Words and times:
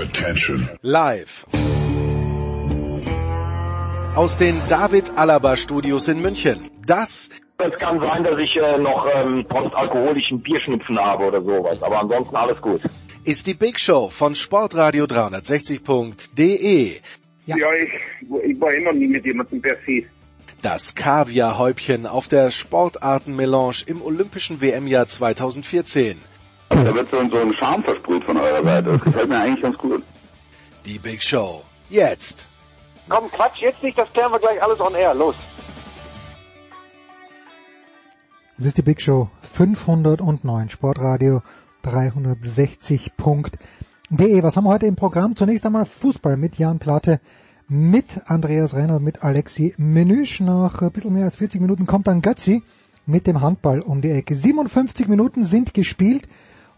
Attention. 0.00 0.68
Live. 0.80 1.46
Aus 4.16 4.36
den 4.38 4.60
David 4.68 5.12
Alaba 5.16 5.56
Studios 5.56 6.08
in 6.08 6.22
München. 6.22 6.70
Das 6.86 7.28
es 7.58 7.78
kann 7.78 8.00
sein, 8.00 8.24
dass 8.24 8.38
ich 8.38 8.56
äh, 8.56 8.78
noch 8.78 9.06
ähm, 9.14 9.44
postalkoholischen 9.46 10.40
Bierschnupfen 10.40 10.98
habe 10.98 11.24
oder 11.24 11.42
sowas, 11.42 11.82
aber 11.82 12.00
ansonsten 12.00 12.34
alles 12.34 12.58
gut. 12.62 12.80
Ist 13.24 13.46
die 13.46 13.52
Big 13.52 13.78
Show 13.78 14.08
von 14.08 14.34
Sportradio 14.34 15.04
360.de. 15.04 17.00
Ja, 17.44 17.56
ja 17.58 17.66
ich, 17.74 17.90
ich 18.42 18.58
war 18.58 18.72
immer 18.72 18.94
nie 18.94 19.08
mit 19.08 19.26
jemandem 19.26 19.60
per 19.60 19.76
se. 19.84 20.04
Das 20.62 20.94
Kaviarhäubchen 20.94 22.06
auf 22.06 22.26
der 22.26 22.50
Sportartenmelange 22.50 23.84
im 23.86 24.00
Olympischen 24.00 24.62
WM-Jahr 24.62 25.06
2014. 25.06 26.16
Da 26.70 26.94
wird 26.94 27.10
so, 27.10 27.18
so 27.28 27.38
ein 27.38 27.52
Charme 27.54 27.82
versprüht 27.82 28.24
von 28.24 28.36
eurer 28.36 28.64
Seite. 28.64 28.92
Das 28.92 29.04
gefällt 29.04 29.28
mir 29.28 29.40
eigentlich 29.40 29.62
ganz 29.62 29.76
gut. 29.76 30.02
Die 30.86 30.98
Big 30.98 31.22
Show. 31.22 31.62
Jetzt. 31.90 32.48
Komm, 33.08 33.28
Quatsch, 33.30 33.60
jetzt 33.60 33.82
nicht, 33.82 33.98
das 33.98 34.10
klären 34.12 34.32
wir 34.32 34.38
gleich 34.38 34.62
alles 34.62 34.80
on 34.80 34.94
air. 34.94 35.12
Los. 35.14 35.34
Das 38.56 38.66
ist 38.66 38.78
die 38.78 38.82
Big 38.82 39.00
Show 39.00 39.28
509, 39.52 40.68
Sportradio 40.68 41.42
360.de. 41.84 44.42
Was 44.42 44.56
haben 44.56 44.64
wir 44.64 44.70
heute 44.70 44.86
im 44.86 44.96
Programm? 44.96 45.34
Zunächst 45.34 45.66
einmal 45.66 45.86
Fußball 45.86 46.36
mit 46.36 46.56
Jan 46.56 46.78
Platte, 46.78 47.20
mit 47.68 48.20
Andreas 48.26 48.76
Renner, 48.76 49.00
mit 49.00 49.24
Alexi 49.24 49.74
Menüsch. 49.76 50.40
Nach 50.40 50.82
ein 50.82 50.92
bisschen 50.92 51.14
mehr 51.14 51.24
als 51.24 51.34
40 51.34 51.60
Minuten 51.60 51.86
kommt 51.86 52.06
dann 52.06 52.22
Götzi 52.22 52.62
mit 53.06 53.26
dem 53.26 53.40
Handball 53.40 53.80
um 53.80 54.02
die 54.02 54.10
Ecke. 54.10 54.36
57 54.36 55.08
Minuten 55.08 55.42
sind 55.42 55.74
gespielt 55.74 56.28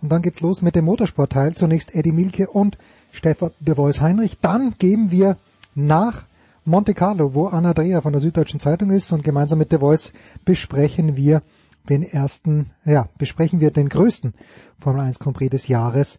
und 0.03 0.11
dann 0.11 0.23
geht's 0.23 0.41
los 0.41 0.61
mit 0.61 0.75
dem 0.75 0.85
Motorsportteil. 0.85 1.55
Zunächst 1.55 1.95
Eddie 1.95 2.13
Milke 2.13 2.49
und 2.49 2.77
Stefan 3.13 3.53
de 3.61 3.77
Vois 3.77 4.01
Heinrich. 4.01 4.41
Dann 4.41 4.75
geben 4.79 5.11
wir 5.11 5.37
nach 5.75 6.25
Monte 6.65 6.95
Carlo, 6.95 7.35
wo 7.35 7.47
Anna 7.47 7.73
Dreher 7.73 8.03
von 8.03 8.13
der 8.13 8.21
Süddeutschen 8.21 8.61
Zeitung 8.61 8.91
ist 8.91 9.13
und 9.13 9.25
gemeinsam 9.25 9.59
mit 9.59 9.73
de 9.73 9.79
Voice 9.81 10.13
besprechen 10.45 11.17
wir 11.17 11.43
den 11.89 12.03
ersten, 12.03 12.71
ja, 12.85 13.09
besprechen 13.19 13.61
wir 13.61 13.71
den 13.71 13.89
größten 13.89 14.35
Formel 14.79 15.03
1 15.03 15.19
Grand 15.19 15.37
Prix 15.37 15.51
des 15.51 15.69
Jahres 15.69 16.19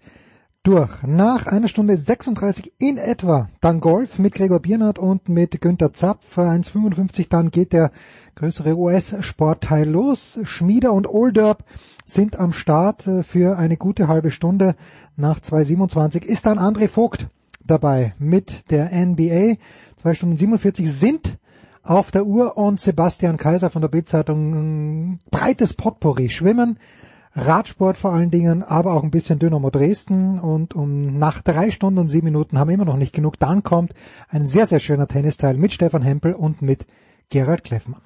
durch. 0.63 1.03
Nach 1.03 1.45
einer 1.45 1.67
Stunde 1.67 1.97
36 1.97 2.73
in 2.79 2.97
etwa 2.97 3.49
dann 3.59 3.81
Golf 3.81 4.17
mit 4.17 4.33
Gregor 4.33 4.61
Biernert 4.61 4.97
und 4.97 5.27
mit 5.27 5.59
Günther 5.59 5.91
Zapf. 5.91 6.37
1,55 6.37 7.27
dann 7.29 7.51
geht 7.51 7.73
der 7.73 7.91
größere 8.35 8.77
US-Sportteil 8.77 9.87
los. 9.87 10.39
Schmieder 10.43 10.93
und 10.93 11.07
Olderb 11.07 11.65
sind 12.05 12.39
am 12.39 12.53
Start 12.53 13.03
für 13.23 13.57
eine 13.57 13.75
gute 13.75 14.07
halbe 14.07 14.31
Stunde. 14.31 14.75
Nach 15.17 15.39
2,27 15.39 16.23
ist 16.23 16.45
dann 16.45 16.57
André 16.57 16.87
Vogt 16.87 17.27
dabei 17.65 18.15
mit 18.17 18.71
der 18.71 18.91
NBA. 18.93 19.55
2 19.97 20.13
Stunden 20.13 20.37
47 20.37 20.89
sind 20.89 21.37
auf 21.83 22.11
der 22.11 22.25
Uhr 22.25 22.57
und 22.57 22.79
Sebastian 22.79 23.35
Kaiser 23.35 23.69
von 23.69 23.81
der 23.81 23.89
Bildzeitung 23.89 25.19
breites 25.29 25.73
Potpourri 25.73 26.29
schwimmen. 26.29 26.79
Radsport 27.35 27.97
vor 27.97 28.13
allen 28.13 28.29
Dingen, 28.29 28.61
aber 28.61 28.93
auch 28.93 29.03
ein 29.03 29.09
bisschen 29.09 29.39
Dynamo 29.39 29.71
Dresden 29.71 30.39
und 30.39 30.75
um 30.75 31.17
nach 31.17 31.41
drei 31.41 31.71
Stunden 31.71 31.99
und 31.99 32.07
sieben 32.07 32.25
Minuten 32.25 32.59
haben 32.59 32.67
wir 32.67 32.75
immer 32.75 32.85
noch 32.85 32.97
nicht 32.97 33.13
genug. 33.13 33.39
Dann 33.39 33.63
kommt 33.63 33.93
ein 34.29 34.45
sehr, 34.45 34.67
sehr 34.67 34.79
schöner 34.79 35.07
Tennisteil 35.07 35.57
mit 35.57 35.73
Stefan 35.73 36.03
Hempel 36.03 36.33
und 36.33 36.61
mit 36.61 36.85
Gerald 37.29 37.63
Kleffmann. 37.63 38.01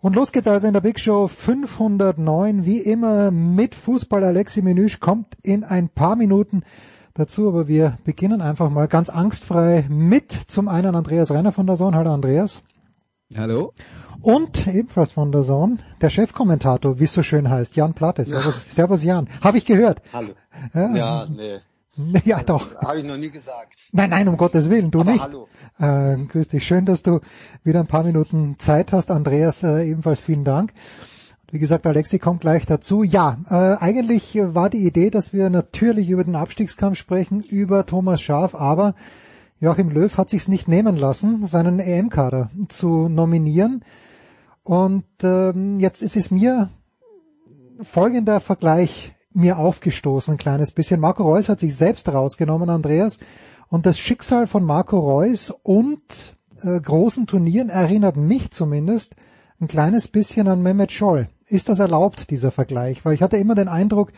Und 0.00 0.16
los 0.16 0.32
geht's 0.32 0.48
also 0.48 0.66
in 0.66 0.72
der 0.72 0.80
Big 0.80 0.98
Show 0.98 1.28
509, 1.28 2.64
wie 2.64 2.80
immer 2.80 3.30
mit 3.30 3.74
Fußball. 3.74 4.24
Alexi 4.24 4.62
Menüsch 4.62 4.98
kommt 4.98 5.36
in 5.42 5.62
ein 5.62 5.90
paar 5.90 6.16
Minuten 6.16 6.62
dazu, 7.12 7.48
aber 7.48 7.68
wir 7.68 7.98
beginnen 8.04 8.40
einfach 8.40 8.70
mal 8.70 8.88
ganz 8.88 9.10
angstfrei 9.10 9.84
mit 9.90 10.32
zum 10.32 10.68
einen 10.68 10.94
Andreas 10.94 11.30
Renner 11.30 11.52
von 11.52 11.66
der 11.66 11.76
Sohn. 11.76 11.94
Hallo 11.94 12.14
Andreas. 12.14 12.62
Hallo. 13.36 13.74
Und 14.22 14.66
ebenfalls 14.66 15.12
von 15.12 15.32
der 15.32 15.42
Zone, 15.42 15.78
der 16.00 16.10
Chefkommentator, 16.10 16.98
wie 16.98 17.04
es 17.04 17.12
so 17.12 17.22
schön 17.22 17.48
heißt, 17.48 17.76
Jan 17.76 17.94
Platte. 17.94 18.24
Servus. 18.24 18.62
Servus 18.74 19.04
Jan. 19.04 19.28
Habe 19.40 19.58
ich 19.58 19.64
gehört. 19.64 20.02
Hallo. 20.12 20.32
Ja, 20.74 20.94
ja 20.94 21.26
nee. 21.30 21.58
Ja, 22.24 22.42
doch. 22.42 22.76
Habe 22.76 23.00
ich 23.00 23.04
noch 23.04 23.16
nie 23.16 23.30
gesagt. 23.30 23.76
Nein, 23.92 24.10
nein, 24.10 24.28
um 24.28 24.36
Gottes 24.36 24.70
Willen, 24.70 24.90
du 24.90 25.00
Aber 25.00 25.12
nicht. 25.12 25.22
Hallo. 25.22 25.48
Äh, 25.78 26.16
grüß 26.24 26.48
dich. 26.48 26.66
Schön, 26.66 26.84
dass 26.86 27.02
du 27.02 27.20
wieder 27.64 27.80
ein 27.80 27.86
paar 27.86 28.04
Minuten 28.04 28.58
Zeit 28.58 28.92
hast. 28.92 29.10
Andreas, 29.10 29.62
äh, 29.62 29.84
ebenfalls 29.84 30.20
vielen 30.20 30.44
Dank. 30.44 30.72
Wie 31.50 31.58
gesagt, 31.58 31.86
Alexi 31.86 32.18
kommt 32.18 32.42
gleich 32.42 32.64
dazu. 32.64 33.02
Ja, 33.02 33.38
äh, 33.50 33.82
eigentlich 33.82 34.38
war 34.40 34.70
die 34.70 34.86
Idee, 34.86 35.10
dass 35.10 35.32
wir 35.32 35.50
natürlich 35.50 36.08
über 36.08 36.22
den 36.22 36.36
Abstiegskampf 36.36 36.96
sprechen, 36.96 37.42
über 37.42 37.84
Thomas 37.86 38.22
Schaaf, 38.22 38.54
aber 38.54 38.94
Joachim 39.58 39.90
Löw 39.90 40.16
hat 40.16 40.30
sich's 40.30 40.48
nicht 40.48 40.68
nehmen 40.68 40.96
lassen, 40.96 41.44
seinen 41.46 41.80
EM-Kader 41.80 42.50
zu 42.68 43.08
nominieren. 43.08 43.84
Und 44.62 45.04
ähm, 45.22 45.80
jetzt 45.80 46.02
ist 46.02 46.16
es 46.16 46.30
mir 46.30 46.70
folgender 47.82 48.40
Vergleich 48.40 49.14
mir 49.32 49.58
aufgestoßen, 49.58 50.34
ein 50.34 50.38
kleines 50.38 50.72
bisschen. 50.72 51.00
Marco 51.00 51.22
Reus 51.22 51.48
hat 51.48 51.60
sich 51.60 51.74
selbst 51.74 52.08
rausgenommen, 52.08 52.68
Andreas. 52.68 53.18
Und 53.68 53.86
das 53.86 53.98
Schicksal 53.98 54.46
von 54.46 54.64
Marco 54.64 54.98
Reus 54.98 55.54
und 55.62 56.02
äh, 56.62 56.80
großen 56.80 57.26
Turnieren 57.26 57.68
erinnert 57.68 58.16
mich 58.16 58.50
zumindest 58.50 59.14
ein 59.60 59.68
kleines 59.68 60.08
bisschen 60.08 60.48
an 60.48 60.62
Mehmet 60.62 60.90
Scholl. 60.90 61.28
Ist 61.46 61.68
das 61.68 61.78
erlaubt, 61.78 62.30
dieser 62.30 62.50
Vergleich? 62.50 63.04
Weil 63.04 63.14
ich 63.14 63.22
hatte 63.22 63.36
immer 63.36 63.54
den 63.54 63.68
Eindruck, 63.68 64.12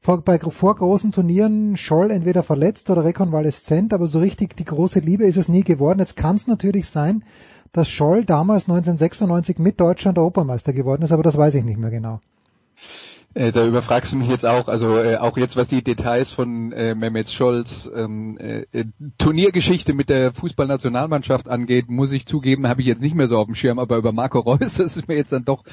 vor, 0.00 0.22
bei, 0.22 0.38
vor 0.38 0.76
großen 0.76 1.12
Turnieren 1.12 1.76
Scholl 1.76 2.10
entweder 2.10 2.42
verletzt 2.42 2.90
oder 2.90 3.04
rekonvaleszent, 3.04 3.92
aber 3.92 4.06
so 4.06 4.20
richtig 4.20 4.56
die 4.56 4.64
große 4.64 5.00
Liebe 5.00 5.24
ist 5.24 5.36
es 5.36 5.48
nie 5.48 5.64
geworden. 5.64 5.98
Jetzt 5.98 6.16
kann 6.16 6.36
es 6.36 6.46
natürlich 6.46 6.88
sein, 6.88 7.24
dass 7.76 7.88
Scholl 7.90 8.24
damals 8.24 8.64
1996 8.64 9.58
mit 9.58 9.80
Deutschland 9.80 10.18
Europameister 10.18 10.72
geworden 10.72 11.02
ist, 11.02 11.12
aber 11.12 11.22
das 11.22 11.36
weiß 11.36 11.54
ich 11.54 11.64
nicht 11.64 11.78
mehr 11.78 11.90
genau. 11.90 12.20
Äh, 13.34 13.52
da 13.52 13.66
überfragst 13.66 14.12
du 14.12 14.16
mich 14.16 14.28
jetzt 14.28 14.46
auch, 14.46 14.66
also 14.66 14.96
äh, 14.96 15.16
auch 15.16 15.36
jetzt 15.36 15.56
was 15.56 15.68
die 15.68 15.82
Details 15.82 16.32
von 16.32 16.72
äh, 16.72 16.94
Mehmet 16.94 17.30
Scholz 17.30 17.88
ähm, 17.94 18.38
äh, 18.38 18.86
Turniergeschichte 19.18 19.92
mit 19.92 20.08
der 20.08 20.32
Fußballnationalmannschaft 20.32 21.46
angeht, 21.46 21.90
muss 21.90 22.12
ich 22.12 22.24
zugeben, 22.24 22.66
habe 22.66 22.80
ich 22.80 22.86
jetzt 22.86 23.02
nicht 23.02 23.14
mehr 23.14 23.26
so 23.26 23.36
auf 23.36 23.44
dem 23.44 23.54
Schirm, 23.54 23.78
aber 23.78 23.98
über 23.98 24.12
Marco 24.12 24.38
Reus, 24.38 24.74
das 24.76 24.96
ist 24.96 25.06
mir 25.06 25.16
jetzt 25.16 25.32
dann 25.32 25.44
doch 25.44 25.64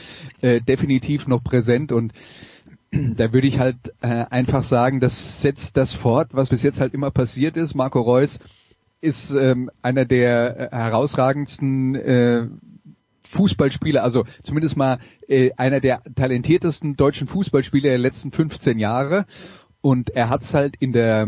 äh, 0.42 0.60
definitiv 0.60 1.28
noch 1.28 1.42
präsent 1.42 1.94
und 1.94 2.12
da 2.92 3.32
würde 3.32 3.48
ich 3.48 3.60
halt 3.60 3.78
äh, 4.02 4.26
einfach 4.30 4.66
sagen, 4.66 5.00
das 5.00 5.42
setzt 5.42 5.78
das 5.78 5.94
fort, 5.94 6.32
was 6.34 6.50
bis 6.50 6.64
jetzt 6.64 6.82
halt 6.82 6.94
immer 6.94 7.12
passiert 7.12 7.56
ist. 7.56 7.76
Marco 7.76 8.02
Reus 8.02 8.40
ist 9.04 9.32
ähm, 9.32 9.70
einer 9.82 10.06
der 10.06 10.72
äh, 10.72 10.76
herausragendsten 10.76 11.96
äh, 11.96 12.48
Fußballspieler, 13.30 14.02
also 14.02 14.26
zumindest 14.44 14.78
mal 14.78 15.00
äh, 15.28 15.52
einer 15.58 15.82
der 15.82 16.02
talentiertesten 16.16 16.96
deutschen 16.96 17.28
Fußballspieler 17.28 17.90
der 17.90 17.98
letzten 17.98 18.32
15 18.32 18.80
Jahre. 18.80 19.26
Und 19.82 20.12
er 20.12 20.30
hat 20.30 20.44
es 20.44 20.54
halt 20.54 20.76
in 20.80 20.94
der 20.94 21.28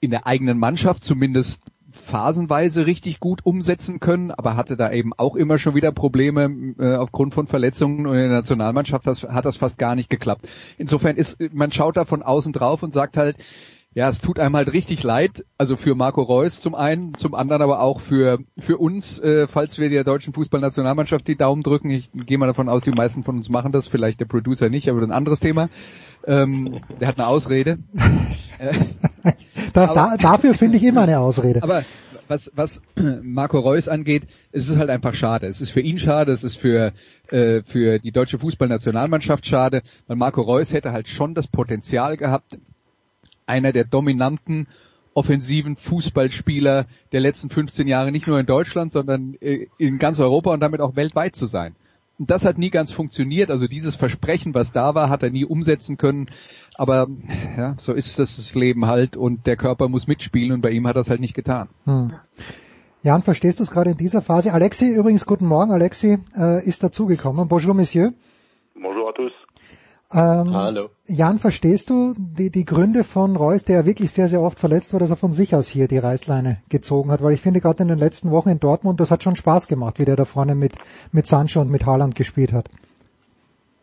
in 0.00 0.10
der 0.12 0.28
eigenen 0.28 0.58
Mannschaft 0.58 1.02
zumindest 1.02 1.60
phasenweise 1.90 2.86
richtig 2.86 3.18
gut 3.18 3.44
umsetzen 3.44 3.98
können, 3.98 4.30
aber 4.30 4.56
hatte 4.56 4.76
da 4.76 4.92
eben 4.92 5.12
auch 5.12 5.34
immer 5.34 5.58
schon 5.58 5.74
wieder 5.74 5.90
Probleme 5.90 6.74
äh, 6.78 6.94
aufgrund 6.94 7.34
von 7.34 7.48
Verletzungen 7.48 8.06
und 8.06 8.14
in 8.14 8.28
der 8.28 8.30
Nationalmannschaft 8.30 9.08
das, 9.08 9.24
hat 9.24 9.44
das 9.44 9.56
fast 9.56 9.76
gar 9.76 9.96
nicht 9.96 10.08
geklappt. 10.08 10.46
Insofern 10.76 11.16
ist, 11.16 11.38
man 11.52 11.72
schaut 11.72 11.96
da 11.96 12.04
von 12.04 12.22
außen 12.22 12.52
drauf 12.52 12.84
und 12.84 12.92
sagt 12.92 13.16
halt, 13.16 13.36
ja, 13.94 14.08
es 14.08 14.20
tut 14.20 14.38
einem 14.38 14.54
halt 14.54 14.72
richtig 14.72 15.02
leid, 15.02 15.44
also 15.56 15.76
für 15.76 15.94
Marco 15.94 16.22
Reus 16.22 16.60
zum 16.60 16.74
einen, 16.74 17.14
zum 17.14 17.34
anderen 17.34 17.62
aber 17.62 17.80
auch 17.80 18.00
für 18.00 18.38
für 18.58 18.76
uns, 18.76 19.18
äh, 19.18 19.48
falls 19.48 19.78
wir 19.78 19.88
der 19.88 20.04
deutschen 20.04 20.34
Fußballnationalmannschaft 20.34 21.26
die 21.26 21.36
Daumen 21.36 21.62
drücken. 21.62 21.90
Ich 21.90 22.10
gehe 22.12 22.38
mal 22.38 22.46
davon 22.46 22.68
aus, 22.68 22.82
die 22.82 22.90
meisten 22.90 23.24
von 23.24 23.36
uns 23.38 23.48
machen 23.48 23.72
das, 23.72 23.88
vielleicht 23.88 24.20
der 24.20 24.26
Producer 24.26 24.68
nicht, 24.68 24.88
aber 24.88 25.02
ein 25.02 25.10
anderes 25.10 25.40
Thema. 25.40 25.68
Ähm, 26.26 26.80
der 27.00 27.08
hat 27.08 27.18
eine 27.18 27.26
Ausrede. 27.26 27.78
da, 29.72 29.86
da, 29.86 30.16
dafür 30.20 30.54
finde 30.54 30.76
ich 30.76 30.84
immer 30.84 31.02
eine 31.02 31.18
Ausrede. 31.18 31.62
Aber 31.62 31.82
was, 32.28 32.52
was 32.54 32.82
Marco 33.22 33.58
Reus 33.58 33.88
angeht, 33.88 34.24
es 34.52 34.68
ist 34.68 34.76
halt 34.76 34.90
einfach 34.90 35.14
schade. 35.14 35.46
Es 35.46 35.60
ist 35.60 35.70
für 35.70 35.80
ihn 35.80 35.98
schade, 35.98 36.32
es 36.32 36.44
ist 36.44 36.56
für, 36.56 36.92
äh, 37.30 37.62
für 37.62 37.98
die 37.98 38.12
deutsche 38.12 38.38
Fußballnationalmannschaft 38.38 39.46
schade, 39.46 39.82
weil 40.06 40.16
Marco 40.16 40.42
Reus 40.42 40.72
hätte 40.72 40.92
halt 40.92 41.08
schon 41.08 41.34
das 41.34 41.46
Potenzial 41.46 42.16
gehabt, 42.16 42.58
einer 43.48 43.72
der 43.72 43.84
dominanten 43.84 44.68
offensiven 45.14 45.76
Fußballspieler 45.76 46.86
der 47.12 47.20
letzten 47.20 47.50
15 47.50 47.88
Jahre 47.88 48.12
nicht 48.12 48.26
nur 48.26 48.38
in 48.38 48.46
Deutschland, 48.46 48.92
sondern 48.92 49.34
äh, 49.40 49.66
in 49.76 49.98
ganz 49.98 50.20
Europa 50.20 50.52
und 50.52 50.60
damit 50.60 50.80
auch 50.80 50.94
weltweit 50.94 51.34
zu 51.34 51.46
sein. 51.46 51.74
Und 52.18 52.30
das 52.30 52.44
hat 52.44 52.58
nie 52.58 52.70
ganz 52.70 52.90
funktioniert. 52.90 53.50
Also 53.50 53.66
dieses 53.66 53.94
Versprechen, 53.94 54.54
was 54.54 54.72
da 54.72 54.94
war, 54.94 55.08
hat 55.08 55.22
er 55.22 55.30
nie 55.30 55.44
umsetzen 55.44 55.96
können. 55.96 56.30
Aber 56.76 57.08
ja, 57.56 57.74
so 57.78 57.92
ist 57.92 58.18
das, 58.18 58.36
das 58.36 58.54
Leben 58.54 58.86
halt 58.86 59.16
und 59.16 59.46
der 59.46 59.56
Körper 59.56 59.88
muss 59.88 60.06
mitspielen 60.06 60.52
und 60.52 60.60
bei 60.60 60.70
ihm 60.70 60.86
hat 60.86 60.96
es 60.96 61.10
halt 61.10 61.20
nicht 61.20 61.34
getan. 61.34 61.68
Hm. 61.84 62.12
Jan, 63.02 63.22
verstehst 63.22 63.60
du 63.60 63.62
es 63.62 63.70
gerade 63.70 63.90
in 63.90 63.96
dieser 63.96 64.22
Phase? 64.22 64.52
Alexi, 64.52 64.88
übrigens 64.88 65.26
guten 65.26 65.46
Morgen. 65.46 65.70
Alexi 65.70 66.18
äh, 66.36 66.66
ist 66.66 66.82
dazugekommen. 66.82 67.46
Bonjour, 67.46 67.74
Monsieur. 67.74 68.12
Bonjour 68.74 69.08
à 69.08 69.12
tous. 69.12 69.32
Ähm, 70.10 70.54
Hallo. 70.54 70.88
Jan, 71.06 71.38
verstehst 71.38 71.90
du 71.90 72.14
die, 72.16 72.48
die 72.50 72.64
Gründe 72.64 73.04
von 73.04 73.36
Reus, 73.36 73.64
der 73.64 73.80
ja 73.80 73.84
wirklich 73.84 74.10
sehr, 74.10 74.28
sehr 74.28 74.40
oft 74.40 74.58
verletzt 74.58 74.94
war, 74.94 75.00
dass 75.00 75.10
er 75.10 75.16
von 75.16 75.32
sich 75.32 75.54
aus 75.54 75.68
hier 75.68 75.86
die 75.86 75.98
Reißleine 75.98 76.62
gezogen 76.70 77.10
hat? 77.10 77.22
Weil 77.22 77.34
ich 77.34 77.42
finde, 77.42 77.60
gerade 77.60 77.82
in 77.82 77.88
den 77.88 77.98
letzten 77.98 78.30
Wochen 78.30 78.48
in 78.48 78.58
Dortmund, 78.58 79.00
das 79.00 79.10
hat 79.10 79.22
schon 79.22 79.36
Spaß 79.36 79.68
gemacht, 79.68 79.98
wie 79.98 80.06
der 80.06 80.16
da 80.16 80.24
vorne 80.24 80.54
mit, 80.54 80.76
mit 81.12 81.26
Sancho 81.26 81.60
und 81.60 81.70
mit 81.70 81.84
Haaland 81.84 82.14
gespielt 82.14 82.54
hat. 82.54 82.70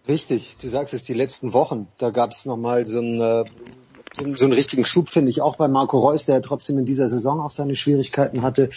Richtig, 0.07 0.57
du 0.59 0.67
sagst 0.67 0.95
es, 0.95 1.03
die 1.03 1.13
letzten 1.13 1.53
Wochen, 1.53 1.87
da 1.97 2.09
gab 2.09 2.31
es 2.31 2.45
nochmal 2.45 2.87
so 2.87 2.99
einen, 2.99 3.21
äh, 3.21 3.45
so, 4.13 4.35
so 4.35 4.45
einen 4.45 4.53
richtigen 4.53 4.85
Schub, 4.85 5.09
finde 5.09 5.29
ich, 5.29 5.41
auch 5.41 5.57
bei 5.57 5.67
Marco 5.67 5.99
Reus, 5.99 6.25
der 6.25 6.41
trotzdem 6.41 6.79
in 6.79 6.85
dieser 6.85 7.07
Saison 7.07 7.39
auch 7.39 7.51
seine 7.51 7.75
Schwierigkeiten 7.75 8.41
hatte. 8.41 8.71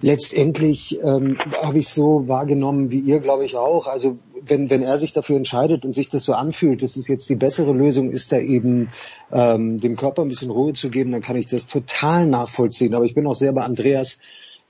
Letztendlich 0.00 0.98
ähm, 1.02 1.38
habe 1.62 1.78
ich 1.78 1.88
so 1.88 2.28
wahrgenommen, 2.28 2.90
wie 2.90 2.98
ihr, 2.98 3.20
glaube 3.20 3.44
ich, 3.44 3.56
auch. 3.56 3.86
Also 3.86 4.18
wenn, 4.42 4.68
wenn 4.68 4.82
er 4.82 4.98
sich 4.98 5.12
dafür 5.12 5.36
entscheidet 5.36 5.84
und 5.84 5.94
sich 5.94 6.08
das 6.08 6.24
so 6.24 6.34
anfühlt, 6.34 6.82
dass 6.82 6.96
es 6.96 7.08
jetzt 7.08 7.28
die 7.30 7.36
bessere 7.36 7.72
Lösung 7.72 8.10
ist, 8.10 8.32
da 8.32 8.38
eben 8.38 8.90
ähm, 9.32 9.80
dem 9.80 9.96
Körper 9.96 10.22
ein 10.22 10.28
bisschen 10.28 10.50
Ruhe 10.50 10.72
zu 10.74 10.90
geben, 10.90 11.12
dann 11.12 11.22
kann 11.22 11.36
ich 11.36 11.46
das 11.46 11.66
total 11.66 12.26
nachvollziehen. 12.26 12.94
Aber 12.94 13.04
ich 13.04 13.14
bin 13.14 13.26
auch 13.26 13.34
sehr 13.34 13.52
bei 13.52 13.62
Andreas, 13.62 14.18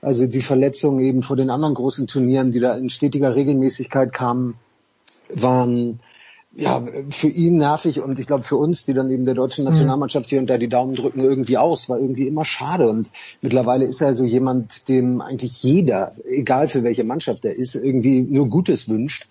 also 0.01 0.27
die 0.27 0.41
Verletzungen 0.41 0.99
eben 0.99 1.23
vor 1.23 1.35
den 1.35 1.49
anderen 1.49 1.73
großen 1.73 2.07
Turnieren, 2.07 2.51
die 2.51 2.59
da 2.59 2.75
in 2.77 2.89
stetiger 2.89 3.35
Regelmäßigkeit 3.35 4.13
kamen, 4.13 4.55
waren 5.33 5.99
ja 6.55 6.83
für 7.09 7.27
ihn 7.27 7.57
nervig 7.57 7.99
und 7.99 8.17
ich 8.17 8.27
glaube 8.27 8.43
für 8.43 8.55
uns, 8.55 8.85
die 8.85 8.93
dann 8.93 9.11
eben 9.11 9.25
der 9.25 9.33
deutschen 9.33 9.65
mhm. 9.65 9.71
Nationalmannschaft 9.71 10.29
hier 10.29 10.39
und 10.39 10.49
da 10.49 10.57
die 10.57 10.69
Daumen 10.69 10.95
drücken, 10.95 11.19
irgendwie 11.19 11.57
aus, 11.57 11.89
war 11.89 11.99
irgendwie 11.99 12.27
immer 12.27 12.45
schade. 12.45 12.87
Und 12.89 13.11
mittlerweile 13.41 13.85
ist 13.85 14.01
er 14.01 14.13
so 14.13 14.23
jemand, 14.23 14.87
dem 14.87 15.21
eigentlich 15.21 15.61
jeder, 15.61 16.13
egal 16.25 16.67
für 16.67 16.83
welche 16.83 17.03
Mannschaft 17.03 17.45
er 17.45 17.55
ist, 17.55 17.75
irgendwie 17.75 18.21
nur 18.21 18.49
Gutes 18.49 18.89
wünscht. 18.89 19.27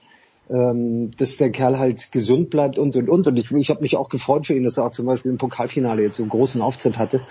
Ähm, 0.51 1.11
dass 1.17 1.39
der 1.39 1.51
Kerl 1.51 1.79
halt 1.79 2.13
gesund 2.13 2.51
bleibt 2.51 2.79
und 2.79 2.95
und 2.97 3.09
und. 3.09 3.27
Und 3.27 3.39
ich, 3.39 3.51
ich 3.51 3.71
habe 3.71 3.81
mich 3.81 3.97
auch 3.97 4.11
gefreut 4.11 4.47
für 4.47 4.53
ihn, 4.53 4.65
dass 4.65 4.77
er 4.77 4.85
auch 4.85 4.93
zum 4.93 5.07
Beispiel 5.07 5.31
im 5.31 5.39
Pokalfinale 5.39 6.03
jetzt 6.03 6.19
so 6.19 6.23
einen 6.23 6.29
großen 6.29 6.61
Auftritt 6.61 6.99
hatte. 6.99 7.23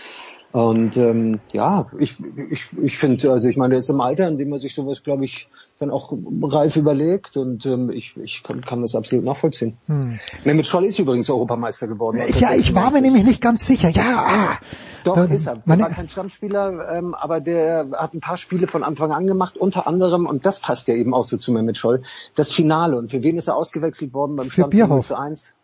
Und 0.54 0.98
ähm, 0.98 1.40
ja, 1.52 1.88
ich, 1.98 2.16
ich, 2.52 2.78
ich 2.80 2.98
finde, 3.00 3.32
also 3.32 3.50
ich 3.50 3.58
meine, 3.58 3.76
ist 3.76 3.90
im 3.90 4.00
Alter, 4.02 4.28
in 4.28 4.38
dem 4.38 4.50
man 4.50 4.60
sich 4.60 4.76
sowas, 4.76 5.02
glaube 5.02 5.26
ich, 5.26 5.50
dann 5.80 5.90
auch 5.90 6.14
reif 6.44 6.76
überlegt 6.76 7.38
und 7.38 7.66
ähm, 7.66 7.90
ich, 7.90 8.16
ich 8.18 8.44
kann, 8.44 8.62
kann 8.62 8.84
das 8.84 8.96
absolut 8.96 9.26
nachvollziehen. 9.26 9.78
Hm. 9.88 10.20
Mehmet 10.44 10.68
Scholl 10.68 10.86
ist 10.86 11.00
übrigens 11.00 11.28
Europameister 11.32 11.88
geworden. 11.88 12.20
Also 12.22 12.40
ja, 12.40 12.54
ich 12.54 12.76
war 12.76 12.92
mir 12.92 13.02
nämlich 13.02 13.24
nicht 13.24 13.42
ganz 13.42 13.66
sicher. 13.66 13.90
Ja, 13.90 14.28
ah. 14.28 14.58
Doch, 15.04 15.16
da, 15.16 15.24
ist 15.24 15.48
er. 15.48 15.56
Der 15.56 15.80
war 15.80 15.90
kein 15.90 16.08
Stammspieler, 16.08 16.98
ähm, 16.98 17.16
aber 17.16 17.42
der 17.42 17.88
hat 17.94 18.14
ein 18.14 18.20
paar 18.20 18.38
Spiele 18.38 18.68
von 18.68 18.84
Anfang 18.84 19.12
an 19.12 19.26
gemacht, 19.26 19.58
unter 19.58 19.88
anderem, 19.88 20.28
und 20.28 20.46
das 20.46 20.60
passt 20.60 20.88
ja 20.88 20.94
eben 20.94 21.16
auch 21.16 21.26
so 21.26 21.38
zu 21.38 21.52
Mehmet 21.52 21.78
Scholl, 21.78 22.04
das 22.36 22.54
Finale. 22.54 22.96
Und 23.00 23.10
für 23.10 23.24
wen 23.24 23.40
ist 23.40 23.48
er 23.48 23.56
ausgewechselt 23.56 24.14
worden 24.14 24.36
beim 24.36 24.52
Stand 24.52 24.72
zu 25.04 25.18
1? 25.18 25.56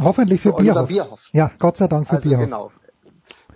Hoffentlich 0.00 0.40
für, 0.40 0.52
für 0.52 0.62
Bierhoff. 0.64 0.88
Bierhoff. 0.88 1.28
Ja, 1.32 1.52
Gott 1.60 1.76
sei 1.76 1.86
Dank 1.86 2.08
für 2.08 2.16
also 2.16 2.28
Bierhoff. 2.28 2.44
Genau 2.44 2.70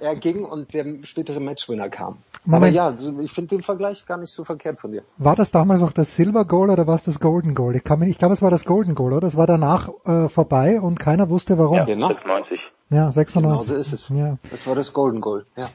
er 0.00 0.16
ging 0.16 0.44
und 0.44 0.72
der 0.74 0.84
spätere 1.02 1.40
Matchwinner 1.40 1.88
kam. 1.88 2.18
Moment. 2.44 2.78
Aber 2.78 2.94
ja, 2.94 3.20
ich 3.20 3.32
finde 3.32 3.56
den 3.56 3.62
Vergleich 3.62 4.06
gar 4.06 4.16
nicht 4.16 4.32
so 4.32 4.44
verkehrt 4.44 4.80
von 4.80 4.92
dir. 4.92 5.02
War 5.18 5.36
das 5.36 5.50
damals 5.50 5.82
noch 5.82 5.92
das 5.92 6.16
Silver 6.16 6.44
Goal 6.46 6.70
oder 6.70 6.86
war 6.86 6.94
es 6.94 7.04
das 7.04 7.20
Golden 7.20 7.54
Goal? 7.54 7.76
Ich, 7.76 7.84
kann 7.84 7.98
mich, 7.98 8.10
ich 8.10 8.18
glaube, 8.18 8.34
es 8.34 8.40
war 8.40 8.50
das 8.50 8.64
Golden 8.64 8.94
Goal, 8.94 9.12
oder? 9.12 9.20
Das 9.20 9.36
war 9.36 9.46
danach 9.46 9.90
äh, 10.06 10.28
vorbei 10.28 10.80
und 10.80 10.98
keiner 10.98 11.28
wusste 11.28 11.58
warum. 11.58 11.76
Ja, 11.76 11.84
genau. 11.84 12.08
96. 12.08 12.60
Ja, 12.90 13.10
96. 13.10 13.42
Genau 13.42 13.62
so 13.62 13.74
ist 13.74 13.92
es. 13.92 14.08
Ja. 14.08 14.38
Das 14.50 14.66
war 14.66 14.74
das 14.74 14.92
Golden 14.92 15.20
Goal, 15.20 15.44
ja. 15.56 15.68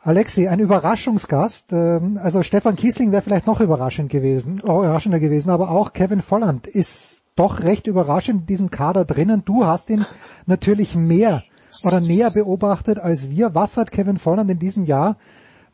Alexi, 0.00 0.46
ein 0.46 0.60
Überraschungsgast. 0.60 1.72
Ähm, 1.72 2.18
also 2.22 2.42
Stefan 2.42 2.76
Kiesling 2.76 3.12
wäre 3.12 3.22
vielleicht 3.22 3.46
noch 3.46 3.60
überraschend 3.60 4.10
gewesen, 4.10 4.62
oh, 4.64 4.80
überraschender 4.80 5.18
gewesen, 5.18 5.50
aber 5.50 5.70
auch 5.70 5.92
Kevin 5.92 6.22
Volland 6.22 6.66
ist 6.66 7.24
doch 7.34 7.62
recht 7.62 7.86
überraschend 7.86 8.42
in 8.42 8.46
diesem 8.46 8.70
Kader 8.70 9.04
drinnen. 9.04 9.44
Du 9.44 9.66
hast 9.66 9.90
ihn 9.90 10.06
natürlich 10.46 10.94
mehr 10.94 11.42
oder 11.84 12.00
näher 12.00 12.30
beobachtet 12.30 12.98
als 12.98 13.30
wir. 13.30 13.54
Was 13.54 13.76
hat 13.76 13.90
Kevin 13.90 14.18
Volland 14.18 14.50
in 14.50 14.58
diesem 14.58 14.84
Jahr 14.84 15.16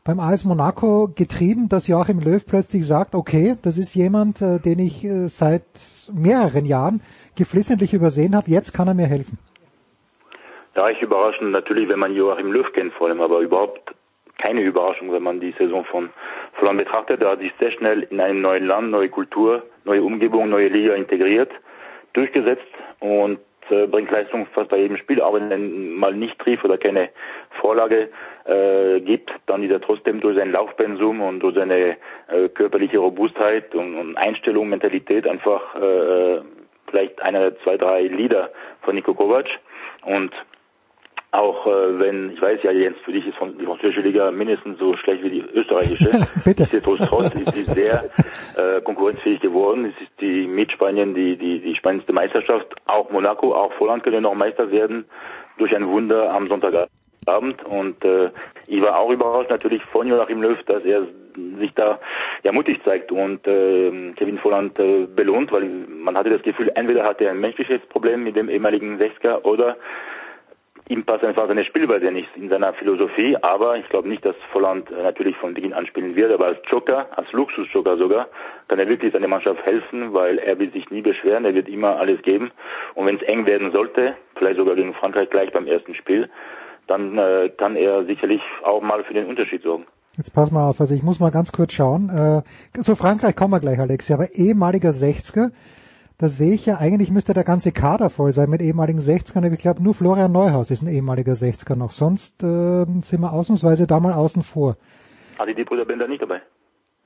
beim 0.03 0.19
AS 0.19 0.43
Monaco 0.43 1.07
getrieben, 1.15 1.69
dass 1.69 1.87
Joachim 1.87 2.19
Löw 2.19 2.45
plötzlich 2.45 2.85
sagt, 2.85 3.15
okay, 3.15 3.55
das 3.61 3.77
ist 3.77 3.95
jemand, 3.95 4.41
äh, 4.41 4.59
den 4.59 4.79
ich 4.79 5.03
äh, 5.05 5.27
seit 5.29 5.63
mehreren 6.11 6.65
Jahren 6.65 7.01
geflissentlich 7.37 7.93
übersehen 7.93 8.35
habe, 8.35 8.51
jetzt 8.51 8.73
kann 8.73 8.87
er 8.87 8.93
mir 8.93 9.07
helfen. 9.07 9.37
Ja, 10.75 10.89
ich 10.89 11.01
überraschend 11.01 11.51
natürlich, 11.51 11.87
wenn 11.87 11.99
man 11.99 12.13
Joachim 12.13 12.51
Löw 12.51 12.71
kennt 12.73 12.93
vor 12.93 13.07
allem, 13.07 13.21
aber 13.21 13.39
überhaupt 13.39 13.93
keine 14.39 14.61
Überraschung, 14.61 15.11
wenn 15.13 15.23
man 15.23 15.39
die 15.39 15.53
Saison 15.57 15.85
von 15.85 16.09
Volland 16.53 16.79
betrachtet. 16.79 17.21
Er 17.21 17.31
hat 17.31 17.39
sich 17.39 17.53
sehr 17.59 17.71
schnell 17.71 18.01
in 18.09 18.19
einem 18.19 18.41
neuen 18.41 18.65
Land, 18.65 18.91
neue 18.91 19.09
Kultur, 19.09 19.63
neue 19.85 20.03
Umgebung, 20.03 20.49
neue 20.49 20.67
Liga 20.67 20.95
integriert, 20.95 21.51
durchgesetzt 22.13 22.67
und 22.99 23.39
bringt 23.69 24.11
Leistung 24.11 24.47
fast 24.53 24.69
bei 24.69 24.77
jedem 24.77 24.97
Spiel, 24.97 25.21
aber 25.21 25.39
wenn 25.49 25.95
mal 25.95 26.13
nicht 26.13 26.39
trifft 26.39 26.65
oder 26.65 26.77
keine 26.77 27.09
Vorlage 27.61 28.09
äh, 28.45 28.99
gibt, 29.01 29.33
dann 29.45 29.63
ist 29.63 29.71
er 29.71 29.81
trotzdem 29.81 30.19
durch 30.19 30.37
sein 30.37 30.51
Laufpensum 30.51 31.21
und 31.21 31.39
durch 31.39 31.55
seine 31.55 31.97
äh, 32.27 32.49
körperliche 32.53 32.97
Robustheit 32.97 33.73
und, 33.75 33.95
und 33.95 34.17
Einstellung, 34.17 34.69
Mentalität 34.69 35.27
einfach 35.27 35.75
äh, 35.75 36.41
vielleicht 36.87 37.21
einer, 37.21 37.57
zwei, 37.59 37.77
drei 37.77 38.03
Lieder 38.03 38.51
von 38.81 38.95
Niko 38.95 39.13
Kovac. 39.13 39.47
Und 40.05 40.31
auch 41.33 41.65
äh, 41.65 41.99
wenn, 41.99 42.31
ich 42.31 42.41
weiß 42.41 42.59
ja, 42.61 42.71
Jens, 42.71 42.95
für 43.03 43.11
dich 43.11 43.25
ist 43.25 43.35
die 43.59 43.65
französische 43.65 44.01
Liga 44.01 44.29
mindestens 44.29 44.77
so 44.77 44.95
schlecht 44.97 45.23
wie 45.23 45.31
die 45.31 45.41
österreichische. 45.41 46.11
Bitte. 46.45 46.61
Nichtsdestotrotz 46.61 47.33
ist 47.33 47.53
sie 47.53 47.63
sehr 47.63 48.03
äh, 48.55 48.81
konkurrenzfähig 48.81 49.39
geworden. 49.39 49.85
Es 49.85 50.01
ist 50.03 50.11
die 50.21 50.45
mit 50.45 50.71
Spanien 50.71 51.15
die, 51.15 51.35
die, 51.35 51.59
die 51.59 51.75
spannendste 51.75 52.13
Meisterschaft. 52.13 52.67
Auch 52.85 53.09
Monaco, 53.09 53.55
auch 53.55 53.73
Volland 53.73 54.03
können 54.03 54.21
noch 54.23 54.35
Meister 54.35 54.69
werden 54.69 55.05
durch 55.57 55.75
ein 55.75 55.87
Wunder 55.87 56.31
am 56.31 56.47
Sonntagabend. 56.47 57.65
Und 57.65 58.05
äh, 58.05 58.29
ich 58.67 58.81
war 58.81 58.99
auch 58.99 59.09
überrascht 59.09 59.49
natürlich 59.49 59.83
von 59.85 60.07
Joachim 60.07 60.43
Löw, 60.43 60.61
dass 60.67 60.85
er 60.85 61.07
sich 61.57 61.73
da 61.73 61.99
ja 62.43 62.51
mutig 62.51 62.79
zeigt 62.85 63.11
und 63.11 63.47
äh, 63.47 64.11
Kevin 64.15 64.37
Volland 64.37 64.77
äh, 64.77 65.07
belohnt, 65.07 65.51
weil 65.51 65.63
man 65.87 66.15
hatte 66.15 66.29
das 66.29 66.43
Gefühl, 66.43 66.71
entweder 66.75 67.05
hat 67.05 67.21
er 67.21 67.31
ein 67.31 67.39
menschliches 67.39 67.81
Problem 67.89 68.23
mit 68.23 68.35
dem 68.35 68.49
ehemaligen 68.49 68.99
Sechsker 68.99 69.43
oder 69.43 69.77
ihm 70.89 71.03
passt 71.05 71.23
einfach 71.23 71.47
seine 71.47 71.65
Spielweise 71.65 72.11
nicht 72.11 72.29
in 72.35 72.49
seiner 72.49 72.73
Philosophie, 72.73 73.37
aber 73.41 73.77
ich 73.77 73.87
glaube 73.89 74.09
nicht, 74.09 74.25
dass 74.25 74.35
Volland 74.51 74.89
äh, 74.91 75.03
natürlich 75.03 75.37
von 75.37 75.53
Beginn 75.53 75.73
an 75.73 75.85
spielen 75.87 76.15
wird, 76.15 76.31
aber 76.31 76.47
als 76.47 76.59
Joker, 76.69 77.07
als 77.17 77.31
Luxus-Joker 77.31 77.97
sogar, 77.97 78.27
kann 78.67 78.79
er 78.79 78.87
wirklich 78.87 79.13
seiner 79.13 79.27
Mannschaft 79.27 79.65
helfen, 79.65 80.13
weil 80.13 80.37
er 80.39 80.59
will 80.59 80.71
sich 80.71 80.89
nie 80.89 81.01
beschweren, 81.01 81.45
er 81.45 81.55
wird 81.55 81.69
immer 81.69 81.97
alles 81.97 82.21
geben 82.21 82.51
und 82.95 83.05
wenn 83.05 83.15
es 83.15 83.21
eng 83.23 83.45
werden 83.45 83.71
sollte, 83.71 84.15
vielleicht 84.35 84.57
sogar 84.57 84.75
gegen 84.75 84.93
Frankreich 84.93 85.29
gleich 85.29 85.51
beim 85.51 85.67
ersten 85.67 85.95
Spiel, 85.95 86.29
dann 86.87 87.17
äh, 87.17 87.49
kann 87.57 87.75
er 87.75 88.05
sicherlich 88.05 88.41
auch 88.63 88.81
mal 88.81 89.03
für 89.03 89.13
den 89.13 89.27
Unterschied 89.27 89.63
sorgen. 89.63 89.85
Jetzt 90.17 90.33
pass 90.33 90.51
mal 90.51 90.69
auf, 90.69 90.79
also 90.79 90.93
ich 90.93 91.01
muss 91.01 91.19
mal 91.19 91.31
ganz 91.31 91.51
kurz 91.51 91.73
schauen. 91.73 92.09
Äh, 92.09 92.81
zu 92.83 92.95
Frankreich 92.95 93.35
kommen 93.35 93.53
wir 93.53 93.59
gleich, 93.59 93.79
Alexi, 93.79 94.13
aber 94.13 94.31
ehemaliger 94.33 94.89
60er, 94.89 95.49
das 96.17 96.37
sehe 96.37 96.53
ich 96.53 96.65
ja, 96.65 96.77
eigentlich 96.77 97.11
müsste 97.11 97.33
der 97.33 97.43
ganze 97.43 97.71
Kader 97.71 98.09
voll 98.09 98.31
sein 98.31 98.49
mit 98.49 98.61
ehemaligen 98.61 98.99
60ern, 98.99 99.37
aber 99.45 99.53
ich 99.53 99.59
glaube 99.59 99.81
nur 99.81 99.93
Florian 99.93 100.31
Neuhaus 100.31 100.71
ist 100.71 100.83
ein 100.83 100.87
ehemaliger 100.87 101.33
60er 101.33 101.75
noch. 101.75 101.91
Sonst 101.91 102.43
äh, 102.43 102.85
sind 103.01 103.19
wir 103.19 103.33
ausnahmsweise 103.33 103.87
da 103.87 103.99
mal 103.99 104.13
außen 104.13 104.43
vor. 104.43 104.77
Hatte 105.37 105.55
die 105.55 105.63
Brüder 105.63 105.85
Bender 105.85 106.07
nicht 106.07 106.21
dabei? 106.21 106.41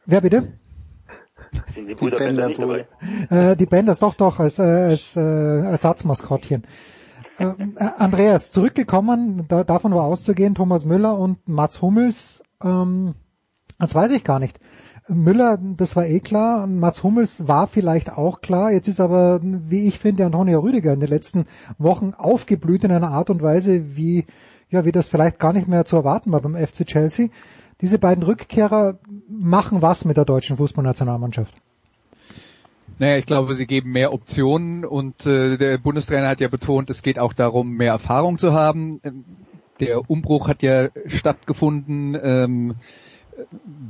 Wer 0.05 0.21
bitte? 0.21 0.53
Sind 1.73 1.87
die 1.87 1.95
Brüder 1.95 2.17
die 2.17 2.23
Bender, 2.23 2.47
Bender 2.47 2.47
nicht 2.47 2.61
dabei? 3.29 3.51
Äh, 3.51 3.55
die 3.55 3.65
Benders 3.65 3.99
doch, 3.99 4.15
doch, 4.15 4.39
als, 4.39 4.59
äh, 4.59 4.63
als 4.63 5.15
äh, 5.15 5.21
Ersatzmaskottchen. 5.21 6.63
Äh, 7.37 7.45
äh, 7.45 7.55
Andreas, 7.97 8.51
zurückgekommen, 8.51 9.45
da, 9.47 9.63
davon 9.63 9.93
war 9.93 10.03
auszugehen, 10.03 10.55
Thomas 10.55 10.85
Müller 10.85 11.17
und 11.17 11.47
Mats 11.47 11.81
Hummels, 11.81 12.43
ähm, 12.63 13.13
das 13.79 13.93
weiß 13.93 14.11
ich 14.11 14.23
gar 14.23 14.39
nicht. 14.39 14.59
Müller, 15.09 15.57
das 15.61 15.95
war 15.95 16.05
eh 16.05 16.19
klar. 16.19 16.67
Mats 16.67 17.03
Hummels 17.03 17.47
war 17.47 17.67
vielleicht 17.67 18.11
auch 18.11 18.41
klar. 18.41 18.71
Jetzt 18.71 18.87
ist 18.87 18.99
aber, 18.99 19.39
wie 19.41 19.87
ich 19.87 19.99
finde, 19.99 20.25
Antonio 20.25 20.59
Rüdiger 20.59 20.93
in 20.93 20.99
den 20.99 21.09
letzten 21.09 21.45
Wochen 21.77 22.13
aufgeblüht 22.17 22.83
in 22.83 22.91
einer 22.91 23.11
Art 23.11 23.29
und 23.29 23.41
Weise, 23.41 23.95
wie, 23.95 24.25
ja, 24.69 24.85
wie 24.85 24.91
das 24.91 25.07
vielleicht 25.07 25.39
gar 25.39 25.53
nicht 25.53 25.67
mehr 25.67 25.85
zu 25.85 25.95
erwarten 25.95 26.31
war 26.31 26.41
beim 26.41 26.55
FC 26.55 26.85
Chelsea. 26.85 27.29
Diese 27.81 27.99
beiden 27.99 28.23
Rückkehrer 28.23 28.97
machen 29.29 29.81
was 29.81 30.03
mit 30.03 30.17
der 30.17 30.25
deutschen 30.25 30.57
Fußballnationalmannschaft. 30.57 31.55
Naja, 32.99 33.17
ich 33.17 33.25
glaube, 33.25 33.53
sie 33.53 33.67
geben 33.67 33.91
mehr 33.91 34.11
Optionen 34.11 34.83
und 34.83 35.25
äh, 35.27 35.57
der 35.57 35.77
Bundestrainer 35.77 36.29
hat 36.29 36.41
ja 36.41 36.47
betont, 36.47 36.89
es 36.89 37.03
geht 37.03 37.19
auch 37.19 37.33
darum, 37.33 37.73
mehr 37.73 37.91
Erfahrung 37.91 38.39
zu 38.39 38.53
haben. 38.53 38.99
Der 39.79 40.09
Umbruch 40.09 40.47
hat 40.47 40.63
ja 40.63 40.89
stattgefunden. 41.05 42.17
Ähm, 42.21 42.75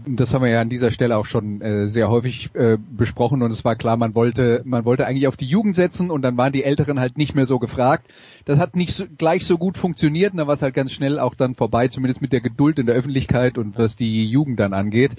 das 0.06 0.34
haben 0.34 0.44
wir 0.44 0.50
ja 0.50 0.62
an 0.62 0.70
dieser 0.70 0.92
Stelle 0.92 1.18
auch 1.18 1.26
schon 1.26 1.62
äh, 1.62 1.88
sehr 1.88 2.10
häufig 2.10 2.50
äh, 2.54 2.78
besprochen 2.78 3.42
und 3.42 3.52
es 3.52 3.64
war 3.64 3.76
klar, 3.76 3.98
man 3.98 4.16
wollte, 4.16 4.62
man 4.66 4.86
wollte 4.86 5.06
eigentlich 5.06 5.28
auf 5.28 5.38
die 5.38 5.46
Jugend 5.46 5.76
setzen 5.76 6.12
und 6.12 6.22
dann 6.22 6.38
waren 6.38 6.54
die 6.54 6.64
Älteren 6.64 7.00
halt 7.00 7.18
nicht 7.18 7.36
mehr 7.36 7.46
so 7.46 7.60
gefragt. 7.60 8.08
Das 8.46 8.60
hat 8.60 8.76
nicht 8.76 8.94
so, 8.94 9.06
gleich 9.18 9.46
so 9.46 9.58
gut 9.58 9.78
funktioniert 9.78 10.34
und 10.34 10.38
dann 10.38 10.48
war 10.48 10.56
es 10.56 10.62
halt 10.62 10.74
ganz 10.74 10.92
schnell 10.92 11.20
auch 11.20 11.36
dann 11.36 11.56
vorbei, 11.56 11.88
zumindest 11.88 12.22
mit 12.22 12.34
der 12.34 12.42
Geduld 12.42 12.80
in 12.80 12.86
der 12.86 12.96
Öffentlichkeit 12.96 13.58
und 13.58 13.78
was 13.78 13.96
die 13.96 14.26
Jugend 14.26 14.60
dann 14.60 14.74
angeht. 14.74 15.12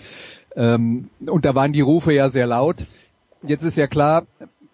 Ähm, 0.57 1.09
und 1.27 1.45
da 1.45 1.55
waren 1.55 1.73
die 1.73 1.81
Rufe 1.81 2.13
ja 2.13 2.31
sehr 2.31 2.47
laut. 2.47 2.87
Jetzt 3.43 3.65
ist 3.65 3.77
ja 3.77 3.87
klar, 3.87 4.27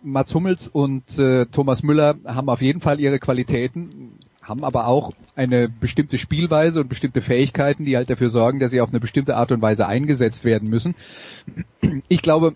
Mats 0.02 0.34
Hummels 0.34 0.68
und 0.68 1.18
äh, 1.18 1.46
Thomas 1.46 1.82
Müller 1.82 2.16
haben 2.24 2.48
auf 2.48 2.62
jeden 2.62 2.80
Fall 2.80 3.00
ihre 3.00 3.18
Qualitäten, 3.18 4.18
haben 4.44 4.64
aber 4.64 4.86
auch 4.86 5.12
eine 5.36 5.68
bestimmte 5.68 6.18
Spielweise 6.18 6.80
und 6.80 6.88
bestimmte 6.88 7.22
Fähigkeiten, 7.22 7.84
die 7.84 7.96
halt 7.96 8.10
dafür 8.10 8.30
sorgen, 8.30 8.60
dass 8.60 8.70
sie 8.70 8.80
auf 8.80 8.90
eine 8.90 9.00
bestimmte 9.00 9.36
Art 9.36 9.52
und 9.52 9.62
Weise 9.62 9.86
eingesetzt 9.86 10.44
werden 10.44 10.68
müssen. 10.68 10.94
Ich 12.08 12.22
glaube, 12.22 12.54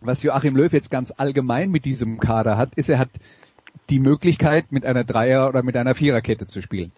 was 0.00 0.22
Joachim 0.22 0.56
Löw 0.56 0.72
jetzt 0.72 0.90
ganz 0.90 1.12
allgemein 1.16 1.70
mit 1.70 1.84
diesem 1.84 2.18
Kader 2.18 2.56
hat, 2.56 2.74
ist, 2.74 2.88
er 2.88 2.98
hat 2.98 3.10
die 3.90 3.98
Möglichkeit, 3.98 4.72
mit 4.72 4.84
einer 4.84 5.04
Dreier- 5.04 5.48
oder 5.48 5.62
mit 5.62 5.76
einer 5.76 5.94
Viererkette 5.94 6.46
zu 6.46 6.62
spielen. 6.62 6.92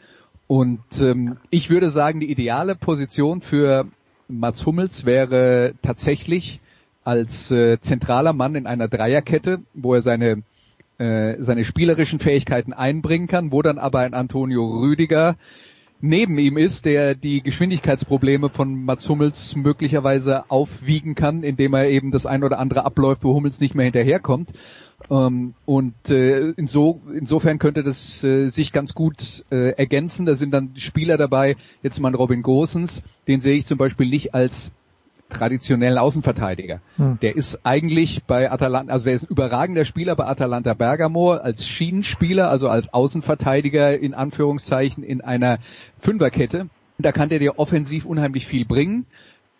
Und 0.46 0.80
ähm, 1.00 1.36
ich 1.50 1.68
würde 1.68 1.90
sagen, 1.90 2.20
die 2.20 2.30
ideale 2.30 2.74
Position 2.74 3.42
für 3.42 3.86
Mats 4.28 4.64
Hummels 4.64 5.04
wäre 5.04 5.74
tatsächlich 5.82 6.60
als 7.04 7.50
äh, 7.50 7.80
zentraler 7.80 8.32
Mann 8.32 8.54
in 8.54 8.66
einer 8.66 8.88
Dreierkette, 8.88 9.60
wo 9.74 9.94
er 9.94 10.02
seine 10.02 10.42
äh, 10.98 11.36
seine 11.38 11.64
spielerischen 11.64 12.18
Fähigkeiten 12.18 12.72
einbringen 12.72 13.26
kann, 13.26 13.52
wo 13.52 13.62
dann 13.62 13.78
aber 13.78 14.00
ein 14.00 14.14
Antonio 14.14 14.80
Rüdiger 14.80 15.36
neben 16.00 16.38
ihm 16.38 16.56
ist, 16.56 16.84
der 16.84 17.14
die 17.14 17.42
Geschwindigkeitsprobleme 17.42 18.50
von 18.50 18.84
Mats 18.84 19.08
Hummels 19.08 19.56
möglicherweise 19.56 20.50
aufwiegen 20.50 21.14
kann, 21.14 21.42
indem 21.42 21.74
er 21.74 21.88
eben 21.88 22.10
das 22.10 22.26
ein 22.26 22.44
oder 22.44 22.58
andere 22.58 22.84
abläuft, 22.84 23.24
wo 23.24 23.34
Hummels 23.34 23.60
nicht 23.60 23.74
mehr 23.74 23.84
hinterherkommt. 23.84 24.50
Ähm, 25.10 25.54
und 25.64 26.10
äh, 26.10 26.50
inso, 26.50 27.00
insofern 27.12 27.58
könnte 27.58 27.82
das 27.82 28.22
äh, 28.22 28.48
sich 28.48 28.72
ganz 28.72 28.94
gut 28.94 29.44
äh, 29.50 29.70
ergänzen. 29.70 30.26
Da 30.26 30.34
sind 30.34 30.52
dann 30.52 30.72
Spieler 30.76 31.16
dabei, 31.16 31.56
jetzt 31.82 32.00
mal 32.00 32.14
Robin 32.14 32.42
Gosens, 32.42 33.02
den 33.26 33.40
sehe 33.40 33.56
ich 33.56 33.66
zum 33.66 33.78
Beispiel 33.78 34.08
nicht 34.08 34.34
als 34.34 34.72
traditionellen 35.28 35.98
Außenverteidiger. 35.98 36.80
Hm. 36.96 37.18
Der 37.20 37.36
ist 37.36 37.60
eigentlich 37.64 38.24
bei 38.24 38.50
Atalanta, 38.50 38.92
also 38.92 39.04
der 39.06 39.14
ist 39.14 39.24
ein 39.24 39.30
überragender 39.30 39.84
Spieler 39.84 40.16
bei 40.16 40.26
Atalanta 40.26 40.74
Bergamo 40.74 41.32
als 41.32 41.66
Schienenspieler, 41.66 42.50
also 42.50 42.68
als 42.68 42.92
Außenverteidiger 42.92 43.98
in 43.98 44.14
Anführungszeichen 44.14 45.04
in 45.04 45.20
einer 45.20 45.58
Fünferkette. 45.98 46.68
Da 46.98 47.12
kann 47.12 47.28
der 47.28 47.38
dir 47.38 47.58
offensiv 47.58 48.06
unheimlich 48.06 48.46
viel 48.46 48.64
bringen. 48.64 49.06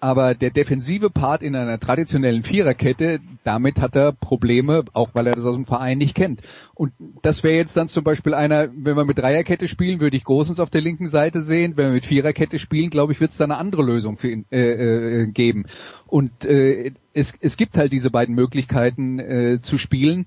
Aber 0.01 0.35
der 0.35 0.51
defensive 0.51 1.11
Part 1.11 1.43
in 1.43 1.57
einer 1.57 1.81
traditionellen 1.81 2.45
Viererkette, 2.45 3.19
damit 3.43 3.81
hat 3.81 3.97
er 3.97 4.13
Probleme, 4.13 4.85
auch 4.93 5.11
weil 5.15 5.27
er 5.27 5.35
das 5.35 5.45
aus 5.45 5.57
dem 5.57 5.67
Verein 5.67 5.99
nicht 5.99 6.15
kennt. 6.15 6.41
Und 6.75 6.93
das 7.23 7.43
wäre 7.43 7.57
jetzt 7.57 7.77
dann 7.77 7.89
zum 7.89 8.05
Beispiel 8.05 8.33
einer, 8.33 8.69
wenn 8.73 8.97
wir 8.97 9.05
mit 9.05 9.19
Dreierkette 9.19 9.67
spielen, 9.67 9.99
würde 10.01 10.17
ich 10.17 10.23
Großens 10.23 10.61
auf 10.61 10.71
der 10.71 10.83
linken 10.83 11.09
Seite 11.09 11.43
sehen. 11.43 11.77
Wenn 11.77 11.87
wir 11.87 11.95
mit 11.95 12.07
Viererkette 12.07 12.61
spielen, 12.61 12.91
glaube 12.91 13.13
ich, 13.13 13.21
wird 13.21 13.33
es 13.33 13.39
da 13.39 13.45
eine 13.45 13.57
andere 13.57 13.83
Lösung 13.83 14.19
für 14.19 14.31
ihn 14.31 14.45
äh, 14.53 15.23
äh, 15.23 15.27
geben. 15.27 15.67
Und 16.07 16.45
äh, 16.45 16.93
es, 17.13 17.35
es 17.41 17.57
gibt 17.57 17.77
halt 17.77 17.93
diese 17.93 18.11
beiden 18.11 18.37
Möglichkeiten 18.37 19.19
äh, 19.19 19.59
zu 19.63 19.79
spielen. 19.79 20.27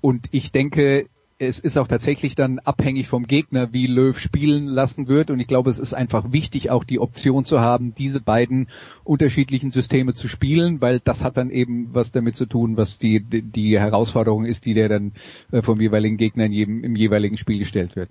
Und 0.00 0.26
ich 0.32 0.50
denke, 0.50 1.06
es 1.38 1.58
ist 1.58 1.76
auch 1.76 1.86
tatsächlich 1.86 2.34
dann 2.34 2.60
abhängig 2.60 3.08
vom 3.08 3.26
Gegner, 3.26 3.72
wie 3.72 3.86
Löw 3.86 4.18
spielen 4.18 4.66
lassen 4.66 5.06
wird. 5.06 5.30
Und 5.30 5.38
ich 5.38 5.46
glaube, 5.46 5.70
es 5.70 5.78
ist 5.78 5.92
einfach 5.92 6.32
wichtig, 6.32 6.70
auch 6.70 6.84
die 6.84 6.98
Option 6.98 7.44
zu 7.44 7.60
haben, 7.60 7.94
diese 7.94 8.20
beiden 8.20 8.68
unterschiedlichen 9.04 9.70
Systeme 9.70 10.14
zu 10.14 10.28
spielen, 10.28 10.80
weil 10.80 11.00
das 11.00 11.22
hat 11.22 11.36
dann 11.36 11.50
eben 11.50 11.92
was 11.92 12.10
damit 12.10 12.36
zu 12.36 12.46
tun, 12.46 12.76
was 12.78 12.98
die, 12.98 13.20
die 13.22 13.78
Herausforderung 13.78 14.46
ist, 14.46 14.64
die 14.64 14.74
der 14.74 14.88
dann 14.88 15.12
äh, 15.52 15.60
vom 15.60 15.80
jeweiligen 15.80 16.16
Gegner 16.16 16.46
in 16.46 16.52
jedem, 16.52 16.84
im 16.84 16.96
jeweiligen 16.96 17.36
Spiel 17.36 17.58
gestellt 17.58 17.96
wird. 17.96 18.08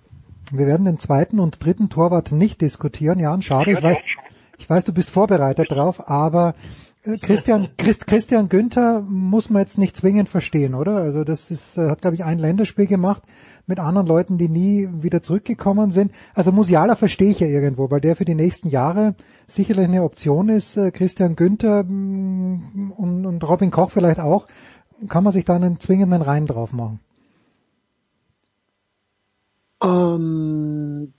Wir 0.51 0.67
werden 0.67 0.85
den 0.85 0.99
zweiten 0.99 1.39
und 1.39 1.63
dritten 1.63 1.89
Torwart 1.89 2.31
nicht 2.31 2.61
diskutieren. 2.61 3.17
Jan, 3.17 3.41
schade. 3.41 3.71
Ich 3.71 3.81
weiß, 3.81 3.97
ich 4.59 4.69
weiß, 4.69 4.85
du 4.85 4.93
bist 4.93 5.09
vorbereitet 5.09 5.71
drauf, 5.71 6.07
aber 6.07 6.53
Christian, 7.21 7.69
Christ, 7.77 8.07
Christian 8.07 8.49
Günther 8.49 9.01
muss 9.01 9.49
man 9.49 9.61
jetzt 9.61 9.77
nicht 9.77 9.95
zwingend 9.95 10.27
verstehen, 10.27 10.73
oder? 10.73 10.97
Also 10.97 11.23
das 11.23 11.51
ist, 11.51 11.77
äh, 11.77 11.89
hat 11.89 12.01
glaube 12.01 12.15
ich 12.15 12.23
ein 12.23 12.39
Länderspiel 12.39 12.87
gemacht 12.87 13.21
mit 13.67 13.79
anderen 13.79 14.07
Leuten, 14.07 14.37
die 14.37 14.49
nie 14.49 14.89
wieder 14.91 15.21
zurückgekommen 15.21 15.91
sind. 15.91 16.11
Also 16.33 16.51
Musiala 16.51 16.95
verstehe 16.95 17.29
ich 17.29 17.39
ja 17.39 17.47
irgendwo, 17.47 17.91
weil 17.91 18.01
der 18.01 18.15
für 18.15 18.25
die 18.25 18.35
nächsten 18.35 18.69
Jahre 18.69 19.15
sicherlich 19.45 19.85
eine 19.85 20.03
Option 20.03 20.49
ist. 20.49 20.77
Äh, 20.77 20.91
Christian 20.91 21.35
Günther 21.35 21.83
mm, 21.83 22.93
und, 22.97 23.25
und 23.25 23.47
Robin 23.47 23.71
Koch 23.71 23.91
vielleicht 23.91 24.19
auch. 24.19 24.47
Kann 25.07 25.23
man 25.23 25.33
sich 25.33 25.45
da 25.45 25.55
einen 25.55 25.79
zwingenden 25.79 26.21
Rein 26.21 26.47
drauf 26.47 26.71
machen? 26.71 26.99
Ähm 29.83 31.13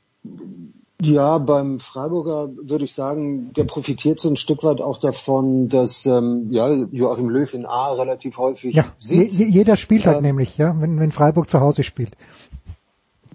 ja, 1.02 1.38
beim 1.38 1.78
Freiburger 1.78 2.48
würde 2.56 2.84
ich 2.84 2.94
sagen, 2.94 3.52
der 3.52 3.64
profitiert 3.64 4.18
so 4.18 4.30
ein 4.30 4.36
Stück 4.36 4.64
weit 4.64 4.80
auch 4.80 4.98
davon, 4.98 5.68
dass 5.68 6.06
ähm, 6.06 6.48
ja, 6.50 6.72
Joachim 6.72 7.28
Löw 7.28 7.52
in 7.52 7.66
A 7.66 7.92
relativ 7.92 8.38
häufig 8.38 8.74
ja, 8.74 8.86
sieht. 8.98 9.32
jeder 9.32 9.76
spielt 9.76 10.06
halt 10.06 10.18
ähm, 10.18 10.22
nämlich, 10.22 10.56
ja, 10.56 10.74
wenn, 10.80 10.98
wenn 10.98 11.12
Freiburg 11.12 11.50
zu 11.50 11.60
Hause 11.60 11.82
spielt. 11.82 12.16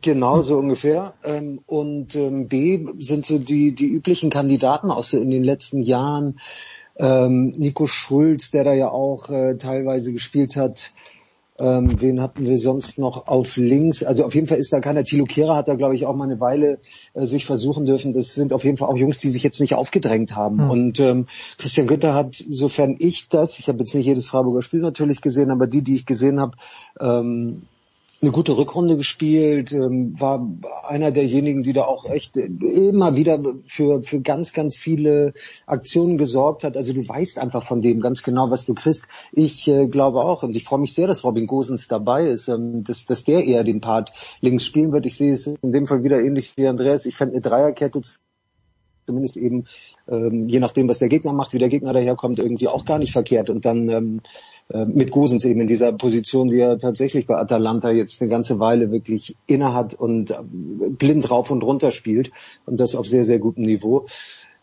Genau, 0.02 0.42
so 0.42 0.58
ungefähr. 0.58 1.14
Ähm, 1.24 1.62
und 1.68 2.16
ähm, 2.16 2.48
B 2.48 2.88
sind 2.98 3.28
so 3.28 3.38
die, 3.38 3.76
die 3.76 3.88
üblichen 3.88 4.32
Kandidaten 4.32 4.90
auch 4.90 5.04
so 5.04 5.18
in 5.18 5.30
den 5.30 5.44
letzten 5.44 5.82
Jahren. 5.82 6.40
Ähm, 6.98 7.54
Nico 7.56 7.86
Schulz, 7.86 8.50
der 8.50 8.64
da 8.64 8.74
ja 8.74 8.90
auch 8.90 9.30
äh, 9.30 9.56
teilweise 9.58 10.12
gespielt 10.12 10.56
hat, 10.56 10.92
ähm, 11.62 12.02
wen 12.02 12.22
hatten 12.22 12.46
wir 12.46 12.58
sonst 12.58 12.98
noch 12.98 13.28
auf 13.28 13.56
links? 13.56 14.04
Also 14.04 14.26
auf 14.26 14.34
jeden 14.34 14.48
Fall 14.48 14.58
ist 14.58 14.74
da 14.74 14.80
keiner. 14.80 15.04
Tilo 15.04 15.26
Kehrer 15.26 15.56
hat 15.56 15.68
da, 15.68 15.76
glaube 15.76 15.96
ich, 15.96 16.08
auch 16.08 16.16
mal 16.16 16.24
eine 16.24 16.40
Weile 16.40 16.80
äh, 17.14 17.26
sich 17.26 17.46
versuchen 17.46 17.86
dürfen. 17.86 18.14
Das 18.14 18.34
sind 18.34 18.52
auf 18.52 18.64
jeden 18.64 18.78
Fall 18.78 18.90
auch 18.90 18.98
Jungs, 18.98 19.20
die 19.20 19.30
sich 19.30 19.44
jetzt 19.44 19.62
nicht 19.62 19.76
aufgedrängt 19.76 20.36
haben. 20.36 20.56
Mhm. 20.56 20.70
Und 20.72 21.00
ähm, 21.00 21.28
Christian 21.60 21.86
Günther 21.86 22.16
hat, 22.16 22.44
sofern 22.50 22.96
ich 22.98 23.30
das, 23.30 23.60
ich 23.60 23.68
habe 23.68 23.80
jetzt 23.80 23.94
nicht 23.94 24.08
jedes 24.08 24.28
Freiburger 24.28 24.64
Spiel 24.64 24.80
natürlich 24.80 25.22
gesehen, 25.22 25.52
aber 25.52 25.68
die, 25.68 25.84
die 25.84 25.96
ich 25.96 26.08
gesehen 26.08 26.40
habe, 26.42 26.58
ähm, 27.00 27.64
eine 28.22 28.32
gute 28.32 28.56
Rückrunde 28.56 28.98
gespielt, 28.98 29.72
ähm, 29.72 30.20
war 30.20 30.48
einer 30.84 31.12
derjenigen, 31.12 31.64
die 31.64 31.74
da 31.74 31.86
auch 31.86 32.06
echt 32.06 32.38
immer 32.38 33.16
wieder 33.16 33.42
für, 33.66 34.04
für 34.04 34.22
ganz, 34.22 34.54
ganz 34.54 34.78
viele 34.78 35.34
Aktionen 35.66 36.20
gesorgt 36.20 36.64
hat. 36.64 36.78
Also 36.78 36.94
du 36.94 37.08
weißt 37.08 37.40
einfach 37.40 37.64
von 37.64 37.82
dem 37.82 38.00
ganz 38.00 38.22
genau, 38.22 38.52
was 38.52 38.66
du 38.66 38.76
kriegst. 38.76 39.08
Ich 39.32 39.68
äh, 39.68 39.88
glaube 39.88 40.22
auch 40.22 40.44
und 40.44 40.56
ich 40.56 40.64
freue 40.64 40.80
mich 40.80 40.94
sehr, 40.94 41.08
dass 41.08 41.24
Robin 41.24 41.48
Gosens 41.48 41.88
dabei 41.88 42.28
ist, 42.28 42.48
ähm, 42.48 42.84
dass, 42.84 43.06
dass 43.06 43.24
der 43.24 43.44
eher 43.44 43.64
den 43.64 43.82
Part 43.82 44.14
links 44.40 44.66
spielen 44.66 44.92
wird. 44.92 45.08
Ich 45.08 45.18
sehe 45.18 45.34
es 45.34 45.48
in 45.48 45.72
dem 45.72 45.88
Fall 45.88 46.04
wieder 46.04 46.22
ähnlich 46.22 46.54
wie 46.58 46.68
Andreas. 46.68 47.08
Ich 47.08 47.16
fände 47.16 47.34
eine 47.34 47.42
Dreierkette 47.42 48.02
zumindest 49.08 49.36
eben 49.36 49.66
ähm, 50.08 50.48
je 50.48 50.60
nachdem, 50.60 50.88
was 50.88 51.00
der 51.00 51.10
Gegner 51.10 51.34
macht, 51.34 51.54
wie 51.54 51.58
der 51.58 51.70
Gegner 51.70 51.92
daherkommt, 51.92 52.38
irgendwie 52.38 52.68
auch 52.68 52.86
gar 52.86 53.00
nicht 53.00 53.12
verkehrt. 53.12 53.50
Und 53.50 53.66
dann 53.66 53.90
ähm, 53.90 54.22
äh, 54.24 54.51
mit 54.86 55.12
Gosens 55.12 55.46
eben 55.46 55.62
in 55.62 55.68
dieser 55.68 55.92
Position, 55.94 56.48
die 56.48 56.60
er 56.60 56.78
tatsächlich 56.78 57.28
bei 57.28 57.38
Atalanta 57.38 57.92
jetzt 57.92 58.22
eine 58.22 58.30
ganze 58.30 58.60
Weile 58.60 58.92
wirklich 58.92 59.36
innehat 59.48 59.94
und 59.94 60.32
äh, 60.32 60.36
blind 60.90 61.30
rauf 61.30 61.52
und 61.52 61.64
runter 61.64 61.92
spielt 61.92 62.32
und 62.66 62.80
das 62.80 62.96
auf 62.96 63.08
sehr, 63.08 63.26
sehr 63.26 63.40
gutem 63.40 63.64
Niveau. 63.64 64.06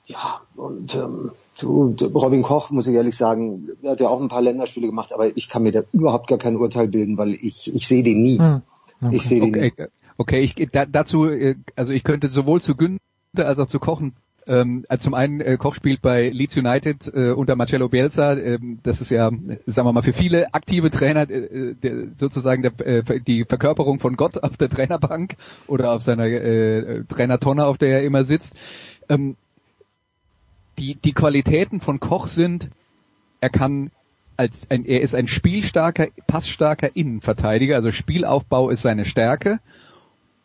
Ja, 0.07 0.41
und 0.57 0.95
ähm, 0.95 1.33
du, 1.61 1.95
Robin 2.15 2.43
Koch, 2.43 2.71
muss 2.71 2.87
ich 2.87 2.95
ehrlich 2.95 3.15
sagen, 3.15 3.69
hat 3.85 4.01
ja 4.01 4.09
auch 4.09 4.23
ein 4.23 4.29
paar 4.29 4.41
Länderspiele 4.41 4.87
gemacht, 4.87 5.13
aber 5.13 5.37
ich 5.37 5.51
kann 5.51 5.63
mir 5.63 5.73
da 5.73 5.83
überhaupt 5.93 6.29
gar 6.29 6.39
kein 6.39 6.57
Urteil 6.57 6.89
bilden, 6.89 7.19
weil 7.19 7.35
ich, 7.35 7.75
ich 7.75 7.87
sehe 7.87 8.03
den 8.03 8.23
nie. 8.23 8.39
Hm. 8.39 8.63
Okay. 9.03 9.17
Ich 9.17 9.29
sehe 9.29 9.41
den 9.41 9.55
okay. 9.55 9.73
nie. 9.77 9.87
Okay, 10.17 10.41
ich, 10.41 10.55
da, 10.73 10.87
dazu, 10.87 11.27
äh, 11.27 11.57
also 11.77 11.93
ich 11.93 12.05
könnte 12.05 12.29
sowohl 12.29 12.63
zu 12.63 12.75
Günther 12.75 12.99
als 13.37 13.59
auch 13.59 13.69
zu 13.69 13.79
Kochen 13.79 14.15
ähm, 14.49 14.87
also 14.89 15.05
zum 15.05 15.15
einen 15.15 15.43
äh, 15.43 15.59
Koch 15.59 15.75
spielt 15.75 16.01
bei 16.01 16.31
Leeds 16.31 16.57
United 16.57 17.13
äh, 17.15 17.31
unter 17.33 17.55
Marcello 17.55 17.91
Bielsa. 17.91 18.33
Ähm, 18.33 18.81
das 18.83 19.03
ist 19.03 19.11
ja, 19.11 19.31
sagen 19.67 19.87
wir 19.89 19.93
mal, 19.93 20.03
für 20.03 20.15
viele 20.15 20.55
aktive 20.55 20.91
Trainer 20.91 21.29
äh, 21.29 21.75
der, 21.75 22.09
sozusagen 22.17 22.63
der, 22.63 22.73
äh, 22.81 23.21
die 23.21 23.45
Verkörperung 23.45 24.01
von 24.01 24.17
Gott 24.17 24.43
auf 24.43 24.57
der 24.57 24.71
Trainerbank 24.71 25.37
oder 25.67 25.93
auf 25.93 26.03
seiner 26.03 26.25
äh, 26.25 27.05
Trainertonne, 27.05 27.67
auf 27.67 27.77
der 27.77 27.91
er 27.91 28.03
immer 28.05 28.25
sitzt. 28.25 28.55
Ähm, 29.11 29.37
die, 30.79 30.95
die 30.95 31.13
Qualitäten 31.13 31.81
von 31.81 32.01
Koch 32.01 32.27
sind, 32.27 32.71
er 33.43 33.51
kann 33.51 33.91
als 34.39 34.71
ein, 34.71 34.87
er 34.87 35.03
ist 35.03 35.15
ein 35.15 35.29
spielstarker, 35.29 36.09
passstarker 36.27 36.97
Innenverteidiger, 36.97 37.77
also 37.77 37.93
Spielaufbau 37.93 38.71
ist 38.71 38.83
seine 38.83 39.05
Stärke 39.05 39.61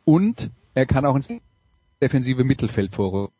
und 0.03 0.49
er 0.73 0.87
kann 0.87 1.05
auch 1.05 1.15
ins 1.15 1.31
defensive 2.01 2.43
Mittelfeld 2.43 2.93
vorrücken 2.93 3.33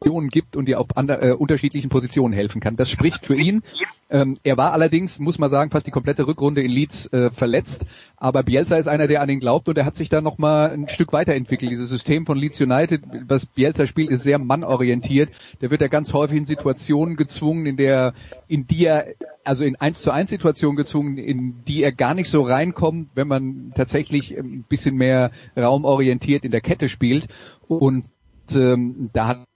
gibt 0.00 0.56
und 0.56 0.66
dir 0.66 0.80
auf 0.80 0.96
ander, 0.96 1.22
äh, 1.22 1.32
unterschiedlichen 1.32 1.90
Positionen 1.90 2.32
helfen 2.32 2.60
kann. 2.60 2.76
Das 2.76 2.90
spricht 2.90 3.26
für 3.26 3.36
ihn. 3.36 3.62
Ähm, 4.10 4.38
er 4.42 4.56
war 4.56 4.72
allerdings, 4.72 5.18
muss 5.18 5.38
man 5.38 5.50
sagen, 5.50 5.70
fast 5.70 5.86
die 5.86 5.90
komplette 5.90 6.26
Rückrunde 6.26 6.62
in 6.62 6.70
Leeds 6.70 7.12
äh, 7.12 7.30
verletzt. 7.30 7.84
Aber 8.16 8.42
Bielsa 8.42 8.76
ist 8.76 8.88
einer, 8.88 9.06
der 9.06 9.20
an 9.20 9.28
ihn 9.28 9.40
glaubt 9.40 9.68
und 9.68 9.76
er 9.76 9.84
hat 9.84 9.96
sich 9.96 10.08
da 10.08 10.20
nochmal 10.20 10.70
ein 10.70 10.88
Stück 10.88 11.12
weiterentwickelt. 11.12 11.70
Dieses 11.70 11.88
System 11.88 12.24
von 12.24 12.38
Leeds 12.38 12.60
United, 12.60 13.02
was 13.26 13.46
Bielsa 13.46 13.86
spielt, 13.86 14.10
ist 14.10 14.22
sehr 14.22 14.38
mannorientiert. 14.38 15.30
Der 15.60 15.70
wird 15.70 15.82
ja 15.82 15.88
ganz 15.88 16.12
häufig 16.12 16.38
in 16.38 16.46
Situationen 16.46 17.16
gezwungen, 17.16 17.66
in 17.66 17.76
der, 17.76 18.14
in 18.46 18.66
die 18.66 18.86
er, 18.86 19.08
also 19.44 19.64
in 19.64 19.76
1 19.76 20.00
zu 20.00 20.10
1 20.10 20.30
Situationen 20.30 20.76
gezwungen, 20.76 21.18
in 21.18 21.64
die 21.66 21.82
er 21.82 21.92
gar 21.92 22.14
nicht 22.14 22.30
so 22.30 22.42
reinkommt, 22.42 23.10
wenn 23.14 23.28
man 23.28 23.72
tatsächlich 23.74 24.36
ein 24.36 24.64
bisschen 24.68 24.96
mehr 24.96 25.32
raumorientiert 25.56 26.44
in 26.44 26.50
der 26.50 26.60
Kette 26.60 26.88
spielt. 26.88 27.28
Und 27.68 28.06
ähm, 28.54 29.10
da 29.12 29.28
hat 29.28 29.47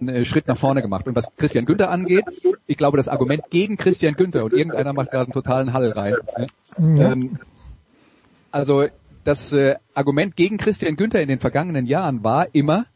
einen 0.00 0.08
äh, 0.08 0.24
Schritt 0.24 0.48
nach 0.48 0.58
vorne 0.58 0.82
gemacht. 0.82 1.06
Und 1.06 1.16
was 1.16 1.26
Christian 1.36 1.64
Günther 1.66 1.90
angeht, 1.90 2.24
ich 2.66 2.76
glaube, 2.76 2.96
das 2.96 3.08
Argument 3.08 3.44
gegen 3.50 3.76
Christian 3.76 4.14
Günther 4.14 4.44
und 4.44 4.52
irgendeiner 4.52 4.92
macht 4.92 5.10
gerade 5.10 5.24
einen 5.24 5.32
totalen 5.32 5.72
Hall 5.72 5.90
rein. 5.90 6.14
Ne? 6.78 6.98
Ja. 6.98 7.12
Ähm, 7.12 7.38
also 8.50 8.86
das 9.24 9.52
äh, 9.52 9.76
Argument 9.94 10.36
gegen 10.36 10.58
Christian 10.58 10.96
Günther 10.96 11.22
in 11.22 11.28
den 11.28 11.40
vergangenen 11.40 11.86
Jahren 11.86 12.22
war 12.22 12.54
immer, 12.54 12.86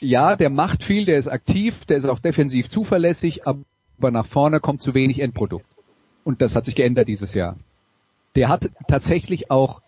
ja, 0.00 0.36
der 0.36 0.50
macht 0.50 0.82
viel, 0.82 1.06
der 1.06 1.18
ist 1.18 1.28
aktiv, 1.28 1.84
der 1.86 1.96
ist 1.96 2.04
auch 2.04 2.18
defensiv 2.18 2.68
zuverlässig, 2.68 3.46
aber 3.46 4.10
nach 4.10 4.26
vorne 4.26 4.60
kommt 4.60 4.82
zu 4.82 4.94
wenig 4.94 5.20
Endprodukt. 5.20 5.66
Und 6.24 6.42
das 6.42 6.56
hat 6.56 6.64
sich 6.64 6.74
geändert 6.74 7.08
dieses 7.08 7.34
Jahr. 7.34 7.56
Der 8.34 8.48
hat 8.48 8.70
tatsächlich 8.88 9.50
auch 9.50 9.80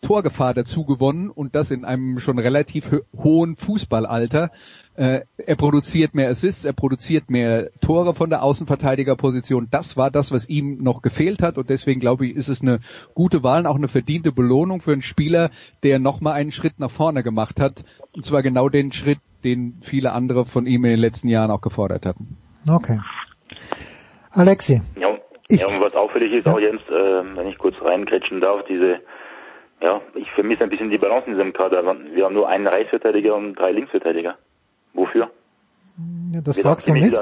Torgefahr 0.00 0.52
dazu 0.52 0.84
gewonnen 0.84 1.30
und 1.30 1.54
das 1.54 1.70
in 1.70 1.84
einem 1.84 2.18
schon 2.18 2.38
relativ 2.38 2.90
hohen 3.16 3.56
Fußballalter. 3.56 4.50
Äh, 4.94 5.20
er 5.38 5.56
produziert 5.56 6.14
mehr 6.14 6.28
Assists, 6.28 6.64
er 6.64 6.74
produziert 6.74 7.30
mehr 7.30 7.70
Tore 7.80 8.14
von 8.14 8.28
der 8.28 8.42
Außenverteidigerposition. 8.42 9.68
Das 9.70 9.96
war 9.96 10.10
das, 10.10 10.30
was 10.30 10.48
ihm 10.48 10.82
noch 10.82 11.00
gefehlt 11.00 11.42
hat 11.42 11.56
und 11.56 11.70
deswegen 11.70 11.98
glaube 11.98 12.26
ich, 12.26 12.36
ist 12.36 12.48
es 12.48 12.60
eine 12.60 12.80
gute 13.14 13.42
Wahl 13.42 13.60
und 13.60 13.66
auch 13.66 13.76
eine 13.76 13.88
verdiente 13.88 14.32
Belohnung 14.32 14.80
für 14.80 14.92
einen 14.92 15.02
Spieler, 15.02 15.50
der 15.82 15.98
nochmal 15.98 16.34
einen 16.34 16.52
Schritt 16.52 16.78
nach 16.78 16.90
vorne 16.90 17.22
gemacht 17.22 17.58
hat. 17.58 17.84
Und 18.14 18.24
zwar 18.24 18.42
genau 18.42 18.68
den 18.68 18.92
Schritt, 18.92 19.18
den 19.44 19.78
viele 19.82 20.12
andere 20.12 20.44
von 20.44 20.66
ihm 20.66 20.84
in 20.84 20.90
den 20.90 21.00
letzten 21.00 21.28
Jahren 21.28 21.50
auch 21.50 21.62
gefordert 21.62 22.04
hatten. 22.04 22.36
Okay. 22.68 23.00
Alexi. 24.30 24.82
Ja, 25.00 25.08
ja 25.48 25.66
und 25.68 25.80
was 25.80 25.94
auffällig 25.94 26.32
ist 26.32 26.46
ja. 26.46 26.52
auch 26.52 26.60
Jens, 26.60 26.82
äh, 26.90 27.36
wenn 27.36 27.46
ich 27.46 27.56
kurz 27.56 27.76
reinkretschen 27.80 28.42
darf, 28.42 28.64
diese 28.68 29.00
ja, 29.82 30.00
ich 30.14 30.30
vermisse 30.32 30.62
ein 30.62 30.70
bisschen 30.70 30.90
die 30.90 30.98
Balance 30.98 31.26
in 31.26 31.32
diesem 31.32 31.52
Kader. 31.52 31.82
Wir 32.14 32.24
haben 32.24 32.34
nur 32.34 32.48
einen 32.48 32.68
Rechtsverteidiger 32.68 33.34
und 33.34 33.54
drei 33.54 33.72
Linksverteidiger. 33.72 34.36
Wofür? 34.94 35.30
Ja, 36.32 36.40
das 36.40 36.56
Wir 36.56 36.62
fragst 36.62 36.88
du 36.88 36.92
mich. 36.92 37.14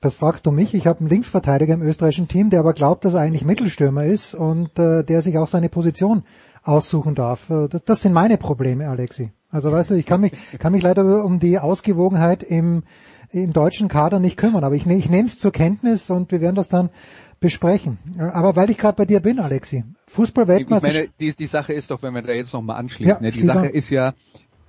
Das 0.00 0.16
fragst 0.16 0.46
du 0.46 0.50
mich. 0.50 0.74
Ich 0.74 0.88
habe 0.88 0.98
einen 0.98 1.08
Linksverteidiger 1.08 1.74
im 1.74 1.82
österreichischen 1.82 2.26
Team, 2.26 2.50
der 2.50 2.60
aber 2.60 2.72
glaubt, 2.72 3.04
dass 3.04 3.14
er 3.14 3.20
eigentlich 3.20 3.44
Mittelstürmer 3.44 4.04
ist 4.04 4.34
und 4.34 4.76
äh, 4.78 5.04
der 5.04 5.22
sich 5.22 5.38
auch 5.38 5.46
seine 5.46 5.68
Position 5.68 6.24
aussuchen 6.64 7.14
darf. 7.14 7.48
Äh, 7.50 7.68
das, 7.68 7.84
das 7.84 8.02
sind 8.02 8.12
meine 8.12 8.36
Probleme, 8.36 8.88
Alexi. 8.88 9.30
Also 9.48 9.70
weißt 9.70 9.90
du, 9.90 9.94
ich 9.94 10.06
kann 10.06 10.20
mich, 10.20 10.32
kann 10.58 10.72
mich 10.72 10.82
leider 10.82 11.24
um 11.24 11.38
die 11.38 11.58
Ausgewogenheit 11.58 12.42
im, 12.42 12.82
im 13.30 13.52
deutschen 13.52 13.88
Kader 13.88 14.18
nicht 14.18 14.36
kümmern, 14.38 14.64
aber 14.64 14.74
ich, 14.74 14.86
ich 14.86 15.10
nehme 15.10 15.26
es 15.26 15.38
zur 15.38 15.52
Kenntnis 15.52 16.10
und 16.10 16.32
wir 16.32 16.40
werden 16.40 16.56
das 16.56 16.68
dann 16.68 16.90
besprechen. 17.38 17.98
Aber 18.18 18.56
weil 18.56 18.70
ich 18.70 18.78
gerade 18.78 18.96
bei 18.96 19.04
dir 19.04 19.20
bin, 19.20 19.38
Alexi, 19.38 19.84
Fußballweltmeister. 20.08 20.88
Ich 20.88 20.94
meine, 20.94 21.08
die, 21.20 21.34
die 21.34 21.46
Sache 21.46 21.74
ist 21.74 21.90
doch, 21.90 22.02
wenn 22.02 22.14
wir 22.14 22.22
da 22.22 22.32
jetzt 22.32 22.54
nochmal 22.54 22.78
anschließen, 22.78 23.16
ja, 23.16 23.20
ne, 23.20 23.30
die 23.30 23.44
Sache 23.44 23.68
ist 23.68 23.90
ja, 23.90 24.14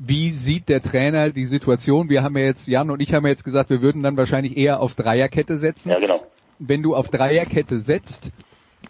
wie 0.06 0.32
sieht 0.32 0.70
der 0.70 0.82
Trainer 0.82 1.30
die 1.30 1.46
Situation? 1.46 2.10
Wir 2.10 2.24
haben 2.24 2.38
ja 2.38 2.44
jetzt, 2.44 2.68
Jan 2.68 2.92
und 2.92 3.02
ich 3.02 3.14
haben 3.14 3.24
ja 3.24 3.32
jetzt 3.32 3.46
gesagt, 3.46 3.70
wir 3.70 3.82
würden 3.82 4.04
dann 4.04 4.18
wahrscheinlich 4.18 4.58
eher 4.58 4.82
auf 4.82 4.96
Dreierkette 4.96 5.58
setzen. 5.58 5.90
Ja, 5.90 6.00
genau. 6.00 6.24
Wenn 6.60 6.84
du 6.84 6.96
auf 6.96 7.08
Dreierkette 7.08 7.80
setzt, 7.80 8.32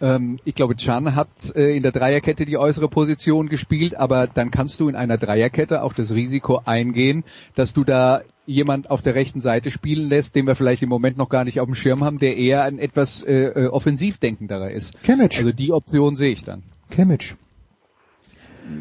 ähm, 0.00 0.40
ich 0.44 0.54
glaube, 0.54 0.76
Chan 0.76 1.14
hat 1.14 1.28
äh, 1.54 1.76
in 1.76 1.82
der 1.82 1.92
Dreierkette 1.92 2.44
die 2.44 2.58
äußere 2.58 2.88
Position 2.88 3.48
gespielt, 3.48 3.96
aber 3.96 4.26
dann 4.26 4.50
kannst 4.50 4.80
du 4.80 4.88
in 4.88 4.96
einer 4.96 5.16
Dreierkette 5.16 5.82
auch 5.82 5.92
das 5.92 6.10
Risiko 6.12 6.62
eingehen, 6.64 7.24
dass 7.54 7.74
du 7.74 7.84
da 7.84 8.22
jemand 8.46 8.90
auf 8.90 9.00
der 9.00 9.14
rechten 9.14 9.40
Seite 9.40 9.70
spielen 9.70 10.08
lässt, 10.08 10.34
den 10.34 10.46
wir 10.46 10.56
vielleicht 10.56 10.82
im 10.82 10.88
Moment 10.88 11.16
noch 11.16 11.28
gar 11.28 11.44
nicht 11.44 11.60
auf 11.60 11.66
dem 11.66 11.76
Schirm 11.76 12.02
haben, 12.02 12.18
der 12.18 12.36
eher 12.36 12.64
ein 12.64 12.78
etwas 12.78 13.22
äh, 13.22 13.32
äh 13.32 13.66
offensiv 13.68 14.18
denkenderer 14.18 14.70
ist. 14.70 15.00
Kimmich. 15.02 15.38
Also 15.38 15.52
die 15.52 15.72
Option 15.72 16.16
sehe 16.16 16.32
ich 16.32 16.42
dann. 16.42 16.64
Kimmich. 16.90 17.36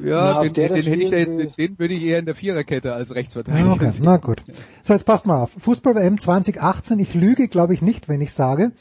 Ja, 0.04 0.44
den, 0.44 0.54
den, 0.54 0.74
den, 0.74 0.84
hätte 0.84 1.04
ich 1.04 1.12
jetzt, 1.12 1.58
den 1.58 1.80
würde 1.80 1.94
ich 1.94 2.04
eher 2.04 2.20
in 2.20 2.26
der 2.26 2.36
Viererkette 2.36 2.94
als 2.94 3.14
Rechtsverteidiger 3.14 3.72
okay, 3.72 3.92
sehen. 3.92 4.02
Na 4.06 4.18
gut. 4.18 4.42
So, 4.84 4.94
jetzt 4.94 5.04
passt 5.04 5.26
mal 5.26 5.42
auf. 5.42 5.52
Fußball-WM 5.58 6.20
2018, 6.20 7.00
ich 7.00 7.14
lüge, 7.16 7.48
glaube 7.48 7.74
ich, 7.74 7.82
nicht, 7.82 8.08
wenn 8.08 8.22
ich 8.22 8.34
sage, 8.34 8.72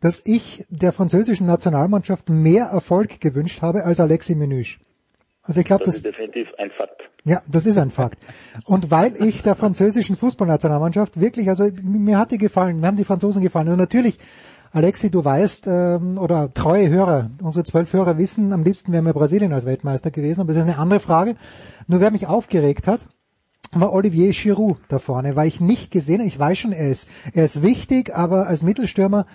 dass 0.00 0.22
ich 0.24 0.64
der 0.68 0.92
französischen 0.92 1.46
Nationalmannschaft 1.46 2.30
mehr 2.30 2.66
Erfolg 2.66 3.20
gewünscht 3.20 3.62
habe 3.62 3.84
als 3.84 4.00
Alexis 4.00 4.36
Menüsch. 4.36 4.80
Also 5.42 5.60
ich 5.60 5.66
glaube, 5.66 5.84
das, 5.84 5.94
das 5.94 6.04
ist 6.04 6.06
definitiv 6.06 6.48
ein 6.58 6.70
Fakt. 6.70 7.00
Ja, 7.24 7.42
das 7.50 7.66
ist 7.66 7.76
ein 7.76 7.90
Fakt. 7.90 8.18
Und 8.64 8.90
weil 8.90 9.14
ich 9.16 9.42
der 9.42 9.54
französischen 9.54 10.16
Fußballnationalmannschaft 10.16 11.20
wirklich, 11.20 11.48
also 11.48 11.68
mir 11.82 12.18
hat 12.18 12.30
die 12.30 12.38
gefallen, 12.38 12.80
mir 12.80 12.86
haben 12.86 12.96
die 12.96 13.04
Franzosen 13.04 13.42
gefallen. 13.42 13.68
Und 13.68 13.78
natürlich, 13.78 14.18
Alexi, 14.72 15.10
du 15.10 15.24
weißt, 15.24 15.66
ähm, 15.66 16.16
oder 16.16 16.54
treue 16.54 16.88
Hörer, 16.88 17.30
unsere 17.42 17.64
zwölf 17.64 17.92
Hörer 17.92 18.18
wissen, 18.18 18.52
am 18.52 18.62
liebsten 18.62 18.92
wären 18.92 19.04
wir 19.04 19.12
Brasilien 19.12 19.52
als 19.52 19.66
Weltmeister 19.66 20.10
gewesen, 20.12 20.40
aber 20.40 20.52
das 20.52 20.62
ist 20.62 20.68
eine 20.68 20.78
andere 20.78 21.00
Frage. 21.00 21.34
Nur 21.88 22.00
wer 22.00 22.12
mich 22.12 22.28
aufgeregt 22.28 22.86
hat, 22.86 23.00
war 23.72 23.92
Olivier 23.92 24.30
Giroud 24.30 24.78
da 24.88 24.98
vorne, 24.98 25.34
weil 25.34 25.48
ich 25.48 25.60
nicht 25.60 25.90
gesehen, 25.90 26.20
ich 26.20 26.38
weiß 26.38 26.58
schon, 26.58 26.72
er 26.72 26.88
ist, 26.88 27.08
er 27.34 27.44
ist 27.44 27.62
wichtig, 27.62 28.14
aber 28.14 28.46
als 28.46 28.62
Mittelstürmer 28.62 29.26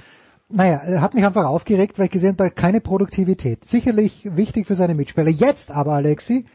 naja, 0.47 0.77
er 0.77 1.01
hat 1.01 1.15
mich 1.15 1.25
einfach 1.25 1.45
aufgeregt, 1.45 1.97
weil 1.97 2.05
ich 2.05 2.11
gesehen 2.11 2.35
habe, 2.37 2.51
keine 2.51 2.79
Produktivität. 2.79 3.65
Sicherlich 3.65 4.29
wichtig 4.35 4.67
für 4.67 4.75
seine 4.75 4.93
Mitspieler. 4.93 5.29
Jetzt 5.29 5.71
aber, 5.71 5.93
Alexi, 5.93 6.45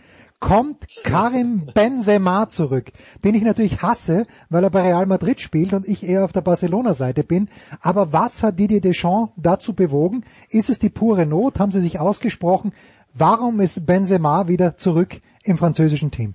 kommt 0.40 0.87
Karim 1.05 1.66
Benzema 1.74 2.48
zurück, 2.48 2.87
den 3.24 3.35
ich 3.35 3.42
natürlich 3.42 3.83
hasse, 3.83 4.26
weil 4.48 4.64
er 4.64 4.70
bei 4.70 4.83
Real 4.83 5.07
Madrid 5.07 5.40
spielt 5.40 5.72
und 5.72 5.87
ich 5.87 6.03
eher 6.03 6.24
auf 6.24 6.33
der 6.33 6.40
Barcelona-Seite 6.40 7.22
bin. 7.22 7.48
Aber 7.83 8.12
was 8.12 8.42
hat 8.42 8.59
Didier 8.59 8.81
Deschamps 8.81 9.33
dazu 9.37 9.74
bewogen? 9.74 10.24
Ist 10.48 10.70
es 10.70 10.79
die 10.79 10.90
pure 10.90 11.26
Not? 11.26 11.61
Haben 11.61 11.72
sie 11.72 11.81
sich 11.81 12.00
ausgesprochen? 12.00 12.72
Warum 13.14 13.61
ist 13.61 13.87
Benzema 13.87 14.48
wieder 14.48 14.76
zurück 14.76 15.20
im 15.44 15.59
französischen 15.59 16.11
Team? 16.11 16.35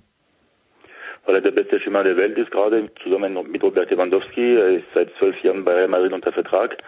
weil 1.26 1.34
er 1.34 1.40
der 1.40 1.50
beste 1.50 1.80
Schimmer 1.80 2.04
der 2.04 2.16
Welt 2.16 2.38
ist, 2.38 2.52
gerade 2.52 2.88
zusammen 3.02 3.36
mit 3.50 3.62
Robert 3.62 3.90
Lewandowski. 3.90 4.54
Er 4.54 4.68
ist 4.68 4.84
seit 4.94 5.10
zwölf 5.18 5.36
Jahren 5.42 5.64
bei 5.64 5.74
Real 5.74 5.88
Madrid 5.88 6.12
unter 6.12 6.32
Vertrag, 6.32 6.78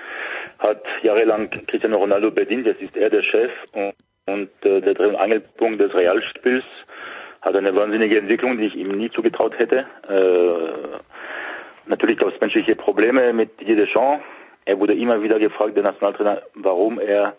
hat 0.61 0.83
jahrelang 1.03 1.51
Cristiano 1.51 1.99
Ronaldo 1.99 2.31
bedient, 2.31 2.67
jetzt 2.67 2.81
ist 2.81 2.97
er 2.97 3.11
der 3.11 3.23
Chef 3.25 3.51
und, 3.73 3.95
und 4.27 4.51
äh, 4.65 4.81
der 4.81 4.95
Dreh- 4.95 5.09
und 5.09 5.17
Angelpunkt 5.17 5.81
des 5.81 5.93
Realspiels 5.93 6.65
hat 7.49 7.57
eine 7.57 7.75
wahnsinnige 7.75 8.19
Entwicklung, 8.19 8.59
die 8.59 8.67
ich 8.67 8.77
ihm 8.77 8.97
nie 8.97 9.11
zugetraut 9.11 9.59
hätte. 9.59 9.87
Äh, 10.09 10.99
natürlich 11.87 12.19
gab 12.19 12.33
es 12.33 12.41
menschliche 12.41 12.77
Probleme 12.77 13.33
mit 13.33 13.61
Didier 13.61 13.77
Deschamps. 13.77 14.25
Er 14.65 14.79
wurde 14.79 14.95
immer 14.95 15.23
wieder 15.23 15.39
gefragt, 15.39 15.77
der 15.77 15.83
Nationaltrainer, 15.83 16.43
warum 16.55 17.01
er 17.01 17.35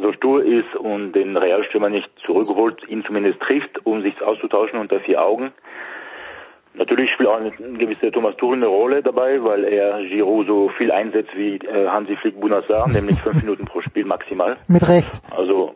so 0.00 0.12
stur 0.12 0.42
ist 0.44 0.74
und 0.74 1.12
den 1.12 1.36
Realstürmer 1.36 1.90
nicht 1.90 2.08
zurückholt, 2.24 2.88
ihn 2.88 3.04
zumindest 3.04 3.40
trifft, 3.40 3.84
um 3.84 4.02
sich 4.02 4.22
auszutauschen 4.22 4.78
unter 4.78 5.00
vier 5.00 5.22
Augen. 5.22 5.52
Natürlich 6.72 7.10
spielt 7.10 7.28
auch 7.28 7.36
eine 7.36 7.50
gewisse 7.50 8.12
Thomas 8.12 8.36
Tuchel 8.36 8.58
eine 8.58 8.68
Rolle 8.68 9.02
dabei, 9.02 9.42
weil 9.42 9.64
er 9.64 10.02
Giroud 10.04 10.46
so 10.46 10.68
viel 10.78 10.92
einsetzt 10.92 11.36
wie 11.36 11.56
äh, 11.56 11.88
Hansi 11.88 12.16
Flick 12.16 12.40
Bunassar, 12.40 12.88
nämlich 12.88 13.20
fünf 13.20 13.42
Minuten 13.42 13.64
pro 13.66 13.82
Spiel 13.82 14.04
maximal. 14.04 14.56
Mit 14.68 14.88
Recht. 14.88 15.20
Also 15.36 15.74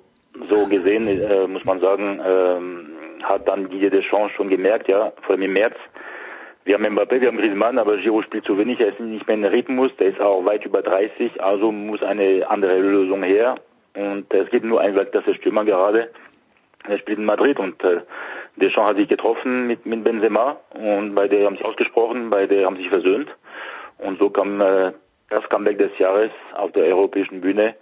so 0.48 0.66
gesehen 0.68 1.08
äh, 1.08 1.46
muss 1.46 1.64
man 1.64 1.80
sagen, 1.80 2.20
äh, 2.20 2.93
hat 3.24 3.48
dann 3.48 3.68
Didier 3.68 3.90
Deschamps 3.90 4.34
schon 4.34 4.48
gemerkt, 4.48 4.88
ja, 4.88 5.12
vor 5.22 5.32
allem 5.32 5.42
im 5.42 5.52
März, 5.52 5.76
wir 6.64 6.74
haben 6.74 6.86
Mbappé, 6.86 7.20
wir 7.20 7.28
haben 7.28 7.36
Griezmann, 7.36 7.78
aber 7.78 7.98
Giroud 7.98 8.24
spielt 8.24 8.46
zu 8.46 8.56
wenig, 8.56 8.80
er 8.80 8.88
ist 8.88 9.00
nicht 9.00 9.26
mehr 9.26 9.36
in 9.36 9.44
Rhythmus, 9.44 9.94
der 9.98 10.08
ist 10.08 10.20
auch 10.20 10.44
weit 10.46 10.64
über 10.64 10.80
30, 10.80 11.42
also 11.42 11.70
muss 11.70 12.02
eine 12.02 12.48
andere 12.48 12.78
Lösung 12.78 13.22
her. 13.22 13.56
Und 13.94 14.32
es 14.32 14.48
gibt 14.50 14.64
nur 14.64 14.80
einen 14.80 14.96
ist 14.96 15.34
Stürmer 15.34 15.64
gerade. 15.64 16.10
Er 16.88 16.98
spielt 16.98 17.18
in 17.18 17.24
Madrid 17.24 17.58
und 17.58 17.82
äh, 17.84 18.00
Deschamps 18.56 18.90
hat 18.90 18.96
sich 18.96 19.08
getroffen 19.08 19.66
mit, 19.66 19.84
mit 19.86 20.04
Benzema 20.04 20.56
und 20.74 21.14
bei 21.14 21.28
der 21.28 21.46
haben 21.46 21.56
sich 21.56 21.64
ausgesprochen, 21.64 22.30
bei 22.30 22.46
der 22.46 22.66
haben 22.66 22.76
sich 22.76 22.88
versöhnt. 22.88 23.28
Und 23.98 24.18
so 24.18 24.30
kam 24.30 24.60
äh, 24.60 24.92
das 25.30 25.48
Comeback 25.48 25.78
des 25.78 25.98
Jahres 25.98 26.30
auf 26.54 26.72
der 26.72 26.84
europäischen 26.84 27.40
Bühne. 27.40 27.74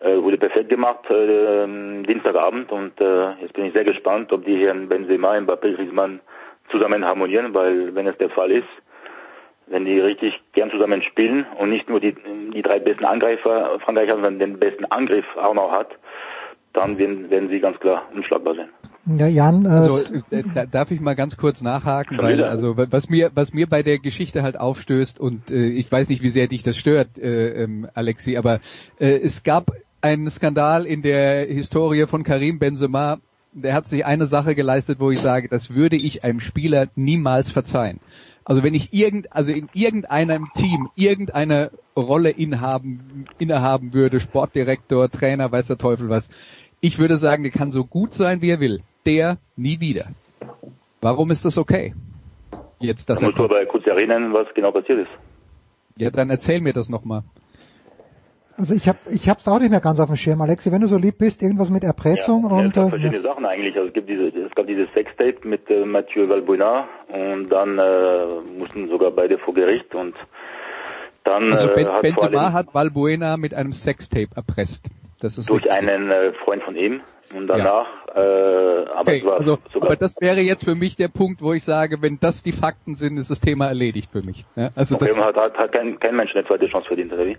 Äh, 0.00 0.22
wurde 0.22 0.38
perfekt 0.38 0.70
gemacht 0.70 1.10
äh, 1.10 1.66
Dienstagabend 2.06 2.72
und 2.72 2.98
äh, 3.02 3.32
jetzt 3.42 3.52
bin 3.52 3.66
ich 3.66 3.74
sehr 3.74 3.84
gespannt, 3.84 4.32
ob 4.32 4.46
die 4.46 4.56
Herren 4.56 4.88
Benzema, 4.88 5.34
Mbappé, 5.34 5.74
Griezmann 5.76 6.20
zusammen 6.70 7.04
harmonieren, 7.04 7.52
weil 7.52 7.94
wenn 7.94 8.06
es 8.06 8.16
der 8.16 8.30
Fall 8.30 8.50
ist, 8.50 8.68
wenn 9.66 9.84
die 9.84 10.00
richtig 10.00 10.40
gern 10.54 10.70
zusammen 10.70 11.02
spielen 11.02 11.44
und 11.58 11.68
nicht 11.68 11.90
nur 11.90 12.00
die, 12.00 12.14
die 12.54 12.62
drei 12.62 12.78
besten 12.78 13.04
Angreifer 13.04 13.78
Frankreich 13.80 14.08
hat, 14.08 14.16
sondern 14.16 14.38
den 14.38 14.58
besten 14.58 14.86
Angriff 14.86 15.26
auch 15.36 15.52
noch 15.52 15.70
hat, 15.70 15.90
dann 16.72 16.96
werden, 16.96 17.28
werden 17.28 17.50
sie 17.50 17.60
ganz 17.60 17.78
klar 17.78 18.04
unschlagbar 18.14 18.54
sein. 18.54 18.68
Ja, 19.18 19.26
Jan, 19.26 19.66
äh, 19.66 19.68
also, 19.68 19.98
äh, 20.30 20.66
darf 20.70 20.90
ich 20.90 21.00
mal 21.00 21.14
ganz 21.14 21.36
kurz 21.36 21.60
nachhaken, 21.60 22.18
weil 22.18 22.42
also 22.42 22.76
was 22.76 23.10
mir 23.10 23.30
was 23.34 23.52
mir 23.52 23.66
bei 23.66 23.82
der 23.82 23.98
Geschichte 23.98 24.42
halt 24.42 24.58
aufstößt 24.58 25.18
und 25.18 25.50
äh, 25.50 25.68
ich 25.68 25.90
weiß 25.90 26.08
nicht, 26.08 26.22
wie 26.22 26.28
sehr 26.30 26.46
dich 26.46 26.62
das 26.62 26.76
stört, 26.76 27.18
äh, 27.18 27.64
ähm, 27.64 27.88
Alexi, 27.94 28.36
aber 28.36 28.60
äh, 28.98 29.18
es 29.18 29.42
gab 29.42 29.72
einen 30.00 30.30
Skandal 30.30 30.86
in 30.86 31.02
der 31.02 31.46
Historie 31.46 32.06
von 32.06 32.22
Karim 32.22 32.58
Benzema. 32.58 33.18
Der 33.52 33.74
hat 33.74 33.86
sich 33.86 34.04
eine 34.04 34.26
Sache 34.26 34.54
geleistet, 34.54 35.00
wo 35.00 35.10
ich 35.10 35.20
sage, 35.20 35.48
das 35.48 35.74
würde 35.74 35.96
ich 35.96 36.24
einem 36.24 36.40
Spieler 36.40 36.88
niemals 36.94 37.50
verzeihen. 37.50 38.00
Also 38.44 38.62
wenn 38.62 38.74
ich 38.74 38.92
irgend, 38.92 39.32
also 39.32 39.52
in 39.52 39.68
irgendeinem 39.74 40.46
Team 40.54 40.88
irgendeine 40.94 41.70
Rolle 41.96 42.30
inhaben, 42.30 43.26
innehaben 43.38 43.92
würde, 43.92 44.20
Sportdirektor, 44.20 45.10
Trainer, 45.10 45.52
weiß 45.52 45.66
der 45.66 45.78
Teufel 45.78 46.08
was, 46.08 46.28
ich 46.80 46.98
würde 46.98 47.16
sagen, 47.16 47.42
der 47.42 47.52
kann 47.52 47.70
so 47.70 47.84
gut 47.84 48.14
sein, 48.14 48.40
wie 48.40 48.50
er 48.50 48.60
will. 48.60 48.80
Der 49.04 49.38
nie 49.56 49.80
wieder. 49.80 50.08
Warum 51.00 51.30
ist 51.30 51.44
das 51.44 51.58
okay? 51.58 51.94
Jetzt, 52.78 53.10
dass 53.10 53.20
da 53.20 53.26
musst 53.26 53.38
du 53.38 53.44
aber 53.44 53.64
kurz 53.66 53.86
erinnern, 53.86 54.32
was 54.32 54.46
genau 54.54 54.72
passiert 54.72 55.00
ist. 55.00 55.10
Ja, 55.96 56.10
dann 56.10 56.30
erzähl 56.30 56.60
mir 56.60 56.72
das 56.72 56.88
nochmal. 56.88 57.22
Also 58.60 58.74
ich 58.74 58.86
habe 58.86 58.98
ich 59.10 59.26
hab's 59.26 59.48
auch 59.48 59.58
nicht 59.58 59.70
mehr 59.70 59.80
ganz 59.80 60.00
auf 60.00 60.08
dem 60.08 60.16
Schirm, 60.16 60.42
Alexi, 60.42 60.70
wenn 60.70 60.82
du 60.82 60.86
so 60.86 60.98
lieb 60.98 61.16
bist, 61.16 61.40
irgendwas 61.40 61.70
mit 61.70 61.82
Erpressung 61.82 62.44
ja, 62.46 62.58
und 62.58 62.66
es 62.66 62.72
gab 62.74 62.86
äh, 62.88 62.90
verschiedene 62.90 63.16
ja. 63.16 63.22
Sachen 63.22 63.46
eigentlich. 63.46 63.74
Also 63.74 63.88
es 63.88 63.94
gibt 63.94 64.10
diese, 64.10 64.26
es 64.26 64.54
gab 64.54 64.66
dieses 64.66 64.92
Sextape 64.92 65.48
mit 65.48 65.70
äh, 65.70 65.86
Mathieu 65.86 66.28
Valbuena 66.28 66.86
und 67.08 67.50
dann 67.50 67.78
äh, 67.78 68.26
mussten 68.58 68.90
sogar 68.90 69.12
beide 69.12 69.38
vor 69.38 69.54
Gericht 69.54 69.94
und 69.94 70.14
dann 71.24 71.52
Also 71.52 71.70
äh, 71.70 71.74
ben, 71.74 71.88
hat 71.88 72.02
Benzema 72.02 72.42
allem 72.42 72.52
hat 72.52 72.74
Valbuena 72.74 73.38
mit 73.38 73.54
einem 73.54 73.72
Sextape 73.72 74.28
erpresst. 74.36 74.84
Das 75.20 75.38
ist 75.38 75.48
durch 75.48 75.64
richtig. 75.64 75.78
einen 75.78 76.10
äh, 76.10 76.32
Freund 76.44 76.62
von 76.62 76.76
ihm 76.76 77.00
und 77.34 77.46
danach, 77.46 77.86
äh, 78.14 78.18
aber 78.18 79.00
Okay, 79.00 79.18
es 79.20 79.24
war 79.24 79.38
also, 79.38 79.58
sogar 79.72 79.90
aber 79.90 79.96
das 79.96 80.20
wäre 80.20 80.40
jetzt 80.40 80.66
für 80.66 80.74
mich 80.74 80.96
der 80.96 81.08
Punkt, 81.08 81.40
wo 81.40 81.54
ich 81.54 81.64
sage, 81.64 82.02
wenn 82.02 82.20
das 82.20 82.42
die 82.42 82.52
Fakten 82.52 82.94
sind, 82.94 83.16
ist 83.16 83.30
das 83.30 83.40
Thema 83.40 83.68
erledigt 83.68 84.10
für 84.12 84.22
mich. 84.22 84.44
Ja, 84.54 84.68
also 84.74 84.96
okay, 84.96 85.08
das, 85.08 85.16
hat, 85.16 85.36
hat, 85.36 85.56
hat 85.56 85.72
kein, 85.72 85.98
kein 85.98 86.14
Mensch 86.14 86.34
eine 86.34 86.44
zweite 86.46 86.66
Chance 86.68 86.88
verdient, 86.88 87.12
oder 87.14 87.26
wie? 87.26 87.38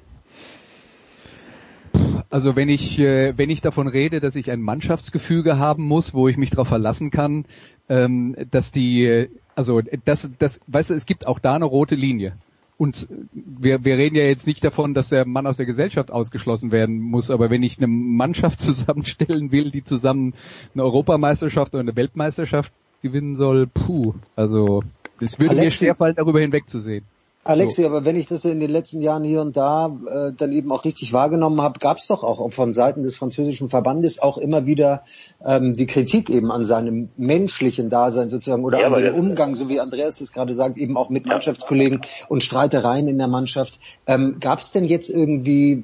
Also 2.31 2.55
wenn 2.55 2.69
ich 2.69 2.97
äh, 2.97 3.37
wenn 3.37 3.49
ich 3.49 3.61
davon 3.61 3.87
rede, 3.87 4.21
dass 4.21 4.35
ich 4.35 4.49
ein 4.49 4.61
Mannschaftsgefüge 4.61 5.59
haben 5.59 5.83
muss, 5.83 6.13
wo 6.13 6.27
ich 6.29 6.37
mich 6.37 6.49
darauf 6.49 6.69
verlassen 6.69 7.11
kann, 7.11 7.45
ähm, 7.89 8.35
dass 8.51 8.71
die 8.71 9.27
also 9.53 9.81
das 10.05 10.29
das 10.39 10.59
weißt 10.67 10.91
du, 10.91 10.93
es 10.93 11.05
gibt 11.05 11.27
auch 11.27 11.39
da 11.39 11.55
eine 11.55 11.65
rote 11.65 11.95
Linie. 11.95 12.33
Und 12.77 13.07
wir, 13.31 13.83
wir 13.85 13.95
reden 13.97 14.15
ja 14.15 14.23
jetzt 14.23 14.47
nicht 14.47 14.63
davon, 14.63 14.95
dass 14.95 15.09
der 15.09 15.27
Mann 15.27 15.45
aus 15.45 15.57
der 15.57 15.67
Gesellschaft 15.67 16.09
ausgeschlossen 16.09 16.71
werden 16.71 16.99
muss, 16.99 17.29
aber 17.29 17.51
wenn 17.51 17.61
ich 17.61 17.77
eine 17.77 17.85
Mannschaft 17.87 18.59
zusammenstellen 18.61 19.51
will, 19.51 19.69
die 19.69 19.83
zusammen 19.83 20.33
eine 20.73 20.83
Europameisterschaft 20.83 21.73
oder 21.73 21.81
eine 21.81 21.95
Weltmeisterschaft 21.95 22.71
gewinnen 23.03 23.35
soll, 23.35 23.67
puh, 23.67 24.15
also 24.35 24.83
es 25.19 25.37
würde 25.37 25.55
mir 25.55 25.61
Alexi- 25.63 25.71
schwerfallen, 25.79 26.15
darüber 26.15 26.39
hinwegzusehen. 26.39 27.05
Alexi, 27.43 27.85
aber 27.85 28.05
wenn 28.05 28.15
ich 28.15 28.27
das 28.27 28.43
so 28.43 28.49
in 28.49 28.59
den 28.59 28.69
letzten 28.69 29.01
Jahren 29.01 29.23
hier 29.23 29.41
und 29.41 29.57
da 29.57 29.87
äh, 29.87 30.31
dann 30.31 30.51
eben 30.51 30.71
auch 30.71 30.85
richtig 30.85 31.11
wahrgenommen 31.11 31.59
habe, 31.59 31.79
gab 31.79 31.97
es 31.97 32.05
doch 32.05 32.23
auch 32.23 32.51
von 32.51 32.73
Seiten 32.73 33.01
des 33.01 33.15
französischen 33.15 33.67
Verbandes 33.67 34.21
auch 34.21 34.37
immer 34.37 34.67
wieder 34.67 35.03
ähm, 35.43 35.75
die 35.75 35.87
Kritik 35.87 36.29
eben 36.29 36.51
an 36.51 36.65
seinem 36.65 37.09
menschlichen 37.17 37.89
Dasein 37.89 38.29
sozusagen 38.29 38.63
oder 38.63 38.79
Ja, 38.79 38.91
an 38.91 39.01
dem 39.01 39.15
Umgang, 39.15 39.55
so 39.55 39.69
wie 39.69 39.79
Andreas 39.79 40.19
das 40.19 40.31
gerade 40.31 40.53
sagt, 40.53 40.77
eben 40.77 40.97
auch 40.97 41.09
mit 41.09 41.25
Mannschaftskollegen 41.25 42.01
und 42.29 42.43
Streitereien 42.43 43.07
in 43.07 43.17
der 43.17 43.27
Mannschaft. 43.27 43.79
Ähm, 44.05 44.37
gab 44.39 44.59
es 44.59 44.71
denn 44.71 44.85
jetzt 44.85 45.09
irgendwie 45.09 45.83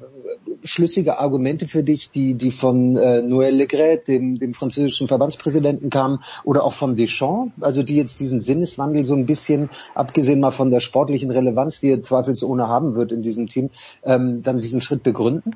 schlüssige 0.64 1.18
Argumente 1.18 1.66
für 1.66 1.82
dich, 1.82 2.10
die 2.10 2.34
die 2.34 2.50
von 2.50 2.96
äh, 2.96 3.22
Noël 3.22 3.50
Legret, 3.50 4.08
dem, 4.08 4.38
dem 4.38 4.54
französischen 4.54 5.08
Verbandspräsidenten 5.08 5.90
kamen, 5.90 6.20
oder 6.44 6.64
auch 6.64 6.72
von 6.72 6.96
Deschamps, 6.96 7.62
also 7.62 7.82
die 7.82 7.96
jetzt 7.96 8.20
diesen 8.20 8.40
Sinneswandel 8.40 9.04
so 9.04 9.14
ein 9.14 9.26
bisschen, 9.26 9.70
abgesehen 9.94 10.40
mal 10.40 10.50
von 10.50 10.70
der 10.70 10.80
sportlichen 10.80 11.30
Relevanz, 11.30 11.80
die 11.80 11.92
er 11.92 12.02
zweifelsohne 12.02 12.68
haben 12.68 12.94
wird 12.94 13.12
in 13.12 13.22
diesem 13.22 13.48
Team, 13.48 13.70
ähm, 14.04 14.42
dann 14.42 14.60
diesen 14.60 14.80
Schritt 14.80 15.02
begründen? 15.02 15.54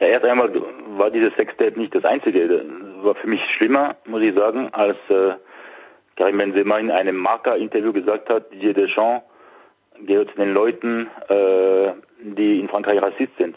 Ja, 0.00 0.08
erst 0.08 0.24
einmal 0.24 0.50
war 0.96 1.10
dieses 1.10 1.34
Sextape 1.34 1.78
nicht 1.78 1.94
das 1.94 2.04
einzige. 2.04 2.46
Das 2.48 3.04
war 3.04 3.14
für 3.14 3.26
mich 3.26 3.40
schlimmer, 3.56 3.96
muss 4.06 4.22
ich 4.22 4.34
sagen, 4.34 4.68
als 4.72 4.96
äh, 5.08 5.32
Karim 6.16 6.38
Benzema 6.38 6.78
in 6.78 6.90
einem 6.90 7.16
Marca-Interview 7.16 7.92
gesagt 7.92 8.28
hat, 8.30 8.52
Didier 8.52 8.74
Deschamps 8.74 9.24
gehört 10.06 10.30
zu 10.30 10.36
den 10.36 10.52
Leuten, 10.52 11.08
äh, 11.28 11.92
die 12.22 12.60
in 12.60 12.68
Frankreich 12.68 13.02
Rassist 13.02 13.36
sind. 13.38 13.56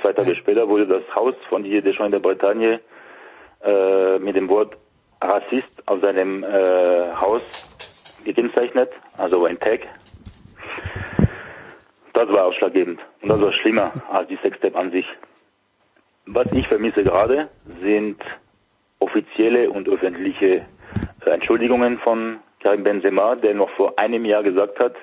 Zwei 0.00 0.12
Tage 0.12 0.34
später 0.36 0.68
wurde 0.68 0.86
das 0.86 1.02
Haus 1.14 1.34
von 1.48 1.62
Didier 1.62 1.82
Deschamps 1.82 2.06
in 2.06 2.12
der 2.12 2.18
Bretagne 2.18 2.80
äh, 3.62 4.18
mit 4.18 4.36
dem 4.36 4.48
Wort 4.48 4.76
Rassist 5.20 5.72
auf 5.86 6.00
seinem 6.00 6.44
äh, 6.44 7.14
Haus 7.14 7.42
gekennzeichnet, 8.24 8.90
also 9.16 9.44
ein 9.44 9.58
Tag. 9.58 9.80
Das 12.12 12.28
war 12.28 12.44
ausschlaggebend 12.46 13.00
und 13.22 13.28
das 13.28 13.40
war 13.40 13.52
schlimmer 13.52 13.92
als 14.10 14.28
die 14.28 14.36
Sextape 14.36 14.76
an 14.76 14.90
sich. 14.90 15.06
Was 16.26 16.50
ich 16.52 16.68
vermisse 16.68 17.04
gerade, 17.04 17.48
sind 17.82 18.22
offizielle 18.98 19.70
und 19.70 19.88
öffentliche 19.88 20.66
äh, 21.24 21.30
Entschuldigungen 21.30 21.98
von 21.98 22.38
Karim 22.60 22.82
Benzema, 22.82 23.36
der 23.36 23.54
noch 23.54 23.70
vor 23.70 23.98
einem 23.98 24.24
Jahr 24.24 24.42
gesagt 24.42 24.78
hat, 24.80 24.94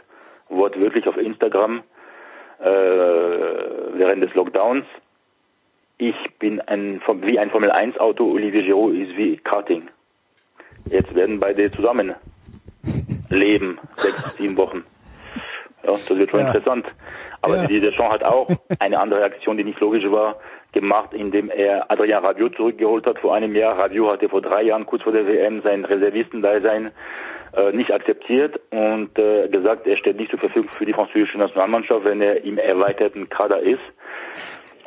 wortwörtlich 0.49 1.08
auf 1.08 1.17
Instagram, 1.17 1.84
äh, 2.62 3.97
während 3.97 4.24
des 4.24 4.34
Lockdowns, 4.36 4.86
ich 5.97 6.15
bin 6.39 6.60
ein, 6.62 7.02
wie 7.21 7.38
ein 7.39 7.52
Formel 7.52 7.71
1 7.71 8.00
Auto, 8.00 8.32
Olivier 8.32 8.63
Giroud 8.63 8.95
ist 8.95 9.15
wie 9.17 9.38
Karting. 9.38 9.88
Jetzt 10.89 11.13
werden 11.15 11.39
beide 11.39 11.71
zusammen 11.71 12.15
leben, 13.30 13.80
sechs, 14.02 14.21
sieben 14.38 14.58
Wochen. 14.58 14.84
Ja, 15.84 15.93
das 15.93 16.10
wird 16.10 16.30
schon 16.30 16.41
Ja. 16.41 16.47
interessant. 16.47 16.86
Aber 17.41 17.58
Ja. 17.58 17.62
Didier 17.67 17.82
Deschamps 17.89 18.13
hat 18.13 18.24
auch 18.24 18.47
eine 18.80 19.00
andere 19.00 19.24
Aktion, 19.24 19.58
die 19.58 19.63
nicht 19.63 19.80
logisch 19.80 20.10
war, 20.12 20.38
gemacht, 20.74 21.13
indem 21.13 21.50
er 21.50 21.89
Adrien 21.91 22.24
Rabiot 22.24 22.56
zurückgeholt 22.56 23.06
hat 23.06 23.19
vor 23.19 23.34
einem 23.36 23.56
Jahr. 23.56 23.78
Rabiot 23.78 24.12
hatte 24.13 24.30
vor 24.30 24.41
drei 24.41 24.63
Jahren, 24.63 24.86
kurz 24.86 25.04
vor 25.04 25.12
der 25.12 25.28
WM, 25.28 25.62
sein 25.62 25.84
Reservistendasein 25.86 26.88
äh, 26.88 26.91
nicht 27.72 27.92
akzeptiert 27.92 28.60
und 28.72 29.18
äh, 29.18 29.48
gesagt, 29.50 29.88
er 29.88 29.98
steht 29.98 30.18
nicht 30.18 30.32
zur 30.32 30.40
Verfügung 30.40 30.70
für 30.78 30.86
die 30.86 30.94
französische 30.94 31.38
Nationalmannschaft, 31.38 32.06
wenn 32.06 32.22
er 32.22 32.44
im 32.44 32.58
erweiterten 32.58 33.30
Kader 33.30 33.60
ist. 33.60 33.82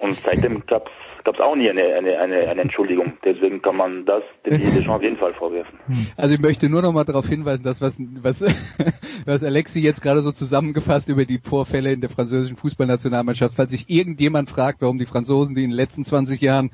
Und 0.01 0.19
seitdem 0.25 0.65
gab's 0.67 0.91
gab's 1.25 1.41
auch 1.41 1.57
nie 1.57 1.69
eine, 1.69 1.83
eine, 1.83 2.19
eine, 2.19 2.49
eine 2.49 2.61
Entschuldigung. 2.61 3.15
Deswegen 3.25 3.61
kann 3.63 3.77
man 3.77 4.05
das 4.05 4.23
dem 4.45 4.59
Deschamps 4.59 4.89
auf 4.89 5.03
jeden 5.03 5.17
Fall 5.17 5.33
vorwerfen. 5.35 5.79
Also 6.17 6.35
ich 6.35 6.41
möchte 6.41 6.69
nur 6.69 6.83
noch 6.83 6.93
mal 6.93 7.05
darauf 7.05 7.27
hinweisen, 7.27 7.65
dass 7.65 7.81
was, 7.81 7.99
was, 8.21 8.45
was 9.27 9.43
Alexi 9.43 9.81
jetzt 9.81 10.03
gerade 10.03 10.21
so 10.21 10.33
zusammengefasst 10.33 11.09
über 11.09 11.25
die 11.25 11.39
Vorfälle 11.39 11.93
in 11.93 12.01
der 12.01 12.11
französischen 12.11 12.57
Fußballnationalmannschaft, 12.57 13.55
falls 13.57 13.71
sich 13.71 13.89
irgendjemand 13.89 14.51
fragt, 14.51 14.83
warum 14.83 14.99
die 14.99 15.07
Franzosen, 15.07 15.55
die 15.55 15.65
in 15.65 15.71
den 15.71 15.77
letzten 15.77 16.05
20 16.05 16.41
Jahren 16.41 16.71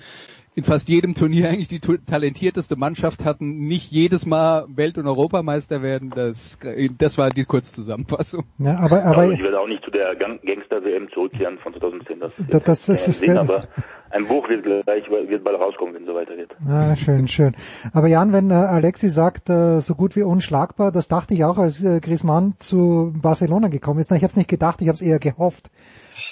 in 0.60 0.64
fast 0.64 0.88
jedem 0.88 1.14
Turnier 1.14 1.48
eigentlich 1.48 1.68
die 1.68 1.80
talentierteste 1.80 2.76
Mannschaft 2.76 3.24
hatten, 3.24 3.60
nicht 3.66 3.90
jedes 3.90 4.26
Mal 4.26 4.66
Welt- 4.68 4.98
und 4.98 5.06
Europameister 5.06 5.80
werden, 5.82 6.12
das, 6.14 6.58
das 6.98 7.16
war 7.16 7.30
die 7.30 7.44
Kurzzusammenfassung. 7.46 8.44
Ja, 8.58 8.78
aber, 8.78 9.02
aber 9.04 9.18
also 9.22 9.32
ich 9.32 9.42
werde 9.42 9.58
auch 9.58 9.66
nicht 9.66 9.82
zu 9.84 9.90
der 9.90 10.14
Gang- 10.16 10.40
Gangster-WM 10.44 11.08
zurückkehren 11.14 11.58
von 11.62 11.72
2010. 11.72 12.18
Das, 12.18 12.36
Das- 12.48 12.62
das 12.62 12.88
ist- 12.90 13.08
das 13.08 13.18
Sinn, 13.18 13.28
wär- 13.34 13.40
aber 13.40 13.64
ein 14.10 14.26
Buch 14.26 14.48
wird 14.50 14.64
gleich 14.64 15.04
wird 15.08 15.44
bald 15.44 15.58
rauskommen, 15.58 15.94
wenn 15.94 16.02
es 16.02 16.08
so 16.08 16.14
weitergeht. 16.14 16.50
Ah, 16.68 16.94
schön, 16.96 17.26
schön. 17.28 17.54
Aber 17.94 18.08
Jan, 18.08 18.32
wenn 18.34 18.50
äh, 18.50 18.54
Alexi 18.54 19.08
sagt, 19.08 19.48
äh, 19.48 19.80
so 19.80 19.94
gut 19.94 20.14
wie 20.16 20.22
unschlagbar, 20.24 20.92
das 20.92 21.08
dachte 21.08 21.32
ich 21.32 21.44
auch, 21.44 21.56
als 21.58 21.82
äh, 21.82 22.00
Griezmann 22.00 22.54
zu 22.58 23.14
Barcelona 23.16 23.68
gekommen 23.68 24.00
ist. 24.00 24.10
Na, 24.10 24.16
ich 24.16 24.22
habe 24.24 24.32
es 24.32 24.36
nicht 24.36 24.50
gedacht, 24.50 24.82
ich 24.82 24.88
habe 24.88 24.96
es 24.96 25.00
eher 25.02 25.20
gehofft. 25.20 25.70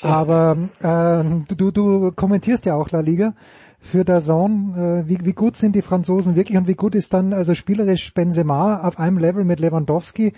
Aber 0.03 0.57
äh, 0.81 1.55
du, 1.55 1.71
du 1.71 2.13
kommentierst 2.13 2.67
ja 2.67 2.75
auch 2.75 2.91
La 2.91 3.01
Liga 3.01 3.33
für 3.81 4.05
der 4.05 4.21
Zone. 4.21 5.05
Äh, 5.07 5.09
wie, 5.09 5.25
wie 5.25 5.33
gut 5.33 5.57
sind 5.57 5.75
die 5.75 5.83
Franzosen 5.83 6.37
wirklich 6.37 6.59
und 6.59 6.69
wie 6.69 6.75
gut 6.75 6.95
ist 6.95 7.15
dann 7.15 7.33
also 7.33 7.55
spielerisch 7.55 8.13
Benzema 8.15 8.81
auf 8.87 8.99
einem 8.99 9.19
Level 9.19 9.45
mit 9.45 9.61
Lewandowski? 9.61 10.33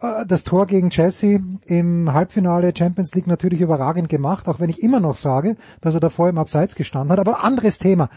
Äh, 0.00 0.26
Das 0.26 0.44
Tor 0.44 0.66
gegen 0.66 0.90
Chelsea 0.90 1.40
im 1.66 2.12
Halbfinale 2.12 2.72
Champions 2.76 3.14
League 3.14 3.26
natürlich 3.26 3.60
überragend 3.60 4.08
gemacht, 4.08 4.48
auch 4.48 4.60
wenn 4.60 4.70
ich 4.70 4.82
immer 4.82 5.00
noch 5.00 5.16
sage, 5.16 5.56
dass 5.80 5.94
er 5.94 6.00
davor 6.00 6.28
im 6.28 6.38
Abseits 6.38 6.74
gestanden 6.74 7.12
hat. 7.12 7.18
Aber 7.18 7.42
anderes 7.42 7.78
Thema. 7.78 8.08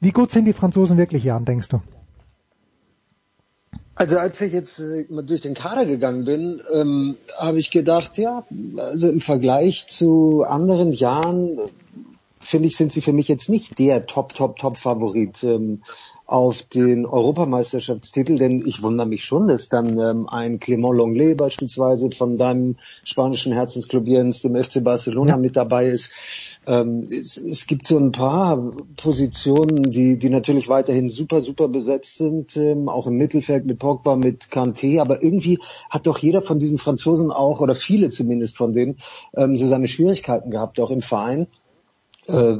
Wie 0.00 0.12
gut 0.12 0.30
sind 0.30 0.44
die 0.46 0.52
Franzosen 0.52 0.96
wirklich, 0.96 1.24
Jan, 1.24 1.44
denkst 1.44 1.68
du? 1.68 1.80
Also 3.96 4.18
als 4.18 4.40
ich 4.40 4.52
jetzt 4.52 4.80
äh, 4.80 5.06
mal 5.08 5.22
durch 5.22 5.42
den 5.42 5.54
Kader 5.54 5.86
gegangen 5.86 6.24
bin, 6.24 6.60
ähm, 6.72 7.16
habe 7.36 7.58
ich 7.58 7.70
gedacht, 7.70 8.18
ja, 8.18 8.44
also 8.76 9.08
im 9.08 9.20
Vergleich 9.20 9.86
zu 9.86 10.42
anderen 10.44 10.92
Jahren, 10.92 11.58
finde 12.44 12.68
ich, 12.68 12.76
sind 12.76 12.92
sie 12.92 13.00
für 13.00 13.12
mich 13.12 13.28
jetzt 13.28 13.48
nicht 13.48 13.78
der 13.78 14.06
Top, 14.06 14.34
Top, 14.34 14.56
Top-Favorit 14.58 15.42
ähm, 15.44 15.82
auf 16.26 16.62
den 16.62 17.04
Europameisterschaftstitel, 17.04 18.36
denn 18.36 18.62
ich 18.66 18.82
wundere 18.82 19.06
mich 19.06 19.24
schon, 19.24 19.46
dass 19.46 19.68
dann 19.68 19.98
ähm, 19.98 20.26
ein 20.28 20.58
Clément 20.58 20.96
Lenglet 20.96 21.36
beispielsweise 21.36 22.10
von 22.12 22.38
deinem 22.38 22.76
spanischen 23.04 23.52
Herzensclub 23.52 24.06
Jens, 24.08 24.40
dem 24.40 24.56
FC 24.56 24.82
Barcelona, 24.82 25.32
Ja. 25.32 25.36
mit 25.36 25.54
dabei 25.56 25.86
ist. 25.86 26.10
Ähm, 26.66 27.06
es, 27.10 27.36
es 27.36 27.66
gibt 27.66 27.86
so 27.86 27.98
ein 27.98 28.10
paar 28.10 28.70
Positionen, 28.96 29.82
die, 29.82 30.18
die 30.18 30.30
natürlich 30.30 30.70
weiterhin 30.70 31.10
super, 31.10 31.42
super 31.42 31.68
besetzt 31.68 32.16
sind, 32.16 32.56
ähm, 32.56 32.88
auch 32.88 33.06
im 33.06 33.16
Mittelfeld 33.18 33.66
mit 33.66 33.78
Pogba, 33.78 34.16
mit 34.16 34.44
Kanté, 34.44 35.02
aber 35.02 35.22
irgendwie 35.22 35.58
hat 35.90 36.06
doch 36.06 36.16
jeder 36.16 36.40
von 36.40 36.58
diesen 36.58 36.78
Franzosen 36.78 37.32
auch, 37.32 37.60
oder 37.60 37.74
viele 37.74 38.08
zumindest 38.08 38.56
von 38.56 38.72
denen, 38.72 38.98
ähm, 39.36 39.56
so 39.56 39.66
seine 39.66 39.88
Schwierigkeiten 39.88 40.50
gehabt, 40.50 40.80
auch 40.80 40.90
im 40.90 41.02
Verein. 41.02 41.48
Äh, 42.28 42.56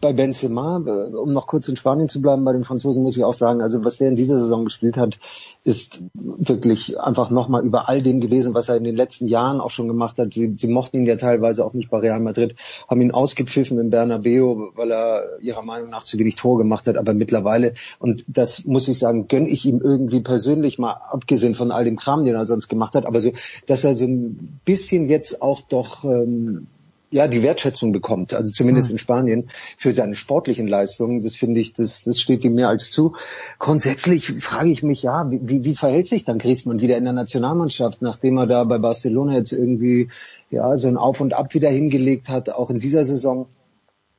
bei 0.00 0.12
Benzema, 0.14 0.82
äh, 0.86 1.14
um 1.14 1.32
noch 1.32 1.46
kurz 1.46 1.68
in 1.68 1.76
Spanien 1.76 2.08
zu 2.08 2.22
bleiben, 2.22 2.44
bei 2.44 2.52
den 2.52 2.64
Franzosen 2.64 3.02
muss 3.02 3.16
ich 3.16 3.24
auch 3.24 3.34
sagen, 3.34 3.60
also 3.60 3.84
was 3.84 3.98
der 3.98 4.08
in 4.08 4.16
dieser 4.16 4.38
Saison 4.38 4.64
gespielt 4.64 4.96
hat, 4.96 5.18
ist 5.62 6.00
wirklich 6.14 6.98
einfach 6.98 7.30
nochmal 7.30 7.64
über 7.64 7.88
all 7.88 8.00
dem 8.00 8.20
gewesen, 8.20 8.54
was 8.54 8.68
er 8.68 8.76
in 8.76 8.84
den 8.84 8.96
letzten 8.96 9.28
Jahren 9.28 9.60
auch 9.60 9.70
schon 9.70 9.88
gemacht 9.88 10.18
hat. 10.18 10.32
Sie, 10.32 10.54
sie 10.56 10.68
mochten 10.68 10.98
ihn 10.98 11.06
ja 11.06 11.16
teilweise 11.16 11.64
auch 11.64 11.74
nicht 11.74 11.90
bei 11.90 11.98
Real 11.98 12.20
Madrid, 12.20 12.54
haben 12.88 13.02
ihn 13.02 13.10
ausgepfiffen 13.10 13.78
im 13.78 13.90
Bernabeu, 13.90 14.70
weil 14.74 14.90
er 14.90 15.38
ihrer 15.40 15.62
Meinung 15.62 15.90
nach 15.90 16.04
zu 16.04 16.18
wenig 16.18 16.36
Tore 16.36 16.62
gemacht 16.62 16.86
hat, 16.86 16.96
aber 16.96 17.12
mittlerweile, 17.12 17.74
und 17.98 18.24
das 18.26 18.64
muss 18.64 18.88
ich 18.88 18.98
sagen, 18.98 19.28
gönn 19.28 19.46
ich 19.46 19.66
ihm 19.66 19.80
irgendwie 19.82 20.20
persönlich 20.20 20.78
mal, 20.78 20.92
abgesehen 20.92 21.54
von 21.54 21.70
all 21.70 21.84
dem 21.84 21.96
Kram, 21.96 22.24
den 22.24 22.34
er 22.34 22.46
sonst 22.46 22.68
gemacht 22.68 22.94
hat, 22.94 23.04
aber 23.04 23.20
so, 23.20 23.32
dass 23.66 23.84
er 23.84 23.94
so 23.94 24.06
ein 24.06 24.60
bisschen 24.64 25.08
jetzt 25.08 25.42
auch 25.42 25.60
doch 25.60 26.04
ähm, 26.04 26.68
ja, 27.10 27.26
die 27.26 27.42
Wertschätzung 27.42 27.92
bekommt, 27.92 28.34
also 28.34 28.52
zumindest 28.52 28.90
mhm. 28.90 28.94
in 28.94 28.98
Spanien, 28.98 29.48
für 29.76 29.92
seine 29.92 30.14
sportlichen 30.14 30.68
Leistungen. 30.68 31.20
Das 31.22 31.36
finde 31.36 31.60
ich, 31.60 31.72
das, 31.72 32.02
das 32.02 32.20
steht 32.20 32.44
ihm 32.44 32.54
mehr 32.54 32.68
als 32.68 32.90
zu. 32.90 33.14
Grundsätzlich 33.58 34.30
frage 34.30 34.70
ich 34.70 34.82
mich, 34.82 35.02
ja, 35.02 35.28
wie, 35.30 35.64
wie 35.64 35.74
verhält 35.74 36.06
sich 36.06 36.24
dann 36.24 36.38
Griezmann 36.38 36.80
wieder 36.80 36.96
in 36.96 37.04
der 37.04 37.12
Nationalmannschaft, 37.12 38.00
nachdem 38.00 38.38
er 38.38 38.46
da 38.46 38.64
bei 38.64 38.78
Barcelona 38.78 39.34
jetzt 39.34 39.52
irgendwie, 39.52 40.08
ja, 40.50 40.76
so 40.76 40.88
ein 40.88 40.96
Auf 40.96 41.20
und 41.20 41.32
Ab 41.32 41.52
wieder 41.54 41.70
hingelegt 41.70 42.28
hat, 42.28 42.50
auch 42.50 42.70
in 42.70 42.78
dieser 42.78 43.04
Saison 43.04 43.48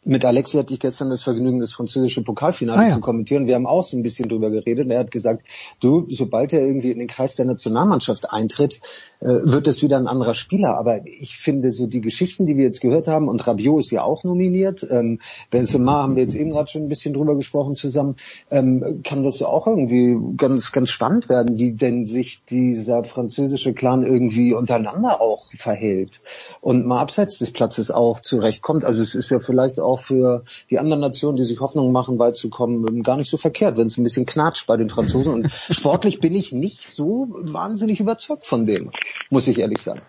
mit 0.04 0.26
Alexi 0.26 0.58
hatte 0.58 0.74
ich 0.74 0.80
gestern 0.80 1.12
das 1.12 1.22
Vergnügen, 1.22 1.60
das 1.60 1.72
französische 1.72 2.24
Pokalfinale 2.24 2.80
ah, 2.80 2.88
ja. 2.88 2.96
zu 2.96 3.02
kommentieren. 3.02 3.46
Wir 3.46 3.54
haben 3.54 3.68
auch 3.68 3.84
so 3.84 3.96
ein 3.96 4.02
bisschen 4.02 4.30
drüber 4.30 4.50
geredet. 4.50 4.90
Er 4.90 5.00
hat 5.00 5.12
gesagt, 5.12 5.44
du, 5.80 6.08
sobald 6.10 6.54
er 6.54 6.62
irgendwie 6.62 6.90
in 6.90 6.98
den 6.98 7.08
Kreis 7.08 7.36
der 7.36 7.46
Nationalmannschaft 7.46 8.32
eintritt, 8.32 8.82
äh, 9.20 9.28
wird 9.28 9.68
es 9.68 9.84
wieder 9.84 9.98
ein 9.98 10.08
anderer 10.08 10.34
Spieler. 10.34 10.78
Aber 10.78 11.06
ich 11.06 11.38
finde 11.38 11.70
so 11.70 11.86
die 11.86 12.02
Geschichten, 12.02 12.48
die 12.48 12.58
wir 12.58 12.64
jetzt 12.64 12.82
gehört 12.82 13.08
haben, 13.08 13.28
und 13.28 13.46
Rabiot 13.46 13.82
ist 13.82 13.92
ja 13.92 14.02
auch 14.02 14.24
nominiert, 14.24 14.86
ähm, 14.90 15.20
Benzema 15.52 16.02
haben 16.02 16.16
wir 16.16 16.24
jetzt 16.24 16.36
eben 16.36 16.50
gerade 16.50 16.70
schon 16.70 16.84
ein 16.84 16.90
bisschen 16.90 17.14
drüber 17.14 17.36
gesprochen 17.36 17.76
zusammen, 17.76 18.16
ähm, 18.50 19.02
kann 19.04 19.22
das 19.22 19.44
auch 19.44 19.68
irgendwie 19.68 20.18
ganz, 20.36 20.72
ganz 20.72 20.90
spannend 20.90 21.30
werden, 21.30 21.60
wie 21.60 21.74
denn 21.74 22.08
sich 22.08 22.44
dieser 22.46 23.04
französische 23.04 23.74
Clan 23.74 24.04
irgendwie 24.04 24.54
untereinander 24.54 25.22
auch 25.22 25.52
verhält 25.56 26.22
und 26.60 26.88
mal 26.88 27.02
abseits 27.02 27.38
des 27.38 27.52
Platzes 27.52 27.92
auch 27.92 28.20
zurechtkommt. 28.20 28.84
Also 28.84 29.04
es 29.04 29.14
ist 29.14 29.30
ja 29.30 29.38
vielleicht 29.38 29.80
auch 29.80 29.91
auch 29.92 30.00
für 30.00 30.44
die 30.70 30.80
anderen 30.80 31.02
Nationen, 31.02 31.38
die 31.38 31.44
sich 31.44 31.60
Hoffnung 31.60 31.92
machen, 31.92 32.20
weit 32.20 32.36
zu 32.36 32.50
kommen, 32.50 32.86
ähm, 32.88 33.04
gar 33.04 33.18
nicht 33.18 33.30
so 33.30 33.38
verkehrt, 33.38 33.78
wenn 33.78 33.88
es 33.88 33.98
ein 33.98 34.04
bisschen 34.04 34.26
knatscht 34.26 34.68
bei 34.68 34.78
den 34.78 34.90
Franzosen. 34.90 35.34
Und 35.34 35.52
sportlich 35.70 36.20
bin 36.20 36.34
ich 36.34 36.52
nicht 36.52 36.88
so 36.88 37.28
wahnsinnig 37.32 38.00
überzeugt 38.00 38.48
von 38.48 38.66
dem, 38.66 38.92
muss 39.30 39.48
ich 39.48 39.60
ehrlich 39.60 39.82
sagen. 39.82 40.02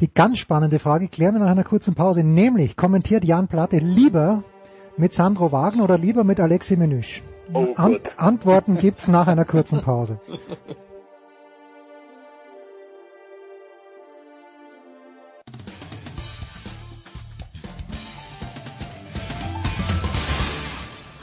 Die 0.00 0.12
ganz 0.12 0.38
spannende 0.38 0.78
Frage 0.78 1.08
klären 1.08 1.34
wir 1.34 1.40
nach 1.40 1.50
einer 1.50 1.64
kurzen 1.64 1.94
Pause, 1.94 2.22
nämlich 2.22 2.76
kommentiert 2.76 3.24
Jan 3.24 3.48
Platte 3.48 3.78
lieber 3.78 4.44
mit 4.98 5.14
Sandro 5.14 5.52
Wagen 5.52 5.80
oder 5.80 5.96
lieber 5.96 6.22
mit 6.22 6.38
Alexi 6.38 6.76
Menüsch? 6.76 7.22
Oh 7.52 7.66
An 7.76 7.98
Antworten 8.16 8.76
gibt's 8.76 9.08
nach 9.08 9.26
einer 9.26 9.44
kurzen 9.44 9.80
Pause. 9.80 10.20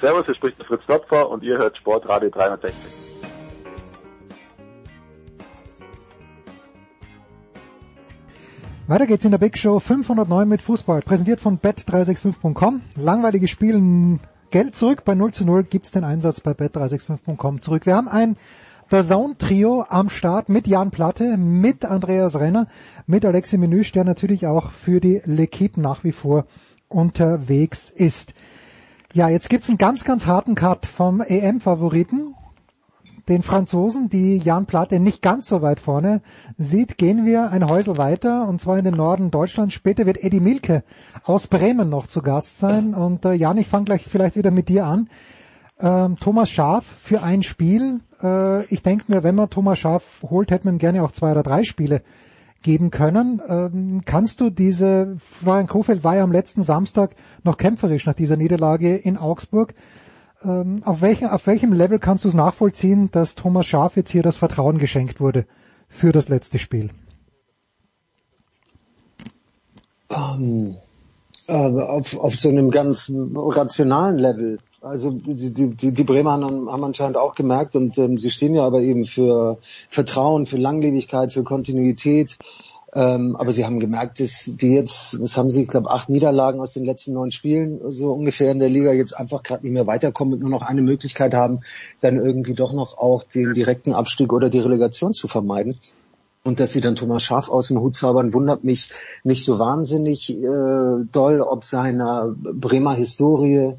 Servus, 0.03 0.25
hier 0.25 0.35
spricht 0.35 0.59
der 0.59 0.65
Fritz 0.65 0.81
Topfer 0.85 1.29
und 1.29 1.43
ihr 1.43 1.57
hört 1.57 1.77
Sportradio 1.77 2.29
360. 2.29 2.75
Weiter 8.87 9.07
geht's 9.07 9.23
in 9.23 9.31
der 9.31 9.37
Big 9.37 9.57
Show 9.57 9.79
509 9.79 10.49
mit 10.49 10.61
Fußball, 10.61 11.03
präsentiert 11.03 11.39
von 11.39 11.57
bet365.com. 11.57 12.81
Langweiliges 12.97 13.49
Spiel, 13.49 14.19
Geld 14.51 14.75
zurück, 14.75 15.05
bei 15.05 15.15
0 15.15 15.31
zu 15.31 15.45
0 15.45 15.63
gibt's 15.63 15.91
den 15.91 16.03
Einsatz 16.03 16.41
bei 16.41 16.51
bet365.com 16.51 17.61
zurück. 17.61 17.85
Wir 17.85 17.95
haben 17.95 18.09
ein 18.09 18.35
der 18.91 19.05
Zone 19.05 19.37
Trio 19.37 19.85
am 19.87 20.09
Start 20.09 20.49
mit 20.49 20.67
Jan 20.67 20.91
Platte, 20.91 21.37
mit 21.37 21.85
Andreas 21.85 22.37
Renner, 22.37 22.67
mit 23.07 23.23
Alexi 23.23 23.57
Menüsch, 23.57 23.93
der 23.93 24.03
natürlich 24.03 24.47
auch 24.47 24.69
für 24.71 24.99
die 24.99 25.21
L'Equipe 25.21 25.79
nach 25.79 26.03
wie 26.03 26.11
vor 26.11 26.45
unterwegs 26.89 27.89
ist. 27.89 28.33
Ja, 29.15 29.29
jetzt 29.29 29.47
gibt's 29.47 29.69
einen 29.69 29.77
ganz, 29.77 30.03
ganz 30.05 30.25
harten 30.25 30.55
Cut 30.55 30.87
vom 30.87 31.21
EM-Favoriten, 31.21 32.33
den 33.29 33.43
Franzosen, 33.43 34.09
die 34.09 34.39
Jan 34.39 34.65
Platte 34.65 34.99
nicht 34.99 35.21
ganz 35.21 35.45
so 35.45 35.61
weit 35.61 35.79
vorne 35.79 36.23
sieht, 36.57 36.97
gehen 36.97 37.23
wir 37.23 37.51
ein 37.51 37.69
Häusel 37.69 37.99
weiter 37.99 38.47
und 38.47 38.59
zwar 38.59 38.79
in 38.79 38.85
den 38.85 38.95
Norden 38.95 39.29
Deutschlands. 39.29 39.75
Später 39.75 40.07
wird 40.07 40.23
Eddie 40.23 40.39
Milke 40.39 40.83
aus 41.25 41.45
Bremen 41.45 41.89
noch 41.89 42.07
zu 42.07 42.23
Gast 42.23 42.57
sein 42.57 42.95
und 42.95 43.23
äh, 43.23 43.33
Jan, 43.33 43.59
ich 43.59 43.67
fange 43.67 43.85
gleich 43.85 44.03
vielleicht 44.03 44.35
wieder 44.35 44.49
mit 44.49 44.67
dir 44.67 44.87
an. 44.87 45.07
Ähm, 45.79 46.17
Thomas 46.19 46.49
Schaf 46.49 46.83
für 46.83 47.21
ein 47.21 47.43
Spiel. 47.43 47.99
Äh, 48.19 48.65
ich 48.65 48.81
denke 48.81 49.11
mir, 49.11 49.21
wenn 49.21 49.35
man 49.35 49.51
Thomas 49.51 49.77
Schaf 49.77 50.23
holt, 50.23 50.49
hätte 50.49 50.65
man 50.65 50.79
gerne 50.79 51.03
auch 51.03 51.11
zwei 51.11 51.29
oder 51.29 51.43
drei 51.43 51.63
Spiele 51.63 52.01
geben 52.63 52.89
können. 52.89 53.41
Ähm, 53.47 54.01
kannst 54.05 54.41
du 54.41 54.49
diese, 54.49 55.15
Florian 55.19 55.67
Kofeld 55.67 56.03
war 56.03 56.15
ja 56.15 56.23
am 56.23 56.31
letzten 56.31 56.63
Samstag 56.63 57.15
noch 57.43 57.57
kämpferisch 57.57 58.05
nach 58.05 58.15
dieser 58.15 58.37
Niederlage 58.37 58.95
in 58.95 59.17
Augsburg. 59.17 59.75
Ähm, 60.43 60.81
auf, 60.83 61.01
welchem, 61.01 61.29
auf 61.29 61.45
welchem 61.47 61.73
Level 61.73 61.99
kannst 61.99 62.23
du 62.23 62.27
es 62.27 62.33
nachvollziehen, 62.33 63.11
dass 63.11 63.35
Thomas 63.35 63.65
Schaaf 63.65 63.95
jetzt 63.95 64.11
hier 64.11 64.23
das 64.23 64.37
Vertrauen 64.37 64.77
geschenkt 64.77 65.19
wurde 65.19 65.45
für 65.87 66.11
das 66.11 66.29
letzte 66.29 66.57
Spiel? 66.57 66.89
Um, 70.09 70.17
ähm, 70.17 70.71
äh, 70.71 70.92
auf, 71.51 72.17
auf 72.17 72.35
so 72.35 72.49
einem 72.49 72.71
ganz 72.71 73.11
rationalen 73.13 74.17
Level. 74.17 74.59
Also 74.81 75.11
die, 75.11 75.73
die, 75.75 75.91
die 75.93 76.03
Bremer 76.03 76.33
haben, 76.33 76.69
haben 76.69 76.83
anscheinend 76.83 77.17
auch 77.17 77.35
gemerkt 77.35 77.75
und 77.75 77.97
ähm, 77.97 78.17
sie 78.17 78.29
stehen 78.29 78.53
ja 78.53 78.63
aber 78.63 78.81
eben 78.81 79.05
für 79.05 79.57
Vertrauen, 79.87 80.45
für 80.45 80.57
Langlebigkeit, 80.57 81.31
für 81.31 81.43
Kontinuität. 81.43 82.37
Ähm, 82.95 83.35
aber 83.37 83.53
sie 83.53 83.65
haben 83.65 83.79
gemerkt, 83.79 84.19
dass 84.19 84.51
die 84.53 84.73
jetzt, 84.73 85.19
was 85.19 85.35
haben 85.35 85.49
sie, 85.49 85.63
ich 85.63 85.69
glaube, 85.69 85.89
acht 85.89 86.09
Niederlagen 86.09 86.59
aus 86.59 86.73
den 86.73 86.85
letzten 86.85 87.13
neun 87.13 87.31
Spielen 87.31 87.79
so 87.89 88.11
ungefähr 88.11 88.51
in 88.51 88.59
der 88.59 88.69
Liga 88.69 88.91
jetzt 88.91 89.17
einfach 89.17 89.41
gerade 89.41 89.63
nicht 89.63 89.73
mehr 89.73 89.87
weiterkommen 89.87 90.35
und 90.35 90.41
nur 90.41 90.51
noch 90.51 90.61
eine 90.61 90.81
Möglichkeit 90.81 91.33
haben, 91.33 91.61
dann 92.01 92.17
irgendwie 92.17 92.53
doch 92.53 92.73
noch 92.73 92.97
auch 92.97 93.23
den 93.23 93.53
direkten 93.53 93.93
Abstieg 93.93 94.31
oder 94.31 94.49
die 94.49 94.59
Relegation 94.59 95.13
zu 95.13 95.27
vermeiden. 95.27 95.79
Und 96.45 96.59
dass 96.59 96.73
sie 96.73 96.81
dann 96.81 96.95
Thomas 96.95 97.23
Schaaf 97.23 97.49
aus 97.49 97.69
dem 97.69 97.79
Hut 97.79 97.95
zaubern, 97.95 98.33
wundert 98.33 98.63
mich 98.65 98.89
nicht 99.23 99.45
so 99.45 99.59
wahnsinnig 99.59 100.29
äh, 100.29 101.05
doll, 101.11 101.41
ob 101.41 101.63
seiner 101.63 102.35
Bremer 102.35 102.95
Historie 102.95 103.75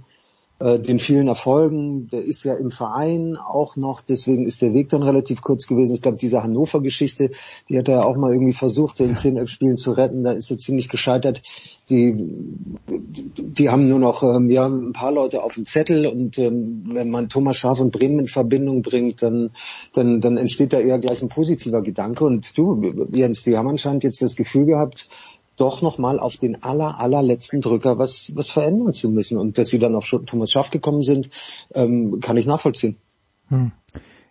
äh, 0.61 0.79
den 0.79 1.01
vielen 1.01 1.27
Erfolgen. 1.27 2.09
Der 2.11 2.25
ist 2.25 2.45
ja 2.45 2.55
im 2.55 2.71
Verein 2.71 3.37
auch 3.37 3.75
noch, 3.77 4.03
deswegen 4.03 4.47
ist 4.47 4.63
der 4.63 4.73
Weg 4.73 4.89
dann 4.89 5.03
relativ 5.03 5.43
kurz 5.43 5.67
gewesen. 5.67 5.95
Ich 5.95 6.03
glaube, 6.03 6.17
diese 6.17 6.43
Hannover-Geschichte, 6.43 7.31
die 7.69 7.79
hat 7.79 7.89
er 7.89 8.07
auch 8.07 8.17
mal 8.17 8.33
irgendwie 8.33 8.53
versucht, 8.53 9.01
in 9.01 9.17
zehn 9.17 9.37
elf 9.37 9.51
Spielen 9.51 9.77
zu 9.77 9.93
retten. 9.93 10.23
Da 10.23 10.33
ist 10.33 10.51
er 10.51 10.59
ziemlich 10.59 10.89
gescheitert. 10.89 11.43
Die, 11.91 12.15
die 12.87 13.69
haben 13.69 13.89
nur 13.89 13.99
noch 13.99 14.23
ähm, 14.23 14.49
ja, 14.49 14.67
ein 14.67 14.93
paar 14.93 15.13
Leute 15.13 15.43
auf 15.43 15.55
dem 15.55 15.65
Zettel 15.65 16.07
und 16.07 16.39
ähm, 16.39 16.85
wenn 16.87 17.11
man 17.11 17.29
Thomas 17.29 17.57
Schaf 17.57 17.81
und 17.81 17.93
Bremen 17.93 18.21
in 18.21 18.29
Verbindung 18.29 18.83
bringt, 18.83 19.23
dann, 19.23 19.51
dann, 19.93 20.21
dann 20.21 20.37
entsteht 20.37 20.73
da 20.73 20.79
eher 20.79 20.99
gleich 20.99 21.21
ein 21.21 21.29
positiver 21.29 21.83
Gedanke. 21.83 22.25
Und 22.25 22.57
du, 22.57 23.09
Jens, 23.13 23.43
die 23.43 23.57
haben 23.57 23.69
anscheinend 23.69 24.05
jetzt 24.05 24.23
das 24.23 24.37
Gefühl 24.37 24.67
gehabt, 24.67 25.09
doch 25.57 25.83
nochmal 25.83 26.19
auf 26.19 26.37
den 26.37 26.63
aller, 26.63 27.01
allerletzten 27.01 27.61
Drücker 27.61 27.99
was, 27.99 28.33
was 28.35 28.51
verändern 28.51 28.93
zu 28.93 29.09
müssen. 29.09 29.39
Und 29.39 29.59
dass 29.59 29.69
sie 29.69 29.79
dann 29.79 29.95
auf 29.95 30.07
Thomas 30.27 30.51
Schaff 30.51 30.71
gekommen 30.71 31.03
sind, 31.03 31.31
ähm, 31.75 32.21
kann 32.21 32.37
ich 32.37 32.47
nachvollziehen. 32.47 32.97
Hm. 33.49 33.73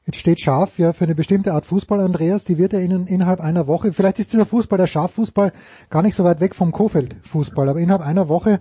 Jetzt 0.06 0.18
steht 0.18 0.42
Schaf 0.42 0.80
ja 0.80 0.92
für 0.92 1.06
eine 1.06 1.16
bestimmte 1.16 1.54
Art 1.54 1.66
Fußball, 1.66 2.02
Andreas, 2.02 2.44
die 2.44 2.58
wird 2.58 2.74
er 2.74 2.82
Ihnen 2.82 3.08
innerhalb 3.08 3.40
einer 3.40 3.68
Woche, 3.68 3.94
vielleicht 3.94 4.20
ist 4.20 4.34
dieser 4.34 4.46
Fußball, 4.46 4.78
der 4.78 4.88
Schaffußball, 4.88 5.54
gar 5.90 6.02
nicht 6.02 6.16
so 6.16 6.26
weit 6.26 6.42
weg 6.42 6.56
vom 6.56 6.74
Kofeld-Fußball, 6.74 7.70
aber 7.70 7.80
innerhalb 7.80 8.06
einer 8.06 8.28
Woche, 8.28 8.60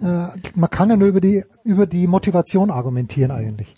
äh, 0.00 0.28
man 0.54 0.70
kann 0.70 0.88
ja 0.88 0.96
nur 0.96 1.08
über 1.08 1.20
die, 1.20 1.44
über 1.62 1.86
die 1.86 2.06
Motivation 2.06 2.70
argumentieren 2.70 3.30
eigentlich. 3.30 3.74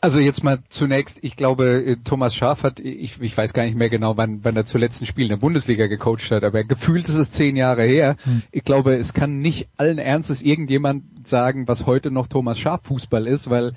Also 0.00 0.20
jetzt 0.20 0.44
mal 0.44 0.58
zunächst, 0.68 1.18
ich 1.22 1.36
glaube, 1.36 1.84
äh, 1.84 1.96
Thomas 2.04 2.34
Schaaf 2.34 2.62
hat, 2.62 2.80
ich, 2.80 3.20
ich 3.20 3.36
weiß 3.36 3.52
gar 3.52 3.64
nicht 3.64 3.76
mehr 3.76 3.88
genau, 3.88 4.16
wann, 4.16 4.44
wann 4.44 4.56
er 4.56 4.66
zuletzt 4.66 5.00
ein 5.00 5.06
Spiel 5.06 5.24
in 5.24 5.30
der 5.30 5.36
Bundesliga 5.36 5.86
gecoacht 5.86 6.30
hat, 6.30 6.44
aber 6.44 6.64
gefühlt 6.64 7.08
ist 7.08 7.14
es 7.14 7.30
zehn 7.30 7.56
Jahre 7.56 7.84
her. 7.84 8.16
Hm. 8.24 8.42
Ich 8.52 8.64
glaube, 8.64 8.94
es 8.94 9.14
kann 9.14 9.38
nicht 9.38 9.68
allen 9.76 9.98
Ernstes 9.98 10.42
irgendjemand 10.42 11.26
sagen, 11.26 11.66
was 11.66 11.86
heute 11.86 12.10
noch 12.10 12.26
Thomas 12.26 12.58
Schaaf 12.58 12.82
Fußball 12.84 13.26
ist, 13.26 13.48
weil 13.48 13.72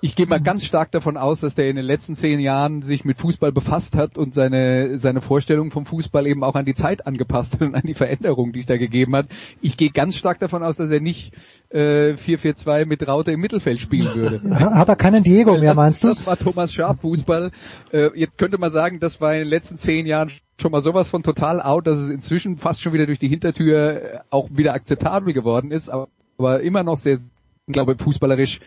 ich 0.00 0.16
gehe 0.16 0.26
mal 0.26 0.40
ganz 0.42 0.64
stark 0.64 0.90
davon 0.92 1.16
aus, 1.16 1.40
dass 1.40 1.54
der 1.54 1.68
in 1.68 1.76
den 1.76 1.84
letzten 1.84 2.14
zehn 2.14 2.40
Jahren 2.40 2.82
sich 2.82 3.04
mit 3.04 3.18
Fußball 3.18 3.52
befasst 3.52 3.94
hat 3.94 4.16
und 4.16 4.34
seine, 4.34 4.98
seine 4.98 5.20
Vorstellung 5.20 5.70
vom 5.70 5.86
Fußball 5.86 6.26
eben 6.26 6.44
auch 6.44 6.54
an 6.54 6.64
die 6.64 6.74
Zeit 6.74 7.06
angepasst 7.06 7.54
hat 7.54 7.62
und 7.62 7.74
an 7.74 7.82
die 7.84 7.94
Veränderungen, 7.94 8.52
die 8.52 8.60
es 8.60 8.66
da 8.66 8.76
gegeben 8.76 9.16
hat. 9.16 9.26
Ich 9.60 9.76
gehe 9.76 9.90
ganz 9.90 10.16
stark 10.16 10.38
davon 10.38 10.62
aus, 10.62 10.76
dass 10.76 10.90
er 10.90 11.00
nicht 11.00 11.34
äh, 11.70 12.14
4-4-2 12.14 12.86
mit 12.86 13.06
Raute 13.06 13.32
im 13.32 13.40
Mittelfeld 13.40 13.78
spielen 13.78 14.14
würde. 14.14 14.40
Hat 14.58 14.88
er 14.88 14.96
keinen 14.96 15.22
Diego 15.22 15.52
mehr, 15.52 15.70
das, 15.70 15.76
meinst 15.76 16.04
du? 16.04 16.08
Das 16.08 16.26
war 16.26 16.38
Thomas 16.38 16.72
Schaaf 16.72 17.00
Fußball. 17.00 17.50
Äh, 17.92 18.10
jetzt 18.14 18.38
könnte 18.38 18.58
man 18.58 18.70
sagen, 18.70 19.00
das 19.00 19.20
war 19.20 19.34
in 19.34 19.40
den 19.40 19.48
letzten 19.48 19.78
zehn 19.78 20.06
Jahren 20.06 20.30
schon 20.60 20.72
mal 20.72 20.82
sowas 20.82 21.08
von 21.08 21.22
total 21.22 21.60
out, 21.60 21.86
dass 21.86 21.98
es 21.98 22.08
inzwischen 22.08 22.56
fast 22.56 22.80
schon 22.82 22.92
wieder 22.92 23.06
durch 23.06 23.18
die 23.18 23.28
Hintertür 23.28 23.78
äh, 23.78 24.18
auch 24.30 24.48
wieder 24.50 24.74
akzeptabel 24.74 25.34
geworden 25.34 25.70
ist, 25.70 25.88
aber, 25.88 26.08
aber 26.36 26.60
immer 26.60 26.82
noch 26.82 26.96
sehr, 26.96 27.18
glaube 27.66 27.96
fußballerisch, 27.96 28.60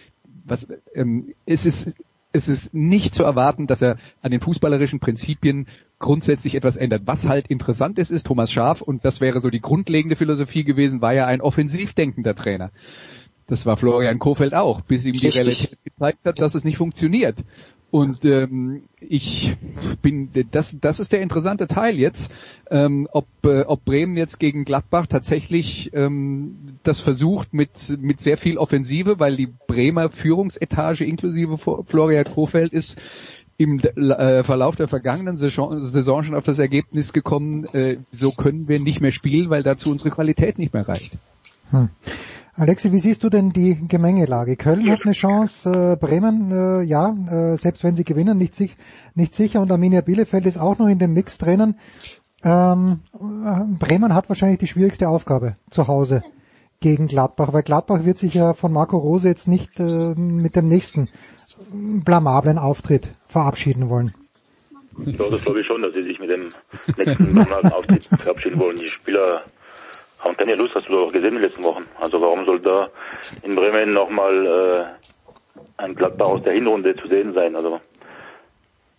was, 0.44 0.68
ähm, 0.94 1.34
es 1.46 1.66
ist, 1.66 1.96
es 2.34 2.48
ist 2.48 2.74
nicht 2.74 3.14
zu 3.14 3.24
erwarten, 3.24 3.68
dass 3.68 3.82
er 3.82 3.98
an 4.22 4.32
den 4.32 4.42
fußballerischen 4.42 5.00
Prinzipien 5.00 5.68
grundsätzlich 6.00 6.56
etwas 6.56 6.78
ändert. 6.78 7.04
Was 7.06 7.28
halt 7.28 7.48
interessant 7.48 8.00
ist, 8.00 8.10
ist 8.10 8.26
Thomas 8.26 8.52
Schaf, 8.52 8.82
und 8.82 9.04
das 9.06 9.22
wäre 9.22 9.42
so 9.42 9.50
die 9.50 9.62
grundlegende 9.62 10.16
Philosophie 10.16 10.64
gewesen, 10.64 11.02
war 11.02 11.14
ja 11.14 11.26
ein 11.26 11.42
offensiv 11.42 11.94
denkender 11.94 12.36
Trainer. 12.36 12.72
Das 13.48 13.66
war 13.66 13.76
Florian 13.76 14.18
Kofeld 14.18 14.54
auch, 14.54 14.82
bis 14.82 15.04
ihm 15.04 15.14
die 15.14 15.28
Realität 15.28 15.78
gezeigt 15.84 16.20
hat, 16.26 16.40
dass 16.40 16.56
es 16.56 16.64
nicht 16.64 16.78
funktioniert. 16.78 17.44
Und 17.92 18.24
ähm, 18.24 18.84
ich 19.02 19.58
bin, 20.02 20.30
das, 20.52 20.74
das 20.80 21.02
ist 21.02 21.12
der 21.12 21.22
interessante 21.22 21.68
Teil 21.68 22.00
jetzt, 22.00 22.32
ähm, 22.70 23.10
ob, 23.12 23.28
äh, 23.44 23.64
ob 23.64 23.84
Bremen 23.84 24.16
jetzt 24.16 24.40
gegen 24.40 24.64
Gladbach 24.64 25.08
tatsächlich 25.08 25.92
ähm, 25.94 26.56
das 26.84 27.02
versucht 27.02 27.54
mit, 27.54 28.00
mit 28.00 28.22
sehr 28.22 28.38
viel 28.38 28.58
Offensive, 28.58 29.20
weil 29.20 29.36
die 29.36 29.50
Bremer 29.68 30.10
Führungsetage 30.10 31.04
inklusive 31.04 31.58
Florian 31.58 32.24
Kofeld 32.24 32.72
ist 32.72 32.98
im 33.58 33.80
äh, 33.80 34.44
Verlauf 34.44 34.78
der 34.78 34.88
vergangenen 34.88 35.36
Saison, 35.36 36.24
schon 36.24 36.36
auf 36.36 36.46
das 36.46 36.60
Ergebnis 36.60 37.12
gekommen, 37.12 37.66
äh, 37.74 37.98
so 38.14 38.32
können 38.32 38.70
wir 38.70 38.80
nicht 38.80 39.02
mehr 39.02 39.12
spielen, 39.12 39.50
weil 39.50 39.64
dazu 39.64 39.92
unsere 39.92 40.12
Qualität 40.12 40.58
nicht 40.58 40.74
mehr 40.74 40.88
reicht. 40.88 41.14
Hm. 41.72 41.90
Alexi, 42.62 42.92
wie 42.92 43.00
siehst 43.00 43.24
du 43.24 43.30
denn 43.30 43.50
die 43.50 43.88
Gemengelage? 43.88 44.56
Köln 44.56 44.92
hat 44.92 45.00
eine 45.04 45.14
Chance, 45.14 45.68
äh, 45.68 45.96
Bremen, 45.96 46.52
äh, 46.52 46.84
ja, 46.84 47.10
äh, 47.10 47.58
selbst 47.58 47.84
wenn 47.84 47.96
sie 47.96 48.04
gewinnen, 48.04 48.38
nicht, 48.38 48.54
sich, 48.54 48.78
nicht 49.16 49.34
sicher 49.34 49.62
und 49.62 49.72
Arminia 49.72 50.02
Bielefeld 50.02 50.46
ist 50.46 50.60
auch 50.60 50.78
noch 50.78 50.86
in 50.88 51.00
dem 51.00 51.14
Mix 51.14 51.40
drinnen. 51.40 51.80
Ähm, 52.44 53.00
äh, 53.16 53.64
Bremen 53.80 54.14
hat 54.14 54.30
wahrscheinlich 54.30 54.60
die 54.60 54.68
schwierigste 54.68 55.10
Aufgabe 55.10 55.56
zu 55.72 55.88
Hause 55.88 56.22
gegen 56.82 57.08
Gladbach, 57.08 57.52
weil 57.52 57.64
Gladbach 57.64 58.06
wird 58.06 58.20
sich 58.20 58.36
ja 58.36 58.54
von 58.54 58.72
Marco 58.72 59.00
Rose 59.00 59.28
jetzt 59.28 59.48
nicht 59.48 59.80
äh, 59.80 60.14
mit 60.14 60.56
dem 60.56 60.68
nächsten 60.68 61.10
blamablen 62.06 62.60
Auftritt 62.60 63.16
verabschieden 63.28 63.90
wollen. 63.90 64.14
Ja, 65.00 65.30
das 65.32 65.42
glaube 65.42 65.62
ich 65.62 65.66
schon, 65.66 65.82
dass 65.82 65.96
sie 65.96 66.04
sich 66.04 66.20
mit 66.20 66.30
dem 66.30 66.50
nächsten 66.96 67.34
blamablen 67.34 67.72
Auftritt 67.74 68.06
verabschieden 68.06 68.60
wollen. 68.60 68.78
Die 68.78 68.90
Spieler 68.90 69.46
haben 70.22 70.38
keine 70.38 70.56
Lust, 70.56 70.76
hast 70.76 70.88
du 70.88 70.94
doch 70.94 71.12
gesehen 71.12 71.36
in 71.36 71.36
den 71.36 71.44
letzten 71.44 71.64
Wochen. 71.64 71.88
Also 72.00 72.22
warum 72.22 72.46
soll 72.46 72.60
da 72.60 72.90
in 73.44 73.56
Bremen 73.56 73.94
nochmal 73.94 74.98
äh, 75.58 75.64
ein 75.78 75.96
Gladbach 75.96 76.28
aus 76.28 76.44
der 76.44 76.54
Hinrunde 76.54 76.96
zu 76.96 77.08
sehen 77.08 77.34
sein? 77.34 77.56
Also 77.56 77.82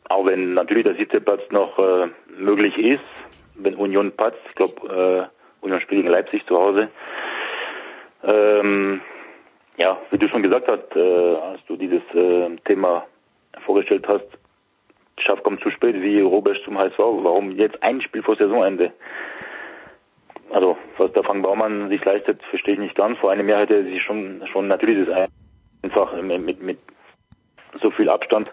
auch 0.09 0.27
wenn 0.27 0.55
natürlich 0.55 0.85
der 0.85 0.95
siebte 0.95 1.21
Platz 1.21 1.43
noch 1.51 1.79
äh, 1.79 2.09
möglich 2.37 2.77
ist, 2.77 3.05
wenn 3.55 3.77
Union 3.77 4.13
Platz, 4.13 4.35
ich 4.49 4.55
glaube, 4.55 5.31
äh, 5.31 5.65
Union 5.65 5.81
spielt 5.81 6.03
gegen 6.03 6.13
Leipzig 6.13 6.45
zu 6.47 6.59
Hause. 6.59 6.89
Ähm, 8.25 9.01
ja, 9.77 9.99
wie 10.11 10.19
du 10.19 10.29
schon 10.29 10.43
gesagt 10.43 10.69
hast, 10.69 10.97
äh, 10.97 11.35
als 11.35 11.61
du 11.67 11.77
dieses 11.77 12.03
äh, 12.15 12.57
Thema 12.65 13.07
vorgestellt 13.65 14.07
hast, 14.09 14.27
Schaff 15.19 15.43
kommt 15.43 15.63
zu 15.63 15.71
spät 15.71 16.01
wie 16.01 16.21
Robert 16.21 16.61
zum 16.65 16.79
HSV. 16.79 16.99
Warum 16.99 17.53
jetzt 17.53 17.83
ein 17.83 18.01
Spiel 18.01 18.23
vor 18.23 18.37
Saisonende? 18.37 18.93
Also, 20.53 20.77
was 20.99 21.11
der 21.13 21.25
Frank 21.25 21.43
Baumann 21.43 21.89
sich 21.89 22.05
leistet, 22.05 22.43
verstehe 22.51 22.75
ich 22.75 22.81
nicht 22.81 22.95
ganz. 22.95 23.19
Vor 23.19 23.31
einem 23.31 23.49
Jahr 23.49 23.61
hätte 23.61 23.77
er 23.77 23.85
sich 23.85 24.03
schon, 24.03 24.43
schon 24.53 24.69
natürlich 24.69 25.09
das 25.09 25.29
einfach 25.83 26.21
mit, 26.23 26.63
mit, 26.63 26.79
so 27.81 27.91
viel 27.91 28.11
Abstand 28.11 28.53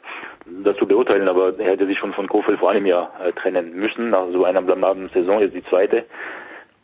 das 0.64 0.78
zu 0.78 0.88
beurteilen, 0.88 1.28
aber 1.28 1.60
er 1.60 1.72
hätte 1.72 1.86
sich 1.86 1.98
schon 2.00 2.14
von 2.14 2.28
Kofeld 2.28 2.60
vor 2.60 2.72
einem 2.72 2.86
Jahr 2.86 3.12
äh, 3.22 3.34
trennen 3.34 3.74
müssen, 3.74 4.10
nach 4.10 4.28
so 4.32 4.46
einer 4.46 4.62
blamaden 4.62 5.10
Saison, 5.10 5.42
jetzt 5.42 5.56
die 5.56 5.64
zweite. 5.66 6.06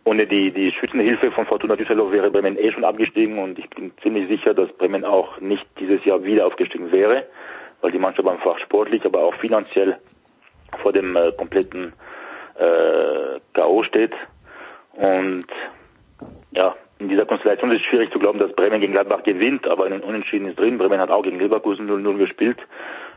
Ohne 0.04 0.28
die, 0.28 0.52
die 0.52 0.72
Schützenhilfe 0.72 1.32
von 1.32 1.46
Fortuna 1.46 1.76
Düsseldorf 1.76 2.12
wäre 2.12 2.30
Bremen 2.30 2.60
eh 2.60 2.72
schon 2.72 2.84
abgestiegen 2.84 3.40
und 3.40 3.58
ich 3.58 3.70
bin 3.70 3.92
ziemlich 4.04 4.28
sicher, 4.28 4.54
dass 4.54 4.72
Bremen 4.74 5.04
auch 5.04 5.40
nicht 5.40 5.66
dieses 5.80 6.04
Jahr 6.06 6.24
wieder 6.24 6.46
aufgestiegen 6.46 6.92
wäre, 6.92 7.26
weil 7.82 7.92
die 7.92 7.98
Mannschaft 7.98 8.28
einfach 8.28 8.60
sportlich, 8.60 9.04
aber 9.06 9.24
auch 9.24 9.34
finanziell 9.34 9.98
vor 10.84 10.92
dem 10.94 11.16
äh, 11.16 11.32
kompletten 11.32 11.94
äh, 12.60 13.40
K.O. 13.54 13.84
steht. 13.84 14.14
Und 14.96 15.48
ja, 16.52 16.76
in 17.00 17.10
dieser 17.10 17.26
Konstellation 17.26 17.72
ist 17.72 17.82
es 17.82 17.88
schwierig 17.88 18.12
zu 18.12 18.20
glauben, 18.20 18.40
dass 18.40 18.54
Bremen 18.54 18.80
gegen 18.80 18.94
Gladbach 18.94 19.24
gewinnt, 19.24 19.68
aber 19.68 19.86
ein 19.86 20.02
Unentschieden 20.02 20.48
ist 20.48 20.60
drin. 20.60 20.78
Bremen 20.78 21.00
hat 21.00 21.12
auch 21.12 21.24
gegen 21.24 21.40
Leverkusen 21.40 21.90
0-0 21.90 22.18
gespielt 22.18 22.58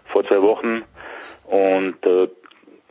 vor 0.06 0.24
zwei 0.24 0.42
Wochen 0.42 0.82
und 1.44 2.04
äh, 2.04 2.28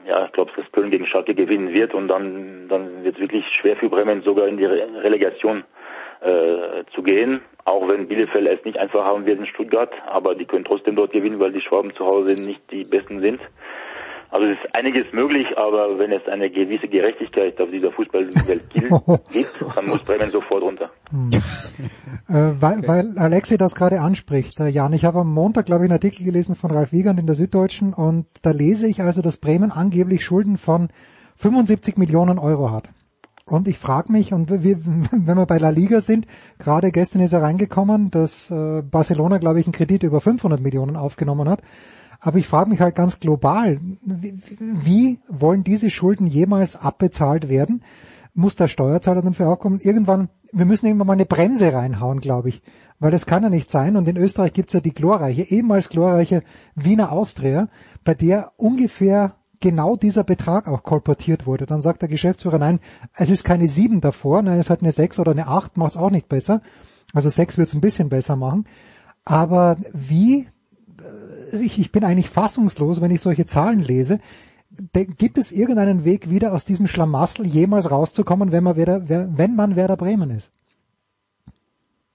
ja, 0.08 0.26
ich 0.26 0.32
glaube, 0.32 0.52
dass 0.56 0.71
Köln 0.71 0.89
gegen 0.89 1.06
Schalke 1.06 1.36
gewinnen 1.36 1.73
wird 1.73 1.93
und 1.93 2.08
dann, 2.08 2.67
dann 2.69 3.04
wird 3.04 3.15
es 3.15 3.21
wirklich 3.21 3.45
schwer 3.47 3.76
für 3.76 3.89
Bremen 3.89 4.21
sogar 4.21 4.47
in 4.47 4.58
die 4.58 4.65
Re 4.65 4.88
Relegation 5.04 5.65
äh, 6.21 6.86
zu 6.95 7.04
gehen. 7.04 7.41
Auch 7.65 7.89
wenn 7.89 8.08
Bielefeld 8.08 8.47
es 8.47 8.63
nicht 8.63 8.78
einfach 8.78 9.04
haben 9.04 9.26
wird 9.26 9.39
in 9.39 9.45
Stuttgart, 9.45 9.91
aber 10.08 10.36
die 10.36 10.45
können 10.45 10.63
trotzdem 10.63 10.95
dort 10.95 11.12
gewinnen, 11.12 11.39
weil 11.39 11.52
die 11.52 11.60
Schwaben 11.60 11.93
zu 11.93 12.06
Hause 12.06 12.41
nicht 12.41 12.71
die 12.71 12.84
Besten 12.84 13.19
sind. 13.19 13.41
Also 14.30 14.46
es 14.46 14.58
ist 14.58 14.76
einiges 14.76 15.06
möglich, 15.13 15.48
aber 15.58 15.98
wenn 16.00 16.12
es 16.12 16.28
eine 16.28 16.50
gewisse 16.50 16.88
Gerechtigkeit 16.88 17.60
auf 17.62 17.70
dieser 17.72 17.92
Fußballwelt 17.92 18.70
gibt, 18.70 19.66
dann 19.76 19.88
muss 19.88 20.04
Bremen 20.04 20.32
sofort 20.32 20.63
runter. 20.63 20.90
Hm. 21.10 21.32
Äh, 21.34 22.62
weil, 22.62 22.88
weil 22.88 23.18
Alexi 23.18 23.58
das 23.58 23.74
gerade 23.74 24.02
anspricht, 24.02 24.60
äh, 24.60 24.68
Jan, 24.68 24.92
ich 24.94 25.06
habe 25.06 25.20
am 25.20 25.34
Montag, 25.34 25.66
glaube 25.66 25.84
ich, 25.84 25.90
einen 25.90 25.98
Artikel 25.98 26.26
gelesen 26.26 26.56
von 26.56 26.72
Ralf 26.72 26.92
Wiegand 26.92 27.20
in 27.20 27.26
der 27.26 27.36
Süddeutschen 27.36 27.94
und 27.94 28.26
da 28.42 28.52
lese 28.52 28.90
ich 28.90 29.02
also, 29.02 29.22
dass 29.22 29.38
Bremen 29.38 29.72
angeblich 29.72 30.26
Schulden 30.26 30.58
von 30.58 30.90
75 31.38 31.98
Millionen 31.98 32.38
Euro 32.38 32.72
hat. 32.72 32.90
Und 33.46 33.70
ich 33.70 33.78
frage 33.78 34.12
mich, 34.12 34.34
und 34.34 34.52
wir, 34.52 34.78
wenn 35.12 35.38
wir 35.38 35.46
bei 35.46 35.58
La 35.58 35.70
Liga 35.70 36.02
sind, 36.02 36.28
gerade 36.60 36.92
gestern 36.92 37.22
ist 37.22 37.34
er 37.34 37.42
reingekommen, 37.42 38.12
dass 38.12 38.52
äh, 38.52 38.82
Barcelona, 38.82 39.38
glaube 39.38 39.62
ich, 39.62 39.66
einen 39.66 39.74
Kredit 39.74 40.04
über 40.04 40.20
500 40.20 40.60
Millionen 40.60 40.98
aufgenommen 40.98 41.48
hat. 41.48 41.62
Aber 42.19 42.38
ich 42.38 42.47
frage 42.47 42.69
mich 42.69 42.82
halt 42.82 42.95
ganz 42.95 43.19
global, 43.19 43.80
wie, 44.01 45.19
wollen 45.27 45.63
diese 45.63 45.89
Schulden 45.89 46.27
jemals 46.27 46.75
abbezahlt 46.75 47.49
werden? 47.49 47.84
Muss 48.34 48.56
der 48.56 48.67
Steuerzahler 48.67 49.21
dafür 49.21 49.49
auch 49.49 49.60
kommen? 49.60 49.80
Irgendwann, 49.80 50.30
wir 50.51 50.65
müssen 50.65 50.86
irgendwann 50.86 51.08
mal 51.08 51.13
eine 51.13 51.25
Bremse 51.25 51.73
reinhauen, 51.73 52.19
glaube 52.19 52.49
ich. 52.49 52.62
Weil 52.99 53.12
das 53.12 53.25
kann 53.25 53.43
ja 53.43 53.49
nicht 53.49 53.69
sein. 53.69 53.95
Und 53.95 54.08
in 54.08 54.17
Österreich 54.17 54.53
gibt's 54.53 54.73
ja 54.73 54.80
die 54.80 54.93
glorreiche, 54.93 55.43
ehemals 55.43 55.89
glorreiche 55.89 56.43
Wiener 56.75 57.12
Austria, 57.12 57.69
bei 58.03 58.13
der 58.13 58.51
ungefähr 58.58 59.36
genau 59.60 59.95
dieser 59.95 60.23
Betrag 60.23 60.67
auch 60.67 60.84
kolportiert 60.84 61.45
wurde. 61.47 61.65
Dann 61.65 61.82
sagt 61.82 62.01
der 62.01 62.10
Geschäftsführer, 62.10 62.60
nein, 62.60 62.80
es 63.15 63.30
ist 63.30 63.43
keine 63.43 63.67
sieben 63.67 64.01
davor, 64.01 64.41
nein, 64.41 64.60
es 64.60 64.69
hat 64.69 64.82
eine 64.82 64.91
sechs 64.91 65.19
oder 65.19 65.32
eine 65.32 65.47
acht, 65.47 65.77
macht's 65.77 65.97
auch 65.97 66.12
nicht 66.12 66.30
besser. 66.30 66.62
Also 67.13 67.30
sechs 67.30 67.58
wird's 67.58 67.73
ein 67.73 67.82
bisschen 67.82 68.10
besser 68.10 68.36
machen. 68.36 68.65
Aber 69.25 69.77
wie 69.93 70.47
ich, 71.54 71.80
ich 71.80 71.92
bin 71.92 72.04
eigentlich 72.04 72.30
fassungslos, 72.30 73.02
wenn 73.02 73.12
ich 73.12 73.22
solche 73.22 73.46
Zahlen 73.46 73.82
lese. 73.82 74.20
Gibt 74.94 75.38
es 75.38 75.52
irgendeinen 75.52 76.04
Weg, 76.04 76.30
wieder 76.30 76.54
aus 76.54 76.66
diesem 76.66 76.88
Schlamassel 76.88 77.46
jemals 77.46 77.90
rauszukommen, 77.90 78.52
wenn 78.52 78.64
man 78.64 78.76
Werder, 78.76 79.08
wenn 79.08 79.56
man 79.56 79.76
Werder 79.76 79.96
Bremen 79.96 80.30
ist? 80.32 80.52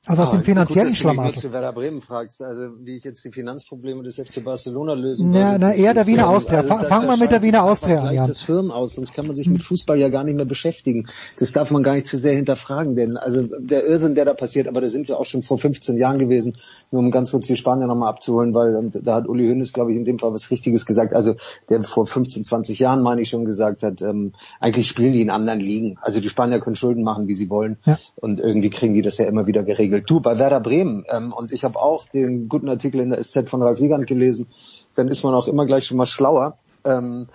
Also 0.04 0.22
ah, 0.22 0.24
aus 0.24 0.32
dem 0.32 0.42
finanziellen 0.42 0.88
gut, 0.88 0.98
Schlamassel. 0.98 1.36
Wenn 1.36 1.50
du 1.50 1.52
Werder 1.52 1.72
Bremen 1.72 2.00
fragst, 2.00 2.42
also 2.42 2.70
wie 2.80 2.96
ich 2.96 3.04
jetzt 3.04 3.24
die 3.24 3.30
Finanzprobleme 3.30 4.02
des 4.02 4.16
FC 4.16 4.42
Barcelona 4.42 4.94
lösen 4.94 5.30
Na, 5.30 5.58
na 5.58 5.72
eher 5.72 5.94
der 5.94 6.08
Wiener 6.08 6.28
Austria. 6.28 6.58
Also, 6.58 6.76
Fangen 6.88 7.06
wir 7.06 7.16
mit 7.16 7.30
der 7.30 7.40
Wiener 7.40 7.62
Austria 7.62 8.02
an. 8.02 8.12
Ja. 8.12 8.26
das 8.26 8.40
Firmen 8.40 8.72
aus, 8.72 8.96
sonst 8.96 9.14
kann 9.14 9.28
man 9.28 9.36
sich 9.36 9.48
mit 9.48 9.62
Fußball 9.62 9.96
ja 9.96 10.08
gar 10.08 10.24
nicht 10.24 10.34
mehr 10.34 10.44
beschäftigen. 10.44 11.06
Das 11.38 11.52
darf 11.52 11.70
man 11.70 11.84
gar 11.84 11.94
nicht 11.94 12.08
zu 12.08 12.18
sehr 12.18 12.34
hinterfragen, 12.34 12.96
denn 12.96 13.16
also 13.16 13.44
der 13.60 13.86
Irrsinn, 13.86 14.16
der 14.16 14.24
da 14.24 14.34
passiert, 14.34 14.66
aber 14.66 14.80
da 14.80 14.88
sind 14.88 15.06
wir 15.06 15.20
auch 15.20 15.24
schon 15.24 15.44
vor 15.44 15.56
15 15.56 15.96
Jahren 15.96 16.18
gewesen, 16.18 16.56
nur 16.90 17.00
um 17.00 17.12
ganz 17.12 17.30
kurz 17.30 17.46
die 17.46 17.54
Spanier 17.54 17.86
nochmal 17.86 18.08
abzuholen, 18.08 18.54
weil 18.54 18.74
und 18.74 19.06
da 19.06 19.14
hat 19.14 19.28
Uli 19.28 19.46
Hoeneß, 19.46 19.72
glaube 19.72 19.92
ich, 19.92 19.96
in 19.96 20.04
dem 20.04 20.18
Fall 20.18 20.34
was 20.34 20.50
Richtiges 20.50 20.84
gesagt. 20.84 21.14
Also 21.14 21.36
der 21.68 21.80
vor 21.84 22.06
15, 22.06 22.42
20 22.42 22.80
Jahren, 22.80 23.02
meine 23.02 23.20
ich, 23.20 23.28
schon 23.28 23.44
gesagt 23.44 23.84
hat, 23.84 24.02
ähm, 24.02 24.32
eigentlich 24.58 24.88
spielen 24.88 25.12
die 25.12 25.22
in 25.22 25.30
anderen 25.30 25.60
Ligen. 25.60 25.96
Also 26.02 26.18
die 26.18 26.28
Spanier 26.28 26.58
können 26.58 26.74
Schulden 26.74 27.04
machen, 27.04 27.28
wie 27.28 27.34
sie 27.34 27.48
wollen. 27.48 27.76
Ja. 27.84 28.00
Und 28.16 28.40
irgendwie 28.40 28.70
kriegen 28.70 28.94
die 28.94 29.02
das 29.02 29.18
ja 29.18 29.26
immer 29.26 29.46
wieder 29.46 29.62
geregelt 29.62 29.91
geregelt. 29.92 30.11
Du, 30.11 30.20
bei 30.20 30.38
Werder 30.38 30.61
Bremen, 30.61 31.05
ähm, 31.09 31.33
und 31.33 31.52
ich 31.52 31.64
habe 31.64 31.78
auch 31.78 32.09
den 32.09 32.48
guten 32.48 32.68
Artikel 32.68 33.00
in 33.00 33.11
der 33.11 33.22
SZ 33.22 33.48
von 33.48 33.62
Ralf 33.62 33.81
Wiegand 33.81 34.07
gelesen, 34.07 34.48
dann 34.94 35.09
ist 35.09 35.22
man 35.22 35.35
auch 35.35 35.48
immer 35.48 35.66
gleich 35.66 35.87
schon 35.87 35.96
mal 35.96 36.07
schlauer. 36.07 36.59
Ähm, 36.85 37.28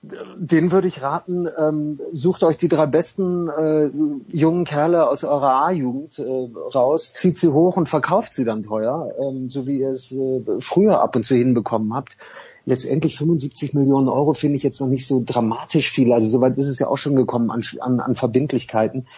den 0.00 0.70
würde 0.70 0.86
ich 0.86 1.02
raten, 1.02 1.48
ähm, 1.58 1.98
sucht 2.12 2.44
euch 2.44 2.56
die 2.56 2.68
drei 2.68 2.86
besten 2.86 3.48
äh, 3.48 3.90
jungen 4.28 4.64
Kerle 4.64 5.08
aus 5.08 5.24
eurer 5.24 5.66
A-Jugend 5.66 6.20
äh, 6.20 6.48
raus, 6.72 7.12
zieht 7.14 7.36
sie 7.36 7.52
hoch 7.52 7.76
und 7.76 7.88
verkauft 7.88 8.32
sie 8.32 8.44
dann 8.44 8.62
teuer, 8.62 9.12
ähm, 9.18 9.50
so 9.50 9.66
wie 9.66 9.80
ihr 9.80 9.90
es 9.90 10.12
äh, 10.12 10.40
früher 10.60 11.02
ab 11.02 11.16
und 11.16 11.24
zu 11.24 11.34
hinbekommen 11.34 11.94
habt. 11.94 12.16
Letztendlich 12.64 13.18
75 13.18 13.74
Millionen 13.74 14.08
Euro 14.08 14.34
finde 14.34 14.56
ich 14.56 14.62
jetzt 14.62 14.80
noch 14.80 14.88
nicht 14.88 15.06
so 15.06 15.20
dramatisch 15.24 15.90
viel. 15.90 16.12
Also 16.12 16.28
soweit 16.28 16.56
ist 16.58 16.68
es 16.68 16.78
ja 16.78 16.86
auch 16.86 16.98
schon 16.98 17.16
gekommen 17.16 17.50
an, 17.50 17.62
an, 17.80 17.98
an 17.98 18.14
Verbindlichkeiten. 18.14 19.08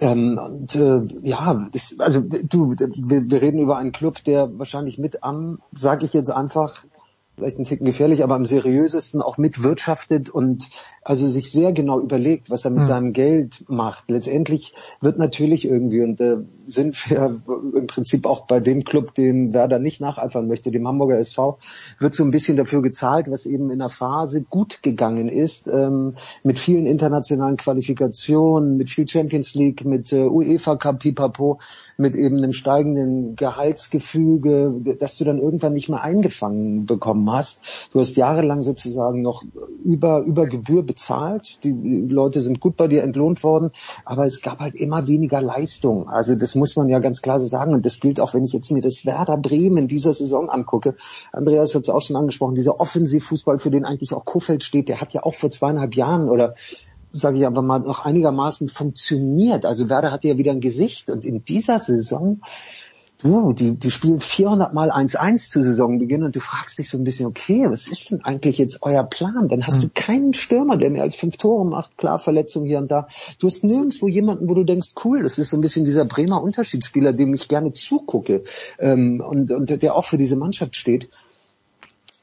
Ähm, 0.00 0.38
und 0.38 0.74
äh, 0.76 1.00
ja, 1.22 1.68
das, 1.72 1.96
also 1.98 2.20
du, 2.20 2.74
wir, 2.76 3.30
wir 3.30 3.42
reden 3.42 3.60
über 3.60 3.78
einen 3.78 3.92
Club, 3.92 4.22
der 4.24 4.58
wahrscheinlich 4.58 4.98
mit 4.98 5.22
am, 5.22 5.60
sage 5.72 6.04
ich 6.04 6.12
jetzt 6.12 6.30
einfach, 6.30 6.84
vielleicht 7.36 7.58
ein 7.58 7.64
Ticken 7.64 7.86
gefährlich, 7.86 8.22
aber 8.22 8.34
am 8.34 8.46
seriösesten 8.46 9.22
auch 9.22 9.38
mitwirtschaftet 9.38 10.30
und 10.30 10.68
also 11.02 11.28
sich 11.28 11.50
sehr 11.50 11.72
genau 11.72 12.00
überlegt, 12.00 12.50
was 12.50 12.64
er 12.64 12.70
mit 12.70 12.80
mhm. 12.80 12.86
seinem 12.86 13.12
Geld 13.12 13.64
macht. 13.68 14.10
Letztendlich 14.10 14.74
wird 15.00 15.18
natürlich 15.18 15.66
irgendwie, 15.66 16.02
und 16.02 16.20
äh, 16.20 16.38
sind 16.66 17.10
wir 17.10 17.40
im 17.74 17.86
Prinzip 17.86 18.26
auch 18.26 18.46
bei 18.46 18.60
dem 18.60 18.84
Club, 18.84 19.14
den 19.14 19.54
Werder 19.54 19.78
nicht 19.78 20.00
nacheifern 20.00 20.48
möchte, 20.48 20.70
dem 20.70 20.86
Hamburger 20.86 21.18
SV, 21.18 21.58
wird 21.98 22.14
so 22.14 22.24
ein 22.24 22.30
bisschen 22.30 22.56
dafür 22.56 22.82
gezahlt, 22.82 23.30
was 23.30 23.46
eben 23.46 23.70
in 23.70 23.78
der 23.78 23.88
Phase 23.88 24.42
gut 24.42 24.82
gegangen 24.82 25.28
ist, 25.28 25.68
ähm, 25.68 26.16
mit 26.42 26.58
vielen 26.58 26.86
internationalen 26.86 27.56
Qualifikationen, 27.56 28.76
mit 28.76 28.90
viel 28.90 29.08
Champions 29.08 29.54
League, 29.54 29.84
mit 29.84 30.12
äh, 30.12 30.24
UEFA 30.24 30.76
Cup, 30.76 30.98
Pipapo, 30.98 31.58
mit 31.96 32.16
eben 32.16 32.38
einem 32.38 32.52
steigenden 32.52 33.36
Gehaltsgefüge, 33.36 34.96
dass 34.98 35.16
du 35.16 35.24
dann 35.24 35.38
irgendwann 35.38 35.72
nicht 35.72 35.88
mehr 35.88 36.02
eingefangen 36.02 36.86
bekommen 36.86 37.30
hast. 37.30 37.62
Du 37.92 38.00
hast 38.00 38.16
jahrelang 38.16 38.62
sozusagen 38.62 39.22
noch 39.22 39.44
über, 39.84 40.20
über 40.20 40.46
Gebühr 40.46 40.82
bezahlt. 40.82 41.62
Die, 41.64 41.72
die 41.72 42.12
Leute 42.12 42.40
sind 42.40 42.60
gut 42.60 42.76
bei 42.76 42.88
dir 42.88 43.02
entlohnt 43.02 43.42
worden, 43.44 43.70
aber 44.04 44.24
es 44.24 44.42
gab 44.42 44.58
halt 44.58 44.74
immer 44.74 45.06
weniger 45.06 45.40
Leistung. 45.40 46.08
Also 46.08 46.34
das 46.34 46.55
muss 46.56 46.76
man 46.76 46.88
ja 46.88 46.98
ganz 46.98 47.22
klar 47.22 47.40
so 47.40 47.46
sagen. 47.46 47.74
Und 47.74 47.86
das 47.86 48.00
gilt 48.00 48.20
auch, 48.20 48.34
wenn 48.34 48.44
ich 48.44 48.52
jetzt 48.52 48.70
mir 48.70 48.82
das 48.82 49.04
Werder 49.04 49.36
Bremen 49.36 49.88
dieser 49.88 50.12
Saison 50.12 50.48
angucke. 50.48 50.94
Andreas 51.32 51.74
hat 51.74 51.82
es 51.82 51.90
auch 51.90 52.02
schon 52.02 52.16
angesprochen, 52.16 52.54
dieser 52.54 52.80
Offensivfußball, 52.80 53.58
für 53.58 53.70
den 53.70 53.84
eigentlich 53.84 54.12
auch 54.12 54.24
Kofeld 54.24 54.64
steht, 54.64 54.88
der 54.88 55.00
hat 55.00 55.12
ja 55.12 55.22
auch 55.22 55.34
vor 55.34 55.50
zweieinhalb 55.50 55.94
Jahren 55.94 56.28
oder 56.28 56.54
sage 57.12 57.38
ich 57.38 57.46
aber 57.46 57.62
mal, 57.62 57.80
noch 57.80 58.04
einigermaßen 58.04 58.68
funktioniert. 58.68 59.64
Also 59.64 59.88
Werder 59.88 60.10
hatte 60.10 60.28
ja 60.28 60.36
wieder 60.36 60.52
ein 60.52 60.60
Gesicht 60.60 61.10
und 61.10 61.24
in 61.24 61.44
dieser 61.44 61.78
Saison, 61.78 62.40
du, 63.22 63.52
die, 63.52 63.74
die 63.76 63.90
spielen 63.90 64.20
400 64.20 64.74
mal 64.74 64.90
1-1 64.90 65.48
zu 65.48 65.62
Saisonbeginn 65.62 66.22
und 66.22 66.36
du 66.36 66.40
fragst 66.40 66.78
dich 66.78 66.88
so 66.88 66.98
ein 66.98 67.04
bisschen, 67.04 67.26
okay, 67.26 67.66
was 67.68 67.86
ist 67.86 68.10
denn 68.10 68.24
eigentlich 68.24 68.58
jetzt 68.58 68.78
euer 68.82 69.04
Plan? 69.04 69.48
Dann 69.48 69.66
hast 69.66 69.78
mhm. 69.78 69.80
du 69.80 69.86
hm. 69.86 69.94
keinen 69.94 70.34
Stürmer, 70.34 70.76
der 70.76 70.90
mehr 70.90 71.02
als 71.02 71.16
fünf 71.16 71.36
Tore 71.36 71.64
macht, 71.66 71.96
klar, 71.98 72.18
Verletzungen 72.18 72.66
hier 72.66 72.78
und 72.78 72.90
da. 72.90 73.08
Du 73.38 73.46
hast 73.46 73.64
nirgendwo 73.64 74.08
jemanden, 74.08 74.48
wo 74.48 74.54
du 74.54 74.64
denkst, 74.64 74.90
cool, 75.04 75.22
das 75.22 75.38
ist 75.38 75.50
so 75.50 75.56
ein 75.56 75.60
bisschen 75.60 75.84
dieser 75.84 76.04
Bremer 76.04 76.42
Unterschiedsspieler, 76.42 77.12
dem 77.12 77.34
ich 77.34 77.48
gerne 77.48 77.72
zugucke 77.72 78.44
ähm, 78.78 79.22
und, 79.26 79.50
und 79.50 79.82
der 79.82 79.94
auch 79.94 80.04
für 80.04 80.18
diese 80.18 80.36
Mannschaft 80.36 80.76
steht. 80.76 81.08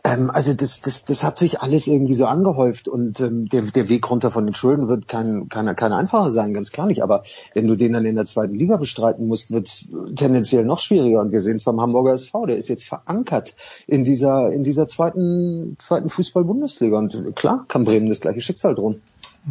Ähm, 0.06 0.30
also 0.32 0.54
das, 0.54 0.82
das, 0.82 1.06
das 1.06 1.24
hat 1.24 1.38
sich 1.38 1.62
alles 1.62 1.88
irgendwie 1.88 2.14
so 2.14 2.26
angehäuft 2.26 2.88
und 2.88 3.20
ähm, 3.22 3.48
der, 3.48 3.62
der 3.64 3.88
Weg 3.88 4.10
runter 4.10 4.32
von 4.32 4.46
den 4.46 4.54
Schulden 4.54 4.88
wird 4.88 5.08
kein, 5.08 5.48
kein, 5.48 5.74
kein 5.76 5.94
einfacher 5.94 6.30
sein, 6.30 6.54
ganz 6.54 6.72
klar 6.72 6.88
nicht. 6.88 7.02
Aber 7.02 7.24
wenn 7.54 7.68
du 7.68 7.76
den 7.76 7.94
dann 7.94 8.06
in 8.06 8.16
der 8.16 8.26
zweiten 8.26 8.56
Liga 8.56 8.78
bestreiten 8.78 9.28
musst, 9.28 9.52
wird 9.52 9.68
es 9.68 9.96
tendenziell 10.16 10.66
noch 10.66 10.80
schwieriger. 10.80 11.22
Und 11.22 11.32
wir 11.32 11.42
sehen 11.42 11.56
es 11.56 11.64
beim 11.64 11.80
Hamburger 11.80 12.14
SV, 12.14 12.48
der 12.48 12.58
ist 12.58 12.68
jetzt 12.68 12.86
verankert 12.86 13.56
in 13.88 14.04
dieser, 14.04 14.52
in 14.52 14.64
dieser 14.64 14.88
zweiten, 14.88 15.78
zweiten 15.80 16.10
Fußball-Bundesliga. 16.10 16.98
Und 16.98 17.36
klar 17.36 17.66
kann 17.68 17.86
Bremen 17.86 18.08
das 18.08 18.20
gleiche 18.20 18.42
Schicksal 18.42 18.76
drohen. 18.76 19.02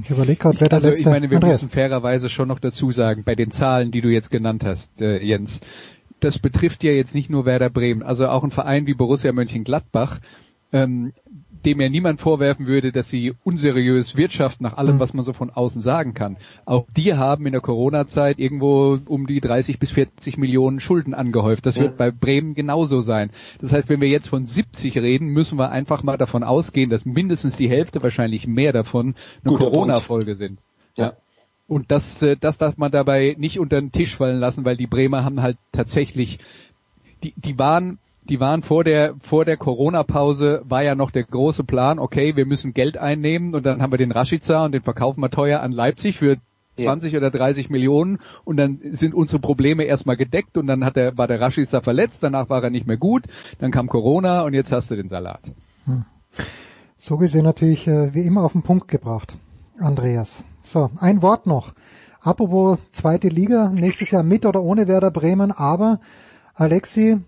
Ich 0.03 0.11
überlege 0.11 0.37
gerade, 0.37 0.61
wer 0.61 0.73
also 0.73 0.81
der 0.81 0.91
letzte... 0.91 1.01
Ich 1.03 1.07
meine, 1.07 1.31
wir 1.31 1.37
Andreas. 1.37 1.63
müssen 1.63 1.71
fairerweise 1.71 2.31
schon 2.31 2.49
noch 2.49 2.59
dazu 2.59 2.93
sagen, 2.93 3.25
bei 3.25 3.35
den 3.35 3.51
Zahlen, 3.51 3.91
die 3.91 4.01
du 4.01 4.09
jetzt 4.09 4.31
genannt 4.31 4.65
hast, 4.65 5.03
äh, 5.03 5.19
Jens, 5.19 5.61
das 6.25 6.39
betrifft 6.39 6.83
ja 6.85 6.93
jetzt 6.93 7.15
nicht 7.15 7.31
nur 7.31 7.45
Werder 7.45 7.71
Bremen, 7.71 8.03
also 8.03 8.29
auch 8.29 8.45
ein 8.45 8.51
Verein 8.51 8.87
wie 8.87 8.95
Borussia 8.95 9.33
Mönchengladbach, 9.33 10.21
ähm, 10.73 11.13
dem 11.65 11.81
ja 11.81 11.89
niemand 11.89 12.21
vorwerfen 12.21 12.67
würde, 12.67 12.93
dass 12.93 13.09
sie 13.09 13.35
unseriös 13.45 14.17
wirtschaften 14.17 14.65
nach 14.65 14.77
allem, 14.77 14.97
mhm. 14.97 15.01
was 15.01 15.15
man 15.15 15.25
so 15.25 15.33
von 15.33 15.51
außen 15.51 15.81
sagen 15.81 16.13
kann. 16.15 16.37
Auch 16.65 16.87
die 16.97 17.15
haben 17.15 17.47
in 17.47 17.53
der 17.53 17.61
Corona-Zeit 17.61 18.39
irgendwo 18.39 18.99
um 19.07 19.27
die 19.27 19.41
30 19.41 19.79
bis 19.79 19.91
40 19.93 20.39
Millionen 20.39 20.81
Schulden 20.81 21.15
angehäuft. 21.15 21.67
Das 21.67 21.79
wird 21.79 21.97
bei 21.97 22.11
Bremen 22.11 22.55
genauso 22.55 23.01
sein. 23.01 23.31
Das 23.61 23.73
heißt, 23.73 23.89
wenn 23.89 24.01
wir 24.01 24.09
jetzt 24.09 24.29
von 24.29 24.45
70 24.45 24.97
reden, 24.99 25.29
müssen 25.29 25.59
wir 25.59 25.71
einfach 25.71 26.03
mal 26.03 26.17
davon 26.17 26.43
ausgehen, 26.43 26.91
dass 26.91 27.05
mindestens 27.05 27.57
die 27.57 27.69
Hälfte, 27.69 28.03
wahrscheinlich 28.03 28.47
mehr 28.47 28.73
davon, 28.73 29.15
eine 29.45 29.57
Corona-Folge 29.57 30.35
sind. 30.35 30.59
Ja. 30.97 31.15
Und 31.67 31.91
das, 31.91 32.21
äh, 32.23 32.37
das 32.37 32.59
darf 32.59 32.77
man 32.77 32.91
dabei 32.91 33.35
nicht 33.39 33.59
unter 33.59 33.81
den 33.81 33.93
Tisch 33.93 34.17
fallen 34.17 34.39
lassen, 34.39 34.65
weil 34.65 34.77
die 34.77 34.87
Bremer 34.87 35.25
haben 35.25 35.43
halt 35.43 35.57
tatsächlich, 35.73 36.39
die, 37.23 37.35
die 37.37 37.59
waren, 37.59 37.99
die 38.25 38.41
waren 38.41 38.63
vor 38.63 38.85
der, 38.85 39.15
vor 39.23 39.45
der 39.45 39.57
Corona-Pause 39.57 40.63
war 40.65 40.83
ja 40.83 40.95
noch 40.95 41.11
der 41.11 41.25
große 41.25 41.65
Plan, 41.65 41.99
okay, 41.99 42.37
wir 42.37 42.47
müssen 42.47 42.75
Geld 42.75 42.99
einnehmen 42.99 43.55
und 43.55 43.65
dann 43.65 43.83
haben 43.83 43.93
wir 43.93 43.99
den 43.99 44.13
Rashica 44.13 44.65
und 44.65 44.73
den 44.73 44.83
verkaufen 44.83 45.21
wir 45.21 45.31
teuer 45.31 45.61
an 45.61 45.73
Leipzig 45.73 46.19
für 46.19 46.37
20 46.77 47.13
ja. 47.13 47.19
oder 47.19 47.31
30 47.31 47.69
Millionen 47.71 48.19
und 48.45 48.57
dann 48.57 48.81
sind 48.93 49.15
unsere 49.15 49.41
Probleme 49.41 49.85
erstmal 49.85 50.17
gedeckt 50.17 50.57
und 50.57 50.67
dann 50.67 50.85
hat 50.85 50.97
der, 50.97 51.17
war 51.19 51.27
der 51.27 51.41
Rashica 51.41 51.81
verletzt, 51.81 52.23
danach 52.23 52.49
war 52.49 52.63
er 52.63 52.71
nicht 52.71 52.87
mehr 52.87 52.97
gut, 52.97 53.25
dann 53.59 53.71
kam 53.71 53.89
Corona 53.89 54.43
und 54.43 54.55
jetzt 54.55 54.73
hast 54.73 54.91
du 54.91 54.97
den 54.97 55.09
Salat. 55.09 55.43
Hm. 55.85 56.05
So 56.97 57.17
gesehen 57.17 57.45
natürlich 57.45 57.87
äh, 57.87 58.15
wie 58.15 58.23
immer 58.23 58.45
auf 58.45 58.53
den 58.53 58.63
Punkt 58.63 58.89
gebracht, 58.89 59.35
Andreas. 59.79 60.45
So, 60.63 60.91
ein 60.99 61.23
Wort 61.23 61.47
noch. 61.47 61.73
Apropos 62.21 62.79
zweite 62.93 63.29
Liga, 63.29 63.69
nächstes 63.71 64.11
Jahr 64.11 64.23
mit 64.23 64.47
oder 64.47 64.63
ohne 64.63 64.87
Werder 64.87 65.11
Bremen, 65.11 65.51
aber 65.51 66.01
Alexi, 66.55 67.19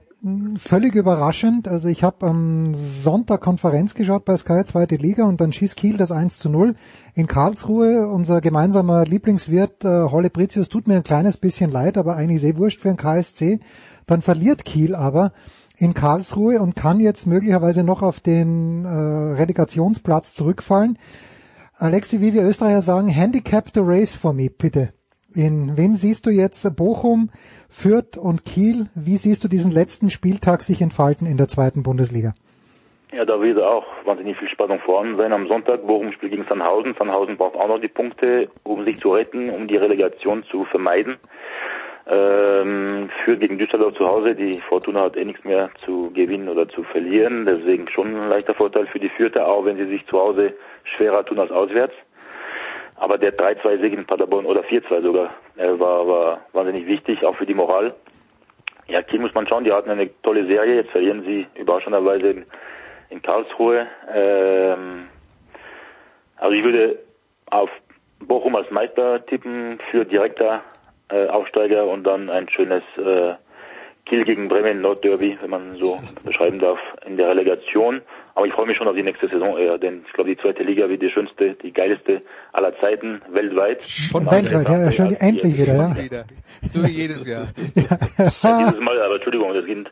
völlig 0.57 0.95
überraschend. 0.95 1.69
Also 1.69 1.89
ich 1.89 2.03
habe 2.03 2.27
am 2.27 2.75
Sonntag 2.75 3.41
Konferenz 3.41 3.95
geschaut 3.95 4.25
bei 4.25 4.37
Sky 4.37 4.63
zweite 4.65 4.97
Liga 4.97 5.25
und 5.25 5.41
dann 5.41 5.53
schießt 5.53 5.77
Kiel 5.77 5.97
das 5.97 6.13
1 6.13 6.39
zu 6.39 6.49
0 6.49 6.77
in 7.15 7.27
Karlsruhe. 7.27 8.09
Unser 8.09 8.41
gemeinsamer 8.41 9.05
Lieblingswirt 9.05 9.85
äh, 9.85 10.05
Holle 10.05 10.31
Britius 10.31 10.69
tut 10.69 10.89
mir 10.89 10.97
ein 10.97 11.03
kleines 11.03 11.37
bisschen 11.37 11.71
leid, 11.71 11.99
aber 11.99 12.17
eigentlich 12.17 12.41
sehr 12.41 12.57
wurscht 12.57 12.81
für 12.81 12.89
den 12.89 12.97
KSC. 12.97 13.61
Dann 14.07 14.23
verliert 14.23 14.65
Kiel 14.65 14.95
aber 14.95 15.33
in 15.77 15.93
Karlsruhe 15.93 16.61
und 16.61 16.77
kann 16.77 17.01
jetzt 17.01 17.27
möglicherweise 17.27 17.83
noch 17.83 18.03
auf 18.03 18.21
den 18.21 18.85
äh, 18.85 18.89
Relegationsplatz 18.89 20.35
zurückfallen. 20.35 20.99
Alexi, 21.85 22.23
wie 22.23 22.33
wir 22.33 22.45
Österreicher 22.45 22.81
sagen, 22.81 23.09
handicap 23.09 23.67
the 23.75 23.83
race 23.85 24.17
for 24.17 24.33
me, 24.33 24.49
bitte. 24.49 24.95
In 25.35 25.77
wen 25.77 25.97
siehst 25.97 26.25
du 26.25 26.31
jetzt 26.31 26.65
Bochum, 26.77 27.29
Fürth 27.69 28.17
und 28.17 28.47
Kiel? 28.47 28.87
Wie 28.95 29.19
siehst 29.19 29.45
du 29.45 29.49
diesen 29.49 29.71
letzten 29.71 30.09
Spieltag 30.09 30.63
sich 30.63 30.81
entfalten 30.81 31.27
in 31.27 31.37
der 31.37 31.47
zweiten 31.47 31.83
Bundesliga? 31.83 32.33
Ja, 33.13 33.27
da 33.27 33.39
wird 33.39 33.61
auch 33.61 33.85
wahnsinnig 34.07 34.39
viel 34.39 34.49
Spannung 34.49 34.79
vorhanden 34.79 35.19
sein 35.19 35.35
am 35.35 35.47
Sonntag. 35.47 35.87
Bochum 35.87 36.11
spielt 36.13 36.33
gegen 36.33 36.47
Sandhausen. 36.49 36.95
Sandhausen 36.99 37.37
braucht 37.37 37.57
auch 37.57 37.69
noch 37.69 37.79
die 37.79 37.89
Punkte, 37.89 38.49
um 38.63 38.83
sich 38.87 38.97
zu 38.97 39.13
retten, 39.13 39.51
um 39.51 39.69
die 39.69 39.77
Relegation 39.77 40.43
zu 40.45 40.65
vermeiden. 40.65 41.19
Ähm, 42.07 43.09
führt 43.25 43.41
gegen 43.41 43.59
Düsseldorf 43.59 43.95
zu 43.95 44.07
Hause. 44.07 44.35
Die 44.35 44.61
Fortuna 44.61 45.03
hat 45.03 45.17
eh 45.17 45.25
nichts 45.25 45.45
mehr 45.45 45.71
zu 45.85 46.11
gewinnen 46.13 46.49
oder 46.49 46.69
zu 46.69 46.83
verlieren. 46.83 47.47
Deswegen 47.47 47.89
schon 47.89 48.15
ein 48.15 48.29
leichter 48.29 48.55
Vorteil 48.55 48.87
für 48.87 48.99
die 48.99 49.09
Fürther, 49.09 49.49
auch 49.49 49.65
wenn 49.65 49.79
sie 49.79 49.87
sich 49.87 50.07
zu 50.07 50.21
Hause 50.21 50.53
schwerer 50.85 51.25
tun 51.25 51.39
als 51.39 51.51
auswärts. 51.51 51.95
Aber 52.97 53.17
der 53.17 53.37
3-2-Sieg 53.37 53.95
in 53.95 54.05
Paderborn 54.05 54.45
oder 54.45 54.63
4-2 54.63 55.03
sogar 55.03 55.31
äh, 55.57 55.79
war, 55.79 56.07
war 56.07 56.41
wahnsinnig 56.53 56.87
wichtig, 56.87 57.25
auch 57.25 57.37
für 57.37 57.47
die 57.47 57.55
Moral. 57.55 57.95
Ja, 58.87 59.03
Kiel 59.03 59.21
muss 59.21 59.35
man 59.35 59.47
schauen, 59.47 59.65
die 59.65 59.73
hatten 59.73 59.91
eine 59.91 60.11
tolle 60.23 60.47
Serie. 60.47 60.77
Jetzt 60.77 60.91
verlieren 60.91 61.25
sie 61.25 61.47
überraschenderweise 61.55 62.29
in, 62.29 62.45
in 63.09 63.23
Karlsruhe. 63.23 63.87
Ähm, 64.15 65.09
also 66.37 66.55
ich 66.55 66.63
würde 66.63 66.99
auf 67.51 67.71
Bochum 68.21 68.57
als 68.57 68.71
Meister 68.71 69.25
tippen 69.25 69.79
für 69.91 70.05
direkter 70.05 70.63
äh, 71.11 71.27
Aufsteiger 71.29 71.87
und 71.87 72.05
dann 72.05 72.31
ein 72.31 72.49
schönes 72.49 72.83
äh, 72.97 73.35
Kiel 74.07 74.25
gegen 74.25 74.49
Bremen 74.49 74.83
Nordderby, 74.83 75.39
wenn 75.41 75.51
man 75.51 75.77
so 75.79 75.99
beschreiben 76.25 76.59
darf, 76.59 76.79
in 77.07 77.17
der 77.17 77.29
Relegation. 77.29 78.03
Aber 78.35 78.47
ich 78.47 78.53
freue 78.53 78.67
mich 78.67 78.77
schon 78.77 78.89
auf 78.89 78.97
die 78.97 79.03
nächste 79.03 79.29
Saison 79.29 79.57
eher, 79.57 79.79
denn 79.79 80.05
ich 80.07 80.13
glaube, 80.13 80.31
die 80.31 80.37
zweite 80.37 80.63
Liga 80.63 80.89
wird 80.89 81.01
die 81.01 81.11
schönste, 81.11 81.55
die 81.55 81.73
geilste 81.73 82.21
aller 82.53 82.79
Zeiten 82.81 83.23
weltweit. 83.31 83.83
Und 84.13 84.31
weltweit, 84.31 84.69
ja, 84.69 84.93
schon 84.93 85.13
endlich 85.13 85.57
wieder, 85.57 85.75
ja. 85.75 86.25
So 86.71 86.83
wie 86.83 86.91
jedes 86.91 87.27
Jahr. 87.27 87.49
ja. 87.75 87.83
ja. 88.43 88.59
Dieses 88.59 88.81
Mal, 88.81 89.01
aber 89.01 89.15
Entschuldigung, 89.15 89.55
das 89.55 89.65
sind 89.65 89.91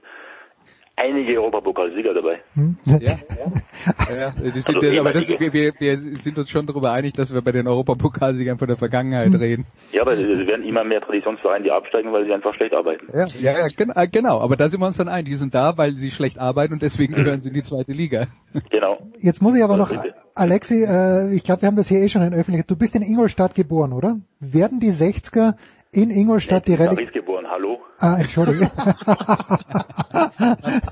einige 0.97 1.40
Europapokalsieger 1.40 2.14
dabei. 2.14 2.40
Hm? 2.55 2.76
Ja, 2.84 2.99
ja. 2.99 4.16
ja 4.16 4.34
das 4.36 4.64
sind, 4.64 4.76
also 4.76 5.01
aber 5.01 5.12
das, 5.12 5.28
wir, 5.28 5.72
wir, 5.78 5.99
sind 5.99 6.38
uns 6.38 6.51
schon 6.51 6.66
darüber 6.66 6.93
einig, 6.93 7.14
dass 7.14 7.32
wir 7.32 7.43
bei 7.43 7.53
den 7.53 7.66
Europapokalsiegern 7.66 8.59
von 8.59 8.68
der 8.68 8.76
Vergangenheit 8.76 9.32
hm. 9.32 9.40
reden. 9.40 9.66
Ja, 9.93 10.03
aber 10.03 10.12
es 10.12 10.18
werden 10.18 10.64
immer 10.64 10.84
mehr 10.84 11.01
Traditionsvereine, 11.01 11.64
die 11.64 11.70
absteigen, 11.70 12.12
weil 12.12 12.26
sie 12.26 12.32
einfach 12.32 12.55
schlecht 12.55 12.74
arbeiten. 12.74 13.07
Ja, 13.12 13.26
ja, 13.26 13.59
ja 13.59 14.03
äh, 14.03 14.09
genau, 14.09 14.40
aber 14.40 14.57
da 14.57 14.68
sind 14.68 14.80
wir 14.80 14.86
uns 14.86 14.97
dann 14.97 15.09
ein. 15.09 15.24
Die 15.24 15.34
sind 15.34 15.55
da, 15.55 15.76
weil 15.76 15.97
sie 15.97 16.11
schlecht 16.11 16.38
arbeiten 16.38 16.74
und 16.74 16.82
deswegen 16.82 17.14
gehören 17.14 17.40
sie 17.40 17.49
in 17.49 17.55
die 17.55 17.62
zweite 17.62 17.93
Liga. 17.93 18.26
Genau. 18.70 18.99
Jetzt 19.18 19.43
muss 19.43 19.57
ich 19.57 19.64
aber 19.64 19.76
noch, 19.76 19.90
Alexi, 20.34 20.84
äh, 20.84 21.34
ich 21.34 21.43
glaube, 21.45 21.62
wir 21.62 21.68
haben 21.68 21.76
das 21.76 21.88
hier 21.88 22.01
eh 22.01 22.09
schon 22.09 22.22
in 22.22 22.32
Öffentlichkeit. 22.32 22.70
Du 22.70 22.76
bist 22.76 22.95
in 22.95 23.03
Ingolstadt 23.03 23.55
geboren, 23.55 23.93
oder? 23.93 24.16
Werden 24.40 24.80
die 24.80 24.90
60er 24.90 25.55
in 25.93 26.11
Ingolstadt 26.11 26.66
die 26.68 26.74
Religion. 26.74 27.32
Hallo? 27.53 27.80
Ah, 27.98 28.16
entschuldige. 28.18 28.64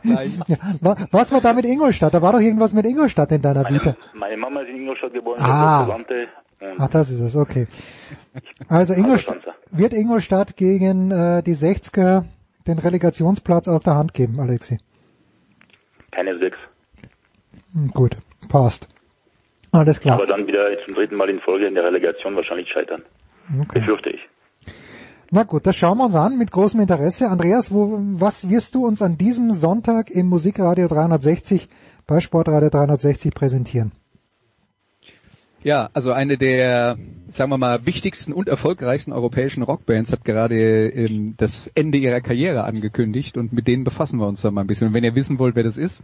ja, 0.04 0.58
was 1.10 1.32
war 1.32 1.40
da 1.40 1.52
mit 1.52 1.64
Ingolstadt? 1.64 2.14
Da 2.14 2.22
war 2.22 2.32
doch 2.32 2.40
irgendwas 2.40 2.72
mit 2.72 2.86
Ingolstadt 2.86 3.32
in 3.32 3.42
deiner 3.42 3.68
Vita. 3.68 3.96
Meine, 4.14 4.36
Mama 4.36 4.60
ist 4.60 4.68
in 4.68 4.76
Ingolstadt 4.76 5.12
geboren, 5.12 5.40
ah. 5.40 5.98
Ach, 6.78 6.88
das 6.88 7.10
ist 7.10 7.20
es, 7.20 7.36
okay. 7.36 7.66
Also 8.68 8.92
Ingolstadt, 8.92 9.38
wird 9.70 9.94
Ingolstadt 9.94 10.56
gegen 10.56 11.10
äh, 11.10 11.42
die 11.42 11.54
60er 11.54 12.24
den 12.66 12.78
Relegationsplatz 12.78 13.66
aus 13.66 13.82
der 13.82 13.94
Hand 13.96 14.12
geben, 14.12 14.38
Alexi? 14.38 14.78
Keine 16.10 16.38
sechs. 16.38 16.58
Hm, 17.72 17.90
Gut, 17.92 18.16
passt. 18.48 18.88
Alles 19.72 20.00
klar. 20.00 20.16
Aber 20.16 20.26
dann 20.26 20.46
wieder 20.46 20.66
zum 20.84 20.94
dritten 20.94 21.16
Mal 21.16 21.30
in 21.30 21.40
Folge 21.40 21.66
in 21.66 21.74
der 21.74 21.84
Relegation 21.84 22.36
wahrscheinlich 22.36 22.68
scheitern. 22.68 23.02
Okay. 23.62 23.78
Befürchte 23.80 24.10
ich. 24.10 24.20
Na 25.32 25.44
gut, 25.44 25.64
das 25.64 25.76
schauen 25.76 25.98
wir 25.98 26.06
uns 26.06 26.16
an 26.16 26.36
mit 26.38 26.50
großem 26.50 26.80
Interesse. 26.80 27.28
Andreas, 27.28 27.72
wo, 27.72 28.00
was 28.14 28.48
wirst 28.48 28.74
du 28.74 28.84
uns 28.84 29.00
an 29.00 29.16
diesem 29.16 29.52
Sonntag 29.52 30.10
im 30.10 30.26
Musikradio 30.26 30.88
360 30.88 31.68
bei 32.04 32.18
Sportradio 32.18 32.68
360 32.68 33.32
präsentieren? 33.32 33.92
Ja, 35.62 35.88
also 35.92 36.10
eine 36.10 36.36
der, 36.36 36.96
sagen 37.28 37.50
wir 37.50 37.58
mal, 37.58 37.86
wichtigsten 37.86 38.32
und 38.32 38.48
erfolgreichsten 38.48 39.12
europäischen 39.12 39.62
Rockbands 39.62 40.10
hat 40.10 40.24
gerade 40.24 40.88
ähm, 40.88 41.34
das 41.36 41.70
Ende 41.76 41.98
ihrer 41.98 42.22
Karriere 42.22 42.64
angekündigt 42.64 43.36
und 43.36 43.52
mit 43.52 43.68
denen 43.68 43.84
befassen 43.84 44.18
wir 44.18 44.26
uns 44.26 44.40
dann 44.40 44.54
mal 44.54 44.62
ein 44.62 44.66
bisschen. 44.66 44.88
Und 44.88 44.94
wenn 44.94 45.04
ihr 45.04 45.14
wissen 45.14 45.38
wollt, 45.38 45.54
wer 45.54 45.62
das 45.62 45.76
ist, 45.76 46.00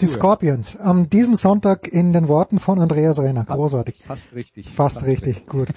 Die 0.00 0.06
Scorpions. 0.06 0.76
Am 0.78 1.08
diesem 1.10 1.34
Sonntag 1.34 1.86
in 1.86 2.12
den 2.12 2.28
Worten 2.28 2.58
von 2.58 2.80
Andreas 2.80 3.18
Renner. 3.18 3.44
Großartig. 3.44 4.02
fast 4.06 4.32
richtig. 4.34 4.68
Fast 4.70 5.02
richtig, 5.04 5.46
gut. 5.46 5.68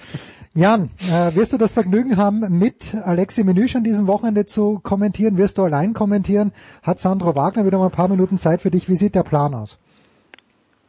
Jan, 0.54 0.90
äh, 1.00 1.34
wirst 1.34 1.52
du 1.52 1.58
das 1.58 1.72
Vergnügen 1.72 2.16
haben, 2.16 2.40
mit 2.58 2.94
Alexi 2.94 3.44
Menüsch 3.44 3.76
an 3.76 3.84
diesem 3.84 4.06
Wochenende 4.06 4.46
zu 4.46 4.80
kommentieren? 4.82 5.36
Wirst 5.36 5.58
du 5.58 5.64
allein 5.64 5.92
kommentieren? 5.92 6.52
Hat 6.82 6.98
Sandro 6.98 7.34
Wagner 7.34 7.66
wieder 7.66 7.78
mal 7.78 7.86
ein 7.86 7.92
paar 7.92 8.08
Minuten 8.08 8.38
Zeit 8.38 8.62
für 8.62 8.70
dich? 8.70 8.88
Wie 8.88 8.96
sieht 8.96 9.14
der 9.14 9.22
Plan 9.22 9.54
aus? 9.54 9.78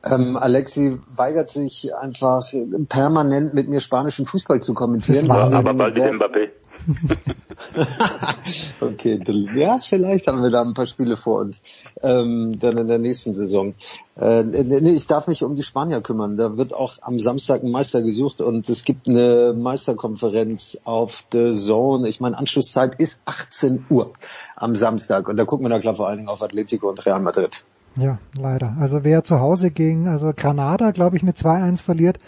Ähm, 0.03 0.37
Alexi 0.37 0.97
weigert 1.15 1.49
sich 1.49 1.93
einfach 1.95 2.47
permanent 2.87 3.53
mit 3.53 3.67
mir 3.67 3.81
spanischen 3.81 4.25
Fußball 4.25 4.61
zu 4.61 4.73
kommentieren. 4.73 5.27
Das. 5.27 5.53
Aber 5.53 5.73
bald 5.73 5.97
Mbappé. 5.97 6.49
okay, 8.81 9.19
ja, 9.55 9.79
vielleicht 9.79 10.27
haben 10.27 10.41
wir 10.41 10.49
da 10.49 10.61
ein 10.61 10.73
paar 10.73 10.85
Spiele 10.85 11.17
vor 11.17 11.39
uns. 11.39 11.61
Ähm, 12.01 12.59
dann 12.59 12.77
in 12.77 12.87
der 12.87 12.99
nächsten 12.99 13.33
Saison. 13.33 13.73
Äh, 14.15 14.43
nee, 14.43 14.91
ich 14.91 15.07
darf 15.07 15.27
mich 15.27 15.43
um 15.43 15.55
die 15.55 15.63
Spanier 15.63 16.01
kümmern. 16.01 16.37
Da 16.37 16.57
wird 16.57 16.73
auch 16.73 16.95
am 17.01 17.19
Samstag 17.19 17.63
ein 17.63 17.71
Meister 17.71 18.01
gesucht 18.01 18.41
und 18.41 18.69
es 18.69 18.83
gibt 18.83 19.07
eine 19.07 19.53
Meisterkonferenz 19.53 20.79
auf 20.83 21.25
The 21.31 21.55
Zone. 21.57 22.07
Ich 22.07 22.19
meine, 22.19 22.37
Anschlusszeit 22.37 22.95
ist 22.99 23.21
18 23.25 23.85
Uhr 23.89 24.13
am 24.55 24.75
Samstag 24.75 25.27
und 25.27 25.37
da 25.37 25.45
gucken 25.45 25.65
wir 25.65 25.69
da 25.69 25.79
klar 25.79 25.95
vor 25.95 26.07
allen 26.07 26.17
Dingen 26.17 26.29
auf 26.29 26.41
Atletico 26.41 26.89
und 26.89 27.05
Real 27.05 27.19
Madrid. 27.19 27.65
Ja, 27.95 28.19
leider. 28.39 28.75
Also 28.79 29.03
wer 29.03 29.23
zu 29.23 29.39
Hause 29.39 29.71
gegen, 29.71 30.07
also 30.07 30.31
Granada, 30.35 30.91
glaube 30.91 31.17
ich, 31.17 31.23
mit 31.23 31.35
2-1 31.35 31.81
verliert 31.81 32.19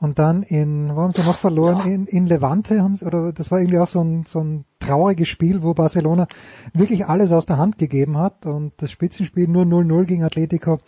und 0.00 0.18
dann 0.18 0.42
in, 0.42 0.94
wo 0.94 1.00
haben 1.02 1.12
sie 1.12 1.26
noch 1.26 1.36
verloren? 1.36 1.82
In, 1.86 2.06
in 2.06 2.26
Levante 2.26 2.80
haben 2.80 2.96
sie, 2.96 3.04
oder 3.04 3.32
das 3.32 3.50
war 3.50 3.58
irgendwie 3.58 3.78
auch 3.78 3.88
so 3.88 4.00
ein, 4.00 4.24
so 4.24 4.40
ein 4.40 4.64
trauriges 4.80 5.28
Spiel, 5.28 5.62
wo 5.62 5.74
Barcelona 5.74 6.26
wirklich 6.72 7.06
alles 7.06 7.32
aus 7.32 7.46
der 7.46 7.58
Hand 7.58 7.78
gegeben 7.78 8.18
hat 8.18 8.46
und 8.46 8.72
das 8.80 8.90
Spitzenspiel 8.90 9.48
nur 9.48 9.64
0-0 9.64 10.06
gegen 10.06 10.24
Atletico. 10.24 10.78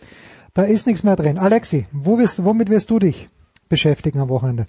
Da 0.53 0.63
ist 0.63 0.87
nichts 0.87 1.03
mehr 1.03 1.15
drin. 1.15 1.37
Alexi, 1.37 1.87
wo 1.91 2.17
wirst, 2.17 2.43
womit 2.43 2.69
wirst 2.69 2.89
du 2.89 2.99
dich 2.99 3.29
beschäftigen 3.69 4.19
am 4.19 4.29
Wochenende? 4.29 4.67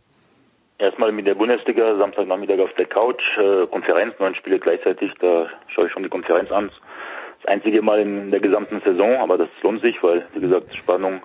Erstmal 0.78 1.12
mit 1.12 1.26
der 1.26 1.36
Bundesliga, 1.36 1.97
Samstagnachmittag 1.97 2.59
auf 2.59 2.72
der 2.76 2.86
Couch, 2.86 3.22
äh, 3.38 3.66
Konferenz, 3.68 4.14
neun 4.18 4.34
Spiele 4.34 4.59
gleichzeitig, 4.59 5.12
da 5.20 5.47
schaue 5.68 5.86
ich 5.86 5.93
schon 5.93 6.03
die 6.03 6.09
Konferenz 6.09 6.51
an. 6.51 6.70
Das 7.43 7.53
einzige 7.53 7.82
Mal 7.82 8.01
in 8.01 8.30
der 8.30 8.40
gesamten 8.40 8.80
Saison, 8.84 9.16
aber 9.16 9.38
das 9.38 9.49
lohnt 9.62 9.82
sich, 9.82 10.03
weil, 10.03 10.26
wie 10.34 10.40
gesagt, 10.40 10.74
Spannung 10.74 11.20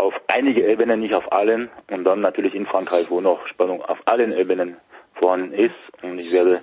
auf 0.00 0.14
einige 0.28 0.66
Ebenen, 0.66 1.00
nicht 1.00 1.14
auf 1.14 1.30
allen. 1.32 1.68
Und 1.90 2.04
dann 2.04 2.20
natürlich 2.20 2.54
in 2.54 2.66
Frankreich, 2.66 3.10
wo 3.10 3.20
noch 3.20 3.46
Spannung 3.46 3.82
auf 3.82 3.98
allen 4.06 4.32
Ebenen 4.32 4.76
vorhanden 5.14 5.52
ist. 5.52 5.74
Und 6.02 6.18
ich 6.18 6.32
werde 6.32 6.60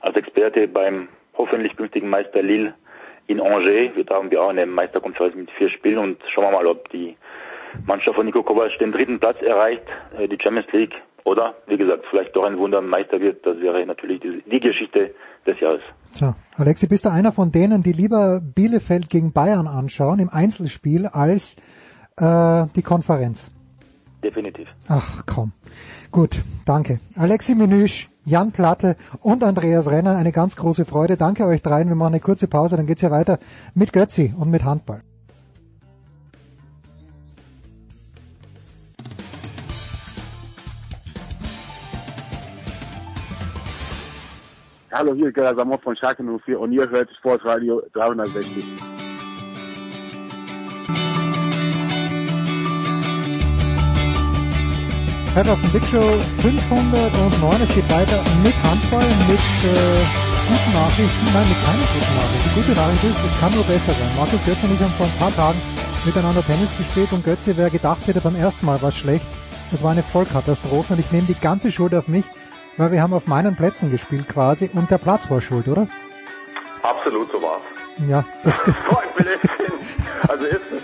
als 0.00 0.16
Experte 0.16 0.68
beim 0.68 1.08
hoffentlich 1.36 1.76
künftigen 1.76 2.08
Meister 2.08 2.42
Lille 2.42 2.74
in 3.26 3.40
Angers, 3.40 3.96
wir 3.96 4.04
haben 4.08 4.30
wir 4.30 4.42
auch 4.42 4.50
eine 4.50 4.66
Meisterkonferenz 4.66 5.34
mit 5.34 5.50
vier 5.52 5.68
Spielen 5.70 5.98
und 5.98 6.22
schauen 6.32 6.44
wir 6.44 6.52
mal, 6.52 6.66
ob 6.66 6.88
die 6.90 7.16
Mannschaft 7.84 8.14
von 8.16 8.24
Nico 8.24 8.42
Kovac 8.42 8.78
den 8.78 8.92
dritten 8.92 9.18
Platz 9.18 9.42
erreicht, 9.42 9.82
äh, 10.16 10.28
die 10.28 10.38
Champions 10.40 10.70
League, 10.72 10.94
oder, 11.24 11.56
wie 11.66 11.76
gesagt, 11.76 12.04
vielleicht 12.08 12.36
doch 12.36 12.44
ein 12.44 12.56
Wunder 12.56 12.80
Meister 12.80 13.20
wird. 13.20 13.44
Das 13.44 13.58
wäre 13.58 13.84
natürlich 13.84 14.20
die, 14.20 14.44
die 14.48 14.60
Geschichte 14.60 15.12
des 15.44 15.58
Jahres. 15.58 15.82
So, 16.12 16.34
Alexi, 16.56 16.86
bist 16.86 17.04
du 17.04 17.10
einer 17.10 17.32
von 17.32 17.50
denen, 17.50 17.82
die 17.82 17.90
lieber 17.90 18.40
Bielefeld 18.40 19.10
gegen 19.10 19.32
Bayern 19.32 19.66
anschauen 19.66 20.20
im 20.20 20.30
Einzelspiel 20.30 21.06
als 21.06 21.56
äh, 22.20 22.66
die 22.74 22.82
Konferenz? 22.82 23.50
Definitiv. 24.22 24.68
Ach 24.88 25.22
komm. 25.26 25.52
Gut, 26.10 26.42
danke. 26.64 27.00
Alexi 27.16 27.54
Menüsch, 27.54 28.08
Jan 28.24 28.52
Platte 28.52 28.96
und 29.20 29.44
Andreas 29.44 29.88
Renner, 29.90 30.16
eine 30.16 30.32
ganz 30.32 30.56
große 30.56 30.84
Freude. 30.84 31.16
Danke 31.16 31.46
euch 31.46 31.62
dreien. 31.62 31.88
Wir 31.88 31.96
machen 31.96 32.14
eine 32.14 32.20
kurze 32.20 32.48
Pause, 32.48 32.76
dann 32.76 32.86
geht's 32.86 33.02
ja 33.02 33.10
weiter 33.10 33.38
mit 33.74 33.92
Götzi 33.92 34.34
und 34.36 34.50
mit 34.50 34.64
Handball. 34.64 35.02
Hallo, 44.90 45.12
hier 45.14 45.26
ist 45.26 45.34
Gerhard 45.34 45.58
Sammer 45.58 45.78
von 45.78 45.94
Schalke 45.94 46.22
04 46.22 46.58
und 46.58 46.72
ihr 46.72 46.88
hört 46.88 47.10
Sportradio 47.18 47.82
360. 47.92 48.64
Head 55.36 55.50
of 55.50 55.60
the 55.60 55.68
Big 55.68 55.84
Show 55.90 56.00
509. 56.40 57.60
Es 57.60 57.74
geht 57.74 57.84
weiter 57.92 58.24
mit 58.42 58.54
Handball, 58.62 59.04
mit 59.28 59.36
äh, 59.36 60.00
guten 60.48 60.72
Nachrichten. 60.72 61.26
Nein, 61.34 61.46
mit 61.46 61.60
keiner 61.62 61.86
guten 61.92 62.14
Nachricht. 62.16 62.44
Die 62.46 62.54
gute 62.54 62.72
Nachricht 62.72 63.04
ist, 63.04 63.18
es 63.22 63.38
kann 63.40 63.52
nur 63.54 63.64
besser 63.64 63.92
sein. 63.92 64.16
Markus 64.16 64.42
Götze 64.46 64.64
und 64.64 64.72
ich 64.72 64.80
haben 64.80 64.94
vor 64.96 65.04
ein 65.04 65.18
paar 65.18 65.36
Tagen 65.36 65.60
miteinander 66.06 66.42
Tennis 66.42 66.74
gespielt 66.78 67.12
und 67.12 67.22
Götze, 67.22 67.54
wer 67.58 67.68
gedacht 67.68 68.06
hätte, 68.06 68.22
beim 68.22 68.34
ersten 68.34 68.64
Mal 68.64 68.80
war 68.80 68.90
schlecht. 68.90 69.26
Das 69.70 69.82
war 69.82 69.90
eine 69.90 70.02
Vollkatastrophe 70.02 70.94
und 70.94 71.00
ich 71.00 71.12
nehme 71.12 71.26
die 71.26 71.38
ganze 71.38 71.70
Schuld 71.70 71.94
auf 71.94 72.08
mich, 72.08 72.24
weil 72.78 72.92
wir 72.92 73.02
haben 73.02 73.12
auf 73.12 73.26
meinen 73.26 73.56
Plätzen 73.56 73.90
gespielt 73.90 74.30
quasi 74.30 74.70
und 74.72 74.90
der 74.90 74.96
Platz 74.96 75.28
war 75.28 75.42
schuld, 75.42 75.68
oder? 75.68 75.86
Absolut 76.80 77.30
so 77.30 77.42
war's. 77.42 77.60
Ja, 78.08 78.24
das, 78.42 78.56
So 78.64 78.72
ein 78.72 79.08
Blödsinn. 79.14 79.50
Also 80.28 80.46
erstens, 80.46 80.82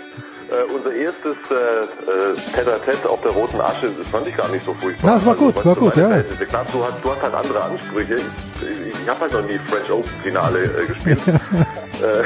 äh, 0.51 0.73
unser 0.73 0.93
erstes 0.93 1.37
äh, 1.49 1.53
äh, 1.55 2.35
Tête-à-Tête 2.55 3.07
auf 3.09 3.21
der 3.21 3.31
roten 3.31 3.59
Asche, 3.61 3.89
das 3.95 4.07
fand 4.09 4.27
ich 4.27 4.35
gar 4.35 4.49
nicht 4.49 4.65
so 4.65 4.73
furchtbar. 4.75 5.11
Ja, 5.11 5.17
es 5.17 5.25
war 5.25 5.35
gut, 5.35 5.55
was 5.55 5.65
war 5.65 5.75
gut, 5.75 5.95
ja. 5.95 6.07
Verhältnisse. 6.07 6.45
Klar, 6.45 6.65
du 6.71 6.83
hast, 6.83 7.03
du 7.03 7.11
hast 7.11 7.21
halt 7.21 7.33
andere 7.33 7.61
Ansprüche. 7.63 8.15
Ich, 8.15 9.01
ich 9.01 9.09
habe 9.09 9.19
halt 9.21 9.33
noch 9.33 9.41
nie 9.43 9.59
French 9.67 9.91
Open 9.91 10.09
Finale 10.23 10.59
äh, 10.63 10.85
gespielt. 10.87 11.19
äh, 11.27 12.23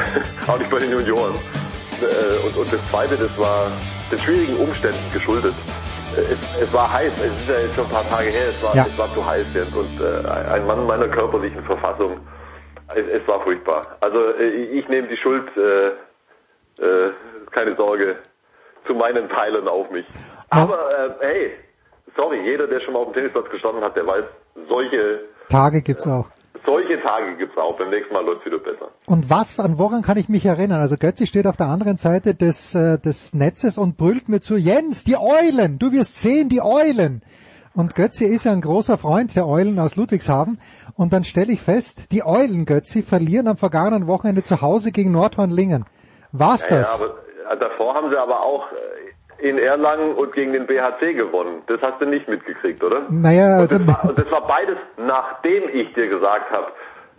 auch 0.51 0.57
nicht 0.59 0.69
bei 0.71 0.79
den 0.79 0.91
Junioren. 0.91 1.35
Äh, 2.01 2.45
und, 2.47 2.57
und 2.57 2.73
das 2.73 2.89
zweite, 2.89 3.15
das 3.17 3.37
war 3.37 3.71
den 4.11 4.19
schwierigen 4.19 4.55
Umständen 4.57 4.99
geschuldet. 5.13 5.53
Äh, 6.15 6.21
Es, 6.33 6.61
es 6.67 6.73
war 6.73 6.91
heiß, 6.91 7.11
es 7.17 7.39
ist 7.41 7.47
ja 7.49 7.59
jetzt 7.59 7.75
schon 7.75 7.85
ein 7.85 7.91
paar 7.91 8.09
Tage 8.09 8.29
her, 8.29 8.47
es 8.49 8.63
war, 8.63 8.75
Ja. 8.75 8.85
es 8.87 8.97
war 8.97 9.13
zu 9.13 9.25
heiß 9.25 9.45
jetzt 9.53 9.75
und 9.75 9.99
äh, 10.01 10.27
ein 10.51 10.65
Mann 10.65 10.85
meiner 10.85 11.07
körperlichen 11.07 11.63
Verfassung, 11.65 12.17
es, 12.95 13.21
es 13.21 13.27
war 13.27 13.41
furchtbar. 13.41 13.97
Also 13.99 14.17
äh, 14.39 14.47
ich 14.47 14.87
nehme 14.87 15.07
die 15.09 15.17
Schuld, 15.17 15.45
äh, 15.57 15.91
äh, 16.79 17.09
keine 17.51 17.75
Sorge, 17.75 18.17
zu 18.85 18.93
meinen 18.93 19.29
Teilen 19.29 19.67
auf 19.67 19.89
mich. 19.91 20.05
Aber 20.49 20.79
äh, 21.21 21.25
hey, 21.25 21.51
sorry, 22.15 22.41
jeder, 22.43 22.67
der 22.67 22.79
schon 22.81 22.93
mal 22.93 22.99
auf 22.99 23.07
dem 23.07 23.13
Tennisplatz 23.15 23.49
gestanden 23.49 23.83
hat, 23.83 23.95
der 23.95 24.07
weiß, 24.07 24.23
solche 24.69 25.21
Tage 25.49 25.81
gibt's 25.81 26.07
auch. 26.07 26.29
solche 26.65 27.01
Tage 27.01 27.35
gibt's 27.37 27.57
auch. 27.57 27.77
Beim 27.77 27.89
nächsten 27.89 28.13
Mal 28.13 28.25
läuft's 28.25 28.45
wieder 28.45 28.59
besser. 28.59 28.89
Und 29.07 29.29
was, 29.29 29.59
an 29.59 29.77
woran 29.77 30.01
kann 30.01 30.17
ich 30.17 30.29
mich 30.29 30.45
erinnern? 30.45 30.79
Also 30.79 30.97
Götzi 30.97 31.27
steht 31.27 31.47
auf 31.47 31.57
der 31.57 31.67
anderen 31.67 31.97
Seite 31.97 32.35
des, 32.35 32.75
äh, 32.75 32.97
des 32.99 33.33
Netzes 33.33 33.77
und 33.77 33.97
brüllt 33.97 34.29
mir 34.29 34.41
zu, 34.41 34.55
Jens, 34.57 35.03
die 35.03 35.17
Eulen, 35.17 35.79
du 35.79 35.91
wirst 35.91 36.19
sehen, 36.21 36.49
die 36.49 36.61
Eulen. 36.61 37.21
Und 37.73 37.93
Götzi 37.93 38.25
ist 38.25 38.45
ja 38.45 38.53
ein 38.53 38.61
großer 38.61 38.97
Freund 38.97 39.35
der 39.35 39.47
Eulen 39.47 39.79
aus 39.79 39.95
Ludwigshafen. 39.95 40.59
Und 40.95 41.13
dann 41.13 41.23
stelle 41.23 41.51
ich 41.53 41.61
fest, 41.61 42.11
die 42.11 42.25
Eulen, 42.25 42.65
Götzi, 42.65 43.03
verlieren 43.03 43.47
am 43.47 43.57
vergangenen 43.57 44.07
Wochenende 44.07 44.43
zu 44.43 44.61
Hause 44.61 44.91
gegen 44.91 45.11
Nordhornlingen. 45.11 45.85
War's 46.31 46.69
Ja, 46.69 46.77
das? 46.77 47.01
aber 47.01 47.15
äh, 47.51 47.57
davor 47.57 47.95
haben 47.95 48.09
sie 48.09 48.17
aber 48.17 48.41
auch 48.41 48.65
äh, 48.71 49.47
in 49.49 49.57
Erlangen 49.57 50.13
und 50.15 50.33
gegen 50.33 50.53
den 50.53 50.65
BHC 50.65 51.13
gewonnen. 51.13 51.61
Das 51.67 51.81
hast 51.81 52.01
du 52.01 52.05
nicht 52.05 52.27
mitgekriegt, 52.27 52.83
oder? 52.83 53.03
naja, 53.09 53.55
Und 53.55 53.61
also, 53.61 53.77
das, 53.79 53.87
war, 53.87 54.05
und 54.09 54.19
das 54.19 54.31
war 54.31 54.47
beides, 54.47 54.77
nachdem 54.97 55.63
ich 55.71 55.93
dir 55.93 56.07
gesagt 56.07 56.51
habe, 56.55 56.67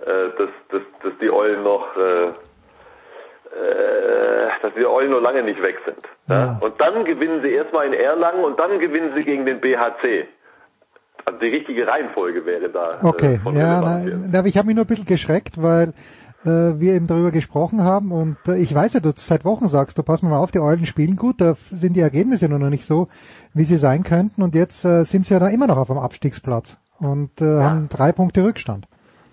äh, 0.05 0.31
dass, 0.39 0.49
dass, 0.71 0.83
dass 1.03 1.13
die 1.21 1.31
Eulen 1.31 1.63
noch, 1.63 1.97
äh, 1.97 2.29
äh, 2.29 2.33
dass 4.63 4.75
die 4.75 4.87
Eulen 4.87 5.11
noch 5.11 5.21
lange 5.21 5.43
nicht 5.43 5.63
weg 5.63 5.79
sind. 5.85 5.99
Ja. 6.29 6.59
Und 6.61 6.81
dann 6.81 7.05
gewinnen 7.05 7.41
sie 7.43 7.53
erstmal 7.53 7.87
in 7.87 7.93
Erlangen 7.95 8.45
und 8.45 8.59
dann 8.59 8.79
gewinnen 8.79 9.13
sie 9.17 9.25
gegen 9.25 9.47
den 9.47 9.61
BHC. 9.61 10.27
Also 11.25 11.41
die 11.41 11.49
richtige 11.49 11.87
Reihenfolge 11.87 12.47
wäre 12.47 12.69
da. 12.71 12.99
okay, 13.03 13.39
von 13.43 13.55
ja, 13.55 13.81
na, 13.81 14.01
na, 14.31 14.39
aber 14.39 14.49
ich 14.49 14.57
habe 14.57 14.67
mich 14.67 14.77
nur 14.77 14.85
ein 14.85 14.89
bisschen 14.89 15.05
geschreckt, 15.05 15.61
weil 15.63 15.93
äh, 16.45 16.81
wir 16.81 16.95
eben 16.95 17.07
darüber 17.07 17.31
gesprochen 17.31 17.83
haben 17.83 18.13
und 18.13 18.37
äh, 18.47 18.57
ich 18.57 18.75
weiß 18.75 18.95
ja, 18.95 19.01
du 19.01 19.13
seit 19.15 19.45
Wochen 19.45 19.69
sagst, 19.69 19.99
du 19.99 20.03
pass 20.03 20.23
mal 20.23 20.37
auf, 20.37 20.51
die 20.51 20.61
Eulen 20.61 20.87
spielen 20.87 21.17
gut, 21.17 21.41
da 21.41 21.55
sind 21.71 21.95
die 21.97 22.01
Ergebnisse 22.01 22.49
noch 22.49 22.59
nicht 22.71 22.85
so, 22.85 23.09
wie 23.55 23.65
sie 23.65 23.77
sein 23.77 24.05
könnten 24.05 24.43
und 24.43 24.55
jetzt 24.55 24.85
äh, 24.85 25.03
sind 25.03 25.27
sie 25.27 25.35
ja 25.35 25.41
da 25.41 25.49
immer 25.49 25.67
noch 25.67 25.79
auf 25.79 25.89
dem 25.89 25.99
Abstiegsplatz 25.99 26.79
und 27.01 27.41
äh, 27.41 27.63
haben 27.63 27.89
drei 27.89 28.13
Punkte 28.13 28.45
Rückstand. 28.45 28.87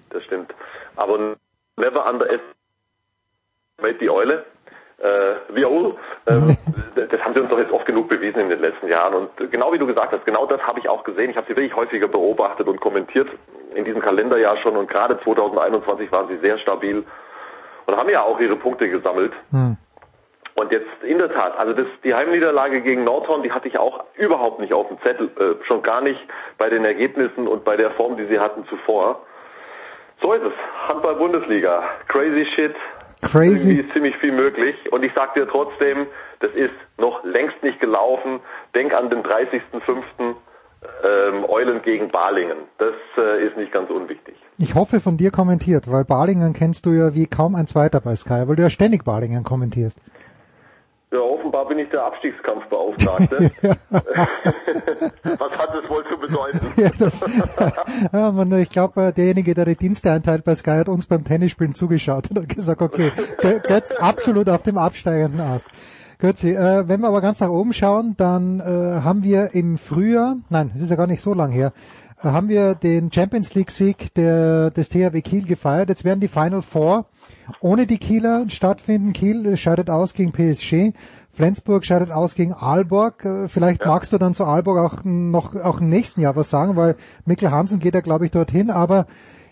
Das 0.10 0.24
stimmt. 0.24 0.54
Aber 0.96 1.36
never 1.78 2.10
underestimate 2.10 4.00
die 4.00 4.10
Eule. 4.10 4.46
äh, 4.98 5.36
Viol, 5.54 5.96
ähm, 6.28 6.58
das 6.96 7.22
haben 7.22 7.34
sie 7.34 7.42
uns 7.42 7.50
doch 7.50 7.60
jetzt 7.60 7.72
oft 7.72 7.86
genug 7.86 8.08
bewiesen 8.10 8.40
in 8.40 8.50
den 8.50 8.60
letzten 8.60 8.88
Jahren. 8.88 9.14
Und 9.14 9.52
genau 9.52 9.72
wie 9.74 9.78
du 9.78 9.86
gesagt 9.86 10.14
hast, 10.14 10.26
genau 10.26 10.46
das 10.46 10.62
habe 10.62 10.80
ich 10.80 10.90
auch 10.90 11.04
gesehen. 11.04 11.30
Ich 11.30 11.38
habe 11.38 11.48
sie 11.48 11.56
wirklich 11.56 11.76
häufiger 11.76 12.08
beobachtet 12.08 12.68
und 12.68 12.80
kommentiert 12.80 13.30
in 13.76 13.84
diesem 13.84 14.02
Kalenderjahr 14.02 14.58
schon. 14.58 14.76
Und 14.78 14.90
gerade 14.90 15.20
2021 15.24 16.12
waren 16.12 16.28
sie 16.28 16.38
sehr 16.38 16.58
stabil 16.58 17.04
und 17.86 17.98
haben 17.98 18.10
ja 18.10 18.24
auch 18.24 18.40
ihre 18.40 18.56
Punkte 18.56 18.90
gesammelt. 18.90 19.34
Hm. 19.52 19.78
Und 20.56 20.72
jetzt 20.72 20.88
in 21.04 21.18
der 21.18 21.32
Tat, 21.34 21.58
also 21.58 21.74
das, 21.74 21.86
die 22.04 22.14
Heimniederlage 22.14 22.82
gegen 22.82 23.04
Nordhorn, 23.04 23.44
die 23.44 23.52
hatte 23.52 23.68
ich 23.68 23.78
auch 23.78 24.06
überhaupt 24.16 24.62
nicht 24.62 24.72
auf 24.72 24.88
dem 24.88 25.02
Zettel, 25.02 25.30
äh, 25.38 25.64
schon 25.66 25.84
gar 25.84 26.00
nicht 26.00 26.20
bei 26.58 26.70
den 26.70 26.86
Ergebnissen 26.86 27.48
und 27.48 27.66
bei 27.66 27.76
der 27.76 27.92
Form, 27.92 28.16
die 28.16 28.26
sie 28.28 28.40
hatten 28.40 28.66
zuvor. 28.68 29.22
So 30.22 30.32
ist 30.32 30.44
es. 30.44 30.54
Handball-Bundesliga. 30.88 31.84
Crazy 32.08 32.46
shit. 32.56 32.76
Crazy. 33.22 33.70
Irgendwie 33.70 33.82
ist 33.82 33.94
ziemlich 33.94 34.16
viel 34.18 34.32
möglich. 34.32 34.76
Und 34.94 35.04
ich 35.04 35.12
sag 35.14 35.34
dir 35.34 35.46
trotzdem, 35.46 36.08
das 36.40 36.52
ist 36.52 36.74
noch 36.98 37.24
längst 37.26 37.62
nicht 37.62 37.82
gelaufen. 37.82 38.40
Denk 38.74 38.94
an 38.94 39.10
den 39.10 39.24
30.05. 39.24 40.36
Ähm, 41.04 41.46
Eulen 41.48 41.82
gegen 41.82 42.10
Balingen. 42.10 42.58
Das 42.78 42.96
äh, 43.18 43.46
ist 43.46 43.58
nicht 43.58 43.72
ganz 43.72 43.90
unwichtig. 43.90 44.36
Ich 44.58 44.76
hoffe 44.76 45.00
von 45.00 45.18
dir 45.18 45.32
kommentiert, 45.32 45.92
weil 45.92 46.04
Balingen 46.04 46.54
kennst 46.54 46.86
du 46.86 46.92
ja 46.92 47.14
wie 47.14 47.28
kaum 47.28 47.56
ein 47.56 47.68
zweiter 47.68 48.02
bei 48.02 48.16
Sky, 48.16 48.48
weil 48.48 48.56
du 48.56 48.64
ja 48.64 48.70
ständig 48.70 49.04
Balingen 49.04 49.44
kommentierst. 49.44 50.00
Ja, 51.12 51.20
offenbar 51.20 51.68
bin 51.68 51.80
ich 51.80 51.90
der 51.90 52.04
Abstiegskampfbeauftragte. 52.04 53.38
Was 53.62 55.58
hat 55.58 55.70
das 55.74 55.90
wohl 55.90 56.04
zu 56.10 56.18
bedeuten? 56.18 56.60
ja, 56.76 56.90
das, 56.98 57.22
ja, 58.14 58.32
man, 58.32 58.52
ich 58.60 58.70
glaube, 58.70 59.06
äh, 59.06 59.14
derjenige, 59.14 59.54
der 59.54 59.66
die 59.66 59.76
Dienste 59.76 60.12
einteilt 60.12 60.44
bei 60.44 60.56
Sky, 60.56 60.72
hat 60.72 60.90
uns 60.90 61.06
beim 61.08 61.24
Tennisspielen 61.24 61.74
zugeschaut 61.74 62.30
und 62.32 62.40
hat 62.40 62.50
gesagt, 62.50 62.82
okay, 62.82 63.12
Götz 63.40 63.92
absolut 63.92 64.50
auf 64.50 64.64
dem 64.64 64.78
absteigenden 64.78 65.40
Ast. 65.40 65.68
Götzi, 66.20 66.52
äh, 66.52 66.88
wenn 66.88 67.02
wir 67.02 67.08
aber 67.08 67.22
ganz 67.22 67.40
nach 67.40 67.50
oben 67.50 67.74
schauen, 67.74 68.16
dann 68.18 68.60
äh, 68.60 68.64
haben 68.64 69.24
wir 69.24 69.54
im 69.54 69.78
Frühjahr, 69.78 70.38
nein, 70.50 70.72
es 70.74 70.82
ist 70.82 70.90
ja 70.90 70.96
gar 70.96 71.08
nicht 71.08 71.22
so 71.22 71.34
lang 71.34 71.52
her, 71.52 71.74
äh, 72.22 72.30
haben 72.30 72.48
wir 72.48 72.76
den 72.76 73.12
Champions 73.12 73.54
League 73.54 73.72
Sieg 73.72 74.14
der, 74.16 74.72
des 74.72 74.90
THW 74.90 75.22
Kiel 75.22 75.46
gefeiert. 75.46 75.90
Jetzt 75.90 76.06
werden 76.06 76.20
die 76.20 76.28
Final 76.28 76.62
Four 76.62 77.06
ohne 77.60 77.86
die 77.86 77.98
Kieler 77.98 78.46
stattfinden. 78.50 79.14
Kiel 79.14 79.58
scheidet 79.58 79.90
aus 79.90 80.14
gegen 80.14 80.32
PSG. 80.32 80.94
Flensburg 81.34 81.86
scheidet 81.86 82.12
aus 82.12 82.36
gegen 82.36 82.54
Aalborg. 82.54 83.26
Äh, 83.26 83.48
vielleicht 83.48 83.82
ja. 83.82 83.88
magst 83.88 84.14
du 84.14 84.18
dann 84.18 84.34
zu 84.34 84.46
Aalborg 84.46 84.80
auch 84.80 85.04
noch 85.04 85.56
auch 85.56 85.82
im 85.82 85.90
nächsten 85.90 86.22
Jahr 86.22 86.36
was 86.36 86.50
sagen, 86.50 86.76
weil 86.76 86.96
Mikkel 87.26 87.52
Hansen 87.52 87.80
geht 87.80 87.94
ja, 87.94 88.02
glaube 88.02 88.26
ich, 88.26 88.32
dorthin. 88.32 88.72
Aber 88.72 89.06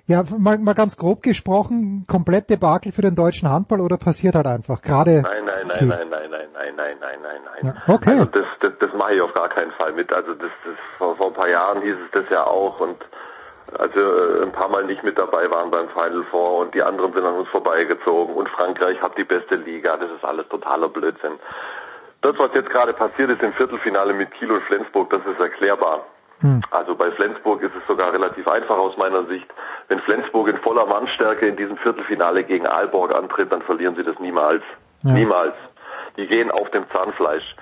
ja, 0.05 0.23
mal, 0.37 0.57
mal 0.57 0.73
ganz 0.73 0.97
grob 0.97 1.21
gesprochen, 1.21 2.05
komplett 2.07 2.49
Debakel 2.49 2.91
für 2.91 3.01
den 3.01 3.15
deutschen 3.15 3.49
Handball 3.49 3.79
oder 3.79 3.97
passiert 3.97 4.35
halt 4.35 4.47
einfach? 4.47 4.81
Gerade. 4.81 5.21
Nein, 5.21 5.45
nein, 5.45 5.67
nein, 5.67 5.87
nein, 5.87 6.09
nein, 6.09 6.29
nein, 6.29 6.49
nein, 6.53 6.73
nein, 6.75 6.97
nein, 6.99 7.19
nein, 7.21 7.41
nein. 7.63 7.75
Ja, 7.87 7.93
okay. 7.93 8.19
Also 8.19 8.25
das, 8.25 8.45
das, 8.59 8.73
das 8.79 8.93
mache 8.93 9.15
ich 9.15 9.21
auf 9.21 9.33
gar 9.33 9.49
keinen 9.49 9.71
Fall 9.71 9.93
mit. 9.93 10.11
Also 10.11 10.33
das, 10.33 10.51
das 10.65 10.75
vor, 10.97 11.15
vor 11.15 11.27
ein 11.27 11.33
paar 11.33 11.47
Jahren 11.47 11.81
hieß 11.81 11.95
es 12.05 12.11
das 12.11 12.29
ja 12.29 12.45
auch 12.45 12.79
und 12.79 12.97
als 13.79 13.95
wir 13.95 14.41
äh, 14.41 14.43
ein 14.43 14.51
paar 14.51 14.69
Mal 14.69 14.83
nicht 14.83 15.03
mit 15.03 15.17
dabei 15.17 15.49
waren 15.49 15.71
beim 15.71 15.89
Final 15.89 16.23
Four 16.29 16.59
und 16.59 16.75
die 16.75 16.83
anderen 16.83 17.13
sind 17.13 17.25
an 17.25 17.35
uns 17.35 17.49
vorbeigezogen 17.49 18.35
und 18.35 18.49
Frankreich 18.49 19.01
hat 19.01 19.17
die 19.17 19.23
beste 19.23 19.55
Liga, 19.55 19.97
das 19.97 20.11
ist 20.11 20.23
alles 20.23 20.47
totaler 20.49 20.89
Blödsinn. 20.89 21.39
Das, 22.21 22.37
was 22.37 22.53
jetzt 22.53 22.69
gerade 22.69 22.93
passiert 22.93 23.29
ist 23.29 23.41
im 23.41 23.53
Viertelfinale 23.53 24.13
mit 24.13 24.31
Kiel 24.31 24.51
und 24.51 24.63
Flensburg, 24.63 25.09
das 25.09 25.21
ist 25.25 25.39
erklärbar. 25.39 26.05
Hm. 26.43 26.61
Also 26.71 26.93
bei 26.95 27.09
Flensburg 27.11 27.63
ist 27.63 27.71
es 27.75 27.87
sogar 27.87 28.11
relativ 28.11 28.47
einfach 28.47 28.77
aus 28.77 28.97
meiner 28.97 29.25
Sicht. 29.25 29.47
Wenn 29.87 29.99
Flensburg 30.01 30.49
in 30.49 30.57
voller 30.57 30.85
Mannstärke 30.85 31.47
in 31.47 31.55
diesem 31.55 31.77
Viertelfinale 31.77 32.43
gegen 32.43 32.67
Aalborg 32.67 33.15
antritt, 33.15 33.51
dann 33.51 33.61
verlieren 33.61 33.95
sie 33.95 34.03
das 34.03 34.19
niemals. 34.19 34.61
Ja. 35.03 35.13
Niemals. 35.13 35.55
Die 36.17 36.27
gehen 36.27 36.51
auf 36.51 36.69
dem 36.71 36.83
Zahnfleisch. 36.91 37.55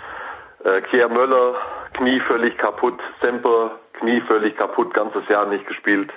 Äh, 0.64 0.82
Kier 0.82 1.10
Möller, 1.10 1.56
Knie 1.94 2.20
völlig 2.22 2.58
kaputt, 2.58 3.00
Semper, 3.22 3.72
Knie 3.94 4.22
völlig 4.22 4.58
kaputt, 4.58 4.94
ganzes 4.94 5.28
Jahr 5.30 5.46
nicht 5.46 5.68
gespielt. 5.68 6.12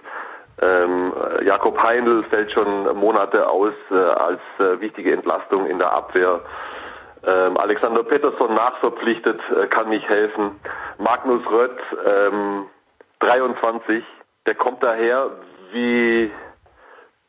Ähm, 0.62 1.12
Jakob 1.44 1.78
Heindl 1.82 2.22
fällt 2.24 2.52
schon 2.52 2.96
Monate 2.96 3.48
aus 3.48 3.74
äh, 3.90 3.94
als 3.94 4.40
äh, 4.58 4.80
wichtige 4.80 5.12
Entlastung 5.12 5.66
in 5.66 5.78
der 5.78 5.92
Abwehr. 5.92 6.40
Ähm, 7.26 7.56
Alexander 7.56 8.02
Pettersson 8.02 8.54
nachverpflichtet, 8.54 9.40
äh, 9.50 9.66
kann 9.66 9.88
nicht 9.88 10.08
helfen. 10.08 10.60
Magnus 10.98 11.44
Rött, 11.50 11.78
ähm, 12.06 12.66
23, 13.20 14.04
der 14.46 14.54
kommt 14.54 14.82
daher 14.82 15.30
wie 15.72 16.30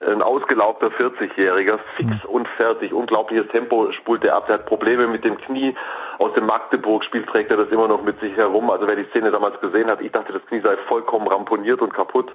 ein 0.02 0.22
ausgelaugter 0.22 0.88
40-Jähriger, 0.88 1.80
fix 1.96 2.10
mhm. 2.10 2.30
und 2.30 2.48
fertig, 2.50 2.94
unglaubliches 2.94 3.48
Tempo 3.48 3.92
spult 3.94 4.24
er 4.24 4.36
ab, 4.36 4.50
er 4.50 4.56
hat 4.56 4.66
Probleme 4.66 5.08
mit 5.08 5.24
dem 5.24 5.38
Knie, 5.38 5.76
aus 6.20 6.34
dem 6.34 6.46
Magdeburg-Spiel 6.46 7.24
trägt 7.24 7.52
er 7.52 7.58
das 7.58 7.70
immer 7.70 7.88
noch 7.88 8.04
mit 8.04 8.20
sich 8.20 8.36
herum, 8.36 8.70
also 8.70 8.88
wer 8.88 8.96
die 8.96 9.06
Szene 9.06 9.32
damals 9.32 9.60
gesehen 9.62 9.90
hat, 9.90 10.02
ich 10.02 10.12
dachte, 10.12 10.34
das 10.34 10.46
Knie 10.48 10.62
sei 10.62 10.76
vollkommen 10.88 11.28
ramponiert 11.28 11.82
und 11.82 11.94
kaputt. 11.94 12.32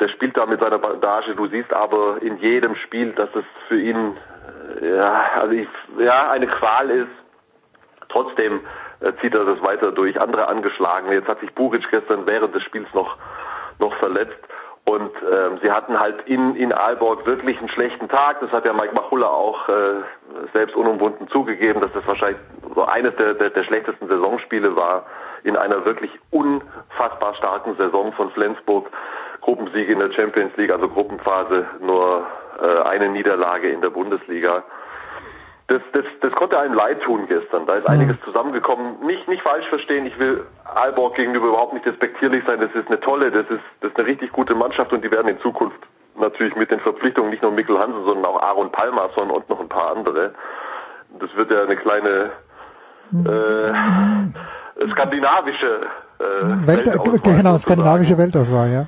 Der 0.00 0.08
spielt 0.08 0.36
da 0.36 0.46
mit 0.46 0.58
seiner 0.58 0.78
Bandage, 0.78 1.36
du 1.36 1.46
siehst 1.46 1.72
aber 1.72 2.20
in 2.20 2.38
jedem 2.38 2.74
Spiel, 2.74 3.12
dass 3.12 3.28
es 3.36 3.44
für 3.68 3.80
ihn, 3.80 4.16
ja, 4.82 5.24
also 5.40 5.52
ich, 5.52 5.68
ja, 5.98 6.30
eine 6.30 6.46
Qual 6.46 6.90
ist. 6.90 7.08
Trotzdem 8.08 8.60
äh, 9.00 9.12
zieht 9.20 9.34
er 9.34 9.44
das 9.44 9.60
weiter 9.62 9.92
durch. 9.92 10.20
Andere 10.20 10.48
angeschlagen. 10.48 11.12
Jetzt 11.12 11.28
hat 11.28 11.40
sich 11.40 11.54
Buric 11.54 11.88
gestern 11.90 12.26
während 12.26 12.54
des 12.54 12.62
Spiels 12.62 12.88
noch, 12.94 13.16
noch 13.78 13.94
verletzt. 13.96 14.38
Und 14.88 15.10
ähm, 15.32 15.58
sie 15.62 15.72
hatten 15.72 15.98
halt 15.98 16.26
in, 16.26 16.54
in 16.54 16.72
Aalborg 16.72 17.26
wirklich 17.26 17.58
einen 17.58 17.68
schlechten 17.68 18.08
Tag. 18.08 18.38
Das 18.40 18.52
hat 18.52 18.64
ja 18.64 18.72
Mike 18.72 18.94
Machulla 18.94 19.26
auch 19.26 19.68
äh, 19.68 19.94
selbst 20.52 20.76
unumwunden 20.76 21.26
zugegeben, 21.28 21.80
dass 21.80 21.92
das 21.92 22.06
wahrscheinlich 22.06 22.40
so 22.72 22.84
eines 22.84 23.16
der, 23.16 23.34
der, 23.34 23.50
der 23.50 23.64
schlechtesten 23.64 24.06
Saisonspiele 24.06 24.76
war 24.76 25.06
in 25.42 25.56
einer 25.56 25.84
wirklich 25.84 26.12
unfassbar 26.30 27.34
starken 27.34 27.76
Saison 27.76 28.12
von 28.12 28.30
Flensburg. 28.30 28.88
Gruppensiege 29.40 29.92
in 29.92 29.98
der 29.98 30.12
Champions 30.12 30.56
League, 30.56 30.70
also 30.70 30.88
Gruppenphase, 30.88 31.66
nur 31.80 32.26
äh, 32.60 32.82
eine 32.88 33.08
Niederlage 33.08 33.68
in 33.70 33.80
der 33.80 33.90
Bundesliga 33.90 34.64
das, 35.68 35.82
das, 35.92 36.04
das 36.20 36.32
konnte 36.32 36.58
einem 36.58 36.74
leid 36.74 37.02
tun 37.02 37.26
gestern. 37.26 37.66
Da 37.66 37.74
ist 37.74 37.88
einiges 37.88 38.16
zusammengekommen. 38.24 39.04
Nicht, 39.04 39.26
nicht 39.26 39.42
falsch 39.42 39.66
verstehen, 39.68 40.06
ich 40.06 40.16
will 40.18 40.44
Aalborg 40.64 41.16
gegenüber 41.16 41.48
überhaupt 41.48 41.72
nicht 41.72 41.84
despektierlich 41.84 42.44
sein. 42.46 42.60
Das 42.60 42.70
ist 42.72 42.86
eine 42.86 43.00
tolle, 43.00 43.32
das 43.32 43.46
ist, 43.50 43.64
das 43.80 43.90
ist 43.90 43.98
eine 43.98 44.06
richtig 44.06 44.32
gute 44.32 44.54
Mannschaft 44.54 44.92
und 44.92 45.02
die 45.02 45.10
werden 45.10 45.26
in 45.26 45.40
Zukunft 45.40 45.78
natürlich 46.18 46.54
mit 46.54 46.70
den 46.70 46.78
Verpflichtungen 46.80 47.30
nicht 47.30 47.42
nur 47.42 47.50
Mikkel 47.50 47.78
Hansen, 47.78 48.04
sondern 48.04 48.24
auch 48.26 48.40
Aaron 48.40 48.70
Palmason 48.70 49.30
und 49.30 49.48
noch 49.48 49.60
ein 49.60 49.68
paar 49.68 49.96
andere. 49.96 50.34
Das 51.18 51.34
wird 51.34 51.50
ja 51.50 51.62
eine 51.62 51.76
kleine 51.76 52.30
äh, 53.24 53.72
skandinavische 54.92 55.80
äh, 56.20 56.66
Welt, 56.66 57.24
genau, 57.24 57.58
skandinavische 57.58 58.16
Weltauswahl, 58.16 58.70
ja. 58.70 58.86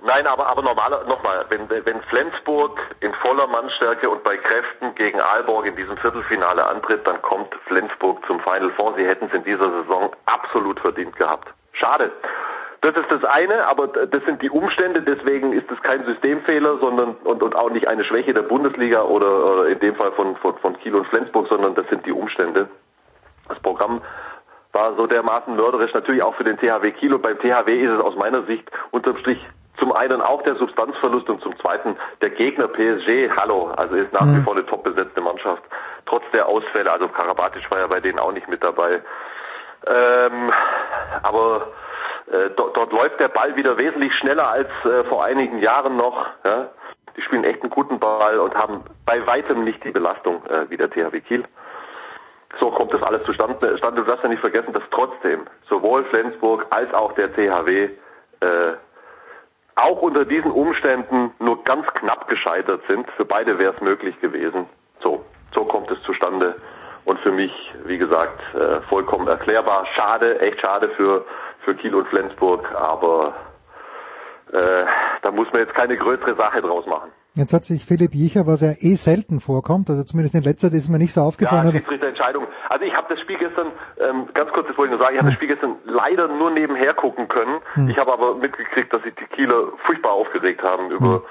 Nein, 0.00 0.26
aber, 0.28 0.46
aber 0.46 0.62
normal, 0.62 1.04
nochmal, 1.08 1.44
wenn, 1.48 1.68
wenn 1.68 2.00
Flensburg 2.02 2.78
in 3.00 3.12
voller 3.14 3.48
Mannstärke 3.48 4.08
und 4.08 4.22
bei 4.22 4.36
Kräften 4.36 4.94
gegen 4.94 5.20
Aalborg 5.20 5.66
in 5.66 5.74
diesem 5.74 5.96
Viertelfinale 5.96 6.64
antritt, 6.64 7.06
dann 7.06 7.20
kommt 7.20 7.52
Flensburg 7.66 8.24
zum 8.26 8.38
Final 8.40 8.70
Four. 8.70 8.94
Sie 8.96 9.04
hätten 9.04 9.26
es 9.26 9.34
in 9.34 9.42
dieser 9.42 9.70
Saison 9.82 10.14
absolut 10.26 10.78
verdient 10.78 11.16
gehabt. 11.16 11.48
Schade. 11.72 12.12
Das 12.80 12.94
ist 12.94 13.10
das 13.10 13.24
eine, 13.24 13.66
aber 13.66 13.88
das 13.88 14.24
sind 14.24 14.40
die 14.40 14.50
Umstände, 14.50 15.02
deswegen 15.02 15.52
ist 15.52 15.68
es 15.68 15.82
kein 15.82 16.04
Systemfehler, 16.04 16.78
sondern 16.78 17.16
und, 17.24 17.42
und 17.42 17.56
auch 17.56 17.70
nicht 17.70 17.88
eine 17.88 18.04
Schwäche 18.04 18.32
der 18.32 18.42
Bundesliga 18.42 19.02
oder, 19.02 19.44
oder 19.44 19.66
in 19.66 19.80
dem 19.80 19.96
Fall 19.96 20.12
von, 20.12 20.36
von, 20.36 20.56
von 20.58 20.78
Kiel 20.78 20.94
und 20.94 21.08
Flensburg, 21.08 21.48
sondern 21.48 21.74
das 21.74 21.88
sind 21.88 22.06
die 22.06 22.12
Umstände. 22.12 22.68
Das 23.48 23.58
Programm 23.60 24.00
war 24.72 24.94
so 24.94 25.08
dermaßen 25.08 25.56
mörderisch, 25.56 25.92
natürlich 25.92 26.22
auch 26.22 26.36
für 26.36 26.44
den 26.44 26.56
THW 26.56 26.92
Kiel 26.92 27.14
und 27.14 27.22
beim 27.22 27.38
THW 27.40 27.82
ist 27.82 27.90
es 27.90 28.00
aus 28.00 28.14
meiner 28.14 28.42
Sicht 28.44 28.70
unterm 28.92 29.16
Strich 29.16 29.44
zum 29.78 29.92
einen 29.92 30.20
auch 30.20 30.42
der 30.42 30.56
Substanzverlust 30.56 31.28
und 31.28 31.40
zum 31.42 31.58
zweiten 31.58 31.96
der 32.20 32.30
Gegner 32.30 32.68
PSG, 32.68 33.30
hallo, 33.36 33.70
also 33.76 33.94
ist 33.96 34.12
nach 34.12 34.26
wie 34.26 34.38
mhm. 34.38 34.44
vor 34.44 34.54
eine 34.54 34.66
top 34.66 34.84
besetzte 34.84 35.20
Mannschaft, 35.20 35.62
trotz 36.06 36.24
der 36.32 36.46
Ausfälle, 36.46 36.90
also 36.90 37.08
Karabatic 37.08 37.70
war 37.70 37.78
ja 37.78 37.86
bei 37.86 38.00
denen 38.00 38.18
auch 38.18 38.32
nicht 38.32 38.48
mit 38.48 38.62
dabei. 38.62 39.00
Ähm, 39.86 40.52
aber 41.22 41.68
äh, 42.26 42.50
dort, 42.56 42.76
dort 42.76 42.92
läuft 42.92 43.20
der 43.20 43.28
Ball 43.28 43.56
wieder 43.56 43.78
wesentlich 43.78 44.14
schneller 44.14 44.48
als 44.48 44.68
äh, 44.84 45.04
vor 45.04 45.24
einigen 45.24 45.60
Jahren 45.60 45.96
noch. 45.96 46.26
Ja? 46.44 46.68
Die 47.16 47.22
spielen 47.22 47.44
echt 47.44 47.62
einen 47.62 47.70
guten 47.70 47.98
Ball 47.98 48.38
und 48.38 48.54
haben 48.54 48.84
bei 49.06 49.24
weitem 49.26 49.64
nicht 49.64 49.82
die 49.84 49.90
Belastung 49.90 50.44
äh, 50.46 50.68
wie 50.68 50.76
der 50.76 50.90
THW 50.90 51.20
Kiel. 51.20 51.44
So 52.58 52.70
kommt 52.70 52.92
das 52.92 53.02
alles 53.02 53.24
zustande. 53.24 53.56
Du 53.60 54.02
darfst 54.02 54.22
ja 54.22 54.28
nicht 54.28 54.40
vergessen, 54.40 54.72
dass 54.72 54.82
trotzdem 54.90 55.46
sowohl 55.68 56.04
Flensburg 56.06 56.66
als 56.70 56.92
auch 56.92 57.12
der 57.12 57.32
THW 57.32 57.90
äh, 58.40 58.72
auch 59.78 60.02
unter 60.02 60.24
diesen 60.24 60.50
Umständen 60.50 61.32
nur 61.38 61.62
ganz 61.64 61.86
knapp 61.94 62.28
gescheitert 62.28 62.82
sind. 62.88 63.08
Für 63.12 63.24
beide 63.24 63.58
wäre 63.58 63.74
es 63.74 63.80
möglich 63.80 64.20
gewesen. 64.20 64.66
So, 65.00 65.24
so 65.54 65.64
kommt 65.64 65.90
es 65.90 66.02
zustande. 66.02 66.56
Und 67.04 67.20
für 67.20 67.30
mich, 67.30 67.52
wie 67.84 67.96
gesagt, 67.96 68.42
äh, 68.54 68.80
vollkommen 68.88 69.28
erklärbar. 69.28 69.86
Schade, 69.94 70.40
echt 70.40 70.60
schade 70.60 70.88
für, 70.90 71.24
für 71.64 71.74
Kiel 71.74 71.94
und 71.94 72.08
Flensburg, 72.08 72.68
aber 72.74 73.34
äh, 74.52 74.84
da 75.22 75.30
muss 75.30 75.50
man 75.52 75.62
jetzt 75.62 75.74
keine 75.74 75.96
größere 75.96 76.34
Sache 76.34 76.60
draus 76.60 76.86
machen. 76.86 77.10
Jetzt 77.38 77.52
hat 77.52 77.64
sich 77.64 77.84
Philipp 77.84 78.14
Jicher, 78.14 78.46
was 78.46 78.60
ja 78.62 78.72
eh 78.80 78.96
selten 78.96 79.38
vorkommt, 79.38 79.88
also 79.88 80.02
zumindest 80.02 80.34
in 80.34 80.42
letzter 80.42 80.68
Zeit 80.68 80.76
ist 80.76 80.88
mir 80.88 80.98
nicht 80.98 81.12
so 81.12 81.20
aufgefallen. 81.20 81.66
Ja, 81.66 81.72
Schiedsrichterentscheidung. 81.72 82.46
Also 82.68 82.84
ich 82.84 82.94
habe 82.94 83.06
das 83.08 83.20
Spiel 83.20 83.38
gestern, 83.38 83.68
ähm, 84.00 84.26
ganz 84.34 84.50
kurz, 84.52 84.66
das 84.66 84.76
wollte 84.76 84.92
ich 84.92 84.98
nur 84.98 85.06
sagen, 85.06 85.14
ich 85.14 85.20
habe 85.20 85.30
das 85.30 85.36
Spiel 85.36 85.48
gestern 85.48 85.76
leider 85.84 86.26
nur 86.26 86.50
nebenher 86.50 86.94
gucken 86.94 87.28
können. 87.28 87.60
Hm. 87.74 87.88
Ich 87.88 87.96
habe 87.96 88.12
aber 88.12 88.34
mitgekriegt, 88.34 88.92
dass 88.92 89.02
sich 89.04 89.14
die 89.14 89.24
Kieler 89.26 89.68
furchtbar 89.86 90.12
aufgeregt 90.12 90.62
haben 90.62 90.90
über 90.90 91.14
hm 91.14 91.22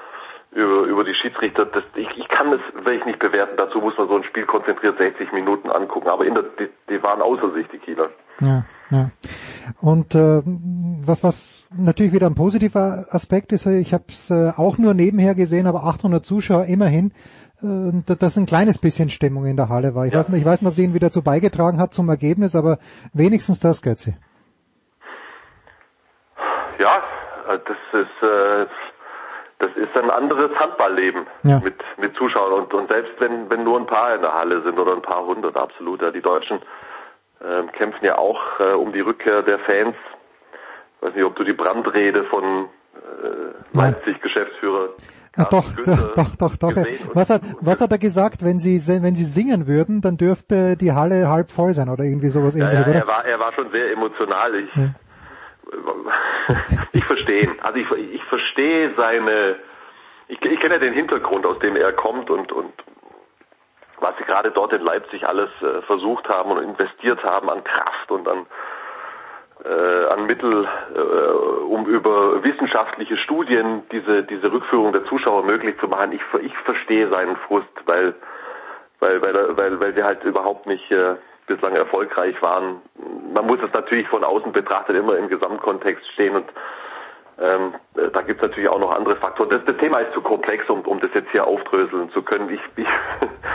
über, 0.52 0.82
über 0.86 1.04
die 1.04 1.14
Schiedsrichter. 1.14 1.66
Das, 1.66 1.84
ich, 1.94 2.08
ich 2.16 2.26
kann 2.28 2.50
das 2.50 2.60
wirklich 2.72 3.04
nicht 3.04 3.18
bewerten. 3.18 3.56
Dazu 3.58 3.80
muss 3.80 3.96
man 3.98 4.08
so 4.08 4.16
ein 4.16 4.24
Spiel 4.24 4.46
konzentriert 4.46 4.96
60 4.96 5.30
Minuten 5.32 5.70
angucken. 5.70 6.08
Aber 6.08 6.24
in 6.24 6.34
der, 6.34 6.44
die, 6.58 6.68
die 6.88 7.02
waren 7.02 7.20
außer 7.20 7.52
sich, 7.52 7.68
die 7.68 7.78
Kieler. 7.78 8.08
Ja, 8.40 8.64
ja. 8.90 9.10
Und 9.80 10.14
äh, 10.14 10.42
was, 10.44 11.22
was 11.22 11.66
natürlich 11.76 12.12
wieder 12.12 12.26
ein 12.26 12.34
positiver 12.34 13.06
Aspekt 13.10 13.52
ist, 13.52 13.66
ich 13.66 13.92
habe 13.92 14.04
es 14.08 14.30
äh, 14.30 14.52
auch 14.56 14.78
nur 14.78 14.94
nebenher 14.94 15.34
gesehen, 15.34 15.66
aber 15.66 15.84
800 15.84 16.24
Zuschauer 16.24 16.64
immerhin, 16.64 17.12
äh, 17.62 18.16
dass 18.18 18.36
ein 18.36 18.46
kleines 18.46 18.78
bisschen 18.78 19.10
Stimmung 19.10 19.44
in 19.46 19.56
der 19.56 19.68
Halle 19.68 19.94
war. 19.94 20.06
Ich, 20.06 20.12
ja. 20.12 20.20
weiß, 20.20 20.30
nicht, 20.30 20.40
ich 20.40 20.46
weiß 20.46 20.62
nicht, 20.62 20.68
ob 20.68 20.74
sie 20.74 20.84
ihn 20.84 20.94
wieder 20.94 21.08
dazu 21.08 21.22
beigetragen 21.22 21.78
hat 21.78 21.92
zum 21.92 22.08
Ergebnis, 22.08 22.56
aber 22.56 22.78
wenigstens 23.12 23.60
das, 23.60 23.82
Götzi. 23.82 24.16
Ja, 26.78 27.02
äh, 27.48 27.58
das 27.64 28.00
ist... 28.00 28.22
Äh, 28.22 28.66
das 29.60 29.72
ist 29.74 29.96
ein 29.96 30.08
anderes 30.10 30.56
Handballleben 30.56 31.26
ja. 31.42 31.58
mit, 31.58 31.74
mit 31.96 32.14
Zuschauern. 32.14 32.62
Und, 32.62 32.74
und 32.74 32.88
selbst 32.88 33.12
wenn, 33.18 33.50
wenn 33.50 33.64
nur 33.64 33.76
ein 33.76 33.86
paar 33.86 34.14
in 34.14 34.20
der 34.20 34.32
Halle 34.32 34.62
sind 34.62 34.78
oder 34.78 34.92
ein 34.92 35.02
paar 35.02 35.26
hundert, 35.26 35.56
absolut. 35.56 36.00
Ja, 36.00 36.12
die 36.12 36.22
Deutschen 36.22 36.60
äh, 37.40 37.62
kämpfen 37.72 38.04
ja 38.04 38.18
auch 38.18 38.60
äh, 38.60 38.72
um 38.72 38.92
die 38.92 39.00
Rückkehr 39.00 39.42
der 39.42 39.58
Fans. 39.60 39.96
Ich 40.96 41.02
weiß 41.06 41.14
nicht, 41.14 41.24
ob 41.24 41.36
du 41.36 41.44
die 41.44 41.52
Brandrede 41.52 42.24
von 42.24 42.68
äh, 42.94 43.76
Leipzig-Geschäftsführer 43.76 44.90
Ah, 45.38 45.46
doch, 45.50 45.64
doch, 45.84 46.14
doch, 46.14 46.36
doch, 46.36 46.56
doch. 46.56 46.74
Was 47.14 47.30
hat, 47.30 47.42
was 47.60 47.80
hat 47.80 47.92
er 47.92 47.98
gesagt, 47.98 48.44
wenn 48.44 48.58
sie, 48.58 48.80
wenn 49.02 49.14
sie 49.14 49.24
singen 49.24 49.68
würden, 49.68 50.00
dann 50.00 50.16
dürfte 50.16 50.76
die 50.76 50.92
Halle 50.92 51.28
halb 51.28 51.52
voll 51.52 51.72
sein 51.72 51.88
oder 51.88 52.02
irgendwie 52.02 52.28
sowas 52.28 52.56
ja, 52.56 52.64
ähnliches, 52.64 52.86
ja, 52.92 53.00
er 53.00 53.06
war, 53.06 53.24
er 53.24 53.38
war 53.38 53.52
schon 53.52 53.70
sehr 53.70 53.92
emotional. 53.92 54.56
Ich, 54.56 54.74
ja. 54.74 54.94
ich 56.92 57.04
verstehe. 57.04 57.48
Also 57.62 57.78
ich, 57.78 58.14
ich 58.14 58.24
verstehe 58.24 58.94
seine, 58.96 59.56
ich, 60.26 60.42
ich 60.42 60.60
kenne 60.60 60.74
ja 60.74 60.80
den 60.80 60.94
Hintergrund, 60.94 61.46
aus 61.46 61.58
dem 61.60 61.76
er 61.76 61.92
kommt 61.92 62.30
und, 62.30 62.50
und 62.50 62.72
was 64.00 64.16
sie 64.18 64.24
gerade 64.24 64.50
dort 64.50 64.72
in 64.72 64.82
Leipzig 64.82 65.26
alles 65.26 65.50
äh, 65.62 65.82
versucht 65.82 66.28
haben 66.28 66.50
und 66.50 66.62
investiert 66.62 67.22
haben 67.24 67.50
an 67.50 67.64
Kraft 67.64 68.10
und 68.10 68.28
an, 68.28 68.46
äh, 69.64 70.06
an 70.06 70.26
Mittel, 70.26 70.68
äh, 70.94 70.98
um 71.64 71.86
über 71.86 72.42
wissenschaftliche 72.44 73.16
Studien 73.16 73.82
diese, 73.90 74.22
diese 74.22 74.52
Rückführung 74.52 74.92
der 74.92 75.04
Zuschauer 75.06 75.42
möglich 75.44 75.78
zu 75.80 75.88
machen. 75.88 76.12
Ich, 76.12 76.22
ich 76.42 76.56
verstehe 76.58 77.08
seinen 77.08 77.36
Frust, 77.36 77.68
weil, 77.86 78.14
weil, 79.00 79.20
weil, 79.22 79.56
weil, 79.56 79.80
weil 79.80 79.94
sie 79.94 80.02
halt 80.02 80.22
überhaupt 80.24 80.66
nicht 80.66 80.90
äh, 80.90 81.16
bislang 81.46 81.74
erfolgreich 81.74 82.40
waren. 82.42 82.82
Man 83.32 83.46
muss 83.46 83.58
es 83.60 83.72
natürlich 83.72 84.06
von 84.08 84.22
außen 84.22 84.52
betrachtet 84.52 84.96
immer 84.96 85.16
im 85.16 85.28
Gesamtkontext 85.28 86.06
stehen 86.12 86.36
und 86.36 86.46
ähm, 87.40 87.74
da 87.94 88.22
gibt 88.22 88.42
es 88.42 88.48
natürlich 88.48 88.68
auch 88.68 88.80
noch 88.80 88.90
andere 88.90 89.16
Faktoren. 89.16 89.50
Das, 89.50 89.64
das, 89.64 89.76
Thema 89.76 90.00
ist 90.00 90.12
zu 90.12 90.20
komplex, 90.20 90.68
um, 90.68 90.80
um 90.80 90.98
das 91.00 91.10
jetzt 91.14 91.30
hier 91.30 91.46
aufdröseln 91.46 92.10
zu 92.10 92.22
können. 92.22 92.50
Ich, 92.50 92.60
ich, 92.76 92.88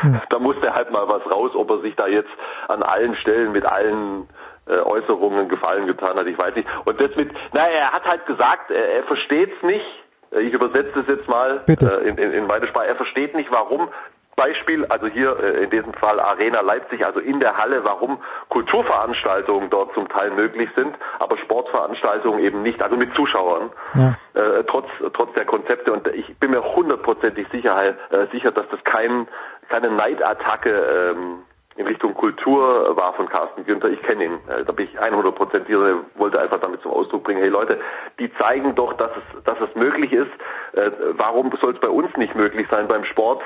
hm. 0.02 0.22
da 0.30 0.40
muss 0.40 0.56
der 0.62 0.74
halt 0.74 0.92
mal 0.92 1.08
was 1.08 1.30
raus, 1.30 1.52
ob 1.54 1.70
er 1.70 1.80
sich 1.80 1.96
da 1.96 2.08
jetzt 2.08 2.32
an 2.68 2.82
allen 2.82 3.16
Stellen 3.18 3.52
mit 3.52 3.66
allen 3.66 4.30
äh, 4.68 4.78
Äußerungen 4.78 5.50
Gefallen 5.50 5.88
getan 5.88 6.18
hat. 6.18 6.28
Ich 6.28 6.38
weiß 6.38 6.56
nicht. 6.56 6.68
Und 6.86 7.00
das 7.02 7.14
mit, 7.16 7.32
naja, 7.54 7.80
er 7.80 7.92
hat 7.92 8.06
halt 8.06 8.26
gesagt, 8.26 8.72
er, 8.72 8.96
er 8.96 9.04
versteht 9.04 9.52
es 9.58 9.64
nicht. 9.64 9.86
Ich 10.32 10.54
übersetze 10.54 10.92
das 10.96 11.08
jetzt 11.08 11.28
mal 11.28 11.62
äh, 11.68 12.08
in, 12.08 12.18
in, 12.18 12.32
in 12.32 12.48
meine 12.48 12.68
Sprache. 12.68 12.88
Er 12.88 12.96
versteht 12.96 13.36
nicht, 13.36 13.52
warum 13.52 13.90
Beispiel, 14.36 14.86
also 14.86 15.08
hier 15.08 15.38
äh, 15.40 15.64
in 15.64 15.70
diesem 15.70 15.94
Fall 15.94 16.20
Arena 16.20 16.62
Leipzig, 16.62 17.06
also 17.06 17.20
in 17.20 17.40
der 17.40 17.58
Halle, 17.58 17.84
warum 17.84 18.18
Kulturveranstaltungen 18.50 19.70
dort 19.70 19.94
zum 19.94 20.08
Teil 20.10 20.32
möglich 20.32 20.70
sind, 20.76 20.96
aber 21.20 21.38
Sportveranstaltungen 21.38 22.40
eben 22.40 22.64
nicht, 22.64 22.82
also 22.82 22.96
mit 22.96 23.14
Zuschauern, 23.16 23.72
ja. 23.96 24.16
äh, 24.34 24.64
trotz, 24.66 24.88
trotz 25.14 25.34
der 25.34 25.46
Konzepte. 25.46 25.92
Und 25.92 26.08
ich 26.08 26.38
bin 26.38 26.52
mir 26.52 26.64
hundertprozentig 26.64 27.48
sicher, 27.52 27.96
äh, 28.10 28.28
sicher, 28.32 28.52
dass 28.52 28.68
das 28.70 28.84
kein, 28.84 29.28
keine 29.70 29.92
Neidattacke 29.92 31.14
ähm, 31.16 31.44
in 31.76 31.88
Richtung 31.88 32.14
Kultur 32.14 32.96
war 32.96 33.14
von 33.14 33.28
Carsten 33.28 33.66
Günther. 33.66 33.90
Ich 33.90 34.02
kenne 34.04 34.26
ihn. 34.26 34.40
Äh, 34.48 34.64
da 34.66 34.72
bin 34.72 34.88
ich 34.88 35.00
100 35.00 35.36
Prozent 35.36 35.68
hier, 35.68 36.04
wollte 36.16 36.40
einfach 36.40 36.60
damit 36.60 36.82
zum 36.82 36.92
Ausdruck 36.92 37.24
bringen, 37.24 37.42
hey 37.42 37.50
Leute, 37.50 37.80
die 38.20 38.32
zeigen 38.36 38.76
doch, 38.76 38.94
dass 38.94 39.12
es, 39.12 39.44
dass 39.44 39.60
es 39.60 39.76
möglich 39.76 40.14
ist. 40.14 40.32
Äh, 40.74 40.92
warum 41.18 41.52
soll 41.60 41.74
es 41.74 41.80
bei 41.80 41.90
uns 41.90 42.16
nicht 42.18 42.36
möglich 42.36 42.68
sein 42.70 42.88
beim 42.88 43.04
Sport? 43.06 43.42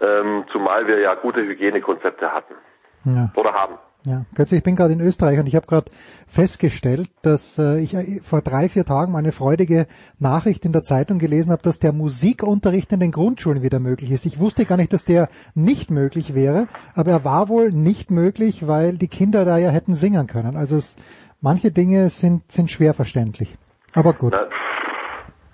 ähm, 0.00 0.44
zumal 0.52 0.86
wir 0.86 0.98
ja 1.00 1.14
gute 1.14 1.42
Hygienekonzepte 1.42 2.32
hatten 2.32 2.54
ja. 3.04 3.30
oder 3.34 3.52
haben. 3.52 3.74
Ja, 4.06 4.24
Götze, 4.36 4.54
ich 4.54 4.62
bin 4.62 4.76
gerade 4.76 4.92
in 4.92 5.00
Österreich 5.00 5.40
und 5.40 5.48
ich 5.48 5.56
habe 5.56 5.66
gerade 5.66 5.90
festgestellt, 6.28 7.08
dass 7.22 7.58
äh, 7.58 7.80
ich 7.80 7.92
äh, 7.92 8.20
vor 8.22 8.40
drei, 8.40 8.68
vier 8.68 8.84
Tagen 8.84 9.16
eine 9.16 9.32
freudige 9.32 9.88
Nachricht 10.20 10.64
in 10.64 10.70
der 10.70 10.82
Zeitung 10.82 11.18
gelesen 11.18 11.50
habe, 11.50 11.62
dass 11.62 11.80
der 11.80 11.92
Musikunterricht 11.92 12.92
in 12.92 13.00
den 13.00 13.10
Grundschulen 13.10 13.64
wieder 13.64 13.80
möglich 13.80 14.12
ist. 14.12 14.24
Ich 14.24 14.38
wusste 14.38 14.64
gar 14.64 14.76
nicht, 14.76 14.92
dass 14.92 15.04
der 15.04 15.28
nicht 15.56 15.90
möglich 15.90 16.36
wäre, 16.36 16.68
aber 16.94 17.10
er 17.10 17.24
war 17.24 17.48
wohl 17.48 17.72
nicht 17.72 18.12
möglich, 18.12 18.68
weil 18.68 18.92
die 18.92 19.08
Kinder 19.08 19.44
da 19.44 19.58
ja 19.58 19.70
hätten 19.70 19.92
singen 19.92 20.28
können. 20.28 20.56
Also 20.56 20.76
es, 20.76 20.94
manche 21.40 21.72
Dinge 21.72 22.08
sind, 22.08 22.48
sind 22.52 22.70
schwer 22.70 22.94
verständlich. 22.94 23.58
Aber 23.92 24.12
gut. 24.12 24.32
Na, 24.32 24.46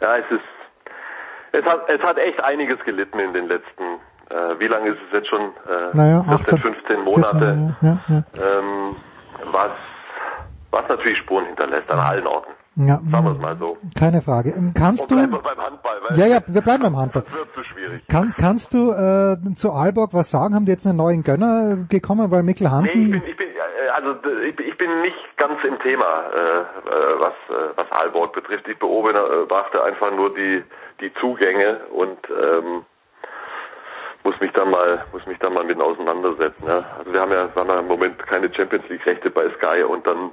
ja, 0.02 0.18
es 0.18 0.30
ist, 0.30 0.44
es 1.52 1.64
hat, 1.64 1.88
es 1.88 2.02
hat 2.02 2.18
echt 2.18 2.38
einiges 2.44 2.78
gelitten 2.84 3.18
in 3.18 3.32
den 3.32 3.48
letzten 3.48 3.82
äh, 4.32 4.60
wie 4.60 4.66
lange 4.66 4.90
ist 4.90 4.98
es 5.06 5.12
jetzt 5.12 5.28
schon? 5.28 5.40
Äh, 5.40 5.94
naja, 5.94 6.22
14, 6.22 6.58
15 6.58 7.04
Monate. 7.04 7.38
14, 7.38 7.76
ja, 7.82 7.98
ja. 8.08 8.24
Ähm, 8.36 8.96
was, 9.52 9.70
was 10.70 10.88
natürlich 10.88 11.18
Spuren 11.18 11.46
hinterlässt 11.46 11.90
an 11.90 11.98
allen 11.98 12.26
Orten. 12.26 12.50
Ja, 12.74 13.00
Sagen 13.10 13.24
wir 13.26 13.32
es 13.32 13.38
mal 13.38 13.56
so. 13.58 13.76
Keine 13.98 14.22
Frage. 14.22 14.54
Ähm, 14.56 14.72
kannst 14.74 15.10
du? 15.10 15.16
beim 15.16 15.44
Handball, 15.44 16.00
ja, 16.16 16.26
ja, 16.26 16.40
wir 16.46 16.62
bleiben 16.62 16.82
beim 16.82 16.96
Handball. 16.96 17.22
Das 17.22 17.34
wird 17.34 17.54
zu 17.54 17.64
schwierig. 17.64 18.02
Kann, 18.08 18.32
kannst 18.38 18.72
du 18.72 18.92
äh, 18.92 19.36
zu 19.54 19.72
Aalborg 19.72 20.14
was 20.14 20.30
sagen? 20.30 20.54
Haben 20.54 20.64
die 20.64 20.72
jetzt 20.72 20.86
einen 20.86 20.96
neuen 20.96 21.22
Gönner 21.22 21.84
gekommen, 21.90 22.30
weil 22.30 22.42
Mikkel 22.42 22.70
Hansen? 22.70 23.10
Nee, 23.10 23.16
ich 23.18 23.22
bin, 23.22 23.30
ich 23.30 23.36
bin, 23.36 23.48
äh, 23.48 23.88
also 23.94 24.14
ich, 24.48 24.78
bin 24.78 25.02
nicht 25.02 25.36
ganz 25.36 25.62
im 25.64 25.78
Thema, 25.80 26.04
äh, 26.34 26.60
äh 26.60 27.20
was 27.20 27.34
äh, 27.50 27.76
was 27.76 27.92
Aalborg 27.92 28.32
betrifft. 28.32 28.66
Ich 28.66 28.78
beobachte 28.78 29.84
einfach 29.84 30.10
nur 30.10 30.34
die 30.34 30.64
die 31.00 31.12
Zugänge 31.20 31.80
und 31.92 32.18
ähm, 32.30 32.84
muss 34.24 34.40
mich 34.40 34.52
da 34.52 34.64
mal, 34.64 35.04
muss 35.12 35.26
mich 35.26 35.38
da 35.38 35.50
mal 35.50 35.64
mit 35.64 35.80
auseinandersetzen. 35.80 36.64
Ja. 36.66 36.84
Also 36.98 37.12
wir 37.12 37.20
haben 37.20 37.32
ja, 37.32 37.54
wir 37.54 37.60
haben 37.60 37.68
ja 37.68 37.80
im 37.80 37.88
Moment 37.88 38.18
keine 38.26 38.52
Champions 38.54 38.88
League 38.88 39.04
Rechte 39.06 39.30
bei 39.30 39.48
Sky 39.50 39.82
und 39.82 40.06
dann 40.06 40.30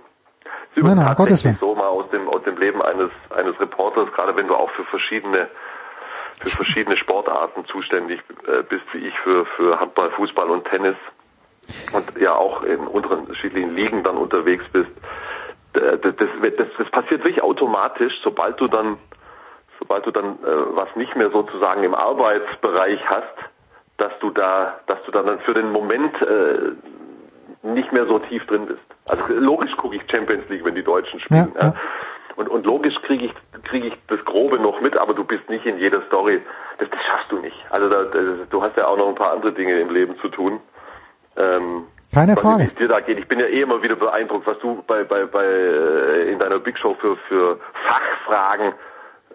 nein, 0.76 0.98
nein, 0.98 1.16
tatsächlich 1.16 1.58
so 1.60 1.76
mal 1.76 1.88
aus 1.88 2.10
dem, 2.12 2.28
aus 2.30 2.44
dem 2.44 2.58
Leben 2.58 2.82
eines, 2.82 3.10
eines 3.36 3.60
Reporters, 3.60 4.12
gerade 4.14 4.36
wenn 4.36 4.48
du 4.48 4.56
auch 4.56 4.70
für 4.72 4.84
verschiedene, 4.86 5.48
für 6.42 6.50
verschiedene 6.50 6.98
Sportarten 6.98 7.66
zuständig 7.66 8.22
äh, 8.48 8.64
bist, 8.64 8.86
wie 8.94 9.08
ich 9.08 9.20
für, 9.20 9.46
für 9.46 9.80
Handball, 9.80 10.12
Fußball 10.12 10.50
und 10.50 10.66
Tennis 10.66 10.96
und 11.94 12.20
ja 12.20 12.34
auch 12.34 12.64
in 12.64 12.80
unterschiedlichen 12.80 13.76
Ligen 13.76 14.04
dann 14.04 14.18
unterwegs 14.18 14.66
bist. 14.72 14.90
Das, 15.74 16.02
das, 16.02 16.14
das, 16.16 16.68
das 16.78 16.90
passiert 16.90 17.24
wirklich 17.24 17.44
automatisch, 17.44 18.14
sobald 18.24 18.60
du 18.60 18.68
dann 18.68 18.98
sobald 19.80 20.06
du 20.06 20.12
dann 20.12 20.34
äh, 20.44 20.76
was 20.76 20.94
nicht 20.96 21.16
mehr 21.16 21.32
sozusagen 21.32 21.84
im 21.84 21.96
Arbeitsbereich 21.96 23.00
hast, 23.10 23.34
dass 24.00 24.12
du 24.20 24.32
da, 24.32 24.80
dass 24.88 25.02
du 25.06 25.12
dann 25.12 25.39
für 25.39 25.54
den 25.54 25.72
Moment 25.72 26.22
äh, 26.22 26.72
nicht 27.64 27.91
mehr 27.91 28.06
so 28.06 28.20
tief 28.20 28.45
drin 28.47 28.66
bist. 28.66 28.80
Also 29.10 29.34
logisch 29.34 29.76
gucke 29.78 29.95
ich 29.95 30.04
Champions 30.10 30.47
League, 30.50 30.64
wenn 30.66 30.76
die 30.76 30.84
Deutschen 30.84 31.20
spielen. 31.20 31.52
Ja, 31.56 31.68
ja. 31.68 31.74
Und, 32.36 32.47
und 32.47 32.66
logisch 32.66 32.95
kriege 33.02 33.26
ich, 33.26 33.34
kriege 33.66 33.88
ich 33.88 33.93
das 34.08 34.24
Grobe 34.24 34.60
noch 34.60 34.80
mit, 34.80 34.95
aber 34.95 35.14
du 35.14 35.26
bist 35.26 35.50
nicht 35.50 35.66
in 35.66 35.78
jeder 35.78 36.02
Story. 36.04 36.41
Das, 36.78 36.89
das 36.89 37.00
schaffst 37.04 37.32
du 37.32 37.39
nicht. 37.39 37.58
Also 37.70 37.89
da, 37.89 38.04
das, 38.06 38.50
du 38.50 38.64
hast 38.64 38.78
ja 38.78 38.88
auch 38.88 38.97
noch 38.97 39.10
ein 39.10 39.16
paar 39.16 39.34
andere 39.34 39.52
Dinge 39.52 39.78
im 39.80 39.89
Leben 39.89 40.18
zu 40.20 40.30
tun. 40.30 40.62
Ähm, 41.36 41.88
Keine 42.14 42.38
Frage. 42.38 42.64
Wie 42.64 42.76
dir 42.76 42.88
da 42.88 43.02
geht. 43.02 43.20
Ich 43.20 43.28
bin 43.28 43.39
ja 43.39 43.45
eh 43.45 43.62
immer 43.62 43.84
wieder 43.84 43.97
beeindruckt, 43.97 44.47
was 44.47 44.58
du 44.60 44.82
bei, 44.88 45.04
bei, 45.04 45.26
bei 45.26 45.43
äh, 45.43 46.32
in 46.32 46.39
deiner 46.39 46.60
Big 46.60 46.78
Show 46.78 46.95
für, 47.02 47.18
für 47.28 47.60
Fachfragen 47.88 48.74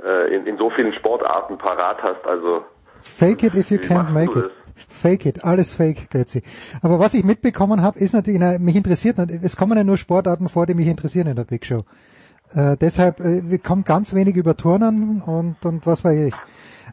äh, 0.02 0.34
in, 0.34 0.46
in 0.46 0.56
so 0.56 0.70
vielen 0.70 0.94
Sportarten 0.94 1.58
parat 1.58 2.02
hast. 2.02 2.26
Also 2.26 2.64
Fake 3.04 3.44
it 3.44 3.54
if 3.54 3.70
you 3.70 3.78
can't 3.78 4.10
make 4.12 4.34
it. 4.34 4.50
Fake 4.88 5.26
it, 5.26 5.44
alles 5.44 5.72
fake, 5.72 6.08
Götzi. 6.10 6.42
Aber 6.82 6.98
was 6.98 7.14
ich 7.14 7.22
mitbekommen 7.22 7.82
habe, 7.82 7.98
ist 7.98 8.12
natürlich, 8.12 8.40
na, 8.40 8.58
mich 8.58 8.74
interessiert, 8.74 9.18
es 9.18 9.56
kommen 9.56 9.76
ja 9.76 9.84
nur 9.84 9.96
Sportarten 9.96 10.48
vor, 10.48 10.66
die 10.66 10.74
mich 10.74 10.88
interessieren 10.88 11.28
in 11.28 11.36
der 11.36 11.44
Big 11.44 11.64
Show. 11.64 11.84
Äh, 12.52 12.76
deshalb 12.76 13.20
äh, 13.20 13.58
kommt 13.58 13.86
ganz 13.86 14.14
wenig 14.14 14.34
über 14.36 14.56
Turnen 14.56 15.20
und, 15.20 15.64
und 15.64 15.86
was 15.86 16.02
weiß 16.02 16.18
ich. 16.18 16.34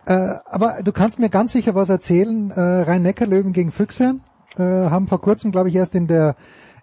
Äh, 0.05 0.35
aber 0.45 0.79
du 0.83 0.91
kannst 0.91 1.17
mir 1.17 1.29
ganz 1.29 1.53
sicher 1.53 1.73
was 1.73 1.89
erzählen. 1.89 2.51
Äh, 2.51 2.59
Rhein-Neckar-Löwen 2.59 3.53
gegen 3.53 3.71
Füchse 3.71 4.19
äh, 4.57 4.63
haben 4.63 5.07
vor 5.07 5.21
kurzem, 5.21 5.51
glaube 5.51 5.69
ich, 5.69 5.75
erst 5.75 5.95
in 5.95 6.07
der 6.07 6.35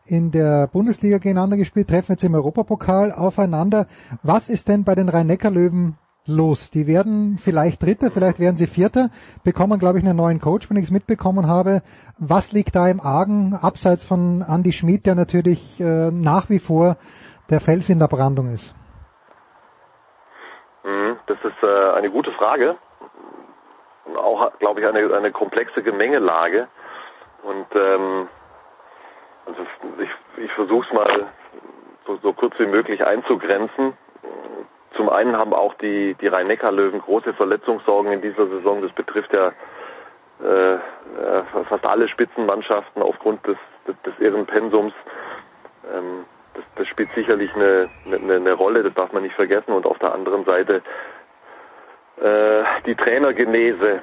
in 0.04 0.30
der 0.30 0.68
Bundesliga 0.68 1.18
gegeneinander 1.18 1.58
gespielt, 1.58 1.88
treffen 1.88 2.12
jetzt 2.12 2.24
im 2.24 2.34
Europapokal 2.34 3.12
aufeinander. 3.12 3.86
Was 4.22 4.48
ist 4.48 4.68
denn 4.68 4.82
bei 4.82 4.94
den 4.94 5.10
Rhein-Neckar-Löwen 5.10 5.98
los. 6.28 6.70
Die 6.70 6.86
werden 6.86 7.38
vielleicht 7.38 7.82
Dritter, 7.82 8.10
vielleicht 8.10 8.38
werden 8.38 8.56
sie 8.56 8.66
Vierter, 8.66 9.10
bekommen, 9.44 9.78
glaube 9.78 9.98
ich, 9.98 10.04
einen 10.04 10.16
neuen 10.16 10.40
Coach, 10.40 10.70
wenn 10.70 10.76
ich 10.76 10.84
es 10.84 10.90
mitbekommen 10.90 11.46
habe. 11.46 11.82
Was 12.18 12.52
liegt 12.52 12.76
da 12.76 12.88
im 12.88 13.00
Argen, 13.00 13.54
abseits 13.60 14.04
von 14.04 14.44
Andy 14.46 14.72
Schmidt, 14.72 15.06
der 15.06 15.14
natürlich 15.14 15.80
äh, 15.80 16.10
nach 16.10 16.50
wie 16.50 16.58
vor 16.58 16.96
der 17.50 17.60
Fels 17.60 17.88
in 17.88 17.98
der 17.98 18.08
Brandung 18.08 18.52
ist? 18.52 18.74
Mhm, 20.84 21.16
das 21.26 21.38
ist 21.42 21.62
äh, 21.62 21.90
eine 21.96 22.10
gute 22.10 22.32
Frage. 22.32 22.76
Und 24.04 24.16
auch, 24.16 24.52
glaube 24.58 24.80
ich, 24.80 24.86
eine, 24.86 25.14
eine 25.14 25.32
komplexe 25.32 25.82
Gemengelage. 25.82 26.68
Und 27.42 27.66
ähm, 27.74 28.28
also 29.46 29.60
ich, 30.02 30.44
ich 30.44 30.52
versuche 30.52 30.86
es 30.86 30.92
mal 30.92 31.26
so, 32.06 32.18
so 32.22 32.32
kurz 32.32 32.58
wie 32.58 32.66
möglich 32.66 33.04
einzugrenzen. 33.04 33.94
Zum 34.96 35.08
einen 35.08 35.36
haben 35.36 35.52
auch 35.52 35.74
die, 35.74 36.14
die 36.14 36.28
Rhein-Neckar-Löwen 36.28 37.00
große 37.00 37.34
Verletzungssorgen 37.34 38.12
in 38.12 38.22
dieser 38.22 38.46
Saison. 38.46 38.82
Das 38.82 38.92
betrifft 38.92 39.32
ja 39.32 39.52
äh, 40.42 40.74
äh 40.74 40.78
fast 41.68 41.86
alle 41.86 42.08
Spitzenmannschaften 42.08 43.02
aufgrund 43.02 43.46
des, 43.46 43.58
des, 43.86 43.96
des 44.02 44.18
irren 44.18 44.46
Pensums. 44.46 44.94
Ähm, 45.92 46.24
das, 46.54 46.64
das 46.76 46.88
spielt 46.88 47.10
sicherlich 47.14 47.54
eine, 47.54 47.88
eine, 48.06 48.34
eine 48.34 48.52
Rolle, 48.52 48.82
das 48.82 48.94
darf 48.94 49.12
man 49.12 49.22
nicht 49.22 49.36
vergessen. 49.36 49.72
Und 49.72 49.86
auf 49.86 49.98
der 49.98 50.12
anderen 50.12 50.44
Seite 50.44 50.82
äh, 52.20 52.64
die 52.86 52.94
Trainergenese. 52.94 54.02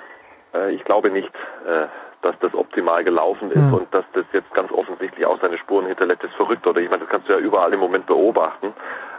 Äh, 0.54 0.72
ich 0.72 0.84
glaube 0.86 1.10
nicht, 1.10 1.32
äh, 1.68 1.88
dass 2.22 2.36
das 2.40 2.54
optimal 2.54 3.04
gelaufen 3.04 3.52
ist 3.52 3.62
mhm. 3.62 3.74
und 3.74 3.94
dass 3.94 4.06
das 4.14 4.26
jetzt 4.34 4.52
ganz 4.54 4.72
offensichtlich 4.72 5.26
auch 5.26 5.40
seine 5.42 5.58
Spuren 5.58 5.86
hinterlässt, 5.86 6.24
ist 6.24 6.34
verrückt. 6.36 6.66
Oder 6.66 6.82
ich 6.82 6.90
meine, 6.90 7.02
das 7.04 7.10
kannst 7.10 7.28
du 7.28 7.34
ja 7.34 7.40
überall 7.40 7.74
im 7.74 7.80
Moment 7.80 8.06
beobachten. 8.08 8.74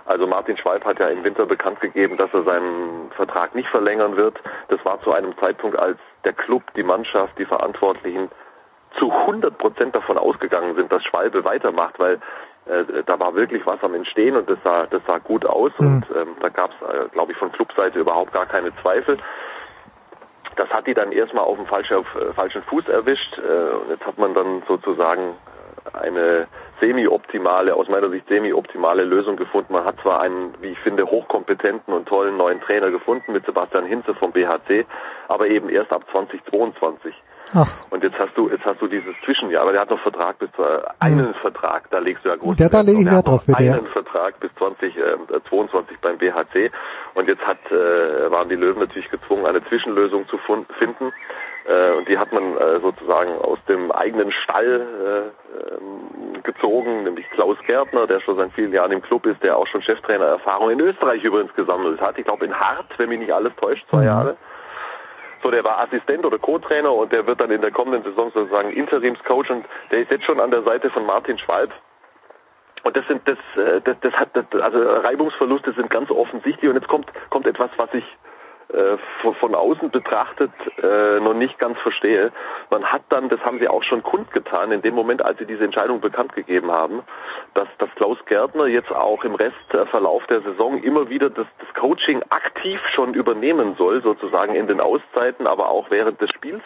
Also 0.07 0.27
Martin 0.27 0.57
Schwalb 0.57 0.85
hat 0.85 1.01
ja 1.01 1.09
im 1.09 1.25
Winter 1.25 1.47
bekannt 1.47 1.81
gegeben, 1.81 2.17
dass 2.17 2.33
er 2.33 2.45
seinen 2.45 3.11
Vertrag 3.17 3.55
nicht 3.55 3.69
verlängern 3.69 4.17
wird. 4.17 4.41
Das 4.69 4.85
war 4.85 5.01
zu 5.03 5.13
einem 5.13 5.37
Zeitpunkt, 5.39 5.79
als 5.79 5.99
der 6.25 6.33
Club, 6.33 6.63
die 6.77 6.85
Mannschaft, 6.85 7.37
die 7.39 7.45
Verantwortlichen 7.45 8.31
zu 8.99 9.11
100 9.11 9.59
Prozent 9.59 9.95
davon 9.95 10.17
ausgegangen 10.17 10.75
sind, 10.77 10.93
dass 10.93 11.03
Schwalbe 11.05 11.45
weitermacht, 11.45 11.99
weil 11.99 12.21
äh, 12.67 13.03
da 13.05 13.19
war 13.19 13.35
wirklich 13.35 13.67
was 13.67 13.83
am 13.83 13.95
Entstehen 13.95 14.37
und 14.37 14.49
das 14.49 14.59
sah, 14.65 14.87
das 14.87 15.03
sah 15.07 15.19
gut 15.19 15.45
aus 15.45 15.73
mhm. 15.79 15.87
und 15.87 16.07
ähm, 16.17 16.37
da 16.41 16.49
gab 16.49 16.71
es, 16.71 16.89
äh, 16.89 17.09
glaube 17.11 17.33
ich, 17.33 17.39
von 17.39 17.53
Clubseite 17.53 17.99
überhaupt 17.99 18.33
gar 18.33 18.47
keine 18.47 18.75
Zweifel. 18.83 19.19
Das 20.57 20.71
hat 20.71 20.87
die 20.87 20.95
dann 20.95 21.13
erstmal 21.13 21.45
auf 21.45 21.57
dem 21.57 21.67
falschen, 21.67 21.99
auf, 21.99 22.07
äh, 22.15 22.33
falschen 22.33 22.63
Fuß 22.63 22.89
erwischt 22.89 23.39
äh, 23.39 23.75
und 23.75 23.91
jetzt 23.91 24.07
hat 24.07 24.19
man 24.19 24.35
dann 24.35 24.63
sozusagen 24.67 25.35
äh, 25.93 25.99
eine 25.99 26.49
semi-optimale, 26.81 27.75
aus 27.75 27.89
meiner 27.89 28.11
Sicht 28.11 28.29
semi-optimale 28.29 29.05
Lösung 29.05 29.37
gefunden. 29.37 29.73
Man 29.73 29.85
hat 29.85 30.01
zwar 30.03 30.21
einen, 30.21 30.55
wie 30.61 30.69
ich 30.69 30.79
finde, 30.79 31.07
hochkompetenten 31.07 31.93
und 31.93 32.07
tollen 32.07 32.37
neuen 32.37 32.61
Trainer 32.61 32.91
gefunden 32.91 33.33
mit 33.33 33.47
Sebastian 33.47 33.87
Hinze 33.87 34.15
vom 34.15 34.33
BHC, 34.33 34.87
aber 35.29 35.49
eben 35.49 35.69
erst 35.69 35.93
ab 35.93 36.05
2022. 36.11 37.15
Ach. 37.55 37.69
Und 37.91 38.03
jetzt 38.03 38.19
hast 38.19 38.37
du, 38.37 38.49
jetzt 38.51 38.65
hast 38.65 38.81
du 38.81 38.89
dieses 38.89 39.15
Zwischenjahr, 39.25 39.63
aber 39.63 39.73
der 39.73 39.83
hat 39.83 39.91
noch 39.91 40.01
Vertrag 40.01 40.39
bis 40.39 40.49
äh, 40.59 40.83
einen 40.99 41.27
ja. 41.27 41.33
Vertrag, 41.35 41.89
da 41.91 41.99
legst 41.99 42.25
du 42.25 42.29
ja 42.29 42.37
groß. 42.37 42.57
Der 42.57 42.69
da 42.69 42.81
lege 42.81 43.01
ich 43.01 43.07
Wert 43.07 43.29
drauf, 43.29 43.47
bitte. 43.47 43.59
Einen 43.59 43.87
Vertrag 43.87 44.41
bis 44.41 44.51
2022 44.59 45.93
äh, 45.93 45.99
beim 46.03 46.19
BHC. 46.19 46.71
Und 47.15 47.29
jetzt 47.29 47.43
hat, 47.47 47.59
äh, 47.71 48.31
waren 48.31 48.49
die 48.49 48.57
Löwen 48.57 48.81
natürlich 48.81 49.11
gezwungen, 49.11 49.47
eine 49.47 49.65
Zwischenlösung 49.65 50.27
zu 50.29 50.39
finden. 50.39 51.13
Äh, 51.69 51.93
und 51.93 52.09
die 52.09 52.17
hat 52.17 52.33
man 52.33 52.57
äh, 52.57 52.81
sozusagen 52.81 53.33
aus 53.39 53.59
dem 53.69 53.91
eigenen 53.91 54.31
Stall 54.31 54.87
äh, 55.05 55.75
ähm, 55.75 56.43
gezogen, 56.43 57.05
nämlich 57.05 57.29
Klaus 57.31 57.57
Gärtner, 57.67 58.07
der 58.07 58.21
schon 58.21 58.37
seit 58.37 58.53
vielen 58.53 58.73
Jahren 58.73 58.93
im 58.93 59.03
Club 59.03 59.27
ist, 59.27 59.43
der 59.43 59.57
auch 59.57 59.67
schon 59.67 59.83
Cheftrainer-Erfahrung 59.83 60.71
in 60.71 60.81
Österreich 60.81 61.25
übrigens 61.25 61.53
gesammelt 61.55 62.01
hat. 62.01 62.19
Ich 62.19 62.25
glaube 62.25 62.45
in 62.45 62.55
Hart, 62.55 62.87
wenn 62.99 63.09
mich 63.09 63.19
nicht 63.19 63.33
alles 63.33 63.53
täuscht, 63.57 63.85
zwei 63.91 63.99
mhm. 63.99 64.07
Jahre. 64.07 64.37
So, 65.43 65.51
der 65.51 65.65
war 65.65 65.79
Assistent 65.81 66.25
oder 66.25 66.39
Co-Trainer 66.39 66.93
und 66.93 67.13
der 67.13 67.27
wird 67.27 67.41
dann 67.41 67.51
in 67.51 67.61
der 67.61 67.71
kommenden 67.71 68.05
Saison 68.05 68.31
sozusagen 68.33 68.71
Interimscoach 68.71 69.51
und 69.51 69.67
der 69.91 70.01
ist 70.01 70.11
jetzt 70.11 70.25
schon 70.25 70.41
an 70.41 70.51
der 70.51 70.63
Seite 70.63 70.91
von 70.91 71.05
Martin 71.05 71.39
Schwalb. 71.39 71.73
Und 72.85 72.97
das 72.97 73.07
sind 73.09 73.23
das, 73.29 73.39
äh, 73.57 73.81
das, 73.81 73.97
das 74.01 74.13
hat 74.15 74.31
also 74.37 74.79
Reibungsverluste 74.79 75.73
sind 75.73 75.91
ganz 75.91 76.11
offensichtlich 76.11 76.71
und 76.71 76.77
jetzt 76.77 76.89
kommt 76.89 77.11
kommt 77.31 77.47
etwas, 77.47 77.71
was 77.77 77.93
ich 77.93 78.05
von 79.41 79.55
außen 79.55 79.91
betrachtet 79.91 80.51
äh, 80.83 81.21
noch 81.21 81.35
nicht 81.35 81.59
ganz 81.59 81.79
verstehe. 81.79 82.33
Man 82.71 82.85
hat 82.85 83.03
dann, 83.11 83.29
das 83.29 83.41
haben 83.41 83.59
sie 83.59 83.69
auch 83.69 83.83
schon 83.83 84.03
kundgetan, 84.03 84.73
in 84.73 84.83
dem 84.83 84.95
Moment, 84.95 85.23
als 85.23 85.39
sie 85.39 85.47
diese 85.47 85.65
Entscheidung 85.65 86.01
bekannt 86.01 86.35
gegeben 86.35 86.71
haben, 86.71 87.03
dass, 87.55 87.69
dass 87.79 87.89
Klaus 87.95 88.19
Gärtner 88.27 88.67
jetzt 88.67 88.91
auch 88.91 89.23
im 89.25 89.35
Restverlauf 89.35 90.27
der 90.27 90.41
Saison 90.43 90.83
immer 90.83 91.09
wieder 91.09 91.31
das, 91.31 91.47
das 91.59 91.75
Coaching 91.75 92.23
aktiv 92.31 92.81
schon 92.93 93.15
übernehmen 93.15 93.77
soll, 93.79 94.03
sozusagen 94.03 94.55
in 94.55 94.67
den 94.67 94.81
Auszeiten, 94.81 95.47
aber 95.47 95.69
auch 95.69 95.91
während 95.91 96.21
des 96.21 96.31
Spiels. 96.31 96.63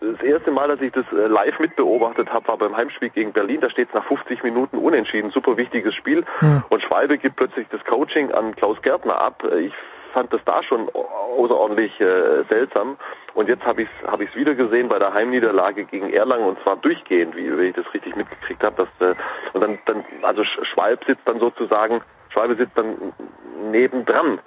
Das 0.00 0.22
erste 0.22 0.50
Mal, 0.50 0.68
dass 0.68 0.80
ich 0.80 0.92
das 0.92 1.04
äh, 1.12 1.26
live 1.26 1.58
mitbeobachtet 1.58 2.32
habe, 2.32 2.48
war 2.48 2.56
beim 2.56 2.76
Heimspiel 2.76 3.10
gegen 3.10 3.32
Berlin. 3.32 3.60
Da 3.60 3.70
steht 3.70 3.88
es 3.88 3.94
nach 3.94 4.04
50 4.04 4.42
Minuten 4.42 4.78
unentschieden. 4.78 5.30
Super 5.30 5.56
wichtiges 5.56 5.94
Spiel. 5.94 6.24
Hm. 6.38 6.62
Und 6.68 6.82
Schwalbe 6.82 7.18
gibt 7.18 7.36
plötzlich 7.36 7.66
das 7.70 7.82
Coaching 7.84 8.30
an 8.32 8.54
Klaus 8.56 8.80
Gärtner 8.82 9.20
ab. 9.20 9.42
Ich 9.58 9.72
fand 10.10 10.32
das 10.32 10.40
da 10.44 10.62
schon 10.62 10.88
außerordentlich 10.90 12.00
äh, 12.00 12.44
seltsam. 12.48 12.96
Und 13.34 13.48
jetzt 13.48 13.64
habe 13.64 13.82
ich 13.82 13.88
es 14.02 14.10
hab 14.10 14.20
ich's 14.20 14.34
wieder 14.34 14.54
gesehen 14.54 14.88
bei 14.88 14.98
der 14.98 15.12
Heimniederlage 15.12 15.84
gegen 15.84 16.12
Erlangen 16.12 16.46
und 16.46 16.60
zwar 16.62 16.76
durchgehend, 16.76 17.36
wie, 17.36 17.56
wie 17.58 17.66
ich 17.66 17.74
das 17.74 17.92
richtig 17.94 18.16
mitgekriegt 18.16 18.62
habe. 18.62 18.88
Äh, 19.00 19.14
und 19.52 19.60
dann, 19.60 19.78
dann, 19.86 20.04
also 20.22 20.44
Schwalb 20.44 21.04
sitzt 21.04 21.26
dann 21.26 21.38
sozusagen, 21.38 22.00
Schwalbe 22.30 22.56
sitzt 22.56 22.76
dann 22.76 23.12
nebendran. 23.70 24.40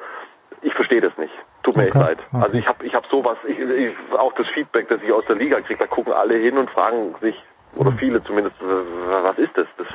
Ich 0.61 0.73
verstehe 0.73 1.01
das 1.01 1.17
nicht. 1.17 1.33
Tut 1.63 1.75
mir 1.75 1.87
okay. 1.87 1.89
echt 1.89 2.07
leid. 2.07 2.17
Okay. 2.31 2.43
Also 2.43 2.57
ich 2.57 2.67
habe 2.67 2.85
ich 2.85 2.95
hab 2.95 3.05
sowas, 3.07 3.37
ich, 3.47 3.59
ich, 3.59 3.95
auch 4.17 4.33
das 4.33 4.47
Feedback, 4.49 4.87
das 4.89 5.01
ich 5.01 5.11
aus 5.11 5.25
der 5.25 5.35
Liga 5.35 5.59
kriege, 5.61 5.79
da 5.79 5.87
gucken 5.87 6.13
alle 6.13 6.35
hin 6.35 6.57
und 6.57 6.69
fragen 6.69 7.15
sich, 7.21 7.35
oder 7.75 7.91
hm. 7.91 7.97
viele 7.97 8.23
zumindest, 8.23 8.55
was 8.61 9.37
ist 9.37 9.57
das? 9.57 9.67
Das 9.77 9.87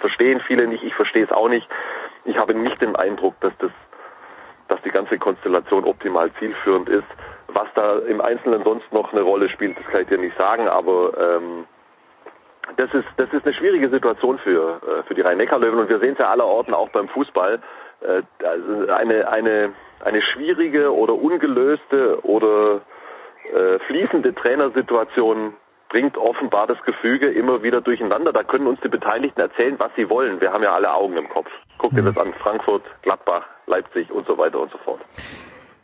verstehen 0.00 0.40
viele 0.46 0.66
nicht, 0.66 0.82
ich 0.82 0.94
verstehe 0.94 1.24
es 1.24 1.32
auch 1.32 1.48
nicht. 1.48 1.66
Ich 2.24 2.36
habe 2.38 2.54
nicht 2.54 2.80
den 2.80 2.96
Eindruck, 2.96 3.34
dass 3.40 3.52
das 3.58 3.70
dass 4.68 4.80
die 4.82 4.90
ganze 4.90 5.18
Konstellation 5.18 5.84
optimal 5.84 6.30
zielführend 6.38 6.88
ist. 6.88 7.06
Was 7.48 7.68
da 7.74 7.98
im 7.98 8.20
Einzelnen 8.20 8.64
sonst 8.64 8.92
noch 8.92 9.12
eine 9.12 9.22
Rolle 9.22 9.48
spielt, 9.48 9.78
das 9.78 9.86
kann 9.86 10.02
ich 10.02 10.08
dir 10.08 10.18
nicht 10.18 10.36
sagen, 10.36 10.68
aber 10.68 11.12
ähm, 11.18 11.66
das 12.76 12.92
ist 12.94 13.06
das 13.16 13.32
ist 13.32 13.44
eine 13.44 13.54
schwierige 13.54 13.88
Situation 13.88 14.38
für 14.38 14.80
äh, 14.82 15.02
für 15.04 15.14
die 15.14 15.20
Rhein-Neckar-Löwen 15.20 15.78
und 15.78 15.88
wir 15.88 15.98
sehen 16.00 16.14
es 16.14 16.18
ja 16.18 16.30
allerorten 16.30 16.74
auch 16.74 16.88
beim 16.88 17.08
Fußball. 17.08 17.60
Äh, 18.00 18.22
also 18.44 18.92
eine 18.92 19.28
eine 19.28 19.72
eine 20.04 20.22
schwierige 20.22 20.92
oder 20.94 21.14
ungelöste 21.14 22.24
oder 22.24 22.80
äh, 23.52 23.78
fließende 23.80 24.34
Trainersituation 24.34 25.54
bringt 25.88 26.16
offenbar 26.16 26.66
das 26.66 26.82
Gefüge 26.82 27.30
immer 27.30 27.62
wieder 27.62 27.80
durcheinander. 27.80 28.32
Da 28.32 28.42
können 28.42 28.66
uns 28.66 28.80
die 28.80 28.88
Beteiligten 28.88 29.40
erzählen, 29.40 29.76
was 29.78 29.92
sie 29.94 30.10
wollen. 30.10 30.40
Wir 30.40 30.52
haben 30.52 30.64
ja 30.64 30.74
alle 30.74 30.92
Augen 30.92 31.16
im 31.16 31.28
Kopf. 31.28 31.48
Guck 31.78 31.92
dir 31.92 32.02
mhm. 32.02 32.06
das 32.06 32.18
an. 32.18 32.34
Frankfurt, 32.34 32.82
Gladbach, 33.02 33.44
Leipzig 33.66 34.10
und 34.10 34.26
so 34.26 34.36
weiter 34.38 34.60
und 34.60 34.70
so 34.70 34.78
fort. 34.78 35.00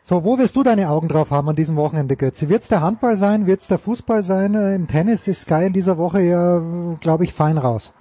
So, 0.03 0.25
wo 0.25 0.39
wirst 0.39 0.57
du 0.57 0.63
deine 0.63 0.89
Augen 0.89 1.09
drauf 1.09 1.31
haben 1.31 1.49
an 1.49 1.55
diesem 1.55 1.77
Wochenende, 1.77 2.17
Götze? 2.17 2.49
Wird 2.49 2.63
es 2.63 2.69
der 2.69 2.81
Handball 2.81 3.15
sein? 3.17 3.47
Wird 3.47 3.61
es 3.61 3.69
der 3.69 3.79
Fußball 3.79 4.23
sein? 4.23 4.55
Äh, 4.55 4.75
Im 4.75 4.89
Tennis 4.89 5.29
ist 5.29 5.43
Sky 5.43 5.67
in 5.67 5.73
dieser 5.73 5.99
Woche 5.99 6.21
ja, 6.21 6.61
glaube 7.01 7.25
ich, 7.25 7.33
fein 7.33 7.59
raus. 7.59 7.95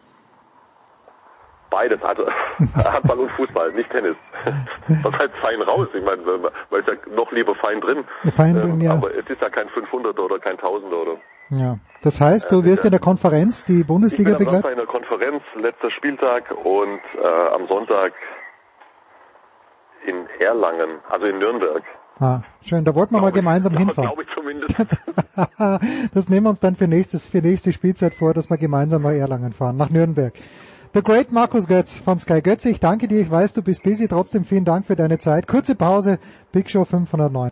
Beides, 1.70 2.02
also 2.02 2.26
Handball 2.84 3.20
und 3.20 3.32
Fußball, 3.34 3.72
nicht 3.74 3.92
Tennis. 3.92 4.16
Was 5.04 5.14
heißt 5.14 5.34
fein 5.42 5.62
raus? 5.62 5.88
Ich 5.94 6.04
meine, 6.04 6.24
weil 6.72 6.82
es 6.82 6.88
ja 6.88 6.94
noch 7.14 7.32
lieber 7.32 7.54
fein 7.56 7.80
drin. 7.80 8.04
Fein 8.36 8.56
drin, 8.56 8.72
ähm, 8.72 8.82
ja. 8.82 8.94
Aber 8.94 9.14
es 9.14 9.30
ist 9.30 9.42
ja 9.42 9.50
kein 9.50 9.70
500 9.70 10.18
oder 10.18 10.40
kein 10.40 10.54
1000 10.54 10.92
oder. 10.92 11.18
Ja, 11.52 11.78
das 12.02 12.22
heißt, 12.22 12.52
du 12.52 12.64
wirst 12.64 12.86
in 12.86 12.92
der 12.92 13.00
Konferenz 13.00 13.66
die 13.66 13.84
Bundesliga 13.84 14.36
begleiten? 14.36 14.58
Ich 14.58 14.62
bin 14.64 14.72
in 14.72 14.78
der 14.78 14.88
Konferenz, 14.88 15.44
letzter 15.56 15.92
Spieltag 15.92 16.52
und 16.64 17.02
äh, 17.22 17.28
am 17.54 17.68
Sonntag 17.68 18.14
in 20.06 20.28
Erlangen, 20.40 21.00
also 21.10 21.26
in 21.26 21.40
Nürnberg. 21.40 21.84
Ah, 22.20 22.42
schön. 22.62 22.84
Da 22.84 22.94
wollten 22.96 23.16
wir 23.16 23.22
mal 23.22 23.32
gemeinsam 23.32 23.74
ich, 23.76 23.80
hinfahren. 23.80 24.10
Glaube 24.10 24.24
ich 24.24 24.30
zumindest. 24.36 24.76
das 26.14 26.30
nehmen 26.30 26.46
wir 26.46 26.50
uns 26.50 26.60
dann 26.60 26.76
für 26.76 26.88
nächstes, 26.88 27.30
für 27.30 27.42
nächste 27.42 27.72
Spielzeit 27.72 28.14
vor, 28.14 28.34
dass 28.34 28.50
wir 28.50 28.58
gemeinsam 28.58 29.04
nach 29.04 29.12
Erlangen 29.12 29.54
fahren, 29.54 29.78
nach 29.78 29.90
Nürnberg. 29.90 30.34
The 30.94 31.04
Great 31.04 31.32
Markus 31.32 31.68
Götz 31.68 32.00
von 32.00 32.18
Sky 32.18 32.42
Götze. 32.42 32.70
Ich 32.70 32.80
danke 32.80 33.08
dir. 33.08 33.22
Ich 33.22 33.30
weiß, 33.30 33.54
du 33.54 33.62
bist 33.62 33.84
busy. 33.84 34.08
Trotzdem 34.08 34.44
vielen 34.44 34.66
Dank 34.66 34.86
für 34.86 34.96
deine 34.96 35.20
Zeit. 35.20 35.48
Kurze 35.48 35.76
Pause. 35.76 36.18
Big 36.52 36.70
Show 36.70 36.84
509. 36.84 37.52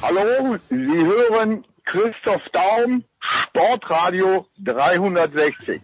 Hallo, 0.00 0.56
Sie 0.70 0.76
hören 0.76 1.64
Christoph 1.88 2.42
Daum, 2.52 3.02
Sportradio 3.18 4.46
360. 4.62 5.80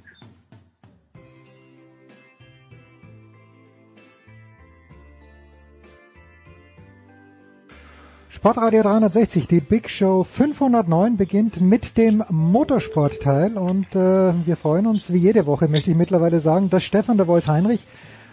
Sportradio 8.29 8.83
360, 8.83 9.49
die 9.49 9.61
Big 9.61 9.89
Show 9.89 10.25
509 10.25 11.17
beginnt 11.17 11.63
mit 11.63 11.97
dem 11.97 12.23
Motorsportteil 12.29 13.57
und 13.57 13.95
äh, 13.95 14.35
wir 14.45 14.57
freuen 14.59 14.87
uns 14.87 15.11
wie 15.11 15.17
jede 15.17 15.47
Woche, 15.47 15.69
möchte 15.69 15.91
ich 15.91 15.97
mittlerweile 15.97 16.41
sagen, 16.41 16.69
dass 16.69 16.85
Stefan 16.85 17.17
der 17.17 17.25
Voice 17.25 17.49
Heinrich 17.49 17.87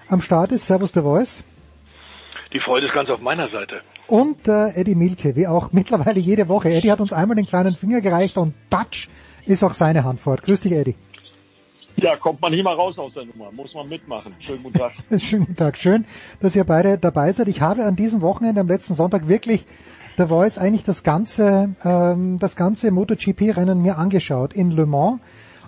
am 0.09 0.19
Start 0.19 0.51
ist. 0.51 0.67
Servus 0.67 0.91
der 0.91 1.03
Voice. 1.03 1.45
Die 2.51 2.59
Freude 2.59 2.87
ist 2.87 2.93
ganz 2.93 3.09
auf 3.09 3.21
meiner 3.21 3.49
Seite. 3.49 3.81
Und 4.11 4.45
äh, 4.49 4.71
Eddie 4.71 4.95
Milke, 4.95 5.37
wie 5.37 5.47
auch 5.47 5.69
mittlerweile 5.71 6.19
jede 6.19 6.49
Woche. 6.49 6.69
Eddie 6.69 6.91
hat 6.91 6.99
uns 6.99 7.13
einmal 7.13 7.37
den 7.37 7.45
kleinen 7.45 7.77
Finger 7.77 8.01
gereicht 8.01 8.37
und 8.37 8.53
Touch 8.69 9.07
ist 9.45 9.63
auch 9.63 9.73
seine 9.73 10.03
Hand 10.03 10.19
fort. 10.19 10.43
Grüß 10.43 10.59
dich, 10.59 10.73
Eddie. 10.73 10.95
Ja, 11.95 12.17
kommt 12.17 12.41
man 12.41 12.51
nicht 12.51 12.65
mal 12.65 12.75
raus 12.75 12.97
aus 12.97 13.13
der 13.13 13.23
Nummer. 13.23 13.53
Muss 13.53 13.73
man 13.73 13.87
mitmachen. 13.87 14.35
Schönen 14.41 14.63
guten 14.63 14.77
Tag. 14.77 14.91
Schönen 15.17 15.45
guten 15.45 15.55
Tag. 15.55 15.77
Schön, 15.77 16.03
dass 16.41 16.57
ihr 16.57 16.65
beide 16.65 16.97
dabei 16.97 17.31
seid. 17.31 17.47
Ich 17.47 17.61
habe 17.61 17.85
an 17.85 17.95
diesem 17.95 18.19
Wochenende, 18.19 18.59
am 18.59 18.67
letzten 18.67 18.95
Sonntag, 18.95 19.29
wirklich 19.29 19.63
The 20.17 20.27
Voice 20.27 20.57
eigentlich 20.57 20.83
das 20.83 21.03
ganze, 21.03 21.75
ähm, 21.85 22.37
das 22.37 22.57
ganze 22.57 22.91
MotoGP-Rennen 22.91 23.81
mir 23.81 23.97
angeschaut 23.97 24.51
in 24.51 24.71
Le 24.71 24.87
Mans. 24.87 25.21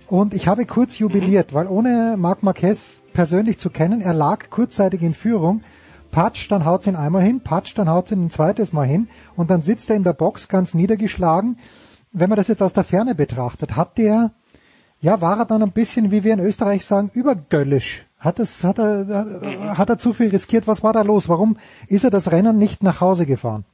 Und 0.08 0.34
ich 0.34 0.48
habe 0.48 0.66
kurz 0.66 1.00
jubiliert, 1.00 1.52
mhm. 1.54 1.56
weil 1.56 1.68
ohne 1.68 2.16
Marc 2.18 2.44
Marquez 2.44 3.02
persönlich 3.14 3.58
zu 3.58 3.70
kennen, 3.70 4.02
er 4.02 4.14
lag 4.14 4.50
kurzzeitig 4.50 5.02
in 5.02 5.14
Führung, 5.14 5.62
patsch, 6.14 6.50
dann 6.50 6.64
haut's 6.64 6.88
ihn 6.88 6.96
einmal 6.96 7.24
hin, 7.24 7.42
patsch, 7.42 7.74
dann 7.76 7.90
haut's 7.90 8.12
ihn 8.12 8.26
ein 8.26 8.30
zweites 8.30 8.72
Mal 8.72 8.88
hin 8.88 9.10
und 9.36 9.50
dann 9.50 9.62
sitzt 9.62 9.90
er 9.90 9.98
in 9.98 10.06
der 10.06 10.14
Box 10.14 10.48
ganz 10.48 10.74
niedergeschlagen. 10.74 11.58
Wenn 12.14 12.30
man 12.30 12.38
das 12.38 12.48
jetzt 12.48 12.64
aus 12.64 12.72
der 12.72 12.86
Ferne 12.86 13.16
betrachtet, 13.16 13.76
hat 13.76 13.98
der 13.98 14.32
ja, 15.04 15.20
war 15.20 15.38
er 15.38 15.46
dann 15.46 15.62
ein 15.62 15.74
bisschen, 15.74 16.12
wie 16.12 16.24
wir 16.24 16.34
in 16.34 16.40
Österreich 16.40 16.86
sagen, 16.86 17.12
übergöllisch? 17.14 18.06
Hat, 18.20 18.40
es, 18.40 18.64
hat, 18.64 18.80
er, 18.80 19.78
hat 19.78 19.90
er 19.90 19.98
zu 19.98 20.14
viel 20.14 20.30
riskiert? 20.30 20.66
Was 20.66 20.82
war 20.82 20.94
da 20.94 21.02
los? 21.02 21.28
Warum 21.28 21.58
ist 21.90 22.06
er 22.06 22.10
das 22.10 22.32
Rennen 22.32 22.58
nicht 22.58 22.84
nach 22.84 23.02
Hause 23.02 23.26
gefahren? 23.26 23.66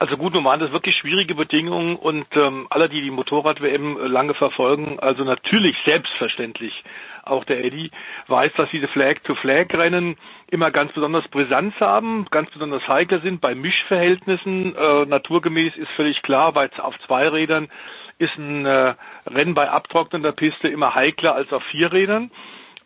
Also 0.00 0.16
gut, 0.16 0.32
nun 0.32 0.44
waren 0.44 0.60
das 0.60 0.72
wirklich 0.72 0.96
schwierige 0.96 1.34
Bedingungen 1.34 1.94
und 1.94 2.24
ähm, 2.34 2.66
alle, 2.70 2.88
die 2.88 3.02
die 3.02 3.10
Motorrad-WM 3.10 3.98
lange 3.98 4.32
verfolgen, 4.32 4.98
also 4.98 5.24
natürlich 5.24 5.76
selbstverständlich 5.84 6.84
auch 7.22 7.44
der 7.44 7.62
Eddie 7.62 7.90
weiß, 8.26 8.52
dass 8.56 8.70
diese 8.70 8.88
Flag-to-Flag-Rennen 8.88 10.16
immer 10.50 10.70
ganz 10.70 10.92
besonders 10.92 11.28
Brisanz 11.28 11.74
haben, 11.80 12.24
ganz 12.30 12.50
besonders 12.50 12.88
heikel 12.88 13.20
sind 13.20 13.42
bei 13.42 13.54
Mischverhältnissen. 13.54 14.74
Äh, 14.74 15.04
naturgemäß 15.04 15.76
ist 15.76 15.90
völlig 15.90 16.22
klar, 16.22 16.54
weil 16.54 16.70
auf 16.78 16.98
zwei 17.06 17.28
Rädern 17.28 17.68
ist 18.16 18.38
ein 18.38 18.64
äh, 18.64 18.94
Rennen 19.26 19.52
bei 19.52 19.68
abtrocknender 19.68 20.32
Piste 20.32 20.68
immer 20.68 20.94
heikler 20.94 21.34
als 21.34 21.52
auf 21.52 21.62
vier 21.64 21.92
Rädern. 21.92 22.22
Ähm, 22.22 22.30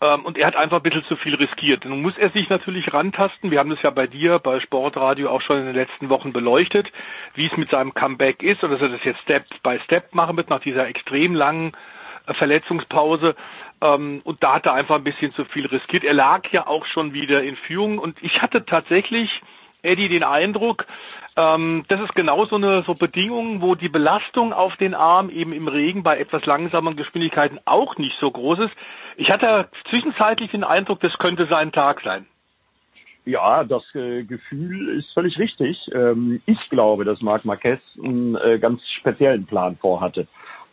und 0.01 0.37
er 0.37 0.47
hat 0.47 0.57
einfach 0.57 0.79
ein 0.79 0.83
bisschen 0.83 1.05
zu 1.05 1.17
viel 1.17 1.35
riskiert. 1.35 1.85
Nun 1.85 2.03
muss 2.03 2.19
er 2.19 2.31
sich 2.31 2.49
natürlich 2.49 2.93
rantasten. 2.93 3.51
Wir 3.51 3.59
haben 3.59 3.71
das 3.71 3.83
ja 3.83 3.91
bei 3.91 4.07
dir, 4.07 4.39
bei 4.39 4.61
Sportradio 4.61 5.31
auch 5.31 5.41
schon 5.41 5.59
in 5.59 5.67
den 5.67 5.75
letzten 5.75 6.11
Wochen 6.11 6.33
beleuchtet, 6.33 6.93
wie 7.35 7.47
es 7.47 7.57
mit 7.57 7.71
seinem 7.71 7.95
Comeback 7.95 8.43
ist 8.43 8.63
und 8.63 8.71
dass 8.71 8.81
er 8.81 8.91
das 8.91 9.05
jetzt 9.05 9.21
Step 9.21 9.47
by 9.63 9.79
Step 9.85 10.15
machen 10.15 10.37
wird 10.37 10.51
nach 10.51 10.61
dieser 10.61 10.87
extrem 10.89 11.35
langen 11.35 11.73
äh, 12.27 12.35
Verletzungspause. 12.35 13.35
Ähm, 13.81 14.21
und 14.25 14.43
da 14.43 14.55
hat 14.55 14.67
er 14.67 14.75
einfach 14.75 14.97
ein 14.97 15.05
bisschen 15.05 15.33
zu 15.33 15.45
viel 15.45 15.67
riskiert. 15.67 16.05
Er 16.05 16.15
lag 16.15 16.49
ja 16.51 16.67
auch 16.67 16.87
schon 16.87 17.15
wieder 17.15 17.43
in 17.43 17.57
Führung 17.57 17.99
und 17.99 18.19
ich 18.23 18.43
hatte 18.43 18.67
tatsächlich 18.67 19.43
Eddie 19.83 20.09
den 20.09 20.25
Eindruck, 20.25 20.87
ähm, 21.37 21.85
das 21.89 22.01
ist 22.01 22.15
genau 22.15 22.45
so 22.45 22.57
eine 22.57 22.83
so 22.87 22.95
Bedingung, 22.95 23.61
wo 23.61 23.75
die 23.75 23.89
Belastung 23.89 24.53
auf 24.53 24.77
den 24.77 24.95
Arm 24.95 25.31
eben 25.31 25.53
im 25.53 25.69
Regen 25.69 26.03
bei 26.03 26.19
etwas 26.19 26.47
langsameren 26.47 26.97
Geschwindigkeiten 26.97 27.59
auch 27.65 27.97
nicht 27.99 28.19
so 28.19 28.31
groß 28.31 28.61
ist. 28.61 28.73
Ich 29.17 29.31
hatte 29.31 29.69
zwischenzeitlich 29.89 30.51
den 30.51 30.65
Eindruck, 30.65 31.01
das 31.01 31.19
könnte 31.19 31.47
sein 31.47 31.73
Tag 31.73 32.03
sein. 32.03 32.27
Ja, 33.27 33.65
das 33.65 33.83
äh, 33.95 34.23
Gefühl 34.23 34.99
ist 34.99 35.13
völlig 35.15 35.39
richtig. 35.39 35.91
Ähm, 35.93 36.43
ich 36.47 36.69
glaube, 36.69 37.05
dass 37.05 37.23
Marc 37.23 37.45
Marquez 37.45 37.81
einen 38.03 38.37
äh, 38.37 38.59
ganz 38.59 38.87
speziellen 38.89 39.47
Plan 39.47 39.77
vorhatte. 39.77 40.27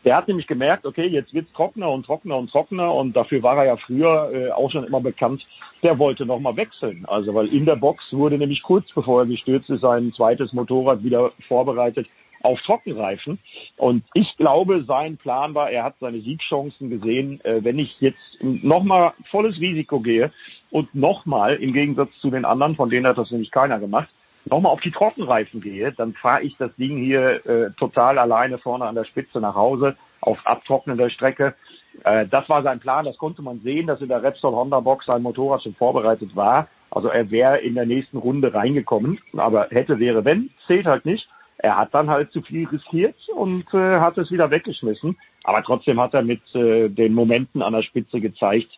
Der 0.04 0.16
hat 0.16 0.28
nämlich 0.28 0.48
gemerkt, 0.48 0.86
okay, 0.86 1.08
jetzt 1.08 1.34
wird's 1.34 1.52
trockener 1.54 1.92
und 1.92 2.06
trockener 2.06 2.38
und 2.38 2.50
trockener 2.50 2.94
und 2.94 3.16
dafür 3.16 3.44
war 3.44 3.58
er 3.58 3.66
ja 3.66 3.78
früher 3.78 4.32
äh, 4.34 4.52
auch 4.52 4.72
schon 4.72 4.86
immer 4.86 5.00
bekannt. 5.00 5.46
Der 5.84 6.00
wollte 6.00 6.26
nochmal 6.26 6.58
wechseln. 6.58 7.06
Also 7.08 7.34
weil 7.36 7.48
in 7.48 7.66
der 7.66 7.76
Box 7.76 8.12
wurde 8.12 8.38
nämlich 8.38 8.64
kurz 8.64 8.92
bevor 8.92 9.22
er 9.22 9.26
gestürzt 9.28 9.70
ist, 9.70 9.82
sein 9.82 10.12
zweites 10.14 10.54
Motorrad 10.54 11.04
wieder 11.04 11.32
vorbereitet 11.48 12.08
auf 12.44 12.62
Trockenreifen. 12.62 13.40
Und 13.78 14.04
ich 14.14 14.36
glaube, 14.38 14.84
sein 14.84 15.18
Plan 15.18 15.54
war, 15.54 15.70
er 15.70 15.84
hat 15.84 15.96
seine 16.00 16.22
Siegchancen 16.22 16.90
gesehen, 16.90 17.44
äh, 17.44 17.64
wenn 17.64 17.78
ich 17.80 18.00
jetzt 18.00 18.20
nochmal 18.42 19.14
volles 19.30 19.60
Risiko 19.60 20.00
gehe 20.00 20.32
und 20.72 20.94
nochmal 20.96 21.56
im 21.56 21.74
Gegensatz 21.74 22.10
zu 22.20 22.32
den 22.32 22.46
anderen, 22.46 22.76
von 22.76 22.90
denen 22.90 23.06
hat 23.06 23.18
das 23.18 23.32
nämlich 23.32 23.52
keiner 23.52 23.80
gemacht, 23.80 24.10
nochmal 24.46 24.72
auf 24.72 24.82
die 24.82 24.92
Trockenreifen 24.92 25.62
gehe, 25.62 25.92
dann 25.92 26.14
fahre 26.14 26.44
ich 26.44 26.56
das 26.58 26.76
Ding 26.76 26.98
hier 26.98 27.46
äh, 27.46 27.72
total 27.72 28.18
alleine 28.18 28.58
vorne 28.58 28.86
an 28.86 28.96
der 28.96 29.06
Spitze 29.06 29.40
nach 29.40 29.56
Hause 29.56 29.96
auf 30.22 30.40
abtrocknender 30.46 31.10
Strecke. 31.10 31.56
Äh, 32.04 32.28
das 32.28 32.50
war 32.50 32.64
sein 32.64 32.80
Plan, 32.80 33.06
das 33.06 33.18
konnte 33.18 33.42
man 33.42 33.62
sehen, 33.62 33.88
dass 33.88 34.02
in 34.02 34.10
der 34.10 34.24
Repsol 34.24 34.54
Honda 34.54 34.80
Box 34.80 35.06
sein 35.06 35.22
Motorrad 35.22 35.64
schon 35.64 35.76
vorbereitet 35.76 36.36
war. 36.36 36.68
Also 36.90 37.08
er 37.08 37.32
wäre 37.32 37.60
in 37.60 37.76
der 37.76 37.86
nächsten 37.86 38.18
Runde 38.18 38.54
reingekommen, 38.54 39.20
aber 39.38 39.68
hätte, 39.70 40.00
wäre, 40.00 40.26
wenn, 40.26 40.50
zählt 40.68 40.86
halt 40.86 41.06
nicht. 41.06 41.30
Er 41.58 41.78
hat 41.78 41.94
dann 41.94 42.10
halt 42.10 42.32
zu 42.32 42.42
viel 42.42 42.68
riskiert 42.68 43.16
und 43.36 43.72
äh, 43.74 44.00
hat 44.00 44.18
es 44.18 44.32
wieder 44.32 44.50
weggeschmissen. 44.50 45.18
Aber 45.44 45.64
trotzdem 45.64 46.02
hat 46.02 46.14
er 46.14 46.24
mit 46.24 46.42
äh, 46.56 46.90
den 46.90 47.14
Momenten 47.14 47.62
an 47.62 47.74
der 47.74 47.84
Spitze 47.84 48.20
gezeigt, 48.20 48.72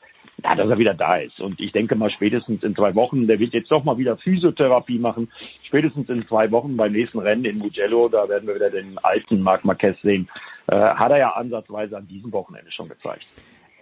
ja, 0.43 0.55
dass 0.55 0.69
er 0.69 0.77
wieder 0.77 0.93
da 0.93 1.17
ist. 1.17 1.39
Und 1.39 1.59
ich 1.59 1.71
denke 1.71 1.95
mal 1.95 2.09
spätestens 2.09 2.63
in 2.63 2.75
zwei 2.75 2.95
Wochen, 2.95 3.27
der 3.27 3.39
wird 3.39 3.53
jetzt 3.53 3.71
doch 3.71 3.84
mal 3.84 3.97
wieder 3.97 4.17
Physiotherapie 4.17 4.99
machen. 4.99 5.29
Spätestens 5.63 6.09
in 6.09 6.27
zwei 6.27 6.51
Wochen 6.51 6.75
beim 6.75 6.91
nächsten 6.91 7.19
Rennen 7.19 7.45
in 7.45 7.57
Mugello, 7.59 8.09
da 8.09 8.27
werden 8.27 8.47
wir 8.47 8.55
wieder 8.55 8.69
den 8.69 8.97
alten 8.99 9.41
Marc 9.41 9.63
Marquez 9.65 10.01
sehen. 10.01 10.27
Äh, 10.67 10.75
hat 10.75 11.11
er 11.11 11.17
ja 11.17 11.29
ansatzweise 11.31 11.97
an 11.97 12.07
diesem 12.07 12.31
Wochenende 12.31 12.71
schon 12.71 12.89
gezeigt. 12.89 13.25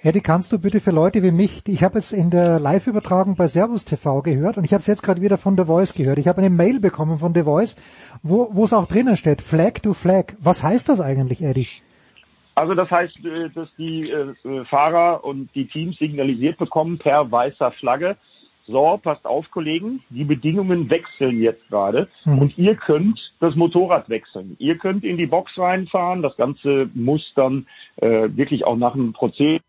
Eddie, 0.04 0.22
kannst 0.22 0.52
du 0.52 0.58
bitte 0.58 0.80
für 0.80 0.89
Leute 0.89 1.22
wie 1.22 1.30
mich, 1.30 1.62
ich 1.68 1.84
habe 1.84 1.99
es 1.99 2.12
in 2.12 2.32
der 2.32 2.60
Live-Übertragung 2.60 3.36
bei 3.36 3.45
Servus 3.45 3.86
TV 3.86 4.24
gehört 4.24 4.58
und 4.58 4.64
ich 4.64 4.74
habe 4.74 4.82
es 4.82 4.88
jetzt 4.88 5.04
gerade 5.04 5.22
wieder 5.22 5.38
von 5.38 5.56
The 5.56 5.66
Voice 5.66 5.93
gehört. 5.93 6.18
Ich 6.18 6.28
habe 6.28 6.39
eine 6.39 6.49
Mail 6.49 6.80
bekommen 6.80 7.20
von 7.20 7.36
The 7.36 7.43
Voice, 7.43 7.76
wo 8.24 8.49
wo 8.52 8.64
es 8.64 8.74
auch 8.74 8.88
drinnen 8.88 9.16
steht, 9.16 9.43
Flag 9.43 9.74
to 9.84 9.93
Flag. 9.93 10.34
Was 10.39 10.64
heißt 10.64 10.89
das 10.89 11.02
eigentlich, 11.02 11.43
Eddie? 11.43 11.68
Also 12.62 12.76
das 12.76 12.91
heißt, 12.91 13.26
äh, 13.26 13.49
dass 13.49 13.70
die 13.76 14.12
äh, 14.12 14.36
äh, 14.43 14.66
Fahrer 14.66 15.24
und 15.24 15.49
die 15.55 15.66
Teams 15.66 15.97
signalisiert 15.97 16.59
bekommen 16.59 16.99
per 16.99 17.32
weißer 17.32 17.72
Flagge, 17.72 18.18
so, 18.68 18.99
passt 19.01 19.26
auf, 19.26 19.49
Kollegen, 19.49 20.03
die 20.12 20.26
Bedingungen 20.26 20.88
wechseln 20.91 21.41
jetzt 21.41 21.68
gerade 21.70 22.07
mhm. 22.24 22.38
und 22.38 22.57
ihr 22.59 22.76
könnt 22.76 23.34
das 23.39 23.55
Motorrad 23.55 24.09
wechseln. 24.09 24.57
Ihr 24.59 24.78
könnt 24.78 25.03
in 25.03 25.18
die 25.18 25.26
Box 25.26 25.57
reinfahren. 25.57 26.22
Das 26.22 26.38
Ganze 26.38 26.88
muss 26.93 27.34
dann 27.36 27.66
äh, 27.95 28.30
wirklich 28.30 28.64
auch 28.64 28.78
nach 28.78 28.93
einem 28.93 29.14
Prozedere 29.14 29.64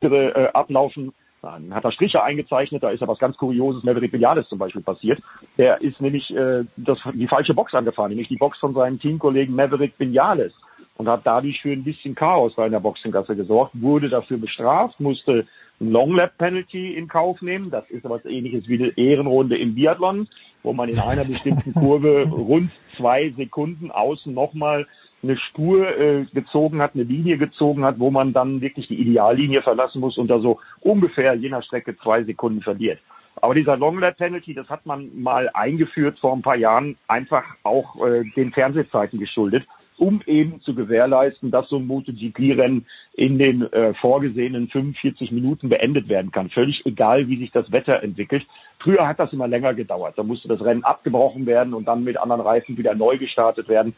äh, 0.00 0.50
ablaufen. 0.54 1.12
Dann 1.42 1.74
hat 1.74 1.84
er 1.84 1.90
Striche 1.90 2.22
eingezeichnet, 2.22 2.84
da 2.84 2.90
ist 2.90 3.00
ja 3.00 3.08
was 3.08 3.18
ganz 3.18 3.36
Kurioses, 3.36 3.82
Maverick 3.82 4.12
Vinales 4.12 4.48
zum 4.48 4.60
Beispiel 4.60 4.82
passiert. 4.82 5.20
Der 5.58 5.80
ist 5.80 6.00
nämlich 6.00 6.32
äh, 6.32 6.62
das, 6.76 7.00
die 7.12 7.26
falsche 7.26 7.54
Box 7.54 7.74
angefahren, 7.74 8.10
nämlich 8.10 8.28
die 8.28 8.36
Box 8.36 8.58
von 8.58 8.72
seinem 8.72 9.00
Teamkollegen 9.00 9.56
Maverick 9.56 9.94
Vinales 9.98 10.52
und 10.96 11.08
hat 11.08 11.22
dadurch 11.24 11.62
für 11.62 11.72
ein 11.72 11.84
bisschen 11.84 12.14
Chaos 12.14 12.54
bei 12.54 12.64
einer 12.64 12.80
Boxengasse 12.80 13.34
gesorgt, 13.36 13.72
wurde 13.74 14.08
dafür 14.08 14.38
bestraft, 14.38 15.00
musste 15.00 15.46
ein 15.80 15.90
Long 15.90 16.14
Lap 16.14 16.36
Penalty 16.38 16.94
in 16.94 17.08
Kauf 17.08 17.42
nehmen. 17.42 17.70
Das 17.70 17.88
ist 17.90 18.04
aber 18.04 18.16
was 18.16 18.24
ähnliches 18.24 18.68
wie 18.68 18.78
eine 18.78 18.96
Ehrenrunde 18.96 19.56
im 19.56 19.74
Biathlon, 19.74 20.28
wo 20.62 20.72
man 20.72 20.88
in 20.88 20.98
einer 20.98 21.24
bestimmten 21.24 21.74
Kurve 21.74 22.24
rund 22.24 22.70
zwei 22.96 23.30
Sekunden 23.30 23.90
außen 23.90 24.32
nochmal 24.32 24.86
eine 25.22 25.36
Spur 25.36 25.88
äh, 25.98 26.24
gezogen 26.32 26.82
hat, 26.82 26.94
eine 26.94 27.04
Linie 27.04 27.38
gezogen 27.38 27.84
hat, 27.84 27.98
wo 28.00 28.10
man 28.10 28.32
dann 28.32 28.60
wirklich 28.60 28.88
die 28.88 29.00
Ideallinie 29.00 29.62
verlassen 29.62 30.00
muss 30.00 30.18
und 30.18 30.28
da 30.28 30.40
so 30.40 30.58
ungefähr 30.80 31.34
je 31.34 31.48
nach 31.48 31.62
Strecke 31.62 31.96
zwei 31.96 32.24
Sekunden 32.24 32.60
verliert. 32.60 32.98
Aber 33.36 33.54
dieser 33.54 33.76
Long 33.76 33.98
Lap 33.98 34.18
Penalty, 34.18 34.52
das 34.52 34.68
hat 34.68 34.84
man 34.84 35.10
mal 35.20 35.48
eingeführt 35.54 36.18
vor 36.18 36.32
ein 36.32 36.42
paar 36.42 36.56
Jahren, 36.56 36.96
einfach 37.08 37.44
auch 37.62 38.04
äh, 38.04 38.24
den 38.36 38.52
Fernsehzeiten 38.52 39.18
geschuldet 39.18 39.66
um 40.02 40.20
eben 40.26 40.60
zu 40.62 40.74
gewährleisten, 40.74 41.52
dass 41.52 41.68
so 41.68 41.76
ein 41.76 41.86
MotoGP-Rennen 41.86 42.86
in 43.12 43.38
den 43.38 43.72
äh, 43.72 43.94
vorgesehenen 43.94 44.66
45 44.66 45.30
Minuten 45.30 45.68
beendet 45.68 46.08
werden 46.08 46.32
kann. 46.32 46.50
Völlig 46.50 46.84
egal, 46.84 47.28
wie 47.28 47.38
sich 47.38 47.52
das 47.52 47.70
Wetter 47.70 48.02
entwickelt. 48.02 48.44
Früher 48.80 49.06
hat 49.06 49.20
das 49.20 49.32
immer 49.32 49.46
länger 49.46 49.74
gedauert. 49.74 50.14
Da 50.18 50.24
musste 50.24 50.48
das 50.48 50.60
Rennen 50.60 50.82
abgebrochen 50.82 51.46
werden 51.46 51.72
und 51.72 51.84
dann 51.84 52.02
mit 52.02 52.16
anderen 52.16 52.40
Reifen 52.40 52.76
wieder 52.76 52.96
neu 52.96 53.16
gestartet 53.16 53.68
werden. 53.68 53.94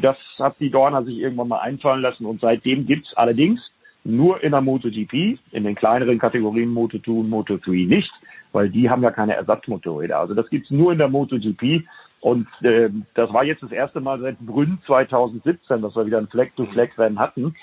Das 0.00 0.16
hat 0.38 0.56
die 0.60 0.70
Dorner 0.70 1.04
sich 1.04 1.18
irgendwann 1.18 1.48
mal 1.48 1.60
einfallen 1.60 2.00
lassen 2.00 2.24
und 2.24 2.40
seitdem 2.40 2.86
gibt's 2.86 3.12
allerdings 3.12 3.70
nur 4.02 4.42
in 4.42 4.52
der 4.52 4.62
MotoGP, 4.62 5.38
in 5.52 5.64
den 5.64 5.74
kleineren 5.74 6.18
Kategorien 6.18 6.74
Moto2 6.74 7.20
und 7.20 7.30
Moto3 7.30 7.86
nicht, 7.86 8.12
weil 8.52 8.70
die 8.70 8.88
haben 8.88 9.02
ja 9.02 9.10
keine 9.10 9.34
Ersatzmotorräder. 9.34 10.18
Also 10.18 10.32
das 10.32 10.48
gibt's 10.48 10.70
nur 10.70 10.92
in 10.92 10.98
der 10.98 11.08
MotoGP 11.08 11.84
und 12.24 12.48
äh, 12.62 12.88
das 13.12 13.30
war 13.34 13.44
jetzt 13.44 13.62
das 13.62 13.70
erste 13.70 14.00
Mal 14.00 14.18
seit 14.18 14.38
Brünn 14.38 14.78
2017, 14.86 15.82
dass 15.82 15.94
wir 15.94 16.06
wieder 16.06 16.16
ein 16.16 16.26
Fleck-to-Fleck-Rennen 16.28 17.18
hatten. 17.18 17.54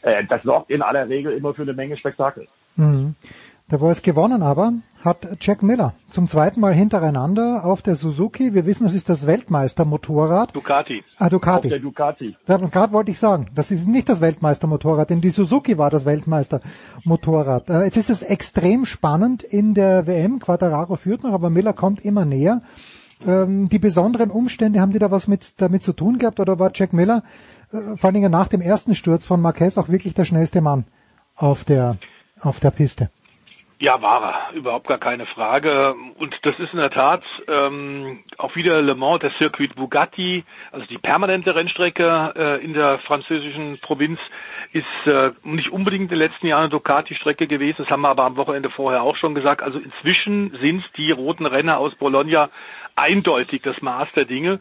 Äh, 0.00 0.24
das 0.24 0.42
sorgt 0.42 0.70
in 0.70 0.80
aller 0.80 1.06
Regel 1.06 1.34
immer 1.34 1.52
für 1.52 1.62
eine 1.62 1.74
Menge 1.74 1.98
Spektakel. 1.98 2.48
Mhm. 2.76 3.14
Der 3.70 3.78
Voice 3.78 4.00
gewonnen 4.00 4.42
aber 4.42 4.72
hat 5.04 5.28
Jack 5.42 5.62
Miller 5.62 5.92
zum 6.08 6.28
zweiten 6.28 6.60
Mal 6.60 6.72
hintereinander 6.72 7.66
auf 7.66 7.82
der 7.82 7.94
Suzuki. 7.94 8.54
Wir 8.54 8.64
wissen, 8.64 8.86
es 8.86 8.94
ist 8.94 9.10
das 9.10 9.26
Weltmeistermotorrad. 9.26 10.56
Ducati. 10.56 11.04
Ah, 11.18 11.28
Ducati. 11.28 11.66
Auf 11.66 11.72
der 11.72 11.80
Ducati. 11.80 12.36
Gerade 12.46 12.92
wollte 12.94 13.10
ich 13.10 13.18
sagen, 13.18 13.50
das 13.54 13.70
ist 13.70 13.86
nicht 13.86 14.08
das 14.08 14.22
Weltmeistermotorrad, 14.22 15.10
denn 15.10 15.20
die 15.20 15.28
Suzuki 15.28 15.76
war 15.76 15.90
das 15.90 16.06
Weltmeistermotorrad. 16.06 17.68
Äh, 17.68 17.84
jetzt 17.84 17.98
ist 17.98 18.08
es 18.08 18.22
extrem 18.22 18.86
spannend 18.86 19.42
in 19.42 19.74
der 19.74 20.06
WM. 20.06 20.38
Quattararo 20.38 20.96
führt 20.96 21.22
noch, 21.22 21.34
aber 21.34 21.50
Miller 21.50 21.74
kommt 21.74 22.02
immer 22.02 22.24
näher. 22.24 22.62
Ähm, 23.24 23.68
die 23.68 23.78
besonderen 23.78 24.30
Umstände, 24.30 24.80
haben 24.80 24.92
die 24.92 24.98
da 24.98 25.10
was 25.10 25.26
mit, 25.26 25.60
damit 25.60 25.82
zu 25.82 25.92
tun 25.92 26.18
gehabt 26.18 26.38
oder 26.38 26.58
war 26.58 26.70
Jack 26.74 26.92
Miller 26.92 27.22
äh, 27.72 27.96
vor 27.96 28.08
allen 28.08 28.14
Dingen 28.14 28.30
nach 28.30 28.48
dem 28.48 28.60
ersten 28.60 28.94
Sturz 28.94 29.24
von 29.24 29.40
Marquez 29.40 29.78
auch 29.78 29.88
wirklich 29.88 30.14
der 30.14 30.24
schnellste 30.24 30.60
Mann 30.60 30.84
auf 31.34 31.64
der, 31.64 31.96
auf 32.40 32.60
der 32.60 32.70
Piste? 32.70 33.10
Ja, 33.78 34.00
war 34.00 34.22
er, 34.22 34.56
überhaupt 34.56 34.86
gar 34.86 34.96
keine 34.96 35.26
Frage. 35.26 35.94
Und 36.18 36.46
das 36.46 36.58
ist 36.58 36.72
in 36.72 36.78
der 36.78 36.90
Tat 36.90 37.22
ähm, 37.46 38.20
auch 38.38 38.56
wieder 38.56 38.80
Le 38.80 38.94
Mans, 38.94 39.20
der 39.20 39.30
Circuit 39.32 39.74
Bugatti, 39.74 40.44
also 40.72 40.86
die 40.86 40.96
permanente 40.96 41.54
Rennstrecke 41.54 42.32
äh, 42.34 42.64
in 42.64 42.72
der 42.72 42.98
französischen 43.00 43.78
Provinz, 43.80 44.18
ist 44.72 44.86
äh, 45.06 45.32
nicht 45.42 45.72
unbedingt 45.72 46.04
in 46.04 46.08
den 46.08 46.18
letzten 46.18 46.46
Jahren 46.46 46.62
eine 46.62 46.68
Ducati-Strecke 46.70 47.46
gewesen. 47.46 47.76
Das 47.82 47.90
haben 47.90 48.00
wir 48.00 48.08
aber 48.08 48.24
am 48.24 48.36
Wochenende 48.36 48.70
vorher 48.70 49.02
auch 49.02 49.16
schon 49.16 49.34
gesagt. 49.34 49.62
Also 49.62 49.78
inzwischen 49.78 50.56
sind 50.58 50.84
die 50.96 51.10
roten 51.10 51.44
Renner 51.44 51.76
aus 51.76 51.94
Bologna 51.96 52.48
eindeutig 52.96 53.62
das 53.62 53.80
Maß 53.80 54.08
der 54.16 54.24
Dinge. 54.24 54.60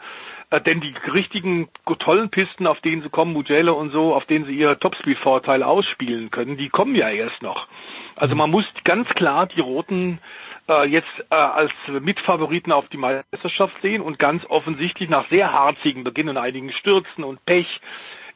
Äh, 0.50 0.62
denn 0.62 0.82
die 0.82 0.94
richtigen 1.12 1.70
tollen 2.00 2.30
Pisten, 2.30 2.68
auf 2.68 2.82
denen 2.82 3.02
sie 3.02 3.10
kommen, 3.10 3.34
Mugello 3.34 3.74
und 3.74 3.92
so, 3.92 4.14
auf 4.14 4.26
denen 4.26 4.46
sie 4.46 4.56
ihr 4.56 4.80
Topspeed-Vorteil 4.80 5.64
ausspielen 5.64 6.32
können, 6.32 6.58
die 6.58 6.70
kommen 6.70 6.96
ja 6.96 7.10
erst 7.10 7.42
noch. 7.42 7.68
Also 8.16 8.36
man 8.36 8.52
muss 8.52 8.66
ganz 8.84 9.10
klar 9.10 9.48
die 9.48 9.62
Roten 9.62 10.20
äh, 10.70 10.88
jetzt 10.88 11.26
äh, 11.30 11.36
als 11.36 11.72
Mitfavoriten 11.88 12.72
auf 12.72 12.88
die 12.90 12.98
Meisterschaft 12.98 13.76
sehen 13.82 14.02
und 14.02 14.20
ganz 14.20 14.46
offensichtlich 14.46 15.10
nach 15.10 15.28
sehr 15.30 15.52
harzigen 15.52 16.04
Beginn 16.04 16.30
und 16.30 16.38
einigen 16.38 16.72
Stürzen 16.72 17.24
und 17.24 17.44
Pech 17.46 17.82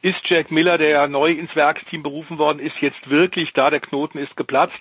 ist 0.02 0.28
Jack 0.28 0.50
Miller, 0.50 0.78
der 0.78 1.08
neu 1.08 1.30
ins 1.30 1.54
Werksteam 1.54 2.02
berufen 2.02 2.38
worden 2.38 2.58
ist, 2.58 2.76
jetzt 2.80 3.10
wirklich 3.10 3.52
da, 3.52 3.70
der 3.70 3.80
Knoten 3.80 4.18
ist 4.18 4.36
geplatzt. 4.36 4.78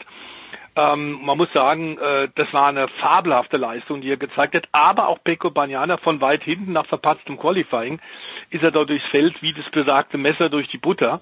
Ähm, 0.80 1.19
man 1.23 1.38
muss 1.38 1.51
sagen, 1.51 1.97
äh, 1.97 2.30
das 2.36 2.53
war 2.53 2.67
eine 2.67 2.88
fabelhafte 2.88 3.57
Leistung, 3.57 4.01
die 4.01 4.11
er 4.11 4.17
gezeigt 4.17 4.55
hat. 4.55 4.69
Aber 4.71 5.09
auch 5.09 5.21
Pecco 5.21 5.49
Bagnana 5.49 5.97
von 5.97 6.21
weit 6.21 6.43
hinten 6.43 6.71
nach 6.71 6.86
verpatztem 6.86 7.38
Qualifying 7.38 7.99
ist 8.49 8.63
er 8.63 8.71
dort 8.71 8.89
durchs 8.89 9.05
Feld 9.05 9.41
wie 9.41 9.51
das 9.51 9.69
besagte 9.69 10.17
Messer 10.17 10.49
durch 10.49 10.69
die 10.69 10.77
Butter. 10.77 11.21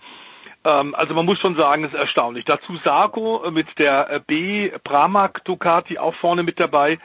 Ähm, 0.64 0.94
also 0.94 1.16
man 1.16 1.26
muss 1.26 1.40
schon 1.40 1.56
sagen, 1.56 1.86
es 1.86 1.94
ist 1.94 2.00
erstaunlich. 2.00 2.46
Dazu 2.46 2.78
Sarko 2.84 3.50
mit 3.52 3.80
der 3.80 4.10
äh, 4.12 4.20
B 4.26 4.70
Pramac 4.84 5.44
Ducati 5.44 5.98
auch 5.98 6.14
vorne 6.16 6.44
mit 6.44 6.60
dabei. 6.60 7.00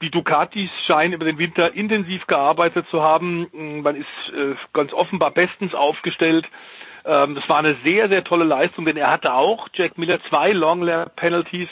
Die 0.00 0.10
Ducatis 0.10 0.70
scheinen 0.86 1.12
über 1.12 1.24
den 1.24 1.38
Winter 1.38 1.74
intensiv 1.74 2.26
gearbeitet 2.26 2.86
zu 2.90 3.02
haben. 3.02 3.82
Man 3.82 3.96
ist 3.96 4.32
äh, 4.34 4.54
ganz 4.72 4.92
offenbar 4.92 5.32
bestens 5.32 5.74
aufgestellt. 5.74 6.48
Ähm, 7.04 7.34
das 7.34 7.48
war 7.48 7.58
eine 7.58 7.76
sehr, 7.84 8.08
sehr 8.08 8.24
tolle 8.24 8.44
Leistung, 8.44 8.84
denn 8.84 8.96
er 8.96 9.10
hatte 9.10 9.34
auch, 9.34 9.68
Jack 9.72 9.98
Miller, 9.98 10.22
zwei 10.28 10.52
Long 10.52 10.86
Penalties. 11.16 11.68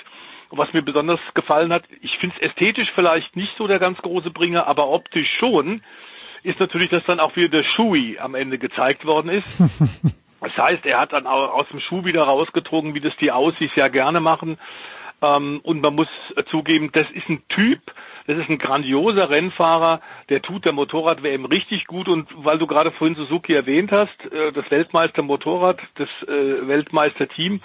Und 0.50 0.58
was 0.58 0.72
mir 0.72 0.82
besonders 0.82 1.20
gefallen 1.34 1.72
hat, 1.72 1.84
ich 2.02 2.18
finde 2.18 2.36
es 2.38 2.48
ästhetisch 2.48 2.92
vielleicht 2.94 3.36
nicht 3.36 3.56
so 3.56 3.66
der 3.66 3.78
ganz 3.78 3.98
große 4.02 4.30
Bringer, 4.30 4.66
aber 4.66 4.88
optisch 4.88 5.32
schon, 5.32 5.82
ist 6.42 6.60
natürlich, 6.60 6.90
dass 6.90 7.04
dann 7.04 7.20
auch 7.20 7.36
wieder 7.36 7.48
der 7.48 7.62
Shui 7.62 8.18
am 8.18 8.34
Ende 8.34 8.58
gezeigt 8.58 9.06
worden 9.06 9.30
ist. 9.30 9.62
Das 10.42 10.56
heißt, 10.56 10.84
er 10.86 10.98
hat 10.98 11.12
dann 11.12 11.28
aus 11.28 11.68
dem 11.68 11.78
Schuh 11.78 12.04
wieder 12.04 12.24
rausgetrogen, 12.24 12.96
wie 12.96 13.00
das 13.00 13.16
die 13.16 13.30
Aussies 13.30 13.70
ja 13.76 13.86
gerne 13.86 14.20
machen. 14.20 14.58
Ähm, 15.22 15.60
und 15.62 15.80
man 15.80 15.94
muss 15.94 16.08
zugeben, 16.50 16.90
das 16.92 17.08
ist 17.12 17.28
ein 17.28 17.42
Typ, 17.48 17.94
das 18.26 18.38
ist 18.38 18.48
ein 18.48 18.58
grandioser 18.58 19.30
Rennfahrer, 19.30 20.00
der 20.28 20.42
tut 20.42 20.64
der 20.64 20.72
Motorrad-WM 20.72 21.44
richtig 21.44 21.86
gut 21.86 22.08
und 22.08 22.28
weil 22.36 22.58
du 22.58 22.66
gerade 22.66 22.92
vorhin 22.92 23.16
Suzuki 23.16 23.52
erwähnt 23.52 23.90
hast, 23.92 24.24
äh, 24.32 24.52
das 24.52 24.70
Weltmeister-Motorrad, 24.70 25.80
das 25.94 26.08
äh, 26.28 26.66
Weltmeister-Team, 26.66 27.60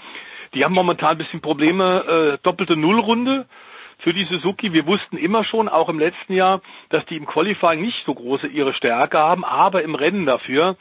die 0.53 0.65
haben 0.65 0.73
momentan 0.73 1.11
ein 1.11 1.17
bisschen 1.17 1.41
Probleme, 1.41 2.37
äh, 2.37 2.37
doppelte 2.41 2.75
Nullrunde 2.75 3.45
für 3.99 4.13
die 4.13 4.23
Suzuki. 4.23 4.73
Wir 4.73 4.87
wussten 4.87 5.17
immer 5.17 5.43
schon, 5.43 5.67
auch 5.67 5.89
im 5.89 5.99
letzten 5.99 6.33
Jahr, 6.33 6.61
dass 6.89 7.05
die 7.05 7.17
im 7.17 7.25
Qualifying 7.25 7.81
nicht 7.81 8.05
so 8.05 8.13
große 8.13 8.47
ihre 8.47 8.73
Stärke 8.73 9.19
haben, 9.19 9.43
aber 9.43 9.83
im 9.83 9.95
Rennen 9.95 10.25
dafür. 10.25 10.77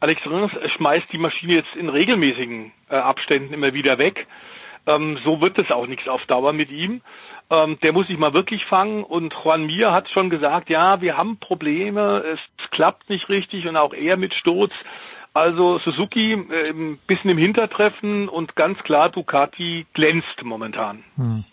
Alex 0.00 0.26
Rins 0.26 0.52
schmeißt 0.72 1.12
die 1.12 1.18
Maschine 1.18 1.54
jetzt 1.54 1.76
in 1.76 1.88
regelmäßigen 1.88 2.72
Abständen 2.88 3.54
immer 3.54 3.72
wieder 3.72 3.98
weg. 3.98 4.26
Ähm, 4.86 5.18
so 5.24 5.40
wird 5.40 5.58
es 5.58 5.70
auch 5.70 5.86
nichts 5.86 6.08
auf 6.08 6.26
Dauer 6.26 6.52
mit 6.52 6.70
ihm. 6.70 7.02
Ähm, 7.50 7.78
der 7.82 7.92
muss 7.92 8.06
sich 8.06 8.18
mal 8.18 8.32
wirklich 8.32 8.64
fangen 8.64 9.04
und 9.04 9.34
Juan 9.44 9.66
Mir 9.66 9.92
hat 9.92 10.08
schon 10.08 10.30
gesagt, 10.30 10.70
ja, 10.70 11.00
wir 11.00 11.16
haben 11.16 11.36
Probleme, 11.36 12.24
es 12.32 12.70
klappt 12.70 13.10
nicht 13.10 13.28
richtig 13.28 13.66
und 13.66 13.76
auch 13.76 13.92
er 13.92 14.16
mit 14.16 14.34
Sturz. 14.34 14.72
Also 15.34 15.78
Suzuki 15.78 16.32
äh, 16.32 16.70
ein 16.70 16.98
bisschen 17.06 17.30
im 17.30 17.38
Hintertreffen 17.38 18.28
und 18.28 18.54
ganz 18.54 18.78
klar 18.80 19.08
Ducati 19.08 19.86
glänzt 19.94 20.44
momentan. 20.44 21.04
Hm. 21.16 21.44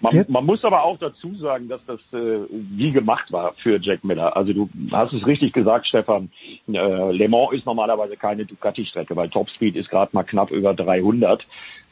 Man, 0.00 0.24
man, 0.28 0.46
muss 0.46 0.64
aber 0.64 0.84
auch 0.84 0.98
dazu 0.98 1.34
sagen, 1.36 1.68
dass 1.68 1.80
das 1.86 2.00
äh, 2.12 2.46
wie 2.50 2.92
gemacht 2.92 3.32
war 3.32 3.52
für 3.54 3.78
Jack 3.78 4.04
Miller. 4.04 4.36
Also 4.36 4.54
du 4.54 4.70
hast 4.90 5.12
es 5.12 5.26
richtig 5.26 5.52
gesagt, 5.52 5.86
Stefan. 5.86 6.30
Äh, 6.66 7.12
Le 7.12 7.28
Mans 7.28 7.52
ist 7.52 7.66
normalerweise 7.66 8.16
keine 8.16 8.46
Ducati-Strecke, 8.46 9.14
weil 9.16 9.28
Topspeed 9.28 9.76
ist 9.76 9.90
gerade 9.90 10.10
mal 10.14 10.22
knapp 10.22 10.50
über 10.50 10.72
300 10.72 11.46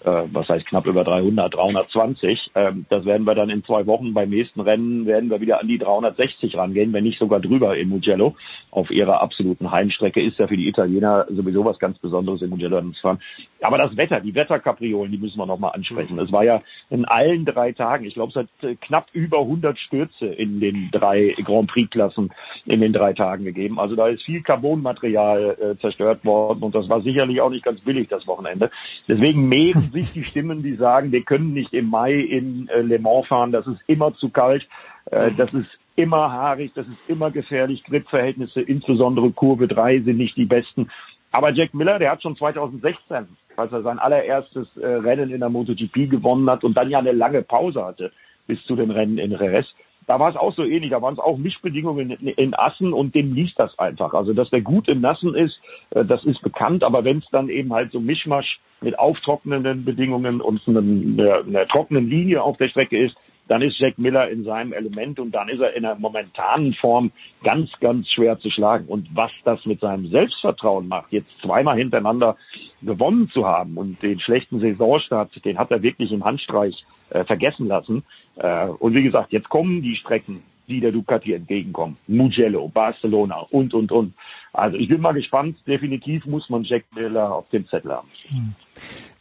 äh, 0.05 0.25
was 0.33 0.49
heißt 0.49 0.67
knapp 0.67 0.87
über 0.87 1.05
300, 1.05 1.55
320. 1.55 2.51
Ähm, 2.55 2.87
das 2.89 3.05
werden 3.05 3.27
wir 3.27 3.35
dann 3.35 3.51
in 3.51 3.65
zwei 3.65 3.87
Wochen 3.87 4.15
beim 4.15 4.31
nächsten 4.31 4.61
Rennen 4.61 5.07
werden 5.07 5.31
wir 5.31 5.41
wieder 5.41 5.61
an 5.61 5.69
die 5.69 5.79
360 5.79 6.57
rangehen, 6.57 6.93
wenn 6.93 7.05
nicht 7.05 7.19
sogar 7.19 7.41
drüber 7.41 7.77
in 7.77 7.89
Mugello. 7.89 8.37
Auf 8.71 8.91
ihrer 8.91 9.23
absoluten 9.23 9.71
Heimstrecke 9.71 10.21
ist 10.21 10.39
ja 10.39 10.47
für 10.47 10.57
die 10.57 10.69
Italiener 10.69 11.27
sowieso 11.31 11.65
was 11.65 11.79
ganz 11.79 11.99
Besonderes 11.99 12.43
in 12.43 12.51
Mugello 12.51 12.81
zu 12.93 13.01
fahren. 13.01 13.21
Aber 13.65 13.79
das 13.79 13.97
Wetter, 13.97 14.21
die 14.21 14.35
Wetterkapriolen, 14.35 15.11
die 15.11 15.19
müssen 15.19 15.39
wir 15.39 15.47
nochmal 15.47 15.73
ansprechen. 15.75 16.19
Es 16.19 16.31
war 16.31 16.45
ja 16.45 16.63
in 16.91 17.05
allen 17.05 17.45
drei 17.45 17.73
Tagen, 17.73 18.05
ich 18.05 18.15
glaube, 18.15 18.31
es 18.31 18.37
hat 18.37 18.49
äh, 18.63 18.77
knapp 18.77 19.09
über 19.13 19.41
100 19.41 19.79
Stürze 19.79 20.27
in 20.27 20.61
den 20.61 20.91
drei 20.93 21.35
Grand 21.45 21.71
Prix-Klassen 21.71 22.33
in 22.67 22.81
den 22.81 22.93
drei 22.93 23.13
Tagen 23.13 23.45
gegeben. 23.45 23.79
Also 23.79 23.97
da 23.97 24.09
ist 24.09 24.25
viel 24.25 24.43
Carbonmaterial 24.43 25.57
äh, 25.61 25.81
zerstört 25.81 26.25
worden 26.25 26.63
und 26.63 26.75
das 26.75 26.89
war 26.89 27.01
sicherlich 27.01 27.41
auch 27.41 27.51
nicht 27.51 27.65
ganz 27.65 27.81
billig 27.81 28.09
das 28.09 28.27
Wochenende. 28.27 28.71
Deswegen 29.09 29.49
mehren 29.49 29.91
sich 29.93 30.13
die 30.13 30.25
Stimmen, 30.25 30.63
die 30.63 30.75
sagen, 30.75 31.13
wir 31.13 31.23
können 31.23 31.53
nicht 31.53 31.73
im 31.73 31.91
Mai 31.91 32.15
in 32.15 32.69
äh, 32.69 32.81
Le 32.81 32.99
Mans 32.99 33.27
fahren, 33.27 33.53
das 33.53 33.67
ist 33.67 33.81
immer 33.87 34.15
zu 34.15 34.29
kalt, 34.29 34.69
äh, 35.11 35.31
das 35.33 35.53
ist 35.55 35.69
immer 35.97 36.33
haarig, 36.33 36.73
das 36.75 36.87
ist 36.87 36.99
immer 37.07 37.31
gefährlich, 37.31 37.85
Gripverhältnisse, 37.85 38.61
insbesondere 38.61 39.31
Kurve 39.31 39.69
3 39.69 40.01
sind 40.01 40.17
nicht 40.17 40.37
die 40.37 40.45
besten. 40.45 40.91
Aber 41.35 41.51
Jack 41.53 41.75
Miller, 41.75 41.99
der 41.99 42.13
hat 42.13 42.23
schon 42.23 42.37
2016, 42.37 43.27
als 43.57 43.73
er 43.73 43.83
sein 43.83 43.99
allererstes 43.99 44.69
äh, 44.77 44.87
Rennen 44.87 45.31
in 45.31 45.41
der 45.41 45.49
MotoGP 45.49 46.09
gewonnen 46.09 46.49
hat 46.49 46.63
und 46.63 46.77
dann 46.77 46.89
ja 46.89 47.01
eine 47.01 47.11
lange 47.11 47.43
Pause 47.43 47.85
hatte 47.85 48.13
bis 48.47 48.65
zu 48.67 48.77
den 48.77 48.93
Rennen 48.93 49.19
in 49.19 49.33
Jerez, 49.33 49.67
da 50.07 50.21
war 50.21 50.31
es 50.31 50.37
auch 50.37 50.55
so 50.55 50.65
ähnlich. 50.65 50.91
Da 50.91 51.03
waren 51.03 51.15
es 51.15 51.19
auch 51.19 51.37
Mischbedingungen 51.37 52.11
in, 52.11 52.29
in 52.29 52.55
Assen 52.55 52.93
und 52.93 53.17
dem 53.17 53.35
liest 53.35 53.59
das 53.59 53.77
einfach. 53.81 54.15
Also, 54.15 54.33
dass 54.33 54.51
der 54.51 54.61
gut 54.61 54.89
im 54.89 55.01
Nassen 55.01 55.35
ist, 55.35 55.61
äh, 55.91 56.05
das 56.05 56.25
ist 56.25 56.41
bekannt. 56.41 56.85
Aber 56.85 57.03
wenn 57.03 57.19
es 57.19 57.29
dann 57.33 57.49
eben 57.49 57.73
halt 57.73 57.91
so 57.91 57.99
Mischmasch 57.99 58.61
mit 58.81 58.97
auftrocknenden 58.97 59.85
Bedingungen 59.85 60.41
und 60.41 60.61
einer, 60.69 61.39
einer 61.41 61.67
trockenen 61.67 62.09
Linie 62.09 62.45
auf 62.45 62.59
der 62.59 62.69
Strecke 62.69 62.97
ist, 62.97 63.17
dann 63.49 63.63
ist 63.63 63.79
Jack 63.79 63.99
Miller 63.99 64.29
in 64.31 64.45
seinem 64.45 64.73
Element 64.73 65.19
und 65.21 65.33
dann 65.33 65.49
ist 65.49 65.61
er 65.61 65.75
in 65.75 65.83
der 65.83 65.97
momentanen 65.97 66.73
Form 66.73 67.13
ganz, 67.43 67.71
ganz 67.81 68.11
schwer 68.11 68.39
zu 68.39 68.51
schlagen. 68.51 68.87
Und 68.87 69.09
was 69.15 69.33
das 69.45 69.67
mit 69.67 69.81
seinem 69.81 70.09
Selbstvertrauen 70.09 70.89
macht, 70.89 71.13
jetzt 71.13 71.31
zweimal 71.43 71.77
hintereinander 71.77 72.37
gewonnen 72.83 73.29
zu 73.31 73.47
haben 73.47 73.77
und 73.77 74.03
den 74.03 74.19
schlechten 74.19 74.61
Saisonstart, 74.61 75.45
den 75.45 75.59
hat 75.59 75.71
er 75.71 75.83
wirklich 75.83 76.13
im 76.13 76.25
Handstreich 76.25 76.85
äh, 77.11 77.25
vergessen 77.25 77.67
lassen. 77.67 78.03
Äh, 78.37 78.67
und 78.67 78.95
wie 78.95 79.03
gesagt, 79.03 79.33
jetzt 79.33 79.49
kommen 79.49 79.83
die 79.83 79.97
Strecken, 79.97 80.43
die 80.69 80.81
der 80.81 80.93
Ducati 80.93 81.35
entgegenkommen. 81.35 81.99
Mugello, 82.07 82.69
Barcelona 82.69 83.47
und, 83.51 83.75
und, 83.75 83.93
und. 83.93 84.15
Also 84.53 84.79
ich 84.79 84.89
bin 84.89 85.01
mal 85.01 85.13
gespannt. 85.13 85.59
Definitiv 85.67 86.25
muss 86.27 86.49
man 86.49 86.65
Jack 86.65 86.85
Miller 86.95 87.35
auf 87.35 87.49
dem 87.51 87.67
Zettel 87.69 87.93
haben. 87.93 88.09
Hm. 88.29 88.55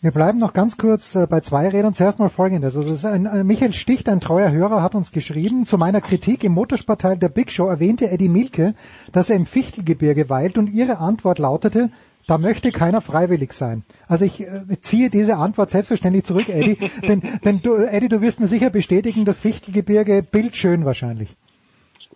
Wir 0.04 0.12
bleiben 0.12 0.38
noch 0.38 0.52
ganz 0.52 0.78
kurz 0.78 1.16
äh, 1.16 1.28
bei 1.28 1.40
zwei 1.40 1.70
Rädern. 1.70 1.94
Zuerst 1.94 2.20
mal 2.20 2.28
Folgendes. 2.28 2.76
Also 2.76 3.08
ein, 3.08 3.26
ein 3.26 3.48
Michael 3.48 3.72
Sticht, 3.72 4.10
ein 4.10 4.20
treuer 4.20 4.52
Hörer, 4.52 4.84
hat 4.84 4.96
uns 4.96 5.14
geschrieben, 5.14 5.66
zu 5.66 5.78
meiner 5.78 6.02
Kritik 6.02 6.44
im 6.44 6.52
Motorsportteil 6.52 7.18
der 7.18 7.30
Big 7.30 7.54
Show 7.54 7.68
erwähnte 7.68 8.12
Eddie 8.12 8.28
Milke, 8.28 8.76
dass 9.14 9.30
er 9.30 9.38
im 9.38 9.46
Fichtelgebirge 9.46 10.28
weilt 10.28 10.58
und 10.58 10.70
ihre 10.70 10.98
Antwort 10.98 11.40
lautete, 11.40 11.90
da 12.28 12.38
möchte 12.38 12.74
keiner 12.74 13.00
freiwillig 13.00 13.54
sein. 13.54 13.84
Also 14.06 14.26
ich 14.26 14.42
äh, 14.42 14.66
ziehe 14.82 15.10
diese 15.10 15.38
Antwort 15.38 15.70
selbstverständlich 15.70 16.26
zurück, 16.26 16.50
Eddie, 16.50 16.78
denn, 17.08 17.22
denn 17.46 17.62
du, 17.62 17.76
Eddie, 17.76 18.10
du 18.10 18.20
wirst 18.20 18.42
mir 18.42 18.48
sicher 18.48 18.72
bestätigen, 18.72 19.24
das 19.24 19.40
Fichtelgebirge 19.40 20.22
bildschön 20.22 20.84
wahrscheinlich. 20.84 21.38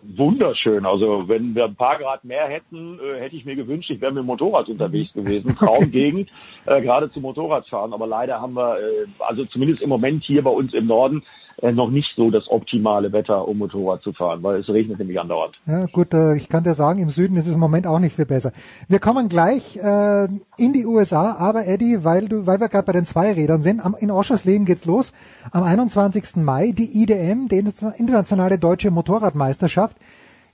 Wunderschön. 0.02 0.86
Also 0.86 1.28
wenn 1.28 1.54
wir 1.54 1.64
ein 1.64 1.74
paar 1.74 1.98
Grad 1.98 2.24
mehr 2.24 2.46
hätten, 2.48 2.98
äh, 2.98 3.20
hätte 3.20 3.36
ich 3.36 3.44
mir 3.44 3.56
gewünscht, 3.56 3.90
ich 3.90 4.00
wäre 4.00 4.12
mit 4.12 4.22
dem 4.22 4.26
Motorrad 4.26 4.68
unterwegs 4.68 5.12
gewesen. 5.12 5.56
Traumgegend, 5.56 6.30
äh, 6.66 6.80
gerade 6.80 7.10
zum 7.10 7.22
Motorradfahren. 7.22 7.92
Aber 7.92 8.06
leider 8.06 8.40
haben 8.40 8.54
wir, 8.54 8.78
äh, 8.78 9.06
also 9.18 9.44
zumindest 9.44 9.82
im 9.82 9.88
Moment 9.88 10.24
hier 10.24 10.42
bei 10.42 10.50
uns 10.50 10.74
im 10.74 10.86
Norden, 10.86 11.22
äh, 11.60 11.72
noch 11.72 11.90
nicht 11.90 12.14
so 12.16 12.30
das 12.30 12.48
optimale 12.48 13.12
Wetter, 13.12 13.48
um 13.48 13.58
Motorrad 13.58 14.02
zu 14.02 14.12
fahren, 14.12 14.42
weil 14.42 14.60
es 14.60 14.68
regnet 14.68 14.98
nämlich 14.98 15.18
andauernd. 15.18 15.58
Ja 15.66 15.86
gut, 15.86 16.14
äh, 16.14 16.36
ich 16.36 16.48
kann 16.48 16.62
dir 16.64 16.74
sagen, 16.74 17.00
im 17.00 17.10
Süden 17.10 17.36
ist 17.36 17.46
es 17.46 17.54
im 17.54 17.60
Moment 17.60 17.86
auch 17.86 17.98
nicht 17.98 18.14
viel 18.14 18.26
besser. 18.26 18.52
Wir 18.88 19.00
kommen 19.00 19.28
gleich 19.28 19.76
äh, 19.76 20.28
in 20.56 20.72
die 20.72 20.86
USA, 20.86 21.36
aber 21.36 21.66
Eddie, 21.66 22.04
weil 22.04 22.28
du, 22.28 22.46
weil 22.46 22.60
wir 22.60 22.68
gerade 22.68 22.86
bei 22.86 22.92
den 22.92 23.06
Zweirädern 23.06 23.62
sind, 23.62 23.82
in 23.98 24.10
Oschersleben 24.10 24.66
geht's 24.66 24.84
los. 24.84 25.12
Am 25.50 25.64
21. 25.64 26.36
Mai 26.36 26.72
die 26.72 27.02
IDM, 27.02 27.48
die 27.48 27.58
internationale 27.96 28.58
deutsche 28.58 28.90
Motorradmeisterschaft. 28.90 29.96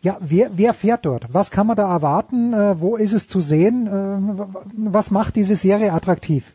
Ja, 0.00 0.18
wer, 0.20 0.50
wer 0.54 0.74
fährt 0.74 1.06
dort? 1.06 1.32
Was 1.32 1.50
kann 1.50 1.66
man 1.66 1.76
da 1.76 1.90
erwarten? 1.90 2.52
Äh, 2.52 2.80
wo 2.80 2.96
ist 2.96 3.12
es 3.12 3.28
zu 3.28 3.40
sehen? 3.40 3.86
Äh, 3.86 4.90
was 4.90 5.10
macht 5.10 5.36
diese 5.36 5.54
Serie 5.54 5.92
attraktiv? 5.92 6.52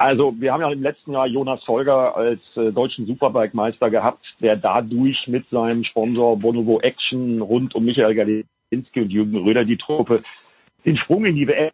Also 0.00 0.34
wir 0.40 0.50
haben 0.54 0.62
ja 0.62 0.70
im 0.70 0.82
letzten 0.82 1.12
Jahr 1.12 1.26
Jonas 1.26 1.62
Folger 1.62 2.16
als 2.16 2.40
äh, 2.56 2.72
deutschen 2.72 3.04
Superbike-Meister 3.04 3.90
gehabt, 3.90 4.34
der 4.40 4.56
dadurch 4.56 5.28
mit 5.28 5.50
seinem 5.50 5.84
Sponsor 5.84 6.38
Bonovo 6.38 6.80
Action 6.80 7.42
rund 7.42 7.74
um 7.74 7.84
Michael 7.84 8.14
Galinski 8.14 9.02
und 9.02 9.12
Jürgen 9.12 9.36
Röder 9.36 9.66
die 9.66 9.76
Truppe 9.76 10.22
den 10.86 10.96
Sprung 10.96 11.26
in 11.26 11.36
die 11.36 11.46
WM 11.46 11.70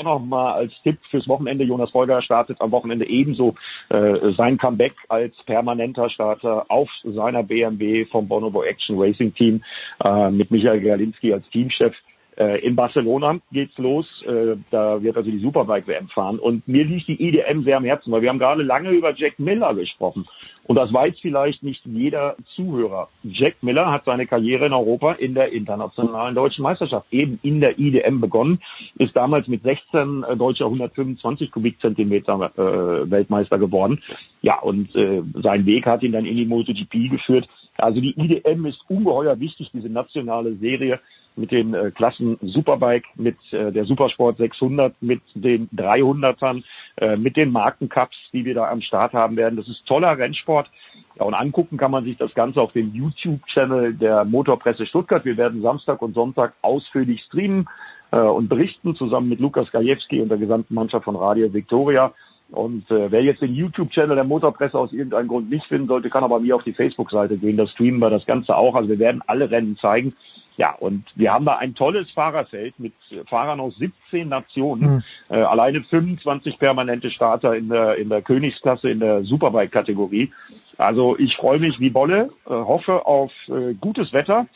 nochmal 0.00 0.52
als 0.52 0.72
Tipp 0.84 0.98
fürs 1.10 1.26
Wochenende. 1.26 1.64
Jonas 1.64 1.90
Folger 1.90 2.22
startet 2.22 2.60
am 2.60 2.70
Wochenende 2.70 3.08
ebenso 3.08 3.56
äh, 3.88 4.32
sein 4.36 4.56
Comeback 4.56 4.94
als 5.08 5.34
permanenter 5.42 6.08
Starter 6.10 6.66
auf 6.68 6.90
seiner 7.02 7.42
BMW 7.42 8.04
vom 8.04 8.28
Bonobo 8.28 8.62
Action 8.62 9.00
Racing 9.00 9.34
Team 9.34 9.64
äh, 10.04 10.30
mit 10.30 10.52
Michael 10.52 10.80
Galinski 10.80 11.32
als 11.32 11.48
Teamchef. 11.50 11.96
Äh, 12.36 12.60
in 12.66 12.76
Barcelona 12.76 13.38
geht's 13.52 13.76
los. 13.76 14.06
Äh, 14.26 14.56
da 14.70 15.02
wird 15.02 15.16
also 15.16 15.30
die 15.30 15.38
Superbike 15.38 15.86
WM 15.86 16.08
fahren. 16.08 16.38
Und 16.38 16.66
mir 16.66 16.84
liegt 16.84 17.08
die 17.08 17.22
IDM 17.22 17.62
sehr 17.62 17.76
am 17.76 17.84
Herzen, 17.84 18.10
weil 18.10 18.22
wir 18.22 18.30
haben 18.30 18.38
gerade 18.38 18.62
lange 18.62 18.90
über 18.90 19.14
Jack 19.14 19.38
Miller 19.38 19.74
gesprochen. 19.74 20.26
Und 20.64 20.76
das 20.76 20.92
weiß 20.92 21.18
vielleicht 21.20 21.62
nicht 21.62 21.84
jeder 21.84 22.36
Zuhörer. 22.54 23.08
Jack 23.24 23.56
Miller 23.62 23.90
hat 23.90 24.04
seine 24.06 24.26
Karriere 24.26 24.66
in 24.66 24.72
Europa 24.72 25.12
in 25.12 25.34
der 25.34 25.52
internationalen 25.52 26.34
deutschen 26.34 26.62
Meisterschaft 26.62 27.06
eben 27.10 27.38
in 27.42 27.60
der 27.60 27.78
IDM 27.78 28.20
begonnen, 28.20 28.60
ist 28.96 29.14
damals 29.14 29.48
mit 29.48 29.64
16 29.64 30.22
äh, 30.22 30.36
deutscher 30.36 30.66
125 30.66 31.50
Kubikzentimeter 31.50 32.52
Weltmeister 32.56 33.58
geworden. 33.58 34.00
Ja, 34.40 34.60
und 34.60 34.94
äh, 34.94 35.22
sein 35.42 35.66
Weg 35.66 35.86
hat 35.86 36.02
ihn 36.02 36.12
dann 36.12 36.24
in 36.24 36.36
die 36.36 36.46
MotoGP 36.46 37.10
geführt. 37.10 37.48
Also 37.76 38.00
die 38.00 38.18
IDM 38.18 38.66
ist 38.66 38.80
ungeheuer 38.88 39.38
wichtig, 39.40 39.70
diese 39.72 39.88
nationale 39.88 40.54
Serie 40.56 41.00
mit 41.36 41.50
den 41.50 41.74
äh, 41.74 41.90
Klassen 41.90 42.38
Superbike, 42.42 43.06
mit 43.16 43.36
äh, 43.52 43.72
der 43.72 43.84
Supersport 43.84 44.38
600, 44.38 44.94
mit 45.00 45.22
den 45.34 45.68
300ern, 45.70 46.62
äh, 46.96 47.16
mit 47.16 47.36
den 47.36 47.52
Markencups, 47.52 48.16
die 48.32 48.44
wir 48.44 48.54
da 48.54 48.70
am 48.70 48.80
Start 48.80 49.12
haben 49.12 49.36
werden. 49.36 49.56
Das 49.56 49.68
ist 49.68 49.86
toller 49.86 50.16
Rennsport. 50.16 50.70
Ja, 51.18 51.24
und 51.24 51.34
angucken 51.34 51.76
kann 51.76 51.90
man 51.90 52.04
sich 52.04 52.16
das 52.16 52.34
Ganze 52.34 52.60
auf 52.60 52.72
dem 52.72 52.94
YouTube-Channel 52.94 53.94
der 53.94 54.24
Motorpresse 54.24 54.86
Stuttgart. 54.86 55.24
Wir 55.24 55.36
werden 55.36 55.62
Samstag 55.62 56.00
und 56.02 56.14
Sonntag 56.14 56.54
ausführlich 56.62 57.22
streamen 57.22 57.68
äh, 58.10 58.20
und 58.20 58.48
berichten 58.48 58.94
zusammen 58.94 59.28
mit 59.28 59.40
Lukas 59.40 59.70
Gajewski 59.72 60.20
und 60.20 60.28
der 60.28 60.38
gesamten 60.38 60.74
Mannschaft 60.74 61.04
von 61.04 61.16
Radio 61.16 61.52
Victoria. 61.52 62.12
Und 62.52 62.90
äh, 62.90 63.10
wer 63.10 63.22
jetzt 63.22 63.40
den 63.40 63.54
YouTube-Channel 63.54 64.14
der 64.14 64.24
Motorpresse 64.24 64.78
aus 64.78 64.92
irgendeinem 64.92 65.28
Grund 65.28 65.50
nicht 65.50 65.66
finden 65.66 65.88
sollte, 65.88 66.10
kann 66.10 66.22
aber 66.22 66.38
mir 66.38 66.54
auf 66.54 66.64
die 66.64 66.74
Facebook-Seite 66.74 67.38
gehen. 67.38 67.56
Da 67.56 67.66
streamen 67.66 67.98
wir 67.98 68.10
das 68.10 68.26
Ganze 68.26 68.56
auch. 68.56 68.74
Also 68.74 68.90
wir 68.90 68.98
werden 68.98 69.22
alle 69.26 69.50
Rennen 69.50 69.76
zeigen. 69.78 70.14
Ja, 70.58 70.74
und 70.78 71.04
wir 71.14 71.32
haben 71.32 71.46
da 71.46 71.56
ein 71.56 71.74
tolles 71.74 72.10
Fahrerfeld 72.10 72.78
mit 72.78 72.92
Fahrern 73.26 73.58
aus 73.58 73.76
17 73.78 74.28
Nationen, 74.28 74.96
mhm. 74.96 75.02
äh, 75.30 75.40
alleine 75.40 75.82
25 75.82 76.58
permanente 76.58 77.10
Starter 77.10 77.56
in 77.56 77.70
der, 77.70 77.96
in 77.96 78.10
der 78.10 78.20
Königsklasse, 78.20 78.90
in 78.90 79.00
der 79.00 79.24
Superbike-Kategorie. 79.24 80.30
Also 80.76 81.18
ich 81.18 81.36
freue 81.36 81.58
mich 81.58 81.80
wie 81.80 81.88
Bolle, 81.88 82.30
äh, 82.44 82.50
hoffe 82.50 83.06
auf 83.06 83.32
äh, 83.48 83.72
gutes 83.74 84.12
Wetter. 84.12 84.46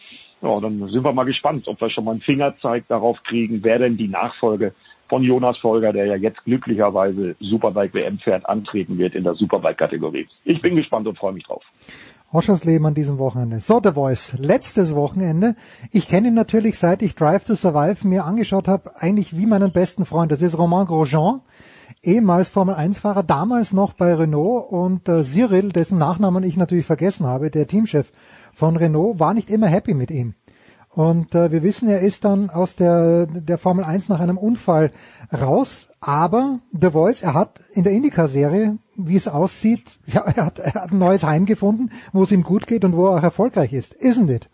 Ja, 0.43 0.61
dann 0.61 0.87
sind 0.91 1.03
wir 1.03 1.13
mal 1.13 1.25
gespannt, 1.25 1.67
ob 1.67 1.81
wir 1.81 1.89
schon 1.89 2.05
mal 2.05 2.11
einen 2.11 2.21
Fingerzeig 2.21 2.87
darauf 2.89 3.23
kriegen, 3.23 3.65
wer 3.65 3.79
denn 3.79 3.97
die 3.97 4.09
Nachfolge 4.09 4.75
von 5.09 5.23
Jonas 5.23 5.59
Folger, 5.59 5.93
der 5.93 6.07
ja 6.07 6.17
jetzt 6.17 6.45
glücklicherweise 6.45 7.37
Superbike 7.41 7.95
WM 7.95 8.19
fährt, 8.19 8.49
antreten 8.49 8.99
wird 8.99 9.15
in 9.15 9.25
der 9.25 9.35
Superbike-Kategorie. 9.35 10.29
Ich 10.45 10.61
bin 10.61 10.77
gespannt 10.77 11.07
und 11.07 11.19
freue 11.19 11.33
mich 11.33 11.45
drauf. 11.45 11.63
Oschersleben 12.33 12.87
an 12.87 12.95
diesem 12.95 13.19
Wochenende. 13.19 13.61
So, 13.61 13.81
The 13.83 13.93
Voice, 13.93 14.37
letztes 14.39 14.95
Wochenende. 14.97 15.55
Ich 15.93 16.09
kenne 16.09 16.29
ihn 16.29 16.35
natürlich, 16.35 16.79
seit 16.79 17.01
ich 17.03 17.15
Drive 17.15 17.45
to 17.45 17.55
Survive 17.55 18.07
mir 18.07 18.25
angeschaut 18.25 18.67
habe, 18.67 19.01
eigentlich 19.01 19.37
wie 19.37 19.47
meinen 19.47 19.71
besten 19.71 20.05
Freund. 20.05 20.33
Das 20.33 20.43
ist 20.43 20.59
Romain 20.59 20.87
Grosjean, 20.87 21.41
ehemals 22.03 22.49
Formel-1-Fahrer, 22.49 23.23
damals 23.23 23.73
noch 23.73 23.93
bei 23.93 24.13
Renault 24.13 24.73
und 24.73 25.09
äh, 25.09 25.23
Cyril, 25.23 25.71
dessen 25.71 25.99
Nachnamen 25.99 26.43
ich 26.43 26.57
natürlich 26.57 26.87
vergessen 26.87 27.27
habe, 27.27 27.51
der 27.51 27.69
Teamchef 27.69 28.11
von 28.53 28.77
Renault, 28.77 29.21
war 29.21 29.33
nicht 29.33 29.49
immer 29.49 29.69
happy 29.69 29.95
mit 29.95 30.11
ihm. 30.11 30.35
Und 30.97 31.35
äh, 31.35 31.53
wir 31.53 31.63
wissen, 31.63 31.91
er 31.91 32.01
ist 32.01 32.25
dann 32.25 32.49
aus 32.49 32.75
der, 32.75 33.27
der 33.27 33.59
Formel 33.59 33.85
1 33.85 34.09
nach 34.09 34.19
einem 34.19 34.39
Unfall 34.39 34.91
raus. 35.31 35.91
Aber 36.01 36.61
The 36.73 36.93
Voice, 36.93 37.23
er 37.23 37.35
hat 37.35 37.61
in 37.75 37.85
der 37.85 37.93
Indycar-Serie, 37.93 38.79
wie 38.97 39.17
es 39.17 39.29
aussieht, 39.29 39.99
ja, 40.07 40.23
er 40.23 40.47
hat, 40.47 40.59
er 40.59 40.73
hat 40.73 40.93
ein 40.93 40.99
neues 40.99 41.23
Heim 41.23 41.45
gefunden, 41.45 41.91
wo 42.15 42.23
es 42.23 42.33
ihm 42.33 42.43
gut 42.43 42.67
geht 42.67 42.83
und 42.83 42.97
wo 42.97 43.09
er 43.09 43.19
auch 43.19 43.23
erfolgreich 43.23 43.75
ist. 43.75 43.95
Isn't 43.97 44.35
it? 44.35 44.49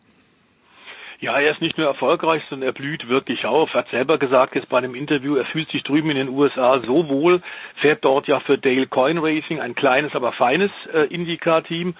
Ja, 1.20 1.38
er 1.38 1.52
ist 1.52 1.60
nicht 1.60 1.78
nur 1.78 1.86
erfolgreich, 1.86 2.42
sondern 2.50 2.70
er 2.70 2.72
blüht 2.72 3.08
wirklich 3.08 3.46
auf. 3.46 3.74
Er 3.74 3.82
hat 3.82 3.90
selber 3.90 4.18
gesagt 4.18 4.56
jetzt 4.56 4.68
bei 4.68 4.78
einem 4.78 4.96
Interview, 4.96 5.36
er 5.36 5.44
fühlt 5.44 5.70
sich 5.70 5.84
drüben 5.84 6.10
in 6.10 6.16
den 6.16 6.28
USA 6.28 6.82
so 6.84 7.08
wohl, 7.08 7.40
fährt 7.76 8.04
dort 8.04 8.26
ja 8.26 8.40
für 8.40 8.58
Dale 8.58 8.88
Coin 8.88 9.18
Racing, 9.18 9.60
ein 9.60 9.76
kleines, 9.76 10.16
aber 10.16 10.32
feines 10.32 10.72
äh, 10.92 11.02
IndyCar-Team 11.02 11.94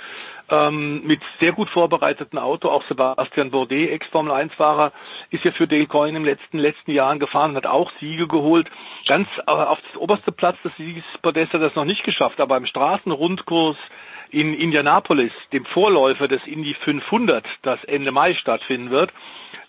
ähm, 0.53 1.03
mit 1.05 1.21
sehr 1.41 1.53
gut 1.53 1.71
vorbereiteten 1.71 2.39
Auto. 2.39 2.69
Auch 2.69 2.85
Sebastian 2.87 3.51
Bourdais, 3.51 3.89
Ex-Formel-1-Fahrer, 3.89 4.93
ist 5.31 5.45
ja 5.45 5.51
für 5.51 5.67
Dale 5.67 5.87
Coyne 5.87 6.19
im 6.19 6.25
letzten, 6.25 6.59
letzten 6.59 6.93
Jahren 6.93 7.19
gefahren, 7.19 7.57
hat 7.57 7.67
auch 7.67 7.91
Siege 7.99 8.29
geholt. 8.29 8.71
Ganz 9.07 9.27
äh, 9.39 9.51
auf 9.51 9.79
das 9.81 10.01
oberste 10.01 10.31
Platz 10.31 10.57
des 10.63 10.77
Siegespodest 10.77 11.55
hat 11.55 11.61
er 11.61 11.69
das 11.69 11.75
noch 11.75 11.87
nicht 11.87 12.05
geschafft, 12.05 12.41
aber 12.41 12.57
im 12.59 12.67
Straßenrundkurs 12.67 13.79
in 14.31 14.55
Indianapolis, 14.55 15.33
dem 15.53 15.65
Vorläufer 15.65 16.29
des 16.29 16.47
Indy 16.47 16.75
500, 16.75 17.47
das 17.63 17.83
Ende 17.85 18.13
Mai 18.13 18.35
stattfinden 18.35 18.91
wird, 18.91 19.13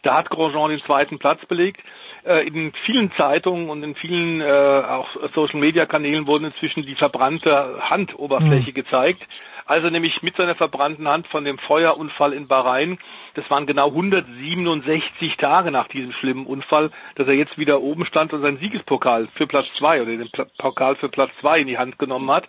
da 0.04 0.16
hat 0.16 0.30
Grosjean 0.30 0.70
den 0.70 0.82
zweiten 0.82 1.18
Platz 1.18 1.46
belegt. 1.46 1.82
Äh, 2.26 2.46
in 2.46 2.74
vielen 2.84 3.12
Zeitungen 3.14 3.70
und 3.70 3.84
in 3.84 3.96
vielen 3.96 4.42
äh, 4.42 4.44
auch 4.46 5.08
Social 5.34 5.60
Media 5.60 5.86
Kanälen 5.86 6.28
wurden 6.28 6.46
inzwischen 6.46 6.86
die 6.86 6.96
verbrannte 6.96 7.80
Handoberfläche 7.90 8.72
mhm. 8.72 8.74
gezeigt 8.74 9.28
als 9.66 9.84
er 9.84 9.92
nämlich 9.92 10.22
mit 10.22 10.36
seiner 10.36 10.56
verbrannten 10.56 11.08
Hand 11.08 11.28
von 11.28 11.46
dem 11.46 11.58
Feuerunfall 11.58 12.34
in 12.34 12.48
Bahrain, 12.48 12.98
das 13.36 13.50
waren 13.50 13.66
genau 13.66 13.88
167 13.88 15.38
Tage 15.38 15.72
nach 15.72 15.88
diesem 15.88 16.12
schlimmen 16.12 16.46
Unfall, 16.46 16.92
dass 17.16 17.28
er 17.28 17.34
jetzt 17.34 17.58
wieder 17.58 17.82
oben 17.82 18.06
stand 18.06 18.34
und 18.34 18.42
seinen 18.42 18.58
Siegespokal 18.58 19.28
für 19.34 19.48
Platz 19.48 19.68
zwei 19.76 20.02
oder 20.02 20.12
den 20.12 20.30
Pokal 20.58 20.96
für 20.96 21.10
Platz 21.10 21.32
zwei 21.40 21.60
in 21.60 21.68
die 21.68 21.78
Hand 21.78 21.98
genommen 21.98 22.30
hat. 22.32 22.48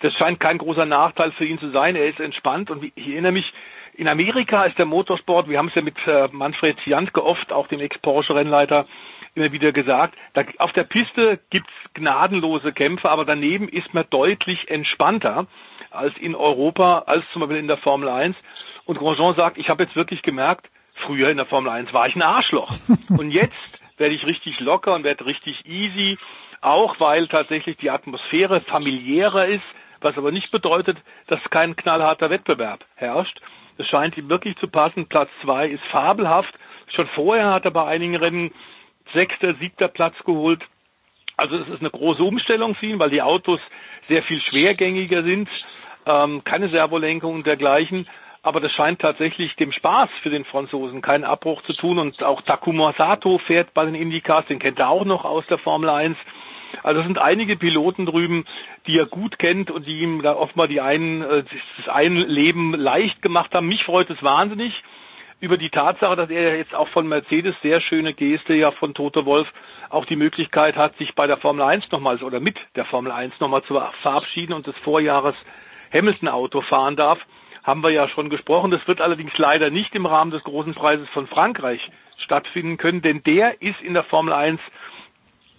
Das 0.00 0.14
scheint 0.14 0.40
kein 0.40 0.58
großer 0.58 0.86
Nachteil 0.86 1.32
für 1.32 1.44
ihn 1.44 1.58
zu 1.58 1.70
sein. 1.70 1.96
Er 1.96 2.06
ist 2.06 2.20
entspannt 2.20 2.70
und 2.70 2.84
ich 2.84 3.08
erinnere 3.08 3.32
mich, 3.32 3.52
in 3.94 4.08
Amerika 4.08 4.64
ist 4.64 4.78
der 4.78 4.86
Motorsport, 4.86 5.48
wir 5.48 5.58
haben 5.58 5.68
es 5.68 5.74
ja 5.74 5.82
mit 5.82 5.96
äh, 6.06 6.28
Manfred 6.32 6.86
Jantke 6.86 7.24
oft, 7.24 7.52
auch 7.52 7.66
dem 7.66 7.80
Ex-Porsche-Rennleiter, 7.80 8.86
immer 9.34 9.52
wieder 9.52 9.72
gesagt, 9.72 10.14
da, 10.34 10.42
auf 10.58 10.72
der 10.72 10.84
Piste 10.84 11.40
gibt's 11.50 11.72
gnadenlose 11.94 12.72
Kämpfe, 12.72 13.10
aber 13.10 13.24
daneben 13.24 13.68
ist 13.68 13.94
man 13.94 14.04
deutlich 14.10 14.70
entspannter 14.70 15.46
als 15.90 16.16
in 16.18 16.34
Europa, 16.34 17.04
als 17.06 17.24
zum 17.32 17.40
Beispiel 17.40 17.58
in 17.58 17.68
der 17.68 17.76
Formel 17.78 18.08
1. 18.08 18.36
Und 18.84 18.98
Grosjean 18.98 19.34
sagt, 19.36 19.58
ich 19.58 19.68
habe 19.68 19.84
jetzt 19.84 19.96
wirklich 19.96 20.22
gemerkt, 20.22 20.70
früher 20.94 21.30
in 21.30 21.36
der 21.36 21.46
Formel 21.46 21.70
1 21.70 21.92
war 21.92 22.06
ich 22.06 22.16
ein 22.16 22.22
Arschloch. 22.22 22.70
Und 23.08 23.30
jetzt 23.30 23.54
werde 23.96 24.14
ich 24.14 24.26
richtig 24.26 24.58
locker 24.60 24.94
und 24.94 25.04
werde 25.04 25.26
richtig 25.26 25.66
easy, 25.66 26.18
auch 26.60 26.98
weil 26.98 27.28
tatsächlich 27.28 27.76
die 27.76 27.90
Atmosphäre 27.90 28.60
familiärer 28.60 29.46
ist, 29.46 29.62
was 30.00 30.16
aber 30.16 30.32
nicht 30.32 30.50
bedeutet, 30.50 30.98
dass 31.28 31.38
kein 31.50 31.76
knallharter 31.76 32.30
Wettbewerb 32.30 32.84
herrscht. 32.96 33.40
Es 33.78 33.86
scheint 33.86 34.16
ihm 34.16 34.28
wirklich 34.28 34.56
zu 34.56 34.68
passen. 34.68 35.06
Platz 35.06 35.30
zwei 35.40 35.68
ist 35.68 35.84
fabelhaft. 35.84 36.52
Schon 36.88 37.06
vorher 37.06 37.52
hat 37.52 37.64
er 37.64 37.70
bei 37.70 37.84
einigen 37.84 38.16
Rennen 38.16 38.52
sechster, 39.12 39.54
siebter 39.54 39.88
Platz 39.88 40.16
geholt. 40.24 40.66
Also 41.36 41.56
es 41.56 41.68
ist 41.68 41.80
eine 41.80 41.90
große 41.90 42.22
Umstellung 42.22 42.74
für 42.74 42.86
ihn, 42.86 42.98
weil 42.98 43.10
die 43.10 43.22
Autos 43.22 43.60
sehr 44.08 44.22
viel 44.22 44.40
schwergängiger 44.40 45.22
sind 45.22 45.48
ähm, 46.06 46.44
keine 46.44 46.68
Servolenkung 46.68 47.34
und 47.34 47.46
dergleichen. 47.46 48.08
Aber 48.42 48.60
das 48.60 48.72
scheint 48.72 49.00
tatsächlich 49.00 49.54
dem 49.54 49.70
Spaß 49.70 50.10
für 50.20 50.30
den 50.30 50.44
Franzosen 50.44 51.00
keinen 51.00 51.24
Abbruch 51.24 51.62
zu 51.62 51.74
tun. 51.74 51.98
Und 51.98 52.22
auch 52.24 52.40
Takuma 52.40 52.92
Sato 52.98 53.38
fährt 53.38 53.72
bei 53.72 53.84
den 53.84 53.94
Indycars, 53.94 54.46
den 54.46 54.58
kennt 54.58 54.80
er 54.80 54.88
auch 54.88 55.04
noch 55.04 55.24
aus 55.24 55.46
der 55.46 55.58
Formel 55.58 55.88
1. 55.88 56.16
Also 56.82 57.00
es 57.00 57.06
sind 57.06 57.18
einige 57.18 57.56
Piloten 57.56 58.06
drüben, 58.06 58.44
die 58.86 58.98
er 58.98 59.06
gut 59.06 59.38
kennt 59.38 59.70
und 59.70 59.86
die 59.86 60.00
ihm 60.00 60.22
da 60.22 60.34
oft 60.34 60.56
mal 60.56 60.66
die 60.66 60.80
einen, 60.80 61.22
äh, 61.22 61.44
das 61.76 61.88
ein 61.88 62.16
Leben 62.16 62.74
leicht 62.74 63.22
gemacht 63.22 63.54
haben. 63.54 63.68
Mich 63.68 63.84
freut 63.84 64.10
es 64.10 64.22
wahnsinnig 64.22 64.82
über 65.42 65.58
die 65.58 65.70
Tatsache, 65.70 66.14
dass 66.14 66.30
er 66.30 66.56
jetzt 66.56 66.72
auch 66.72 66.86
von 66.88 67.08
Mercedes 67.08 67.56
sehr 67.62 67.80
schöne 67.80 68.14
Geste 68.14 68.54
ja 68.54 68.70
von 68.70 68.94
Toto 68.94 69.26
Wolf 69.26 69.52
auch 69.90 70.04
die 70.04 70.14
Möglichkeit 70.14 70.76
hat, 70.76 70.96
sich 70.98 71.16
bei 71.16 71.26
der 71.26 71.36
Formel 71.36 71.62
1 71.64 71.90
nochmals 71.90 72.22
oder 72.22 72.38
mit 72.38 72.60
der 72.76 72.84
Formel 72.84 73.10
1 73.10 73.40
nochmal 73.40 73.64
zu 73.64 73.78
verabschieden 74.02 74.52
und 74.52 74.68
des 74.68 74.76
Vorjahres 74.78 75.34
Hamilton 75.92 76.28
Auto 76.28 76.60
fahren 76.60 76.94
darf, 76.94 77.18
haben 77.64 77.82
wir 77.82 77.90
ja 77.90 78.08
schon 78.08 78.30
gesprochen. 78.30 78.70
Das 78.70 78.86
wird 78.86 79.00
allerdings 79.00 79.36
leider 79.36 79.70
nicht 79.70 79.96
im 79.96 80.06
Rahmen 80.06 80.30
des 80.30 80.44
großen 80.44 80.74
Preises 80.74 81.08
von 81.08 81.26
Frankreich 81.26 81.90
stattfinden 82.18 82.76
können, 82.76 83.02
denn 83.02 83.24
der 83.24 83.60
ist 83.60 83.80
in 83.82 83.94
der 83.94 84.04
Formel 84.04 84.32
1 84.32 84.60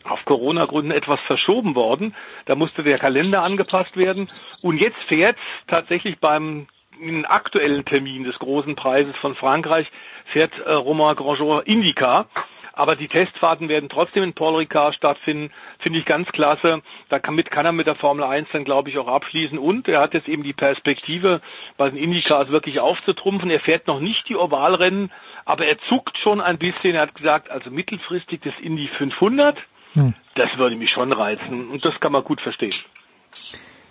auf 0.05 0.23
Corona-Gründen 0.23 0.91
etwas 0.91 1.19
verschoben 1.19 1.75
worden. 1.75 2.15
Da 2.45 2.55
musste 2.55 2.83
der 2.83 2.99
Kalender 2.99 3.43
angepasst 3.43 3.97
werden. 3.97 4.31
Und 4.61 4.77
jetzt 4.77 5.01
fährt 5.07 5.37
tatsächlich 5.67 6.19
beim 6.19 6.67
aktuellen 7.25 7.85
Termin 7.85 8.23
des 8.23 8.39
großen 8.39 8.75
Preises 8.75 9.15
von 9.17 9.35
Frankreich 9.35 9.91
fährt 10.25 10.57
äh, 10.59 10.71
Romain 10.71 11.15
Grosjean 11.15 11.63
Indica. 11.63 12.27
Aber 12.75 12.95
die 12.95 13.07
Testfahrten 13.07 13.69
werden 13.69 13.87
trotzdem 13.87 14.23
in 14.23 14.33
Paul 14.33 14.55
Ricard 14.55 14.95
stattfinden. 14.95 15.51
Finde 15.77 15.99
ich 15.99 16.05
ganz 16.05 16.27
klasse. 16.31 16.81
Damit 17.07 17.51
kann 17.51 17.67
er 17.67 17.71
mit 17.71 17.85
der 17.85 17.93
Formel 17.93 18.23
1 18.23 18.49
dann, 18.51 18.63
glaube 18.63 18.89
ich, 18.89 18.97
auch 18.97 19.07
abschließen. 19.07 19.59
Und 19.59 19.87
er 19.87 20.01
hat 20.01 20.15
jetzt 20.15 20.27
eben 20.27 20.41
die 20.41 20.53
Perspektive, 20.53 21.41
bei 21.77 21.87
den 21.87 21.99
Indycars 21.99 22.49
wirklich 22.49 22.79
aufzutrumpfen. 22.79 23.51
Er 23.51 23.59
fährt 23.59 23.85
noch 23.85 23.99
nicht 23.99 24.27
die 24.27 24.35
Ovalrennen, 24.35 25.11
aber 25.45 25.67
er 25.67 25.77
zuckt 25.77 26.17
schon 26.17 26.41
ein 26.41 26.57
bisschen. 26.57 26.95
Er 26.95 27.01
hat 27.01 27.13
gesagt, 27.13 27.51
also 27.51 27.69
mittelfristig 27.69 28.41
das 28.41 28.55
Indy 28.59 28.87
500, 28.87 29.55
hm. 29.93 30.15
das 30.33 30.57
würde 30.57 30.75
mich 30.75 30.89
schon 30.89 31.13
reizen. 31.13 31.69
Und 31.69 31.85
das 31.85 31.99
kann 31.99 32.11
man 32.11 32.23
gut 32.23 32.41
verstehen. 32.41 32.73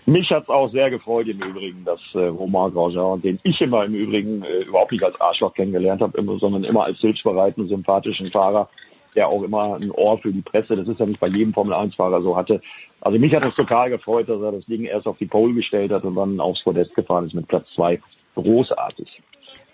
Mich 0.05 0.33
hat's 0.33 0.49
auch 0.49 0.71
sehr 0.71 0.91
gefreut 0.91 1.29
im 1.29 1.41
Übrigen, 1.41 1.85
dass 1.85 2.01
äh, 2.15 2.27
Romain 2.27 2.73
Grosjean, 2.73 3.23
den 3.23 3.39
ich 3.45 3.61
immer 3.63 3.85
im 3.85 3.95
Übrigen 3.95 4.43
äh, 4.43 4.63
überhaupt 4.63 4.91
nicht 4.91 5.05
als 5.05 5.21
Arschloch 5.21 5.55
kennengelernt 5.55 6.03
habe, 6.03 6.19
immer, 6.19 6.39
sondern 6.39 6.65
immer 6.65 6.85
als 6.85 6.99
hilfsbereiten, 6.99 7.69
sympathischen 7.69 8.31
Fahrer, 8.31 8.69
der 9.15 9.29
auch 9.29 9.43
immer 9.43 9.77
ein 9.77 9.93
Ohr 9.93 10.19
für 10.19 10.33
die 10.33 10.43
Presse, 10.43 10.75
das 10.75 10.89
ist 10.89 10.99
ja 10.99 11.07
nicht 11.07 11.21
bei 11.21 11.29
jedem 11.29 11.53
Formel-1-Fahrer 11.53 12.23
so 12.23 12.37
hatte. 12.37 12.61
Also 13.01 13.19
mich 13.19 13.35
hat 13.35 13.45
es 13.45 13.55
total 13.55 13.91
gefreut, 13.91 14.29
dass 14.29 14.41
er 14.41 14.53
das 14.53 14.67
Ding 14.67 14.85
erst 14.85 15.07
auf 15.07 15.19
die 15.19 15.27
Pole 15.27 15.55
gestellt 15.55 15.93
hat 15.93 16.05
und 16.05 16.17
dann 16.17 16.41
aufs 16.41 16.63
Podest 16.63 16.95
gefahren 16.95 17.27
ist 17.27 17.35
mit 17.35 17.47
Platz 17.47 17.67
zwei. 17.75 18.01
Großartig. 18.35 19.23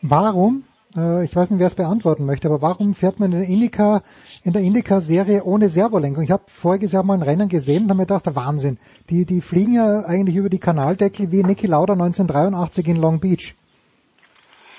Warum 0.02 0.64
äh, 0.96 1.24
ich 1.24 1.34
weiß 1.34 1.50
nicht, 1.50 1.60
wer 1.60 1.66
es 1.66 1.74
beantworten 1.74 2.24
möchte, 2.24 2.48
aber 2.48 2.62
warum 2.62 2.94
fährt 2.94 3.20
man 3.20 3.32
in 3.32 3.40
der 3.40 3.48
Indica, 3.48 4.02
in 4.42 4.52
der 4.52 4.62
Indica-Serie 4.62 5.44
ohne 5.44 5.68
Servolenkung? 5.68 6.22
Ich 6.22 6.30
habe 6.30 6.44
voriges 6.46 6.92
Jahr 6.92 7.02
mal 7.02 7.14
ein 7.14 7.22
Rennen 7.22 7.48
gesehen 7.48 7.84
und 7.84 7.90
habe 7.90 7.98
mir 7.98 8.06
gedacht, 8.06 8.26
der 8.26 8.36
Wahnsinn. 8.36 8.78
Die, 9.10 9.24
die 9.24 9.40
fliegen 9.40 9.74
ja 9.74 10.00
eigentlich 10.00 10.36
über 10.36 10.48
die 10.48 10.58
Kanaldeckel 10.58 11.30
wie 11.32 11.42
Niki 11.42 11.66
Lauda 11.66 11.94
1983 11.94 12.88
in 12.88 12.96
Long 12.96 13.20
Beach. 13.20 13.54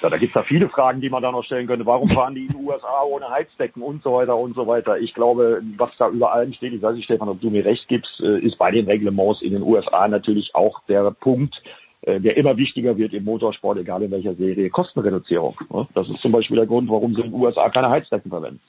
Ja, 0.01 0.09
da 0.09 0.17
gibt's 0.17 0.33
da 0.33 0.43
viele 0.43 0.69
Fragen, 0.69 1.01
die 1.01 1.09
man 1.09 1.21
da 1.21 1.31
noch 1.31 1.43
stellen 1.43 1.67
könnte. 1.67 1.85
Warum 1.85 2.07
fahren 2.07 2.33
die 2.33 2.45
in 2.45 2.53
den 2.53 2.65
USA 2.65 3.03
ohne 3.03 3.29
Heizdecken 3.29 3.81
und 3.81 4.01
so 4.01 4.13
weiter 4.13 4.37
und 4.37 4.55
so 4.55 4.65
weiter? 4.65 4.97
Ich 4.97 5.13
glaube, 5.13 5.61
was 5.75 5.91
da 5.97 6.07
über 6.07 6.31
allem 6.31 6.53
steht, 6.53 6.73
ich 6.73 6.81
weiß 6.81 6.95
nicht, 6.95 7.03
Stefan, 7.03 7.27
ob 7.27 7.41
du 7.41 7.49
mir 7.49 7.65
recht 7.65 7.89
gibst, 7.89 8.21
äh, 8.21 8.39
ist 8.39 8.57
bei 8.57 8.71
den 8.71 8.85
Reglements 8.85 9.41
in 9.41 9.51
den 9.51 9.61
USA 9.61 10.07
natürlich 10.07 10.55
auch 10.55 10.81
der 10.87 11.11
Punkt, 11.11 11.61
der 12.05 12.37
immer 12.37 12.57
wichtiger 12.57 12.97
wird 12.97 13.13
im 13.13 13.25
Motorsport, 13.25 13.77
egal 13.77 14.03
in 14.03 14.11
welcher 14.11 14.33
Serie, 14.35 14.69
Kostenreduzierung. 14.69 15.57
Das 15.93 16.09
ist 16.09 16.21
zum 16.21 16.31
Beispiel 16.31 16.57
der 16.57 16.65
Grund, 16.65 16.89
warum 16.89 17.13
sie 17.13 17.21
in 17.21 17.31
den 17.31 17.39
USA 17.41 17.69
keine 17.69 17.89
Heizdecken 17.89 18.29
verwenden. 18.29 18.61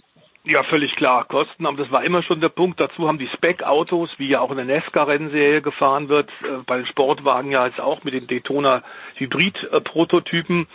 Ja, 0.44 0.62
völlig 0.62 0.96
klar. 0.96 1.26
Kosten, 1.26 1.66
aber 1.66 1.76
das 1.76 1.90
war 1.90 2.02
immer 2.02 2.22
schon 2.22 2.40
der 2.40 2.48
Punkt. 2.48 2.80
Dazu 2.80 3.06
haben 3.06 3.18
die 3.18 3.28
Spec-Autos, 3.28 4.18
wie 4.18 4.28
ja 4.28 4.40
auch 4.40 4.50
in 4.50 4.56
der 4.56 4.64
Nesca-Rennserie 4.64 5.60
gefahren 5.60 6.08
wird, 6.08 6.30
äh, 6.42 6.62
bei 6.64 6.78
den 6.78 6.86
Sportwagen 6.86 7.50
ja 7.50 7.66
jetzt 7.66 7.80
auch 7.80 8.04
mit 8.04 8.14
den 8.14 8.26
Daytona 8.26 8.82
Hybrid-Prototypen, 9.16 10.66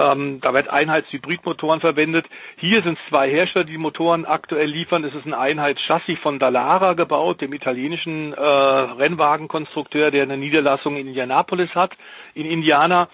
ähm, 0.00 0.40
da 0.40 0.54
wird 0.54 0.68
Einheitshybridmotoren 0.68 1.80
verwendet. 1.80 2.26
Hier 2.56 2.82
sind 2.82 2.98
zwei 3.08 3.28
Hersteller, 3.28 3.64
die, 3.64 3.72
die 3.72 3.78
Motoren 3.78 4.24
aktuell 4.24 4.68
liefern. 4.68 5.04
Es 5.04 5.14
ist 5.14 5.26
ein 5.26 5.34
Einheitschassis 5.34 6.18
von 6.18 6.38
Dallara 6.38 6.94
gebaut, 6.94 7.42
dem 7.42 7.52
italienischen 7.52 8.32
äh, 8.32 8.40
Rennwagenkonstrukteur, 8.40 10.10
der 10.10 10.22
eine 10.22 10.38
Niederlassung 10.38 10.96
in 10.96 11.08
Indianapolis 11.08 11.74
hat, 11.74 11.92
in 12.34 12.46
Indiana. 12.46 13.08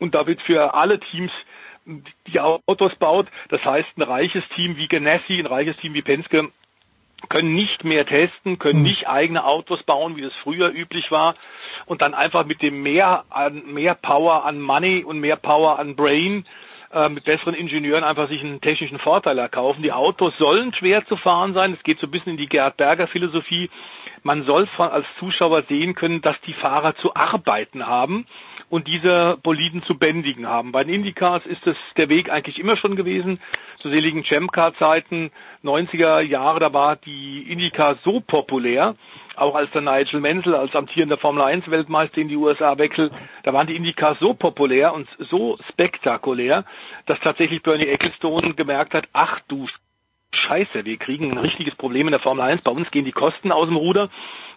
Und 0.00 0.14
da 0.14 0.26
wird 0.26 0.42
für 0.42 0.74
alle 0.74 0.98
Teams 0.98 1.32
die 2.26 2.40
Autos 2.40 2.96
baut. 2.96 3.28
Das 3.48 3.64
heißt, 3.64 3.96
ein 3.96 4.02
reiches 4.02 4.42
Team 4.56 4.76
wie 4.76 4.88
Ganassi, 4.88 5.38
ein 5.38 5.46
reiches 5.46 5.76
Team 5.76 5.94
wie 5.94 6.02
Penske 6.02 6.50
können 7.28 7.54
nicht 7.54 7.84
mehr 7.84 8.06
testen, 8.06 8.58
können 8.58 8.80
hm. 8.80 8.82
nicht 8.82 9.08
eigene 9.08 9.44
Autos 9.44 9.82
bauen, 9.82 10.16
wie 10.16 10.22
das 10.22 10.34
früher 10.34 10.68
üblich 10.70 11.10
war, 11.10 11.34
und 11.86 12.02
dann 12.02 12.14
einfach 12.14 12.44
mit 12.44 12.62
dem 12.62 12.82
mehr 12.82 13.24
an 13.30 13.62
mehr 13.72 13.94
Power 13.94 14.44
an 14.44 14.60
Money 14.60 15.04
und 15.04 15.20
mehr 15.20 15.36
Power 15.36 15.78
an 15.78 15.96
Brain 15.96 16.46
äh, 16.92 17.08
mit 17.08 17.24
besseren 17.24 17.54
Ingenieuren 17.54 18.04
einfach 18.04 18.28
sich 18.28 18.42
einen 18.42 18.60
technischen 18.60 18.98
Vorteil 18.98 19.38
erkaufen. 19.38 19.82
Die 19.82 19.92
Autos 19.92 20.36
sollen 20.38 20.72
schwer 20.72 21.06
zu 21.06 21.16
fahren 21.16 21.54
sein. 21.54 21.74
Es 21.74 21.82
geht 21.82 22.00
so 22.00 22.06
ein 22.06 22.10
bisschen 22.10 22.32
in 22.32 22.38
die 22.38 22.48
Gerhard 22.48 22.76
Berger 22.76 23.06
Philosophie. 23.06 23.70
Man 24.22 24.44
soll 24.44 24.68
als 24.78 25.06
Zuschauer 25.18 25.62
sehen 25.68 25.94
können, 25.94 26.22
dass 26.22 26.40
die 26.40 26.54
Fahrer 26.54 26.96
zu 26.96 27.14
arbeiten 27.14 27.86
haben 27.86 28.26
und 28.68 28.88
diese 28.88 29.38
Boliden 29.42 29.82
zu 29.82 29.96
bändigen 29.96 30.46
haben. 30.46 30.72
Bei 30.72 30.84
den 30.84 30.94
Indycars 30.94 31.46
ist 31.46 31.66
es 31.66 31.76
der 31.96 32.08
Weg 32.08 32.30
eigentlich 32.30 32.58
immer 32.58 32.76
schon 32.76 32.96
gewesen. 32.96 33.40
Zu 33.78 33.90
seligen 33.90 34.24
Champ-Car-Zeiten, 34.24 35.30
90er 35.62 36.20
Jahre, 36.20 36.60
da 36.60 36.72
war 36.72 36.96
die 36.96 37.42
Indycar 37.42 37.96
so 38.02 38.20
populär, 38.20 38.96
auch 39.36 39.54
als 39.54 39.70
der 39.70 39.82
Nigel 39.82 40.20
Menzel 40.20 40.54
als 40.54 40.74
amtierender 40.74 41.18
Formel 41.18 41.42
1 41.42 41.70
Weltmeister 41.70 42.18
in 42.18 42.28
die 42.28 42.36
USA 42.36 42.78
wechselt, 42.78 43.12
da 43.44 43.52
waren 43.52 43.66
die 43.66 43.76
Indycars 43.76 44.18
so 44.18 44.34
populär 44.34 44.94
und 44.94 45.08
so 45.18 45.58
spektakulär, 45.68 46.64
dass 47.04 47.20
tatsächlich 47.20 47.62
Bernie 47.62 47.86
Ecclestone 47.86 48.54
gemerkt 48.54 48.94
hat, 48.94 49.08
ach 49.12 49.40
du 49.46 49.68
Scheiße, 50.36 50.84
wir 50.84 50.96
kriegen 50.96 51.32
ein 51.32 51.38
richtiges 51.38 51.74
Problem 51.74 52.06
in 52.06 52.12
der 52.12 52.20
Formel 52.20 52.42
1. 52.42 52.62
Bei 52.62 52.70
uns 52.70 52.90
gehen 52.90 53.04
die 53.04 53.12
Kosten 53.12 53.52
aus 53.52 53.66
dem 53.66 53.76
Ruder 53.76 54.08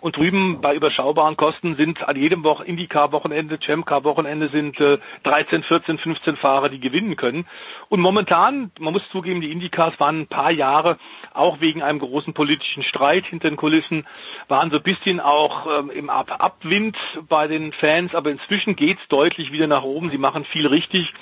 und 0.02 0.16
drüben 0.16 0.62
bei 0.62 0.76
überschaubaren 0.76 1.36
Kosten 1.36 1.76
sind 1.76 2.08
an 2.08 2.16
jedem 2.16 2.44
Woche 2.44 2.64
IndyCar-Wochenende, 2.66 3.60
Champ-Car-Wochenende 3.60 4.50
sind 4.50 4.80
äh, 4.80 4.98
13, 5.24 5.64
14, 5.64 5.98
15 5.98 6.38
Fahrer, 6.38 6.70
die 6.70 6.80
gewinnen 6.80 7.16
können. 7.16 7.46
Und 7.90 8.00
momentan, 8.00 8.72
man 8.80 8.94
muss 8.94 9.08
zugeben, 9.10 9.42
die 9.42 9.52
IndyCars 9.52 10.00
waren 10.00 10.22
ein 10.22 10.28
paar 10.28 10.52
Jahre 10.52 10.98
auch 11.34 11.60
wegen 11.60 11.82
einem 11.82 12.00
großen 12.00 12.34
politischen 12.34 12.84
Streit 12.84 13.26
hinter 13.26 13.50
den 13.50 13.58
Kulissen, 13.58 14.06
waren 14.48 14.72
so 14.72 14.78
ein 14.78 14.84
bisschen 14.84 15.20
auch 15.20 15.80
ähm, 15.80 15.90
im 15.90 16.10
Ab 16.10 16.36
Abwind 16.40 16.98
bei 17.28 17.48
den 17.48 17.74
Fans, 17.74 18.16
aber 18.16 18.32
inzwischen 18.32 18.76
geht's 18.76 19.06
deutlich 19.10 19.52
wieder 19.52 19.68
nach 19.68 19.84
oben. 19.84 20.12
Sie 20.12 20.18
machen 20.18 20.46
viel 20.46 20.68
richtig. 20.68 21.14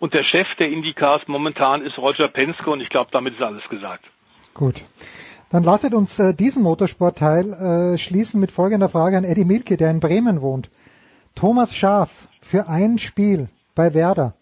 Und 0.00 0.14
der 0.14 0.22
Chef 0.22 0.54
der 0.58 0.70
IndyCars 0.70 1.22
momentan 1.26 1.82
ist 1.82 1.98
Roger 1.98 2.28
Penske 2.28 2.70
und 2.70 2.80
ich 2.80 2.88
glaube, 2.88 3.10
damit 3.12 3.34
ist 3.34 3.42
alles 3.42 3.68
gesagt. 3.68 4.04
Gut. 4.54 4.82
Dann 5.50 5.62
lasset 5.62 5.94
uns 5.94 6.18
äh, 6.18 6.34
diesen 6.34 6.62
Motorsportteil 6.62 7.52
äh, 7.94 7.98
schließen 7.98 8.38
mit 8.38 8.50
folgender 8.50 8.88
Frage 8.88 9.16
an 9.16 9.24
Eddie 9.24 9.44
Milke, 9.44 9.76
der 9.76 9.90
in 9.90 10.00
Bremen 10.00 10.42
wohnt. 10.42 10.68
Thomas 11.34 11.74
Schaf 11.74 12.28
für 12.40 12.68
ein 12.68 12.98
Spiel 12.98 13.48
bei 13.74 13.94
Werder. 13.94 14.34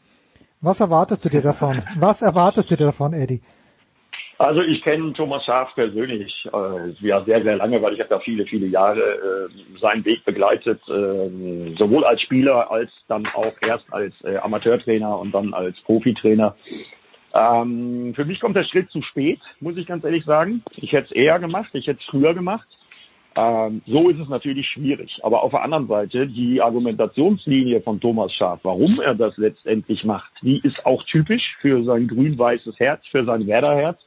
Was 0.61 0.81
erwartest 0.81 1.25
du 1.25 1.29
dir 1.29 1.43
davon? 1.43 1.83
Was 1.97 2.23
erwartest 2.23 2.71
du 2.71 2.77
dir 2.77 2.87
davon, 2.87 3.13
Eddie? 3.13 3.41
Also 4.39 4.61
ich 4.61 4.83
kenne 4.83 5.15
Thomas 5.15 5.45
Schaf 5.45 5.75
persönlich 5.75 6.47
äh, 6.53 7.07
ja 7.07 7.25
sehr, 7.25 7.43
sehr 7.43 7.57
lange, 7.57 7.81
weil 7.81 7.95
ich 7.95 8.01
habe 8.01 8.15
ja 8.15 8.21
viele, 8.21 8.45
viele 8.45 8.67
Jahre 8.67 9.01
äh, 9.01 9.79
seinen 9.81 10.05
Weg 10.05 10.25
begleitet, 10.25 10.81
äh, 10.89 11.75
sowohl 11.77 12.05
als 12.05 12.21
Spieler 12.21 12.71
als 12.71 12.91
dann 13.09 13.27
auch 13.35 13.55
erst 13.63 13.91
als 13.91 14.13
äh, 14.25 14.37
Amateurtrainer 14.37 15.19
und 15.19 15.33
dann 15.33 15.55
als 15.55 15.81
Profitrainer. 15.81 16.55
Ähm, 17.35 18.13
für 18.15 18.27
mich 18.27 18.41
kommt 18.41 18.57
der 18.57 18.65
Schritt 18.65 18.91
zu 18.91 19.01
spät, 19.01 19.41
muss 19.61 19.77
ich 19.79 19.87
ganz 19.87 20.05
ehrlich 20.05 20.25
sagen. 20.25 20.63
Ich 20.77 20.93
hätte 20.93 21.09
es 21.09 21.13
eher 21.13 21.39
gemacht, 21.39 21.71
ich 21.73 21.87
hätte 21.87 22.01
es 22.01 22.07
früher 22.07 22.35
gemacht. 22.35 22.69
Ähm, 23.37 23.83
so 23.87 24.09
ist 24.09 24.19
es 24.19 24.29
natürlich 24.29 24.69
schwierig. 24.69 25.21
Aber 25.23 25.43
auf 25.43 25.51
der 25.51 25.63
anderen 25.63 25.89
Seite, 25.89 26.27
die 26.27 26.61
Argumentationslinie 26.61 27.83
von 27.83 28.01
Thomas 28.01 28.33
Schaf, 28.33 28.61
warum 28.63 29.01
er 29.01 29.15
das 29.15 29.37
letztendlich 29.37 30.05
macht, 30.05 30.33
die 30.43 30.59
ist 30.61 30.85
auch 30.87 31.03
typisch 31.05 31.57
für 31.61 31.85
sein 31.85 32.09
grün-weißes 32.09 32.79
Herz, 32.79 33.07
für 33.07 33.25
sein 33.25 33.47
Werderherz. 33.47 33.99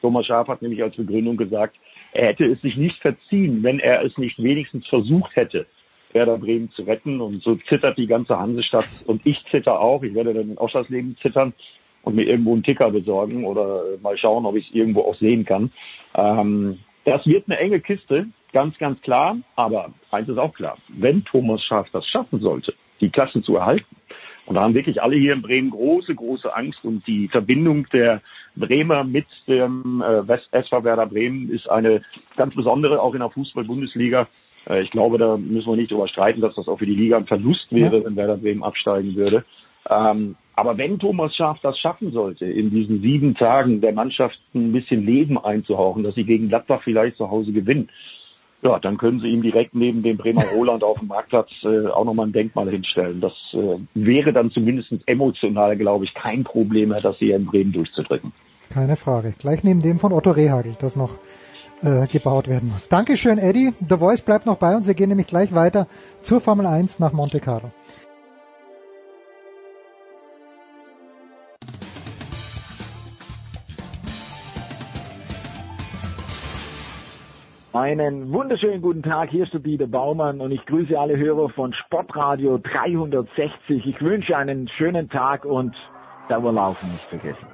Thomas 0.00 0.26
Schaf 0.26 0.48
hat 0.48 0.62
nämlich 0.62 0.82
als 0.82 0.96
Begründung 0.96 1.36
gesagt, 1.36 1.76
er 2.12 2.28
hätte 2.28 2.44
es 2.46 2.60
sich 2.60 2.76
nicht 2.76 3.00
verziehen, 3.00 3.62
wenn 3.62 3.78
er 3.78 4.04
es 4.04 4.16
nicht 4.18 4.42
wenigstens 4.42 4.88
versucht 4.88 5.36
hätte, 5.36 5.66
Werder 6.12 6.38
Bremen 6.38 6.70
zu 6.72 6.82
retten. 6.82 7.20
Und 7.20 7.42
so 7.42 7.54
zittert 7.56 7.98
die 7.98 8.06
ganze 8.06 8.38
Hansestadt 8.38 8.88
und 9.06 9.24
ich 9.24 9.44
zitter 9.50 9.80
auch. 9.80 10.02
Ich 10.02 10.14
werde 10.14 10.34
dann 10.34 10.58
auch 10.58 10.70
das 10.70 10.88
Leben 10.88 11.16
zittern 11.20 11.52
und 12.02 12.16
mir 12.16 12.24
irgendwo 12.24 12.52
einen 12.52 12.62
Ticker 12.62 12.90
besorgen 12.90 13.44
oder 13.44 13.82
mal 14.02 14.16
schauen, 14.16 14.46
ob 14.46 14.56
ich 14.56 14.68
es 14.68 14.74
irgendwo 14.74 15.02
auch 15.02 15.16
sehen 15.16 15.44
kann. 15.44 15.70
Ähm, 16.14 16.78
das 17.04 17.26
wird 17.26 17.44
eine 17.46 17.58
enge 17.58 17.80
Kiste, 17.80 18.26
ganz, 18.52 18.76
ganz 18.78 19.00
klar. 19.02 19.38
Aber 19.56 19.92
eins 20.10 20.28
ist 20.28 20.38
auch 20.38 20.54
klar, 20.54 20.78
wenn 20.88 21.24
Thomas 21.24 21.62
Schaf 21.62 21.88
das 21.92 22.06
schaffen 22.06 22.40
sollte, 22.40 22.74
die 23.00 23.10
Klasse 23.10 23.42
zu 23.42 23.56
erhalten, 23.56 23.96
Und 24.50 24.56
da 24.56 24.62
haben 24.62 24.74
wirklich 24.74 25.00
alle 25.00 25.14
hier 25.14 25.32
in 25.32 25.42
Bremen 25.42 25.70
große, 25.70 26.12
große 26.12 26.52
Angst. 26.52 26.84
Und 26.84 27.06
die 27.06 27.28
Verbindung 27.28 27.86
der 27.92 28.20
Bremer 28.56 29.04
mit 29.04 29.26
dem 29.46 30.02
äh, 30.02 30.26
West 30.26 30.48
SV 30.50 30.82
Werder 30.82 31.06
Bremen 31.06 31.50
ist 31.50 31.70
eine 31.70 32.02
ganz 32.36 32.56
besondere, 32.56 33.00
auch 33.00 33.14
in 33.14 33.20
der 33.20 33.30
Fußball-Bundesliga. 33.30 34.26
Äh, 34.68 34.82
ich 34.82 34.90
glaube, 34.90 35.18
da 35.18 35.36
müssen 35.36 35.70
wir 35.70 35.76
nicht 35.76 35.92
darüber 35.92 36.08
streiten, 36.08 36.40
dass 36.40 36.56
das 36.56 36.66
auch 36.66 36.80
für 36.80 36.86
die 36.86 36.96
Liga 36.96 37.16
ein 37.16 37.26
Verlust 37.26 37.72
wäre, 37.72 37.98
ja. 37.98 38.04
wenn 38.04 38.16
Werder 38.16 38.38
Bremen 38.38 38.64
absteigen 38.64 39.14
würde. 39.14 39.44
Ähm, 39.88 40.34
aber 40.56 40.76
wenn 40.76 40.98
Thomas 40.98 41.36
Schaaf 41.36 41.60
das 41.62 41.78
schaffen 41.78 42.10
sollte, 42.10 42.46
in 42.46 42.70
diesen 42.70 43.02
sieben 43.02 43.36
Tagen 43.36 43.80
der 43.80 43.92
Mannschaft 43.92 44.40
ein 44.52 44.72
bisschen 44.72 45.06
Leben 45.06 45.38
einzuhauchen, 45.38 46.02
dass 46.02 46.16
sie 46.16 46.24
gegen 46.24 46.48
Gladbach 46.48 46.82
vielleicht 46.82 47.18
zu 47.18 47.30
Hause 47.30 47.52
gewinnen, 47.52 47.88
ja, 48.62 48.78
dann 48.78 48.98
können 48.98 49.20
sie 49.20 49.28
ihm 49.28 49.42
direkt 49.42 49.74
neben 49.74 50.02
dem 50.02 50.16
Bremer 50.16 50.44
Roland 50.54 50.84
auf 50.84 50.98
dem 50.98 51.08
Marktplatz 51.08 51.50
äh, 51.62 51.86
auch 51.86 52.04
nochmal 52.04 52.26
ein 52.26 52.32
Denkmal 52.32 52.68
hinstellen. 52.68 53.20
Das 53.20 53.32
äh, 53.52 53.78
wäre 53.94 54.32
dann 54.32 54.50
zumindest 54.50 54.92
emotional, 55.06 55.76
glaube 55.76 56.04
ich, 56.04 56.14
kein 56.14 56.44
Problem 56.44 56.90
mehr, 56.90 57.00
das 57.00 57.16
hier 57.16 57.36
in 57.36 57.46
Bremen 57.46 57.72
durchzudrücken. 57.72 58.32
Keine 58.70 58.96
Frage. 58.96 59.34
Gleich 59.38 59.64
neben 59.64 59.80
dem 59.80 59.98
von 59.98 60.12
Otto 60.12 60.30
Rehagel, 60.30 60.74
das 60.78 60.94
noch 60.94 61.16
äh, 61.82 62.06
gebaut 62.06 62.48
werden 62.48 62.70
muss. 62.72 62.88
Dankeschön, 62.88 63.38
Eddie. 63.38 63.72
The 63.88 63.96
Voice 63.96 64.20
bleibt 64.22 64.46
noch 64.46 64.58
bei 64.58 64.76
uns. 64.76 64.86
Wir 64.86 64.94
gehen 64.94 65.08
nämlich 65.08 65.26
gleich 65.26 65.54
weiter 65.54 65.86
zur 66.20 66.40
Formel 66.40 66.66
1 66.66 66.98
nach 66.98 67.12
Monte 67.12 67.40
Carlo. 67.40 67.70
Einen 77.72 78.32
wunderschönen 78.32 78.82
guten 78.82 79.04
Tag, 79.04 79.30
hier 79.30 79.44
ist 79.44 79.52
der 79.52 79.60
Dieter 79.60 79.86
Baumann 79.86 80.40
und 80.40 80.50
ich 80.50 80.66
grüße 80.66 80.98
alle 80.98 81.16
Hörer 81.16 81.50
von 81.50 81.72
Sportradio 81.72 82.58
360. 82.58 83.86
Ich 83.86 84.00
wünsche 84.00 84.36
einen 84.36 84.68
schönen 84.76 85.08
Tag 85.08 85.44
und 85.44 85.72
Dauerlaufen 86.28 86.90
nicht 86.90 87.04
vergessen. 87.04 87.46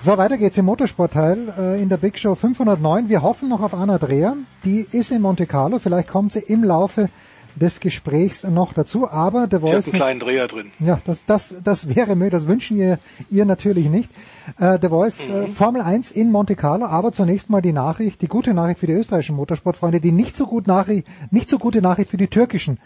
So, 0.00 0.18
weiter 0.18 0.36
geht's 0.36 0.58
im 0.58 0.64
Motorsportteil 0.64 1.54
äh, 1.56 1.80
in 1.80 1.88
der 1.88 1.98
Big 1.98 2.18
Show 2.18 2.34
509. 2.34 3.08
Wir 3.08 3.22
hoffen 3.22 3.48
noch 3.48 3.62
auf 3.62 3.72
Anna 3.72 3.98
Dreher. 3.98 4.34
Die 4.64 4.80
ist 4.80 5.12
in 5.12 5.22
Monte 5.22 5.46
Carlo. 5.46 5.78
Vielleicht 5.78 6.08
kommt 6.08 6.32
sie 6.32 6.40
im 6.40 6.64
Laufe 6.64 7.08
des 7.56 7.80
Gesprächs 7.80 8.44
noch 8.44 8.72
dazu, 8.72 9.08
aber 9.08 9.46
der 9.46 9.60
Voice... 9.60 9.86
einen 9.86 9.94
kleinen 9.94 10.20
Dreher 10.20 10.48
drin. 10.48 10.70
Ja, 10.78 11.00
das, 11.04 11.24
das, 11.24 11.54
das 11.62 11.94
wäre 11.94 12.16
möglich, 12.16 12.32
das 12.32 12.48
wünschen 12.48 12.78
wir 12.78 12.98
ihr 13.28 13.44
natürlich 13.44 13.88
nicht. 13.88 14.10
Äh, 14.58 14.78
der 14.78 14.90
Voice 14.90 15.20
äh, 15.20 15.32
mhm. 15.32 15.44
äh, 15.44 15.48
Formel 15.48 15.82
1 15.82 16.10
in 16.10 16.30
Monte 16.30 16.56
Carlo, 16.56 16.86
aber 16.86 17.12
zunächst 17.12 17.50
mal 17.50 17.60
die 17.60 17.72
Nachricht, 17.72 18.22
die 18.22 18.28
gute 18.28 18.54
Nachricht 18.54 18.80
für 18.80 18.86
die 18.86 18.92
österreichischen 18.92 19.36
Motorsportfreunde, 19.36 20.00
die 20.00 20.12
nicht 20.12 20.36
so, 20.36 20.46
gut 20.46 20.66
Nachricht, 20.66 21.06
nicht 21.30 21.48
so 21.48 21.58
gute 21.58 21.82
Nachricht 21.82 22.10
für 22.10 22.16
die 22.16 22.28
türkischen 22.28 22.78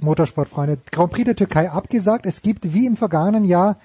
Motorsportfreunde. 0.00 0.78
Grand 0.90 1.12
Prix 1.12 1.24
der 1.24 1.36
Türkei 1.36 1.70
abgesagt. 1.70 2.26
Es 2.26 2.42
gibt 2.42 2.72
wie 2.72 2.86
im 2.86 2.96
vergangenen 2.96 3.44
Jahr 3.44 3.76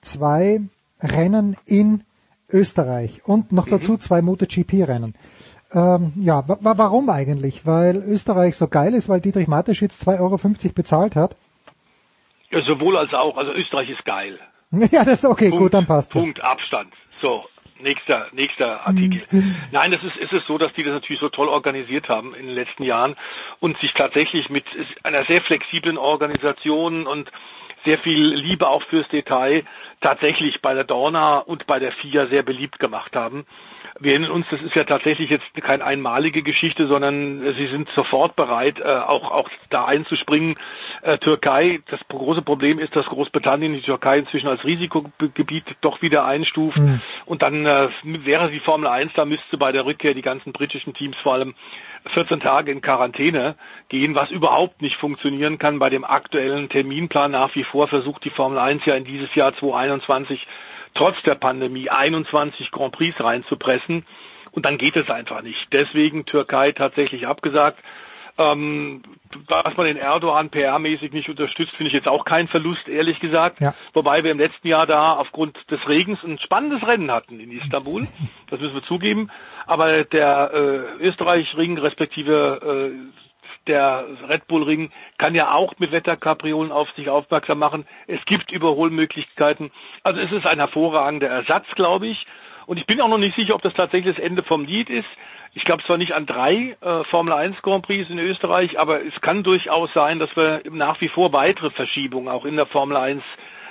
zwei 0.00 0.60
Rennen 1.00 1.56
in 1.66 2.02
Österreich 2.50 3.22
und 3.24 3.52
noch 3.52 3.66
mhm. 3.66 3.70
dazu 3.70 3.96
zwei 3.96 4.22
MotoGP-Rennen. 4.22 5.14
Ähm, 5.74 6.12
ja, 6.16 6.44
warum 6.46 7.08
eigentlich? 7.08 7.66
Weil 7.66 7.96
Österreich 7.96 8.56
so 8.56 8.68
geil 8.68 8.94
ist, 8.94 9.08
weil 9.08 9.20
Dietrich 9.20 9.48
Mateschitz 9.48 10.02
2,50 10.06 10.20
Euro 10.20 10.38
bezahlt 10.74 11.16
hat? 11.16 11.36
Ja, 12.50 12.60
sowohl 12.60 12.96
als 12.96 13.14
auch. 13.14 13.36
Also 13.36 13.52
Österreich 13.52 13.90
ist 13.90 14.04
geil. 14.04 14.38
Ja, 14.90 15.04
das 15.04 15.18
ist 15.18 15.24
okay, 15.26 15.50
Punkt, 15.50 15.64
gut, 15.64 15.74
dann 15.74 15.86
passt. 15.86 16.12
Punkt. 16.12 16.42
Abstand. 16.42 16.94
So, 17.20 17.44
nächster, 17.78 18.28
nächster 18.32 18.86
Artikel. 18.86 19.22
Mhm. 19.30 19.54
Nein, 19.70 19.90
das 19.90 20.02
ist, 20.02 20.16
ist 20.16 20.32
es 20.32 20.46
so, 20.46 20.56
dass 20.56 20.72
die 20.72 20.82
das 20.82 20.94
natürlich 20.94 21.20
so 21.20 21.28
toll 21.28 21.48
organisiert 21.48 22.08
haben 22.08 22.34
in 22.34 22.46
den 22.46 22.54
letzten 22.54 22.82
Jahren 22.82 23.16
und 23.60 23.78
sich 23.80 23.92
tatsächlich 23.92 24.48
mit 24.48 24.64
einer 25.02 25.24
sehr 25.26 25.42
flexiblen 25.42 25.98
Organisation 25.98 27.06
und 27.06 27.30
sehr 27.84 27.98
viel 27.98 28.32
Liebe 28.34 28.68
auch 28.68 28.82
fürs 28.84 29.08
Detail 29.08 29.64
tatsächlich 30.00 30.62
bei 30.62 30.72
der 30.72 30.84
Dorna 30.84 31.38
und 31.38 31.66
bei 31.66 31.78
der 31.78 31.92
FIA 31.92 32.28
sehr 32.28 32.42
beliebt 32.42 32.78
gemacht 32.78 33.14
haben 33.14 33.44
wir 34.02 34.12
erinnern 34.12 34.32
uns, 34.32 34.46
das 34.50 34.60
ist 34.60 34.74
ja 34.74 34.84
tatsächlich 34.84 35.30
jetzt 35.30 35.46
keine 35.60 35.84
einmalige 35.84 36.42
Geschichte, 36.42 36.86
sondern 36.86 37.54
sie 37.54 37.66
sind 37.68 37.88
sofort 37.90 38.36
bereit, 38.36 38.80
äh, 38.80 38.84
auch, 38.84 39.30
auch 39.30 39.48
da 39.70 39.84
einzuspringen. 39.84 40.56
Äh, 41.02 41.18
Türkei, 41.18 41.80
das 41.88 42.00
große 42.08 42.42
Problem 42.42 42.78
ist, 42.78 42.96
dass 42.96 43.06
Großbritannien 43.06 43.74
die 43.74 43.80
Türkei 43.80 44.18
inzwischen 44.18 44.48
als 44.48 44.64
Risikogebiet 44.64 45.76
doch 45.80 46.02
wieder 46.02 46.24
einstuft. 46.24 46.78
Mhm. 46.78 47.00
Und 47.26 47.42
dann 47.42 47.64
äh, 47.64 47.88
wäre 48.02 48.50
die 48.50 48.60
Formel 48.60 48.88
1, 48.88 49.12
da 49.14 49.24
müsste 49.24 49.56
bei 49.56 49.72
der 49.72 49.86
Rückkehr 49.86 50.14
die 50.14 50.22
ganzen 50.22 50.52
britischen 50.52 50.94
Teams 50.94 51.16
vor 51.16 51.34
allem 51.34 51.54
14 52.06 52.40
Tage 52.40 52.72
in 52.72 52.80
Quarantäne 52.80 53.54
gehen, 53.88 54.14
was 54.14 54.30
überhaupt 54.30 54.82
nicht 54.82 54.96
funktionieren 54.96 55.58
kann 55.58 55.78
bei 55.78 55.90
dem 55.90 56.04
aktuellen 56.04 56.68
Terminplan. 56.68 57.30
Nach 57.30 57.54
wie 57.54 57.64
vor 57.64 57.88
versucht 57.88 58.24
die 58.24 58.30
Formel 58.30 58.58
1 58.58 58.84
ja 58.84 58.94
in 58.94 59.04
dieses 59.04 59.34
Jahr 59.34 59.54
2021 59.54 60.46
trotz 60.94 61.22
der 61.22 61.34
Pandemie 61.34 61.90
21 61.90 62.70
Grand 62.70 62.92
Prix 62.92 63.18
reinzupressen. 63.20 64.04
Und 64.50 64.66
dann 64.66 64.78
geht 64.78 64.96
es 64.96 65.08
einfach 65.08 65.42
nicht. 65.42 65.72
Deswegen 65.72 66.26
Türkei 66.26 66.72
tatsächlich 66.72 67.26
abgesagt. 67.26 67.78
Ähm, 68.38 69.02
dass 69.46 69.76
man 69.76 69.86
den 69.86 69.98
Erdogan 69.98 70.50
PR-mäßig 70.50 71.12
nicht 71.12 71.28
unterstützt, 71.28 71.74
finde 71.76 71.88
ich 71.88 71.94
jetzt 71.94 72.08
auch 72.08 72.24
kein 72.24 72.48
Verlust, 72.48 72.88
ehrlich 72.88 73.20
gesagt. 73.20 73.60
Ja. 73.60 73.74
Wobei 73.92 74.24
wir 74.24 74.30
im 74.30 74.38
letzten 74.38 74.68
Jahr 74.68 74.86
da 74.86 75.14
aufgrund 75.14 75.70
des 75.70 75.86
Regens 75.86 76.22
ein 76.24 76.38
spannendes 76.38 76.86
Rennen 76.86 77.10
hatten 77.10 77.40
in 77.40 77.50
Istanbul. 77.50 78.08
Das 78.48 78.60
müssen 78.60 78.74
wir 78.74 78.82
zugeben. 78.82 79.30
Aber 79.66 80.04
der 80.04 80.50
äh, 81.00 81.04
Österreich-Ring 81.06 81.78
respektive 81.78 82.90
äh, 82.90 83.21
der 83.66 84.06
Red 84.28 84.46
Bull 84.46 84.62
Ring 84.64 84.90
kann 85.18 85.34
ja 85.34 85.52
auch 85.52 85.74
mit 85.78 85.92
Wetterkapriolen 85.92 86.72
auf 86.72 86.90
sich 86.92 87.08
aufmerksam 87.08 87.58
machen. 87.58 87.86
Es 88.06 88.24
gibt 88.24 88.52
Überholmöglichkeiten. 88.52 89.70
Also 90.02 90.20
es 90.20 90.32
ist 90.32 90.46
ein 90.46 90.58
hervorragender 90.58 91.28
Ersatz, 91.28 91.66
glaube 91.74 92.06
ich. 92.08 92.26
Und 92.66 92.78
ich 92.78 92.86
bin 92.86 93.00
auch 93.00 93.08
noch 93.08 93.18
nicht 93.18 93.36
sicher, 93.36 93.54
ob 93.54 93.62
das 93.62 93.74
tatsächlich 93.74 94.16
das 94.16 94.24
Ende 94.24 94.42
vom 94.42 94.64
Lied 94.64 94.90
ist. 94.90 95.08
Ich 95.54 95.64
glaube 95.64 95.82
zwar 95.84 95.98
nicht 95.98 96.14
an 96.14 96.26
drei 96.26 96.76
äh, 96.80 97.04
Formel 97.04 97.34
1 97.34 97.60
Grand 97.62 97.84
Prix 97.84 98.08
in 98.08 98.18
Österreich, 98.18 98.78
aber 98.78 99.04
es 99.04 99.20
kann 99.20 99.42
durchaus 99.42 99.92
sein, 99.92 100.18
dass 100.18 100.34
wir 100.36 100.62
nach 100.70 101.00
wie 101.00 101.08
vor 101.08 101.32
weitere 101.32 101.70
Verschiebungen 101.70 102.28
auch 102.28 102.44
in 102.44 102.56
der 102.56 102.66
Formel 102.66 102.96
1 102.96 103.22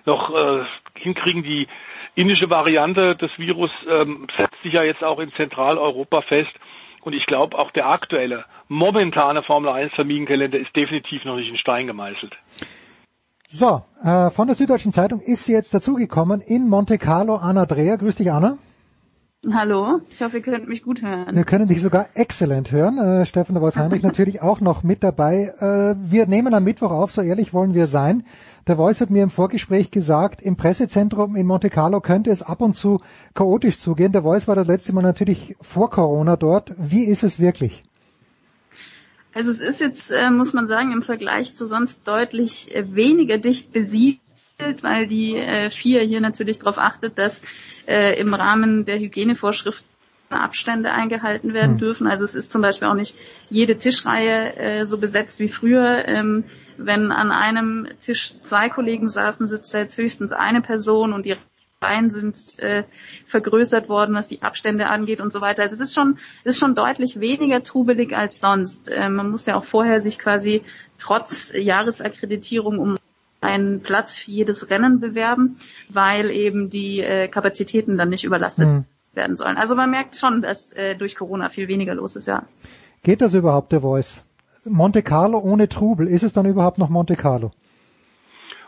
noch 0.05 0.34
äh, 0.34 0.63
hinkriegen. 0.95 1.43
Die 1.43 1.68
indische 2.15 2.49
Variante 2.49 3.15
des 3.15 3.31
Virus 3.39 3.72
ähm, 3.89 4.27
setzt 4.38 4.61
sich 4.61 4.73
ja 4.73 4.84
jetzt 4.84 5.03
auch 5.03 5.19
in 5.19 5.34
Zentraleuropa 5.34 6.22
fest. 6.22 6.51
Und 7.01 7.13
ich 7.13 7.25
glaube, 7.25 7.57
auch 7.57 7.71
der 7.71 7.87
aktuelle, 7.87 8.45
momentane 8.67 9.43
Formel 9.43 9.69
1 9.69 9.93
Terminkalender 9.93 10.59
ist 10.59 10.75
definitiv 10.75 11.25
noch 11.25 11.35
nicht 11.35 11.49
in 11.49 11.57
Stein 11.57 11.87
gemeißelt. 11.87 12.37
So, 13.47 13.83
äh, 14.03 14.29
von 14.29 14.47
der 14.47 14.55
Süddeutschen 14.55 14.93
Zeitung 14.93 15.19
ist 15.19 15.45
sie 15.45 15.51
jetzt 15.51 15.73
dazugekommen 15.73 16.41
in 16.41 16.69
Monte 16.69 16.97
Carlo. 16.97 17.35
Anna 17.35 17.65
Dreher. 17.65 17.97
Grüß 17.97 18.15
dich, 18.15 18.31
Anna. 18.31 18.57
Hallo, 19.49 20.01
ich 20.11 20.22
hoffe, 20.22 20.38
ihr 20.38 20.43
könnt 20.43 20.68
mich 20.68 20.84
gut 20.84 21.01
hören. 21.01 21.35
Wir 21.35 21.45
können 21.45 21.68
dich 21.68 21.81
sogar 21.81 22.09
exzellent 22.13 22.72
hören. 22.72 22.99
Äh, 22.99 23.26
Stefan 23.26 23.55
de 23.55 23.72
Heinrich 23.76 24.03
natürlich 24.03 24.39
auch 24.39 24.61
noch 24.61 24.84
mit 24.84 25.03
dabei. 25.03 25.51
Äh, 25.57 25.95
wir 25.99 26.27
nehmen 26.27 26.53
am 26.53 26.63
Mittwoch 26.63 26.91
auf, 26.91 27.11
so 27.11 27.22
ehrlich 27.23 27.51
wollen 27.51 27.73
wir 27.73 27.88
sein. 27.88 28.23
Der 28.68 28.76
Voice 28.76 29.01
hat 29.01 29.09
mir 29.09 29.23
im 29.23 29.31
Vorgespräch 29.31 29.89
gesagt, 29.89 30.43
im 30.43 30.57
Pressezentrum 30.57 31.35
in 31.35 31.47
Monte 31.47 31.72
Carlo 31.72 32.01
könnte 32.01 32.30
es 32.30 32.43
ab 32.43 32.61
und 32.61 32.76
zu 32.76 32.99
chaotisch 33.34 33.80
zugehen. 33.80 34.11
Der 34.11 34.22
Voice 34.22 34.47
war 34.47 34.55
das 34.55 34.68
letzte 34.68 34.93
Mal 34.93 35.01
natürlich 35.01 35.55
vor 35.59 35.89
Corona 35.89 36.35
dort. 36.35 36.76
Wie 36.77 37.05
ist 37.05 37.23
es 37.23 37.39
wirklich? 37.39 37.84
Also 39.34 39.49
es 39.49 39.59
ist 39.59 39.81
jetzt, 39.81 40.11
äh, 40.11 40.30
muss 40.30 40.53
man 40.53 40.68
sagen, 40.68 40.91
im 40.91 41.01
Vergleich 41.01 41.55
zu 41.55 41.65
sonst 41.65 42.07
deutlich 42.07 42.76
äh, 42.76 42.93
weniger 42.93 43.39
dicht 43.39 43.73
besiedelt 43.73 44.20
weil 44.81 45.07
die 45.07 45.35
äh, 45.35 45.69
vier 45.69 46.01
hier 46.01 46.21
natürlich 46.21 46.59
darauf 46.59 46.77
achtet, 46.77 47.17
dass 47.17 47.41
äh, 47.88 48.19
im 48.19 48.33
Rahmen 48.33 48.85
der 48.85 48.99
Hygienevorschriften 48.99 49.91
Abstände 50.29 50.91
eingehalten 50.91 51.53
werden 51.53 51.71
hm. 51.71 51.77
dürfen. 51.77 52.07
Also 52.07 52.23
es 52.23 52.35
ist 52.35 52.51
zum 52.51 52.61
Beispiel 52.61 52.88
auch 52.88 52.93
nicht 52.93 53.15
jede 53.49 53.77
Tischreihe 53.77 54.55
äh, 54.55 54.85
so 54.85 54.97
besetzt 54.97 55.39
wie 55.39 55.49
früher. 55.49 56.07
Ähm, 56.07 56.45
wenn 56.77 57.11
an 57.11 57.31
einem 57.31 57.88
Tisch 57.99 58.35
zwei 58.41 58.69
Kollegen 58.69 59.09
saßen, 59.09 59.47
sitzt 59.47 59.73
da 59.73 59.79
jetzt 59.79 59.97
höchstens 59.97 60.31
eine 60.31 60.61
Person 60.61 61.13
und 61.13 61.25
die 61.25 61.35
Reihen 61.83 62.11
sind 62.11 62.59
äh, 62.59 62.83
vergrößert 63.25 63.89
worden, 63.89 64.13
was 64.13 64.27
die 64.27 64.43
Abstände 64.43 64.88
angeht 64.88 65.19
und 65.19 65.33
so 65.33 65.41
weiter. 65.41 65.63
Also 65.63 65.75
es 65.75 65.81
ist 65.81 65.95
schon, 65.95 66.17
es 66.43 66.55
ist 66.55 66.59
schon 66.59 66.75
deutlich 66.75 67.19
weniger 67.19 67.63
trubelig 67.63 68.15
als 68.15 68.39
sonst. 68.39 68.89
Äh, 68.89 69.09
man 69.09 69.31
muss 69.31 69.47
ja 69.47 69.55
auch 69.55 69.63
vorher 69.63 69.99
sich 69.99 70.19
quasi 70.19 70.61
trotz 70.99 71.51
Jahresakkreditierung 71.55 72.77
um 72.77 72.97
einen 73.41 73.81
Platz 73.81 74.18
für 74.18 74.31
jedes 74.31 74.69
Rennen 74.69 74.99
bewerben, 74.99 75.57
weil 75.89 76.30
eben 76.30 76.69
die 76.69 77.01
äh, 77.01 77.27
Kapazitäten 77.27 77.97
dann 77.97 78.09
nicht 78.09 78.23
überlastet 78.23 78.68
mhm. 78.68 78.85
werden 79.13 79.35
sollen. 79.35 79.57
Also 79.57 79.76
man 79.76 79.89
merkt 79.89 80.15
schon, 80.15 80.41
dass 80.41 80.72
äh, 80.73 80.95
durch 80.95 81.15
Corona 81.15 81.49
viel 81.49 81.68
weniger 81.68 81.95
los 81.95 82.15
ist, 82.15 82.27
ja. 82.27 82.43
Geht 83.03 83.22
das 83.22 83.34
überhaupt, 83.34 83.72
der 83.72 83.81
Voice? 83.81 84.23
Monte 84.63 85.01
Carlo 85.01 85.39
ohne 85.39 85.68
Trubel, 85.68 86.07
ist 86.07 86.23
es 86.23 86.34
dann 86.34 86.45
überhaupt 86.45 86.77
noch 86.77 86.89
Monte 86.89 87.15
Carlo? 87.15 87.51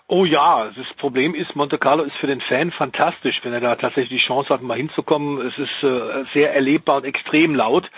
Oh 0.07 0.25
ja, 0.25 0.69
das 0.75 0.87
Problem 0.97 1.33
ist, 1.33 1.55
Monte 1.55 1.77
Carlo 1.77 2.03
ist 2.03 2.15
für 2.15 2.27
den 2.27 2.41
Fan 2.41 2.71
fantastisch, 2.71 3.41
wenn 3.43 3.53
er 3.53 3.61
da 3.61 3.75
tatsächlich 3.75 4.21
die 4.21 4.25
Chance 4.25 4.49
hat, 4.49 4.61
mal 4.61 4.75
hinzukommen. 4.75 5.39
Es 5.45 5.57
ist 5.57 5.83
äh, 5.83 6.25
sehr 6.33 6.53
erlebbar 6.53 6.97
und 6.97 7.05
extrem 7.05 7.55
laut. 7.55 7.89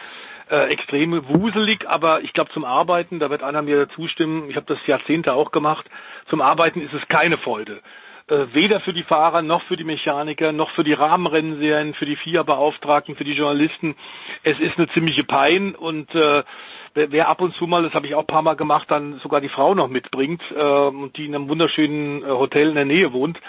Äh, 0.49 0.69
extrem 0.69 1.27
wuselig, 1.27 1.87
aber 1.87 2.21
ich 2.21 2.33
glaube 2.33 2.51
zum 2.51 2.65
Arbeiten, 2.65 3.19
da 3.19 3.29
wird 3.29 3.43
einer 3.43 3.61
mir 3.61 3.89
zustimmen, 3.89 4.49
ich 4.49 4.55
habe 4.55 4.65
das 4.67 4.85
Jahrzehnte 4.87 5.33
auch 5.33 5.51
gemacht, 5.51 5.85
zum 6.29 6.41
Arbeiten 6.41 6.81
ist 6.81 6.93
es 6.93 7.07
keine 7.07 7.37
Freude. 7.37 7.81
Äh, 8.27 8.47
weder 8.53 8.79
für 8.79 8.93
die 8.93 9.03
Fahrer 9.03 9.43
noch 9.43 9.61
für 9.63 9.77
die 9.77 9.83
Mechaniker 9.83 10.51
noch 10.51 10.71
für 10.71 10.83
die 10.83 10.93
Rahmenrennserien, 10.93 11.93
für 11.93 12.05
die 12.05 12.15
FIA-Beauftragten, 12.15 13.15
für 13.15 13.23
die 13.23 13.33
Journalisten. 13.33 13.95
Es 14.41 14.59
ist 14.59 14.77
eine 14.77 14.87
ziemliche 14.87 15.23
Pein 15.23 15.75
und 15.75 16.15
äh, 16.15 16.43
wer 16.95 17.27
ab 17.27 17.41
und 17.41 17.53
zu 17.53 17.67
mal, 17.67 17.83
das 17.83 17.93
habe 17.93 18.07
ich 18.07 18.15
auch 18.15 18.21
ein 18.21 18.27
paar 18.27 18.41
Mal 18.41 18.55
gemacht, 18.55 18.89
dann 18.89 19.19
sogar 19.19 19.41
die 19.41 19.49
Frau 19.49 19.75
noch 19.75 19.89
mitbringt 19.89 20.41
äh, 20.55 20.63
und 20.63 21.17
die 21.17 21.25
in 21.25 21.35
einem 21.35 21.49
wunderschönen 21.49 22.23
äh, 22.23 22.27
Hotel 22.27 22.69
in 22.69 22.75
der 22.75 22.85
Nähe 22.85 23.11
wohnt, 23.11 23.39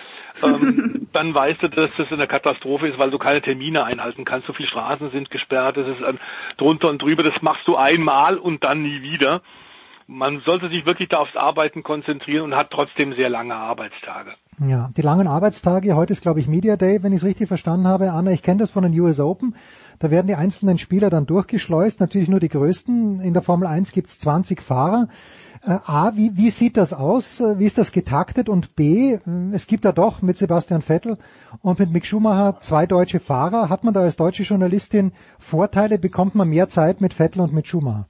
ähm, 0.43 1.09
dann 1.13 1.33
weißt 1.33 1.63
du, 1.63 1.69
dass 1.69 1.91
das 1.97 2.11
eine 2.11 2.27
Katastrophe 2.27 2.89
ist, 2.89 2.99
weil 2.99 3.11
du 3.11 3.19
keine 3.19 3.41
Termine 3.41 3.85
einhalten 3.85 4.25
kannst. 4.25 4.49
So 4.49 4.53
viele 4.53 4.69
Straßen 4.69 5.11
sind 5.11 5.31
gesperrt, 5.31 5.77
das 5.77 5.87
ist 5.87 6.03
ein 6.03 6.19
drunter 6.57 6.89
und 6.89 7.01
drüber, 7.01 7.23
das 7.23 7.41
machst 7.41 7.67
du 7.69 7.77
einmal 7.77 8.37
und 8.37 8.65
dann 8.65 8.83
nie 8.83 9.03
wieder. 9.03 9.43
Man 10.09 10.41
sollte 10.41 10.69
sich 10.69 10.87
wirklich 10.87 11.09
da 11.09 11.19
aufs 11.19 11.37
Arbeiten 11.37 11.83
konzentrieren 11.83 12.45
und 12.45 12.57
hat 12.57 12.71
trotzdem 12.71 13.15
sehr 13.15 13.29
lange 13.29 13.55
Arbeitstage. 13.55 14.35
Ja, 14.59 14.89
die 14.97 15.03
langen 15.03 15.27
Arbeitstage, 15.27 15.95
heute 15.97 16.15
ist 16.15 16.23
glaube 16.23 16.41
ich 16.41 16.49
Media 16.49 16.79
Day, 16.79 17.03
wenn 17.03 17.13
ich 17.13 17.19
es 17.19 17.27
richtig 17.27 17.47
verstanden 17.47 17.87
habe. 17.87 18.13
Anna, 18.13 18.31
ich 18.31 18.43
kenne 18.43 18.61
das 18.61 18.71
von 18.71 18.85
den 18.85 18.99
US 18.99 19.21
Open. 19.21 19.55
Da 19.99 20.11
werden 20.11 20.29
die 20.29 20.35
einzelnen 20.35 20.79
Spieler 20.79 21.11
dann 21.11 21.27
durchgeschleust, 21.27 22.01
natürlich 22.01 22.29
nur 22.29 22.41
die 22.41 22.49
größten. 22.49 23.21
In 23.21 23.35
der 23.35 23.43
Formel 23.43 23.69
1 23.69 23.93
gibt 23.93 24.09
es 24.09 24.19
20 24.19 24.63
Fahrer. 24.63 25.09
Äh, 25.63 25.79
A, 25.85 26.17
wie, 26.17 26.39
wie 26.39 26.49
sieht 26.49 26.79
das 26.79 26.95
aus? 26.95 27.41
Wie 27.41 27.67
ist 27.67 27.77
das 27.77 27.93
getaktet? 27.93 28.49
Und 28.49 28.77
B, 28.77 29.19
es 29.53 29.67
gibt 29.67 29.85
da 29.85 29.93
doch 29.93 30.23
mit 30.23 30.39
Sebastian 30.39 30.81
Vettel 30.81 31.19
und 31.61 31.79
mit 31.79 31.93
Mick 31.93 32.07
Schumacher 32.07 32.59
zwei 32.61 32.87
deutsche 32.87 33.21
Fahrer. 33.21 33.69
Hat 33.69 33.85
man 33.85 33.93
da 33.93 34.01
als 34.01 34.17
deutsche 34.17 34.45
Journalistin 34.45 35.13
Vorteile? 35.39 35.99
Bekommt 35.99 36.35
man 36.35 36.49
mehr 36.49 36.71
Zeit 36.71 37.03
mit 37.03 37.13
Vettel 37.13 37.43
und 37.43 37.53
mit 37.53 37.67
Schumacher? 37.67 38.09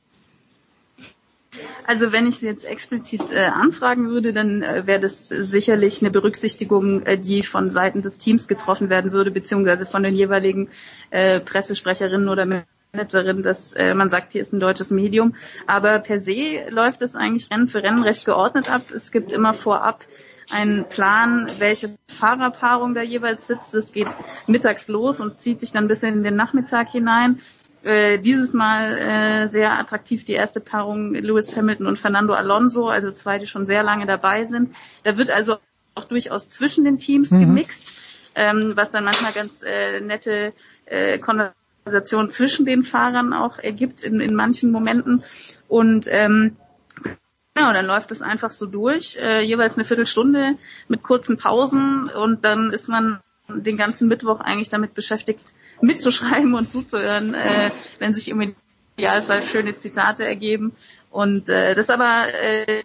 Also 1.87 2.11
wenn 2.11 2.27
ich 2.27 2.39
Sie 2.39 2.47
jetzt 2.47 2.65
explizit 2.65 3.23
äh, 3.31 3.45
anfragen 3.45 4.09
würde, 4.09 4.33
dann 4.33 4.63
äh, 4.63 4.87
wäre 4.87 5.01
das 5.01 5.29
sicherlich 5.29 6.03
eine 6.03 6.11
Berücksichtigung, 6.11 7.03
äh, 7.03 7.17
die 7.17 7.43
von 7.43 7.71
Seiten 7.71 8.03
des 8.03 8.19
Teams 8.19 8.49
getroffen 8.49 8.91
werden 8.91 9.13
würde, 9.13 9.31
beziehungsweise 9.31 9.87
von 9.87 10.03
den 10.03 10.15
jeweiligen 10.15 10.69
äh, 11.11 11.39
Pressesprecherinnen 11.39 12.29
oder 12.29 12.45
Managerin, 12.93 13.45
dass 13.45 13.73
äh, 13.75 13.95
man 13.95 14.11
sagt, 14.11 14.33
hier 14.33 14.41
ist 14.41 14.53
ein 14.53 14.59
deutsches 14.59 14.91
Medium. 14.91 15.37
Aber 15.69 16.01
per 16.01 16.19
se 16.19 16.69
läuft 16.71 17.03
es 17.03 17.15
eigentlich 17.15 17.51
Rennen 17.53 17.69
für 17.69 17.83
Rennen 17.83 18.03
recht 18.03 18.25
geordnet 18.25 18.69
ab. 18.69 18.83
Es 18.93 19.13
gibt 19.13 19.33
immer 19.33 19.55
vorab 19.55 20.05
einen 20.51 20.89
Plan, 20.89 21.49
welche 21.59 21.97
Fahrerpaarung 22.09 22.95
da 22.95 23.03
jeweils 23.03 23.47
sitzt. 23.47 23.75
Es 23.75 23.93
geht 23.93 24.09
mittags 24.47 24.89
los 24.89 25.21
und 25.21 25.39
zieht 25.39 25.61
sich 25.61 25.73
dann 25.73 25.89
bis 25.89 26.03
in 26.03 26.23
den 26.23 26.37
Nachmittag 26.37 26.91
hinein. 26.91 27.41
Äh, 27.87 28.19
dieses 28.19 28.53
Mal 28.53 28.99
äh, 28.99 29.47
sehr 29.47 29.79
attraktiv 29.79 30.25
die 30.25 30.33
erste 30.33 30.59
Paarung 30.59 31.15
Lewis 31.15 31.57
Hamilton 31.57 31.87
und 31.87 31.99
Fernando 32.01 32.35
Alonso, 32.35 32.89
also 32.89 33.13
zwei, 33.13 33.39
die 33.39 33.47
schon 33.47 33.65
sehr 33.65 33.85
lange 33.85 34.07
dabei 34.07 34.45
sind. 34.45 34.75
Da 35.05 35.17
wird 35.17 35.31
also 35.31 35.59
auch 35.95 36.03
durchaus 36.03 36.49
zwischen 36.49 36.85
den 36.85 36.99
Teams 36.99 37.31
mhm. 37.31 37.41
gemixt, 37.41 37.93
ähm, 38.35 38.73
was 38.75 38.91
dann 38.91 39.05
manchmal 39.05 39.33
ganz 39.33 39.63
äh, 39.63 40.01
nette 40.01 40.53
äh, 40.87 41.19
Konversationen 41.19 42.31
zwischen 42.31 42.67
den 42.67 42.83
Fahrern 42.83 43.33
auch 43.33 43.61
ergibt 43.61 44.03
in, 44.03 44.19
in 44.19 44.35
manchen 44.35 44.73
Momenten. 44.73 45.23
Und 45.69 46.07
ähm, 46.11 46.57
Genau, 47.55 47.73
dann 47.73 47.87
läuft 47.87 48.13
es 48.13 48.21
einfach 48.21 48.51
so 48.51 48.67
durch, 48.67 49.17
äh, 49.17 49.41
jeweils 49.41 49.79
eine 49.79 49.87
Viertelstunde 49.87 50.59
mit 50.89 51.03
kurzen 51.03 51.39
Pausen 51.39 52.11
und 52.11 52.45
dann 52.45 52.71
ist 52.71 52.91
man 52.91 53.21
den 53.49 53.79
ganzen 53.79 54.09
Mittwoch 54.09 54.41
eigentlich 54.41 54.69
damit 54.69 54.93
beschäftigt, 54.93 55.55
mitzuschreiben 55.81 56.55
und 56.55 56.71
zuzuhören, 56.73 57.35
äh, 57.35 57.71
wenn 57.99 58.15
sich 58.15 58.29
im 58.29 58.55
Idealfall 58.97 59.43
schöne 59.43 59.77
Zitate 59.77 60.27
ergeben. 60.27 60.73
Und 61.11 61.49
äh, 61.49 61.75
das 61.75 61.91
aber 61.91 62.27
äh, 62.35 62.83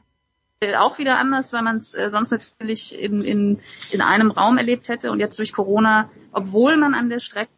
auch 0.75 0.99
wieder 0.99 1.17
anders, 1.17 1.53
weil 1.53 1.63
man 1.63 1.77
es 1.77 1.93
äh, 1.93 2.09
sonst 2.11 2.31
natürlich 2.31 2.97
in, 2.97 3.21
in, 3.21 3.59
in 3.91 4.01
einem 4.01 4.31
Raum 4.31 4.57
erlebt 4.57 4.89
hätte 4.89 5.11
und 5.11 5.19
jetzt 5.19 5.39
durch 5.39 5.53
Corona, 5.53 6.09
obwohl 6.31 6.77
man 6.77 6.93
an 6.93 7.09
der 7.09 7.19
Strecke 7.19 7.51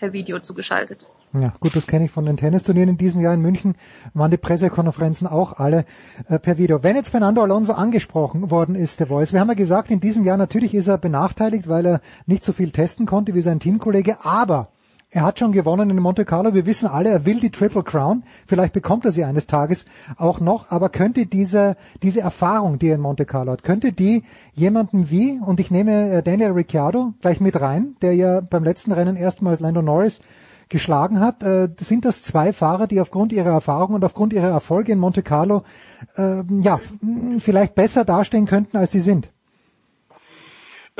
per 0.00 0.12
Video 0.14 0.40
zugeschaltet. 0.40 1.10
Ja, 1.38 1.52
gut, 1.60 1.76
das 1.76 1.86
kenne 1.86 2.06
ich 2.06 2.10
von 2.10 2.24
den 2.24 2.38
Tennisturnieren 2.38 2.88
in 2.88 2.96
diesem 2.96 3.20
Jahr 3.20 3.34
in 3.34 3.42
München, 3.42 3.76
waren 4.14 4.30
die 4.30 4.38
Pressekonferenzen 4.38 5.28
auch 5.28 5.58
alle 5.58 5.84
äh, 6.26 6.38
per 6.38 6.58
Video. 6.58 6.82
Wenn 6.82 6.96
jetzt 6.96 7.10
Fernando 7.10 7.42
Alonso 7.42 7.74
angesprochen 7.74 8.50
worden 8.50 8.74
ist, 8.74 8.98
der 8.98 9.06
Voice, 9.06 9.32
wir 9.32 9.40
haben 9.40 9.48
ja 9.48 9.54
gesagt, 9.54 9.90
in 9.90 10.00
diesem 10.00 10.24
Jahr 10.24 10.38
natürlich 10.38 10.74
ist 10.74 10.88
er 10.88 10.98
benachteiligt, 10.98 11.68
weil 11.68 11.86
er 11.86 12.00
nicht 12.26 12.42
so 12.42 12.52
viel 12.52 12.70
testen 12.70 13.06
konnte 13.06 13.34
wie 13.34 13.42
sein 13.42 13.60
Teamkollege, 13.60 14.24
aber 14.24 14.68
er 15.12 15.24
hat 15.24 15.40
schon 15.40 15.50
gewonnen 15.50 15.90
in 15.90 15.98
Monte 15.98 16.24
Carlo. 16.24 16.54
Wir 16.54 16.66
wissen 16.66 16.86
alle, 16.86 17.10
er 17.10 17.26
will 17.26 17.40
die 17.40 17.50
Triple 17.50 17.82
Crown. 17.82 18.22
Vielleicht 18.46 18.72
bekommt 18.72 19.04
er 19.04 19.10
sie 19.10 19.24
eines 19.24 19.48
Tages 19.48 19.84
auch 20.16 20.38
noch. 20.38 20.70
Aber 20.70 20.88
könnte 20.88 21.26
diese, 21.26 21.76
diese 22.02 22.20
Erfahrung, 22.20 22.78
die 22.78 22.88
er 22.88 22.94
in 22.94 23.00
Monte 23.00 23.24
Carlo 23.24 23.52
hat, 23.52 23.64
könnte 23.64 23.92
die 23.92 24.22
jemanden 24.54 25.10
wie, 25.10 25.40
und 25.44 25.58
ich 25.58 25.72
nehme 25.72 26.10
äh, 26.10 26.22
Daniel 26.22 26.52
Ricciardo 26.52 27.14
gleich 27.20 27.40
mit 27.40 27.60
rein, 27.60 27.96
der 28.02 28.14
ja 28.14 28.40
beim 28.40 28.62
letzten 28.62 28.92
Rennen 28.92 29.16
erstmals 29.16 29.58
Lando 29.58 29.82
Norris 29.82 30.20
geschlagen 30.68 31.18
hat, 31.18 31.42
äh, 31.42 31.68
sind 31.80 32.04
das 32.04 32.22
zwei 32.22 32.52
Fahrer, 32.52 32.86
die 32.86 33.00
aufgrund 33.00 33.32
ihrer 33.32 33.50
Erfahrung 33.50 33.94
und 33.96 34.04
aufgrund 34.04 34.32
ihrer 34.32 34.50
Erfolge 34.50 34.92
in 34.92 35.00
Monte 35.00 35.24
Carlo 35.24 35.64
äh, 36.16 36.44
ja 36.60 36.78
vielleicht 37.38 37.74
besser 37.74 38.04
dastehen 38.04 38.46
könnten, 38.46 38.76
als 38.76 38.92
sie 38.92 39.00
sind 39.00 39.32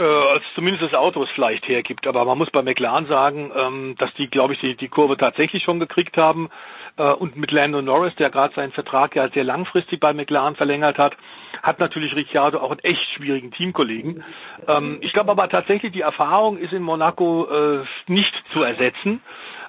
äh, 0.00 0.40
zumindest 0.54 0.82
das 0.82 0.94
Auto 0.98 1.22
es 1.22 1.30
vielleicht 1.30 1.68
hergibt. 1.68 2.06
Aber 2.06 2.24
man 2.24 2.38
muss 2.38 2.50
bei 2.50 2.62
McLaren 2.62 3.06
sagen, 3.06 3.52
ähm, 3.54 3.94
dass 3.98 4.12
die, 4.14 4.28
glaube 4.28 4.54
ich, 4.54 4.58
die, 4.58 4.74
die 4.74 4.88
Kurve 4.88 5.16
tatsächlich 5.16 5.62
schon 5.62 5.78
gekriegt 5.78 6.16
haben. 6.16 6.48
Äh, 6.96 7.12
und 7.12 7.36
mit 7.36 7.52
Lando 7.52 7.82
Norris, 7.82 8.14
der 8.16 8.30
gerade 8.30 8.54
seinen 8.54 8.72
Vertrag 8.72 9.14
ja 9.14 9.28
sehr 9.28 9.44
langfristig 9.44 10.00
bei 10.00 10.12
McLaren 10.12 10.56
verlängert 10.56 10.98
hat, 10.98 11.16
hat 11.62 11.78
natürlich 11.78 12.16
Ricciardo 12.16 12.58
auch 12.58 12.70
einen 12.70 12.80
echt 12.80 13.10
schwierigen 13.10 13.50
Teamkollegen. 13.50 14.24
Ähm, 14.66 14.98
ich 15.02 15.12
glaube 15.12 15.30
aber 15.30 15.48
tatsächlich, 15.48 15.92
die 15.92 16.00
Erfahrung 16.00 16.56
ist 16.56 16.72
in 16.72 16.82
Monaco 16.82 17.48
äh, 17.50 17.84
nicht 18.06 18.42
zu 18.52 18.62
ersetzen. 18.62 19.20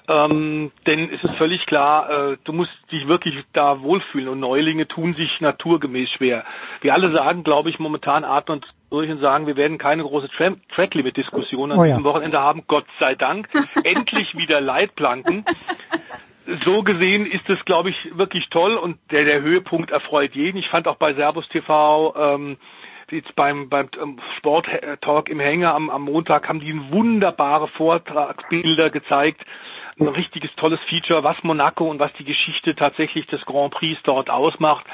Ähm, 0.08 0.72
denn 0.86 1.10
es 1.12 1.22
ist 1.22 1.36
völlig 1.36 1.66
klar, 1.66 2.10
äh, 2.32 2.36
du 2.42 2.52
musst 2.52 2.72
dich 2.90 3.06
wirklich 3.06 3.36
da 3.52 3.82
wohlfühlen 3.82 4.28
und 4.28 4.40
Neulinge 4.40 4.88
tun 4.88 5.14
sich 5.14 5.40
naturgemäß 5.40 6.10
schwer. 6.10 6.44
Wir 6.80 6.94
alle 6.94 7.12
sagen, 7.12 7.44
glaube 7.44 7.70
ich, 7.70 7.78
momentan 7.78 8.24
atmen 8.24 8.62
durch 8.90 9.08
und 9.10 9.20
sagen, 9.20 9.46
wir 9.46 9.56
werden 9.56 9.78
keine 9.78 10.02
große 10.02 10.28
Tra 10.28 10.50
Track-Limit-Diskussion 10.74 11.72
an 11.72 11.78
oh 11.78 11.84
ja. 11.84 11.90
diesem 11.90 12.04
Wochenende 12.04 12.40
haben. 12.40 12.64
Gott 12.66 12.86
sei 12.98 13.14
Dank. 13.14 13.48
Endlich 13.84 14.36
wieder 14.36 14.60
Leitplanken. 14.60 15.44
So 16.64 16.82
gesehen 16.82 17.24
ist 17.24 17.48
es, 17.48 17.64
glaube 17.64 17.90
ich, 17.90 18.18
wirklich 18.18 18.50
toll 18.50 18.74
und 18.74 18.98
der, 19.12 19.24
der 19.24 19.40
Höhepunkt 19.40 19.92
erfreut 19.92 20.34
jeden. 20.34 20.58
Ich 20.58 20.68
fand 20.68 20.88
auch 20.88 20.96
bei 20.96 21.14
Servus 21.14 21.48
TV 21.48 22.14
ähm, 22.16 22.56
jetzt 23.12 23.36
beim, 23.36 23.68
beim 23.68 23.88
ähm, 24.02 24.18
Sport-Talk 24.38 25.28
im 25.28 25.38
Hänger 25.38 25.74
am, 25.74 25.90
am 25.90 26.02
Montag 26.02 26.48
haben 26.48 26.60
die 26.60 26.90
wunderbare 26.90 27.68
Vortragsbilder 27.68 28.90
gezeigt 28.90 29.46
ein 30.02 30.14
richtiges 30.14 30.54
tolles 30.56 30.80
Feature, 30.80 31.24
was 31.24 31.42
Monaco 31.42 31.90
und 31.90 31.98
was 31.98 32.12
die 32.14 32.24
Geschichte 32.24 32.74
tatsächlich 32.74 33.26
des 33.26 33.44
Grand 33.44 33.72
Prix 33.72 34.00
dort 34.02 34.30
ausmacht. 34.30 34.84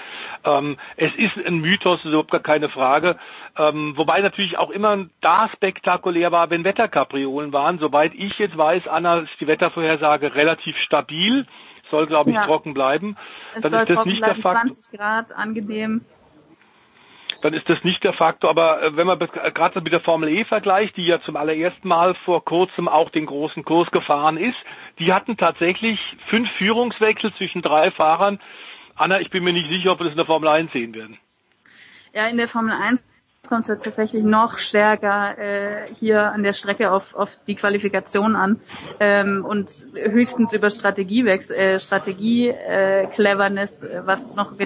Ähm, 0.45 0.79
es 0.97 1.15
ist 1.17 1.37
ein 1.37 1.59
Mythos, 1.59 2.05
überhaupt 2.05 2.31
gar 2.31 2.41
keine 2.41 2.69
Frage. 2.69 3.17
Ähm, 3.57 3.97
wobei 3.97 4.21
natürlich 4.21 4.59
auch 4.59 4.71
immer 4.71 5.07
da 5.21 5.49
spektakulär 5.49 6.33
war, 6.33 6.51
wenn 6.51 6.65
Wetterkapriolen 6.65 7.53
waren. 7.53 7.79
Soweit 7.79 8.15
ich 8.15 8.39
jetzt 8.39 8.57
weiß, 8.57 8.87
Anna, 8.89 9.19
ist 9.19 9.41
die 9.41 9.47
Wettervorhersage 9.47 10.35
relativ 10.35 10.77
stabil. 10.79 11.47
Soll, 11.91 12.07
glaube 12.07 12.31
ich, 12.31 12.37
ja. 12.37 12.45
trocken 12.45 12.75
bleiben. 12.75 13.17
Es 13.55 13.63
Dann 13.63 13.73
soll 13.73 13.81
ist 13.81 13.89
das 13.89 13.97
trocken 13.97 14.11
nicht 14.11 14.21
bleiben, 14.21 14.43
der 14.43 14.51
Fakt. 14.51 14.75
20 14.75 14.99
Grad, 14.99 15.33
angenehm 15.35 16.03
dann 17.43 17.55
ist 17.55 17.69
das 17.69 17.85
nicht 17.85 18.05
der 18.05 18.13
Faktor. 18.13 18.51
Aber 18.51 18.83
äh, 18.83 18.97
wenn 18.97 19.07
man 19.07 19.19
gerade 19.19 19.81
mit 19.81 19.93
der 19.93 20.01
Formel 20.01 20.29
E 20.29 20.45
vergleicht, 20.45 20.97
die 20.97 21.07
ja 21.07 21.21
zum 21.21 21.37
allerersten 21.37 21.89
Mal 21.89 22.15
vor 22.25 22.45
kurzem 22.45 22.89
auch 22.89 23.11
den 23.11 23.27
großen 23.27 23.65
Kurs 23.65 23.91
gefahren 23.91 24.37
ist, 24.37 24.59
die 24.99 25.13
hatten 25.13 25.37
tatsächlich 25.37 26.17
fünf 26.29 26.51
Führungswechsel 26.53 27.33
zwischen 27.35 27.63
drei 27.63 27.91
Fahrern. 27.91 28.41
Anna, 28.97 29.21
ich 29.21 29.31
bin 29.31 29.45
mir 29.45 29.53
nicht 29.53 29.69
sicher, 29.69 29.93
ob 29.93 30.01
wir 30.01 30.05
das 30.05 30.13
in 30.13 30.19
der 30.19 30.27
Formel 30.27 30.49
1 30.49 30.73
sehen 30.73 30.95
werden. 30.95 31.19
Ja, 32.13 32.27
in 32.27 32.37
der 32.37 32.49
Formel 32.49 32.73
1 32.73 33.01
kommt 33.49 33.63
es 33.63 33.69
ja 33.69 33.77
tatsächlich 33.77 34.25
noch 34.25 34.59
stärker 34.59 35.39
äh, 35.39 35.95
hier 35.95 36.33
an 36.33 36.43
der 36.43 36.53
Strecke 36.53 36.91
auf, 36.91 37.15
auf 37.15 37.39
die 37.47 37.55
Qualifikation 37.55 38.37
an 38.37 38.61
ähm, 39.01 39.45
und 39.45 39.71
höchstens 39.95 40.53
über 40.53 40.71
Strategiewechsel, 40.71 41.57
äh, 41.57 41.81
Strategie, 41.81 42.49
äh, 42.49 43.07
Cleverness, 43.07 43.85
äh, 43.85 44.03
was 44.05 44.35
noch 44.35 44.59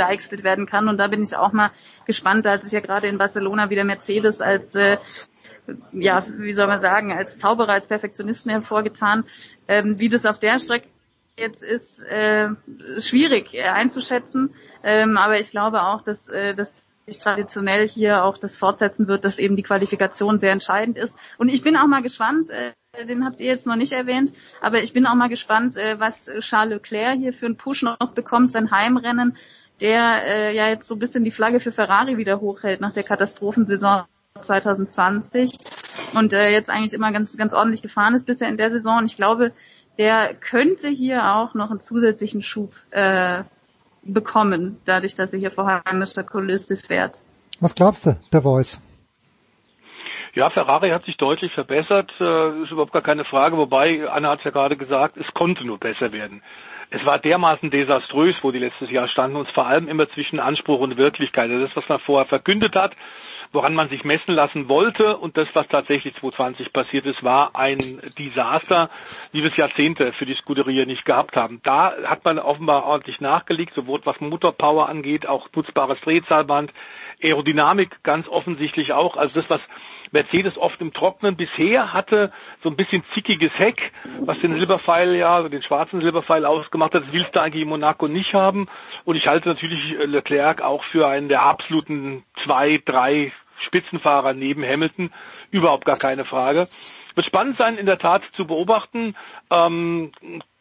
gedeichselt 0.00 0.42
werden 0.44 0.66
kann. 0.66 0.88
Und 0.88 0.98
da 0.98 1.08
bin 1.08 1.22
ich 1.22 1.36
auch 1.36 1.52
mal 1.52 1.70
gespannt, 2.06 2.46
da 2.46 2.52
hat 2.52 2.64
sich 2.64 2.72
ja 2.72 2.80
gerade 2.80 3.06
in 3.06 3.18
Barcelona 3.18 3.70
wieder 3.70 3.84
Mercedes 3.84 4.40
als 4.40 4.74
äh, 4.74 4.96
ja, 5.92 6.24
wie 6.38 6.54
soll 6.54 6.66
man 6.66 6.80
sagen, 6.80 7.12
als 7.12 7.38
Zauberer, 7.38 7.72
als 7.72 7.86
Perfektionisten 7.86 8.50
hervorgetan. 8.50 9.24
Ähm, 9.68 9.98
wie 9.98 10.08
das 10.08 10.26
auf 10.26 10.38
der 10.38 10.58
Strecke 10.58 10.88
jetzt 11.36 11.62
ist, 11.62 12.02
äh, 12.04 12.48
schwierig 12.98 13.54
äh, 13.54 13.62
einzuschätzen. 13.62 14.54
Ähm, 14.82 15.16
aber 15.16 15.38
ich 15.38 15.50
glaube 15.50 15.82
auch, 15.82 16.02
dass, 16.02 16.28
äh, 16.28 16.54
dass 16.54 16.74
traditionell 17.18 17.88
hier 17.88 18.24
auch 18.24 18.38
das 18.38 18.56
fortsetzen 18.56 19.08
wird, 19.08 19.24
dass 19.24 19.38
eben 19.38 19.56
die 19.56 19.62
Qualifikation 19.62 20.38
sehr 20.38 20.52
entscheidend 20.52 20.96
ist. 20.96 21.16
Und 21.38 21.48
ich 21.48 21.62
bin 21.62 21.76
auch 21.76 21.86
mal 21.86 22.02
gespannt, 22.02 22.50
äh, 22.50 22.72
den 23.06 23.24
habt 23.24 23.40
ihr 23.40 23.46
jetzt 23.46 23.66
noch 23.66 23.76
nicht 23.76 23.92
erwähnt, 23.92 24.32
aber 24.60 24.82
ich 24.82 24.92
bin 24.92 25.06
auch 25.06 25.14
mal 25.14 25.28
gespannt, 25.28 25.76
äh, 25.76 25.98
was 25.98 26.30
Charles 26.40 26.74
Leclerc 26.74 27.18
hier 27.18 27.32
für 27.32 27.46
einen 27.46 27.56
Push 27.56 27.82
noch 27.82 27.96
bekommt, 28.14 28.52
sein 28.52 28.70
Heimrennen, 28.70 29.36
der 29.80 30.22
äh, 30.26 30.56
ja 30.56 30.68
jetzt 30.68 30.86
so 30.86 30.94
ein 30.94 30.98
bisschen 30.98 31.24
die 31.24 31.30
Flagge 31.30 31.60
für 31.60 31.72
Ferrari 31.72 32.16
wieder 32.16 32.40
hochhält 32.40 32.80
nach 32.80 32.92
der 32.92 33.02
Katastrophensaison 33.02 34.04
2020 34.40 35.52
und 36.14 36.32
äh, 36.32 36.50
jetzt 36.50 36.70
eigentlich 36.70 36.92
immer 36.92 37.12
ganz 37.12 37.36
ganz 37.36 37.52
ordentlich 37.52 37.82
gefahren 37.82 38.14
ist 38.14 38.26
bisher 38.26 38.48
in 38.48 38.56
der 38.56 38.70
Saison. 38.70 38.98
Und 38.98 39.06
ich 39.06 39.16
glaube, 39.16 39.52
der 39.98 40.34
könnte 40.34 40.88
hier 40.88 41.34
auch 41.34 41.54
noch 41.54 41.70
einen 41.70 41.80
zusätzlichen 41.80 42.42
Schub 42.42 42.72
äh, 42.90 43.42
bekommen, 44.02 44.80
dadurch, 44.84 45.14
dass 45.14 45.32
er 45.32 45.38
hier 45.38 45.50
vor 45.50 45.82
heimischer 45.86 46.24
Kulisse 46.24 46.76
fährt. 46.76 47.22
Was 47.60 47.74
glaubst 47.74 48.06
du, 48.06 48.16
der 48.32 48.42
Voice? 48.42 48.80
Ja, 50.34 50.48
Ferrari 50.48 50.90
hat 50.90 51.04
sich 51.04 51.16
deutlich 51.16 51.52
verbessert, 51.52 52.12
äh, 52.20 52.62
ist 52.62 52.70
überhaupt 52.70 52.92
gar 52.92 53.02
keine 53.02 53.24
Frage, 53.24 53.56
wobei, 53.56 54.08
Anna 54.08 54.30
hat 54.30 54.38
es 54.38 54.44
ja 54.44 54.52
gerade 54.52 54.76
gesagt, 54.76 55.16
es 55.16 55.26
konnte 55.34 55.64
nur 55.64 55.78
besser 55.78 56.12
werden. 56.12 56.42
Es 56.90 57.04
war 57.04 57.18
dermaßen 57.18 57.70
desaströs, 57.70 58.36
wo 58.42 58.50
die 58.50 58.58
letztes 58.58 58.90
Jahr 58.90 59.08
standen, 59.08 59.36
und 59.36 59.50
vor 59.50 59.66
allem 59.66 59.88
immer 59.88 60.08
zwischen 60.10 60.40
Anspruch 60.40 60.80
und 60.80 60.96
Wirklichkeit. 60.96 61.50
Also 61.50 61.66
das, 61.66 61.76
was 61.76 61.88
man 61.88 62.00
vorher 62.00 62.26
verkündet 62.26 62.74
hat, 62.74 62.96
woran 63.52 63.74
man 63.74 63.88
sich 63.88 64.04
messen 64.04 64.34
lassen 64.34 64.68
wollte 64.68 65.16
und 65.16 65.36
das, 65.36 65.48
was 65.54 65.66
tatsächlich 65.68 66.14
2020 66.14 66.72
passiert 66.72 67.06
ist, 67.06 67.22
war 67.24 67.56
ein 67.56 67.78
Desaster, 68.18 68.90
wie 69.32 69.42
wir 69.42 69.50
es 69.50 69.56
Jahrzehnte 69.56 70.12
für 70.12 70.26
die 70.26 70.34
Scuderia 70.34 70.84
nicht 70.84 71.04
gehabt 71.04 71.36
haben. 71.36 71.60
Da 71.62 71.94
hat 72.04 72.24
man 72.24 72.38
offenbar 72.38 72.84
ordentlich 72.84 73.20
nachgelegt, 73.20 73.74
sowohl 73.74 74.00
was 74.04 74.20
Motorpower 74.20 74.88
angeht, 74.88 75.26
auch 75.26 75.48
nutzbares 75.54 76.00
Drehzahlband, 76.00 76.72
Aerodynamik 77.22 78.02
ganz 78.02 78.28
offensichtlich 78.28 78.92
auch. 78.92 79.16
Also 79.16 79.40
das, 79.40 79.50
was 79.50 79.60
Mercedes 80.12 80.58
oft 80.58 80.80
im 80.80 80.92
Trocknen 80.92 81.36
bisher 81.36 81.92
hatte, 81.92 82.32
so 82.62 82.68
ein 82.68 82.76
bisschen 82.76 83.02
zickiges 83.14 83.56
Heck, 83.58 83.92
was 84.20 84.38
den 84.40 84.50
Silberpfeil, 84.50 85.14
ja, 85.14 85.34
also 85.34 85.48
den 85.48 85.62
schwarzen 85.62 86.00
Silberpfeil 86.00 86.44
ausgemacht 86.44 86.94
hat. 86.94 87.04
Das 87.04 87.12
willst 87.12 87.34
du 87.34 87.40
eigentlich 87.40 87.62
in 87.62 87.68
Monaco 87.68 88.06
nicht 88.06 88.34
haben. 88.34 88.68
Und 89.04 89.16
ich 89.16 89.28
halte 89.28 89.48
natürlich 89.48 89.96
Leclerc 90.04 90.62
auch 90.62 90.84
für 90.84 91.08
einen 91.08 91.28
der 91.28 91.42
absoluten 91.42 92.24
zwei, 92.42 92.80
drei 92.84 93.32
Spitzenfahrer 93.58 94.32
neben 94.32 94.64
Hamilton. 94.64 95.12
Überhaupt 95.50 95.84
gar 95.84 95.96
keine 95.96 96.24
Frage. 96.24 96.66
Wird 97.14 97.26
spannend 97.26 97.58
sein, 97.58 97.76
in 97.76 97.86
der 97.86 97.98
Tat 97.98 98.22
zu 98.36 98.46
beobachten. 98.46 99.16
Ähm, 99.50 100.12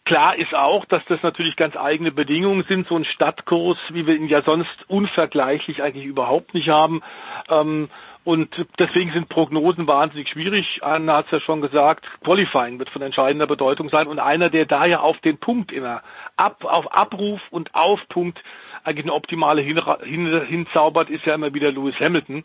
Klar 0.09 0.39
ist 0.39 0.55
auch, 0.55 0.85
dass 0.85 1.05
das 1.05 1.21
natürlich 1.21 1.55
ganz 1.55 1.77
eigene 1.77 2.11
Bedingungen 2.11 2.65
sind, 2.67 2.87
so 2.87 2.95
ein 2.95 3.03
Stadtkurs, 3.03 3.77
wie 3.91 4.07
wir 4.07 4.15
ihn 4.15 4.27
ja 4.27 4.41
sonst 4.41 4.75
unvergleichlich 4.87 5.83
eigentlich 5.83 6.05
überhaupt 6.05 6.55
nicht 6.55 6.69
haben. 6.69 7.03
Ähm, 7.47 7.89
und 8.29 8.67
deswegen 8.77 9.11
sind 9.11 9.27
Prognosen 9.27 9.87
wahnsinnig 9.87 10.29
schwierig. 10.29 10.81
Anna 10.83 11.17
hat 11.17 11.25
es 11.25 11.31
ja 11.31 11.39
schon 11.39 11.61
gesagt, 11.61 12.07
Qualifying 12.23 12.77
wird 12.77 12.91
von 12.91 13.01
entscheidender 13.01 13.47
Bedeutung 13.47 13.89
sein. 13.89 14.05
Und 14.05 14.19
einer, 14.19 14.51
der 14.51 14.67
da 14.67 14.85
ja 14.85 14.99
auf 14.99 15.17
den 15.17 15.39
Punkt 15.39 15.71
immer, 15.71 16.03
ab, 16.37 16.63
auf 16.63 16.93
Abruf 16.93 17.41
und 17.49 17.73
auf 17.73 18.07
Punkt 18.07 18.43
eigentlich 18.83 19.05
eine 19.05 19.15
optimale 19.15 19.63
hin, 19.63 19.81
hin, 20.03 20.45
hinzaubert, 20.45 21.09
ist 21.09 21.25
ja 21.25 21.33
immer 21.33 21.55
wieder 21.55 21.71
Lewis 21.71 21.99
Hamilton. 21.99 22.43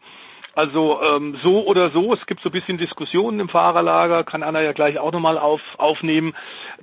Also 0.54 1.02
ähm, 1.02 1.36
so 1.42 1.66
oder 1.66 1.90
so, 1.90 2.14
es 2.14 2.24
gibt 2.24 2.40
so 2.40 2.48
ein 2.48 2.52
bisschen 2.52 2.78
Diskussionen 2.78 3.38
im 3.38 3.50
Fahrerlager, 3.50 4.24
kann 4.24 4.42
Anna 4.42 4.62
ja 4.62 4.72
gleich 4.72 4.98
auch 4.98 5.12
nochmal 5.12 5.36
auf, 5.36 5.60
aufnehmen, 5.76 6.34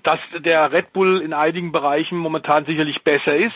dass 0.04 0.20
der 0.38 0.72
Red 0.72 0.94
Bull 0.94 1.22
in 1.22 1.34
einigen 1.34 1.72
Bereichen 1.72 2.20
momentan 2.20 2.66
sicherlich 2.66 3.04
besser 3.04 3.36
ist, 3.36 3.56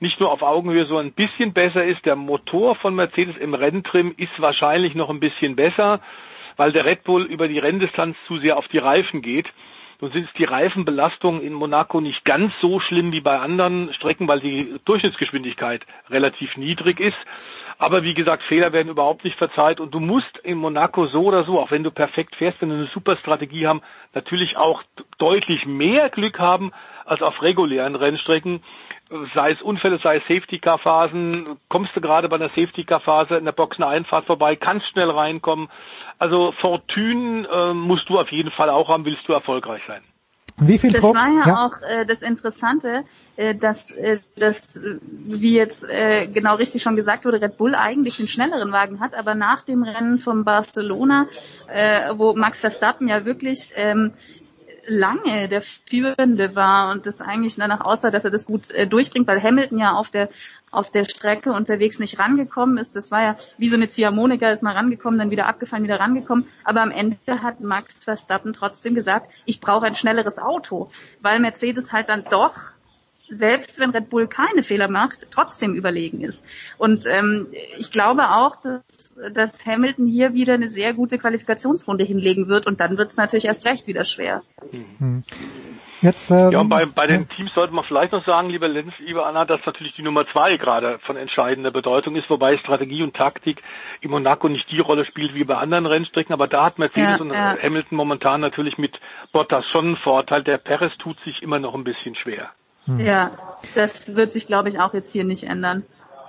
nicht 0.00 0.20
nur 0.20 0.30
auf 0.30 0.42
Augenhöhe, 0.42 0.84
so 0.84 0.96
ein 0.96 1.12
bisschen 1.12 1.52
besser 1.52 1.84
ist. 1.84 2.06
Der 2.06 2.16
Motor 2.16 2.74
von 2.74 2.94
Mercedes 2.94 3.36
im 3.36 3.54
Renntrim 3.54 4.14
ist 4.16 4.40
wahrscheinlich 4.40 4.94
noch 4.94 5.10
ein 5.10 5.20
bisschen 5.20 5.56
besser, 5.56 6.00
weil 6.56 6.72
der 6.72 6.84
Red 6.84 7.04
Bull 7.04 7.22
über 7.22 7.48
die 7.48 7.58
Renndistanz 7.58 8.16
zu 8.26 8.38
sehr 8.38 8.56
auf 8.56 8.68
die 8.68 8.78
Reifen 8.78 9.22
geht. 9.22 9.52
Nun 10.00 10.12
sind 10.12 10.28
die 10.38 10.44
Reifenbelastungen 10.44 11.42
in 11.42 11.52
Monaco 11.52 12.00
nicht 12.00 12.24
ganz 12.24 12.52
so 12.60 12.78
schlimm 12.78 13.12
wie 13.12 13.20
bei 13.20 13.40
anderen 13.40 13.92
Strecken, 13.92 14.28
weil 14.28 14.38
die 14.38 14.76
Durchschnittsgeschwindigkeit 14.84 15.84
relativ 16.08 16.56
niedrig 16.56 17.00
ist. 17.00 17.18
Aber 17.78 18.04
wie 18.04 18.14
gesagt, 18.14 18.44
Fehler 18.44 18.72
werden 18.72 18.88
überhaupt 18.88 19.24
nicht 19.24 19.36
verzeiht 19.36 19.80
und 19.80 19.94
du 19.94 20.00
musst 20.00 20.38
in 20.38 20.58
Monaco 20.58 21.06
so 21.06 21.24
oder 21.24 21.44
so, 21.44 21.60
auch 21.60 21.72
wenn 21.72 21.84
du 21.84 21.92
perfekt 21.92 22.36
fährst, 22.36 22.60
wenn 22.60 22.70
du 22.70 22.76
eine 22.76 22.86
super 22.86 23.16
Strategie 23.16 23.66
haben, 23.66 23.82
natürlich 24.14 24.56
auch 24.56 24.82
deutlich 25.18 25.66
mehr 25.66 26.10
Glück 26.10 26.38
haben 26.38 26.72
als 27.04 27.22
auf 27.22 27.42
regulären 27.42 27.94
Rennstrecken. 27.94 28.62
Sei 29.34 29.52
es 29.52 29.62
Unfälle, 29.62 29.98
sei 30.02 30.16
es 30.18 30.22
Safety-Car-Phasen, 30.24 31.56
kommst 31.68 31.96
du 31.96 32.00
gerade 32.00 32.28
bei 32.28 32.36
einer 32.36 32.48
Safety-Car-Phase 32.50 33.36
in 33.36 33.46
der 33.46 33.52
Boxen-Einfahrt 33.52 34.26
vorbei, 34.26 34.54
kannst 34.54 34.88
schnell 34.88 35.10
reinkommen. 35.10 35.68
Also 36.18 36.52
Fortune 36.52 37.48
äh, 37.48 37.72
musst 37.72 38.08
du 38.10 38.18
auf 38.18 38.30
jeden 38.30 38.50
Fall 38.50 38.68
auch 38.68 38.88
haben, 38.88 39.04
willst 39.06 39.26
du 39.28 39.32
erfolgreich 39.32 39.82
sein. 39.86 40.02
Wie 40.60 40.76
viel 40.76 40.90
das 40.90 41.00
Druck? 41.00 41.14
war 41.14 41.28
ja, 41.28 41.46
Ja. 41.46 41.66
auch 41.66 41.82
äh, 41.82 42.04
das 42.04 42.20
Interessante, 42.20 43.04
äh, 43.36 43.54
dass, 43.54 43.92
äh, 43.92 44.18
dass 44.36 44.60
wie 44.74 45.54
jetzt 45.54 45.88
äh, 45.88 46.26
genau 46.26 46.56
richtig 46.56 46.82
schon 46.82 46.96
gesagt 46.96 47.24
wurde, 47.24 47.40
Red 47.40 47.56
Bull 47.56 47.74
eigentlich 47.74 48.16
den 48.16 48.26
schnelleren 48.26 48.72
Wagen 48.72 48.98
hat, 49.00 49.14
aber 49.14 49.34
nach 49.34 49.62
dem 49.62 49.84
Rennen 49.84 50.18
von 50.18 50.44
Barcelona, 50.44 51.28
äh, 51.68 52.12
wo 52.16 52.34
Max 52.34 52.60
Verstappen 52.60 53.06
ja 53.08 53.24
wirklich 53.24 53.72
ähm, 53.76 54.12
lange 54.88 55.48
der 55.48 55.62
Führende 55.62 56.54
war 56.54 56.90
und 56.90 57.06
das 57.06 57.20
eigentlich 57.20 57.56
danach 57.56 57.80
aussah, 57.80 58.10
dass 58.10 58.24
er 58.24 58.30
das 58.30 58.46
gut 58.46 58.70
äh, 58.70 58.86
durchbringt, 58.86 59.26
weil 59.26 59.42
Hamilton 59.42 59.78
ja 59.78 59.92
auf 59.92 60.10
der 60.10 60.28
auf 60.70 60.90
der 60.90 61.04
Strecke 61.04 61.52
unterwegs 61.52 61.98
nicht 61.98 62.18
rangekommen 62.18 62.78
ist. 62.78 62.94
Das 62.94 63.10
war 63.10 63.22
ja 63.22 63.36
wie 63.56 63.68
so 63.68 63.76
eine 63.76 63.88
Ziehharmonika, 63.88 64.50
ist 64.50 64.62
mal 64.62 64.74
rangekommen, 64.74 65.18
dann 65.18 65.30
wieder 65.30 65.46
abgefallen, 65.46 65.84
wieder 65.84 66.00
rangekommen. 66.00 66.46
Aber 66.64 66.82
am 66.82 66.90
Ende 66.90 67.16
hat 67.26 67.60
Max 67.60 68.00
Verstappen 68.00 68.52
trotzdem 68.52 68.94
gesagt, 68.94 69.30
ich 69.44 69.60
brauche 69.60 69.86
ein 69.86 69.94
schnelleres 69.94 70.38
Auto, 70.38 70.90
weil 71.20 71.40
Mercedes 71.40 71.92
halt 71.92 72.08
dann 72.08 72.24
doch 72.24 72.54
selbst 73.30 73.78
wenn 73.78 73.90
Red 73.90 74.10
Bull 74.10 74.26
keine 74.26 74.62
Fehler 74.62 74.88
macht, 74.88 75.28
trotzdem 75.30 75.74
überlegen 75.74 76.20
ist. 76.20 76.44
Und 76.78 77.06
ähm, 77.06 77.48
ich 77.78 77.90
glaube 77.90 78.30
auch, 78.30 78.56
dass, 78.56 78.82
dass 79.32 79.66
Hamilton 79.66 80.06
hier 80.06 80.34
wieder 80.34 80.54
eine 80.54 80.68
sehr 80.68 80.94
gute 80.94 81.18
Qualifikationsrunde 81.18 82.04
hinlegen 82.04 82.48
wird 82.48 82.66
und 82.66 82.80
dann 82.80 82.96
wird 82.98 83.10
es 83.12 83.16
natürlich 83.16 83.46
erst 83.46 83.66
recht 83.66 83.86
wieder 83.86 84.04
schwer. 84.04 84.42
Hm. 84.70 85.24
Jetzt, 86.00 86.30
ähm, 86.30 86.52
Ja, 86.52 86.60
und 86.60 86.68
bei, 86.68 86.86
bei 86.86 87.06
den 87.06 87.28
Teams 87.28 87.52
sollte 87.54 87.74
man 87.74 87.84
vielleicht 87.84 88.12
noch 88.12 88.24
sagen, 88.24 88.50
lieber 88.50 88.68
Lenz, 88.68 88.92
liebe 88.98 89.26
Anna, 89.26 89.44
dass 89.44 89.64
natürlich 89.66 89.94
die 89.94 90.02
Nummer 90.02 90.26
zwei 90.28 90.56
gerade 90.56 90.98
von 91.00 91.16
entscheidender 91.16 91.72
Bedeutung 91.72 92.14
ist, 92.14 92.30
wobei 92.30 92.56
Strategie 92.56 93.02
und 93.02 93.16
Taktik 93.16 93.62
in 94.00 94.10
Monaco 94.10 94.48
nicht 94.48 94.70
die 94.70 94.78
Rolle 94.78 95.04
spielt 95.04 95.34
wie 95.34 95.44
bei 95.44 95.56
anderen 95.56 95.86
Rennstrecken, 95.86 96.32
aber 96.32 96.46
da 96.46 96.66
hat 96.66 96.78
Mercedes 96.78 97.16
Ja, 97.18 97.20
und 97.20 97.32
ja. 97.32 97.56
Hamilton 97.60 97.96
momentan 97.96 98.40
natürlich 98.40 98.78
mit 98.78 99.00
Bottas 99.32 99.66
schon 99.66 99.86
einen 99.86 99.96
Vorteil. 99.96 100.44
Der 100.44 100.58
Perez 100.58 100.96
tut 100.98 101.18
sich 101.20 101.42
immer 101.42 101.58
noch 101.58 101.74
ein 101.74 101.84
bisschen 101.84 102.14
schwer. 102.14 102.50
Ja, 102.96 103.30
das 103.74 104.14
wird 104.14 104.32
sich, 104.32 104.46
glaube 104.46 104.68
ich, 104.68 104.80
auch 104.80 104.94
jetzt 104.94 105.12
hier 105.12 105.24
nicht 105.24 105.44
ändern. 105.44 105.84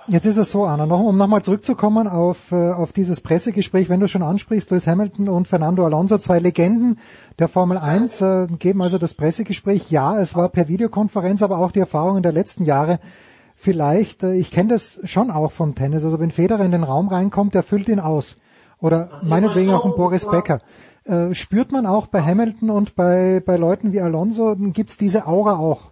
Jetzt 0.06 0.26
ist 0.26 0.38
es 0.38 0.50
so, 0.50 0.64
Anna, 0.64 0.86
noch, 0.86 1.00
um 1.00 1.16
nochmal 1.16 1.42
zurückzukommen 1.42 2.08
auf, 2.08 2.50
äh, 2.50 2.72
auf 2.72 2.92
dieses 2.92 3.20
Pressegespräch, 3.20 3.88
wenn 3.88 4.00
du 4.00 4.08
schon 4.08 4.22
ansprichst, 4.22 4.70
Lewis 4.70 4.86
Hamilton 4.86 5.28
und 5.28 5.46
Fernando 5.46 5.84
Alonso, 5.84 6.18
zwei 6.18 6.40
Legenden 6.40 6.98
der 7.38 7.48
Formel 7.48 7.78
1, 7.78 8.20
äh, 8.20 8.46
geben 8.58 8.82
also 8.82 8.98
das 8.98 9.14
Pressegespräch. 9.14 9.90
Ja, 9.90 10.18
es 10.18 10.34
war 10.34 10.48
per 10.48 10.68
Videokonferenz, 10.68 11.42
aber 11.42 11.58
auch 11.58 11.70
die 11.70 11.78
Erfahrungen 11.78 12.22
der 12.22 12.32
letzten 12.32 12.64
Jahre. 12.64 12.98
Vielleicht, 13.54 14.24
äh, 14.24 14.34
ich 14.34 14.50
kenne 14.50 14.70
das 14.70 15.00
schon 15.04 15.30
auch 15.30 15.52
vom 15.52 15.74
Tennis, 15.74 16.02
also 16.02 16.18
wenn 16.18 16.30
Federer 16.30 16.64
in 16.64 16.72
den 16.72 16.82
Raum 16.82 17.08
reinkommt, 17.08 17.54
der 17.54 17.62
füllt 17.62 17.88
ihn 17.88 18.00
aus. 18.00 18.36
Oder 18.80 19.20
meinetwegen 19.22 19.70
auch 19.72 19.84
ein 19.84 19.94
Boris 19.94 20.26
Becker. 20.26 20.60
Äh, 21.04 21.34
spürt 21.34 21.70
man 21.70 21.86
auch 21.86 22.08
bei 22.08 22.20
Hamilton 22.22 22.70
und 22.70 22.96
bei, 22.96 23.40
bei 23.44 23.56
Leuten 23.56 23.92
wie 23.92 24.00
Alonso, 24.00 24.56
gibt's 24.56 24.96
diese 24.96 25.26
Aura 25.26 25.58
auch? 25.58 25.90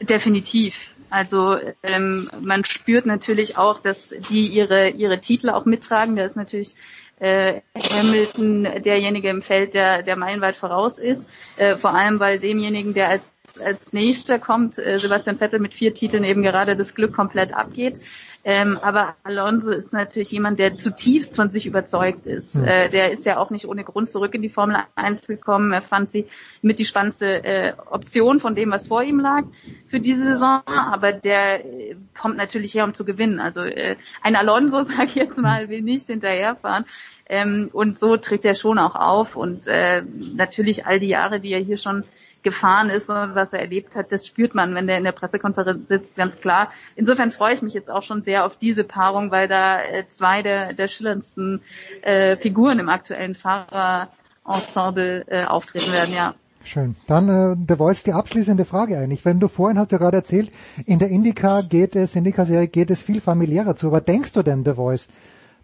Definitiv. 0.00 0.94
Also 1.08 1.56
ähm, 1.82 2.28
man 2.40 2.64
spürt 2.64 3.06
natürlich 3.06 3.56
auch, 3.56 3.80
dass 3.80 4.08
die 4.08 4.48
ihre 4.48 4.90
ihre 4.90 5.20
Titel 5.20 5.50
auch 5.50 5.64
mittragen. 5.64 6.16
Da 6.16 6.24
ist 6.24 6.36
natürlich 6.36 6.74
äh, 7.20 7.60
Hamilton 7.74 8.68
derjenige 8.82 9.28
im 9.28 9.42
Feld, 9.42 9.74
der 9.74 10.02
der 10.02 10.16
meilenweit 10.16 10.56
voraus 10.56 10.98
ist. 10.98 11.60
Äh, 11.60 11.76
vor 11.76 11.94
allem 11.94 12.20
weil 12.20 12.38
demjenigen, 12.38 12.92
der 12.92 13.08
als 13.08 13.32
als 13.60 13.92
nächster 13.92 14.38
kommt, 14.38 14.78
äh, 14.78 14.98
Sebastian 14.98 15.38
Vettel 15.38 15.60
mit 15.60 15.74
vier 15.74 15.94
Titeln 15.94 16.24
eben 16.24 16.42
gerade 16.42 16.76
das 16.76 16.94
Glück 16.94 17.14
komplett 17.14 17.54
abgeht. 17.54 18.00
Ähm, 18.44 18.78
aber 18.80 19.16
Alonso 19.24 19.72
ist 19.72 19.92
natürlich 19.92 20.30
jemand, 20.30 20.58
der 20.58 20.78
zutiefst 20.78 21.34
von 21.34 21.50
sich 21.50 21.66
überzeugt 21.66 22.26
ist. 22.26 22.54
Mhm. 22.54 22.64
Äh, 22.64 22.88
der 22.90 23.10
ist 23.10 23.26
ja 23.26 23.38
auch 23.38 23.50
nicht 23.50 23.66
ohne 23.66 23.82
Grund 23.82 24.08
zurück 24.08 24.34
in 24.34 24.42
die 24.42 24.48
Formel 24.48 24.76
1 24.94 25.26
gekommen. 25.26 25.72
Er 25.72 25.82
fand 25.82 26.10
sie 26.10 26.26
mit 26.62 26.78
die 26.78 26.84
spannendste 26.84 27.42
äh, 27.44 27.72
Option 27.90 28.38
von 28.38 28.54
dem, 28.54 28.70
was 28.70 28.86
vor 28.86 29.02
ihm 29.02 29.18
lag 29.18 29.44
für 29.86 29.98
diese 29.98 30.24
Saison. 30.24 30.60
Aber 30.66 31.12
der 31.12 31.64
äh, 31.64 31.96
kommt 32.16 32.36
natürlich 32.36 32.74
her, 32.74 32.84
um 32.84 32.94
zu 32.94 33.04
gewinnen. 33.04 33.40
Also 33.40 33.62
äh, 33.62 33.96
ein 34.22 34.36
Alonso, 34.36 34.84
sag 34.84 35.06
ich 35.08 35.14
jetzt 35.16 35.38
mal, 35.38 35.68
will 35.68 35.82
nicht 35.82 36.06
hinterherfahren. 36.06 36.84
Ähm, 37.28 37.70
und 37.72 37.98
so 37.98 38.16
tritt 38.16 38.44
er 38.44 38.54
schon 38.54 38.78
auch 38.78 38.94
auf. 38.94 39.34
Und 39.34 39.66
äh, 39.66 40.02
natürlich 40.34 40.86
all 40.86 41.00
die 41.00 41.08
Jahre, 41.08 41.40
die 41.40 41.52
er 41.52 41.60
hier 41.60 41.78
schon 41.78 42.04
gefahren 42.46 42.90
ist 42.90 43.10
und 43.10 43.34
was 43.34 43.52
er 43.52 43.58
erlebt 43.58 43.96
hat, 43.96 44.12
das 44.12 44.24
spürt 44.24 44.54
man, 44.54 44.72
wenn 44.76 44.86
der 44.86 44.98
in 44.98 45.04
der 45.04 45.10
Pressekonferenz 45.10 45.88
sitzt, 45.88 46.16
ganz 46.16 46.40
klar. 46.40 46.70
Insofern 46.94 47.32
freue 47.32 47.54
ich 47.54 47.60
mich 47.60 47.74
jetzt 47.74 47.90
auch 47.90 48.04
schon 48.04 48.22
sehr 48.22 48.46
auf 48.46 48.56
diese 48.56 48.84
Paarung, 48.84 49.32
weil 49.32 49.48
da 49.48 49.80
äh, 49.80 50.04
zwei 50.08 50.42
der, 50.42 50.72
der 50.72 50.86
schillerndsten 50.86 51.60
äh, 52.02 52.36
Figuren 52.36 52.78
im 52.78 52.88
aktuellen 52.88 53.34
Fahrer 53.34 54.10
Ensemble 54.46 55.24
äh, 55.26 55.44
auftreten 55.44 55.92
werden, 55.92 56.14
ja. 56.14 56.34
Schön. 56.62 56.94
Dann 57.08 57.28
äh, 57.28 57.56
The 57.68 57.76
Voice 57.76 58.04
die 58.04 58.12
abschließende 58.12 58.64
Frage 58.64 58.96
eigentlich. 58.96 59.24
Wenn 59.24 59.40
du 59.40 59.48
vorhin 59.48 59.76
hast 59.76 59.90
du 59.90 59.98
gerade 59.98 60.18
erzählt, 60.18 60.52
in 60.84 61.00
der 61.00 61.08
Indica 61.08 61.62
geht 61.62 61.96
es, 61.96 62.14
Indica-Serie 62.14 62.68
geht 62.68 62.92
es 62.92 63.02
viel 63.02 63.20
familiärer 63.20 63.74
zu. 63.74 63.88
Aber 63.88 64.00
denkst 64.00 64.32
du 64.34 64.42
denn, 64.42 64.64
The 64.64 64.74
Voice, 64.74 65.08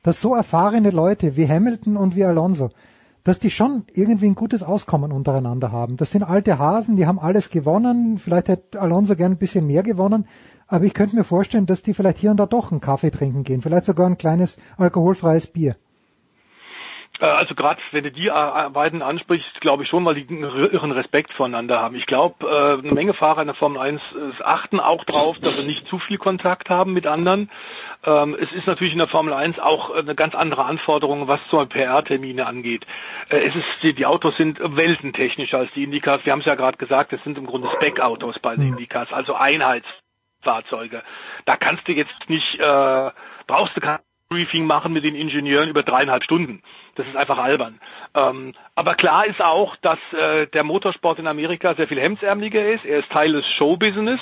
dass 0.02 0.20
so 0.20 0.34
erfahrene 0.34 0.90
Leute 0.90 1.36
wie 1.36 1.48
Hamilton 1.48 1.96
und 1.96 2.16
wie 2.16 2.24
Alonso, 2.24 2.70
dass 3.24 3.38
die 3.38 3.50
schon 3.50 3.84
irgendwie 3.92 4.26
ein 4.26 4.34
gutes 4.34 4.62
Auskommen 4.62 5.12
untereinander 5.12 5.72
haben? 5.72 5.96
Das 5.96 6.10
sind 6.10 6.22
alte 6.22 6.58
Hasen, 6.58 6.96
die 6.96 7.06
haben 7.06 7.18
alles 7.18 7.50
gewonnen. 7.50 8.18
Vielleicht 8.18 8.48
hätte 8.48 8.80
Alonso 8.80 9.16
gern 9.16 9.32
ein 9.32 9.38
bisschen 9.38 9.66
mehr 9.66 9.82
gewonnen. 9.82 10.26
Aber 10.66 10.84
ich 10.84 10.94
könnte 10.94 11.16
mir 11.16 11.24
vorstellen, 11.24 11.66
dass 11.66 11.82
die 11.82 11.94
vielleicht 11.94 12.18
hier 12.18 12.30
und 12.30 12.38
da 12.38 12.46
doch 12.46 12.70
einen 12.70 12.80
Kaffee 12.80 13.10
trinken 13.10 13.44
gehen. 13.44 13.60
Vielleicht 13.60 13.84
sogar 13.84 14.06
ein 14.06 14.18
kleines 14.18 14.56
alkoholfreies 14.76 15.48
Bier. 15.48 15.76
Äh, 17.22 17.26
also 17.26 17.54
gerade 17.54 17.80
wenn 17.92 18.04
du 18.04 18.10
die 18.10 18.28
äh, 18.28 18.70
beiden 18.70 19.00
ansprichst, 19.00 19.60
glaube 19.60 19.84
ich 19.84 19.88
schon, 19.88 20.04
weil 20.04 20.16
die 20.16 20.28
einen 20.28 20.42
irren 20.42 20.90
Respekt 20.90 21.32
voneinander 21.32 21.80
haben. 21.80 21.94
Ich 21.94 22.06
glaube, 22.06 22.46
äh, 22.46 22.84
eine 22.84 22.94
Menge 22.94 23.14
Fahrer 23.14 23.40
in 23.40 23.46
der 23.46 23.54
Formel 23.54 23.80
1 23.80 24.02
achten 24.42 24.80
auch 24.80 25.04
drauf, 25.04 25.38
dass 25.38 25.62
sie 25.62 25.68
nicht 25.68 25.86
zu 25.86 25.98
viel 25.98 26.18
Kontakt 26.18 26.68
haben 26.68 26.92
mit 26.92 27.06
anderen. 27.06 27.50
Ähm, 28.04 28.36
es 28.38 28.52
ist 28.52 28.66
natürlich 28.66 28.92
in 28.92 28.98
der 28.98 29.08
Formel 29.08 29.32
1 29.32 29.60
auch 29.60 29.94
eine 29.94 30.14
ganz 30.16 30.34
andere 30.34 30.64
Anforderung, 30.64 31.28
was 31.28 31.40
zum 31.48 31.68
PR-Termine 31.68 32.46
angeht. 32.46 32.86
Es 33.28 33.54
ist, 33.54 33.66
die, 33.82 33.94
die 33.94 34.06
Autos 34.06 34.36
sind 34.36 34.58
weltentechnischer 34.60 35.58
als 35.58 35.72
die 35.74 35.84
Indicars. 35.84 36.24
Wir 36.24 36.32
haben 36.32 36.40
es 36.40 36.46
ja 36.46 36.56
gerade 36.56 36.78
gesagt, 36.78 37.12
es 37.12 37.22
sind 37.22 37.38
im 37.38 37.46
Grunde 37.46 37.68
Spec-Autos 37.68 38.40
bei 38.40 38.56
den 38.56 38.68
Indicars, 38.68 39.12
also 39.12 39.34
Einheitsfahrzeuge. 39.34 41.02
Da 41.44 41.56
kannst 41.56 41.86
du 41.86 41.92
jetzt 41.92 42.28
nicht, 42.28 42.58
äh, 42.58 43.10
brauchst 43.46 43.76
du 43.76 43.80
kein 43.80 43.98
Briefing 44.32 44.66
machen 44.66 44.92
mit 44.92 45.04
den 45.04 45.14
Ingenieuren 45.14 45.68
über 45.68 45.82
dreieinhalb 45.82 46.24
Stunden. 46.24 46.62
Das 46.94 47.06
ist 47.06 47.16
einfach 47.16 47.38
albern. 47.38 47.80
Ähm, 48.14 48.54
aber 48.74 48.94
klar 48.94 49.26
ist 49.26 49.42
auch, 49.42 49.76
dass 49.76 49.98
äh, 50.12 50.46
der 50.46 50.64
Motorsport 50.64 51.18
in 51.18 51.26
Amerika 51.26 51.74
sehr 51.74 51.88
viel 51.88 52.00
hemdsärmeliger 52.00 52.66
ist. 52.66 52.84
Er 52.84 53.00
ist 53.00 53.10
Teil 53.10 53.32
des 53.32 53.46
Showbusiness. 53.48 54.20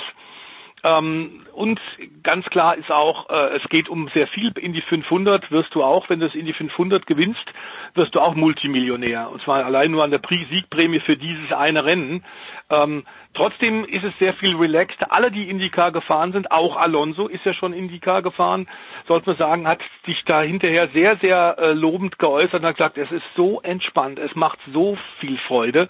Ähm, 0.83 1.45
und 1.53 1.79
ganz 2.23 2.45
klar 2.47 2.75
ist 2.75 2.91
auch, 2.91 3.29
äh, 3.29 3.55
es 3.55 3.63
geht 3.69 3.87
um 3.87 4.09
sehr 4.13 4.27
viel. 4.27 4.51
In 4.57 4.73
die 4.73 4.81
500 4.81 5.51
wirst 5.51 5.75
du 5.75 5.83
auch, 5.83 6.09
wenn 6.09 6.19
du 6.19 6.25
es 6.25 6.35
in 6.35 6.45
die 6.45 6.53
500 6.53 7.05
gewinnst, 7.05 7.53
wirst 7.93 8.15
du 8.15 8.19
auch 8.19 8.35
Multimillionär. 8.35 9.29
Und 9.29 9.41
zwar 9.41 9.63
allein 9.63 9.91
nur 9.91 10.03
an 10.03 10.11
der 10.11 10.21
Siegprämie 10.27 10.99
für 10.99 11.17
dieses 11.17 11.53
eine 11.53 11.85
Rennen. 11.85 12.25
Ähm, 12.69 13.03
trotzdem 13.33 13.85
ist 13.85 14.03
es 14.03 14.13
sehr 14.19 14.33
viel 14.33 14.55
relaxed. 14.55 14.99
Alle, 15.09 15.31
die 15.31 15.49
IndyCar 15.49 15.91
gefahren 15.91 16.31
sind, 16.33 16.51
auch 16.51 16.75
Alonso 16.75 17.27
ist 17.27 17.45
ja 17.45 17.53
schon 17.53 17.73
IndyCar 17.73 18.21
gefahren, 18.21 18.67
sollte 19.07 19.29
man 19.29 19.37
sagen, 19.37 19.67
hat 19.67 19.79
sich 20.05 20.25
da 20.25 20.41
hinterher 20.41 20.89
sehr, 20.93 21.17
sehr 21.17 21.57
äh, 21.59 21.73
lobend 21.73 22.19
geäußert 22.19 22.61
und 22.61 22.65
hat 22.65 22.77
gesagt, 22.77 22.97
es 22.97 23.11
ist 23.11 23.25
so 23.35 23.61
entspannt, 23.61 24.19
es 24.19 24.35
macht 24.35 24.59
so 24.73 24.97
viel 25.19 25.37
Freude. 25.37 25.87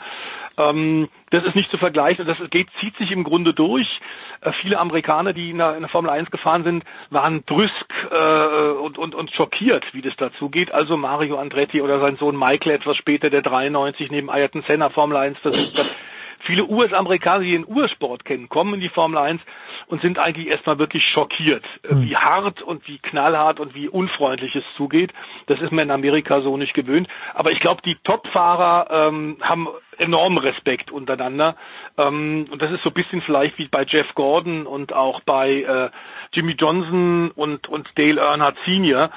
Ähm, 0.57 1.09
das 1.29 1.43
ist 1.43 1.55
nicht 1.55 1.71
zu 1.71 1.77
vergleichen. 1.77 2.25
Das 2.25 2.37
geht, 2.49 2.67
zieht 2.79 2.97
sich 2.97 3.11
im 3.11 3.23
Grunde 3.23 3.53
durch. 3.53 4.01
Äh, 4.41 4.51
viele 4.51 4.79
Amerikaner, 4.79 5.33
die 5.33 5.49
in 5.49 5.57
der, 5.57 5.75
in 5.75 5.81
der, 5.81 5.89
Formel 5.89 6.11
1 6.11 6.29
gefahren 6.29 6.63
sind, 6.63 6.83
waren 7.09 7.43
brüsk 7.43 7.87
äh, 8.11 8.71
und, 8.71 8.97
und, 8.97 9.15
und 9.15 9.31
schockiert, 9.31 9.93
wie 9.93 10.01
das 10.01 10.15
dazu 10.17 10.49
geht. 10.49 10.73
Also 10.73 10.97
Mario 10.97 11.37
Andretti 11.37 11.81
oder 11.81 11.99
sein 11.99 12.17
Sohn 12.17 12.37
Michael 12.37 12.73
etwas 12.73 12.97
später, 12.97 13.29
der 13.29 13.41
93 13.41 14.11
neben 14.11 14.29
Ayrton 14.29 14.63
Senna 14.67 14.89
Formel 14.89 15.17
1 15.17 15.39
versucht 15.39 15.79
hat 15.79 15.97
Viele 16.43 16.65
US-Amerikaner, 16.65 17.43
die 17.43 17.51
den 17.51 17.67
Ursport 17.67 18.25
kennen, 18.25 18.49
kommen 18.49 18.75
in 18.75 18.81
die 18.81 18.89
Formel 18.89 19.17
1 19.17 19.41
und 19.87 20.01
sind 20.01 20.19
eigentlich 20.19 20.47
erstmal 20.47 20.79
wirklich 20.79 21.05
schockiert, 21.07 21.63
mhm. 21.89 22.03
wie 22.03 22.17
hart 22.17 22.61
und 22.61 22.87
wie 22.87 22.97
knallhart 22.97 23.59
und 23.59 23.75
wie 23.75 23.87
unfreundlich 23.87 24.55
es 24.55 24.63
zugeht. 24.75 25.13
Das 25.47 25.61
ist 25.61 25.71
man 25.71 25.85
in 25.85 25.91
Amerika 25.91 26.41
so 26.41 26.57
nicht 26.57 26.73
gewöhnt. 26.73 27.07
Aber 27.33 27.51
ich 27.51 27.59
glaube, 27.59 27.81
die 27.83 27.95
Top-Fahrer 28.03 29.07
ähm, 29.09 29.37
haben 29.41 29.67
enormen 29.97 30.39
Respekt 30.39 30.91
untereinander. 30.91 31.55
Ähm, 31.97 32.47
und 32.49 32.61
das 32.61 32.71
ist 32.71 32.83
so 32.83 32.89
ein 32.89 32.93
bisschen 32.93 33.21
vielleicht 33.21 33.57
wie 33.57 33.67
bei 33.67 33.83
Jeff 33.83 34.13
Gordon 34.15 34.65
und 34.65 34.93
auch 34.93 35.21
bei 35.21 35.61
äh, 35.61 35.89
Jimmy 36.33 36.53
Johnson 36.53 37.31
und, 37.31 37.67
und 37.67 37.89
Dale 37.95 38.21
Earnhardt 38.21 38.57
Senior. 38.65 39.11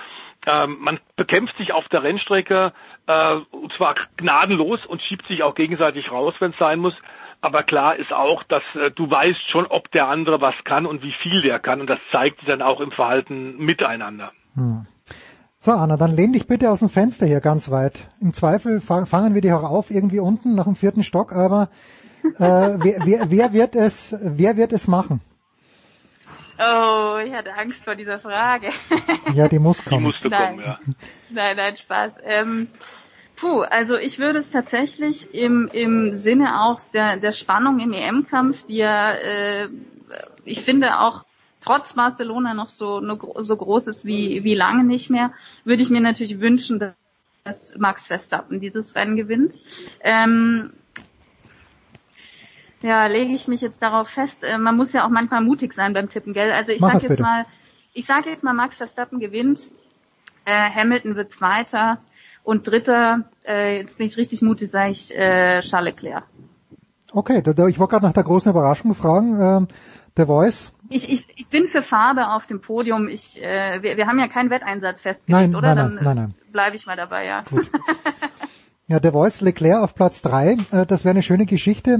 Ähm, 0.47 0.77
man 0.81 1.01
bekämpft 1.17 1.57
sich 1.57 1.73
auf 1.73 1.89
der 1.89 2.03
Rennstrecke 2.03 2.73
äh, 3.07 3.35
und 3.51 3.73
zwar 3.73 3.95
gnadenlos 4.17 4.85
und 4.87 5.03
schiebt 5.03 5.27
sich 5.27 5.43
auch 5.43 5.55
gegenseitig 5.55 6.11
raus, 6.11 6.35
wenn 6.39 6.53
es 6.53 6.59
sein 6.59 6.81
muss. 6.81 6.95
Aber 7.41 7.63
klar 7.63 7.97
ist 7.97 8.13
auch, 8.13 8.43
dass 8.45 8.63
äh, 8.75 8.91
du 8.91 9.11
weißt 9.11 9.51
schon, 9.51 9.67
ob 9.67 9.91
der 9.91 10.09
andere 10.09 10.41
was 10.41 10.55
kann 10.65 10.87
und 10.87 11.03
wie 11.03 11.13
viel 11.13 11.43
der 11.43 11.59
kann. 11.59 11.81
Und 11.81 11.89
das 11.89 11.99
zeigt 12.11 12.41
sich 12.41 12.49
dann 12.49 12.63
auch 12.63 12.81
im 12.81 12.91
Verhalten 12.91 13.57
miteinander. 13.59 14.33
Hm. 14.55 14.87
So, 15.59 15.73
Anna, 15.73 15.97
dann 15.97 16.13
lehn 16.13 16.33
dich 16.33 16.47
bitte 16.47 16.71
aus 16.71 16.81
dem 16.81 16.91
Fenster 16.91 17.25
hier 17.27 17.41
ganz 17.41 17.71
weit. 17.71 18.09
Im 18.21 18.35
Zweifel 18.35 18.81
fangen 18.81 19.35
wir 19.35 19.41
dich 19.41 19.53
auch 19.53 19.63
auf 19.63 19.91
irgendwie 19.91 20.21
unten 20.21 20.55
nach 20.55 20.65
dem 20.65 20.77
vierten 20.77 21.03
Stock, 21.03 21.33
aber 21.33 21.71
äh, 22.23 22.29
wer, 22.39 23.01
wer, 23.05 23.31
wer, 23.31 23.53
wird 23.55 23.75
es, 23.75 24.15
wer 24.21 24.59
wird 24.59 24.75
es 24.75 24.89
machen? 24.89 25.21
Oh, 26.59 27.19
ich 27.25 27.33
hatte 27.33 27.55
Angst 27.55 27.85
vor 27.85 27.95
dieser 27.95 28.19
Frage. 28.19 28.71
ja, 29.35 29.49
die 29.49 29.59
muss 29.59 29.85
kommen. 29.85 30.01
Die 30.01 30.07
musste 30.07 30.29
nein. 30.29 30.57
kommen, 30.57 30.65
ja. 30.65 30.79
Nein, 31.31 31.57
nein, 31.57 31.77
Spaß. 31.77 32.15
Ähm, 32.23 32.69
puh, 33.35 33.63
also 33.63 33.97
ich 33.97 34.19
würde 34.19 34.39
es 34.39 34.51
tatsächlich 34.51 35.35
im, 35.35 35.69
im 35.73 36.17
Sinne 36.17 36.63
auch 36.63 36.81
der, 36.93 37.17
der 37.17 37.33
Spannung 37.33 37.81
im 37.81 37.93
EM-Kampf, 37.93 38.67
die 38.67 38.77
ja, 38.77 39.13
äh, 39.13 39.69
ich 40.45 40.61
finde 40.61 41.01
auch 41.01 41.25
trotz 41.61 41.95
Barcelona 41.95 42.55
noch 42.55 42.69
so, 42.69 43.03
so 43.37 43.57
groß 43.57 43.87
ist 43.89 44.05
wie, 44.05 44.45
wie 44.45 44.55
lange 44.55 44.85
nicht 44.85 45.11
mehr, 45.11 45.33
würde 45.65 45.83
ich 45.83 45.91
mir 45.91 46.01
natürlich 46.01 46.41
wünschen, 46.41 46.95
dass 47.45 47.77
Max 47.79 48.07
Verstappen 48.07 48.61
dieses 48.61 48.95
Rennen 48.95 49.17
gewinnt. 49.17 49.55
Ähm, 50.01 50.73
ja, 52.85 53.07
lege 53.07 53.33
ich 53.33 53.49
mich 53.49 53.63
jetzt 53.63 53.83
darauf 53.83 54.09
fest. 54.09 54.45
Äh, 54.45 54.59
man 54.59 54.77
muss 54.77 54.93
ja 54.93 55.07
auch 55.07 55.11
manchmal 55.11 55.41
mutig 55.41 55.73
sein 55.73 55.95
beim 55.95 56.11
Tippen, 56.11 56.35
gell? 56.35 56.53
Also 56.53 56.73
ich 56.73 56.81
Mach 56.81 56.93
sag 56.93 57.03
jetzt 57.03 57.09
bitte. 57.09 57.23
mal, 57.23 57.47
ich 57.95 58.05
sage 58.05 58.29
jetzt 58.29 58.45
mal, 58.45 58.53
Max 58.53 58.77
Verstappen 58.77 59.21
gewinnt, 59.21 59.69
äh, 60.45 60.51
Hamilton 60.71 61.17
wird 61.17 61.33
Zweiter 61.33 61.99
und 62.43 62.69
Dritter, 62.69 63.25
äh, 63.49 63.79
jetzt 63.79 63.97
bin 63.97 64.07
ich 64.07 64.19
richtig 64.19 64.43
mutig, 64.43 64.71
sage 64.71 64.91
ich 64.91 65.17
äh, 65.17 65.61
Charles 65.63 65.95
Leclerc. 65.95 66.25
Okay, 67.13 67.39
ich 67.39 67.79
wollte 67.79 67.93
gerade 67.93 68.05
nach 68.05 68.13
der 68.13 68.25
großen 68.25 68.51
Überraschung 68.51 68.93
fragen. 68.95 69.41
Ähm, 69.41 69.69
der 70.17 70.27
Voice? 70.27 70.73
Ich, 70.91 71.11
ich, 71.11 71.27
ich 71.37 71.49
bin 71.49 71.69
für 71.69 71.81
Farbe 71.81 72.29
auf 72.29 72.47
dem 72.47 72.61
Podium. 72.61 73.09
Ich, 73.09 73.43
äh, 73.43 73.83
wir, 73.83 73.97
wir 73.97 74.07
haben 74.07 74.19
ja 74.19 74.29
keinen 74.29 74.51
Wetteinsatz 74.51 75.01
festgelegt, 75.01 75.53
nein, 75.53 75.57
oder? 75.57 75.75
Nein, 75.75 75.95
nein, 75.95 76.05
nein, 76.05 76.17
nein. 76.17 76.35
bleibe 76.53 76.77
ich 76.77 76.87
mal 76.87 76.97
dabei, 76.97 77.25
ja. 77.25 77.43
Gut. 77.49 77.67
Ja, 78.87 79.01
der 79.01 79.13
Voice 79.13 79.41
Leclerc 79.41 79.83
auf 79.83 79.95
Platz 79.95 80.21
drei, 80.21 80.59
äh, 80.71 80.85
das 80.85 81.05
wäre 81.05 81.13
eine 81.13 81.23
schöne 81.23 81.47
Geschichte 81.47 81.99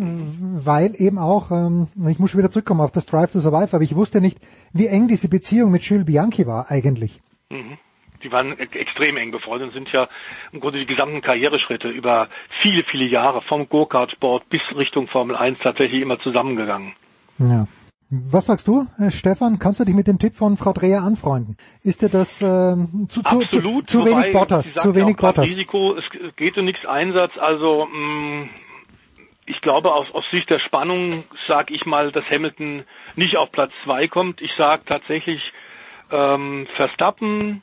weil 0.00 0.94
eben 0.96 1.18
auch, 1.18 1.50
ähm, 1.50 1.88
ich 2.08 2.18
muss 2.18 2.30
schon 2.30 2.38
wieder 2.38 2.50
zurückkommen 2.50 2.80
auf 2.80 2.92
das 2.92 3.06
Drive 3.06 3.32
to 3.32 3.40
Survive, 3.40 3.74
aber 3.74 3.82
ich 3.82 3.94
wusste 3.94 4.20
nicht, 4.20 4.38
wie 4.72 4.86
eng 4.86 5.08
diese 5.08 5.28
Beziehung 5.28 5.70
mit 5.70 5.82
Jules 5.82 6.06
Bianchi 6.06 6.46
war 6.46 6.70
eigentlich. 6.70 7.20
Mhm. 7.50 7.78
Die 8.22 8.32
waren 8.32 8.58
extrem 8.58 9.16
eng 9.16 9.30
befreundet 9.30 9.68
und 9.68 9.74
sind 9.74 9.92
ja 9.92 10.08
im 10.52 10.60
Grunde 10.60 10.80
die 10.80 10.86
gesamten 10.86 11.20
Karriereschritte 11.20 11.88
über 11.88 12.28
viele, 12.48 12.82
viele 12.82 13.04
Jahre 13.04 13.42
vom 13.42 13.68
Go-Kart-Sport 13.68 14.48
bis 14.48 14.60
Richtung 14.74 15.06
Formel 15.06 15.36
1 15.36 15.60
tatsächlich 15.60 16.02
immer 16.02 16.18
zusammengegangen. 16.18 16.94
Ja. 17.38 17.68
Was 18.10 18.46
sagst 18.46 18.66
du, 18.66 18.86
äh, 18.98 19.10
Stefan? 19.10 19.58
Kannst 19.58 19.80
du 19.80 19.84
dich 19.84 19.94
mit 19.94 20.06
dem 20.06 20.18
Tipp 20.18 20.34
von 20.34 20.56
Frau 20.56 20.72
Dreher 20.72 21.02
anfreunden? 21.02 21.56
Ist 21.82 22.00
dir 22.00 22.08
das 22.08 22.40
äh, 22.40 22.74
zu, 23.08 23.20
Absolut, 23.22 23.90
zu, 23.90 24.00
zu 24.00 24.06
wenig 24.06 24.32
Bottas? 24.32 24.74
Zu 24.74 24.94
wenig 24.94 25.16
Bottas. 25.18 25.44
Risiko, 25.44 25.94
es 25.94 26.04
geht 26.36 26.56
um 26.56 26.64
nichts 26.64 26.86
Einsatz. 26.86 27.32
Also 27.38 27.86
mh, 27.86 28.44
mm, 28.44 28.50
ich 29.48 29.60
glaube, 29.60 29.92
aus, 29.92 30.10
aus 30.12 30.28
Sicht 30.30 30.50
der 30.50 30.58
Spannung 30.58 31.24
sage 31.46 31.74
ich 31.74 31.86
mal, 31.86 32.12
dass 32.12 32.24
Hamilton 32.30 32.84
nicht 33.16 33.36
auf 33.36 33.50
Platz 33.50 33.72
zwei 33.84 34.06
kommt. 34.06 34.40
Ich 34.40 34.54
sage 34.54 34.82
tatsächlich 34.86 35.52
ähm, 36.10 36.66
Verstappen, 36.74 37.62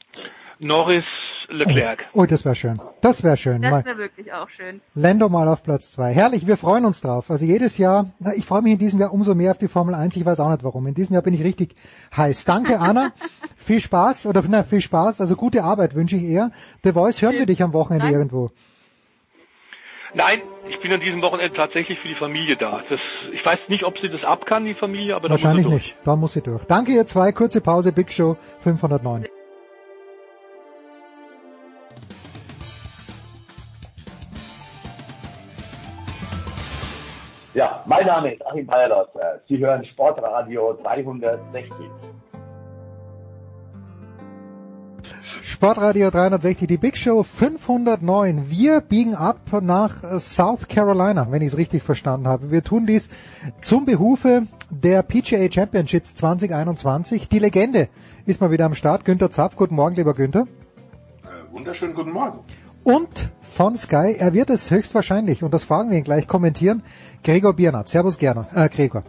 Norris, 0.59 1.05
Leclerc. 1.49 2.05
Oh, 2.13 2.21
oh 2.21 2.25
das 2.25 2.45
wäre 2.45 2.55
schön. 2.55 2.81
Das 3.01 3.23
wäre 3.23 3.37
schön. 3.37 3.61
Das 3.61 3.85
wäre 3.85 3.97
wirklich 3.97 4.33
auch 4.33 4.49
schön. 4.49 4.81
Lando 4.95 5.29
mal 5.29 5.47
auf 5.47 5.63
Platz 5.63 5.91
zwei. 5.91 6.13
Herrlich, 6.13 6.47
wir 6.47 6.57
freuen 6.57 6.85
uns 6.85 7.01
drauf. 7.01 7.29
Also 7.29 7.45
jedes 7.45 7.77
Jahr, 7.77 8.11
ich 8.35 8.45
freue 8.45 8.61
mich 8.61 8.73
in 8.73 8.79
diesem 8.79 8.99
Jahr 8.99 9.13
umso 9.13 9.35
mehr 9.35 9.51
auf 9.51 9.57
die 9.57 9.67
Formel 9.67 9.93
1. 9.95 10.15
Ich 10.15 10.25
weiß 10.25 10.39
auch 10.39 10.49
nicht 10.49 10.63
warum. 10.63 10.87
In 10.87 10.93
diesem 10.93 11.13
Jahr 11.13 11.23
bin 11.23 11.33
ich 11.33 11.43
richtig 11.43 11.75
heiß. 12.15 12.45
Danke, 12.45 12.79
Anna. 12.79 13.11
viel 13.55 13.79
Spaß 13.79 14.25
oder 14.25 14.43
na, 14.47 14.63
viel 14.63 14.81
Spaß. 14.81 15.21
Also 15.21 15.35
gute 15.35 15.63
Arbeit 15.63 15.93
wünsche 15.93 16.15
ich 16.15 16.23
eher. 16.23 16.51
The 16.83 16.93
Voice 16.93 17.21
hören 17.21 17.35
wir 17.35 17.45
dich 17.45 17.61
am 17.61 17.73
Wochenende 17.73 18.05
Nein. 18.05 18.15
irgendwo. 18.15 18.51
Nein, 20.15 20.41
ich 20.69 20.79
bin 20.79 20.93
an 20.93 21.01
diesem 21.01 21.21
Wochenende 21.21 21.53
tatsächlich 21.53 21.99
für 21.99 22.07
die 22.07 22.15
Familie 22.15 22.55
da. 22.55 22.81
Das, 22.89 23.01
ich 23.33 23.45
weiß 23.45 23.59
nicht, 23.67 23.83
ob 23.83 23.97
sie 23.99 24.07
das 24.09 24.23
ab 24.23 24.45
kann, 24.45 24.63
die 24.63 24.73
Familie, 24.73 25.13
aber 25.13 25.27
da 25.27 25.31
Wahrscheinlich 25.33 25.65
muss 25.65 25.73
sie 25.73 25.79
durch. 25.79 25.95
nicht. 25.95 26.07
Da 26.07 26.15
muss 26.15 26.31
sie 26.33 26.41
durch. 26.41 26.63
Danke 26.65 26.93
ihr 26.93 27.05
zwei. 27.05 27.33
Kurze 27.33 27.59
Pause. 27.59 27.91
Big 27.91 28.11
Show 28.13 28.37
509. 28.59 29.25
Ja, 37.53 37.83
mein 37.85 38.05
Name 38.05 38.33
ist 38.33 38.45
Achim 38.45 38.65
Bayerlos. 38.65 39.07
Sie 39.47 39.57
hören 39.57 39.85
Sportradio 39.85 40.77
360. 40.83 41.71
Sportradio 45.47 46.09
360, 46.09 46.67
die 46.67 46.77
Big 46.77 46.97
Show 46.97 47.21
509. 47.21 48.49
Wir 48.49 48.81
biegen 48.81 49.13
ab 49.13 49.37
nach 49.61 50.19
South 50.19 50.67
Carolina, 50.67 51.27
wenn 51.29 51.43
ich 51.43 51.49
es 51.49 51.57
richtig 51.57 51.83
verstanden 51.83 52.27
habe. 52.27 52.49
Wir 52.49 52.63
tun 52.63 52.87
dies 52.87 53.09
zum 53.61 53.85
Behufe 53.85 54.47
der 54.71 55.03
PGA 55.03 55.47
Championships 55.51 56.15
2021. 56.15 57.29
Die 57.29 57.37
Legende 57.37 57.89
ist 58.25 58.41
mal 58.41 58.49
wieder 58.49 58.65
am 58.65 58.73
Start. 58.73 59.05
Günther 59.05 59.29
Zapf, 59.29 59.55
guten 59.55 59.75
Morgen, 59.75 59.95
lieber 59.95 60.15
Günther. 60.15 60.47
Äh, 61.21 61.53
wunderschönen 61.53 61.93
guten 61.93 62.11
Morgen. 62.11 62.39
Und 62.83 63.29
von 63.41 63.77
Sky, 63.77 64.15
er 64.17 64.33
wird 64.33 64.49
es 64.49 64.71
höchstwahrscheinlich, 64.71 65.43
und 65.43 65.53
das 65.53 65.63
fragen 65.63 65.91
wir 65.91 65.99
ihn 65.99 66.03
gleich, 66.03 66.27
kommentieren, 66.27 66.81
Gregor 67.23 67.53
Biernat. 67.53 67.87
Servus, 67.87 68.17
Gerner, 68.17 68.47
äh, 68.55 68.67
Gregor. 68.67 69.03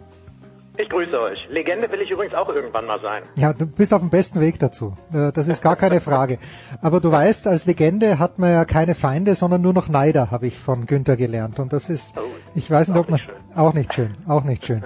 Ich 0.78 0.90
grüße 0.90 1.18
euch. 1.18 1.48
Legende 1.48 1.90
will 1.90 2.02
ich 2.02 2.10
übrigens 2.10 2.34
auch 2.34 2.48
irgendwann 2.50 2.86
mal 2.86 3.00
sein. 3.00 3.22
Ja, 3.36 3.54
du 3.54 3.66
bist 3.66 3.94
auf 3.94 4.00
dem 4.00 4.10
besten 4.10 4.40
Weg 4.40 4.58
dazu. 4.58 4.94
Äh, 5.12 5.32
das 5.32 5.48
ist 5.48 5.62
gar 5.62 5.76
keine 5.76 6.00
Frage. 6.00 6.38
Aber 6.82 7.00
du 7.00 7.10
weißt, 7.10 7.46
als 7.46 7.64
Legende 7.64 8.18
hat 8.18 8.38
man 8.38 8.52
ja 8.52 8.64
keine 8.66 8.94
Feinde, 8.94 9.34
sondern 9.34 9.62
nur 9.62 9.72
noch 9.72 9.88
Neider, 9.88 10.30
habe 10.30 10.46
ich 10.46 10.58
von 10.58 10.84
Günther 10.84 11.16
gelernt. 11.16 11.58
Und 11.58 11.72
das 11.72 11.88
ist, 11.88 12.14
ich 12.54 12.70
weiß 12.70 12.88
nicht, 12.88 12.98
ob 12.98 13.08
man, 13.08 13.20
auch 13.54 13.72
nicht 13.72 13.94
schön, 13.94 14.14
auch 14.26 14.44
nicht 14.44 14.66
schön. 14.66 14.84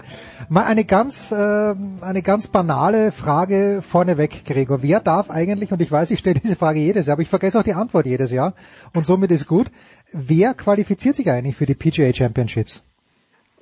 Mal 0.48 0.64
eine 0.64 0.84
ganz, 0.84 1.32
äh, 1.32 1.74
eine 2.02 2.22
ganz 2.22 2.46
banale 2.46 3.10
Frage 3.10 3.82
vorneweg, 3.82 4.44
Gregor. 4.44 4.82
Wer 4.82 5.00
darf 5.00 5.28
eigentlich, 5.28 5.72
und 5.72 5.82
ich 5.82 5.90
weiß, 5.90 6.12
ich 6.12 6.20
stelle 6.20 6.38
diese 6.38 6.54
Frage 6.54 6.78
jedes 6.78 7.06
Jahr, 7.06 7.14
aber 7.14 7.22
ich 7.22 7.28
vergesse 7.28 7.58
auch 7.58 7.64
die 7.64 7.74
Antwort 7.74 8.06
jedes 8.06 8.30
Jahr, 8.30 8.54
und 8.94 9.06
somit 9.06 9.32
ist 9.32 9.48
gut, 9.48 9.72
wer 10.12 10.54
qualifiziert 10.54 11.16
sich 11.16 11.28
eigentlich 11.30 11.56
für 11.56 11.66
die 11.66 11.74
PGA 11.74 12.12
Championships? 12.12 12.84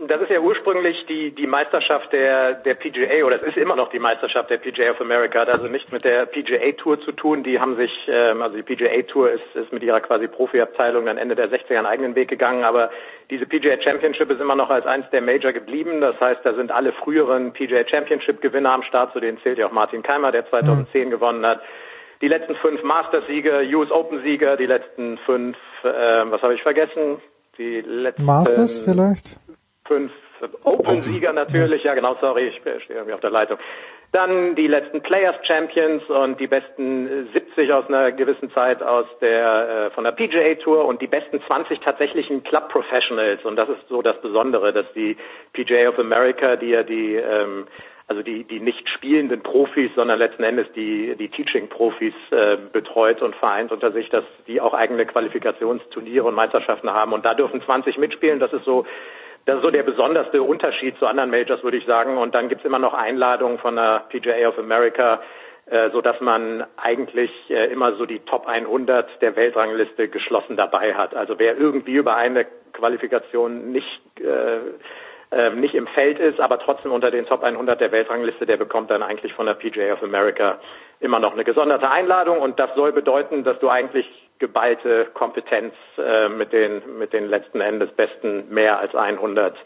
Das 0.00 0.20
ist 0.20 0.30
ja 0.30 0.38
ursprünglich 0.38 1.06
die, 1.06 1.32
die 1.32 1.48
Meisterschaft 1.48 2.12
der, 2.12 2.54
der 2.54 2.74
PGA, 2.74 3.24
oder 3.24 3.34
es 3.34 3.42
ist 3.42 3.56
immer 3.56 3.74
noch 3.74 3.90
die 3.90 3.98
Meisterschaft 3.98 4.48
der 4.48 4.58
PGA 4.58 4.92
of 4.92 5.00
America, 5.00 5.40
hat 5.40 5.48
also 5.48 5.66
nichts 5.66 5.90
mit 5.90 6.04
der 6.04 6.24
PGA 6.24 6.70
Tour 6.76 7.00
zu 7.00 7.10
tun. 7.10 7.42
Die 7.42 7.58
haben 7.58 7.74
sich, 7.76 8.08
ähm, 8.08 8.40
also 8.40 8.56
die 8.56 8.62
PGA 8.62 9.02
Tour 9.02 9.32
ist, 9.32 9.42
ist 9.54 9.72
mit 9.72 9.82
ihrer 9.82 10.00
quasi 10.00 10.28
Profiabteilung 10.28 11.06
dann 11.06 11.18
Ende 11.18 11.34
der 11.34 11.50
60er 11.50 11.78
einen 11.78 11.86
eigenen 11.86 12.14
Weg 12.14 12.28
gegangen, 12.28 12.62
aber 12.62 12.92
diese 13.28 13.44
PGA 13.44 13.76
Championship 13.82 14.30
ist 14.30 14.40
immer 14.40 14.54
noch 14.54 14.70
als 14.70 14.86
eins 14.86 15.10
der 15.10 15.20
Major 15.20 15.52
geblieben. 15.52 16.00
Das 16.00 16.18
heißt, 16.20 16.42
da 16.44 16.54
sind 16.54 16.70
alle 16.70 16.92
früheren 16.92 17.52
PGA 17.52 17.84
Championship 17.84 18.40
Gewinner 18.40 18.70
am 18.70 18.84
Start, 18.84 19.12
zu 19.12 19.18
denen 19.18 19.38
zählt 19.42 19.58
ja 19.58 19.66
auch 19.66 19.72
Martin 19.72 20.04
Keimer, 20.04 20.30
der 20.30 20.48
2010 20.48 21.06
mhm. 21.06 21.10
gewonnen 21.10 21.44
hat. 21.44 21.60
Die 22.20 22.28
letzten 22.28 22.54
fünf 22.54 22.84
Masters-Sieger, 22.84 23.62
US 23.74 23.90
Open-Sieger, 23.90 24.56
die 24.56 24.66
letzten 24.66 25.18
fünf, 25.18 25.56
äh, 25.82 25.88
was 26.30 26.40
habe 26.40 26.54
ich 26.54 26.62
vergessen? 26.62 27.20
Die 27.58 27.80
letzten, 27.80 28.24
Masters 28.24 28.78
vielleicht? 28.78 29.36
Fünf 29.88 30.12
Open-Sieger 30.62 31.32
natürlich, 31.32 31.82
ja 31.82 31.94
genau, 31.94 32.16
sorry, 32.20 32.48
ich 32.48 32.56
stehe 32.56 32.78
irgendwie 32.88 33.12
auf 33.12 33.20
der 33.20 33.30
Leitung. 33.30 33.58
Dann 34.12 34.54
die 34.54 34.68
letzten 34.68 35.02
Players 35.02 35.36
Champions 35.42 36.02
und 36.04 36.40
die 36.40 36.46
besten 36.46 37.28
70 37.32 37.72
aus 37.72 37.88
einer 37.88 38.10
gewissen 38.12 38.50
Zeit 38.52 38.82
aus 38.82 39.06
der 39.20 39.88
äh, 39.88 39.90
von 39.90 40.04
der 40.04 40.12
PGA 40.12 40.54
Tour 40.54 40.86
und 40.86 41.02
die 41.02 41.06
besten 41.06 41.42
20 41.42 41.80
tatsächlichen 41.80 42.42
Club 42.42 42.70
Professionals 42.70 43.44
und 43.44 43.56
das 43.56 43.68
ist 43.68 43.86
so 43.88 44.00
das 44.00 44.18
Besondere, 44.22 44.72
dass 44.72 44.86
die 44.94 45.16
PGA 45.52 45.90
of 45.90 45.98
America, 45.98 46.56
die 46.56 46.70
ja 46.70 46.84
die 46.84 47.16
ähm, 47.16 47.66
also 48.06 48.22
die 48.22 48.44
die 48.44 48.60
nicht 48.60 48.88
spielenden 48.88 49.42
Profis, 49.42 49.90
sondern 49.94 50.18
letzten 50.18 50.42
Endes 50.42 50.68
die 50.74 51.14
die 51.14 51.28
Teaching 51.28 51.68
Profis 51.68 52.14
äh, 52.30 52.56
betreut 52.72 53.22
und 53.22 53.36
vereint 53.36 53.72
unter 53.72 53.92
sich, 53.92 54.08
dass 54.08 54.24
die 54.46 54.62
auch 54.62 54.72
eigene 54.72 55.04
Qualifikationsturniere 55.04 56.24
und 56.24 56.34
Meisterschaften 56.34 56.88
haben 56.88 57.12
und 57.12 57.26
da 57.26 57.34
dürfen 57.34 57.60
20 57.60 57.98
mitspielen. 57.98 58.40
Das 58.40 58.54
ist 58.54 58.64
so 58.64 58.86
das 59.48 59.56
ist 59.56 59.62
so 59.62 59.70
der 59.70 59.82
besonderste 59.82 60.42
Unterschied 60.42 60.98
zu 60.98 61.06
anderen 61.06 61.30
Majors, 61.30 61.62
würde 61.62 61.78
ich 61.78 61.86
sagen. 61.86 62.18
Und 62.18 62.34
dann 62.34 62.50
gibt 62.50 62.60
es 62.60 62.66
immer 62.66 62.78
noch 62.78 62.92
Einladungen 62.92 63.58
von 63.58 63.76
der 63.76 64.04
PGA 64.10 64.46
of 64.46 64.58
America, 64.58 65.22
äh, 65.70 65.88
so 65.88 66.02
dass 66.02 66.20
man 66.20 66.66
eigentlich 66.76 67.30
äh, 67.48 67.72
immer 67.72 67.94
so 67.94 68.04
die 68.04 68.18
Top 68.18 68.46
100 68.46 69.22
der 69.22 69.36
Weltrangliste 69.36 70.08
geschlossen 70.08 70.58
dabei 70.58 70.94
hat. 70.94 71.14
Also 71.14 71.38
wer 71.38 71.56
irgendwie 71.56 71.94
über 71.94 72.14
eine 72.14 72.44
Qualifikation 72.74 73.72
nicht 73.72 74.02
äh, 74.20 74.58
äh, 75.30 75.50
nicht 75.50 75.74
im 75.74 75.86
Feld 75.86 76.18
ist, 76.18 76.40
aber 76.40 76.58
trotzdem 76.58 76.92
unter 76.92 77.10
den 77.10 77.24
Top 77.24 77.42
100 77.42 77.80
der 77.80 77.90
Weltrangliste, 77.90 78.44
der 78.44 78.58
bekommt 78.58 78.90
dann 78.90 79.02
eigentlich 79.02 79.32
von 79.32 79.46
der 79.46 79.54
PGA 79.54 79.94
of 79.94 80.02
America 80.02 80.58
immer 81.00 81.20
noch 81.20 81.32
eine 81.32 81.44
gesonderte 81.44 81.90
Einladung 81.90 82.40
und 82.40 82.58
das 82.60 82.74
soll 82.74 82.92
bedeuten, 82.92 83.44
dass 83.44 83.58
du 83.60 83.70
eigentlich 83.70 84.06
geballte 84.38 85.06
Kompetenz 85.14 85.74
äh, 85.98 86.28
mit 86.28 86.52
den 86.52 86.82
mit 86.98 87.12
den 87.12 87.28
letzten 87.28 87.60
Endes 87.60 87.90
besten 87.92 88.52
mehr 88.52 88.78
als 88.78 88.94
100 88.94 89.56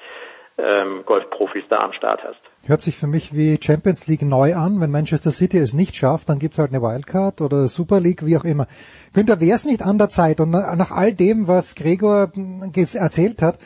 ähm, 0.59 1.03
Golfprofis 1.07 1.65
da 1.69 1.81
am 1.81 1.93
Start 1.93 2.23
hast. 2.23 2.41
Hört 2.65 2.81
sich 2.81 2.97
für 2.97 3.09
mich 3.09 3.35
wie 3.35 3.59
Champions 3.61 4.07
League 4.07 4.23
neu 4.23 4.55
an. 4.55 4.81
Wenn 4.81 4.91
Manchester 4.91 5.33
City 5.33 5.59
es 5.59 5.73
nicht 5.73 5.97
schafft, 5.97 6.29
dann 6.29 6.39
gibt's 6.39 6.59
halt 6.59 6.71
eine 6.71 6.83
Wildcard 6.83 7.41
oder 7.41 7.67
Super 7.67 7.99
League, 7.99 8.25
wie 8.25 8.37
auch 8.37 8.45
immer. 8.45 8.69
Günther, 9.13 9.41
wäre 9.41 9.57
es 9.57 9.65
nicht 9.65 9.83
an 9.83 9.99
der 9.99 10.11
Zeit 10.11 10.41
und 10.41 10.51
nach 10.51 10.93
all 10.93 11.13
dem, 11.13 11.49
was 11.49 11.75
Gregor 11.75 12.31
hm, 12.35 12.71
erzählt 12.75 13.43
hat, 13.43 13.59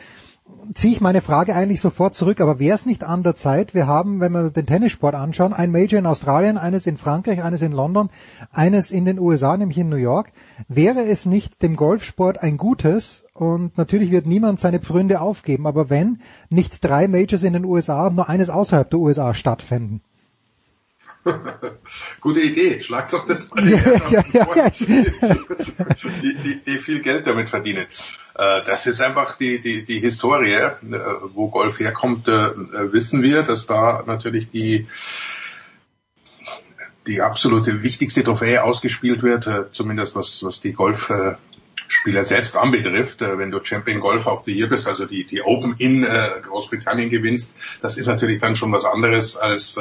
ziehe 0.73 0.93
ich 0.93 1.01
meine 1.01 1.21
Frage 1.21 1.55
eigentlich 1.55 1.81
sofort 1.81 2.15
zurück, 2.15 2.41
aber 2.41 2.59
wäre 2.59 2.75
es 2.75 2.85
nicht 2.85 3.03
an 3.03 3.23
der 3.23 3.35
Zeit? 3.35 3.73
Wir 3.73 3.87
haben, 3.87 4.19
wenn 4.19 4.31
wir 4.31 4.49
den 4.51 4.65
Tennissport 4.65 5.15
anschauen, 5.15 5.53
ein 5.53 5.71
Major 5.71 5.99
in 5.99 6.05
Australien, 6.05 6.57
eines 6.57 6.85
in 6.85 6.97
Frankreich, 6.97 7.43
eines 7.43 7.61
in 7.61 7.71
London, 7.71 8.09
eines 8.51 8.91
in 8.91 9.05
den 9.05 9.19
USA, 9.19 9.57
nämlich 9.57 9.77
in 9.77 9.89
New 9.89 9.95
York. 9.97 10.31
Wäre 10.67 11.03
es 11.03 11.25
nicht 11.25 11.61
dem 11.61 11.75
Golfsport 11.75 12.41
ein 12.41 12.57
gutes, 12.57 13.25
und 13.33 13.77
natürlich 13.77 14.11
wird 14.11 14.25
niemand 14.25 14.59
seine 14.59 14.79
Pfründe 14.79 15.21
aufgeben, 15.21 15.67
aber 15.67 15.89
wenn 15.89 16.21
nicht 16.49 16.83
drei 16.83 17.07
Majors 17.07 17.43
in 17.43 17.53
den 17.53 17.65
USA 17.65 18.07
und 18.07 18.15
nur 18.15 18.29
eines 18.29 18.49
außerhalb 18.49 18.89
der 18.89 18.99
USA 18.99 19.33
stattfinden? 19.33 20.01
Gute 22.21 22.41
Idee. 22.41 22.81
Schlag 22.81 23.09
doch 23.09 23.25
das 23.25 23.49
mal 23.49 23.67
ja, 23.67 23.77
ja, 24.09 24.23
ja, 24.33 24.47
ja. 24.53 24.69
Die, 26.21 26.35
die, 26.35 26.63
die 26.63 26.77
viel 26.79 27.01
Geld 27.01 27.27
damit 27.27 27.49
verdienen. 27.49 27.85
Äh, 28.37 28.61
das 28.65 28.85
ist 28.85 29.01
einfach 29.01 29.35
die, 29.37 29.59
die, 29.59 29.83
die 29.83 29.99
Historie, 29.99 30.53
äh, 30.53 30.71
wo 31.33 31.49
Golf 31.49 31.79
herkommt, 31.79 32.27
äh, 32.27 32.93
wissen 32.93 33.21
wir, 33.21 33.43
dass 33.43 33.65
da 33.65 34.03
natürlich 34.05 34.49
die 34.51 34.87
die 37.07 37.21
absolute 37.21 37.83
wichtigste 37.83 38.21
Trophäe 38.21 38.65
ausgespielt 38.65 39.23
wird, 39.23 39.49
zumindest 39.71 40.13
was, 40.13 40.43
was 40.43 40.59
die 40.59 40.73
Golfspieler 40.73 42.25
selbst 42.25 42.57
anbetrifft. 42.57 43.21
Wenn 43.21 43.49
du 43.49 43.63
Champion 43.63 44.01
Golf 44.01 44.27
of 44.27 44.43
the 44.43 44.51
Year 44.51 44.67
bist, 44.67 44.89
also 44.89 45.05
die, 45.05 45.23
die 45.23 45.41
Open 45.41 45.75
in 45.77 46.05
Großbritannien 46.41 47.09
gewinnst, 47.09 47.57
das 47.79 47.97
ist 47.97 48.07
natürlich 48.07 48.41
dann 48.41 48.57
schon 48.57 48.73
was 48.73 48.83
anderes 48.83 49.37
als 49.37 49.79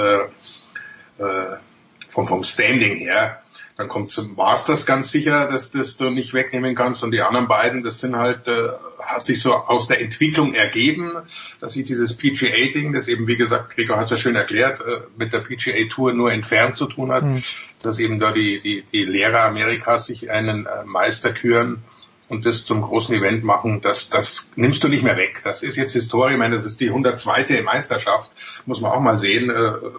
vom, 2.09 2.29
vom 2.29 2.45
Standing 2.45 2.99
her 2.99 3.41
dann 3.77 3.89
kommt 3.89 4.11
zum 4.11 4.35
Masters 4.37 4.87
ganz 4.87 5.11
sicher, 5.11 5.49
dass 5.51 5.71
das 5.71 5.99
du 5.99 6.09
nicht 6.09 6.33
wegnehmen 6.33 6.75
kannst. 6.75 7.05
Und 7.05 7.11
die 7.11 7.21
anderen 7.21 7.47
beiden, 7.47 7.83
das 7.83 8.01
sind 8.01 8.17
halt, 8.17 8.49
äh, 8.49 8.69
hat 8.99 9.27
sich 9.27 9.43
so 9.43 9.53
aus 9.53 9.87
der 9.87 10.01
Entwicklung 10.01 10.55
ergeben, 10.55 11.13
dass 11.61 11.75
sich 11.75 11.85
dieses 11.85 12.17
PGA-Ding, 12.17 12.95
das 12.95 13.07
eben, 13.07 13.27
wie 13.27 13.37
gesagt, 13.37 13.75
Gregor 13.75 13.99
hat 13.99 14.07
es 14.07 14.13
ja 14.13 14.17
schön 14.17 14.35
erklärt, 14.35 14.81
äh, 14.81 15.01
mit 15.19 15.35
der 15.35 15.41
PGA-Tour 15.41 16.15
nur 16.15 16.33
entfernt 16.33 16.79
zu 16.79 16.87
tun 16.87 17.13
hat, 17.13 17.25
mhm. 17.25 17.43
dass 17.83 17.99
eben 17.99 18.19
da 18.19 18.33
die, 18.33 18.61
die, 18.61 18.83
die 18.91 19.05
Lehrer 19.05 19.43
Amerikas 19.43 20.07
sich 20.07 20.31
einen 20.31 20.65
äh, 20.65 20.85
Meister 20.87 21.33
küren 21.35 21.83
und 22.29 22.47
das 22.47 22.65
zum 22.65 22.81
großen 22.81 23.15
Event 23.15 23.45
machen, 23.45 23.83
das, 23.83 24.09
das 24.09 24.51
nimmst 24.57 24.83
du 24.83 24.89
nicht 24.89 25.05
mehr 25.05 25.19
weg. 25.19 25.43
Das 25.45 25.63
ist 25.63 25.77
jetzt 25.77 25.93
Historie, 25.93 26.33
ich 26.33 26.39
meine, 26.39 26.57
das 26.57 26.65
ist 26.65 26.81
die 26.81 26.89
102. 26.89 27.61
Meisterschaft, 27.63 28.33
muss 28.65 28.81
man 28.81 28.93
auch 28.93 29.01
mal 29.01 29.19
sehen. 29.19 29.51
Äh, 29.51 29.53
äh 29.53 29.93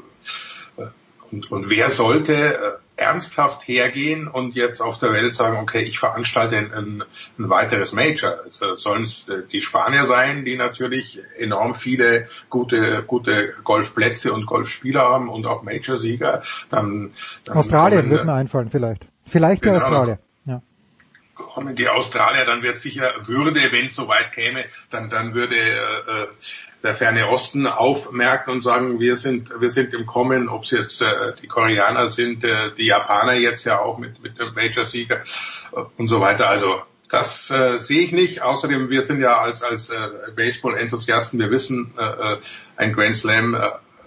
und, 1.31 1.51
und 1.51 1.69
wer 1.69 1.89
sollte 1.89 2.33
äh, 2.33 2.57
ernsthaft 2.97 3.67
hergehen 3.67 4.27
und 4.27 4.55
jetzt 4.55 4.81
auf 4.81 4.97
der 4.97 5.13
Welt 5.13 5.35
sagen, 5.35 5.57
okay, 5.57 5.83
ich 5.83 5.99
veranstalte 5.99 6.57
ein, 6.57 6.73
ein, 6.73 7.03
ein 7.37 7.49
weiteres 7.49 7.93
Major. 7.93 8.39
Also 8.43 8.75
sollen 8.75 9.03
es 9.03 9.29
äh, 9.29 9.43
die 9.51 9.61
Spanier 9.61 10.05
sein, 10.05 10.45
die 10.45 10.57
natürlich 10.57 11.19
enorm 11.37 11.75
viele 11.75 12.27
gute, 12.49 13.03
gute 13.03 13.53
Golfplätze 13.63 14.33
und 14.33 14.45
Golfspieler 14.45 15.01
haben 15.01 15.29
und 15.29 15.45
auch 15.45 15.63
Major-Sieger. 15.63 16.41
Dann, 16.69 17.11
dann 17.45 17.57
Australien 17.57 18.09
würde 18.09 18.25
mir 18.25 18.33
einfallen 18.33 18.69
vielleicht. 18.69 19.07
Vielleicht 19.25 19.61
genau, 19.61 19.77
Australien 19.77 20.17
kommen 21.57 21.75
die 21.75 21.87
Australier, 21.87 22.45
dann 22.45 22.61
wird 22.61 22.77
sicher 22.77 23.13
würde, 23.25 23.71
wenn 23.71 23.85
es 23.85 23.95
soweit 23.95 24.31
käme, 24.31 24.65
dann 24.89 25.09
dann 25.09 25.33
würde 25.33 25.55
äh, 25.55 26.27
der 26.83 26.95
ferne 26.95 27.27
Osten 27.29 27.67
aufmerken 27.67 28.51
und 28.51 28.61
sagen, 28.61 28.99
wir 28.99 29.17
sind 29.17 29.51
wir 29.59 29.69
sind 29.69 29.93
im 29.93 30.05
Kommen, 30.05 30.47
ob 30.47 30.63
es 30.63 30.71
jetzt 30.71 31.01
äh, 31.01 31.33
die 31.41 31.47
Koreaner 31.47 32.07
sind, 32.07 32.43
äh, 32.43 32.71
die 32.77 32.85
Japaner 32.85 33.33
jetzt 33.33 33.65
ja 33.65 33.79
auch 33.79 33.97
mit 33.97 34.21
mit 34.21 34.39
dem 34.39 34.53
Major-Sieger 34.53 35.17
äh, 35.17 35.83
und 35.97 36.07
so 36.07 36.21
weiter. 36.21 36.49
Also 36.49 36.81
das 37.09 37.49
äh, 37.51 37.79
sehe 37.79 38.01
ich 38.01 38.11
nicht. 38.11 38.41
Außerdem, 38.41 38.89
wir 38.89 39.03
sind 39.03 39.21
ja 39.21 39.37
als 39.39 39.63
als 39.63 39.89
äh, 39.89 40.09
Baseball-Enthusiasten, 40.35 41.39
wir 41.39 41.51
wissen, 41.51 41.93
äh, 41.97 42.33
äh 42.33 42.37
ein 42.75 42.93
Grand 42.93 43.15
Slam 43.15 43.55
äh, 43.55 43.59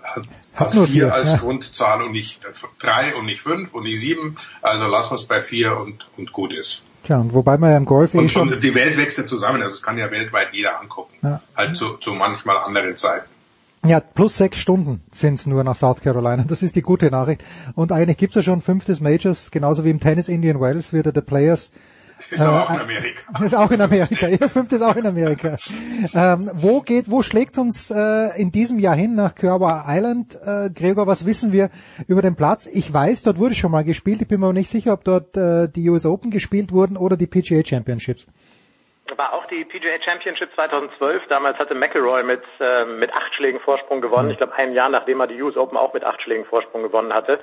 hat, 0.03 0.27
hat 0.55 0.73
vier, 0.73 0.87
vier 0.87 1.15
als 1.15 1.33
ja. 1.33 1.39
Grundzahl 1.39 2.03
und 2.03 2.13
nicht 2.13 2.41
drei 2.79 3.15
und 3.15 3.27
nicht 3.27 3.41
fünf 3.41 3.75
und 3.75 3.85
nicht 3.85 4.01
sieben. 4.01 4.37
Also 4.63 4.87
lassen 4.87 5.13
wir 5.13 5.17
es 5.17 5.25
bei 5.25 5.41
vier 5.41 5.77
und, 5.77 6.09
und 6.17 6.33
gut 6.33 6.53
ist. 6.53 6.85
Tja, 7.03 7.19
und 7.19 7.33
wobei 7.33 7.57
man 7.59 7.71
ja 7.71 7.77
im 7.77 7.87
Golf 7.87 8.15
eh 8.15 8.19
und, 8.19 8.31
schon... 8.31 8.53
Und 8.53 8.63
die 8.63 8.75
Welt 8.75 8.97
wechselt 8.97 9.29
zusammen, 9.29 9.63
also 9.63 9.75
es 9.75 9.83
kann 9.83 9.97
ja 9.97 10.11
weltweit 10.11 10.49
jeder 10.53 10.81
angucken. 10.81 11.15
Ja. 11.23 11.41
Halt 11.57 11.77
zu, 11.77 11.97
zu 11.97 12.13
manchmal 12.13 12.59
anderen 12.59 12.97
Zeiten. 12.97 13.27
Ja, 13.87 14.01
plus 14.01 14.37
sechs 14.37 14.59
Stunden 14.59 15.03
sind's 15.11 15.47
nur 15.47 15.65
nach 15.65 15.75
South 15.75 16.03
Carolina. 16.03 16.45
Das 16.47 16.63
ist 16.63 16.77
die 16.77 16.83
gute 16.83 17.11
Nachricht. 17.11 17.43
Und 17.75 17.93
eigentlich 17.93 18.19
gibt's 18.19 18.37
ja 18.37 18.43
schon 18.43 18.61
fünftes 18.61 19.01
Majors, 19.01 19.51
genauso 19.51 19.85
wie 19.87 19.91
im 19.91 20.01
Tennis 20.01 20.29
Indian 20.29 20.61
Wells 20.61 20.93
wird 20.93 21.07
ja 21.07 21.13
der 21.13 21.23
Players 21.23 21.71
ist 22.31 22.41
aber 22.41 22.63
auch 22.63 22.71
in 22.71 22.81
Amerika. 22.81 23.21
Ist 23.45 23.55
auch 23.55 23.71
in 23.71 23.81
Amerika. 23.81 24.29
Das 24.39 24.53
fünfte 24.53 24.77
ist 24.77 24.83
auch 24.83 24.97
in 24.97 25.07
Amerika. 25.07 25.57
Ähm, 26.15 26.51
wo 26.55 26.81
geht, 26.81 27.11
wo 27.11 27.23
schlägt 27.23 27.59
uns 27.59 27.91
äh, 27.91 28.41
in 28.41 28.53
diesem 28.53 28.79
Jahr 28.79 28.95
hin 28.95 29.15
nach 29.15 29.35
Kiowa 29.35 29.85
Island? 29.89 30.39
Äh, 30.45 30.71
Gregor, 30.71 31.07
was 31.07 31.27
wissen 31.27 31.53
wir 31.53 31.71
über 32.09 32.23
den 32.23 32.37
Platz? 32.37 32.67
Ich 32.67 32.93
weiß, 32.93 33.23
dort 33.23 33.39
wurde 33.39 33.55
schon 33.55 33.71
mal 33.71 33.85
gespielt. 33.85 34.21
Ich 34.21 34.29
bin 34.29 34.41
mir 34.41 34.47
aber 34.47 34.53
nicht 34.53 34.71
sicher, 34.71 34.93
ob 34.93 35.05
dort 35.05 35.37
äh, 35.37 35.69
die 35.69 35.89
US 35.89 36.05
Open 36.05 36.31
gespielt 36.31 36.73
wurden 36.73 36.97
oder 36.97 37.17
die 37.17 37.27
PGA 37.27 37.65
Championships. 37.65 38.27
War 39.17 39.33
auch 39.33 39.45
die 39.47 39.65
PGA 39.65 40.01
Championship 40.01 40.51
2012. 40.55 41.27
Damals 41.29 41.59
hatte 41.59 41.75
McElroy 41.75 42.23
mit, 42.23 42.43
äh, 42.61 42.85
mit 42.85 43.13
acht 43.13 43.35
Schlägen 43.35 43.61
Vorsprung 43.61 44.01
gewonnen. 44.01 44.31
Ich 44.31 44.39
glaube, 44.39 44.55
ein 44.55 44.73
Jahr 44.73 44.89
nachdem 44.89 45.21
er 45.21 45.27
die 45.27 45.41
US 45.43 45.57
Open 45.57 45.77
auch 45.77 45.93
mit 45.93 46.05
acht 46.05 46.23
Schlägen 46.23 46.45
Vorsprung 46.45 46.83
gewonnen 46.83 47.13
hatte. 47.13 47.41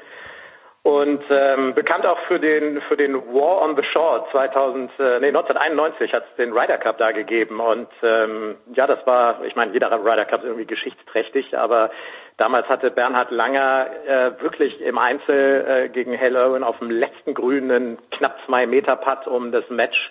Und 0.87 1.21
ähm, 1.29 1.73
bekannt 1.73 2.05
auch 2.05 2.17
für 2.29 2.39
den 2.39 2.79
für 2.79 2.95
den 2.95 3.13
War 3.15 3.61
on 3.61 3.75
the 3.75 3.83
Shore 3.83 4.23
2000, 4.31 4.89
äh, 4.97 5.19
nee, 5.19 5.27
1991 5.27 6.13
hat 6.13 6.23
es 6.23 6.35
den 6.37 6.53
Ryder 6.53 6.77
Cup 6.77 6.97
da 6.97 7.11
gegeben. 7.11 7.59
Und 7.59 7.89
ähm, 8.03 8.55
ja, 8.73 8.87
das 8.87 9.05
war, 9.05 9.43
ich 9.43 9.57
meine, 9.57 9.73
jeder 9.73 9.91
Ryder 9.91 10.23
Cup 10.23 10.43
ist 10.43 10.47
irgendwie 10.47 10.65
geschichtsträchtig, 10.65 11.57
aber 11.57 11.91
damals 12.37 12.69
hatte 12.69 12.89
Bernhard 12.89 13.31
Langer 13.31 13.87
äh, 14.07 14.41
wirklich 14.41 14.79
im 14.81 14.97
Einzel 14.97 15.65
äh, 15.67 15.89
gegen 15.89 16.17
Hale 16.17 16.49
Owen 16.49 16.63
auf 16.63 16.79
dem 16.79 16.89
letzten 16.89 17.33
grünen 17.33 17.97
knapp 18.11 18.37
zwei 18.45 18.65
Meter 18.65 18.95
Putt, 18.95 19.27
um 19.27 19.51
das 19.51 19.69
Match 19.69 20.09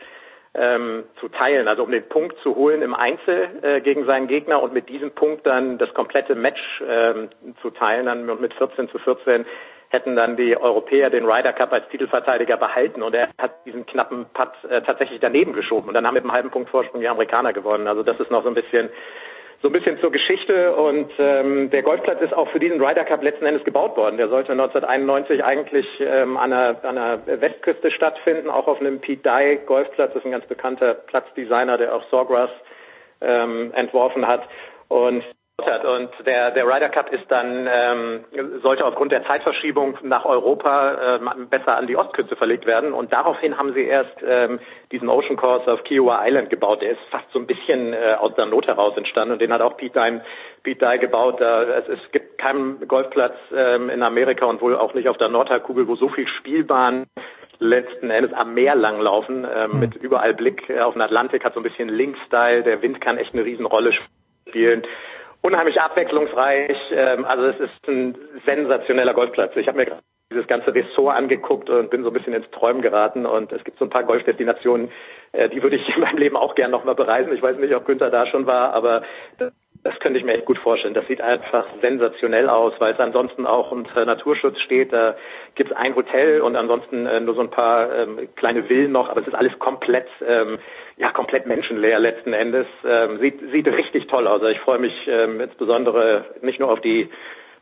ähm, 0.52 1.04
zu 1.20 1.30
teilen, 1.30 1.68
also 1.68 1.84
um 1.84 1.90
den 1.90 2.06
Punkt 2.06 2.36
zu 2.42 2.54
holen 2.54 2.82
im 2.82 2.94
Einzel 2.94 3.48
äh, 3.62 3.80
gegen 3.80 4.04
seinen 4.04 4.28
Gegner 4.28 4.62
und 4.62 4.74
mit 4.74 4.90
diesem 4.90 5.10
Punkt 5.12 5.46
dann 5.46 5.78
das 5.78 5.94
komplette 5.94 6.34
Match 6.34 6.82
ähm, 6.86 7.30
zu 7.62 7.70
teilen, 7.70 8.04
dann 8.04 8.26
mit 8.26 8.52
14 8.52 8.90
zu 8.90 8.98
14 8.98 9.46
hätten 9.88 10.16
dann 10.16 10.36
die 10.36 10.56
Europäer 10.56 11.10
den 11.10 11.24
Ryder 11.24 11.52
Cup 11.52 11.72
als 11.72 11.88
Titelverteidiger 11.88 12.56
behalten 12.56 13.02
und 13.02 13.14
er 13.14 13.28
hat 13.38 13.64
diesen 13.64 13.86
knappen 13.86 14.26
Putt 14.32 14.50
äh, 14.68 14.82
tatsächlich 14.82 15.20
daneben 15.20 15.52
geschoben 15.52 15.88
und 15.88 15.94
dann 15.94 16.06
haben 16.06 16.14
mit 16.14 16.24
einem 16.24 16.32
halben 16.32 16.50
Punkt 16.50 16.70
Vorsprung 16.70 17.00
die 17.00 17.08
Amerikaner 17.08 17.52
gewonnen. 17.52 17.86
Also 17.86 18.02
das 18.02 18.18
ist 18.18 18.30
noch 18.30 18.42
so 18.42 18.48
ein 18.48 18.54
bisschen 18.54 18.90
so 19.62 19.68
ein 19.68 19.72
bisschen 19.72 19.98
zur 20.00 20.12
Geschichte 20.12 20.74
und 20.76 21.10
ähm, 21.18 21.70
der 21.70 21.82
Golfplatz 21.82 22.20
ist 22.20 22.34
auch 22.34 22.48
für 22.50 22.60
diesen 22.60 22.80
Ryder 22.80 23.04
Cup 23.04 23.22
letzten 23.22 23.46
Endes 23.46 23.64
gebaut 23.64 23.96
worden. 23.96 24.18
Der 24.18 24.28
sollte 24.28 24.52
1991 24.52 25.42
eigentlich 25.44 25.86
ähm, 26.00 26.36
an, 26.36 26.50
der, 26.50 26.84
an 26.84 26.96
der 26.96 27.40
Westküste 27.40 27.90
stattfinden, 27.90 28.50
auch 28.50 28.66
auf 28.66 28.80
einem 28.80 29.00
Pete 29.00 29.22
Dye 29.22 29.58
Golfplatz. 29.64 30.12
Das 30.12 30.22
ist 30.22 30.26
ein 30.26 30.32
ganz 30.32 30.46
bekannter 30.46 30.94
Platzdesigner, 30.94 31.78
der 31.78 31.94
auch 31.94 32.04
Sawgrass 32.10 32.50
ähm, 33.22 33.72
entworfen 33.74 34.26
hat. 34.26 34.42
Und 34.88 35.24
und 35.86 36.10
der, 36.26 36.50
der 36.50 36.66
Ryder 36.66 36.90
Cup 36.90 37.10
ist 37.12 37.24
dann, 37.28 37.66
ähm, 37.70 38.24
sollte 38.62 38.84
aufgrund 38.84 39.12
der 39.12 39.24
Zeitverschiebung 39.24 39.96
nach 40.02 40.24
Europa 40.26 41.16
ähm, 41.16 41.48
besser 41.48 41.76
an 41.76 41.86
die 41.86 41.96
Ostküste 41.96 42.36
verlegt 42.36 42.66
werden. 42.66 42.92
Und 42.92 43.12
daraufhin 43.12 43.56
haben 43.56 43.72
sie 43.72 43.84
erst 43.84 44.16
ähm, 44.26 44.58
diesen 44.92 45.08
Ocean 45.08 45.36
Course 45.36 45.72
auf 45.72 45.82
Kiowa 45.84 46.20
Island 46.26 46.50
gebaut. 46.50 46.82
Der 46.82 46.90
ist 46.92 47.00
fast 47.10 47.24
so 47.32 47.38
ein 47.38 47.46
bisschen 47.46 47.94
äh, 47.94 48.16
aus 48.18 48.34
der 48.34 48.46
Not 48.46 48.66
heraus 48.66 48.96
entstanden. 48.96 49.32
Und 49.32 49.40
den 49.40 49.52
hat 49.52 49.62
auch 49.62 49.76
Pete 49.76 49.98
Dye, 49.98 50.20
Pete 50.62 50.84
Dye 50.84 50.98
gebaut. 50.98 51.40
Da, 51.40 51.62
es, 51.62 51.88
es 51.88 52.12
gibt 52.12 52.36
keinen 52.36 52.86
Golfplatz 52.86 53.36
ähm, 53.54 53.88
in 53.88 54.02
Amerika 54.02 54.44
und 54.44 54.60
wohl 54.60 54.76
auch 54.76 54.92
nicht 54.92 55.08
auf 55.08 55.16
der 55.16 55.28
Nordhalbkugel, 55.28 55.88
wo 55.88 55.96
so 55.96 56.08
viel 56.08 56.28
Spielbahn 56.28 57.06
letzten 57.58 58.10
Endes 58.10 58.34
am 58.34 58.52
Meer 58.52 58.74
langlaufen, 58.74 59.46
ähm, 59.50 59.72
mhm. 59.72 59.80
mit 59.80 59.94
überall 59.96 60.34
Blick 60.34 60.70
auf 60.78 60.92
den 60.92 61.00
Atlantik, 61.00 61.44
hat 61.46 61.54
so 61.54 61.60
ein 61.60 61.62
bisschen 61.62 61.88
Link-Style. 61.88 62.62
Der 62.62 62.82
Wind 62.82 63.00
kann 63.00 63.16
echt 63.16 63.32
eine 63.32 63.46
Riesenrolle 63.46 63.92
spielen 64.46 64.82
unheimlich 65.46 65.80
abwechslungsreich. 65.80 66.76
Ähm, 66.92 67.24
also 67.24 67.46
es 67.46 67.60
ist 67.60 67.88
ein 67.88 68.16
sensationeller 68.44 69.14
Golfplatz. 69.14 69.56
Ich 69.56 69.68
habe 69.68 69.78
mir 69.78 69.98
dieses 70.30 70.48
ganze 70.48 70.74
Ressort 70.74 71.16
angeguckt 71.16 71.70
und 71.70 71.88
bin 71.88 72.02
so 72.02 72.10
ein 72.10 72.12
bisschen 72.12 72.34
ins 72.34 72.50
Träumen 72.50 72.82
geraten. 72.82 73.26
Und 73.26 73.52
es 73.52 73.62
gibt 73.62 73.78
so 73.78 73.84
ein 73.84 73.90
paar 73.90 74.02
Golfdestinationen, 74.02 74.90
äh, 75.32 75.48
die 75.48 75.62
würde 75.62 75.76
ich 75.76 75.88
in 75.94 76.00
meinem 76.00 76.18
Leben 76.18 76.36
auch 76.36 76.56
gern 76.56 76.72
nochmal 76.72 76.96
bereisen. 76.96 77.32
Ich 77.32 77.42
weiß 77.42 77.58
nicht, 77.58 77.74
ob 77.74 77.86
Günther 77.86 78.10
da 78.10 78.26
schon 78.26 78.46
war, 78.46 78.74
aber 78.74 79.02
das 79.86 80.00
könnte 80.00 80.18
ich 80.18 80.24
mir 80.24 80.34
echt 80.34 80.46
gut 80.46 80.58
vorstellen. 80.58 80.94
Das 80.94 81.06
sieht 81.06 81.20
einfach 81.20 81.64
sensationell 81.80 82.48
aus, 82.48 82.72
weil 82.80 82.94
es 82.94 82.98
ansonsten 82.98 83.46
auch 83.46 83.70
unter 83.70 84.04
Naturschutz 84.04 84.58
steht. 84.58 84.92
Da 84.92 85.14
gibt 85.54 85.70
es 85.70 85.76
ein 85.76 85.94
Hotel 85.94 86.40
und 86.40 86.56
ansonsten 86.56 87.06
äh, 87.06 87.20
nur 87.20 87.36
so 87.36 87.40
ein 87.40 87.50
paar 87.50 87.94
ähm, 87.94 88.28
kleine 88.34 88.64
Villen 88.64 88.90
noch, 88.90 89.08
aber 89.08 89.20
es 89.20 89.28
ist 89.28 89.34
alles 89.34 89.56
komplett, 89.60 90.08
ähm, 90.26 90.58
ja, 90.96 91.12
komplett 91.12 91.46
menschenleer 91.46 92.00
letzten 92.00 92.32
Endes. 92.32 92.66
Ähm, 92.84 93.20
sieht, 93.20 93.38
sieht 93.52 93.68
richtig 93.68 94.08
toll 94.08 94.26
aus. 94.26 94.40
Also 94.40 94.48
ich 94.48 94.58
freue 94.58 94.80
mich 94.80 95.06
ähm, 95.06 95.40
insbesondere 95.40 96.24
nicht 96.42 96.58
nur 96.58 96.72
auf 96.72 96.80
die 96.80 97.08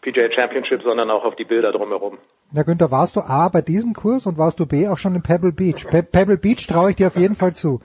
PGA 0.00 0.30
Championship, 0.32 0.82
sondern 0.82 1.10
auch 1.10 1.24
auf 1.24 1.36
die 1.36 1.44
Bilder 1.44 1.72
drumherum. 1.72 2.16
Na 2.52 2.62
Günther, 2.62 2.90
warst 2.90 3.16
du 3.16 3.20
A 3.20 3.50
bei 3.50 3.60
diesem 3.60 3.92
Kurs 3.92 4.24
und 4.24 4.38
warst 4.38 4.60
du 4.60 4.66
B 4.66 4.88
auch 4.88 4.98
schon 4.98 5.14
in 5.14 5.22
Pebble 5.22 5.52
Beach? 5.52 5.86
Pe 5.86 6.02
Pebble 6.02 6.38
Beach 6.38 6.66
traue 6.66 6.90
ich 6.90 6.96
dir 6.96 7.08
auf 7.08 7.16
jeden 7.16 7.36
Fall 7.36 7.52
zu. 7.52 7.80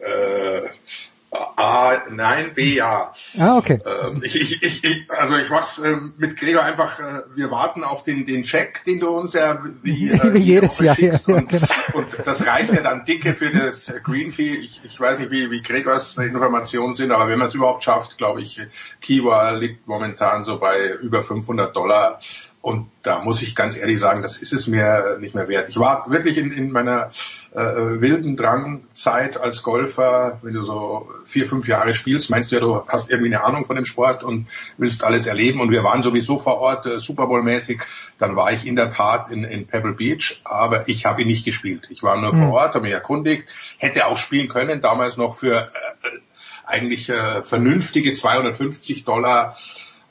Äh, 0.00 0.62
A, 1.34 1.94
nein, 2.10 2.52
B, 2.54 2.74
ja. 2.74 3.12
Ah, 3.38 3.58
okay. 3.58 3.80
Ähm, 3.84 4.20
ich, 4.22 4.62
ich, 4.62 4.84
ich, 4.84 5.10
also 5.10 5.36
ich 5.36 5.50
mach's 5.50 5.78
ähm, 5.78 6.14
mit 6.16 6.36
Gregor 6.36 6.62
einfach, 6.62 7.00
äh, 7.00 7.22
wir 7.34 7.50
warten 7.50 7.82
auf 7.82 8.04
den, 8.04 8.24
den 8.24 8.44
Check, 8.44 8.84
den 8.84 9.00
du 9.00 9.08
uns 9.08 9.32
ja 9.32 9.60
wie, 9.82 10.08
äh, 10.10 10.34
wie 10.34 10.38
jedes 10.38 10.78
Jahr. 10.78 10.98
Ja, 10.98 11.18
und, 11.26 11.48
genau. 11.48 11.66
und 11.94 12.06
das 12.24 12.46
reicht 12.46 12.72
ja 12.72 12.82
dann 12.82 13.04
dicke 13.04 13.34
für 13.34 13.50
das 13.50 13.92
Green 14.04 14.30
Fee. 14.30 14.54
Ich, 14.54 14.80
ich 14.84 15.00
weiß 15.00 15.18
nicht, 15.18 15.32
wie, 15.32 15.50
wie 15.50 15.60
Gregors 15.60 16.16
Informationen 16.18 16.94
sind, 16.94 17.10
aber 17.10 17.28
wenn 17.28 17.38
man 17.38 17.48
es 17.48 17.54
überhaupt 17.54 17.82
schafft, 17.82 18.16
glaube 18.16 18.40
ich, 18.40 18.60
Kiwa 19.00 19.50
liegt 19.50 19.88
momentan 19.88 20.44
so 20.44 20.58
bei 20.58 20.90
über 21.02 21.22
500 21.24 21.74
Dollar 21.74 22.20
und 22.64 22.88
da 23.02 23.18
muss 23.18 23.42
ich 23.42 23.54
ganz 23.54 23.76
ehrlich 23.76 24.00
sagen, 24.00 24.22
das 24.22 24.38
ist 24.38 24.54
es 24.54 24.66
mir 24.68 25.18
nicht 25.20 25.34
mehr 25.34 25.48
wert. 25.48 25.68
Ich 25.68 25.78
war 25.78 26.10
wirklich 26.10 26.38
in, 26.38 26.50
in 26.50 26.70
meiner 26.70 27.10
äh, 27.52 27.60
wilden 27.60 28.36
Drangzeit 28.36 29.36
als 29.36 29.62
Golfer, 29.62 30.38
wenn 30.40 30.54
du 30.54 30.62
so 30.62 31.10
vier, 31.26 31.46
fünf 31.46 31.68
Jahre 31.68 31.92
spielst, 31.92 32.30
meinst 32.30 32.50
du 32.50 32.54
ja, 32.56 32.62
du 32.62 32.86
hast 32.88 33.10
irgendwie 33.10 33.34
eine 33.34 33.44
Ahnung 33.44 33.66
von 33.66 33.76
dem 33.76 33.84
Sport 33.84 34.24
und 34.24 34.46
willst 34.78 35.04
alles 35.04 35.26
erleben. 35.26 35.60
Und 35.60 35.72
wir 35.72 35.84
waren 35.84 36.02
sowieso 36.02 36.38
vor 36.38 36.56
Ort, 36.56 36.86
äh, 36.86 37.00
Super 37.00 37.26
Bowl-mäßig. 37.26 37.82
Dann 38.16 38.34
war 38.34 38.50
ich 38.50 38.64
in 38.64 38.76
der 38.76 38.88
Tat 38.88 39.30
in, 39.30 39.44
in 39.44 39.66
Pebble 39.66 39.92
Beach, 39.92 40.40
aber 40.44 40.88
ich 40.88 41.04
habe 41.04 41.20
ihn 41.20 41.28
nicht 41.28 41.44
gespielt. 41.44 41.88
Ich 41.90 42.02
war 42.02 42.18
nur 42.18 42.32
mhm. 42.32 42.38
vor 42.38 42.52
Ort, 42.52 42.68
habe 42.70 42.84
mich 42.84 42.92
erkundigt, 42.92 43.46
hätte 43.76 44.06
auch 44.06 44.16
spielen 44.16 44.48
können, 44.48 44.80
damals 44.80 45.18
noch 45.18 45.34
für 45.34 45.68
äh, 45.68 46.08
eigentlich 46.64 47.10
äh, 47.10 47.42
vernünftige 47.42 48.14
250 48.14 49.04
Dollar 49.04 49.54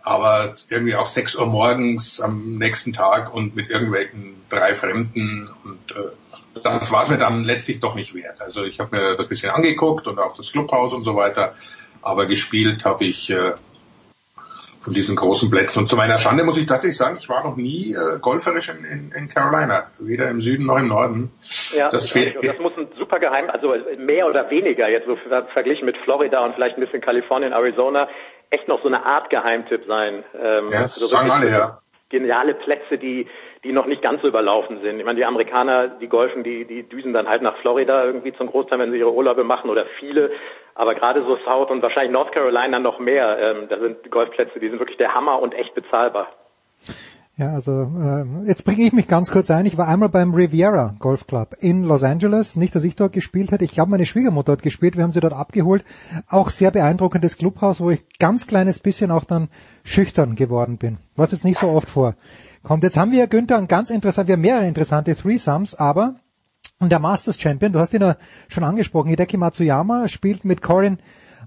aber 0.04 0.54
irgendwie 0.70 0.96
auch 0.96 1.08
6 1.08 1.36
Uhr 1.36 1.46
morgens 1.46 2.20
am 2.20 2.58
nächsten 2.58 2.92
Tag 2.92 3.34
und 3.34 3.56
mit 3.56 3.70
irgendwelchen 3.70 4.36
drei 4.50 4.76
Fremden 4.76 5.50
und 5.64 5.96
äh, 5.96 6.12
das 6.62 6.92
war 6.92 7.04
es 7.04 7.10
mir 7.10 7.18
dann 7.18 7.44
letztlich 7.44 7.80
doch 7.80 7.96
nicht 7.96 8.14
wert. 8.14 8.42
Also 8.42 8.64
ich 8.64 8.80
habe 8.80 8.96
mir 8.96 9.16
das 9.16 9.28
bisschen 9.28 9.50
angeguckt 9.50 10.06
und 10.08 10.20
auch 10.20 10.36
das 10.36 10.52
Clubhaus 10.52 10.94
und 10.94 11.04
so 11.04 11.16
weiter, 11.16 11.56
aber 12.02 12.26
gespielt 12.26 12.84
habe 12.86 13.06
ich 13.06 13.30
äh, 13.30 13.54
von 14.84 14.94
diesen 14.94 15.16
großen 15.16 15.50
Plätzen. 15.50 15.80
Und 15.80 15.90
zu 15.90 15.96
meiner 15.96 16.18
Schande 16.18 16.44
muss 16.44 16.58
ich 16.58 16.68
tatsächlich 16.68 16.98
sagen, 16.98 17.18
ich 17.20 17.30
war 17.30 17.44
noch 17.46 17.56
nie 17.56 17.94
äh, 17.94 18.20
golferisch 18.20 18.70
in, 18.70 18.84
in, 18.84 19.12
in 19.14 19.30
Carolina, 19.30 19.88
weder 20.00 20.30
im 20.30 20.42
Süden 20.42 20.66
noch 20.66 20.78
im 20.78 20.90
Norden. 20.90 21.32
Ja, 21.76 21.90
das, 21.90 22.12
fehlt, 22.12 22.38
das 22.44 22.60
muss 22.60 22.74
ein 22.78 22.88
super 23.00 23.20
geheim, 23.20 23.50
also 23.50 23.74
mehr 23.98 24.28
oder 24.28 24.50
weniger 24.50 24.90
jetzt 24.90 25.08
so 25.08 25.18
verglichen 25.54 25.86
mit 25.86 25.96
Florida 25.98 26.44
und 26.44 26.56
vielleicht 26.56 26.78
ein 26.78 26.82
bisschen 26.82 27.02
Kalifornien, 27.02 27.54
Arizona, 27.54 28.10
echt 28.54 28.68
noch 28.68 28.82
so 28.82 28.88
eine 28.88 29.06
Art 29.06 29.30
Geheimtipp 29.30 29.86
sein. 29.88 30.24
Ähm, 30.40 30.70
ja, 30.72 30.84
das 30.84 30.96
also 30.96 31.08
sagen 31.08 31.30
alle, 31.32 31.50
ja. 31.50 31.80
Geniale 32.10 32.54
Plätze, 32.54 33.00
die, 33.00 33.28
die 33.64 33.72
noch 33.72 33.88
nicht 33.88 34.04
ganz 34.04 34.22
so 34.22 34.28
überlaufen 34.28 34.82
sind. 34.82 35.00
Ich 35.00 35.06
meine, 35.06 35.18
die 35.18 35.26
Amerikaner, 35.26 35.88
die 35.88 36.08
golfen, 36.08 36.44
die, 36.44 36.66
die 36.66 36.84
düsen 36.84 37.12
dann 37.12 37.28
halt 37.28 37.42
nach 37.42 37.58
Florida 37.58 38.06
irgendwie 38.06 38.34
zum 38.34 38.48
Großteil, 38.48 38.78
wenn 38.78 38.92
sie 38.92 39.00
ihre 39.00 39.12
Urlaube 39.12 39.44
machen 39.44 39.72
oder 39.72 39.86
viele. 40.00 40.32
Aber 40.76 40.94
gerade 40.94 41.24
so 41.24 41.38
South 41.38 41.72
und 41.72 41.82
wahrscheinlich 41.82 42.12
North 42.12 42.32
Carolina 42.32 42.78
noch 42.78 43.00
mehr, 43.00 43.38
ähm, 43.40 43.68
da 43.68 43.80
sind 43.80 44.10
Golfplätze, 44.12 44.60
die 44.60 44.70
sind 44.70 44.80
wirklich 44.80 44.98
der 44.98 45.16
Hammer 45.16 45.40
und 45.40 45.56
echt 45.56 45.74
bezahlbar. 45.74 46.30
Ja, 47.35 47.51
also 47.51 47.91
äh, 47.99 48.47
jetzt 48.47 48.64
bringe 48.64 48.84
ich 48.84 48.93
mich 48.93 49.07
ganz 49.07 49.31
kurz 49.31 49.49
ein. 49.49 49.65
Ich 49.65 49.76
war 49.76 49.88
einmal 49.88 50.10
beim 50.10 50.35
Riviera 50.35 50.93
Golf 50.99 51.26
Club 51.26 51.55
in 51.60 51.84
Los 51.84 52.03
Angeles. 52.03 52.55
Nicht, 52.55 52.76
dass 52.76 52.84
ich 52.84 52.95
dort 52.95 53.14
gespielt 53.14 53.51
hätte. 53.51 53.65
Ich 53.65 53.72
glaube, 53.72 53.89
meine 53.89 54.05
Schwiegermutter 54.05 54.51
hat 54.51 54.61
gespielt. 54.61 54.97
Wir 54.97 55.03
haben 55.03 55.14
sie 55.14 55.19
dort 55.19 55.34
abgeholt. 55.34 55.84
Auch 56.27 56.51
sehr 56.51 56.69
beeindruckendes 56.69 57.38
Clubhaus, 57.38 57.80
wo 57.80 57.89
ich 57.89 58.05
ganz 58.19 58.45
kleines 58.45 58.77
bisschen 58.77 59.10
auch 59.10 59.23
dann 59.23 59.47
schüchtern 59.84 60.35
geworden 60.35 60.77
bin. 60.77 60.99
Was 61.15 61.31
jetzt 61.31 61.43
nicht 61.43 61.60
so 61.60 61.69
oft 61.69 61.89
vor. 61.89 62.15
Kommt, 62.61 62.84
jetzt 62.84 62.97
haben 62.97 63.11
wir, 63.11 63.26
Günther, 63.26 63.57
ein 63.57 63.68
ganz 63.68 63.89
interessant, 63.89 64.27
wir 64.27 64.34
haben 64.34 64.41
mehrere 64.41 64.68
interessante 64.68 65.15
Threesomes, 65.15 65.76
aber 65.76 66.15
der 66.80 66.99
Masters 66.99 67.39
Champion, 67.39 67.73
du 67.73 67.80
hast 67.80 67.93
ihn 67.93 68.01
ja 68.01 68.15
schon 68.47 68.64
angesprochen, 68.64 69.10
Hideki 69.10 69.38
Matsuyama 69.38 70.07
spielt 70.07 70.45
mit 70.45 70.61
Corin 70.61 70.99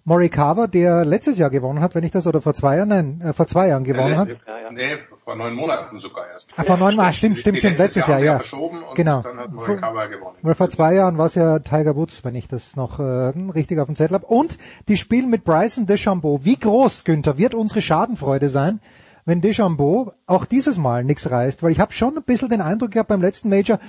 Morikawa, 0.06 0.68
der 0.68 1.04
letztes 1.04 1.36
Jahr 1.36 1.50
gewonnen 1.50 1.80
hat, 1.80 1.96
wenn 1.96 2.04
ich 2.04 2.12
das, 2.12 2.28
oder 2.28 2.40
vor 2.40 2.54
zwei 2.54 2.76
Jahren, 2.76 2.88
nein, 2.88 3.20
äh, 3.20 3.32
vor 3.32 3.48
zwei 3.48 3.66
Jahren 3.66 3.82
gewonnen 3.82 4.12
nee, 4.12 4.16
hat. 4.16 4.28
Nee, 4.72 4.98
vor 5.16 5.34
neun 5.34 5.52
Monaten 5.52 5.98
sogar 5.98 6.28
erst. 6.32 6.54
Ah, 6.56 6.62
vor 6.62 6.76
neun 6.76 6.94
Monaten, 6.94 7.14
stimmt, 7.14 7.38
stimmt, 7.38 7.58
stimmt, 7.58 7.78
letztes 7.78 8.06
Jahr, 8.06 8.22
ja. 8.22 8.36
Verschoben 8.36 8.84
und 8.84 8.94
genau. 8.94 9.22
Dann 9.22 9.36
hat 9.36 9.52
Morikawa 9.52 10.06
gewonnen. 10.06 10.36
Weil 10.42 10.54
vor 10.54 10.68
zwei 10.68 10.94
Jahren 10.94 11.18
war 11.18 11.26
es 11.26 11.34
ja 11.34 11.58
Tiger 11.58 11.96
Woods, 11.96 12.24
wenn 12.24 12.36
ich 12.36 12.46
das 12.46 12.76
noch 12.76 13.00
äh, 13.00 13.02
richtig 13.02 13.80
auf 13.80 13.86
dem 13.86 13.96
Zettel 13.96 14.14
habe. 14.14 14.26
Und 14.26 14.58
die 14.86 14.96
spielen 14.96 15.28
mit 15.28 15.42
Bryson 15.42 15.86
DeChambeau. 15.86 16.44
Wie 16.44 16.56
groß, 16.56 17.02
Günther, 17.02 17.36
wird 17.36 17.56
unsere 17.56 17.82
Schadenfreude 17.82 18.48
sein, 18.48 18.78
wenn 19.24 19.40
DeChambeau 19.40 20.12
auch 20.28 20.44
dieses 20.44 20.78
Mal 20.78 21.02
nichts 21.02 21.32
reißt? 21.32 21.64
Weil 21.64 21.72
ich 21.72 21.80
habe 21.80 21.92
schon 21.92 22.16
ein 22.16 22.22
bisschen 22.22 22.48
den 22.48 22.60
Eindruck 22.60 22.92
gehabt 22.92 23.08
beim 23.08 23.22
letzten 23.22 23.48
Major, 23.48 23.80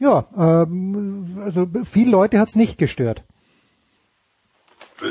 ja, 0.00 0.26
ähm, 0.36 1.40
also 1.44 1.68
viele 1.84 2.10
Leute 2.10 2.40
hat's 2.40 2.56
nicht 2.56 2.76
gestört. 2.76 3.22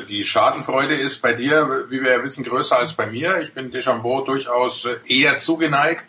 Die 0.07 0.23
Schadenfreude 0.23 0.93
ist 0.93 1.21
bei 1.21 1.33
dir, 1.33 1.85
wie 1.89 2.01
wir 2.01 2.11
ja 2.11 2.23
wissen, 2.23 2.43
größer 2.43 2.77
als 2.77 2.93
bei 2.93 3.07
mir. 3.07 3.41
Ich 3.41 3.53
bin 3.53 3.71
Deschambeau 3.71 4.21
durchaus 4.21 4.87
eher 5.07 5.39
zugeneigt, 5.39 6.05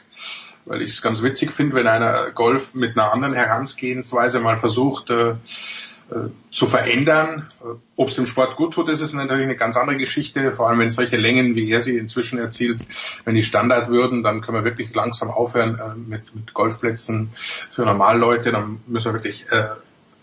weil 0.67 0.83
ich 0.83 0.91
es 0.91 1.03
ganz 1.03 1.23
witzig 1.23 1.51
finde, 1.51 1.77
wenn 1.77 1.87
einer 1.87 2.31
Golf 2.31 2.75
mit 2.75 2.97
einer 2.97 3.13
anderen 3.13 3.35
Herangehensweise 3.35 4.41
mal 4.41 4.59
versucht 4.59 5.11
äh, 5.11 5.35
zu 6.51 6.67
verändern. 6.67 7.47
Ob 7.97 8.09
es 8.09 8.19
im 8.19 8.27
Sport 8.27 8.57
gut 8.57 8.75
tut, 8.75 8.89
ist 8.89 9.01
natürlich 9.15 9.45
eine 9.45 9.57
ganz 9.57 9.77
andere 9.77 9.97
Geschichte, 9.97 10.53
vor 10.53 10.69
allem 10.69 10.81
wenn 10.81 10.91
solche 10.91 11.17
Längen, 11.17 11.55
wie 11.55 11.71
er 11.71 11.81
sie 11.81 11.97
inzwischen 11.97 12.39
erzielt, 12.39 12.81
wenn 13.25 13.35
die 13.35 13.43
Standard 13.43 13.89
würden, 13.89 14.23
dann 14.23 14.41
können 14.41 14.59
wir 14.59 14.65
wirklich 14.65 14.93
langsam 14.95 15.31
aufhören 15.31 15.79
äh, 15.79 15.97
mit, 15.97 16.35
mit 16.35 16.53
Golfplätzen 16.53 17.31
für 17.71 17.83
Normalleute, 17.83 18.53
dann 18.53 18.81
müssen 18.87 19.07
wir 19.07 19.15
wirklich 19.15 19.47
äh, 19.51 19.69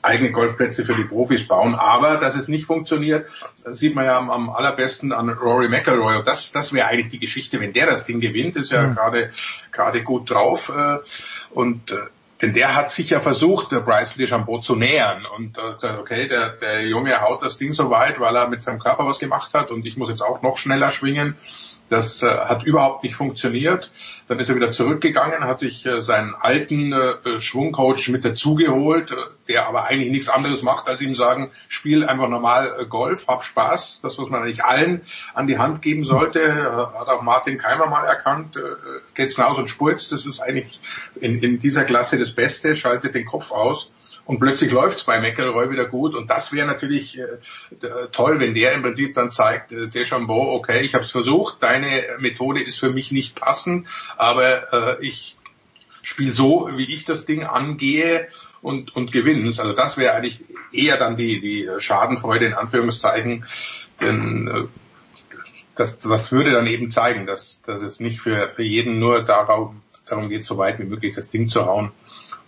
eigene 0.02 0.32
Golfplätze 0.32 0.86
für 0.86 0.96
die 0.96 1.04
Profis 1.04 1.48
bauen. 1.48 1.76
Aber 1.76 2.18
dass 2.18 2.36
es 2.36 2.48
nicht 2.48 2.66
funktioniert, 2.66 3.28
das 3.64 3.80
sieht 3.80 3.96
man 3.96 4.06
ja 4.06 4.18
am, 4.18 4.30
am 4.30 4.50
allerbesten 4.50 5.12
an 5.12 5.30
Rory 5.30 5.70
McIlroy. 5.70 6.18
Und 6.18 6.28
das, 6.28 6.52
das 6.52 6.74
wäre 6.74 6.88
eigentlich 6.88 7.10
die 7.10 7.20
Geschichte, 7.20 7.60
wenn 7.60 7.74
der 7.74 7.88
das 7.88 8.06
Ding 8.06 8.20
gewinnt, 8.20 8.56
ist 8.56 8.72
ja 8.72 8.88
mhm. 8.88 8.96
gerade 8.96 9.32
gerade 9.72 10.04
gut 10.04 10.30
drauf. 10.30 10.72
Äh, 10.76 10.98
und 11.52 11.92
äh, 11.92 11.98
denn 12.42 12.54
der 12.54 12.76
hat 12.76 12.92
sich 12.92 13.10
ja 13.10 13.20
versucht, 13.20 13.72
der 13.72 13.80
Bryson 13.80 14.20
DeChambeau 14.20 14.60
zu 14.60 14.76
nähern 14.76 15.26
und 15.26 15.58
äh, 15.58 15.88
okay, 16.00 16.28
der, 16.28 16.50
der 16.50 16.86
Junge 16.86 17.20
haut 17.22 17.44
das 17.44 17.58
Ding 17.58 17.74
so 17.74 17.90
weit, 17.90 18.20
weil 18.20 18.36
er 18.36 18.48
mit 18.48 18.62
seinem 18.62 18.80
Körper 18.80 19.08
was 19.08 19.18
gemacht 19.18 19.54
hat 19.56 19.72
und 19.72 19.88
ich 19.88 19.98
muss 19.98 20.10
jetzt 20.10 20.22
auch 20.22 20.44
noch 20.44 20.58
schneller 20.58 20.92
schwingen. 20.92 21.36
Das 21.90 22.22
äh, 22.22 22.28
hat 22.28 22.64
überhaupt 22.64 23.04
nicht 23.04 23.16
funktioniert. 23.16 23.92
Dann 24.28 24.40
ist 24.40 24.50
er 24.50 24.56
wieder 24.56 24.72
zurückgegangen, 24.72 25.46
hat 25.46 25.60
sich 25.60 25.86
äh, 25.86 26.02
seinen 26.02 26.36
alten 26.36 26.92
äh, 26.92 27.42
Schwungcoach 27.42 28.10
mit 28.10 28.26
dazugeholt, 28.26 29.12
äh, 29.12 29.16
der 29.48 29.68
aber 29.68 29.86
eigentlich 29.86 30.12
nichts 30.12 30.30
anderes 30.30 30.64
macht, 30.64 30.90
als 30.90 31.02
ihm 31.02 31.16
sagen, 31.16 31.52
spiel 31.70 32.06
einfach 32.06 32.28
normal 32.28 32.76
äh, 32.80 32.86
Golf, 32.86 33.28
hab 33.28 33.44
Spaß. 33.44 34.02
Das, 34.04 34.18
was 34.18 34.30
man 34.30 34.44
eigentlich 34.44 34.66
allen 34.66 35.02
an 35.34 35.48
die 35.48 35.58
Hand 35.58 35.82
geben 35.82 36.04
sollte, 36.04 36.42
äh, 36.42 37.00
hat 37.00 37.08
auch 37.08 37.22
Martin 37.22 37.58
Keimer 37.58 37.88
mal 37.88 38.04
erkannt. 38.04 38.58
Geht's 39.16 39.36
hinaus 39.36 39.58
und 39.58 39.70
spurzt. 39.70 40.12
Das 40.12 40.26
ist 40.26 40.40
eigentlich 40.40 40.82
in, 41.16 41.38
in 41.40 41.60
dieser 41.60 41.86
Klasse 41.86 42.20
das 42.20 42.32
Beste, 42.32 42.76
schaltet 42.76 43.16
den 43.16 43.26
Kopf 43.26 43.52
aus 43.52 43.92
und 44.28 44.40
plötzlich 44.40 44.72
läuft's 44.72 45.06
bei 45.06 45.22
McElroy 45.22 45.72
wieder 45.72 45.86
gut. 45.86 46.14
Und 46.14 46.30
das 46.30 46.52
wäre 46.52 46.68
natürlich 46.68 47.18
äh, 47.18 47.28
toll, 48.12 48.40
wenn 48.42 48.54
der 48.54 48.74
im 48.74 48.82
Prinzip 48.82 49.16
dann 49.16 49.32
zeigt, 49.32 49.72
äh, 49.72 49.88
Deschambeau, 49.88 50.54
okay, 50.54 50.82
ich 50.82 50.94
habe 50.94 51.06
es 51.06 51.12
versucht, 51.12 51.64
deine 51.64 51.88
Methode 52.20 52.62
ist 52.62 52.78
für 52.78 52.92
mich 52.92 53.12
nicht 53.12 53.40
passend, 53.40 53.88
aber 54.18 55.00
äh, 55.00 55.06
ich 55.06 55.38
spiele 56.02 56.34
so, 56.34 56.70
wie 56.76 56.94
ich 56.94 57.06
das 57.06 57.26
Ding 57.26 57.44
angehe 57.44 58.28
und, 58.62 58.96
und 58.96 59.14
gewinne 59.14 59.46
Also 59.48 59.72
das 59.72 59.98
wäre 59.98 60.14
eigentlich 60.14 60.44
eher 60.74 60.98
dann 60.98 61.16
die, 61.16 61.40
die 61.40 61.70
Schadenfreude 61.80 62.48
in 62.48 62.54
Anführungszeichen, 62.54 63.46
denn 64.02 64.48
äh, 64.48 64.68
das, 65.76 66.00
das 66.00 66.34
würde 66.34 66.52
dann 66.52 66.68
eben 66.68 66.92
zeigen, 66.92 67.26
dass, 67.26 67.62
dass 67.62 67.82
es 67.82 68.02
nicht 68.02 68.20
für, 68.20 68.50
für 68.50 68.64
jeden 68.64 69.00
nur 69.00 69.24
darum, 69.24 69.82
darum 70.06 70.28
geht, 70.28 70.44
so 70.44 70.58
weit 70.58 70.80
wie 70.80 70.86
möglich 70.86 71.16
das 71.16 71.30
Ding 71.30 71.48
zu 71.48 71.66
hauen, 71.66 71.94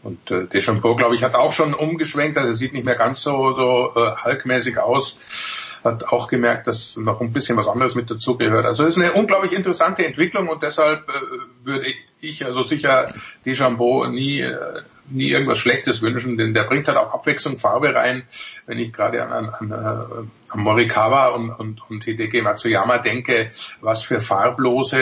und 0.04 0.32
äh, 0.32 0.46
Deschambeau, 0.46 0.96
glaube 0.96 1.16
ich, 1.16 1.24
hat 1.24 1.36
auch 1.36 1.54
schon 1.54 1.74
umgeschwenkt, 1.74 2.38
also 2.38 2.54
sieht 2.54 2.74
nicht 2.74 2.86
mehr 2.86 2.96
ganz 2.96 3.22
so, 3.22 3.54
so 3.54 3.94
äh, 3.96 4.16
halkmäßig 4.16 4.78
aus. 4.78 5.18
Hat 5.84 6.06
auch 6.06 6.28
gemerkt, 6.28 6.68
dass 6.68 6.98
noch 6.98 7.22
ein 7.22 7.32
bisschen 7.32 7.56
was 7.56 7.68
anderes 7.68 7.96
mit 7.96 8.12
dazugehört. 8.12 8.66
Also 8.66 8.86
es 8.86 8.98
ist 8.98 9.04
eine 9.04 9.14
unglaublich 9.14 9.54
interessante 9.54 10.06
Entwicklung 10.06 10.50
und 10.50 10.62
deshalb 10.62 11.10
äh, 11.10 11.66
würde 11.66 11.88
ich 12.20 12.46
also 12.46 12.64
sicher 12.64 13.14
Deschambeau 13.46 14.06
nie, 14.08 14.42
äh, 14.42 14.82
nie 15.11 15.30
irgendwas 15.30 15.57
Schlechtes 15.57 16.02
wünschen, 16.02 16.38
denn 16.38 16.53
der 16.53 16.64
bringt 16.64 16.88
halt 16.88 16.98
auch 16.98 17.14
Abwechslung, 17.14 17.57
Farbe 17.57 17.94
rein. 17.94 18.23
Wenn 18.65 18.80
ich 18.80 18.94
gerade 18.94 19.23
an, 19.23 19.31
an, 19.31 19.49
an, 19.49 19.72
äh, 19.72 20.52
an 20.53 20.60
Morikawa 20.60 21.27
und, 21.27 21.52
und, 21.52 21.81
und 21.90 22.03
Hideki 22.03 22.41
Matsuyama 22.41 22.98
denke, 22.98 23.52
was 23.81 24.03
für 24.03 24.19
farblose 24.19 24.98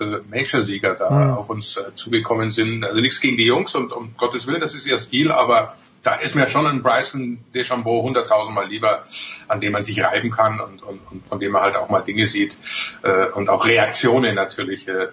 äh, 0.00 0.04
äh, 0.04 0.20
Major-Sieger 0.30 0.94
da 0.94 1.10
mhm. 1.10 1.30
auf 1.34 1.50
uns 1.50 1.76
äh, 1.76 1.94
zugekommen 1.94 2.50
sind. 2.50 2.84
Also 2.84 3.00
nichts 3.00 3.20
gegen 3.20 3.36
die 3.36 3.46
Jungs 3.46 3.74
und 3.74 3.92
um 3.92 4.14
Gottes 4.16 4.46
Willen, 4.46 4.60
das 4.60 4.74
ist 4.74 4.86
ihr 4.86 4.98
Stil, 4.98 5.30
aber 5.30 5.76
da 6.02 6.14
ist 6.14 6.34
mir 6.34 6.48
schon 6.48 6.66
ein 6.66 6.82
Bryson 6.82 7.38
DeChambeau 7.54 8.02
hunderttausendmal 8.02 8.68
lieber, 8.68 9.04
an 9.48 9.60
dem 9.60 9.72
man 9.72 9.84
sich 9.84 10.02
reiben 10.02 10.30
kann 10.30 10.60
und, 10.60 10.82
und, 10.82 11.00
und 11.10 11.28
von 11.28 11.38
dem 11.38 11.52
man 11.52 11.62
halt 11.62 11.76
auch 11.76 11.88
mal 11.88 12.00
Dinge 12.00 12.26
sieht 12.26 12.58
äh, 13.02 13.26
und 13.26 13.48
auch 13.48 13.64
Reaktionen 13.64 14.34
natürlich, 14.34 14.88
äh, 14.88 15.08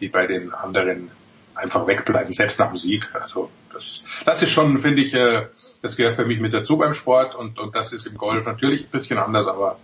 die 0.00 0.08
bei 0.08 0.26
den 0.26 0.52
anderen 0.52 1.10
einfach 1.54 1.86
wegbleiben, 1.86 2.32
selbst 2.32 2.58
nach 2.58 2.68
dem 2.68 2.76
Sieg. 2.76 3.08
Also 3.14 3.50
das, 3.72 4.04
das 4.24 4.42
ist 4.42 4.50
schon, 4.50 4.78
finde 4.78 5.02
ich, 5.02 5.14
äh, 5.14 5.46
das 5.82 5.96
gehört 5.96 6.14
für 6.14 6.26
mich 6.26 6.40
mit 6.40 6.54
dazu 6.54 6.76
beim 6.76 6.94
Sport 6.94 7.34
und, 7.34 7.58
und 7.58 7.74
das 7.74 7.92
ist 7.92 8.06
im 8.06 8.16
Golf 8.16 8.46
natürlich 8.46 8.84
ein 8.84 8.90
bisschen 8.90 9.18
anders, 9.18 9.46
aber 9.46 9.78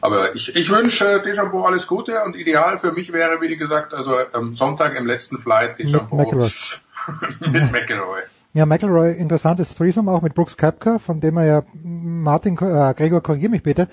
aber 0.00 0.34
ich, 0.34 0.54
ich 0.54 0.68
wünsche 0.68 1.22
Deschambeau 1.22 1.62
alles 1.62 1.86
Gute 1.86 2.22
und 2.24 2.36
ideal 2.36 2.76
für 2.76 2.92
mich 2.92 3.10
wäre, 3.12 3.40
wie 3.40 3.56
gesagt, 3.56 3.94
also 3.94 4.16
am 4.34 4.54
Sonntag 4.54 4.98
im 4.98 5.06
letzten 5.06 5.38
Flight 5.38 5.78
Deschambeau 5.78 6.18
mit 7.40 7.72
McElroy. 7.72 8.20
Ja, 8.52 8.66
McElroy, 8.66 9.12
interessantes 9.12 9.74
Threesome 9.74 10.12
auch 10.12 10.20
mit 10.20 10.34
Brooks 10.34 10.58
Koepka, 10.58 10.98
von 10.98 11.20
dem 11.20 11.38
er 11.38 11.44
ja 11.44 11.62
Martin, 11.72 12.54
äh, 12.58 12.94
Gregor, 12.94 13.22
korrigier 13.22 13.48
mich 13.48 13.62
bitte, 13.62 13.88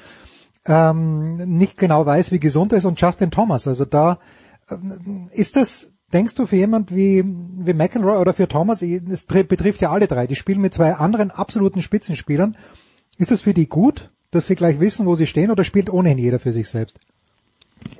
ähm, 0.65 1.37
nicht 1.37 1.77
genau 1.77 2.05
weiß, 2.05 2.31
wie 2.31 2.39
gesund 2.39 2.73
er 2.73 2.79
ist 2.79 2.85
und 2.85 2.99
Justin 2.99 3.31
Thomas. 3.31 3.67
Also 3.67 3.85
da 3.85 4.19
äh, 4.69 4.75
ist 5.31 5.55
das 5.55 5.93
Denkst 6.13 6.35
du 6.35 6.45
für 6.45 6.57
jemand 6.57 6.93
wie, 6.93 7.23
wie 7.25 7.73
McEnroe 7.73 8.19
oder 8.19 8.33
für 8.33 8.47
Thomas, 8.47 8.81
es 8.81 9.25
betrifft 9.25 9.81
ja 9.81 9.91
alle 9.91 10.07
drei, 10.07 10.27
die 10.27 10.35
spielen 10.35 10.61
mit 10.61 10.73
zwei 10.73 10.93
anderen 10.93 11.31
absoluten 11.31 11.81
Spitzenspielern, 11.81 12.57
ist 13.17 13.31
das 13.31 13.41
für 13.41 13.53
die 13.53 13.67
gut, 13.67 14.09
dass 14.31 14.47
sie 14.47 14.55
gleich 14.55 14.79
wissen, 14.79 15.05
wo 15.05 15.15
sie 15.15 15.27
stehen 15.27 15.51
oder 15.51 15.63
spielt 15.63 15.89
ohnehin 15.89 16.17
jeder 16.17 16.39
für 16.39 16.51
sich 16.51 16.69
selbst? 16.69 16.97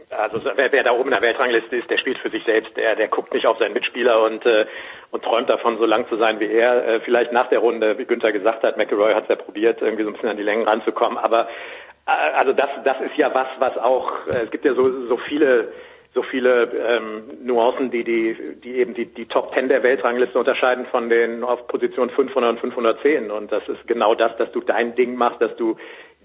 Also 0.10 0.42
wer, 0.56 0.72
wer 0.72 0.84
da 0.84 0.92
oben 0.92 1.06
in 1.06 1.12
der 1.12 1.22
Weltrangliste 1.22 1.78
ist, 1.78 1.90
der 1.90 1.98
spielt 1.98 2.18
für 2.18 2.30
sich 2.30 2.44
selbst, 2.44 2.76
der, 2.76 2.96
der 2.96 3.08
guckt 3.08 3.34
nicht 3.34 3.48
auf 3.48 3.58
seinen 3.60 3.74
Mitspieler 3.74 4.22
und, 4.24 4.46
äh, 4.46 4.66
und 5.10 5.24
träumt 5.24 5.50
davon, 5.50 5.78
so 5.78 5.86
lang 5.86 6.08
zu 6.10 6.18
sein 6.18 6.40
wie 6.40 6.52
er. 6.52 6.86
Äh, 6.86 7.00
vielleicht 7.00 7.32
nach 7.32 7.48
der 7.48 7.60
Runde, 7.60 7.98
wie 7.98 8.06
Günther 8.06 8.32
gesagt 8.32 8.64
hat, 8.64 8.78
McElroy 8.78 9.14
hat 9.14 9.24
es 9.24 9.30
ja 9.30 9.36
probiert, 9.36 9.82
irgendwie 9.82 10.04
so 10.04 10.10
ein 10.10 10.14
bisschen 10.14 10.30
an 10.30 10.38
die 10.38 10.44
Längen 10.44 10.68
ranzukommen, 10.68 11.18
aber 11.18 11.48
äh, 12.06 12.12
also 12.36 12.52
das, 12.52 12.70
das 12.84 12.98
ist 13.02 13.16
ja 13.18 13.34
was, 13.34 13.48
was 13.60 13.78
auch, 13.78 14.28
äh, 14.28 14.44
es 14.44 14.52
gibt 14.52 14.66
ja 14.66 14.74
so, 14.74 15.06
so 15.08 15.18
viele 15.18 15.72
so 16.14 16.24
viele 16.24 16.72
ähm, 16.78 17.24
Nuancen, 17.44 17.90
die, 17.90 18.04
die, 18.04 18.36
die 18.62 18.76
eben 18.76 18.94
die, 18.94 19.06
die 19.06 19.26
Top 19.26 19.54
Ten 19.54 19.70
der 19.70 19.82
Weltrangliste 19.82 20.38
unterscheiden 20.38 20.86
von 20.86 21.10
den 21.10 21.44
auf 21.44 21.68
Position 21.68 22.10
500 22.10 22.52
und 22.52 22.60
510. 22.60 23.32
Und 23.32 23.52
das 23.52 23.68
ist 23.70 23.88
genau 23.88 24.14
das, 24.14 24.36
dass 24.36 24.52
du 24.52 24.60
dein 24.60 24.94
Ding 24.94 25.16
machst, 25.16 25.42
dass 25.42 25.56
du 25.56 25.78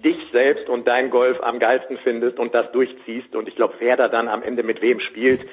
dich 0.05 0.19
selbst 0.33 0.69
und 0.69 0.87
dein 0.87 1.11
Golf 1.11 1.41
am 1.43 1.59
geilsten 1.59 1.99
findest 1.99 2.39
und 2.39 2.55
das 2.55 2.71
durchziehst. 2.73 3.35
Und 3.35 3.49
ich 3.49 3.57
glaube, 3.57 3.75
wer 3.79 3.97
da 3.97 4.09
dann 4.09 4.29
am 4.29 4.43
Ende 4.43 4.63
mit 4.63 4.83
wem 4.83 5.01
spielt, 5.01 5.47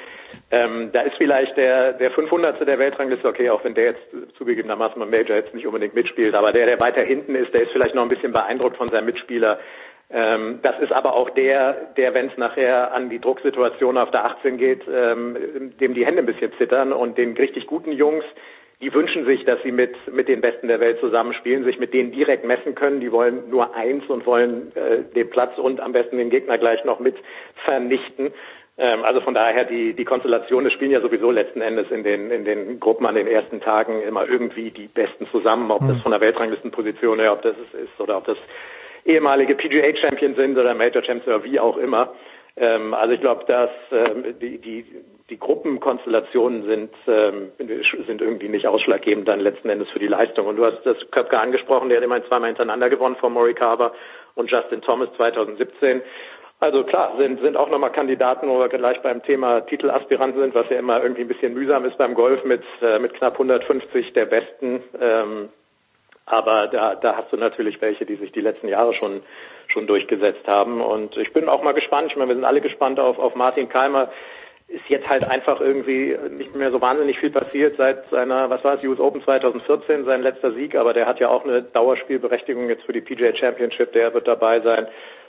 ähm, 0.52 0.90
da 0.92 1.02
ist 1.02 1.16
vielleicht 1.18 1.56
der, 1.56 1.94
der 1.94 2.12
500. 2.12 2.68
der 2.68 2.80
Weltrangliste, 2.80 3.28
okay, 3.28 3.50
auch 3.52 3.64
wenn 3.64 3.76
der 3.76 3.86
jetzt 3.86 4.04
zugegebenermaßen 4.38 5.00
beim 5.00 5.12
Major 5.12 5.36
jetzt 5.36 5.54
nicht 5.54 5.68
unbedingt 5.68 5.94
mitspielt, 5.94 6.34
aber 6.34 6.52
der, 6.52 6.66
der 6.66 6.82
weiter 6.82 7.04
hinten 7.04 7.36
ist, 7.36 7.54
der 7.54 7.64
ist 7.64 7.72
vielleicht 7.72 7.96
noch 7.96 8.02
ein 8.02 8.10
bisschen 8.10 8.34
beeindruckt 8.34 8.78
von 8.78 8.88
seinem 8.88 9.06
Mitspieler. 9.06 9.60
Ähm, 10.14 10.60
das 10.62 10.80
ist 10.80 10.92
aber 10.92 11.16
auch 11.16 11.32
der, 11.32 11.74
der, 11.98 12.14
wenn 12.14 12.28
es 12.28 12.38
nachher 12.38 12.94
an 12.94 13.10
die 13.10 13.20
Drucksituation 13.20 13.98
auf 13.98 14.12
der 14.12 14.26
18 14.26 14.58
geht, 14.58 14.82
ähm, 14.88 15.74
dem 15.80 15.96
die 15.96 16.06
Hände 16.06 16.20
ein 16.20 16.28
bisschen 16.28 16.54
zittern 16.60 16.94
und 16.94 17.18
den 17.18 17.36
richtig 17.36 17.66
guten 17.66 17.92
Jungs, 17.92 18.24
die 18.80 18.94
wünschen 18.94 19.26
sich, 19.26 19.44
dass 19.46 19.62
sie 19.64 19.72
mit, 19.72 19.96
mit 20.14 20.28
den 20.28 20.42
Besten 20.42 20.68
der 20.68 20.80
Welt 20.80 21.00
zusammenspielen, 21.00 21.64
sich 21.64 21.80
mit 21.80 21.94
denen 21.94 22.12
direkt 22.12 22.46
messen 22.46 22.76
können. 22.76 23.00
Die 23.00 23.12
wollen 23.12 23.50
nur 23.50 23.76
eins 23.76 24.06
und 24.08 24.26
wollen 24.26 24.72
äh, 24.76 25.02
den 25.16 25.30
Platz 25.30 25.58
und 25.58 25.80
am 25.80 25.94
besten 25.94 26.18
den 26.18 26.30
Gegner 26.30 26.58
gleich 26.58 26.84
noch 26.84 27.00
mit 27.00 27.16
vernichten. 27.66 28.34
Ähm, 28.78 29.04
also 29.04 29.22
von 29.22 29.34
daher 29.34 29.64
die, 29.64 29.94
die 29.94 30.06
Konstellation, 30.06 30.66
es 30.66 30.74
spielen 30.74 30.92
ja 30.92 31.02
sowieso 31.02 31.32
letzten 31.32 31.62
Endes 31.62 31.90
in 31.90 32.04
den, 32.04 32.30
in 32.30 32.46
den 32.46 32.80
Gruppen 32.80 33.06
an 33.08 33.16
den 33.16 33.28
ersten 33.28 33.62
Tagen 33.62 34.04
immer 34.04 34.28
irgendwie 34.28 34.70
die 34.70 34.88
Besten 34.88 35.28
zusammen, 35.32 35.72
ob 35.72 35.80
das 35.80 35.96
hm. 35.96 36.02
von 36.02 36.12
der 36.12 36.22
Weltranglistenposition 36.22 37.20
her, 37.20 37.34
ob 37.34 37.42
das 37.42 37.56
ist 37.74 38.00
oder 38.00 38.18
ob 38.18 38.26
das 38.26 38.38
ehemalige 39.06 39.56
PGA 39.56 39.96
Champion 39.96 40.36
sind 40.36 40.58
oder 40.58 40.74
Major 40.74 41.04
Champions 41.04 41.28
oder 41.28 41.44
wie 41.44 41.60
auch 41.60 41.78
immer. 41.78 42.14
Ähm, 42.56 42.94
also 42.94 43.14
ich 43.14 43.22
glaube, 43.22 43.46
dass 43.46 43.70
ähm, 43.92 44.36
die, 44.40 44.58
die, 44.60 44.86
die 45.30 45.40
Gruppenkonstellationen 45.40 46.66
sind, 46.66 46.94
ähm, 47.08 47.52
sind 48.06 48.22
irgendwie 48.22 48.50
nicht 48.50 48.68
ausschlaggebend 48.68 49.28
dann 49.28 49.40
letzten 49.40 49.70
Endes 49.70 49.92
für 49.92 50.00
die 50.00 50.08
Leistung. 50.08 50.48
Und 50.48 50.58
du 50.58 50.66
hast 50.66 50.84
das 50.84 50.98
Köpke 51.12 51.40
angesprochen, 51.40 51.90
der 51.90 51.98
hat 51.98 52.04
immerhin 52.04 52.26
zweimal 52.26 52.50
hintereinander 52.50 52.90
gewonnen 52.90 53.16
vor 53.16 53.30
Morikawa 53.30 53.94
und 54.36 54.52
Justin 54.52 54.82
Thomas 54.82 55.10
2017. 55.18 56.02
Also 56.60 56.84
klar, 56.84 57.16
sind, 57.18 57.42
sind 57.42 57.58
auch 57.58 57.70
nochmal 57.70 57.92
Kandidaten, 57.92 58.48
wo 58.48 58.60
wir 58.60 58.70
gleich 58.70 59.02
beim 59.02 59.22
Thema 59.24 59.62
Titelaspiranten 59.62 60.40
sind, 60.40 60.56
was 60.56 60.70
ja 60.70 60.78
immer 60.78 61.02
irgendwie 61.02 61.24
ein 61.24 61.28
bisschen 61.28 61.54
mühsam 61.54 61.84
ist 61.84 61.98
beim 61.98 62.14
Golf 62.14 62.44
mit, 62.46 62.64
äh, 62.82 63.00
mit 63.00 63.14
knapp 63.16 63.34
150 63.34 64.14
der 64.14 64.26
Besten. 64.26 64.82
Ähm, 65.02 65.50
aber 66.26 66.68
da, 66.68 66.96
da 66.96 67.18
hast 67.18 67.32
du 67.32 67.38
natürlich 67.38 67.82
welche, 67.82 68.06
die 68.06 68.16
sich 68.16 68.32
die 68.32 68.42
letzten 68.42 68.68
Jahre 68.68 68.94
schon, 68.94 69.22
schon 69.68 69.88
durchgesetzt 69.88 70.48
haben. 70.48 70.82
Und 70.82 71.18
ich 71.18 71.34
bin 71.34 71.50
auch 71.50 71.64
mal 71.64 71.74
gespannt. 71.74 72.12
Ich 72.12 72.16
meine, 72.16 72.30
wir 72.30 72.36
sind 72.36 72.46
alle 72.46 72.62
gespannt 72.62 73.00
auf, 73.00 73.20
auf 73.20 73.36
Martin 73.36 73.70
Keimer. 73.70 74.10
Ist 74.68 74.88
jetzt 74.88 75.10
halt 75.10 75.30
einfach 75.30 75.60
irgendwie 75.60 76.18
nicht 76.32 76.56
mehr 76.56 76.72
so 76.72 76.80
wahnsinnig 76.80 77.20
viel 77.20 77.30
passiert 77.30 77.76
seit 77.78 78.10
seiner, 78.10 78.50
was 78.50 78.64
war 78.64 78.76
es, 78.76 78.84
US 78.84 79.00
Open 79.00 79.22
2014, 79.22 80.06
sein 80.06 80.22
letzter 80.22 80.54
Sieg. 80.54 80.76
Aber 80.76 80.94
der 80.94 81.06
hat 81.06 81.20
ja 81.20 81.28
auch 81.30 81.44
eine 81.44 81.62
Dauerspielberechtigung 81.62 82.70
jetzt 82.70 82.84
für 82.84 82.94
die 82.94 83.02
PGA 83.02 83.36
Championship. 83.36 83.92
Der 83.92 84.14
wird 84.14 84.28
dabei 84.28 84.62
sein. 84.62 84.88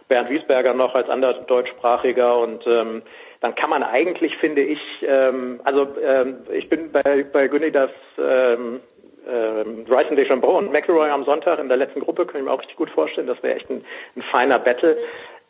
Bernd 0.09 0.31
Wiesberger 0.31 0.75
noch 0.75 0.95
als 0.95 1.09
anderer 1.09 1.35
deutschsprachiger 1.41 2.39
und 2.39 2.67
ähm, 2.67 3.03
dann 3.41 3.55
kann 3.55 3.71
man 3.71 3.83
eigentlich, 3.83 4.37
finde 4.37 4.63
ich, 4.63 4.81
ähm, 5.03 5.61
also 5.65 5.89
ähm, 6.03 6.39
ich 6.53 6.69
bin 6.69 6.93
bei, 6.93 7.25
bei 7.25 7.49
Günni 7.49 7.71
das 7.71 7.91
ähm, 8.19 8.81
ähm, 9.29 9.85
Bryson 9.85 10.17
DeChambeau 10.17 10.59
und 10.59 10.73
McElroy 10.73 11.11
am 11.11 11.25
Sonntag 11.25 11.59
in 11.59 11.69
der 11.69 11.77
letzten 11.77 12.01
Gruppe, 12.01 12.27
kann 12.27 12.41
ich 12.41 12.45
mir 12.47 12.53
auch 12.53 12.61
richtig 12.61 12.77
gut 12.77 12.91
vorstellen. 12.91 13.27
Das 13.27 13.43
wäre 13.43 13.57
echt 13.57 13.71
ein, 13.71 13.85
ein 14.17 14.23
feiner 14.23 14.59
Battle. 14.59 14.97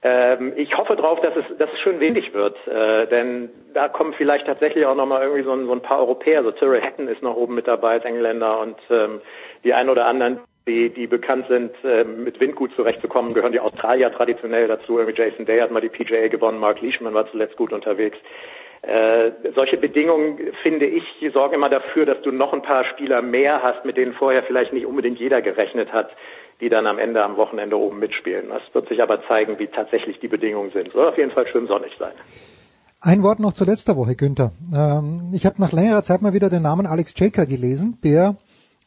Ähm, 0.02 0.52
ich 0.56 0.76
hoffe 0.76 0.96
drauf, 0.96 1.20
dass 1.20 1.34
es, 1.36 1.56
dass 1.56 1.72
es 1.72 1.80
schön 1.80 1.98
wenig 2.00 2.34
wird, 2.34 2.56
äh, 2.66 3.06
denn 3.06 3.50
da 3.72 3.88
kommen 3.88 4.12
vielleicht 4.12 4.46
tatsächlich 4.46 4.84
auch 4.84 4.94
nochmal 4.94 5.22
irgendwie 5.22 5.42
so 5.42 5.52
ein, 5.52 5.66
so 5.66 5.72
ein 5.72 5.80
paar 5.80 6.00
Europäer. 6.00 6.42
So 6.42 6.52
Cyril 6.52 6.82
Hatton 6.82 7.08
ist 7.08 7.22
noch 7.22 7.36
oben 7.36 7.54
mit 7.54 7.66
dabei 7.66 7.92
als 7.92 8.04
Engländer 8.04 8.60
und 8.60 8.76
ähm, 8.90 9.20
die 9.64 9.72
ein 9.72 9.88
oder 9.88 10.06
anderen 10.06 10.40
die, 10.66 10.88
die 10.88 11.06
bekannt 11.06 11.46
sind, 11.48 11.72
äh, 11.84 12.04
mit 12.04 12.40
Wind 12.40 12.56
gut 12.56 12.74
zurechtzukommen, 12.74 13.34
gehören 13.34 13.52
die 13.52 13.60
Australier 13.60 14.10
traditionell 14.12 14.66
dazu. 14.66 14.98
Irgendwie 14.98 15.20
Jason 15.20 15.44
Day 15.44 15.58
hat 15.58 15.70
mal 15.70 15.80
die 15.80 15.90
PGA 15.90 16.28
gewonnen, 16.28 16.58
Mark 16.58 16.80
Leishman 16.80 17.12
war 17.12 17.30
zuletzt 17.30 17.56
gut 17.56 17.72
unterwegs. 17.72 18.16
Äh, 18.86 19.32
solche 19.54 19.78
Bedingungen, 19.78 20.38
finde 20.62 20.86
ich, 20.86 21.04
sorgen 21.32 21.54
immer 21.54 21.70
dafür, 21.70 22.04
dass 22.04 22.20
du 22.22 22.30
noch 22.30 22.52
ein 22.52 22.62
paar 22.62 22.84
Spieler 22.84 23.22
mehr 23.22 23.62
hast, 23.62 23.84
mit 23.84 23.96
denen 23.96 24.12
vorher 24.12 24.42
vielleicht 24.42 24.74
nicht 24.74 24.84
unbedingt 24.84 25.18
jeder 25.18 25.40
gerechnet 25.40 25.92
hat, 25.92 26.10
die 26.60 26.68
dann 26.68 26.86
am 26.86 26.98
Ende 26.98 27.24
am 27.24 27.36
Wochenende 27.36 27.78
oben 27.78 27.98
mitspielen. 27.98 28.50
Das 28.50 28.62
wird 28.74 28.88
sich 28.88 29.02
aber 29.02 29.26
zeigen, 29.26 29.58
wie 29.58 29.68
tatsächlich 29.68 30.18
die 30.20 30.28
Bedingungen 30.28 30.70
sind. 30.72 30.92
Soll 30.92 31.08
auf 31.08 31.16
jeden 31.16 31.30
Fall 31.30 31.46
schön 31.46 31.66
sonnig 31.66 31.92
sein. 31.98 32.12
Ein 33.00 33.22
Wort 33.22 33.40
noch 33.40 33.54
zu 33.54 33.64
letzter 33.64 33.96
Woche, 33.96 34.16
Günther. 34.16 34.52
Ähm, 34.74 35.32
ich 35.34 35.46
habe 35.46 35.60
nach 35.60 35.72
längerer 35.72 36.02
Zeit 36.02 36.20
mal 36.20 36.34
wieder 36.34 36.50
den 36.50 36.62
Namen 36.62 36.86
Alex 36.86 37.14
Jaker 37.16 37.46
gelesen, 37.46 37.98
der 38.04 38.36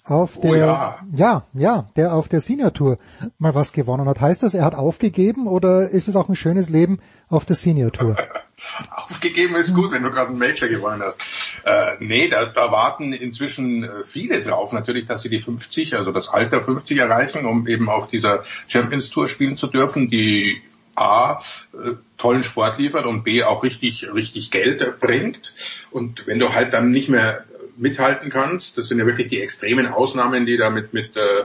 auf 0.06 0.38
oh 0.38 0.42
der, 0.42 0.52
oh 0.52 0.56
ja. 0.56 1.00
ja, 1.16 1.44
ja, 1.54 1.86
der 1.96 2.14
auf 2.14 2.30
der 2.30 2.40
Senior 2.40 2.72
Tour 2.72 2.98
mal 3.40 3.56
was 3.56 3.74
gewonnen 3.74 4.08
hat. 4.08 4.22
Heißt 4.22 4.44
das, 4.44 4.54
er 4.54 4.64
hat 4.64 4.76
aufgegeben 4.76 5.48
oder 5.48 5.90
ist 5.90 6.08
es 6.08 6.16
auch 6.16 6.30
ein 6.30 6.36
schönes 6.36 6.70
Leben 6.70 7.00
auf 7.30 7.46
der 7.46 7.56
Senior 7.56 7.92
Tour? 7.92 8.16
aufgegeben 8.90 9.56
ist 9.56 9.74
gut, 9.74 9.92
wenn 9.92 10.04
du 10.04 10.10
gerade 10.10 10.30
einen 10.30 10.40
Major 10.40 10.68
gewonnen 10.68 11.02
hast. 11.02 11.22
Äh, 11.64 11.96
nee, 12.00 12.28
da, 12.28 12.46
da 12.46 12.72
warten 12.72 13.14
inzwischen 13.14 13.84
äh, 13.84 14.04
viele 14.04 14.42
drauf, 14.42 14.74
natürlich, 14.74 15.06
dass 15.06 15.22
sie 15.22 15.30
die 15.30 15.40
50, 15.40 15.96
also 15.96 16.12
das 16.12 16.30
Alter 16.30 16.62
50 16.62 16.98
erreichen, 16.98 17.46
um 17.46 17.68
eben 17.68 17.90
auf 17.90 18.08
dieser 18.08 18.44
Champions 18.68 19.10
Tour 19.10 19.28
spielen 19.28 19.58
zu 19.58 19.68
dürfen, 19.68 20.10
die 20.10 20.62
A, 20.96 21.42
äh, 21.74 21.94
tollen 22.18 22.44
Sport 22.44 22.80
liefert 22.80 23.06
und 23.06 23.24
B, 23.24 23.44
auch 23.44 23.64
richtig, 23.64 24.08
richtig 24.12 24.50
Geld 24.50 25.00
bringt. 25.00 25.54
Und 25.92 26.26
wenn 26.26 26.40
du 26.40 26.54
halt 26.54 26.74
dann 26.74 26.90
nicht 26.90 27.10
mehr 27.10 27.46
mithalten 27.78 28.30
kannst. 28.30 28.78
Das 28.78 28.88
sind 28.88 29.00
ja 29.00 29.06
wirklich 29.06 29.28
die 29.28 29.42
extremen 29.42 29.88
Ausnahmen, 29.88 30.46
die 30.46 30.58
da 30.58 30.70
mit, 30.70 30.94
mit 30.94 31.16
äh, 31.16 31.42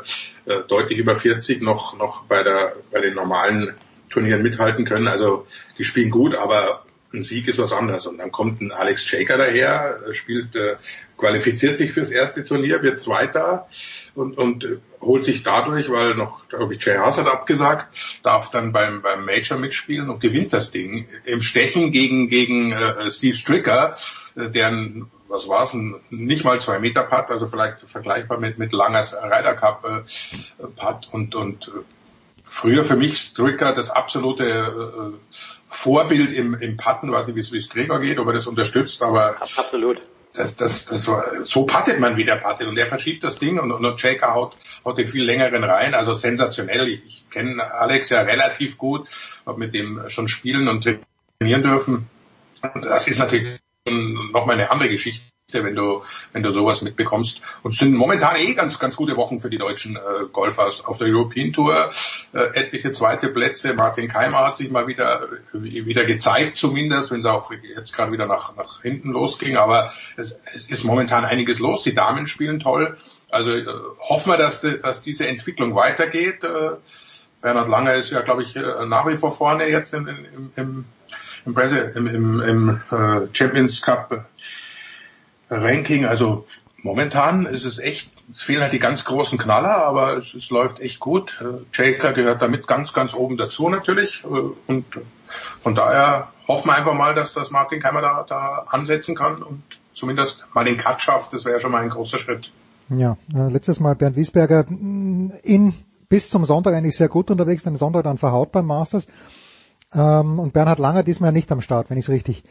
äh 0.51 0.62
deutlich 0.66 0.98
über 0.98 1.14
40 1.14 1.60
noch, 1.60 1.97
noch 1.98 2.24
bei, 2.24 2.43
der, 2.43 2.74
bei 2.90 3.01
den 3.01 3.14
normalen 3.14 3.74
Turnieren 4.09 4.43
mithalten 4.43 4.84
können. 4.84 5.09
Also 5.09 5.47
die 5.78 5.84
spielen 5.84 6.10
gut, 6.10 6.34
aber 6.34 6.84
ein 7.14 7.22
Sieg 7.22 7.48
ist 7.48 7.59
was 7.59 7.72
anderes. 7.72 8.06
Und 8.06 8.18
dann 8.18 8.32
kommt 8.32 8.60
ein 8.60 8.72
Alex 8.72 9.05
Shaker 9.05 9.39
daher, 9.39 9.98
spielt, 10.12 10.56
äh, 10.56 10.76
qualifiziert 11.16 11.78
sich 11.78 11.93
fürs 11.93 12.10
erste 12.10 12.44
Turnier, 12.44 12.82
wird 12.82 12.98
Zweiter 12.98 13.68
und, 14.14 14.39
und 14.39 14.64
äh, 14.64 14.78
holt 15.01 15.24
sich 15.24 15.43
dadurch, 15.43 15.90
weil 15.90 16.14
noch, 16.14 16.48
glaube 16.48 16.74
ich, 16.74 16.84
Jay 16.84 16.97
Haas 16.97 17.18
hat 17.18 17.26
abgesagt, 17.26 17.86
darf 18.22 18.51
dann 18.51 18.72
beim, 18.72 19.02
beim 19.02 19.24
Major 19.24 19.59
mitspielen 19.59 20.10
und 20.10 20.20
gewinnt 20.20 20.52
das 20.52 20.70
Ding. 20.70 21.06
Im 21.24 21.43
Stechen 21.43 21.93
gegen, 21.93 22.28
gegen 22.28 22.72
äh, 22.72 23.10
Steve 23.10 23.36
Stricker, 23.36 23.97
äh, 24.36 24.48
deren 24.51 25.10
was 25.32 25.48
war's, 25.48 25.72
ein 25.72 25.94
nicht 26.10 26.44
mal 26.44 26.60
zwei 26.60 26.78
Meter 26.78 27.05
Putt, 27.05 27.30
also 27.30 27.47
vielleicht 27.47 27.89
vergleichbar 27.90 28.39
mit, 28.39 28.59
mit 28.59 28.72
Langers 28.72 29.14
Ryder 29.14 29.55
Cup 29.55 29.84
äh, 29.84 30.66
Putt 30.76 31.09
und, 31.10 31.34
und 31.34 31.68
äh, 31.68 31.70
früher 32.44 32.85
für 32.85 32.97
mich 32.97 33.19
Stricker 33.19 33.74
das 33.74 33.90
absolute 33.90 34.44
äh, 34.44 35.36
Vorbild 35.69 36.32
im, 36.32 36.55
im 36.55 36.77
Putten, 36.77 37.10
weiß 37.10 37.27
nicht, 37.27 37.52
wie 37.52 37.59
es 37.59 37.69
Gregor 37.69 38.01
geht, 38.01 38.19
ob 38.19 38.27
er 38.27 38.35
das 38.35 38.47
unterstützt, 38.47 39.02
aber 39.02 39.40
absolut. 39.40 40.02
Das, 40.35 40.56
das, 40.56 40.86
das, 40.86 41.10
so 41.43 41.66
pattet 41.66 42.01
man 42.01 42.16
wie 42.16 42.24
der 42.24 42.36
pattet 42.36 42.66
und 42.66 42.77
der 42.77 42.86
verschiebt 42.86 43.23
das 43.23 43.39
Ding 43.39 43.59
und, 43.59 43.70
und 43.70 44.01
Shaker 44.01 44.32
haut, 44.32 44.56
haut 44.82 44.97
den 44.97 45.09
viel 45.09 45.24
längeren 45.24 45.62
rein, 45.62 45.94
also 45.94 46.14
sensationell. 46.14 46.89
Ich, 46.89 47.05
ich 47.06 47.31
kenne 47.31 47.62
Alex 47.74 48.09
ja 48.09 48.23
relativ 48.23 48.78
gut, 48.78 49.09
habe 49.44 49.59
mit 49.59 49.74
dem 49.74 50.09
schon 50.09 50.28
spielen 50.28 50.69
und 50.69 50.89
trainieren 51.39 51.62
dürfen. 51.62 52.09
Das 52.74 53.09
ist 53.09 53.19
natürlich 53.19 53.60
nochmal 53.85 54.56
eine 54.56 54.70
andere 54.70 54.89
Geschichte, 54.89 55.23
wenn 55.54 55.74
du, 55.74 56.02
wenn 56.32 56.42
du 56.42 56.50
sowas 56.50 56.82
mitbekommst. 56.82 57.40
Und 57.62 57.72
es 57.72 57.78
sind 57.78 57.94
momentan 57.94 58.36
eh 58.36 58.54
ganz, 58.54 58.78
ganz 58.78 58.96
gute 58.96 59.16
Wochen 59.16 59.38
für 59.38 59.50
die 59.50 59.58
deutschen 59.58 59.96
äh, 59.96 60.26
Golfer 60.32 60.70
auf 60.84 60.98
der 60.98 61.08
European 61.08 61.52
Tour. 61.52 61.90
Äh, 62.32 62.38
etliche 62.54 62.92
zweite 62.92 63.28
Plätze. 63.28 63.74
Martin 63.74 64.08
Keimer 64.08 64.46
hat 64.46 64.56
sich 64.56 64.70
mal 64.70 64.86
wieder, 64.86 65.22
äh, 65.54 65.86
wieder 65.86 66.04
gezeigt 66.04 66.56
zumindest, 66.56 67.10
wenn 67.10 67.20
es 67.20 67.26
auch 67.26 67.50
jetzt 67.52 67.94
gerade 67.94 68.12
wieder 68.12 68.26
nach, 68.26 68.56
nach 68.56 68.82
hinten 68.82 69.10
losging. 69.10 69.56
Aber 69.56 69.92
es, 70.16 70.36
es 70.54 70.68
ist 70.68 70.84
momentan 70.84 71.24
einiges 71.24 71.58
los. 71.58 71.82
Die 71.82 71.94
Damen 71.94 72.26
spielen 72.26 72.60
toll. 72.60 72.96
Also 73.30 73.50
äh, 73.50 73.66
hoffen 74.00 74.32
wir, 74.32 74.38
dass, 74.38 74.60
dass 74.60 75.02
diese 75.02 75.26
Entwicklung 75.26 75.74
weitergeht. 75.74 76.44
Äh, 76.44 76.76
Bernhard 77.40 77.68
Langer 77.68 77.94
ist 77.94 78.10
ja, 78.10 78.20
glaube 78.20 78.44
ich, 78.44 78.54
äh, 78.56 78.86
nach 78.86 79.06
wie 79.06 79.16
vor 79.16 79.32
vorne 79.32 79.68
jetzt 79.68 79.92
im, 79.94 80.06
im, 80.06 80.50
im 80.56 80.84
im, 81.44 81.56
im, 81.56 82.06
im, 82.06 82.40
im 82.40 82.80
äh, 82.90 83.26
Champions 83.32 83.82
Cup 83.82 84.26
Ranking. 85.60 86.04
Also 86.04 86.46
momentan 86.82 87.46
ist 87.46 87.64
es 87.64 87.78
echt, 87.78 88.10
es 88.32 88.42
fehlen 88.42 88.62
halt 88.62 88.72
die 88.72 88.78
ganz 88.78 89.04
großen 89.04 89.38
Knaller, 89.38 89.84
aber 89.84 90.16
es, 90.16 90.34
es 90.34 90.50
läuft 90.50 90.80
echt 90.80 91.00
gut. 91.00 91.40
Äh, 91.40 91.64
Jaker 91.72 92.12
gehört 92.12 92.42
damit 92.42 92.66
ganz, 92.66 92.92
ganz 92.92 93.14
oben 93.14 93.36
dazu 93.36 93.68
natürlich. 93.68 94.24
Äh, 94.24 94.50
und 94.66 94.84
von 95.58 95.74
daher 95.74 96.28
hoffen 96.48 96.68
wir 96.68 96.76
einfach 96.76 96.94
mal, 96.94 97.14
dass 97.14 97.32
das 97.32 97.50
Martin 97.50 97.80
Keimer 97.80 98.02
da, 98.02 98.24
da 98.28 98.66
ansetzen 98.68 99.14
kann 99.14 99.42
und 99.42 99.62
zumindest 99.94 100.46
mal 100.54 100.64
den 100.64 100.76
Cut 100.76 101.00
schafft. 101.00 101.32
Das 101.32 101.44
wäre 101.44 101.60
schon 101.60 101.72
mal 101.72 101.82
ein 101.82 101.90
großer 101.90 102.18
Schritt. 102.18 102.52
Ja, 102.88 103.16
äh, 103.34 103.48
letztes 103.48 103.80
Mal 103.80 103.94
Bernd 103.94 104.16
Wiesberger 104.16 104.66
in 104.68 105.74
bis 106.08 106.28
zum 106.28 106.44
Sonntag 106.44 106.74
eigentlich 106.74 106.96
sehr 106.96 107.08
gut 107.08 107.30
unterwegs, 107.30 107.62
den 107.62 107.76
Sonntag 107.76 108.04
dann 108.04 108.18
verhaut 108.18 108.52
beim 108.52 108.66
Masters. 108.66 109.06
Ähm, 109.94 110.38
und 110.38 110.52
Bernhard 110.52 110.78
Langer 110.78 111.02
diesmal 111.02 111.32
nicht 111.32 111.50
am 111.52 111.62
Start, 111.62 111.88
wenn 111.88 111.96
ich 111.96 112.04
es 112.04 112.10
richtig 112.10 112.42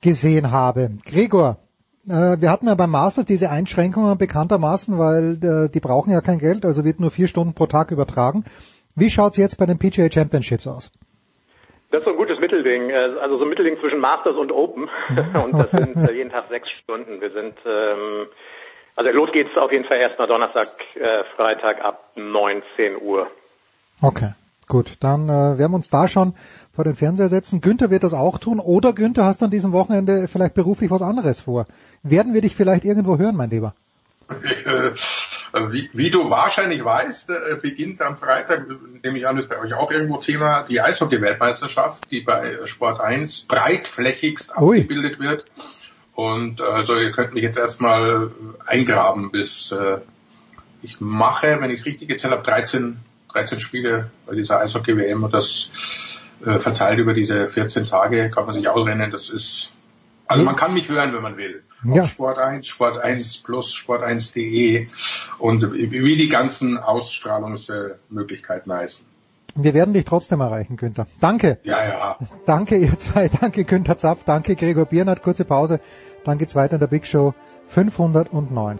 gesehen 0.00 0.50
habe. 0.50 0.92
Gregor, 1.04 1.58
wir 2.04 2.50
hatten 2.50 2.66
ja 2.66 2.74
beim 2.74 2.90
Masters 2.90 3.26
diese 3.26 3.50
Einschränkungen 3.50 4.16
bekanntermaßen, 4.16 4.98
weil 4.98 5.38
äh, 5.42 5.68
die 5.68 5.80
brauchen 5.80 6.10
ja 6.10 6.20
kein 6.20 6.38
Geld, 6.38 6.64
also 6.64 6.84
wird 6.84 6.98
nur 6.98 7.10
vier 7.10 7.28
Stunden 7.28 7.54
pro 7.54 7.66
Tag 7.66 7.90
übertragen. 7.90 8.44
Wie 8.96 9.10
schaut's 9.10 9.36
jetzt 9.36 9.58
bei 9.58 9.66
den 9.66 9.78
PGA 9.78 10.10
Championships 10.10 10.66
aus? 10.66 10.90
Das 11.90 12.00
ist 12.00 12.04
so 12.04 12.12
ein 12.12 12.16
gutes 12.16 12.38
Mittelding, 12.38 12.90
äh, 12.90 12.94
also 13.20 13.36
so 13.36 13.44
ein 13.44 13.48
Mittelding 13.48 13.78
zwischen 13.80 13.98
Masters 13.98 14.36
und 14.36 14.52
Open. 14.52 14.88
und 15.44 15.52
das 15.52 15.70
sind 15.70 15.96
äh, 15.96 16.12
jeden 16.12 16.30
Tag 16.30 16.44
sechs 16.48 16.70
Stunden. 16.70 17.20
Wir 17.20 17.30
sind, 17.30 17.54
ähm, 17.66 18.26
also 18.96 19.10
los 19.10 19.30
geht's 19.32 19.56
auf 19.56 19.72
jeden 19.72 19.84
Fall 19.84 19.98
erst 19.98 20.18
mal 20.18 20.26
Donnerstag, 20.26 20.66
äh, 20.94 21.24
Freitag 21.36 21.84
ab 21.84 22.12
19 22.16 23.00
Uhr. 23.02 23.26
Okay. 24.00 24.32
Gut, 24.68 24.98
dann 25.00 25.28
äh, 25.28 25.58
werden 25.58 25.72
wir 25.72 25.76
uns 25.76 25.90
da 25.90 26.06
schon 26.06 26.34
vor 26.72 26.84
den 26.84 26.94
Fernseher 26.94 27.28
setzen. 27.28 27.60
Günther 27.60 27.90
wird 27.90 28.04
das 28.04 28.14
auch 28.14 28.38
tun. 28.38 28.60
Oder 28.60 28.92
Günther, 28.92 29.24
hast 29.24 29.40
du 29.40 29.46
an 29.46 29.50
diesem 29.50 29.72
Wochenende 29.72 30.28
vielleicht 30.28 30.54
beruflich 30.54 30.92
was 30.92 31.02
anderes 31.02 31.40
vor? 31.40 31.66
Werden 32.02 32.34
wir 32.34 32.40
dich 32.40 32.54
vielleicht 32.54 32.84
irgendwo 32.84 33.18
hören, 33.18 33.36
mein 33.36 33.50
Lieber? 33.50 33.74
Äh, 34.28 34.92
wie, 35.72 35.90
wie, 35.92 36.10
du 36.10 36.30
wahrscheinlich 36.30 36.84
weißt, 36.84 37.30
äh, 37.30 37.56
beginnt 37.60 38.00
am 38.00 38.16
Freitag, 38.16 38.66
nehme 39.02 39.18
ich 39.18 39.26
an, 39.26 39.38
ist 39.38 39.48
bei 39.48 39.60
euch 39.60 39.74
auch 39.74 39.90
irgendwo 39.90 40.18
Thema, 40.18 40.62
die 40.62 40.80
Eishockey-Weltmeisterschaft, 40.80 42.08
die 42.10 42.20
bei 42.20 42.58
Sport 42.66 43.00
1 43.00 43.46
breitflächigst 43.48 44.56
Ui. 44.58 44.82
abgebildet 44.82 45.18
wird. 45.18 45.46
Und 46.14 46.60
also 46.60 46.94
ihr 46.96 47.10
könnt 47.10 47.34
mich 47.34 47.42
jetzt 47.42 47.58
erstmal 47.58 48.30
eingraben 48.66 49.30
bis 49.30 49.72
äh, 49.72 49.98
ich 50.82 51.00
mache, 51.00 51.58
wenn 51.60 51.70
ich 51.70 51.80
es 51.80 51.86
richtig 51.86 52.08
gezählt 52.08 52.32
habe, 52.32 52.42
13 52.42 52.98
13 53.32 53.60
Spiele 53.60 54.10
bei 54.26 54.34
dieser 54.34 54.60
Eishockey-WM 54.60 55.22
und 55.22 55.34
das 55.34 55.70
äh, 56.44 56.58
verteilt 56.58 56.98
über 56.98 57.14
diese 57.14 57.46
14 57.46 57.86
Tage 57.86 58.30
kann 58.30 58.46
man 58.46 58.54
sich 58.54 58.68
ausrennen. 58.68 59.10
Das 59.10 59.30
ist, 59.30 59.72
also 60.26 60.44
man 60.44 60.56
kann 60.56 60.74
mich 60.74 60.88
hören, 60.88 61.12
wenn 61.12 61.22
man 61.22 61.36
will. 61.36 61.62
Ja. 61.84 62.06
Sport 62.06 62.38
1, 62.38 62.66
Sport 62.66 62.98
1 62.98 63.38
Plus, 63.38 63.72
Sport 63.72 64.04
1.de 64.04 64.88
und 65.38 65.72
wie 65.72 66.16
die 66.16 66.28
ganzen 66.28 66.76
Ausstrahlungsmöglichkeiten 66.76 68.72
heißen. 68.72 69.06
Wir 69.56 69.74
werden 69.74 69.94
dich 69.94 70.04
trotzdem 70.04 70.40
erreichen, 70.40 70.76
Günther. 70.76 71.06
Danke. 71.20 71.58
Ja, 71.64 71.84
ja. 71.84 72.18
Danke 72.46 72.76
ihr 72.76 72.96
zwei. 72.98 73.28
Danke 73.40 73.64
Günther 73.64 73.98
Zapf. 73.98 74.24
Danke 74.24 74.54
Gregor 74.56 74.86
Biernert. 74.86 75.22
Kurze 75.22 75.44
Pause. 75.44 75.80
Dann 76.24 76.38
geht's 76.38 76.54
weiter 76.54 76.74
in 76.74 76.80
der 76.80 76.86
Big 76.86 77.06
Show 77.06 77.34
509. 77.68 78.78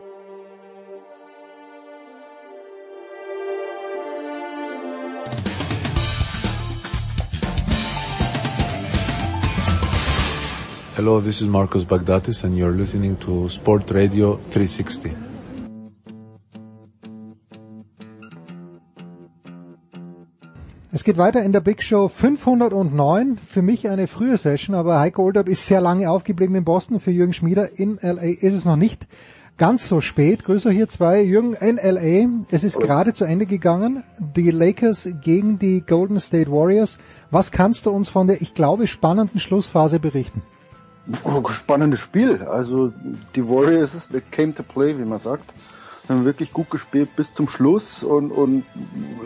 Hello, 11.00 11.18
this 11.18 11.40
is 11.40 11.48
Marcos 11.48 11.86
Bagdatis 11.86 12.44
and 12.44 12.58
you're 12.58 12.76
listening 12.76 13.18
to 13.20 13.48
Sport 13.48 13.90
Radio 13.90 14.38
360. 14.50 15.16
Es 20.92 21.02
geht 21.02 21.16
weiter 21.16 21.42
in 21.42 21.52
der 21.52 21.62
Big 21.62 21.82
Show 21.82 22.08
509. 22.08 23.38
Für 23.38 23.62
mich 23.62 23.88
eine 23.88 24.08
frühe 24.08 24.36
Session, 24.36 24.74
aber 24.74 25.00
Heiko 25.00 25.22
Oldup 25.22 25.48
ist 25.48 25.66
sehr 25.66 25.80
lange 25.80 26.10
aufgeblieben 26.10 26.54
in 26.54 26.64
Boston. 26.66 27.00
Für 27.00 27.12
Jürgen 27.12 27.32
Schmieder 27.32 27.78
in 27.78 27.98
LA 28.02 28.36
ist 28.42 28.52
es 28.52 28.66
noch 28.66 28.76
nicht 28.76 29.06
ganz 29.56 29.88
so 29.88 30.02
spät. 30.02 30.44
Grüße 30.44 30.70
hier 30.70 30.90
zwei. 30.90 31.22
Jürgen 31.22 31.54
in 31.54 31.76
LA. 31.76 32.28
Es 32.50 32.62
ist 32.62 32.78
gerade 32.78 33.14
zu 33.14 33.24
Ende 33.24 33.46
gegangen. 33.46 34.04
Die 34.36 34.50
Lakers 34.50 35.08
gegen 35.22 35.58
die 35.58 35.80
Golden 35.80 36.20
State 36.20 36.52
Warriors. 36.52 36.98
Was 37.30 37.50
kannst 37.50 37.86
du 37.86 37.90
uns 37.90 38.10
von 38.10 38.26
der, 38.26 38.42
ich 38.42 38.52
glaube, 38.52 38.86
spannenden 38.86 39.40
Schlussphase 39.40 39.98
berichten? 39.98 40.42
Oh, 41.24 41.48
spannendes 41.48 42.00
Spiel. 42.00 42.42
Also 42.42 42.92
die 43.34 43.46
Warriors 43.46 43.92
they 44.10 44.20
came 44.20 44.54
to 44.54 44.62
play, 44.62 44.96
wie 44.98 45.04
man 45.04 45.18
sagt. 45.18 45.52
Haben 46.08 46.24
wirklich 46.24 46.52
gut 46.52 46.70
gespielt 46.70 47.14
bis 47.16 47.32
zum 47.34 47.48
Schluss 47.48 48.02
und, 48.02 48.32
und 48.32 48.64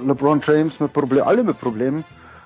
LeBron 0.06 0.42
James 0.44 0.80
mit 0.80 0.92
Problemen, 0.92 1.26
alle 1.26 1.42
mit 1.42 1.58
Problemen. 1.60 2.04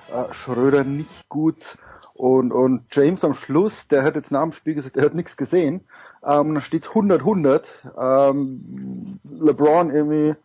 Äh, 0.09 0.33
Schröder 0.33 0.83
nicht 0.83 1.27
gut 1.29 1.77
und, 2.19 2.51
und 2.51 2.83
James 2.91 3.23
am 3.23 3.33
Schluss, 3.33 3.87
der 3.87 4.03
hat 4.03 4.15
jetzt 4.15 4.29
nach 4.29 4.41
dem 4.41 4.51
Spiel 4.51 4.75
gesagt, 4.75 4.97
er 4.97 5.05
hat 5.05 5.13
nichts 5.13 5.37
gesehen. 5.37 5.85
Ähm, 6.21 6.53
da 6.53 6.59
steht 6.59 6.87
100-100. 6.87 7.61
Ähm, 7.97 9.19
LeBron 9.23 9.89
irgendwie 9.89 10.35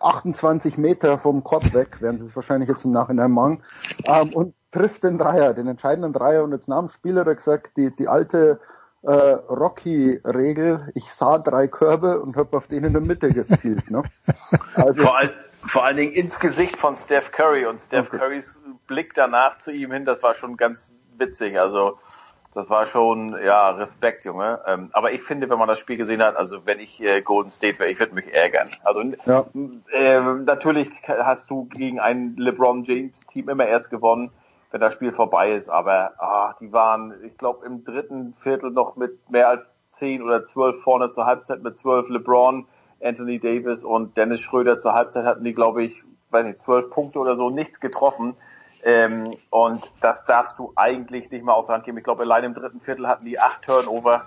28 0.00 0.76
Meter 0.76 1.16
vom 1.16 1.42
Court 1.42 1.72
weg, 1.72 2.02
werden 2.02 2.18
sie 2.18 2.26
es 2.26 2.36
wahrscheinlich 2.36 2.68
jetzt 2.68 2.84
im 2.84 2.92
Nachhinein 2.92 3.30
machen. 3.30 3.62
Ähm, 4.04 4.34
und 4.34 4.54
trifft 4.74 5.04
den 5.04 5.18
Dreier, 5.18 5.54
den 5.54 5.68
entscheidenden 5.68 6.12
Dreier. 6.12 6.42
Und 6.42 6.52
jetzt 6.52 6.68
nach 6.68 6.80
dem 6.80 6.88
Spiel 6.88 7.18
hat 7.18 7.26
er 7.26 7.36
gesagt, 7.36 7.76
die, 7.76 7.94
die 7.94 8.08
alte 8.08 8.60
äh, 9.02 9.12
Rocky-Regel, 9.12 10.90
ich 10.94 11.12
sah 11.12 11.38
drei 11.38 11.68
Körbe 11.68 12.20
und 12.20 12.36
habe 12.36 12.56
auf 12.56 12.66
den 12.66 12.84
in 12.84 12.92
der 12.92 13.02
Mitte 13.02 13.28
gezielt. 13.28 13.90
Ne? 13.90 14.02
Also, 14.74 15.02
vor, 15.02 15.16
all, 15.16 15.32
vor 15.64 15.84
allen 15.84 15.96
Dingen 15.96 16.12
ins 16.12 16.38
Gesicht 16.40 16.76
von 16.76 16.96
Steph 16.96 17.30
Curry 17.30 17.66
und 17.66 17.78
Steph 17.78 18.08
okay. 18.08 18.18
Currys 18.18 18.58
Blick 18.86 19.14
danach 19.14 19.58
zu 19.58 19.70
ihm 19.70 19.92
hin, 19.92 20.04
das 20.04 20.22
war 20.22 20.34
schon 20.34 20.56
ganz 20.56 20.94
witzig. 21.16 21.58
Also 21.58 21.96
das 22.54 22.68
war 22.70 22.86
schon, 22.86 23.36
ja, 23.44 23.70
Respekt, 23.70 24.24
Junge. 24.24 24.60
Ähm, 24.66 24.90
aber 24.92 25.12
ich 25.12 25.22
finde, 25.22 25.48
wenn 25.48 25.58
man 25.58 25.68
das 25.68 25.78
Spiel 25.78 25.96
gesehen 25.96 26.22
hat, 26.22 26.36
also 26.36 26.66
wenn 26.66 26.80
ich 26.80 27.00
äh, 27.00 27.20
Golden 27.22 27.50
State 27.50 27.78
wäre, 27.78 27.90
ich 27.90 28.00
würde 28.00 28.14
mich 28.14 28.32
ärgern. 28.32 28.70
Also 28.82 29.02
ja. 29.24 29.44
äh, 29.92 30.20
natürlich 30.20 30.90
hast 31.06 31.50
du 31.50 31.66
gegen 31.66 32.00
ein 32.00 32.36
LeBron 32.36 32.84
James 32.84 33.14
Team 33.32 33.48
immer 33.48 33.66
erst 33.66 33.90
gewonnen, 33.90 34.30
wenn 34.74 34.80
das 34.80 34.94
Spiel 34.94 35.12
vorbei 35.12 35.52
ist. 35.52 35.68
Aber 35.68 36.20
ah, 36.20 36.56
die 36.58 36.72
waren, 36.72 37.14
ich 37.24 37.38
glaube, 37.38 37.64
im 37.64 37.84
dritten 37.84 38.34
Viertel 38.34 38.72
noch 38.72 38.96
mit 38.96 39.30
mehr 39.30 39.48
als 39.48 39.70
zehn 39.90 40.20
oder 40.20 40.44
zwölf 40.46 40.82
vorne 40.82 41.12
zur 41.12 41.26
Halbzeit 41.26 41.62
mit 41.62 41.78
zwölf 41.78 42.08
LeBron, 42.08 42.66
Anthony 43.00 43.38
Davis 43.38 43.84
und 43.84 44.16
Dennis 44.16 44.40
Schröder 44.40 44.80
zur 44.80 44.92
Halbzeit 44.92 45.26
hatten 45.26 45.44
die, 45.44 45.54
glaube 45.54 45.84
ich, 45.84 46.02
weiß 46.30 46.44
nicht, 46.44 46.60
zwölf 46.60 46.90
Punkte 46.90 47.20
oder 47.20 47.36
so, 47.36 47.50
nichts 47.50 47.78
getroffen. 47.78 48.34
Ähm, 48.82 49.36
und 49.50 49.92
das 50.00 50.24
darfst 50.24 50.58
du 50.58 50.72
eigentlich 50.74 51.30
nicht 51.30 51.44
mehr 51.44 51.54
außer 51.54 51.72
Hand 51.72 51.84
geben. 51.84 51.98
Ich 51.98 52.04
glaube, 52.04 52.24
allein 52.24 52.42
im 52.42 52.54
dritten 52.54 52.80
Viertel 52.80 53.06
hatten 53.06 53.24
die 53.24 53.38
acht 53.38 53.62
Turnover 53.62 54.26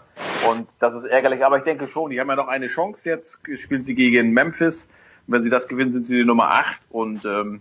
und 0.49 0.69
das 0.80 0.94
ist 0.94 1.03
ärgerlich. 1.03 1.44
Aber 1.44 1.57
ich 1.57 1.65
denke 1.65 1.88
schon, 1.88 2.10
die 2.10 2.22
haben 2.22 2.30
ja 2.30 2.38
noch 2.38 2.48
eine 2.48 2.68
Chance 2.68 3.10
jetzt. 3.10 3.41
Spielen 3.56 3.84
sie 3.84 3.95
gegen 3.95 4.32
Memphis. 4.32 4.90
Wenn 5.30 5.41
sie 5.41 5.49
das 5.49 5.68
gewinnen, 5.68 5.91
sind 5.91 6.07
sie 6.07 6.15
die 6.15 6.26
Nummer 6.26 6.52
acht. 6.52 6.80
Und 6.90 7.26
ähm, 7.26 7.60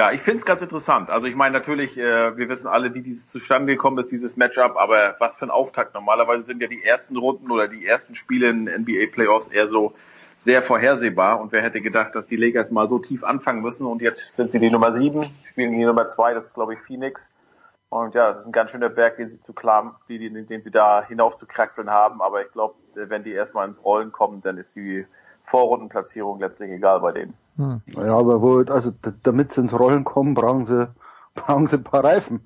ja, 0.00 0.12
ich 0.12 0.22
finde 0.22 0.38
es 0.38 0.46
ganz 0.46 0.62
interessant. 0.62 1.10
Also 1.10 1.26
ich 1.26 1.34
meine 1.34 1.52
natürlich, 1.52 1.94
äh, 1.98 2.34
wir 2.34 2.48
wissen 2.48 2.66
alle, 2.66 2.94
wie 2.94 3.02
dieses 3.02 3.26
zustande 3.26 3.74
gekommen 3.74 3.98
ist, 3.98 4.10
dieses 4.10 4.34
Matchup. 4.34 4.78
Aber 4.78 5.16
was 5.18 5.36
für 5.36 5.44
ein 5.44 5.50
Auftakt. 5.50 5.92
Normalerweise 5.92 6.44
sind 6.44 6.62
ja 6.62 6.68
die 6.68 6.82
ersten 6.82 7.18
Runden 7.18 7.50
oder 7.50 7.68
die 7.68 7.84
ersten 7.86 8.14
Spiele 8.14 8.48
in 8.48 8.64
NBA 8.64 9.12
Playoffs 9.12 9.48
eher 9.48 9.68
so 9.68 9.92
sehr 10.38 10.62
vorhersehbar 10.62 11.38
und 11.38 11.52
wer 11.52 11.60
hätte 11.60 11.82
gedacht, 11.82 12.14
dass 12.14 12.26
die 12.26 12.36
Lakers 12.36 12.70
mal 12.70 12.88
so 12.88 12.98
tief 12.98 13.22
anfangen 13.24 13.60
müssen 13.60 13.86
und 13.86 14.00
jetzt 14.00 14.34
sind 14.34 14.50
sie 14.50 14.58
die 14.58 14.70
Nummer 14.70 14.94
sieben, 14.94 15.28
spielen 15.44 15.72
die 15.72 15.84
Nummer 15.84 16.08
zwei, 16.08 16.32
das 16.32 16.46
ist 16.46 16.54
glaube 16.54 16.72
ich 16.72 16.80
Phoenix. 16.80 17.28
Und 17.90 18.14
ja, 18.14 18.30
das 18.30 18.40
ist 18.40 18.46
ein 18.46 18.52
ganz 18.52 18.70
schöner 18.70 18.88
Berg, 18.88 19.18
den 19.18 19.28
sie 19.28 19.38
zu 19.38 19.52
klar, 19.52 20.00
den, 20.08 20.46
sie 20.46 20.70
da 20.70 21.04
hinauf 21.06 21.36
zu 21.36 21.44
kraxeln 21.44 21.90
haben, 21.90 22.22
aber 22.22 22.40
ich 22.40 22.50
glaube, 22.52 22.76
wenn 22.94 23.22
die 23.22 23.32
erstmal 23.32 23.68
ins 23.68 23.84
Rollen 23.84 24.12
kommen, 24.12 24.40
dann 24.40 24.56
ist 24.56 24.74
die 24.74 25.04
Vorrundenplatzierung 25.50 26.38
letztlich 26.38 26.70
egal 26.70 27.00
bei 27.00 27.12
denen. 27.12 27.34
Hm. 27.56 27.82
Ja, 27.86 28.16
aber 28.16 28.40
wo, 28.40 28.60
also 28.60 28.92
damit 29.22 29.52
sie 29.52 29.62
ins 29.62 29.78
Rollen 29.78 30.04
kommen, 30.04 30.34
brauchen 30.34 30.66
sie 30.66 30.88
brauchen 31.34 31.66
sie 31.66 31.76
ein 31.76 31.84
paar 31.84 32.04
Reifen. 32.04 32.40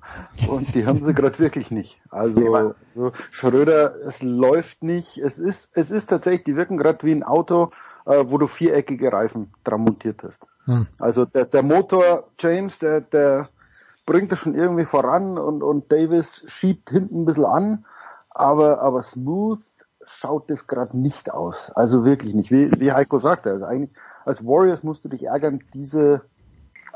Und 0.47 0.73
die 0.75 0.85
haben 0.85 1.05
sie 1.05 1.13
gerade 1.13 1.39
wirklich 1.39 1.71
nicht. 1.71 1.99
Also 2.11 2.75
so, 2.95 3.11
Schröder, 3.31 3.95
es 4.07 4.21
läuft 4.21 4.83
nicht. 4.83 5.17
Es 5.17 5.39
ist, 5.39 5.69
es 5.73 5.91
ist 5.91 6.09
tatsächlich, 6.09 6.43
die 6.43 6.55
wirken 6.55 6.77
gerade 6.77 7.05
wie 7.05 7.11
ein 7.11 7.23
Auto, 7.23 7.71
äh, 8.05 8.25
wo 8.27 8.37
du 8.37 8.47
viereckige 8.47 9.11
Reifen 9.11 9.51
dran 9.63 9.81
montiert 9.81 10.21
hast. 10.23 10.39
Hm. 10.65 10.87
Also 10.99 11.25
der, 11.25 11.45
der 11.45 11.63
Motor 11.63 12.27
James, 12.39 12.77
der, 12.79 13.01
der 13.01 13.47
bringt 14.05 14.31
das 14.31 14.39
schon 14.39 14.55
irgendwie 14.55 14.85
voran 14.85 15.37
und, 15.37 15.63
und 15.63 15.91
Davis 15.91 16.43
schiebt 16.47 16.89
hinten 16.89 17.21
ein 17.21 17.25
bisschen 17.25 17.45
an, 17.45 17.85
aber, 18.29 18.81
aber 18.81 19.01
smooth 19.01 19.59
schaut 20.05 20.49
das 20.49 20.67
gerade 20.67 20.97
nicht 20.97 21.31
aus. 21.31 21.71
Also 21.71 22.05
wirklich 22.05 22.33
nicht. 22.33 22.51
Wie, 22.51 22.71
wie 22.79 22.91
Heiko 22.91 23.19
sagte, 23.19 23.51
also 23.51 23.65
eigentlich 23.65 23.91
als 24.25 24.43
Warriors 24.45 24.83
musst 24.83 25.05
du 25.05 25.09
dich 25.09 25.23
ärgern, 25.23 25.63
diese 25.73 26.21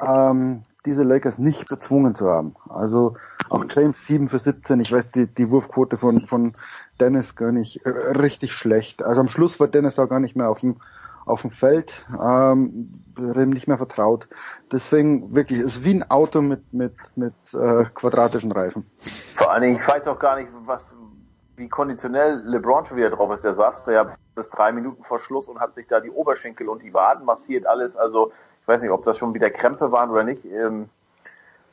ähm, 0.02 0.64
diese 0.86 1.04
Lakers 1.04 1.38
nicht 1.38 1.68
gezwungen 1.68 2.16
zu 2.16 2.30
haben. 2.30 2.56
Also 2.70 3.16
auch 3.50 3.66
James 3.70 4.06
7 4.06 4.30
für 4.30 4.40
17, 4.40 4.80
ich 4.80 4.92
weiß, 4.92 5.06
die, 5.14 5.28
die 5.28 5.50
Wurfquote 5.50 5.98
von, 5.98 6.26
von 6.26 6.56
Dennis 7.00 7.36
gar 7.36 7.52
nicht 7.52 7.86
äh, 7.86 7.90
richtig 7.90 8.54
schlecht. 8.54 9.04
Also 9.04 9.20
am 9.20 9.28
Schluss 9.28 9.60
war 9.60 9.68
Dennis 9.68 10.00
auch 10.00 10.10
gar 10.10 10.20
nicht 10.20 10.36
mehr 10.36 10.50
auf 10.50 10.62
dem, 10.62 10.78
auf 11.26 11.42
dem 11.42 11.52
Feld, 11.52 11.92
ähm, 12.14 13.04
ihm 13.18 13.50
nicht 13.50 13.68
mehr 13.68 13.78
vertraut. 13.78 14.28
Deswegen 14.72 15.36
wirklich, 15.36 15.60
es 15.60 15.78
ist 15.78 15.84
wie 15.84 15.96
ein 15.96 16.10
Auto 16.10 16.42
mit, 16.42 16.74
mit, 16.74 16.96
mit 17.16 17.34
äh, 17.54 17.86
quadratischen 17.94 18.52
Reifen. 18.52 18.86
Vor 19.36 19.52
allen 19.52 19.64
Dingen, 19.64 19.76
ich 19.76 19.88
weiß 19.88 20.08
auch 20.08 20.20
gar 20.20 20.38
nicht, 20.38 20.50
was, 20.66 20.94
wie 21.60 21.70
konditionell 21.70 22.42
LeBron 22.46 22.86
schon 22.86 22.98
wieder 22.98 23.12
drauf 23.12 23.32
ist. 23.32 23.44
Der 23.44 23.54
saß 23.54 23.86
ja 23.88 24.16
bis 24.34 24.50
drei 24.50 24.72
Minuten 24.72 25.04
vor 25.04 25.20
Schluss 25.20 25.48
und 25.48 25.60
hat 25.60 25.76
sich 25.76 25.88
da 25.88 26.00
die 26.00 26.10
Oberschenkel 26.10 26.68
und 26.70 26.82
die 26.82 26.94
Waden 26.94 27.26
massiert, 27.26 27.68
alles. 27.68 27.96
Also 27.96 28.32
weiß 28.66 28.82
nicht, 28.82 28.92
ob 28.92 29.04
das 29.04 29.18
schon 29.18 29.34
wieder 29.34 29.52
Krämpfe 29.52 29.92
waren 29.92 30.10
oder 30.10 30.24
nicht. 30.24 30.46
Ähm, 30.46 30.90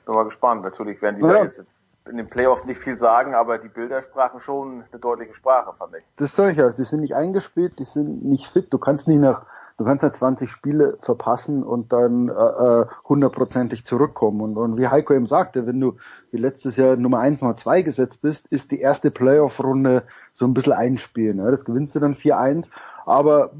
bin 0.04 0.14
mal 0.14 0.24
gespannt. 0.24 0.62
Natürlich 0.62 1.00
werden 1.00 1.16
die 1.16 1.22
ja. 1.22 1.32
da 1.32 1.44
jetzt 1.44 1.62
in 2.08 2.16
den 2.16 2.26
Playoffs 2.26 2.64
nicht 2.64 2.78
viel 2.78 2.96
sagen, 2.96 3.34
aber 3.34 3.58
die 3.58 3.68
Bilder 3.68 4.02
sprachen 4.02 4.40
schon 4.40 4.84
eine 4.90 5.00
deutliche 5.00 5.34
Sprache, 5.34 5.72
fand 5.76 5.96
ich. 5.96 6.04
Das 6.16 6.34
sage 6.36 6.52
ich 6.52 6.58
ja. 6.58 6.70
Die 6.70 6.84
sind 6.84 7.00
nicht 7.00 7.14
eingespielt, 7.14 7.78
die 7.78 7.84
sind 7.84 8.24
nicht 8.24 8.46
fit. 8.46 8.72
Du 8.72 8.78
kannst 8.78 9.08
nicht 9.08 9.18
nach, 9.18 9.46
du 9.78 9.84
kannst 9.84 10.02
nach 10.02 10.12
20 10.12 10.50
Spiele 10.50 10.96
verpassen 11.00 11.62
und 11.62 11.92
dann 11.92 12.28
äh, 12.28 12.32
äh, 12.32 12.86
hundertprozentig 13.08 13.84
zurückkommen. 13.84 14.40
Und, 14.40 14.56
und 14.56 14.78
wie 14.78 14.88
Heiko 14.88 15.14
eben 15.14 15.26
sagte, 15.26 15.66
wenn 15.66 15.80
du 15.80 15.96
wie 16.30 16.38
letztes 16.38 16.76
Jahr 16.76 16.96
Nummer 16.96 17.20
1, 17.20 17.40
Nummer 17.40 17.56
2 17.56 17.82
gesetzt 17.82 18.20
bist, 18.22 18.46
ist 18.48 18.70
die 18.70 18.80
erste 18.80 19.10
Playoff-Runde 19.10 20.04
so 20.32 20.46
ein 20.46 20.54
bisschen 20.54 20.72
einspielen. 20.72 21.38
Ja. 21.38 21.50
Das 21.50 21.64
gewinnst 21.64 21.94
du 21.94 22.00
dann 22.00 22.14
4-1 22.14 22.68
aber 23.06 23.52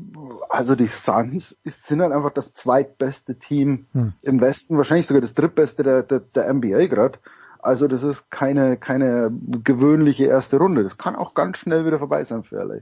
also 0.48 0.74
die 0.74 0.88
Suns 0.88 1.56
sind 1.64 2.02
halt 2.02 2.12
einfach 2.12 2.32
das 2.32 2.52
zweitbeste 2.52 3.38
Team 3.38 3.86
hm. 3.92 4.12
im 4.20 4.40
Westen, 4.40 4.76
wahrscheinlich 4.76 5.06
sogar 5.06 5.20
das 5.20 5.34
drittbeste 5.34 5.84
der, 5.84 6.02
der, 6.02 6.18
der 6.18 6.52
NBA 6.52 6.86
gerade. 6.86 7.20
Also 7.60 7.86
das 7.86 8.02
ist 8.02 8.28
keine, 8.30 8.76
keine 8.76 9.30
gewöhnliche 9.62 10.24
erste 10.24 10.58
Runde. 10.58 10.82
Das 10.82 10.98
kann 10.98 11.14
auch 11.14 11.34
ganz 11.34 11.58
schnell 11.58 11.86
wieder 11.86 12.00
vorbei 12.00 12.24
sein 12.24 12.42
für 12.42 12.56
LA. 12.56 12.78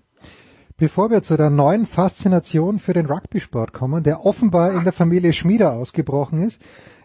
Bevor 0.77 1.11
wir 1.11 1.23
zu 1.23 1.37
der 1.37 1.51
neuen 1.51 1.87
Faszination 1.87 2.79
für 2.79 2.93
den 2.93 3.07
Rugby-Sport 3.07 3.73
kommen, 3.73 4.03
der 4.03 4.27
offenbar 4.27 4.73
in 4.73 4.85
der 4.85 4.93
Familie 4.93 5.33
Schmieder 5.33 5.73
ausgebrochen 5.73 6.43
ist. 6.43 6.61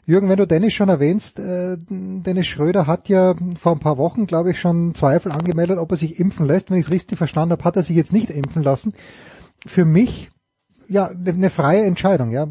Jürgen, 0.06 0.28
wenn 0.28 0.38
du 0.38 0.48
Dennis 0.48 0.74
schon 0.74 0.90
erwähnst, 0.90 1.40
äh, 1.40 1.78
Dennis 1.78 2.48
Schröder 2.48 2.88
hat 2.88 3.10
ja 3.10 3.36
vor 3.60 3.74
ein 3.74 3.80
paar 3.80 4.00
Wochen, 4.00 4.26
glaube 4.26 4.52
ich, 4.52 4.60
schon 4.60 4.96
Zweifel 4.96 5.32
angemeldet, 5.32 5.78
ob 5.78 5.92
er 5.92 5.98
sich 5.98 6.20
impfen 6.20 6.48
lässt. 6.48 6.72
Wenn 6.72 6.78
ich 6.78 6.86
es 6.86 6.92
richtig 6.92 7.20
verstanden 7.20 7.52
habe, 7.52 7.64
hat 7.64 7.76
er 7.76 7.84
sich 7.84 7.96
jetzt 7.96 8.14
nicht 8.14 8.32
impfen 8.32 8.64
lassen 8.64 8.94
für 9.66 9.86
mich 9.86 10.30
ja 10.88 11.08
eine 11.08 11.50
freie 11.50 11.84
Entscheidung. 11.84 12.32
Ja, 12.32 12.48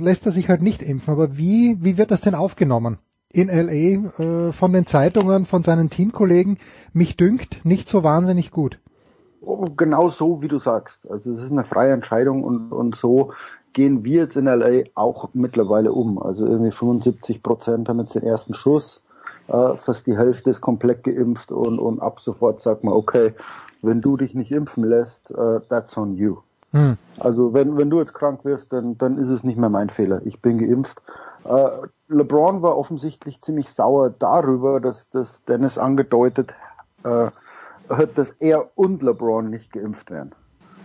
lässt 0.00 0.26
er 0.26 0.32
sich 0.32 0.48
halt 0.48 0.62
nicht 0.62 0.82
impfen. 0.82 1.12
Aber 1.12 1.36
wie 1.36 1.78
wie 1.80 1.96
wird 1.96 2.10
das 2.10 2.20
denn 2.20 2.34
aufgenommen? 2.34 2.98
in 3.34 3.48
LA 3.48 4.20
äh, 4.22 4.52
von 4.52 4.74
den 4.74 4.84
Zeitungen, 4.84 5.46
von 5.46 5.62
seinen 5.62 5.88
Teamkollegen, 5.88 6.58
mich 6.92 7.16
dünkt 7.16 7.64
nicht 7.64 7.88
so 7.88 8.02
wahnsinnig 8.02 8.50
gut. 8.50 8.78
Genau 9.76 10.10
so, 10.10 10.40
wie 10.40 10.48
du 10.48 10.58
sagst. 10.58 10.98
Also 11.08 11.32
es 11.34 11.44
ist 11.44 11.52
eine 11.52 11.64
freie 11.64 11.92
Entscheidung 11.92 12.44
und, 12.44 12.72
und 12.72 12.96
so 12.96 13.32
gehen 13.72 14.04
wir 14.04 14.22
jetzt 14.22 14.36
in 14.36 14.44
LA 14.44 14.84
auch 14.94 15.30
mittlerweile 15.32 15.92
um. 15.92 16.22
Also 16.22 16.46
irgendwie 16.46 16.70
75 16.70 17.42
Prozent 17.42 17.88
haben 17.88 18.00
jetzt 18.00 18.14
den 18.14 18.22
ersten 18.22 18.54
Schuss, 18.54 19.02
äh, 19.48 19.74
fast 19.74 20.06
die 20.06 20.16
Hälfte 20.16 20.50
ist 20.50 20.60
komplett 20.60 21.04
geimpft 21.04 21.50
und, 21.50 21.78
und 21.78 22.00
ab 22.00 22.20
sofort 22.20 22.60
sagt 22.60 22.84
man, 22.84 22.94
okay, 22.94 23.34
wenn 23.82 24.00
du 24.00 24.16
dich 24.16 24.34
nicht 24.34 24.52
impfen 24.52 24.84
lässt, 24.84 25.32
uh, 25.32 25.58
that's 25.68 25.96
on 25.96 26.14
you. 26.14 26.36
Hm. 26.70 26.96
Also 27.18 27.52
wenn, 27.52 27.76
wenn 27.76 27.90
du 27.90 27.98
jetzt 27.98 28.14
krank 28.14 28.44
wirst, 28.44 28.72
dann, 28.72 28.96
dann 28.96 29.18
ist 29.18 29.28
es 29.28 29.42
nicht 29.42 29.58
mehr 29.58 29.68
mein 29.68 29.90
Fehler. 29.90 30.22
Ich 30.24 30.40
bin 30.40 30.58
geimpft. 30.58 31.02
Äh, 31.44 31.68
LeBron 32.08 32.62
war 32.62 32.78
offensichtlich 32.78 33.42
ziemlich 33.42 33.70
sauer 33.70 34.10
darüber, 34.10 34.80
dass, 34.80 35.10
dass 35.10 35.44
Dennis 35.44 35.76
angedeutet 35.76 36.54
äh, 37.04 37.30
dass 38.14 38.30
er 38.40 38.70
und 38.76 39.02
LeBron 39.02 39.50
nicht 39.50 39.72
geimpft 39.72 40.10
werden. 40.10 40.32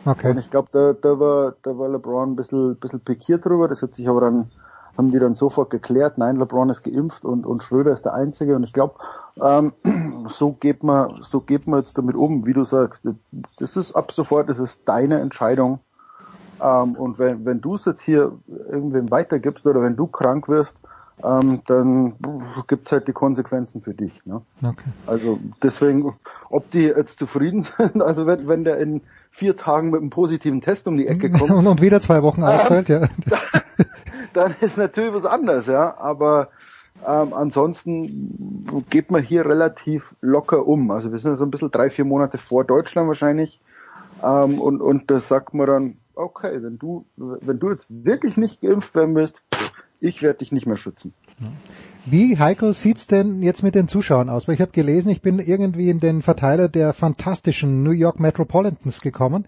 Okay. 0.05 0.31
Und 0.31 0.37
ich 0.37 0.49
glaube, 0.49 0.69
da, 0.71 0.93
da, 0.93 1.19
war, 1.19 1.55
da 1.63 1.77
war 1.77 1.89
LeBron 1.89 2.31
ein 2.31 2.35
bisschen, 2.35 2.77
bisschen 2.77 3.01
pikiert 3.01 3.45
drüber. 3.45 3.67
Das 3.67 3.81
hat 3.81 3.95
sich 3.95 4.07
aber 4.07 4.21
dann, 4.21 4.49
haben 4.97 5.11
die 5.11 5.19
dann 5.19 5.35
sofort 5.35 5.69
geklärt. 5.69 6.17
Nein, 6.17 6.37
LeBron 6.37 6.69
ist 6.69 6.83
geimpft 6.83 7.25
und, 7.25 7.45
und 7.45 7.61
Schröder 7.63 7.91
ist 7.91 8.05
der 8.05 8.13
Einzige. 8.13 8.55
Und 8.55 8.63
ich 8.63 8.73
glaube, 8.73 8.95
ähm, 9.41 9.73
so 10.27 10.53
geht 10.53 10.83
man, 10.83 11.21
so 11.21 11.41
geht 11.41 11.67
man 11.67 11.79
jetzt 11.79 11.97
damit 11.97 12.15
um, 12.15 12.45
wie 12.45 12.53
du 12.53 12.63
sagst. 12.63 13.03
Das 13.59 13.75
ist 13.75 13.95
ab 13.95 14.11
sofort, 14.13 14.49
das 14.49 14.59
ist 14.59 14.87
deine 14.87 15.19
Entscheidung. 15.19 15.79
Ähm, 16.61 16.95
und 16.95 17.19
wenn, 17.19 17.45
wenn 17.45 17.61
du 17.61 17.75
es 17.75 17.85
jetzt 17.85 18.01
hier 18.01 18.31
irgendwem 18.47 19.11
weitergibst 19.11 19.65
oder 19.65 19.81
wenn 19.81 19.95
du 19.95 20.07
krank 20.07 20.47
wirst, 20.47 20.79
ähm, 21.23 21.61
dann 21.65 22.13
gibt's 22.67 22.91
halt 22.91 23.07
die 23.07 23.13
Konsequenzen 23.13 23.81
für 23.81 23.93
dich. 23.93 24.13
Ne? 24.25 24.41
Okay. 24.61 24.89
Also 25.07 25.39
deswegen, 25.63 26.13
ob 26.49 26.69
die 26.71 26.83
jetzt 26.83 27.17
zufrieden 27.17 27.67
sind, 27.77 28.01
also 28.01 28.27
wenn, 28.27 28.47
wenn 28.47 28.63
der 28.63 28.77
in 28.77 29.01
vier 29.31 29.57
Tagen 29.57 29.89
mit 29.91 30.01
einem 30.01 30.09
positiven 30.09 30.61
Test 30.61 30.87
um 30.87 30.97
die 30.97 31.07
Ecke 31.07 31.31
kommt. 31.31 31.51
und, 31.51 31.67
und 31.67 31.81
wieder 31.81 32.01
zwei 32.01 32.23
Wochen 32.23 32.43
ausfällt, 32.43 32.89
ja. 32.89 33.01
Dann 34.33 34.55
ist 34.61 34.77
natürlich 34.77 35.13
was 35.13 35.25
anderes, 35.25 35.67
ja. 35.67 35.97
Aber 35.97 36.49
ähm, 37.07 37.33
ansonsten 37.33 38.83
geht 38.89 39.11
man 39.11 39.23
hier 39.23 39.45
relativ 39.45 40.15
locker 40.21 40.67
um. 40.67 40.91
Also 40.91 41.11
wir 41.11 41.19
sind 41.19 41.37
so 41.37 41.43
ein 41.45 41.51
bisschen 41.51 41.71
drei, 41.71 41.89
vier 41.89 42.05
Monate 42.05 42.37
vor 42.37 42.63
Deutschland 42.63 43.07
wahrscheinlich. 43.07 43.59
Ähm, 44.23 44.59
und, 44.59 44.81
und 44.81 45.09
da 45.09 45.19
sagt 45.19 45.53
man 45.53 45.67
dann, 45.67 45.97
okay, 46.15 46.61
wenn 46.61 46.79
du, 46.79 47.05
wenn 47.15 47.59
du 47.59 47.71
jetzt 47.71 47.85
wirklich 47.89 48.37
nicht 48.37 48.61
geimpft 48.61 48.95
werden 48.95 49.15
willst, 49.15 49.35
ich 49.99 50.21
werde 50.21 50.39
dich 50.39 50.51
nicht 50.51 50.65
mehr 50.65 50.77
schützen. 50.77 51.13
Wie, 52.05 52.37
Heiko, 52.37 52.71
sieht's 52.71 53.07
denn 53.07 53.43
jetzt 53.43 53.63
mit 53.63 53.75
den 53.75 53.87
Zuschauern 53.87 54.29
aus? 54.29 54.47
Weil 54.47 54.55
ich 54.55 54.61
habe 54.61 54.71
gelesen, 54.71 55.09
ich 55.09 55.21
bin 55.21 55.39
irgendwie 55.39 55.89
in 55.89 55.99
den 55.99 56.21
Verteiler 56.21 56.69
der 56.69 56.93
fantastischen 56.93 57.83
New 57.83 57.91
York 57.91 58.19
Metropolitans 58.19 59.01
gekommen 59.01 59.45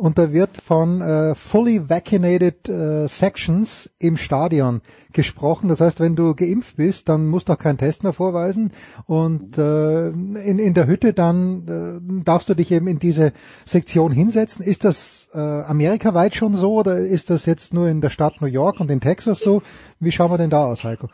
und 0.00 0.16
da 0.16 0.32
wird 0.32 0.56
von 0.56 1.02
äh, 1.02 1.34
fully 1.34 1.90
vaccinated 1.90 2.68
äh, 2.70 3.06
sections 3.06 3.90
im 3.98 4.16
Stadion 4.16 4.80
gesprochen. 5.12 5.68
Das 5.68 5.80
heißt, 5.80 6.00
wenn 6.00 6.16
du 6.16 6.34
geimpft 6.34 6.76
bist, 6.76 7.10
dann 7.10 7.28
musst 7.28 7.48
du 7.48 7.52
auch 7.52 7.58
keinen 7.58 7.76
Test 7.76 8.02
mehr 8.02 8.14
vorweisen 8.14 8.72
und 9.06 9.58
äh, 9.58 10.08
in, 10.08 10.58
in 10.58 10.72
der 10.72 10.86
Hütte 10.86 11.12
dann 11.12 11.68
äh, 11.68 12.24
darfst 12.24 12.48
du 12.48 12.54
dich 12.54 12.72
eben 12.72 12.86
in 12.86 12.98
diese 12.98 13.34
Sektion 13.66 14.10
hinsetzen. 14.10 14.64
Ist 14.64 14.84
das 14.84 15.28
äh, 15.34 15.38
amerikaweit 15.38 16.34
schon 16.34 16.54
so 16.54 16.76
oder 16.76 16.96
ist 16.96 17.28
das 17.28 17.44
jetzt 17.44 17.74
nur 17.74 17.88
in 17.88 18.00
der 18.00 18.08
Stadt 18.08 18.40
New 18.40 18.46
York 18.46 18.80
und 18.80 18.90
in 18.90 19.00
Texas 19.00 19.40
so? 19.40 19.62
Wie 19.98 20.12
schauen 20.12 20.30
wir 20.30 20.38
denn 20.38 20.50
da 20.50 20.64
aus, 20.64 20.82
Heiko? 20.82 21.10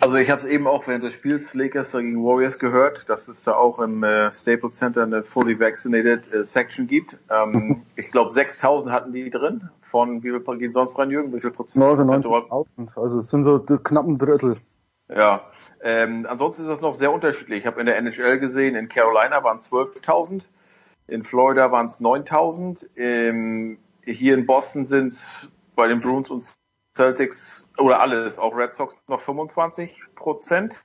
Also 0.00 0.16
ich 0.16 0.30
habe 0.30 0.42
es 0.42 0.46
eben 0.46 0.66
auch 0.66 0.86
während 0.86 1.04
des 1.04 1.14
Spiels 1.14 1.54
Lakers 1.54 1.92
gegen 1.92 2.22
Warriors 2.22 2.58
gehört, 2.58 3.08
dass 3.08 3.28
es 3.28 3.42
da 3.44 3.54
auch 3.54 3.78
im 3.78 4.02
äh, 4.02 4.32
Staples 4.32 4.76
Center 4.76 5.02
eine 5.02 5.24
fully 5.24 5.58
vaccinated 5.58 6.32
äh, 6.32 6.44
Section 6.44 6.86
gibt. 6.86 7.16
Ähm, 7.30 7.82
ich 7.96 8.10
glaube 8.10 8.30
6000 8.30 8.92
hatten 8.92 9.12
die 9.12 9.30
drin. 9.30 9.70
Von 9.80 10.22
wie 10.22 10.30
viel 10.30 10.58
gehen 10.58 10.72
sonst 10.72 10.98
rein, 10.98 11.10
Jürgen? 11.10 11.32
Wie 11.34 11.40
viel 11.40 11.50
Prozent? 11.50 11.82
99.000. 11.82 12.88
Also 12.96 13.20
es 13.20 13.30
sind 13.30 13.44
so 13.44 13.58
knapp 13.78 14.06
ein 14.06 14.18
Drittel. 14.18 14.58
Ja. 15.08 15.42
Ähm, 15.82 16.26
ansonsten 16.28 16.62
ist 16.62 16.68
das 16.68 16.80
noch 16.80 16.94
sehr 16.94 17.12
unterschiedlich. 17.12 17.60
Ich 17.60 17.66
habe 17.66 17.80
in 17.80 17.86
der 17.86 17.96
NHL 17.96 18.38
gesehen, 18.38 18.74
in 18.74 18.88
Carolina 18.88 19.44
waren 19.44 19.58
es 19.58 19.70
12.000, 19.70 20.44
in 21.06 21.22
Florida 21.22 21.70
waren 21.70 21.86
es 21.86 22.00
9.000, 22.00 22.86
ähm, 22.96 23.78
hier 24.04 24.34
in 24.34 24.46
Boston 24.46 24.86
sind 24.86 25.12
es 25.12 25.50
bei 25.74 25.86
den 25.86 26.00
Bruins 26.00 26.30
und 26.30 26.44
Celtics 26.96 27.65
oder 27.78 28.00
alles, 28.00 28.38
auch 28.38 28.56
Red 28.56 28.74
Sox 28.74 28.94
noch 29.08 29.20
25 29.20 30.00
Prozent. 30.14 30.84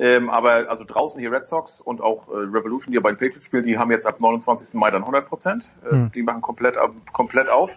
Ähm, 0.00 0.30
aber 0.30 0.70
also 0.70 0.84
draußen 0.84 1.18
hier 1.18 1.32
Red 1.32 1.48
Sox 1.48 1.80
und 1.80 2.00
auch 2.00 2.28
äh, 2.28 2.36
Revolution, 2.36 2.92
die 2.92 2.94
ja 2.94 3.00
bei 3.00 3.10
den 3.10 3.18
Patriots 3.18 3.44
spielen, 3.44 3.64
die 3.64 3.78
haben 3.78 3.90
jetzt 3.90 4.06
ab 4.06 4.20
29. 4.20 4.74
Mai 4.74 4.92
dann 4.92 5.02
100 5.02 5.26
Prozent. 5.26 5.68
Äh, 5.90 5.94
mhm. 5.94 6.12
Die 6.12 6.22
machen 6.22 6.40
komplett, 6.40 6.76
komplett 7.12 7.48
auf. 7.48 7.76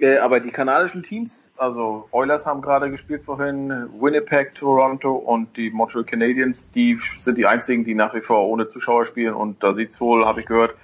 Äh, 0.00 0.18
aber 0.18 0.40
die 0.40 0.50
kanadischen 0.50 1.04
Teams, 1.04 1.52
also 1.56 2.08
Oilers 2.10 2.44
haben 2.46 2.62
gerade 2.62 2.90
gespielt 2.90 3.22
vorhin, 3.24 3.88
Winnipeg, 4.00 4.56
Toronto 4.56 5.14
und 5.14 5.56
die 5.56 5.70
Montreal 5.70 6.04
Canadiens, 6.04 6.68
die 6.72 6.98
sind 7.20 7.38
die 7.38 7.46
einzigen, 7.46 7.84
die 7.84 7.94
nach 7.94 8.12
wie 8.12 8.22
vor 8.22 8.48
ohne 8.48 8.66
Zuschauer 8.66 9.04
spielen. 9.04 9.34
Und 9.34 9.62
da 9.62 9.72
sieht's 9.74 10.00
wohl, 10.00 10.26
habe 10.26 10.40
ich 10.40 10.46
gehört, 10.46 10.74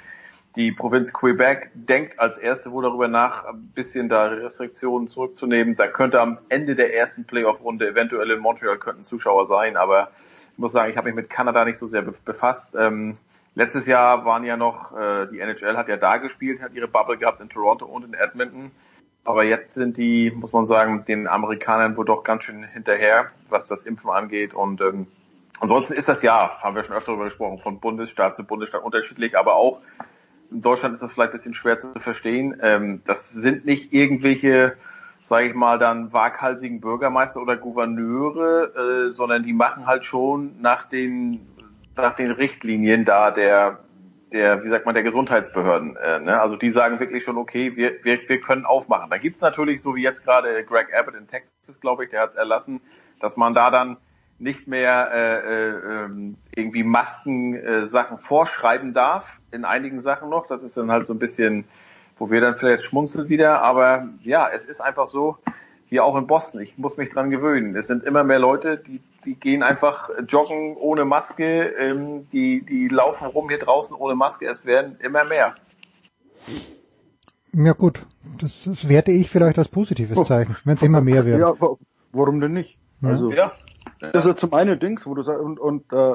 die 0.59 0.73
Provinz 0.73 1.13
Quebec 1.13 1.71
denkt 1.75 2.19
als 2.19 2.37
erste 2.37 2.73
wohl 2.73 2.83
darüber 2.83 3.07
nach, 3.07 3.45
ein 3.45 3.71
bisschen 3.77 4.09
da 4.09 4.27
Restriktionen 4.27 5.07
zurückzunehmen. 5.07 5.77
Da 5.77 5.87
könnte 5.87 6.21
am 6.21 6.39
Ende 6.49 6.75
der 6.75 6.97
ersten 6.97 7.25
Playoff-Runde 7.25 7.89
eventuell 7.89 8.29
in 8.33 8.41
Montreal 8.41 8.77
könnten 8.77 9.05
Zuschauer 9.05 9.47
sein, 9.47 9.77
aber 9.77 10.11
ich 10.53 10.59
muss 10.59 10.73
sagen, 10.73 10.91
ich 10.91 10.97
habe 10.97 11.07
mich 11.07 11.15
mit 11.15 11.31
Kanada 11.31 11.65
nicht 11.65 11.79
so 11.79 11.87
sehr 11.87 12.03
befasst. 12.03 12.75
Ähm, 12.77 13.19
letztes 13.55 13.87
Jahr 13.87 14.25
waren 14.25 14.43
ja 14.43 14.57
noch, 14.57 14.99
äh, 14.99 15.29
die 15.31 15.39
NHL 15.39 15.77
hat 15.77 15.89
ja 15.89 15.97
da 15.97 16.17
gespielt, 16.17 16.61
hat 16.61 16.75
ihre 16.75 16.89
Bubble 16.89 17.19
gehabt 17.19 17.41
in 17.41 17.49
Toronto 17.49 17.87
und 17.87 18.05
in 18.05 18.15
Edmonton. 18.15 18.73
Aber 19.23 19.45
jetzt 19.45 19.75
sind 19.75 19.97
die, 19.97 20.33
muss 20.33 20.53
man 20.53 20.67
sagen, 20.67 21.05
den 21.07 21.29
Amerikanern 21.29 21.97
wohl 21.97 22.05
doch 22.05 22.25
ganz 22.25 22.43
schön 22.43 22.65
hinterher, 22.65 23.31
was 23.49 23.69
das 23.69 23.87
Impfen 23.87 24.11
angeht. 24.11 24.55
Und 24.55 24.81
ähm, 24.81 25.07
ansonsten 25.61 25.93
ist 25.93 26.09
das 26.09 26.21
ja, 26.23 26.61
haben 26.61 26.75
wir 26.75 26.83
schon 26.83 26.97
öfter 26.97 27.13
darüber 27.13 27.27
gesprochen, 27.27 27.59
von 27.61 27.79
Bundesstaat 27.79 28.35
zu 28.35 28.43
Bundesstaat 28.43 28.83
unterschiedlich, 28.83 29.39
aber 29.39 29.55
auch 29.55 29.81
in 30.51 30.63
Deutschland 30.63 30.95
ist 30.95 31.03
das 31.03 31.13
vielleicht 31.13 31.31
ein 31.31 31.37
bisschen 31.37 31.55
schwer 31.55 31.79
zu 31.79 31.93
verstehen. 31.97 32.59
Ähm, 32.63 33.03
das 33.07 33.31
sind 33.31 33.65
nicht 33.65 33.93
irgendwelche, 33.93 34.77
sage 35.23 35.49
ich 35.49 35.55
mal, 35.55 35.79
dann 35.79 36.13
waghalsigen 36.13 36.81
Bürgermeister 36.81 37.41
oder 37.41 37.57
Gouverneure, 37.57 38.73
äh, 38.75 39.15
sondern 39.15 39.43
die 39.43 39.53
machen 39.53 39.87
halt 39.87 40.05
schon 40.05 40.61
nach 40.61 40.89
den 40.89 41.47
nach 41.97 42.15
den 42.15 42.31
Richtlinien 42.31 43.05
da 43.05 43.31
der 43.31 43.81
der, 44.33 44.63
wie 44.63 44.69
sagt 44.69 44.85
man, 44.85 44.95
der 44.95 45.05
Gesundheitsbehörden. 45.05 45.97
Äh, 45.97 46.21
ne? 46.21 46.41
Also 46.41 46.57
die 46.57 46.71
sagen 46.71 47.01
wirklich 47.01 47.25
schon, 47.25 47.39
okay, 47.39 47.77
wir, 47.77 48.05
wir, 48.05 48.21
wir 48.29 48.41
können 48.41 48.67
aufmachen. 48.67 49.11
Da 49.11 49.19
gibt's 49.19 49.41
natürlich, 49.41 49.81
so 49.81 49.95
wie 49.97 50.03
jetzt 50.03 50.25
gerade 50.25 50.65
Greg 50.65 50.95
Abbott 50.95 51.15
in 51.15 51.27
Texas, 51.27 51.81
glaube 51.81 52.05
ich, 52.05 52.11
der 52.11 52.21
hat 52.21 52.37
erlassen, 52.37 52.81
dass 53.21 53.37
man 53.37 53.55
da 53.55 53.71
dann 53.71 53.97
nicht 54.39 54.69
mehr 54.69 55.11
äh, 55.13 55.39
äh, 55.39 56.05
ähm, 56.05 56.37
irgendwie 56.55 56.85
Masken-Sachen 56.85 58.19
äh, 58.19 58.21
vorschreiben 58.21 58.95
darf, 58.95 59.41
in 59.51 59.65
einigen 59.65 60.01
Sachen 60.01 60.31
noch. 60.31 60.47
Das 60.47 60.63
ist 60.63 60.77
dann 60.77 60.91
halt 60.91 61.07
so 61.07 61.15
ein 61.15 61.19
bisschen, 61.19 61.65
wo 62.19 62.31
wir 62.31 62.41
dann 62.41 62.55
vielleicht 62.55 62.85
schmunzeln 62.85 63.29
wieder. 63.29 63.63
Aber 63.63 64.09
ja, 64.23 64.49
es 64.49 64.65
ist 64.65 64.81
einfach 64.81 65.09
so, 65.09 65.39
hier 65.89 66.05
auch 66.05 66.17
in 66.17 66.27
Boston, 66.27 66.61
ich 66.61 66.77
muss 66.77 66.97
mich 66.97 67.11
dran 67.11 67.31
gewöhnen. 67.31 67.75
Es 67.75 67.87
sind 67.87 68.05
immer 68.05 68.23
mehr 68.23 68.39
Leute, 68.39 68.77
die, 68.77 69.01
die 69.25 69.35
gehen 69.35 69.63
einfach 69.63 70.11
joggen 70.29 70.77
ohne 70.77 71.05
Maske, 71.05 71.69
ähm, 71.79 72.29
die, 72.31 72.63
die 72.63 72.89
laufen 72.89 73.27
rum 73.27 73.49
hier 73.49 73.59
draußen 73.59 73.97
ohne 73.97 74.15
Maske. 74.15 74.47
Es 74.47 74.67
werden 74.67 74.99
immer 75.01 75.25
mehr. 75.25 75.55
Ja 77.55 77.73
gut, 77.73 78.05
das, 78.39 78.65
das 78.65 78.89
werte 78.89 79.11
ich 79.11 79.31
vielleicht 79.31 79.59
als 79.59 79.69
positives 79.69 80.23
Zeichen, 80.29 80.57
wenn 80.65 80.75
es 80.75 80.83
immer 80.83 81.01
mehr 81.01 81.25
wird. 81.25 81.41
Ja, 81.41 81.55
warum 82.13 82.41
denn 82.41 82.53
nicht? 82.53 82.77
Also, 83.03 83.33
ja. 83.33 83.53
Das 84.01 84.27
ist 84.27 84.39
zum 84.39 84.55
einen 84.55 84.79
Dings, 84.79 85.07
wo 85.07 85.15
du 85.15 85.23
sagst, 85.23 85.41
und, 85.41 85.59
und 85.59 85.93
äh, 85.93 86.15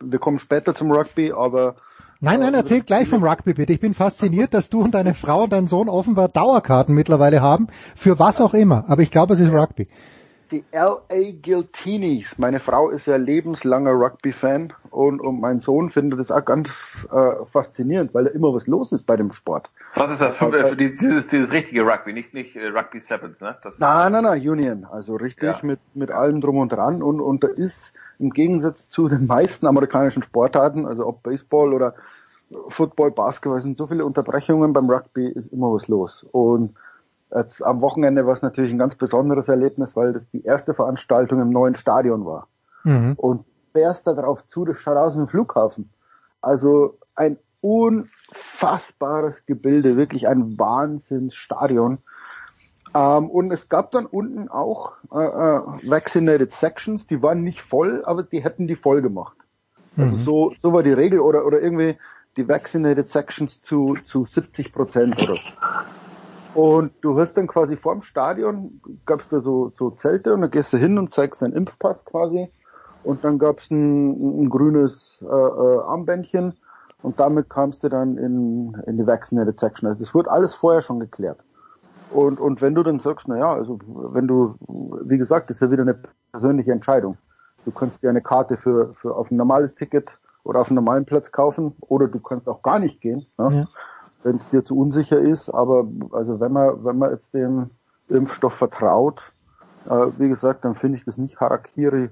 wir 0.00 0.18
kommen 0.18 0.38
später 0.38 0.74
zum 0.74 0.90
Rugby, 0.90 1.32
aber 1.32 1.76
Nein, 2.20 2.40
nein, 2.40 2.54
erzähl 2.54 2.80
gleich 2.80 3.06
vom 3.08 3.22
Rugby 3.22 3.52
bitte. 3.52 3.74
Ich 3.74 3.80
bin 3.80 3.92
fasziniert, 3.92 4.54
dass 4.54 4.70
du 4.70 4.80
und 4.80 4.94
deine 4.94 5.12
Frau 5.12 5.42
und 5.42 5.52
dein 5.52 5.66
Sohn 5.66 5.90
offenbar 5.90 6.28
Dauerkarten 6.28 6.94
mittlerweile 6.94 7.42
haben, 7.42 7.66
für 7.94 8.18
was 8.18 8.40
auch 8.40 8.54
immer. 8.54 8.84
Aber 8.88 9.02
ich 9.02 9.10
glaube, 9.10 9.34
es 9.34 9.40
ist 9.40 9.52
Rugby 9.52 9.88
die 10.54 10.64
LA 10.72 11.32
Guiltinis. 11.42 12.38
Meine 12.38 12.60
Frau 12.60 12.90
ist 12.90 13.06
ja 13.06 13.16
lebenslanger 13.16 13.90
Rugby-Fan 13.90 14.72
und, 14.90 15.20
und 15.20 15.40
mein 15.40 15.60
Sohn 15.60 15.90
findet 15.90 16.20
das 16.20 16.30
auch 16.30 16.44
ganz 16.44 16.68
äh, 17.10 17.44
faszinierend, 17.50 18.14
weil 18.14 18.24
da 18.24 18.30
immer 18.30 18.54
was 18.54 18.68
los 18.68 18.92
ist 18.92 19.04
bei 19.04 19.16
dem 19.16 19.32
Sport. 19.32 19.68
Was 19.94 20.12
ist 20.12 20.20
das 20.20 20.36
für, 20.36 20.56
äh, 20.56 20.66
für 20.66 20.76
dieses, 20.76 21.26
dieses 21.26 21.50
richtige 21.50 21.82
Rugby, 21.82 22.12
nicht, 22.12 22.34
nicht 22.34 22.54
äh, 22.54 22.68
Rugby 22.68 23.00
Sevens, 23.00 23.40
ne? 23.40 23.56
Das 23.62 23.80
nein, 23.80 24.12
nein, 24.12 24.22
nein, 24.22 24.48
Union. 24.48 24.84
Also 24.84 25.16
richtig 25.16 25.48
ja. 25.48 25.60
mit, 25.62 25.80
mit 25.94 26.12
allem 26.12 26.40
drum 26.40 26.58
und 26.58 26.72
dran 26.72 27.02
und, 27.02 27.20
und 27.20 27.42
da 27.42 27.48
ist 27.48 27.92
im 28.20 28.30
Gegensatz 28.30 28.88
zu 28.88 29.08
den 29.08 29.26
meisten 29.26 29.66
amerikanischen 29.66 30.22
Sportarten, 30.22 30.86
also 30.86 31.04
ob 31.06 31.24
Baseball 31.24 31.74
oder 31.74 31.94
Football, 32.68 33.10
Basketball, 33.10 33.60
sind 33.60 33.76
so 33.76 33.88
viele 33.88 34.04
Unterbrechungen 34.04 34.72
beim 34.72 34.88
Rugby, 34.88 35.26
ist 35.26 35.52
immer 35.52 35.72
was 35.72 35.88
los. 35.88 36.24
Und 36.30 36.76
Jetzt 37.34 37.62
am 37.62 37.80
Wochenende 37.80 38.26
war 38.26 38.34
es 38.34 38.42
natürlich 38.42 38.70
ein 38.70 38.78
ganz 38.78 38.94
besonderes 38.94 39.48
Erlebnis, 39.48 39.96
weil 39.96 40.12
das 40.12 40.28
die 40.30 40.44
erste 40.44 40.72
Veranstaltung 40.72 41.40
im 41.40 41.50
neuen 41.50 41.74
Stadion 41.74 42.24
war. 42.24 42.46
Mhm. 42.84 43.14
Und 43.16 43.44
fährst 43.72 44.06
da 44.06 44.12
drauf 44.12 44.46
zu, 44.46 44.64
das 44.64 44.78
schaut 44.78 44.96
aus 44.96 45.16
ein 45.16 45.26
Flughafen. 45.26 45.90
Also 46.40 46.98
ein 47.16 47.38
unfassbares 47.60 49.46
Gebilde, 49.46 49.96
wirklich 49.96 50.28
ein 50.28 50.58
Wahnsinnsstadion. 50.58 51.98
Ähm, 52.94 53.30
und 53.30 53.50
es 53.50 53.68
gab 53.68 53.90
dann 53.90 54.06
unten 54.06 54.48
auch 54.48 54.92
äh, 55.12 55.24
äh, 55.24 55.90
Vaccinated 55.90 56.52
Sections, 56.52 57.06
die 57.08 57.20
waren 57.20 57.42
nicht 57.42 57.62
voll, 57.62 58.04
aber 58.04 58.22
die 58.22 58.44
hätten 58.44 58.68
die 58.68 58.76
voll 58.76 59.02
gemacht. 59.02 59.36
Also 59.96 60.16
Mhm. 60.16 60.24
so, 60.24 60.54
so 60.62 60.72
war 60.72 60.84
die 60.84 60.92
Regel 60.92 61.18
oder, 61.18 61.44
oder 61.46 61.60
irgendwie 61.60 61.98
die 62.36 62.48
Vaccinated 62.48 63.08
Sections 63.08 63.62
zu, 63.62 63.96
zu 64.04 64.24
70 64.24 64.72
Prozent 64.72 65.20
oder 65.22 65.34
so. 65.34 65.40
Und 66.54 66.92
du 67.00 67.18
hast 67.18 67.34
dann 67.34 67.48
quasi 67.48 67.76
vorm 67.76 68.02
Stadion, 68.02 68.80
gab's 69.06 69.28
da 69.28 69.40
so, 69.40 69.72
so 69.74 69.90
Zelte 69.90 70.32
und 70.32 70.40
dann 70.40 70.50
gehst 70.50 70.72
du 70.72 70.76
hin 70.76 70.98
und 70.98 71.12
zeigst 71.12 71.42
deinen 71.42 71.52
Impfpass 71.52 72.04
quasi. 72.04 72.48
Und 73.02 73.24
dann 73.24 73.38
gab's 73.38 73.70
ein, 73.70 74.44
ein 74.44 74.50
grünes 74.50 75.24
äh, 75.28 75.34
äh, 75.34 75.78
Armbändchen 75.80 76.54
und 77.02 77.20
damit 77.20 77.50
kamst 77.50 77.82
du 77.84 77.88
dann 77.88 78.16
in, 78.16 78.80
in 78.86 78.96
die 78.96 79.06
Vaccinated 79.06 79.58
Section. 79.58 79.88
Also 79.88 80.00
das 80.00 80.14
wurde 80.14 80.30
alles 80.30 80.54
vorher 80.54 80.80
schon 80.80 81.00
geklärt. 81.00 81.38
Und, 82.10 82.38
und 82.38 82.62
wenn 82.62 82.74
du 82.74 82.82
dann 82.82 83.00
sagst, 83.00 83.26
na 83.26 83.36
ja, 83.36 83.52
also 83.52 83.78
wenn 83.86 84.28
du, 84.28 84.54
wie 85.04 85.18
gesagt, 85.18 85.50
das 85.50 85.56
ist 85.56 85.60
ja 85.60 85.70
wieder 85.70 85.82
eine 85.82 85.98
persönliche 86.30 86.72
Entscheidung. 86.72 87.18
Du 87.64 87.72
kannst 87.72 88.02
dir 88.02 88.10
eine 88.10 88.22
Karte 88.22 88.56
für, 88.56 88.94
für 88.94 89.16
auf 89.16 89.30
ein 89.30 89.36
normales 89.36 89.74
Ticket 89.74 90.08
oder 90.44 90.60
auf 90.60 90.68
einen 90.68 90.76
normalen 90.76 91.04
Platz 91.04 91.32
kaufen 91.32 91.74
oder 91.80 92.06
du 92.06 92.20
kannst 92.20 92.48
auch 92.48 92.62
gar 92.62 92.78
nicht 92.78 93.00
gehen, 93.00 93.26
ne? 93.38 93.48
Ja. 93.50 93.66
Wenn 94.24 94.36
es 94.36 94.48
dir 94.48 94.64
zu 94.64 94.76
unsicher 94.76 95.20
ist. 95.20 95.50
Aber 95.50 95.86
also 96.10 96.40
wenn 96.40 96.52
man, 96.52 96.84
wenn 96.84 96.98
man 96.98 97.12
jetzt 97.12 97.32
dem 97.34 97.70
Impfstoff 98.08 98.54
vertraut, 98.54 99.20
äh, 99.86 100.06
wie 100.18 100.28
gesagt, 100.28 100.64
dann 100.64 100.74
finde 100.74 100.98
ich 100.98 101.04
das 101.04 101.16
nicht 101.16 101.38
Harakiri. 101.38 102.10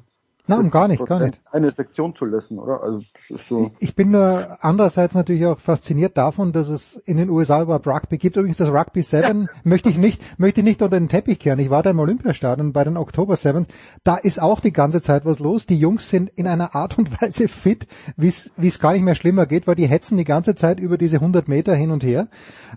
Nein, 0.48 0.70
gar 0.70 0.88
nicht, 0.88 1.06
gar 1.06 1.20
nicht. 1.20 1.40
Eine 1.52 1.72
Sektion 1.72 2.16
zu 2.16 2.24
lassen, 2.24 2.58
oder? 2.58 2.82
Also 2.82 3.02
so. 3.48 3.70
Ich 3.78 3.94
bin 3.94 4.10
nur 4.10 4.58
andererseits 4.60 5.14
natürlich 5.14 5.46
auch 5.46 5.60
fasziniert 5.60 6.16
davon, 6.16 6.52
dass 6.52 6.68
es 6.68 6.96
in 7.04 7.16
den 7.16 7.30
USA 7.30 7.62
überhaupt 7.62 7.86
Rugby 7.86 8.18
gibt. 8.18 8.36
Übrigens 8.36 8.56
das 8.56 8.68
Rugby 8.68 9.02
Seven 9.02 9.48
möchte 9.64 9.88
ich 9.88 9.98
nicht, 9.98 10.20
möchte 10.40 10.60
ich 10.60 10.64
nicht 10.64 10.82
unter 10.82 10.98
den 10.98 11.08
Teppich 11.08 11.38
kehren. 11.38 11.60
Ich 11.60 11.70
war 11.70 11.84
da 11.84 11.90
im 11.90 12.00
Olympiastadion 12.00 12.72
bei 12.72 12.82
den 12.82 12.96
Oktober 12.96 13.36
Sevens. 13.36 13.68
Da 14.02 14.16
ist 14.16 14.42
auch 14.42 14.58
die 14.58 14.72
ganze 14.72 15.00
Zeit 15.00 15.24
was 15.24 15.38
los. 15.38 15.66
Die 15.66 15.78
Jungs 15.78 16.08
sind 16.08 16.28
in 16.34 16.48
einer 16.48 16.74
Art 16.74 16.98
und 16.98 17.22
Weise 17.22 17.46
fit, 17.46 17.86
wie 18.16 18.28
es 18.28 18.50
wie 18.56 18.68
es 18.68 18.80
gar 18.80 18.94
nicht 18.94 19.02
mehr 19.02 19.14
schlimmer 19.14 19.46
geht, 19.46 19.68
weil 19.68 19.76
die 19.76 19.86
hetzen 19.86 20.18
die 20.18 20.24
ganze 20.24 20.56
Zeit 20.56 20.80
über 20.80 20.98
diese 20.98 21.16
100 21.16 21.46
Meter 21.46 21.74
hin 21.74 21.92
und 21.92 22.02
her. 22.02 22.26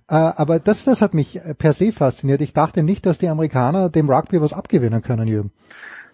Äh, 0.08 0.14
aber 0.14 0.60
das, 0.60 0.84
das 0.84 1.02
hat 1.02 1.16
mich 1.16 1.40
per 1.58 1.74
se 1.74 1.92
fasziniert. 1.92 2.42
Ich 2.42 2.54
dachte 2.54 2.84
nicht, 2.84 3.08
dass 3.08 3.18
die 3.18 3.28
Amerikaner 3.28 3.90
dem 3.90 4.08
Rugby 4.08 4.40
was 4.40 4.54
abgewinnen 4.54 5.02
können, 5.02 5.28
Jürgen. 5.28 5.52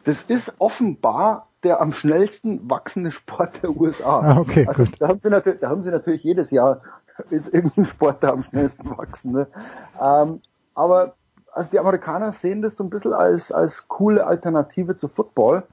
Das 0.04 0.24
ist 0.24 0.56
offenbar 0.60 1.48
der 1.64 1.80
am 1.80 1.94
schnellsten 1.94 2.70
wachsende 2.70 3.12
Sport 3.12 3.62
der 3.62 3.70
USA. 3.70 4.20
Ah, 4.20 4.40
okay, 4.40 4.66
also, 4.68 4.84
gut. 4.84 4.96
Da 5.00 5.08
haben, 5.08 5.20
sie 5.22 5.30
natürlich, 5.30 5.60
da 5.60 5.70
haben 5.70 5.84
sie 5.84 5.92
natürlich 5.92 6.24
jedes 6.24 6.50
Jahr 6.50 6.82
ist 7.30 7.54
irgendein 7.54 7.86
Sport, 7.86 8.24
der 8.24 8.34
am 8.34 8.44
schnellsten 8.44 8.90
wachsen. 8.98 9.32
Ne? 9.34 9.48
Ähm, 10.02 10.42
aber 10.74 11.14
also 11.52 11.70
die 11.70 11.80
Amerikaner 11.80 12.34
sehen 12.34 12.62
das 12.62 12.78
so 12.78 12.84
ein 12.84 12.90
bisschen 12.90 13.14
als, 13.14 13.52
als 13.52 13.88
coole 13.88 14.26
Alternative 14.26 14.98
zu 14.98 15.08
Football. 15.08 15.64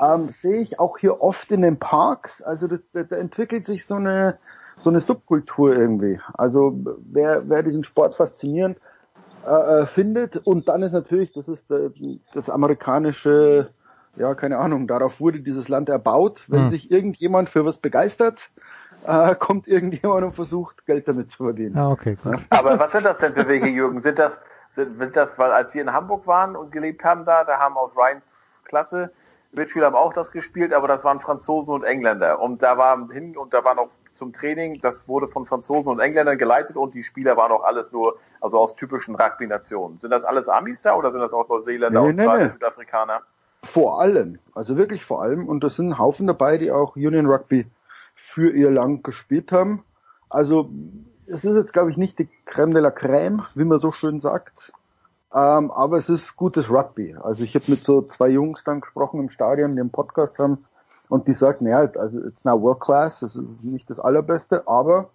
Ähm, 0.00 0.30
sehe 0.30 0.60
ich 0.60 0.78
auch 0.78 0.98
hier 0.98 1.22
oft 1.22 1.50
in 1.52 1.62
den 1.62 1.78
Parks. 1.78 2.42
Also 2.42 2.66
da, 2.66 2.76
da, 2.92 3.04
da 3.04 3.16
entwickelt 3.16 3.66
sich 3.66 3.86
so 3.86 3.94
eine 3.94 4.38
so 4.82 4.90
eine 4.90 5.00
Subkultur 5.00 5.76
irgendwie. 5.76 6.20
Also 6.34 6.78
wer, 7.12 7.48
wer 7.48 7.62
diesen 7.62 7.84
Sport 7.84 8.14
faszinierend 8.14 8.78
äh, 9.46 9.80
äh, 9.80 9.86
findet 9.86 10.36
und 10.36 10.68
dann 10.68 10.82
ist 10.82 10.92
natürlich, 10.92 11.32
das 11.32 11.48
ist 11.48 11.70
der, 11.70 11.90
das 12.34 12.50
amerikanische 12.50 13.70
ja, 14.16 14.34
keine 14.34 14.58
Ahnung, 14.58 14.86
darauf 14.86 15.20
wurde 15.20 15.40
dieses 15.40 15.68
Land 15.68 15.88
erbaut. 15.88 16.44
Wenn 16.48 16.64
Hm. 16.64 16.70
sich 16.70 16.90
irgendjemand 16.90 17.48
für 17.48 17.64
was 17.64 17.78
begeistert, 17.78 18.50
äh, 19.06 19.34
kommt 19.34 19.68
irgendjemand 19.68 20.24
und 20.24 20.32
versucht, 20.32 20.84
Geld 20.86 21.08
damit 21.08 21.30
zu 21.30 21.44
verdienen. 21.44 21.76
Ah, 21.76 21.90
okay, 21.90 22.16
gut. 22.22 22.38
Aber 22.50 22.78
was 22.78 22.92
sind 22.92 23.04
das 23.04 23.18
denn 23.18 23.34
für 23.34 23.48
Wege, 23.48 23.68
Jürgen? 23.68 24.00
Sind 24.00 24.18
das, 24.18 24.38
sind, 24.70 24.98
sind 24.98 25.16
das, 25.16 25.38
weil 25.38 25.52
als 25.52 25.72
wir 25.74 25.82
in 25.82 25.92
Hamburg 25.92 26.26
waren 26.26 26.56
und 26.56 26.72
gelebt 26.72 27.04
haben 27.04 27.24
da, 27.24 27.44
da 27.44 27.58
haben 27.58 27.76
aus 27.76 27.96
Rhein's 27.96 28.24
Klasse, 28.64 29.10
Mitspieler 29.52 29.86
haben 29.86 29.96
auch 29.96 30.12
das 30.12 30.30
gespielt, 30.30 30.72
aber 30.72 30.86
das 30.86 31.02
waren 31.02 31.18
Franzosen 31.18 31.74
und 31.74 31.82
Engländer. 31.82 32.40
Und 32.40 32.62
da 32.62 32.78
war 32.78 33.08
hin, 33.10 33.36
und 33.36 33.52
da 33.52 33.64
war 33.64 33.74
noch 33.74 33.88
zum 34.20 34.34
Training, 34.34 34.80
das 34.82 35.08
wurde 35.08 35.28
von 35.28 35.46
Franzosen 35.46 35.90
und 35.90 35.98
Engländern 35.98 36.36
geleitet 36.36 36.76
und 36.76 36.94
die 36.94 37.02
Spieler 37.02 37.38
waren 37.38 37.50
auch 37.50 37.64
alles 37.64 37.90
nur, 37.90 38.18
also 38.42 38.58
aus 38.58 38.76
typischen 38.76 39.16
Rugby-Nationen. 39.16 39.98
Sind 39.98 40.10
das 40.10 40.24
alles 40.24 40.46
Amis 40.46 40.82
da 40.82 40.94
oder 40.94 41.10
sind 41.10 41.20
das 41.20 41.32
auch 41.32 41.48
Neuseeländer, 41.48 42.02
Nee, 42.02 42.12
nee, 42.12 42.22
Australier, 42.22 42.46
nee. 42.46 42.52
Südafrikaner? 42.52 43.22
Vor 43.62 44.00
allem, 44.00 44.38
also 44.54 44.76
wirklich 44.76 45.06
vor 45.06 45.22
allem. 45.22 45.48
Und 45.48 45.64
da 45.64 45.70
sind 45.70 45.88
ein 45.88 45.98
Haufen 45.98 46.26
dabei, 46.26 46.58
die 46.58 46.70
auch 46.70 46.96
Union 46.96 47.26
Rugby 47.26 47.66
für 48.14 48.50
ihr 48.50 48.70
Land 48.70 49.04
gespielt 49.04 49.52
haben. 49.52 49.84
Also 50.28 50.70
es 51.26 51.44
ist 51.44 51.56
jetzt, 51.56 51.72
glaube 51.72 51.90
ich, 51.90 51.96
nicht 51.96 52.18
die 52.18 52.28
Crème 52.46 52.74
de 52.74 52.82
la 52.82 52.90
Crème, 52.90 53.42
wie 53.54 53.64
man 53.64 53.78
so 53.78 53.90
schön 53.90 54.20
sagt. 54.20 54.72
Ähm, 55.32 55.70
aber 55.70 55.96
es 55.96 56.10
ist 56.10 56.36
gutes 56.36 56.68
Rugby. 56.68 57.16
Also 57.22 57.42
ich 57.42 57.54
habe 57.54 57.64
mit 57.68 57.80
so 57.80 58.02
zwei 58.02 58.28
Jungs 58.28 58.64
dann 58.64 58.82
gesprochen 58.82 59.20
im 59.20 59.30
Stadion, 59.30 59.76
die 59.76 59.80
einen 59.80 59.90
Podcast 59.90 60.38
haben. 60.38 60.66
Und 61.10 61.26
die 61.26 61.34
sagten, 61.34 61.66
ja, 61.66 61.80
also 61.80 62.24
it's 62.24 62.44
now 62.44 62.62
world 62.62 62.78
class, 62.78 63.18
das 63.18 63.34
ist 63.34 63.64
nicht 63.64 63.90
das 63.90 63.98
allerbeste, 63.98 64.68
aber 64.68 65.10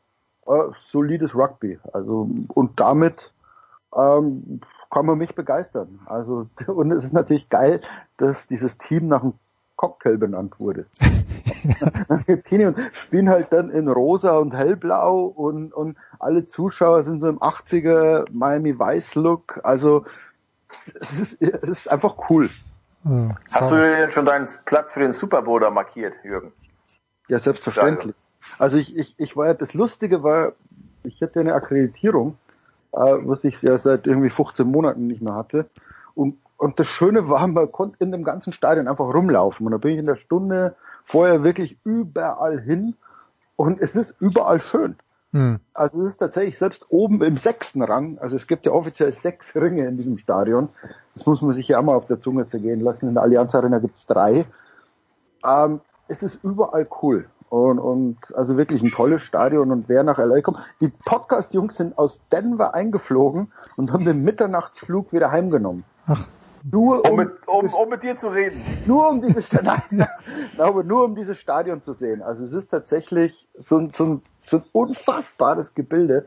äh, 0.45 0.63
solides 0.91 1.33
Rugby. 1.33 1.79
Also 1.93 2.29
und 2.49 2.77
damit 2.81 3.33
ähm, 3.95 4.59
kann 4.91 5.05
man 5.05 5.17
mich 5.17 5.35
begeistern. 5.35 6.01
Also 6.05 6.49
und 6.67 6.91
es 6.91 7.05
ist 7.05 7.13
natürlich 7.13 7.47
geil, 7.47 7.79
dass 8.17 8.45
dieses 8.45 8.77
Team 8.77 9.07
nach 9.07 9.23
einem 9.23 9.35
Cocktail 9.77 10.17
benannt 10.17 10.59
wurde. 10.59 10.85
Argentinien 12.09 12.73
und 12.73 12.91
spielen 12.91 13.29
halt 13.29 13.53
dann 13.53 13.69
in 13.69 13.87
rosa 13.87 14.37
und 14.37 14.53
hellblau 14.53 15.23
und, 15.23 15.73
und 15.73 15.97
alle 16.19 16.45
Zuschauer 16.45 17.03
sind 17.03 17.21
so 17.21 17.29
im 17.29 17.39
80er 17.39 18.25
Miami 18.33 18.77
Weiß 18.77 19.15
Look. 19.15 19.61
Also 19.63 20.03
es 20.99 21.19
ist, 21.19 21.41
es 21.41 21.69
ist 21.69 21.87
einfach 21.89 22.29
cool. 22.29 22.49
Hm. 23.05 23.31
Hast 23.51 23.71
du 23.71 23.75
denn 23.75 24.09
schon 24.09 24.25
deinen 24.25 24.49
Platz 24.65 24.91
für 24.91 24.99
den 24.99 25.13
Super 25.13 25.43
Bowl 25.43 25.59
da 25.59 25.69
markiert, 25.69 26.15
Jürgen? 26.23 26.51
Ja, 27.27 27.39
selbstverständlich. 27.39 28.15
Also 28.57 28.77
ich, 28.77 28.95
ich, 28.97 29.15
ich 29.17 29.37
war 29.37 29.47
ja, 29.47 29.53
das 29.53 29.73
Lustige 29.73 30.23
war, 30.23 30.53
ich 31.03 31.21
hatte 31.21 31.39
eine 31.39 31.53
Akkreditierung, 31.53 32.37
äh, 32.91 32.97
was 32.97 33.43
ich 33.43 33.61
ja 33.61 33.77
seit 33.77 34.07
irgendwie 34.07 34.29
15 34.29 34.67
Monaten 34.67 35.07
nicht 35.07 35.21
mehr 35.21 35.35
hatte. 35.35 35.69
Und, 36.15 36.37
und 36.57 36.79
das 36.79 36.87
Schöne 36.87 37.29
war, 37.29 37.45
man 37.47 37.71
konnte 37.71 38.03
in 38.03 38.11
dem 38.11 38.23
ganzen 38.23 38.53
Stadion 38.53 38.87
einfach 38.87 39.13
rumlaufen. 39.13 39.65
Und 39.65 39.71
da 39.71 39.77
bin 39.77 39.91
ich 39.91 39.99
in 39.99 40.07
der 40.07 40.15
Stunde 40.15 40.75
vorher 41.05 41.43
wirklich 41.43 41.77
überall 41.83 42.59
hin. 42.59 42.95
Und 43.55 43.79
es 43.79 43.95
ist 43.95 44.15
überall 44.19 44.59
schön. 44.61 44.95
Hm. 45.35 45.59
Also 45.73 46.01
es 46.03 46.13
ist 46.13 46.17
tatsächlich 46.19 46.57
selbst 46.57 46.85
oben 46.87 47.21
im 47.21 47.37
sechsten 47.37 47.81
Rang, 47.81 48.17
also 48.19 48.37
es 48.37 48.47
gibt 48.47 48.65
ja 48.65 48.71
offiziell 48.71 49.11
sechs 49.11 49.53
Ringe 49.53 49.85
in 49.85 49.97
diesem 49.97 50.17
Stadion. 50.17 50.69
Das 51.13 51.25
muss 51.25 51.41
man 51.41 51.53
sich 51.53 51.67
ja 51.67 51.77
auch 51.77 51.83
mal 51.83 51.93
auf 51.93 52.07
der 52.07 52.21
Zunge 52.21 52.47
zergehen 52.49 52.79
lassen. 52.79 53.09
In 53.09 53.15
der 53.15 53.23
Allianz 53.23 53.53
Arena 53.53 53.79
gibt's 53.79 54.07
drei. 54.07 54.45
Ähm, 55.45 55.81
es 56.07 56.23
ist 56.23 56.41
überall 56.41 56.87
cool. 57.01 57.27
Und, 57.49 57.79
und 57.79 58.17
also 58.33 58.55
wirklich 58.55 58.81
ein 58.81 58.91
tolles 58.91 59.23
Stadion 59.23 59.71
und 59.71 59.89
wer 59.89 60.03
nach 60.03 60.19
LA 60.19 60.39
kommt. 60.39 60.57
Die 60.79 60.87
Podcast-Jungs 61.03 61.75
sind 61.75 61.97
aus 61.97 62.21
Denver 62.31 62.73
eingeflogen 62.73 63.51
und 63.75 63.91
haben 63.91 64.05
den 64.05 64.23
Mitternachtsflug 64.23 65.11
wieder 65.11 65.31
heimgenommen. 65.31 65.83
Nur 66.69 67.09
Um 67.09 67.17
mit, 67.17 67.29
um, 67.47 67.67
um 67.67 67.89
mit 67.89 68.01
dir 68.01 68.17
zu 68.17 68.27
reden. 68.27 68.61
nur 68.85 69.09
um 69.09 69.21
dieses 69.21 69.51
nein, 69.63 69.81
nein, 69.91 70.07
aber 70.57 70.83
nur 70.83 71.05
um 71.05 71.15
dieses 71.15 71.37
Stadion 71.37 71.83
zu 71.83 71.93
sehen. 71.93 72.21
Also 72.21 72.43
es 72.43 72.53
ist 72.53 72.69
tatsächlich 72.71 73.47
so 73.55 73.77
ein, 73.77 73.89
so 73.91 74.05
ein, 74.05 74.21
so 74.45 74.57
ein 74.57 74.63
unfassbares 74.71 75.75
Gebilde. 75.75 76.25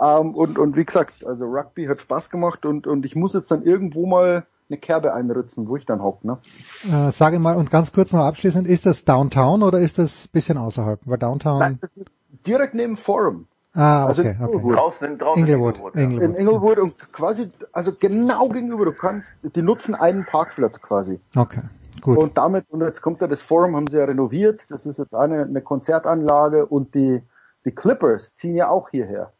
Ähm, 0.00 0.34
und, 0.34 0.58
und 0.58 0.76
wie 0.76 0.84
gesagt, 0.84 1.24
also 1.24 1.44
Rugby 1.46 1.86
hat 1.86 2.00
Spaß 2.00 2.30
gemacht 2.30 2.66
und, 2.66 2.86
und 2.86 3.04
ich 3.06 3.16
muss 3.16 3.32
jetzt 3.32 3.50
dann 3.50 3.62
irgendwo 3.62 4.06
mal 4.06 4.46
eine 4.68 4.78
Kerbe 4.78 5.14
einritzen, 5.14 5.66
wo 5.68 5.76
ich 5.76 5.84
dann 5.84 6.02
hock, 6.02 6.24
ne? 6.24 6.38
Äh, 6.84 7.10
sage 7.10 7.38
mal, 7.38 7.56
und 7.56 7.70
ganz 7.70 7.92
kurz 7.92 8.12
noch 8.12 8.24
abschließend, 8.24 8.68
ist 8.68 8.86
das 8.86 9.04
Downtown 9.04 9.62
oder 9.62 9.80
ist 9.80 9.98
das 9.98 10.28
bisschen 10.28 10.58
außerhalb? 10.58 11.00
Weil 11.04 11.18
Downtown... 11.18 11.58
Nein, 11.58 11.78
das 11.80 11.90
ist 11.96 12.06
direkt 12.46 12.74
neben 12.74 12.96
Forum. 12.96 13.46
Ah, 13.74 14.06
also 14.06 14.22
okay, 14.22 14.36
in 14.38 14.44
okay. 14.44 14.74
Draußen, 14.74 15.18
draußen 15.18 15.40
Inglewood, 15.42 15.76
in 15.76 15.80
Inglewood, 15.80 15.94
ja. 15.94 16.02
Inglewood. 16.02 16.22
In 16.22 16.34
Inglewood 16.34 16.78
und 16.78 17.12
quasi, 17.12 17.48
also 17.72 17.92
genau 17.98 18.48
gegenüber, 18.48 18.84
du 18.84 18.92
kannst, 18.92 19.32
die 19.42 19.62
nutzen 19.62 19.94
einen 19.94 20.24
Parkplatz 20.24 20.80
quasi. 20.80 21.20
Okay, 21.36 21.62
gut. 22.00 22.18
Und 22.18 22.36
damit, 22.36 22.64
und 22.70 22.80
jetzt 22.80 23.02
kommt 23.02 23.20
ja 23.20 23.26
das 23.26 23.42
Forum, 23.42 23.76
haben 23.76 23.86
sie 23.86 23.98
ja 23.98 24.04
renoviert, 24.04 24.62
das 24.68 24.86
ist 24.86 24.98
jetzt 24.98 25.14
eine, 25.14 25.42
eine 25.42 25.62
Konzertanlage 25.62 26.66
und 26.66 26.94
die, 26.94 27.22
die 27.64 27.72
Clippers 27.72 28.34
ziehen 28.36 28.56
ja 28.56 28.68
auch 28.68 28.90
hierher. 28.90 29.32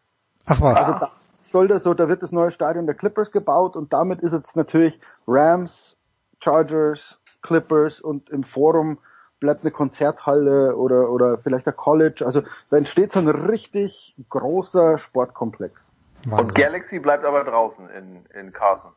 Ach 0.47 0.61
was. 0.61 0.77
Also 0.77 0.93
da 0.93 1.11
soll 1.43 1.69
das 1.69 1.82
so, 1.82 1.94
da 1.94 2.09
wird 2.09 2.23
das 2.23 2.32
neue 2.32 2.51
Stadion 2.51 2.86
der 2.86 2.94
Clippers 2.94 3.31
gebaut 3.31 3.77
und 3.77 3.93
damit 3.93 4.20
ist 4.20 4.32
jetzt 4.32 4.57
natürlich 4.57 4.98
Rams, 5.27 5.97
Chargers, 6.40 7.19
Clippers 7.43 8.01
und 8.01 8.31
im 8.31 8.43
Forum 8.43 8.98
bleibt 9.41 9.62
eine 9.62 9.71
Konzerthalle 9.71 10.77
oder, 10.77 11.11
oder 11.11 11.39
vielleicht 11.39 11.67
ein 11.67 11.77
College. 11.77 12.25
Also 12.25 12.43
da 12.69 12.77
entsteht 12.77 13.12
so 13.12 13.19
ein 13.19 13.29
richtig 13.29 14.15
großer 14.29 14.99
Sportkomplex. 14.99 15.91
Und 16.31 16.55
Galaxy 16.55 16.99
bleibt 16.99 17.25
aber 17.25 17.45
draußen 17.45 17.89
in, 17.91 18.25
in 18.39 18.53
Carson. 18.53 18.93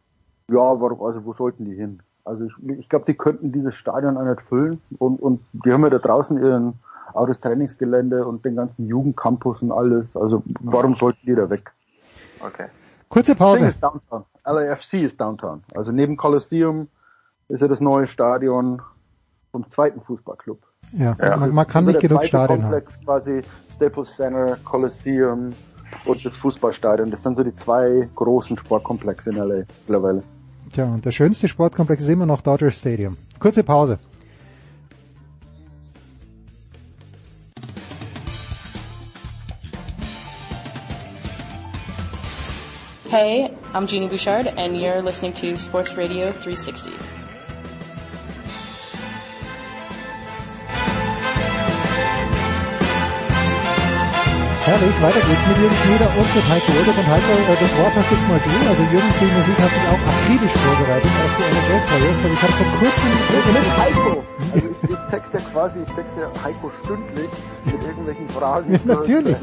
Ja, 0.49 0.79
warum, 0.79 1.01
also 1.01 1.23
wo 1.25 1.33
sollten 1.33 1.65
die 1.65 1.75
hin? 1.75 2.01
Also 2.25 2.45
ich, 2.45 2.79
ich 2.79 2.89
glaube, 2.89 3.05
die 3.05 3.15
könnten 3.15 3.51
dieses 3.51 3.75
Stadion 3.75 4.17
auch 4.17 4.25
nicht 4.25 4.41
füllen 4.41 4.81
und, 4.97 5.21
und 5.21 5.41
die 5.53 5.71
haben 5.71 5.83
ja 5.83 5.89
da 5.89 5.99
draußen 5.99 6.37
ihren 6.37 6.79
auch 7.13 7.27
das 7.27 7.39
Trainingsgelände 7.39 8.25
und 8.25 8.43
den 8.43 8.55
ganzen 8.55 8.87
Jugendcampus 8.87 9.61
und 9.61 9.71
alles. 9.71 10.15
Also 10.15 10.43
warum 10.61 10.95
sollten 10.95 11.25
die 11.25 11.35
da 11.35 11.49
weg? 11.49 11.71
Okay. 12.39 12.67
Kurze 13.09 13.35
Pause. 13.35 13.67
Ist 13.67 13.83
Downtown. 13.83 14.25
LAFC 14.45 14.93
ist 14.93 15.19
Downtown. 15.19 15.63
Also 15.75 15.91
neben 15.91 16.17
Coliseum 16.17 16.87
ist 17.49 17.61
ja 17.61 17.67
das 17.67 17.79
neue 17.79 18.07
Stadion 18.07 18.81
vom 19.53 19.69
zweiten 19.69 20.01
Fußballclub. 20.01 20.59
Ja, 20.97 21.15
Man, 21.37 21.53
man, 21.53 21.67
kann 21.67 21.85
nicht 21.85 21.99
genug 21.99 22.25
Stadien 22.25 22.63
haben. 22.63 22.83
quasi 23.05 23.41
Staples 23.73 24.15
Center, 24.15 24.57
Coliseum 24.65 25.51
und 26.05 26.25
das 26.25 26.35
Fußballstadion. 26.37 27.11
Das 27.11 27.21
sind 27.21 27.37
so 27.37 27.43
die 27.43 27.53
zwei 27.53 28.09
großen 28.15 28.57
Sportkomplexe 28.57 29.29
in 29.29 29.37
LA 29.37 29.63
mittlerweile. 29.87 30.23
Tja, 30.73 30.85
und 30.85 31.05
der 31.05 31.11
schönste 31.11 31.47
Sportkomplex 31.47 32.01
ist 32.01 32.09
immer 32.09 32.25
noch 32.25 32.41
Dodger 32.41 32.71
Stadium. 32.71 33.15
Kurze 33.39 33.63
Pause. 33.63 33.99
Hey, 43.11 43.51
I'm 43.73 43.85
Jeannie 43.85 44.07
Bouchard, 44.07 44.47
and 44.57 44.75
you're 44.75 45.03
listening 45.03 45.33
to 45.33 45.55
Sports 45.55 45.95
Radio 45.95 46.31
360. 46.31 47.22
Herrlich, 54.73 55.01
weiter 55.03 55.21
geht's 55.21 55.45
mit 55.45 55.57
Jürgen 55.61 55.75
Schmieder 55.85 56.09
und 56.17 56.29
mit 56.33 56.45
Heiko 56.49 56.71
Urlaub. 56.73 56.97
Und 56.97 57.05
Heiko, 57.05 57.29
äh, 57.29 57.57
das 57.61 57.77
Wort 57.77 57.93
hast 57.93 58.09
jetzt 58.09 58.25
mal 58.25 58.41
du. 58.41 58.49
Also 58.73 58.81
Jürgen 58.89 59.13
Musik 59.13 59.57
hat 59.61 59.69
sich 59.69 59.85
auch 59.85 60.01
akribisch 60.01 60.55
vorbereitet 60.65 61.11
auf 61.13 61.31
die 61.37 61.45
NFL-Playoffs. 61.53 62.21
Aber 62.25 62.33
ich 62.33 62.41
habe 62.41 62.53
vor 62.57 62.69
kurzem... 62.81 63.09
Mit 63.53 63.67
Heiko! 63.77 64.23
Also 64.49 64.67
ich, 64.73 64.89
ich 64.89 65.11
texte 65.11 65.37
quasi, 65.53 65.79
ich 65.85 65.93
texte 65.93 66.21
Heiko 66.43 66.71
stündlich 66.83 67.29
mit 67.65 67.83
irgendwelchen 67.85 68.29
Fragen. 68.29 68.71
Ja, 68.73 68.79
natürlich. 68.85 69.37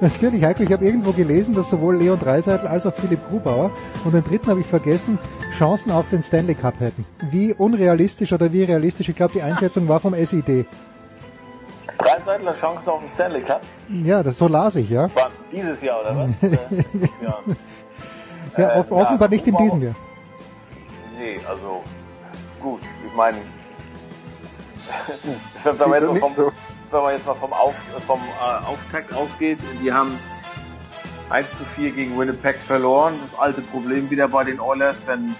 Natürlich, 0.00 0.42
Heiko, 0.42 0.62
ich 0.64 0.72
habe 0.72 0.84
irgendwo 0.84 1.12
gelesen, 1.12 1.54
dass 1.54 1.70
sowohl 1.70 1.94
Leon 1.94 2.18
Dreiseitel 2.18 2.66
als 2.66 2.84
auch 2.84 2.94
Philipp 2.94 3.20
Grubauer 3.30 3.70
und 4.04 4.12
den 4.12 4.24
dritten 4.24 4.48
habe 4.50 4.58
ich 4.58 4.66
vergessen, 4.66 5.20
Chancen 5.56 5.92
auf 5.92 6.08
den 6.10 6.24
Stanley 6.24 6.56
Cup 6.56 6.80
hätten. 6.80 7.06
Wie 7.30 7.54
unrealistisch 7.54 8.32
oder 8.32 8.52
wie 8.52 8.64
realistisch? 8.64 9.08
Ich 9.08 9.14
glaube, 9.14 9.34
die 9.34 9.42
Einschätzung 9.42 9.86
war 9.86 10.00
vom 10.00 10.14
SID. 10.14 10.66
Dreiseitler 11.98 12.54
Chancen 12.54 12.88
auf 12.88 13.00
den 13.00 13.10
Stanley 13.10 13.42
Cup? 13.42 13.60
Ja, 13.88 14.22
das 14.22 14.38
so 14.38 14.48
las 14.48 14.76
ich, 14.76 14.88
ja. 14.88 15.14
War 15.14 15.30
dieses 15.52 15.80
Jahr, 15.82 16.00
oder 16.00 16.16
was? 16.16 16.30
ja, 17.20 17.38
ja 18.56 18.76
äh, 18.76 18.78
offenbar 18.78 19.28
ja, 19.28 19.28
nicht 19.28 19.46
in 19.46 19.56
diesem 19.56 19.82
Jahr. 19.82 19.94
Nee, 21.18 21.40
also 21.48 21.82
gut, 22.60 22.80
ich 23.06 23.14
meine, 23.14 23.38
wenn, 25.64 25.76
man 25.90 26.02
jetzt 26.02 26.20
vom, 26.20 26.32
so. 26.32 26.52
wenn 26.90 27.02
man 27.02 27.12
jetzt 27.12 27.26
mal 27.26 27.34
vom, 27.34 27.52
Auf, 27.52 27.74
vom 28.06 28.20
äh, 28.20 28.66
Auftakt 28.66 29.14
ausgeht, 29.14 29.58
die 29.82 29.92
haben 29.92 30.18
1 31.30 31.50
zu 31.50 31.64
4 31.64 31.90
gegen 31.90 32.18
Winnipeg 32.18 32.56
verloren. 32.56 33.14
Das 33.22 33.38
alte 33.38 33.60
Problem 33.60 34.08
wieder 34.08 34.28
bei 34.28 34.44
den 34.44 34.60
Oilers, 34.60 34.96
wenn 35.06 35.34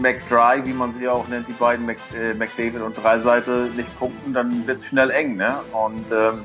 McDry, 0.00 0.64
wie 0.64 0.72
man 0.72 0.92
sie 0.92 1.08
auch 1.08 1.28
nennt, 1.28 1.48
die 1.48 1.52
beiden 1.52 1.86
Mc, 1.86 1.98
äh, 2.14 2.34
McDavid 2.34 2.80
und 2.82 2.94
Dreiseitel 2.96 3.70
nicht 3.70 3.98
punkten, 3.98 4.32
dann 4.32 4.66
wird 4.66 4.78
es 4.80 4.86
schnell 4.86 5.10
eng, 5.10 5.36
ne? 5.36 5.56
Und 5.72 6.10
ähm, 6.12 6.42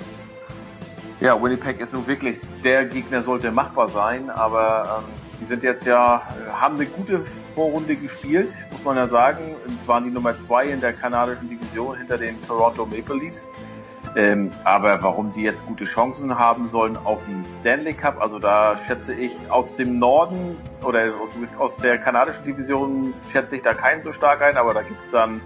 ja, 1.19 1.41
Winnipeg 1.41 1.79
ist 1.79 1.93
nun 1.93 2.05
wirklich, 2.07 2.39
der 2.63 2.85
Gegner 2.85 3.23
sollte 3.23 3.51
machbar 3.51 3.87
sein, 3.89 4.29
aber 4.29 5.03
ähm, 5.07 5.13
die 5.39 5.45
sind 5.45 5.63
jetzt 5.63 5.85
ja, 5.85 6.21
haben 6.53 6.75
eine 6.75 6.85
gute 6.85 7.23
Vorrunde 7.55 7.95
gespielt, 7.95 8.51
muss 8.71 8.83
man 8.83 8.97
ja 8.97 9.07
sagen, 9.07 9.55
waren 9.85 10.05
die 10.05 10.11
Nummer 10.11 10.39
zwei 10.41 10.65
in 10.65 10.81
der 10.81 10.93
kanadischen 10.93 11.49
Division 11.49 11.97
hinter 11.97 12.17
den 12.17 12.41
Toronto 12.47 12.85
Maple 12.85 13.15
Leafs. 13.15 13.49
Ähm, 14.15 14.51
aber 14.63 15.01
warum 15.01 15.31
die 15.31 15.41
jetzt 15.41 15.65
gute 15.65 15.85
Chancen 15.85 16.37
haben 16.37 16.67
sollen 16.67 16.97
auf 16.97 17.25
den 17.25 17.45
Stanley 17.59 17.93
Cup, 17.93 18.21
also 18.21 18.37
da 18.37 18.77
schätze 18.85 19.13
ich 19.13 19.33
aus 19.49 19.75
dem 19.75 19.97
Norden 19.97 20.55
oder 20.83 21.15
aus, 21.19 21.35
aus 21.57 21.75
der 21.77 21.97
kanadischen 21.97 22.43
Division 22.43 23.13
schätze 23.31 23.55
ich 23.55 23.63
da 23.63 23.73
keinen 23.73 24.03
so 24.03 24.11
stark 24.11 24.43
ein, 24.43 24.55
aber 24.55 24.75
da 24.75 24.83
gibt's 24.83 25.09
dann 25.09 25.41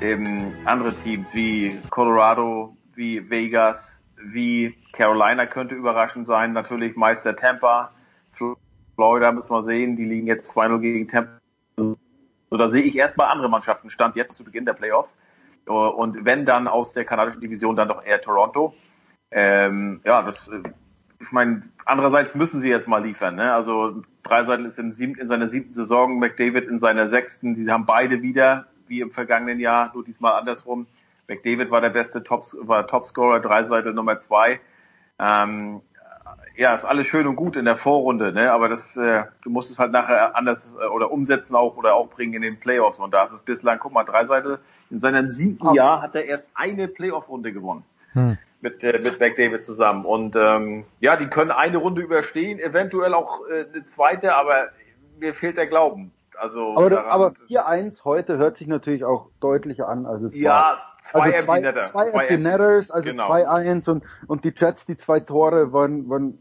ähm, 0.00 0.52
andere 0.64 0.94
Teams 0.94 1.34
wie 1.34 1.78
Colorado, 1.90 2.76
wie 2.94 3.28
Vegas, 3.28 4.06
wie 4.22 4.76
Carolina 4.92 5.46
könnte 5.46 5.74
überraschend 5.74 6.28
sein, 6.28 6.52
natürlich 6.52 6.94
Meister 6.94 7.34
Tampa, 7.34 7.90
Florida 8.94 9.32
müssen 9.32 9.50
wir 9.50 9.64
sehen, 9.64 9.96
die 9.96 10.04
liegen 10.04 10.28
jetzt 10.28 10.56
2-0 10.56 10.78
gegen 10.78 11.08
Tampa. 11.08 11.40
So, 11.76 12.56
da 12.56 12.68
sehe 12.68 12.82
ich 12.82 12.96
erstmal 12.96 13.28
andere 13.28 13.48
Mannschaften, 13.48 13.90
stand 13.90 14.14
jetzt 14.14 14.36
zu 14.36 14.44
Beginn 14.44 14.64
der 14.64 14.74
Playoffs. 14.74 15.16
Äh, 15.70 15.72
und 15.72 16.24
wenn 16.24 16.44
dann 16.44 16.68
aus 16.68 16.92
der 16.92 17.04
kanadischen 17.04 17.40
Division 17.40 17.76
dann 17.76 17.88
doch 17.88 18.04
eher 18.04 18.20
Toronto. 18.20 18.74
Ähm, 19.30 20.00
ja, 20.04 20.22
das, 20.22 20.48
äh, 20.48 20.62
ich 21.20 21.32
meine, 21.32 21.62
andererseits 21.84 22.34
müssen 22.34 22.60
sie 22.60 22.68
jetzt 22.68 22.88
mal 22.88 23.04
liefern. 23.04 23.36
Ne? 23.36 23.52
Also 23.52 24.02
Dreiseitel 24.22 24.66
ist 24.66 24.78
im 24.78 24.92
siebten, 24.92 25.20
in 25.20 25.28
seiner 25.28 25.48
siebten 25.48 25.74
Saison, 25.74 26.18
McDavid 26.18 26.68
in 26.68 26.80
seiner 26.80 27.08
sechsten. 27.08 27.54
Die 27.54 27.70
haben 27.70 27.86
beide 27.86 28.22
wieder, 28.22 28.66
wie 28.88 29.00
im 29.00 29.12
vergangenen 29.12 29.60
Jahr, 29.60 29.92
nur 29.94 30.04
diesmal 30.04 30.34
andersrum. 30.34 30.86
McDavid 31.28 31.70
war 31.70 31.80
der 31.80 31.90
beste 31.90 32.24
Tops, 32.24 32.56
war 32.60 32.86
Topscorer, 32.86 33.38
Dreiseitel 33.40 33.94
Nummer 33.94 34.20
zwei. 34.20 34.60
Ähm, 35.20 35.82
ja, 36.56 36.74
ist 36.74 36.84
alles 36.84 37.06
schön 37.06 37.26
und 37.26 37.36
gut 37.36 37.56
in 37.56 37.64
der 37.64 37.76
Vorrunde, 37.76 38.32
ne? 38.32 38.52
aber 38.52 38.68
das, 38.68 38.96
äh, 38.96 39.24
du 39.42 39.50
musst 39.50 39.70
es 39.70 39.78
halt 39.78 39.92
nachher 39.92 40.36
anders 40.36 40.76
äh, 40.80 40.86
oder 40.86 41.10
umsetzen 41.10 41.54
auch 41.54 41.76
oder 41.76 41.94
auch 41.94 42.08
bringen 42.08 42.34
in 42.34 42.42
den 42.42 42.60
Playoffs. 42.60 42.98
Und 42.98 43.14
da 43.14 43.24
ist 43.24 43.32
es 43.32 43.42
bislang, 43.42 43.78
guck 43.78 43.92
mal, 43.92 44.04
Dreiseitel 44.04 44.58
in 44.90 45.00
seinem 45.00 45.30
siebten 45.30 45.68
oh. 45.68 45.74
Jahr 45.74 46.02
hat 46.02 46.14
er 46.14 46.24
erst 46.24 46.50
eine 46.54 46.88
Playoff-Runde 46.88 47.52
gewonnen. 47.52 47.84
Hm. 48.12 48.38
Mit, 48.60 48.82
äh, 48.84 48.98
mit 48.98 49.20
McDavid 49.20 49.64
zusammen. 49.64 50.04
Und 50.04 50.36
ähm, 50.36 50.84
ja, 51.00 51.16
die 51.16 51.28
können 51.28 51.50
eine 51.50 51.78
Runde 51.78 52.02
überstehen, 52.02 52.58
eventuell 52.58 53.14
auch 53.14 53.40
äh, 53.48 53.64
eine 53.72 53.86
zweite, 53.86 54.34
aber 54.34 54.68
mir 55.18 55.32
fehlt 55.32 55.56
der 55.56 55.66
Glauben. 55.66 56.12
Also 56.38 56.76
aber, 56.76 57.06
aber 57.06 57.32
4-1 57.48 58.04
heute 58.04 58.38
hört 58.38 58.56
sich 58.56 58.66
natürlich 58.66 59.04
auch 59.04 59.28
deutlicher 59.40 59.88
an. 59.88 60.06
Also 60.06 60.26
es 60.26 60.34
ja, 60.34 60.50
war, 60.50 60.89
zwei 61.02 61.34
also 61.34 61.46
zwei, 61.46 61.60
Netter. 61.60 61.84
Zwei 61.86 62.08
Empty 62.08 62.38
Netters, 62.38 62.90
also 62.90 63.10
genau. 63.10 63.30
2-1 63.30 63.90
und, 63.90 64.04
und 64.26 64.44
die 64.44 64.52
Jets, 64.56 64.86
die 64.86 64.96
zwei 64.96 65.20
Tore 65.20 65.72
waren, 65.72 66.08
waren, 66.08 66.38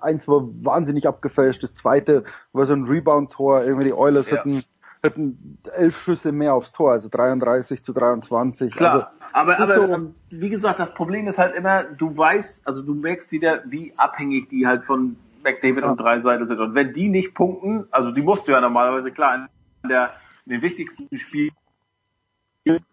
eins 0.00 0.28
war 0.28 0.42
wahnsinnig 0.42 1.06
abgefälscht, 1.06 1.62
das 1.62 1.74
zweite 1.74 2.24
war 2.52 2.66
so 2.66 2.72
ein 2.72 2.84
Rebound-Tor, 2.84 3.64
irgendwie 3.64 3.86
die 3.86 3.94
Oilers 3.94 4.30
ja. 4.30 4.38
hatten 4.38 4.64
hatten 5.04 5.58
elf 5.74 6.00
Schüsse 6.00 6.32
mehr 6.32 6.54
aufs 6.54 6.72
Tor, 6.72 6.92
also 6.92 7.08
33 7.08 7.82
zu 7.82 7.92
23. 7.92 8.72
Klar, 8.72 8.92
also, 8.92 9.06
aber, 9.32 9.58
aber 9.58 9.74
so, 9.74 10.14
wie 10.30 10.48
gesagt, 10.48 10.78
das 10.78 10.94
Problem 10.94 11.26
ist 11.26 11.38
halt 11.38 11.54
immer, 11.56 11.84
du 11.84 12.16
weißt, 12.16 12.66
also 12.66 12.82
du 12.82 12.94
merkst 12.94 13.32
wieder, 13.32 13.62
wie 13.66 13.92
abhängig 13.96 14.48
die 14.48 14.66
halt 14.66 14.84
von 14.84 15.16
McDavid 15.42 15.82
ja. 15.82 15.90
und 15.90 16.00
Dreiseitel 16.00 16.46
sind. 16.46 16.60
Und 16.60 16.74
wenn 16.74 16.92
die 16.92 17.08
nicht 17.08 17.34
punkten, 17.34 17.86
also 17.90 18.12
die 18.12 18.22
musst 18.22 18.46
du 18.46 18.52
ja 18.52 18.60
normalerweise 18.60 19.10
klar 19.10 19.48
in, 19.82 19.88
der, 19.88 20.12
in 20.46 20.52
den 20.52 20.62
wichtigsten 20.62 21.16
Spielen 21.16 21.50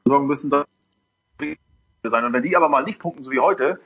sorgen 0.06 0.28
müssen, 0.28 0.50
sein. 2.04 2.24
Und 2.24 2.34
wenn 2.34 2.44
die 2.44 2.56
aber 2.56 2.70
mal 2.70 2.84
nicht 2.84 3.00
punkten, 3.00 3.24
so 3.24 3.32
wie 3.32 3.40
heute, 3.40 3.80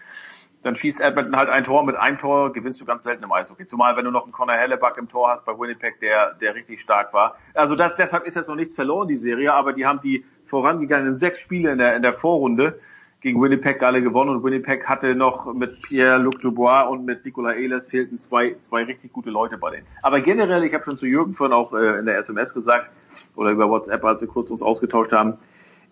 dann 0.61 0.75
schießt 0.75 1.01
Edmonton 1.01 1.35
halt 1.35 1.49
ein 1.49 1.63
Tor. 1.63 1.83
Mit 1.83 1.95
einem 1.95 2.17
Tor 2.17 2.53
gewinnst 2.53 2.79
du 2.79 2.85
ganz 2.85 3.03
selten 3.03 3.23
im 3.23 3.31
Eishockey. 3.31 3.65
Zumal, 3.65 3.97
wenn 3.97 4.05
du 4.05 4.11
noch 4.11 4.23
einen 4.23 4.31
Connor 4.31 4.55
Hellebuck 4.55 4.97
im 4.97 5.09
Tor 5.09 5.29
hast 5.29 5.45
bei 5.45 5.57
Winnipeg, 5.57 5.99
der, 5.99 6.33
der 6.35 6.55
richtig 6.55 6.81
stark 6.81 7.13
war. 7.13 7.35
Also 7.53 7.75
das, 7.75 7.95
deshalb 7.95 8.25
ist 8.25 8.35
jetzt 8.35 8.47
noch 8.47 8.55
nichts 8.55 8.75
verloren, 8.75 9.07
die 9.07 9.17
Serie, 9.17 9.53
aber 9.53 9.73
die 9.73 9.85
haben 9.85 9.99
die 10.01 10.25
vorangegangenen 10.45 11.17
sechs 11.17 11.39
Spiele 11.39 11.71
in 11.71 11.79
der, 11.79 11.95
in 11.95 12.01
der 12.01 12.13
Vorrunde 12.13 12.79
gegen 13.23 13.41
Winnipeg 13.41 13.81
alle 13.81 14.01
gewonnen 14.01 14.35
und 14.35 14.43
Winnipeg 14.43 14.85
hatte 14.87 15.15
noch 15.15 15.51
mit 15.53 15.81
Pierre-Luc 15.81 16.41
Dubois 16.41 16.81
und 16.81 17.05
mit 17.05 17.23
Nicolas 17.23 17.55
Ehlers 17.55 17.87
fehlten 17.87 18.19
zwei, 18.19 18.57
zwei 18.61 18.83
richtig 18.83 19.13
gute 19.13 19.29
Leute 19.29 19.57
bei 19.57 19.71
denen. 19.71 19.87
Aber 20.01 20.19
generell, 20.19 20.65
ich 20.65 20.73
habe 20.73 20.83
schon 20.83 20.97
zu 20.97 21.07
Jürgen 21.07 21.33
vorhin 21.33 21.53
auch 21.53 21.73
äh, 21.73 21.99
in 21.99 22.05
der 22.05 22.17
SMS 22.17 22.53
gesagt 22.53 22.89
oder 23.37 23.51
über 23.51 23.69
WhatsApp, 23.69 24.03
als 24.03 24.19
wir 24.19 24.27
kurz 24.27 24.51
uns 24.51 24.61
ausgetauscht 24.61 25.13
haben, 25.13 25.37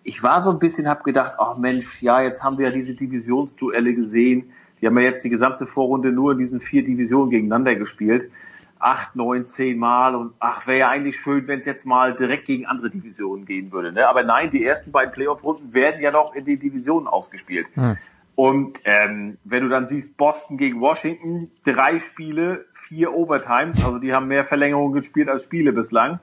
ich 0.04 0.22
war 0.22 0.42
so 0.42 0.50
ein 0.50 0.58
bisschen, 0.58 0.88
hab 0.88 1.04
gedacht, 1.04 1.36
ach 1.38 1.56
Mensch, 1.56 2.02
ja, 2.02 2.22
jetzt 2.22 2.42
haben 2.42 2.58
wir 2.58 2.66
ja 2.66 2.72
diese 2.72 2.94
Divisionsduelle 2.94 3.94
gesehen 3.94 4.52
die 4.82 4.88
haben 4.88 4.98
ja 4.98 5.04
jetzt 5.04 5.24
die 5.24 5.30
gesamte 5.30 5.66
Vorrunde 5.66 6.10
nur 6.10 6.32
in 6.32 6.38
diesen 6.38 6.60
vier 6.60 6.84
Divisionen 6.84 7.30
gegeneinander 7.30 7.76
gespielt. 7.76 8.30
Acht, 8.80 9.14
neun, 9.14 9.46
zehn 9.46 9.78
Mal 9.78 10.16
und 10.16 10.34
ach, 10.40 10.66
wäre 10.66 10.80
ja 10.80 10.88
eigentlich 10.88 11.16
schön, 11.16 11.46
wenn 11.46 11.60
es 11.60 11.64
jetzt 11.64 11.86
mal 11.86 12.16
direkt 12.16 12.46
gegen 12.46 12.66
andere 12.66 12.90
Divisionen 12.90 13.46
gehen 13.46 13.70
würde. 13.70 13.92
Ne? 13.92 14.08
Aber 14.08 14.24
nein, 14.24 14.50
die 14.50 14.64
ersten 14.64 14.90
beiden 14.90 15.12
Playoff-Runden 15.12 15.72
werden 15.72 16.02
ja 16.02 16.10
noch 16.10 16.34
in 16.34 16.44
den 16.44 16.58
Divisionen 16.58 17.06
ausgespielt. 17.06 17.68
Hm. 17.74 17.96
Und 18.34 18.80
ähm, 18.84 19.38
wenn 19.44 19.62
du 19.62 19.68
dann 19.68 19.86
siehst, 19.86 20.16
Boston 20.16 20.56
gegen 20.56 20.80
Washington, 20.80 21.52
drei 21.64 22.00
Spiele, 22.00 22.64
vier 22.88 23.12
Overtimes, 23.12 23.84
also 23.84 23.98
die 23.98 24.12
haben 24.12 24.26
mehr 24.26 24.44
Verlängerungen 24.44 24.94
gespielt 24.94 25.28
als 25.28 25.44
Spiele 25.44 25.72
bislang. 25.72 26.18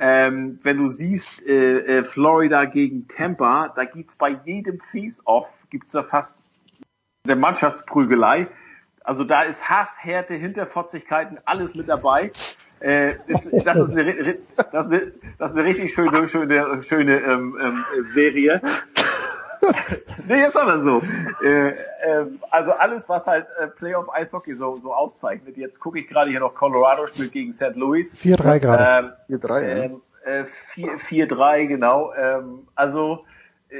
Ähm, 0.00 0.60
wenn 0.62 0.76
du 0.78 0.90
siehst, 0.90 1.44
äh, 1.46 1.98
äh, 1.98 2.04
Florida 2.04 2.64
gegen 2.66 3.08
Tampa, 3.08 3.72
da 3.74 3.84
gibt's 3.84 4.14
bei 4.14 4.38
jedem 4.44 4.80
Face-Off, 4.92 5.48
gibt's 5.70 5.90
da 5.90 6.04
fast 6.04 6.42
der 7.26 7.36
Mannschaftsprügelei. 7.36 8.46
Also 9.02 9.24
da 9.24 9.42
ist 9.42 9.68
Hass, 9.68 9.96
Härte, 9.98 10.34
Hinterfotzigkeiten, 10.34 11.38
alles 11.44 11.74
mit 11.74 11.88
dabei. 11.88 12.30
Äh, 12.80 13.14
ist, 13.26 13.66
das, 13.66 13.78
ist 13.78 13.96
eine, 13.96 14.38
das, 14.70 14.86
ist 14.86 14.92
eine, 14.92 15.12
das 15.38 15.50
ist 15.50 15.56
eine 15.56 15.64
richtig 15.64 15.92
schöne, 15.94 16.28
schöne, 16.28 16.82
schöne 16.84 17.18
ähm, 17.18 17.58
ähm, 17.60 17.84
Serie. 18.04 18.62
nee, 20.28 20.44
ist 20.46 20.56
aber 20.56 20.80
so. 20.80 21.02
Äh, 21.42 21.68
äh, 21.68 22.26
also 22.50 22.72
alles, 22.72 23.08
was 23.08 23.26
halt 23.26 23.46
äh, 23.60 23.68
Playoff 23.68 24.12
Eishockey 24.12 24.54
so, 24.54 24.76
so 24.76 24.92
auszeichnet. 24.94 25.56
Jetzt 25.56 25.80
gucke 25.80 25.98
ich 26.00 26.08
gerade 26.08 26.30
hier 26.30 26.40
noch 26.40 26.54
Colorado 26.54 27.06
spielt 27.06 27.32
gegen 27.32 27.52
St. 27.52 27.74
Louis. 27.74 28.16
4-3 28.16 28.58
gerade. 28.60 29.14
Ähm, 29.28 29.38
4-3, 29.40 29.62
ähm, 29.62 30.02
äh, 30.24 30.44
4-3, 30.74 31.66
genau. 31.66 32.12
Ähm, 32.14 32.68
also 32.74 33.24
äh, 33.68 33.76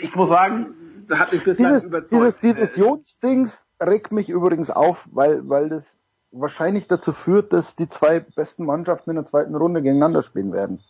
ich 0.00 0.14
muss 0.14 0.28
sagen, 0.28 0.74
da 1.08 1.18
hat 1.18 1.32
mich 1.32 1.44
bislang 1.44 1.72
dieses, 1.72 1.84
überzeugt. 1.84 2.12
Dieses 2.12 2.40
Divisionsdings 2.40 3.64
regt 3.80 4.12
mich 4.12 4.28
übrigens 4.28 4.70
auf, 4.70 5.08
weil, 5.12 5.48
weil 5.48 5.68
das 5.68 5.86
wahrscheinlich 6.30 6.86
dazu 6.86 7.12
führt, 7.12 7.52
dass 7.52 7.76
die 7.76 7.88
zwei 7.88 8.20
besten 8.20 8.64
Mannschaften 8.64 9.10
in 9.10 9.16
der 9.16 9.26
zweiten 9.26 9.54
Runde 9.54 9.82
gegeneinander 9.82 10.22
spielen 10.22 10.52
werden. 10.52 10.82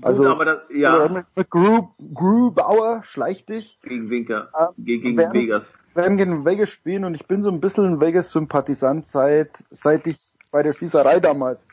Also, 0.00 0.26
aber 0.26 0.44
das, 0.44 0.62
ja. 0.70 1.08
mit, 1.08 1.50
Gru, 1.50 1.88
Grubauer, 2.14 3.02
schleich 3.04 3.44
dich. 3.44 3.78
Gegen 3.82 4.08
Winker, 4.08 4.48
äh, 4.58 4.66
gegen 4.82 5.16
werden, 5.16 5.34
Vegas. 5.34 5.76
werden 5.94 6.16
gegen 6.16 6.44
Vegas 6.44 6.70
spielen 6.70 7.04
und 7.04 7.14
ich 7.14 7.26
bin 7.26 7.42
so 7.42 7.50
ein 7.50 7.60
bisschen 7.60 7.84
ein 7.84 8.00
Vegas-Sympathisant 8.00 9.06
seit, 9.06 9.50
seit 9.70 10.06
ich 10.06 10.18
bei 10.50 10.62
der 10.62 10.72
Schießerei 10.72 11.20
damals 11.20 11.66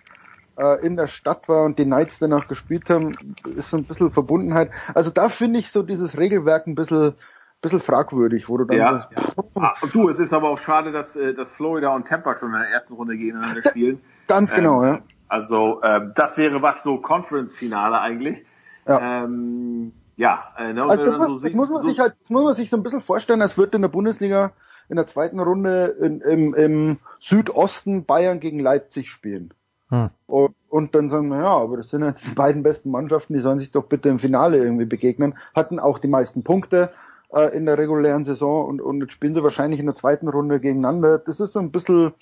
äh, 0.57 0.85
in 0.85 0.97
der 0.97 1.07
Stadt 1.07 1.47
war 1.47 1.63
und 1.63 1.79
die 1.79 1.85
Knights 1.85 2.19
danach 2.19 2.47
gespielt 2.47 2.89
haben, 2.89 3.17
ist 3.55 3.69
so 3.69 3.77
ein 3.77 3.85
bisschen 3.85 4.11
Verbundenheit. 4.11 4.71
Also 4.93 5.09
da 5.09 5.29
finde 5.29 5.59
ich 5.59 5.71
so 5.71 5.83
dieses 5.83 6.17
Regelwerk 6.17 6.67
ein 6.67 6.75
bisschen, 6.75 7.13
bisschen 7.61 7.79
fragwürdig, 7.79 8.49
wo 8.49 8.57
du 8.57 8.65
dann 8.65 8.77
Ja, 8.77 9.09
so, 9.35 9.43
ja. 9.61 9.63
Ah, 9.63 9.87
du, 9.91 10.09
es 10.09 10.19
ist 10.19 10.33
aber 10.33 10.49
auch 10.49 10.59
schade, 10.59 10.91
dass, 10.91 11.15
äh, 11.15 11.33
dass 11.33 11.51
Florida 11.53 11.95
und 11.95 12.07
Tampa 12.07 12.35
schon 12.35 12.53
in 12.53 12.59
der 12.59 12.69
ersten 12.69 12.93
Runde 12.93 13.17
gegeneinander 13.17 13.61
spielen. 13.61 14.01
Ganz 14.27 14.51
genau, 14.51 14.83
ähm, 14.83 14.89
ja. 14.89 14.99
Also 15.29 15.81
ähm, 15.83 16.11
das 16.15 16.37
wäre 16.37 16.61
was 16.61 16.83
so 16.83 16.97
Conference-Finale 16.97 18.01
eigentlich. 18.01 18.45
Ja. 18.87 19.23
Ähm, 19.23 19.93
ja, 20.17 20.43
äh, 20.57 20.73
ne, 20.73 20.83
Also 20.83 21.05
das, 21.05 21.15
so 21.15 21.39
das 21.39 21.53
muss 21.53 21.69
man 21.69 21.81
so- 21.81 21.87
sich 21.87 21.99
halt, 21.99 22.15
das 22.19 22.29
muss 22.29 22.43
man 22.43 22.53
sich 22.55 22.69
so 22.69 22.75
ein 22.77 22.83
bisschen 22.83 23.01
vorstellen, 23.01 23.41
als 23.41 23.57
würde 23.57 23.77
in 23.77 23.81
der 23.83 23.89
Bundesliga 23.89 24.51
in 24.89 24.95
der 24.95 25.07
zweiten 25.07 25.39
Runde 25.39 25.95
in, 26.01 26.19
im, 26.21 26.53
im 26.55 26.97
Südosten 27.21 28.05
Bayern 28.05 28.39
gegen 28.39 28.59
Leipzig 28.59 29.09
spielen. 29.11 29.53
Hm. 29.89 30.09
Und, 30.25 30.55
und 30.67 30.95
dann 30.95 31.09
sagen 31.09 31.29
wir, 31.29 31.37
ja, 31.37 31.57
aber 31.57 31.77
das 31.77 31.89
sind 31.91 32.03
jetzt 32.03 32.25
die 32.25 32.33
beiden 32.33 32.63
besten 32.63 32.91
Mannschaften, 32.91 33.33
die 33.33 33.41
sollen 33.41 33.59
sich 33.59 33.71
doch 33.71 33.85
bitte 33.85 34.09
im 34.09 34.19
Finale 34.19 34.57
irgendwie 34.57 34.85
begegnen. 34.85 35.37
Hatten 35.55 35.79
auch 35.79 35.99
die 35.99 36.07
meisten 36.07 36.43
Punkte 36.43 36.89
äh, 37.31 37.55
in 37.55 37.65
der 37.65 37.77
regulären 37.77 38.25
Saison 38.25 38.65
und, 38.67 38.81
und 38.81 39.01
jetzt 39.01 39.13
spielen 39.13 39.35
sie 39.35 39.43
wahrscheinlich 39.43 39.79
in 39.79 39.85
der 39.85 39.95
zweiten 39.95 40.27
Runde 40.27 40.59
gegeneinander. 40.59 41.19
Das 41.19 41.39
ist 41.39 41.53
so 41.53 41.59
ein 41.59 41.71
bisschen, 41.71 42.13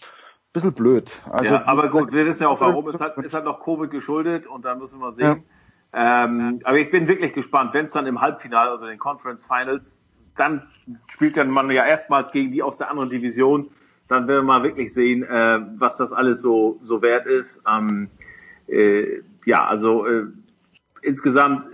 bisschen 0.57 0.73
blöd. 0.73 1.11
Also, 1.29 1.53
ja, 1.53 1.65
aber 1.65 1.89
gut, 1.89 2.11
wir 2.11 2.25
wissen 2.25 2.43
ja 2.43 2.49
auch 2.49 2.59
warum. 2.59 2.87
Es 2.87 2.99
hat, 2.99 3.17
es 3.17 3.33
hat 3.33 3.45
noch 3.45 3.63
Covid 3.63 3.89
geschuldet 3.89 4.47
und 4.47 4.65
da 4.65 4.75
müssen 4.75 4.99
wir 4.99 5.11
sehen. 5.11 5.43
Ähm, 5.93 6.59
aber 6.63 6.77
ich 6.77 6.91
bin 6.91 7.07
wirklich 7.07 7.33
gespannt, 7.33 7.73
wenn 7.73 7.85
es 7.85 7.93
dann 7.93 8.05
im 8.05 8.19
Halbfinale, 8.21 8.71
also 8.71 8.83
in 8.83 8.91
den 8.91 8.99
Conference 8.99 9.45
Finals, 9.45 9.83
dann 10.35 10.63
spielt 11.07 11.37
dann 11.37 11.49
man 11.49 11.71
ja 11.71 11.85
erstmals 11.85 12.31
gegen 12.31 12.51
die 12.51 12.61
aus 12.61 12.77
der 12.77 12.91
anderen 12.91 13.09
Division. 13.09 13.69
Dann 14.07 14.27
werden 14.27 14.45
wir 14.45 14.53
mal 14.53 14.63
wirklich 14.63 14.93
sehen, 14.93 15.23
äh, 15.23 15.59
was 15.77 15.97
das 15.97 16.11
alles 16.11 16.41
so 16.41 16.79
so 16.83 17.01
wert 17.01 17.25
ist. 17.25 17.63
Ähm, 17.67 18.09
äh, 18.67 19.21
ja, 19.45 19.65
also 19.65 20.05
äh, 20.05 20.25
insgesamt 21.01 21.65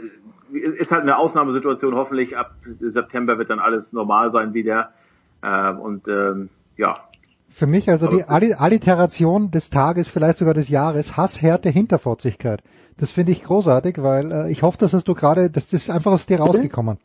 äh, 0.54 0.58
ist 0.58 0.92
halt 0.92 1.02
eine 1.02 1.18
Ausnahmesituation. 1.18 1.96
Hoffentlich 1.96 2.38
ab 2.38 2.56
September 2.80 3.38
wird 3.38 3.50
dann 3.50 3.60
alles 3.60 3.94
normal 3.94 4.32
sein 4.32 4.54
wieder. 4.54 4.94
Äh, 5.42 5.72
und 5.72 6.08
ähm, 6.08 6.50
ja, 6.78 7.08
Für 7.54 7.68
mich 7.68 7.88
also 7.90 8.08
die 8.08 8.24
Alli- 8.24 8.56
Alliteration 8.56 9.52
des 9.52 9.70
Tages, 9.70 10.10
vielleicht 10.10 10.40
sogar 10.40 10.56
des 10.56 10.70
Jahres, 10.70 11.18
Hass, 11.18 11.40
Härte, 11.40 11.70
Hinterfotzigkeit. 11.70 12.64
Das 12.98 13.12
finde 13.12 13.32
ich 13.32 13.44
großartig, 13.44 14.02
weil 14.02 14.32
äh, 14.32 14.52
ich 14.52 14.64
hoffe, 14.64 14.80
dass 14.80 14.92
hast 14.94 15.08
du 15.08 15.14
gerade, 15.14 15.52
das 15.52 15.72
ist 15.72 15.90
einfach 15.92 16.12
aus 16.12 16.26
dir 16.26 16.40
rausgekommen. 16.40 16.98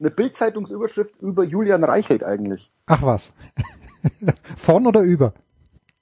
eine 0.00 0.10
Bildzeitungsüberschrift 0.10 1.20
über 1.22 1.44
Julian 1.44 1.84
Reichelt 1.84 2.24
eigentlich. 2.24 2.72
Ach 2.86 3.02
was. 3.02 3.32
Von 4.56 4.86
oder 4.86 5.00
über? 5.02 5.32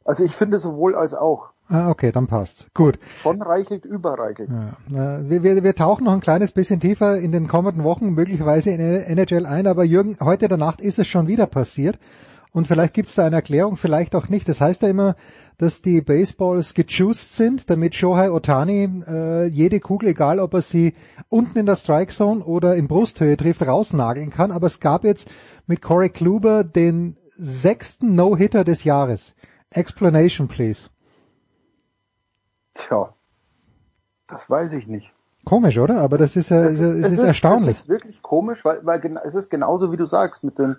Also 0.06 0.24
ich 0.24 0.32
finde 0.32 0.58
sowohl 0.58 0.94
als 0.94 1.12
auch. 1.12 1.50
Ah, 1.68 1.90
okay, 1.90 2.12
dann 2.12 2.28
passt. 2.28 2.72
Gut. 2.74 2.98
Von 3.02 3.42
Reichelt 3.42 3.84
über 3.84 4.18
Reichelt. 4.18 4.48
Ja, 4.88 5.20
wir, 5.28 5.42
wir, 5.42 5.64
wir 5.64 5.74
tauchen 5.74 6.04
noch 6.04 6.12
ein 6.14 6.20
kleines 6.20 6.52
bisschen 6.52 6.80
tiefer 6.80 7.18
in 7.18 7.32
den 7.32 7.48
kommenden 7.48 7.82
Wochen 7.84 8.10
möglicherweise 8.14 8.70
in 8.70 8.80
NHL 8.80 9.44
ein, 9.44 9.66
aber 9.66 9.84
Jürgen, 9.84 10.16
heute 10.22 10.46
in 10.46 10.48
der 10.50 10.58
Nacht 10.58 10.80
ist 10.80 10.98
es 10.98 11.08
schon 11.08 11.26
wieder 11.26 11.46
passiert 11.46 11.98
und 12.56 12.66
vielleicht 12.66 12.94
gibt 12.94 13.10
es 13.10 13.16
da 13.16 13.26
eine 13.26 13.36
Erklärung, 13.36 13.76
vielleicht 13.76 14.14
auch 14.14 14.30
nicht. 14.30 14.48
Das 14.48 14.62
heißt 14.62 14.80
ja 14.80 14.88
immer, 14.88 15.14
dass 15.58 15.82
die 15.82 16.00
Baseballs 16.00 16.72
gejuiced 16.72 17.36
sind, 17.36 17.68
damit 17.68 17.94
Shohei 17.94 18.30
Otani 18.30 19.02
äh, 19.06 19.44
jede 19.44 19.78
Kugel, 19.78 20.08
egal 20.08 20.40
ob 20.40 20.54
er 20.54 20.62
sie 20.62 20.94
unten 21.28 21.58
in 21.58 21.66
der 21.66 21.76
Strike 21.76 22.14
Zone 22.14 22.42
oder 22.42 22.74
in 22.74 22.88
Brusthöhe 22.88 23.36
trifft, 23.36 23.60
rausnageln 23.60 24.30
kann. 24.30 24.52
Aber 24.52 24.68
es 24.68 24.80
gab 24.80 25.04
jetzt 25.04 25.28
mit 25.66 25.82
Corey 25.82 26.08
Kluber 26.08 26.64
den 26.64 27.18
sechsten 27.26 28.14
No-Hitter 28.14 28.64
des 28.64 28.84
Jahres. 28.84 29.34
Explanation, 29.68 30.48
please. 30.48 30.88
Tja, 32.72 33.12
das 34.28 34.48
weiß 34.48 34.72
ich 34.72 34.86
nicht. 34.86 35.12
Komisch, 35.44 35.76
oder? 35.76 36.00
Aber 36.00 36.16
das 36.16 36.36
ist, 36.36 36.50
äh, 36.50 36.64
es, 36.64 36.80
es, 36.80 37.12
ist 37.12 37.18
erstaunlich. 37.18 37.76
Es 37.76 37.82
ist 37.82 37.88
wirklich 37.90 38.22
komisch, 38.22 38.64
weil, 38.64 38.80
weil 38.86 39.20
es 39.24 39.34
ist 39.34 39.50
genauso 39.50 39.92
wie 39.92 39.98
du 39.98 40.06
sagst 40.06 40.42
mit 40.42 40.58
den 40.58 40.76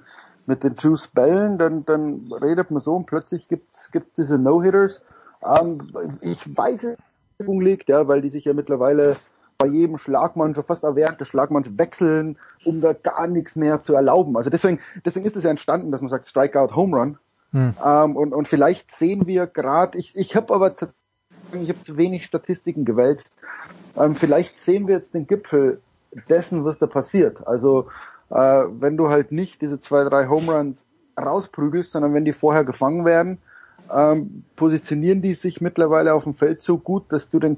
mit 0.47 0.63
den 0.63 0.75
Juice 0.75 1.07
Bällen, 1.07 1.57
dann 1.57 1.85
dann 1.85 2.31
redet 2.31 2.71
man 2.71 2.81
so 2.81 2.95
und 2.95 3.05
plötzlich 3.05 3.47
gibt's 3.47 3.91
gibt's 3.91 4.13
diese 4.15 4.39
No-Hitters. 4.39 5.01
Ähm, 5.45 5.87
ich 6.21 6.57
weiß 6.57 6.83
es 7.39 7.47
liegt, 7.47 7.89
ja, 7.89 8.07
weil 8.07 8.21
die 8.21 8.29
sich 8.29 8.45
ja 8.45 8.53
mittlerweile 8.53 9.17
bei 9.59 9.67
jedem 9.67 9.97
Schlagmann 9.97 10.55
schon 10.55 10.63
fast 10.63 10.83
während 10.83 11.19
des 11.21 11.27
Schlagmanns 11.27 11.77
wechseln, 11.77 12.37
um 12.65 12.81
da 12.81 12.93
gar 12.93 13.27
nichts 13.27 13.55
mehr 13.55 13.81
zu 13.83 13.93
erlauben. 13.93 14.37
Also 14.37 14.49
deswegen 14.49 14.79
deswegen 15.05 15.25
ist 15.25 15.35
es 15.35 15.43
ja 15.43 15.51
entstanden, 15.51 15.91
dass 15.91 16.01
man 16.01 16.09
sagt 16.09 16.27
Strikeout 16.27 16.75
Home 16.75 16.97
Run. 16.97 17.17
Hm. 17.51 17.75
Ähm, 17.83 18.15
und, 18.15 18.33
und 18.33 18.47
vielleicht 18.47 18.91
sehen 18.91 19.25
wir 19.27 19.47
gerade, 19.47 19.97
ich, 19.97 20.15
ich 20.15 20.35
habe 20.35 20.53
aber 20.53 20.75
ich 21.53 21.69
habe 21.69 21.81
zu 21.81 21.97
wenig 21.97 22.25
Statistiken 22.25 22.85
gewälzt, 22.85 23.31
ähm, 23.95 24.15
vielleicht 24.15 24.59
sehen 24.59 24.87
wir 24.87 24.95
jetzt 24.95 25.13
den 25.13 25.27
Gipfel 25.27 25.81
dessen, 26.29 26.65
was 26.65 26.77
da 26.77 26.87
passiert. 26.87 27.47
Also 27.47 27.87
äh, 28.29 28.35
wenn 28.35 28.97
du 28.97 29.09
halt 29.09 29.31
nicht 29.31 29.61
diese 29.61 29.79
zwei, 29.79 30.03
drei 30.03 30.27
Home 30.27 30.51
Runs 30.51 30.83
rausprügelst, 31.19 31.91
sondern 31.91 32.13
wenn 32.13 32.25
die 32.25 32.33
vorher 32.33 32.63
gefangen 32.63 33.05
werden, 33.05 33.39
ähm, 33.93 34.43
positionieren 34.55 35.21
die 35.21 35.33
sich 35.33 35.61
mittlerweile 35.61 36.13
auf 36.13 36.23
dem 36.23 36.35
Feld 36.35 36.61
so 36.61 36.77
gut, 36.77 37.05
dass 37.09 37.29
du 37.29 37.39
den 37.39 37.57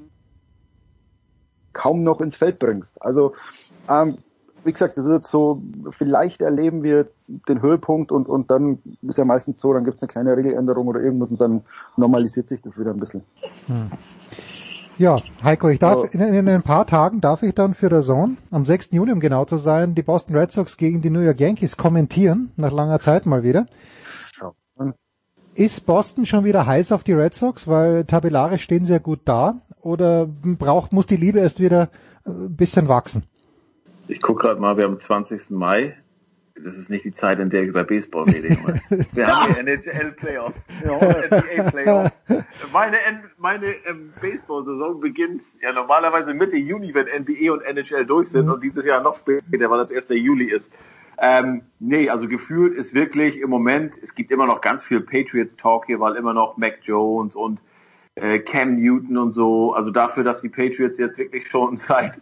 kaum 1.72 2.02
noch 2.02 2.20
ins 2.20 2.36
Feld 2.36 2.58
bringst. 2.58 3.00
Also 3.02 3.34
ähm, 3.88 4.18
wie 4.64 4.72
gesagt, 4.72 4.98
das 4.98 5.06
ist 5.06 5.12
jetzt 5.12 5.30
so, 5.30 5.62
vielleicht 5.90 6.42
erleben 6.42 6.82
wir 6.82 7.08
den 7.26 7.62
Höhepunkt 7.62 8.12
und, 8.12 8.28
und 8.28 8.50
dann 8.50 8.78
ist 9.02 9.18
ja 9.18 9.24
meistens 9.24 9.60
so, 9.60 9.72
dann 9.72 9.84
gibt 9.84 9.96
es 9.96 10.02
eine 10.02 10.08
kleine 10.08 10.36
Regeländerung 10.36 10.88
oder 10.88 11.00
irgendwas 11.00 11.30
und 11.30 11.40
dann 11.40 11.62
normalisiert 11.96 12.48
sich 12.48 12.60
das 12.60 12.78
wieder 12.78 12.90
ein 12.90 13.00
bisschen. 13.00 13.22
Hm. 13.66 13.90
Ja, 15.00 15.22
Heiko, 15.42 15.70
ich 15.70 15.78
darf 15.78 16.12
in, 16.12 16.20
in 16.20 16.46
ein 16.46 16.62
paar 16.62 16.86
Tagen 16.86 17.22
darf 17.22 17.42
ich 17.42 17.54
dann 17.54 17.72
für 17.72 17.88
der 17.88 18.02
Zone 18.02 18.36
am 18.50 18.66
6. 18.66 18.90
Juni, 18.90 19.12
um 19.12 19.18
genau 19.18 19.46
zu 19.46 19.56
sein, 19.56 19.94
die 19.94 20.02
Boston 20.02 20.36
Red 20.36 20.52
Sox 20.52 20.76
gegen 20.76 21.00
die 21.00 21.08
New 21.08 21.20
York 21.20 21.40
Yankees 21.40 21.78
kommentieren, 21.78 22.52
nach 22.56 22.70
langer 22.70 23.00
Zeit 23.00 23.24
mal 23.24 23.42
wieder. 23.42 23.64
Ist 25.54 25.86
Boston 25.86 26.26
schon 26.26 26.44
wieder 26.44 26.66
heiß 26.66 26.92
auf 26.92 27.02
die 27.02 27.14
Red 27.14 27.32
Sox, 27.32 27.66
weil 27.66 28.04
tabellarisch 28.04 28.62
stehen 28.62 28.84
sie 28.84 28.92
ja 28.92 28.98
gut 28.98 29.20
da, 29.24 29.62
oder 29.80 30.26
braucht, 30.26 30.92
muss 30.92 31.06
die 31.06 31.16
Liebe 31.16 31.38
erst 31.38 31.60
wieder 31.60 31.88
äh, 32.26 32.30
ein 32.30 32.54
bisschen 32.54 32.86
wachsen? 32.86 33.22
Ich 34.06 34.20
gucke 34.20 34.42
gerade 34.42 34.60
mal, 34.60 34.76
wir 34.76 34.84
haben 34.84 35.00
20. 35.00 35.48
Mai. 35.48 35.96
Das 36.64 36.76
ist 36.76 36.90
nicht 36.90 37.04
die 37.04 37.12
Zeit, 37.12 37.38
in 37.38 37.50
der 37.50 37.62
ich 37.62 37.68
über 37.68 37.84
Baseball 37.84 38.24
rede. 38.24 38.48
Wir 39.12 39.26
haben 39.26 39.54
hier 39.54 39.58
NHL-Playoffs, 39.58 40.60
NBA-Playoffs. 40.84 42.22
Meine, 42.72 42.96
meine 43.38 43.66
ähm, 43.86 44.12
Baseball-Saison 44.20 45.00
beginnt 45.00 45.42
ja 45.60 45.72
normalerweise 45.72 46.34
Mitte 46.34 46.56
Juni, 46.56 46.94
wenn 46.94 47.06
NBA 47.06 47.52
und 47.52 47.62
NHL 47.62 48.06
durch 48.06 48.28
sind 48.28 48.48
und 48.50 48.62
dieses 48.62 48.84
Jahr 48.84 49.02
noch 49.02 49.16
später, 49.16 49.70
weil 49.70 49.78
das 49.78 49.90
erst 49.90 50.10
der 50.10 50.18
Juli 50.18 50.46
ist. 50.46 50.72
Ähm, 51.22 51.62
nee, 51.78 52.08
also 52.08 52.28
gefühlt 52.28 52.74
ist 52.74 52.94
wirklich 52.94 53.38
im 53.38 53.50
Moment, 53.50 53.94
es 54.02 54.14
gibt 54.14 54.30
immer 54.30 54.46
noch 54.46 54.62
ganz 54.62 54.82
viel 54.82 55.00
Patriots-Talk 55.00 55.86
hier, 55.86 56.00
weil 56.00 56.16
immer 56.16 56.32
noch 56.32 56.56
Mac 56.56 56.78
Jones 56.82 57.36
und 57.36 57.62
äh, 58.14 58.38
Cam 58.38 58.76
Newton 58.76 59.18
und 59.18 59.32
so, 59.32 59.74
also 59.74 59.90
dafür, 59.90 60.24
dass 60.24 60.40
die 60.40 60.48
Patriots 60.48 60.98
jetzt 60.98 61.18
wirklich 61.18 61.46
schon 61.46 61.76
seit 61.76 62.20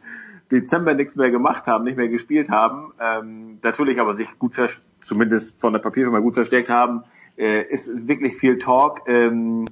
Dezember 0.51 0.95
nichts 0.95 1.17
mehr 1.17 1.31
gemacht 1.31 1.67
haben, 1.67 1.85
nicht 1.85 1.97
mehr 1.97 2.09
gespielt 2.09 2.51
haben, 2.51 2.93
ähm, 3.01 3.59
natürlich 3.63 4.01
aber 4.01 4.15
sich 4.15 4.39
gut, 4.39 4.55
zumindest 5.01 5.61
von 5.61 5.73
der 5.73 5.81
Papierfirma 5.81 6.21
gut 6.21 6.35
versteckt 6.35 6.71
haben, 6.71 7.05
äh, 7.37 7.63
ist 7.63 8.09
wirklich 8.09 8.37
viel 8.37 8.59
Talk. 8.59 9.03
Ähm, 9.07 9.67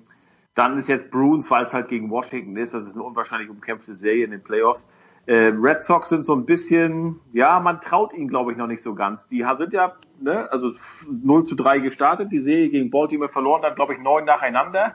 dann 0.55 0.78
ist 0.78 0.88
jetzt 0.88 1.10
Bruins, 1.10 1.50
weil 1.50 1.66
es 1.66 1.74
halt 1.74 1.88
gegen 1.88 2.10
Washington 2.10 2.56
ist, 2.56 2.74
das 2.74 2.86
ist 2.86 2.94
eine 2.94 3.02
unwahrscheinlich 3.02 3.50
umkämpfte 3.50 3.96
Serie 3.96 4.24
in 4.24 4.30
den 4.30 4.42
Playoffs. 4.42 4.86
Äh, 5.26 5.52
Red 5.60 5.82
Sox 5.82 6.08
sind 6.08 6.24
so 6.24 6.34
ein 6.34 6.46
bisschen, 6.46 7.18
ja, 7.32 7.58
man 7.58 7.80
traut 7.80 8.14
ihnen, 8.14 8.28
glaube 8.28 8.52
ich, 8.52 8.58
noch 8.58 8.68
nicht 8.68 8.82
so 8.82 8.94
ganz. 8.94 9.26
Die 9.26 9.44
sind 9.58 9.72
ja, 9.72 9.96
ne, 10.20 10.50
also 10.52 10.70
0 11.10 11.44
zu 11.44 11.56
3 11.56 11.80
gestartet, 11.80 12.30
die 12.30 12.38
Serie 12.38 12.68
gegen 12.68 12.90
Baltimore 12.90 13.30
verloren, 13.30 13.62
dann 13.62 13.74
glaube 13.74 13.94
ich 13.94 14.00
neun 14.00 14.24
nacheinander. 14.24 14.94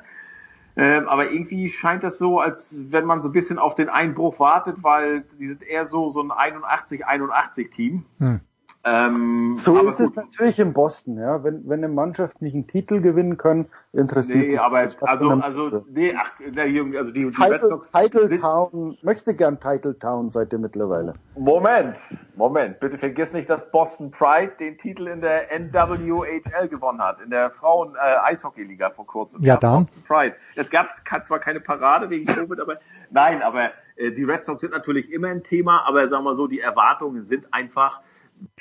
Ähm, 0.76 1.08
aber 1.08 1.32
irgendwie 1.32 1.70
scheint 1.70 2.04
das 2.04 2.18
so, 2.18 2.40
als 2.40 2.80
wenn 2.92 3.06
man 3.06 3.22
so 3.22 3.30
ein 3.30 3.34
bisschen 3.34 3.60
auf 3.60 3.76
den 3.76 3.90
Einbruch 3.90 4.40
wartet, 4.40 4.84
weil 4.84 5.26
die 5.40 5.48
sind 5.48 5.64
eher 5.64 5.86
so, 5.86 6.12
so 6.12 6.22
ein 6.22 6.32
81-81 6.32 7.72
Team. 7.72 8.06
Hm. 8.20 8.42
Ähm, 8.84 9.58
So 9.58 9.78
aber 9.78 9.90
ist 9.90 10.00
es 10.00 10.16
natürlich 10.16 10.58
in 10.58 10.74
Boston, 10.74 11.18
ja. 11.18 11.44
Wenn, 11.44 11.68
wenn 11.70 11.84
eine 11.84 11.94
Mannschaft 11.94 12.42
nicht 12.42 12.56
einen 12.56 12.66
Titel 12.66 13.00
gewinnen 13.02 13.38
kann, 13.38 13.68
interessiert 13.94 14.38
Nee, 14.40 14.50
sich 14.52 14.60
aber 14.60 14.90
also, 15.02 15.30
also, 15.30 15.86
nee, 15.90 16.16
ach, 16.18 16.32
der 16.40 16.68
Jürgen, 16.68 16.98
also 16.98 17.12
die, 17.12 17.30
die 17.30 17.44
Red 17.44 17.62
Sox 17.62 17.92
Title 17.92 18.40
Town, 18.40 18.98
möchte 19.04 19.36
gern 19.36 19.60
Title 19.60 19.98
Town 20.00 20.32
seid 20.32 20.52
ihr 20.52 20.60
mittlerweile. 20.60 21.14
Moment, 21.38 21.98
Moment, 22.36 22.80
bitte 22.80 22.98
vergiss 22.98 23.34
nicht, 23.34 23.50
dass 23.50 23.70
Boston 23.70 24.10
Pride 24.10 24.54
den 24.60 24.78
Titel 24.80 25.08
in 25.08 25.22
der 25.22 25.52
NWHL 25.52 26.68
gewonnen 26.68 27.02
hat, 27.02 27.22
in 27.22 27.30
der 27.30 27.52
Frauen-Eishockey-Liga 27.52 28.90
vor 28.90 29.06
kurzem. 29.06 29.44
Ja, 29.44 29.58
dann. 29.58 29.80
Boston 29.84 30.04
Pride. 30.08 30.36
Es 30.56 30.72
gab 30.72 30.88
zwar 31.26 31.40
keine 31.40 31.60
Parade 31.60 32.10
wegen 32.10 32.26
Covid, 32.26 32.60
aber 32.60 32.78
nein, 33.12 33.44
aber 33.44 33.72
äh, 33.96 34.12
die 34.12 34.24
Red 34.24 34.46
Sox 34.46 34.62
sind 34.62 34.72
natürlich 34.72 35.12
immer 35.12 35.28
ein 35.28 35.44
Thema, 35.44 35.86
aber 35.88 36.08
sagen 36.08 36.24
wir 36.24 36.36
so, 36.36 36.48
die 36.48 36.60
Erwartungen 36.60 37.26
sind 37.26 37.46
einfach, 37.54 38.02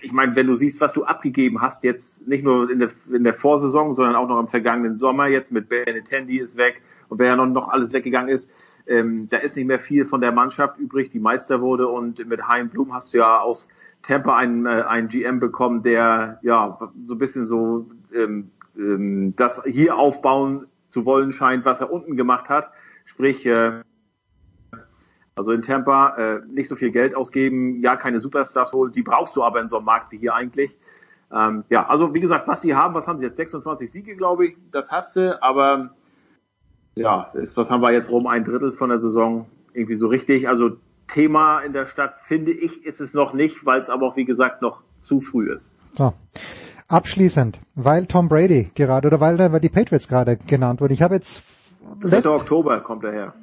ich 0.00 0.12
meine, 0.12 0.36
wenn 0.36 0.46
du 0.46 0.56
siehst, 0.56 0.80
was 0.80 0.92
du 0.92 1.04
abgegeben 1.04 1.60
hast, 1.60 1.84
jetzt 1.84 2.26
nicht 2.26 2.44
nur 2.44 2.70
in 2.70 2.80
der, 2.80 2.90
in 3.12 3.24
der 3.24 3.34
Vorsaison, 3.34 3.94
sondern 3.94 4.16
auch 4.16 4.28
noch 4.28 4.40
im 4.40 4.48
vergangenen 4.48 4.96
Sommer, 4.96 5.26
jetzt 5.26 5.52
mit 5.52 5.68
Benintendi 5.68 6.38
ist 6.38 6.56
weg 6.56 6.82
und 7.08 7.18
wer 7.18 7.28
ja 7.28 7.36
noch, 7.36 7.46
noch 7.46 7.68
alles 7.68 7.92
weggegangen 7.92 8.28
ist, 8.28 8.52
ähm, 8.86 9.28
da 9.28 9.38
ist 9.38 9.56
nicht 9.56 9.66
mehr 9.66 9.80
viel 9.80 10.06
von 10.06 10.20
der 10.20 10.32
Mannschaft 10.32 10.78
übrig, 10.78 11.10
die 11.10 11.20
Meister 11.20 11.60
wurde 11.60 11.88
und 11.88 12.26
mit 12.26 12.48
Hein 12.48 12.70
Blum 12.70 12.92
hast 12.94 13.12
du 13.12 13.18
ja 13.18 13.40
aus 13.40 13.68
Tampa 14.02 14.36
einen, 14.36 14.66
äh, 14.66 14.84
einen 14.88 15.08
GM 15.08 15.40
bekommen, 15.40 15.82
der 15.82 16.38
ja 16.42 16.78
so 17.02 17.14
ein 17.14 17.18
bisschen 17.18 17.46
so 17.46 17.90
ähm, 18.14 18.50
ähm, 18.76 19.34
das 19.36 19.62
hier 19.64 19.96
aufbauen 19.96 20.66
zu 20.88 21.04
wollen 21.04 21.32
scheint, 21.32 21.64
was 21.64 21.80
er 21.80 21.92
unten 21.92 22.16
gemacht 22.16 22.48
hat. 22.48 22.70
Sprich, 23.04 23.46
äh, 23.46 23.82
also 25.40 25.52
in 25.52 25.62
Tampa 25.62 26.16
äh, 26.16 26.40
nicht 26.52 26.68
so 26.68 26.76
viel 26.76 26.90
Geld 26.90 27.16
ausgeben, 27.16 27.80
ja 27.80 27.96
keine 27.96 28.20
Superstars 28.20 28.72
holen, 28.72 28.92
die 28.92 29.02
brauchst 29.02 29.34
du 29.36 29.42
aber 29.42 29.58
in 29.62 29.68
so 29.68 29.76
einem 29.76 29.86
Markt 29.86 30.12
wie 30.12 30.18
hier 30.18 30.34
eigentlich. 30.34 30.76
Ähm, 31.32 31.64
ja, 31.70 31.86
also 31.86 32.12
wie 32.12 32.20
gesagt, 32.20 32.46
was 32.46 32.60
sie 32.60 32.74
haben, 32.74 32.92
was 32.92 33.06
haben 33.06 33.18
sie 33.18 33.24
jetzt? 33.24 33.38
26 33.38 33.90
Siege, 33.90 34.16
glaube 34.16 34.48
ich, 34.48 34.56
das 34.70 34.90
hast 34.90 35.16
du, 35.16 35.42
aber 35.42 35.94
ja, 36.94 37.30
ist, 37.32 37.56
was 37.56 37.70
haben 37.70 37.80
wir 37.82 37.90
jetzt 37.90 38.10
rum? 38.10 38.26
Ein 38.26 38.44
Drittel 38.44 38.72
von 38.72 38.90
der 38.90 39.00
Saison 39.00 39.46
irgendwie 39.72 39.96
so 39.96 40.08
richtig. 40.08 40.46
Also 40.46 40.72
Thema 41.08 41.60
in 41.60 41.72
der 41.72 41.86
Stadt 41.86 42.20
finde 42.20 42.52
ich 42.52 42.84
ist 42.84 43.00
es 43.00 43.14
noch 43.14 43.32
nicht, 43.32 43.64
weil 43.64 43.80
es 43.80 43.88
aber 43.88 44.08
auch 44.08 44.16
wie 44.16 44.26
gesagt 44.26 44.60
noch 44.60 44.82
zu 44.98 45.22
früh 45.22 45.50
ist. 45.50 45.72
So. 45.92 46.12
Abschließend, 46.88 47.60
weil 47.76 48.04
Tom 48.06 48.28
Brady 48.28 48.72
gerade 48.74 49.06
oder 49.08 49.20
weil, 49.20 49.38
weil 49.38 49.60
die 49.60 49.70
Patriots 49.70 50.08
gerade 50.08 50.36
genannt 50.36 50.80
wurden. 50.80 50.92
Ich 50.92 51.02
habe 51.02 51.14
jetzt 51.14 51.40
3. 51.40 51.59
letzt, 52.02 52.26
Oktober 52.26 52.80
kommt 52.80 53.04
er 53.04 53.12
her. 53.12 53.34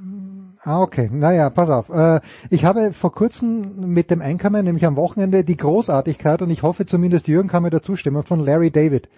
Ah, 0.64 0.82
okay. 0.82 1.10
Naja, 1.12 1.50
pass 1.50 1.70
auf. 1.70 1.90
Äh, 1.90 2.20
ich 2.50 2.66
habe 2.66 2.92
vor 2.94 3.14
kurzem 3.14 3.94
mit 3.94 4.12
dem 4.12 4.22
Anchorman, 4.22 4.66
nämlich 4.66 4.86
am 4.86 4.96
Wochenende, 4.96 5.44
die 5.44 5.58
Großartigkeit, 5.58 6.42
und 6.42 6.50
ich 6.50 6.64
hoffe 6.64 6.86
zumindest 6.86 7.28
Jürgen 7.28 7.48
kann 7.48 7.64
mir 7.64 7.70
da 7.70 7.82
zustimmen, 7.82 8.24
von 8.24 8.40
Larry 8.40 8.72
David 8.72 9.10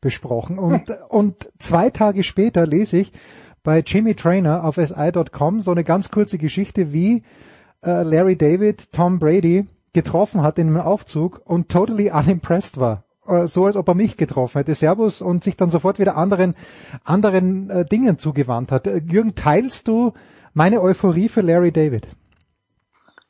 besprochen. 0.00 0.58
Und, 0.58 0.90
und 1.08 1.48
zwei 1.58 1.90
Tage 1.90 2.22
später 2.22 2.66
lese 2.66 2.98
ich 2.98 3.12
bei 3.62 3.80
Jimmy 3.80 4.14
Trainer 4.14 4.64
auf 4.64 4.76
si.com 4.76 5.60
so 5.60 5.70
eine 5.70 5.84
ganz 5.84 6.10
kurze 6.10 6.38
Geschichte, 6.38 6.92
wie 6.92 7.22
äh, 7.84 8.02
Larry 8.02 8.36
David 8.36 8.92
Tom 8.92 9.18
Brady 9.18 9.66
getroffen 9.92 10.42
hat 10.42 10.58
in 10.58 10.68
einem 10.68 10.80
Aufzug 10.80 11.40
und 11.44 11.68
totally 11.68 12.10
unimpressed 12.10 12.78
war. 12.78 13.04
Äh, 13.28 13.46
So 13.46 13.66
als 13.66 13.76
ob 13.76 13.88
er 13.88 13.94
mich 13.94 14.16
getroffen 14.16 14.58
hätte, 14.58 14.74
Servus, 14.74 15.20
und 15.22 15.44
sich 15.44 15.56
dann 15.56 15.70
sofort 15.70 15.98
wieder 15.98 16.16
anderen, 16.16 16.54
anderen 17.04 17.70
äh, 17.70 17.84
Dingen 17.84 18.18
zugewandt 18.18 18.72
hat. 18.72 18.86
Äh, 18.86 18.98
Jürgen, 18.98 19.34
teilst 19.34 19.88
du 19.88 20.12
meine 20.54 20.80
Euphorie 20.80 21.28
für 21.28 21.42
Larry 21.42 21.72
David? 21.72 22.08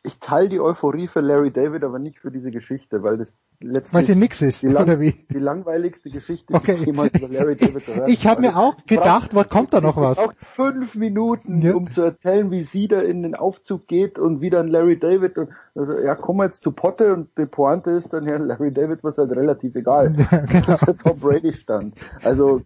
Ich 0.03 0.19
teile 0.21 0.49
die 0.49 0.61
Euphorie 0.61 1.09
für 1.09 1.21
Larry 1.21 1.51
David, 1.51 1.85
aber 1.85 1.99
nicht 1.99 2.19
für 2.21 2.31
diese 2.31 2.51
Geschichte, 2.51 3.03
weil 3.03 3.19
das 3.19 3.35
letztlich 3.61 3.95
Weil 3.95 4.03
sie 4.05 4.15
nix 4.15 4.41
ist, 4.43 4.63
die, 4.63 4.69
lang, 4.69 4.85
oder 4.85 5.01
wie? 5.01 5.13
die 5.31 5.39
langweiligste 5.39 6.11
Geschichte, 6.11 6.55
Okay. 6.55 6.75
die 6.75 6.81
ich 6.81 6.87
jemals 6.87 7.19
über 7.19 7.29
Larry 7.29 7.57
David 7.57 7.87
gehört 7.87 8.03
habe. 8.03 8.11
Ich 8.11 8.27
habe 8.27 8.41
mir 8.41 8.57
auch 8.57 8.77
gedacht, 8.87 9.35
was 9.35 9.49
kommt 9.49 9.73
da 9.75 9.81
noch 9.81 9.97
was? 9.97 10.19
Braucht 10.19 10.37
fünf 10.39 10.95
Minuten, 10.95 11.69
um 11.73 11.91
zu 11.91 12.03
erzählen, 12.03 12.51
wie 12.51 12.63
sie 12.63 12.89
da 12.89 13.01
in 13.01 13.23
den 13.23 13.35
Aufzug 13.35 13.89
geht 13.89 14.19
und 14.19 14.41
wie 14.41 14.51
dann 14.51 14.69
Larry 14.69 14.99
David 14.99 15.39
und 15.39 15.51
also, 15.75 15.99
ja, 15.99 16.15
kommen 16.15 16.41
wir 16.41 16.47
jetzt 16.47 16.63
zu 16.63 16.73
Potte 16.73 17.13
und 17.13 17.37
die 17.37 17.47
Pointe 17.47 17.91
ist 17.91 18.13
dann 18.13 18.27
ja 18.27 18.37
Larry 18.37 18.73
David 18.73 19.03
was 19.03 19.19
halt 19.19 19.31
relativ 19.33 19.75
egal, 19.75 20.13
genau. 20.49 20.67
dass 20.67 20.81
der 20.81 20.97
Tom 20.97 21.19
Brady 21.19 21.53
stand. 21.53 21.95
Also 22.23 22.63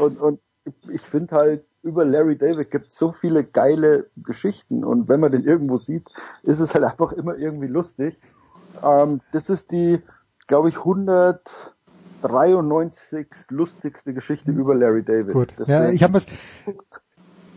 und 0.00 0.20
und 0.20 0.40
ich 0.92 1.00
finde 1.00 1.34
halt 1.34 1.64
über 1.82 2.04
Larry 2.04 2.36
David 2.36 2.70
gibt 2.70 2.88
es 2.88 2.96
so 2.98 3.12
viele 3.12 3.44
geile 3.44 4.06
Geschichten 4.16 4.84
und 4.84 5.08
wenn 5.08 5.20
man 5.20 5.32
den 5.32 5.44
irgendwo 5.44 5.78
sieht, 5.78 6.08
ist 6.42 6.60
es 6.60 6.74
halt 6.74 6.84
einfach 6.84 7.12
immer 7.12 7.36
irgendwie 7.36 7.68
lustig. 7.68 8.20
Ähm, 8.82 9.20
das 9.32 9.48
ist 9.48 9.70
die, 9.72 10.00
glaube 10.48 10.68
ich, 10.70 10.78
193 10.78 13.26
lustigste 13.50 14.12
Geschichte 14.14 14.50
über 14.50 14.74
Larry 14.74 15.04
David. 15.04 15.32
Gut. 15.32 15.50
Deswegen- 15.58 15.70
Ja, 15.70 15.88
ich 15.90 16.02
habe 16.02 16.20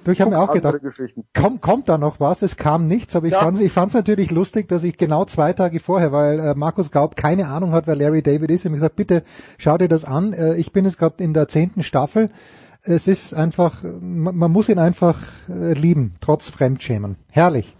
Du, 0.04 0.10
ich 0.12 0.20
habe 0.20 0.32
mir 0.32 0.40
auch 0.40 0.52
gedacht, 0.52 0.82
Geschichten. 0.82 1.26
kommt, 1.32 1.62
kommt 1.62 1.88
da 1.88 2.00
noch 2.00 2.20
was? 2.20 2.42
Es 2.42 2.58
kam 2.58 2.88
nichts, 2.88 3.16
aber 3.16 3.28
ich 3.28 3.34
Ja. 3.34 3.42
fand's 3.42 3.60
ich 3.60 3.72
fand's 3.72 3.94
natürlich 3.94 4.32
lustig, 4.32 4.68
dass 4.68 4.82
ich 4.82 4.98
genau 4.98 5.26
zwei 5.26 5.54
Tage 5.54 5.80
vorher, 5.80 6.12
weil 6.12 6.40
äh, 6.40 6.56
Markus 6.56 6.90
Gaub 6.90 7.16
keine 7.16 7.50
Ahnung 7.50 7.72
hat, 7.74 7.86
wer 7.86 7.96
Larry 7.96 8.24
David 8.24 8.50
ist, 8.50 8.62
ich 8.62 8.66
habe 8.66 8.74
gesagt, 8.76 8.96
bitte 8.96 9.22
schau 9.60 9.78
dir 9.78 9.88
das 9.88 10.04
an. 10.04 10.34
Äh, 10.34 10.56
ich 10.56 10.74
bin 10.74 10.86
jetzt 10.86 10.98
gerade 10.98 11.24
in 11.24 11.36
der 11.36 11.48
zehnten 11.48 11.84
Staffel. 11.84 12.32
Es 12.82 13.08
ist 13.08 13.36
einfach, 13.36 13.84
man, 14.02 14.36
man 14.36 14.52
muss 14.52 14.70
ihn 14.70 14.80
einfach 14.80 15.18
äh, 15.48 15.74
lieben, 15.74 16.16
trotz 16.20 16.50
Fremdschämen. 16.50 17.18
Herrlich. 17.30 17.76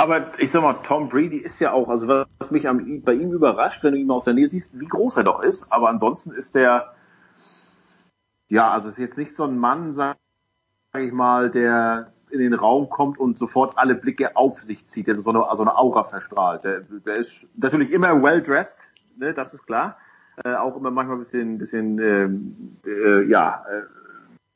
Aber 0.00 0.32
ich 0.38 0.50
sag 0.50 0.62
mal, 0.62 0.80
Tom 0.82 1.10
Brady 1.10 1.36
ist 1.36 1.60
ja 1.60 1.72
auch, 1.72 1.90
also 1.90 2.08
was 2.08 2.50
mich 2.50 2.66
am, 2.66 3.02
bei 3.02 3.12
ihm 3.12 3.32
überrascht, 3.32 3.84
wenn 3.84 3.92
du 3.92 3.98
ihn 3.98 4.06
mal 4.06 4.14
aus 4.14 4.24
der 4.24 4.32
Nähe 4.32 4.48
siehst, 4.48 4.80
wie 4.80 4.86
groß 4.86 5.18
er 5.18 5.24
doch 5.24 5.42
ist. 5.42 5.70
Aber 5.70 5.90
ansonsten 5.90 6.30
ist 6.30 6.54
der, 6.54 6.94
ja, 8.48 8.70
also 8.70 8.88
ist 8.88 8.96
jetzt 8.96 9.18
nicht 9.18 9.34
so 9.34 9.44
ein 9.44 9.58
Mann, 9.58 9.92
sag 9.92 10.16
ich 10.98 11.12
mal, 11.12 11.50
der 11.50 12.14
in 12.30 12.38
den 12.38 12.54
Raum 12.54 12.88
kommt 12.88 13.18
und 13.18 13.36
sofort 13.36 13.76
alle 13.76 13.94
Blicke 13.94 14.38
auf 14.38 14.58
sich 14.62 14.88
zieht, 14.88 15.06
der 15.06 15.16
so 15.16 15.28
eine, 15.28 15.46
also 15.46 15.64
eine 15.64 15.76
Aura 15.76 16.04
verstrahlt. 16.04 16.64
Der, 16.64 16.80
der 16.80 17.16
ist 17.16 17.32
natürlich 17.54 17.90
immer 17.90 18.22
well 18.22 18.42
dressed, 18.42 18.80
ne, 19.18 19.34
das 19.34 19.52
ist 19.52 19.66
klar. 19.66 19.98
Äh, 20.42 20.54
auch 20.54 20.78
immer 20.78 20.90
manchmal 20.90 21.18
ein 21.18 21.20
bisschen, 21.20 21.58
bisschen 21.58 21.98
ähm, 21.98 22.76
äh, 22.86 23.24
ja, 23.24 23.66
äh, 23.70 23.82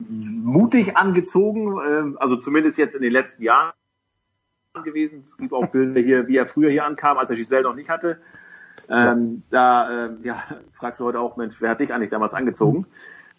mutig 0.09 0.97
angezogen, 0.97 1.77
äh, 1.77 2.17
also 2.17 2.35
zumindest 2.37 2.79
jetzt 2.79 2.95
in 2.95 3.03
den 3.03 3.11
letzten 3.11 3.43
Jahren 3.43 3.73
gewesen. 4.83 5.23
Es 5.25 5.37
gibt 5.37 5.53
auch 5.53 5.67
Bilder 5.67 6.01
hier, 6.01 6.27
wie 6.27 6.37
er 6.37 6.45
früher 6.45 6.69
hier 6.69 6.85
ankam, 6.85 7.17
als 7.17 7.29
er 7.29 7.35
Giselle 7.35 7.63
noch 7.63 7.75
nicht 7.75 7.89
hatte. 7.89 8.19
Ähm, 8.89 9.43
Da 9.49 10.05
ähm, 10.07 10.17
ja, 10.23 10.43
fragst 10.73 10.99
du 10.99 11.05
heute 11.05 11.19
auch, 11.19 11.37
Mensch, 11.37 11.55
wer 11.59 11.69
hat 11.71 11.79
dich 11.79 11.93
eigentlich 11.93 12.11
damals 12.11 12.33
angezogen? 12.33 12.85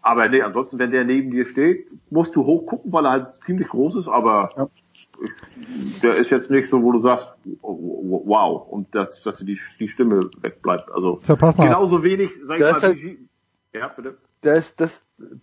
Aber 0.02 0.28
nee, 0.28 0.42
ansonsten, 0.42 0.78
wenn 0.78 0.90
der 0.92 1.05
neben 1.05 1.31
dir 1.31 1.44
steht, 1.44 1.89
musst 2.10 2.36
du 2.36 2.44
hochgucken, 2.44 2.92
weil 2.92 3.05
er 3.06 3.10
halt 3.10 3.36
ziemlich 3.36 3.68
groß 3.68 3.97
ist, 3.97 4.08
aber 4.08 4.70
ich, 4.92 6.00
der 6.00 6.15
ist 6.16 6.31
jetzt 6.31 6.50
nicht 6.50 6.68
so, 6.68 6.82
wo 6.82 6.92
du 6.92 6.98
sagst, 7.00 7.34
oh, 7.62 8.23
wow, 8.24 8.68
und 8.68 8.94
dass, 8.94 9.23
dass 9.23 9.39
die, 9.39 9.58
die 9.81 9.89
Stimme 9.89 10.31
wegbleibt. 10.40 10.90
Also 10.92 11.20
So, 11.23 11.36
genauso 11.36 12.05
wenig, 12.05 12.31
sag 12.44 12.58
ich 12.58 12.65
Der 12.65 12.73
mal, 12.73 12.76
ist 12.78 12.82
halt- 12.84 13.02
wie, 13.02 13.28
ja, 13.73 13.89
bitte. 13.89 14.16
Da 14.42 14.55
ist 14.55 14.81
das, 14.81 14.90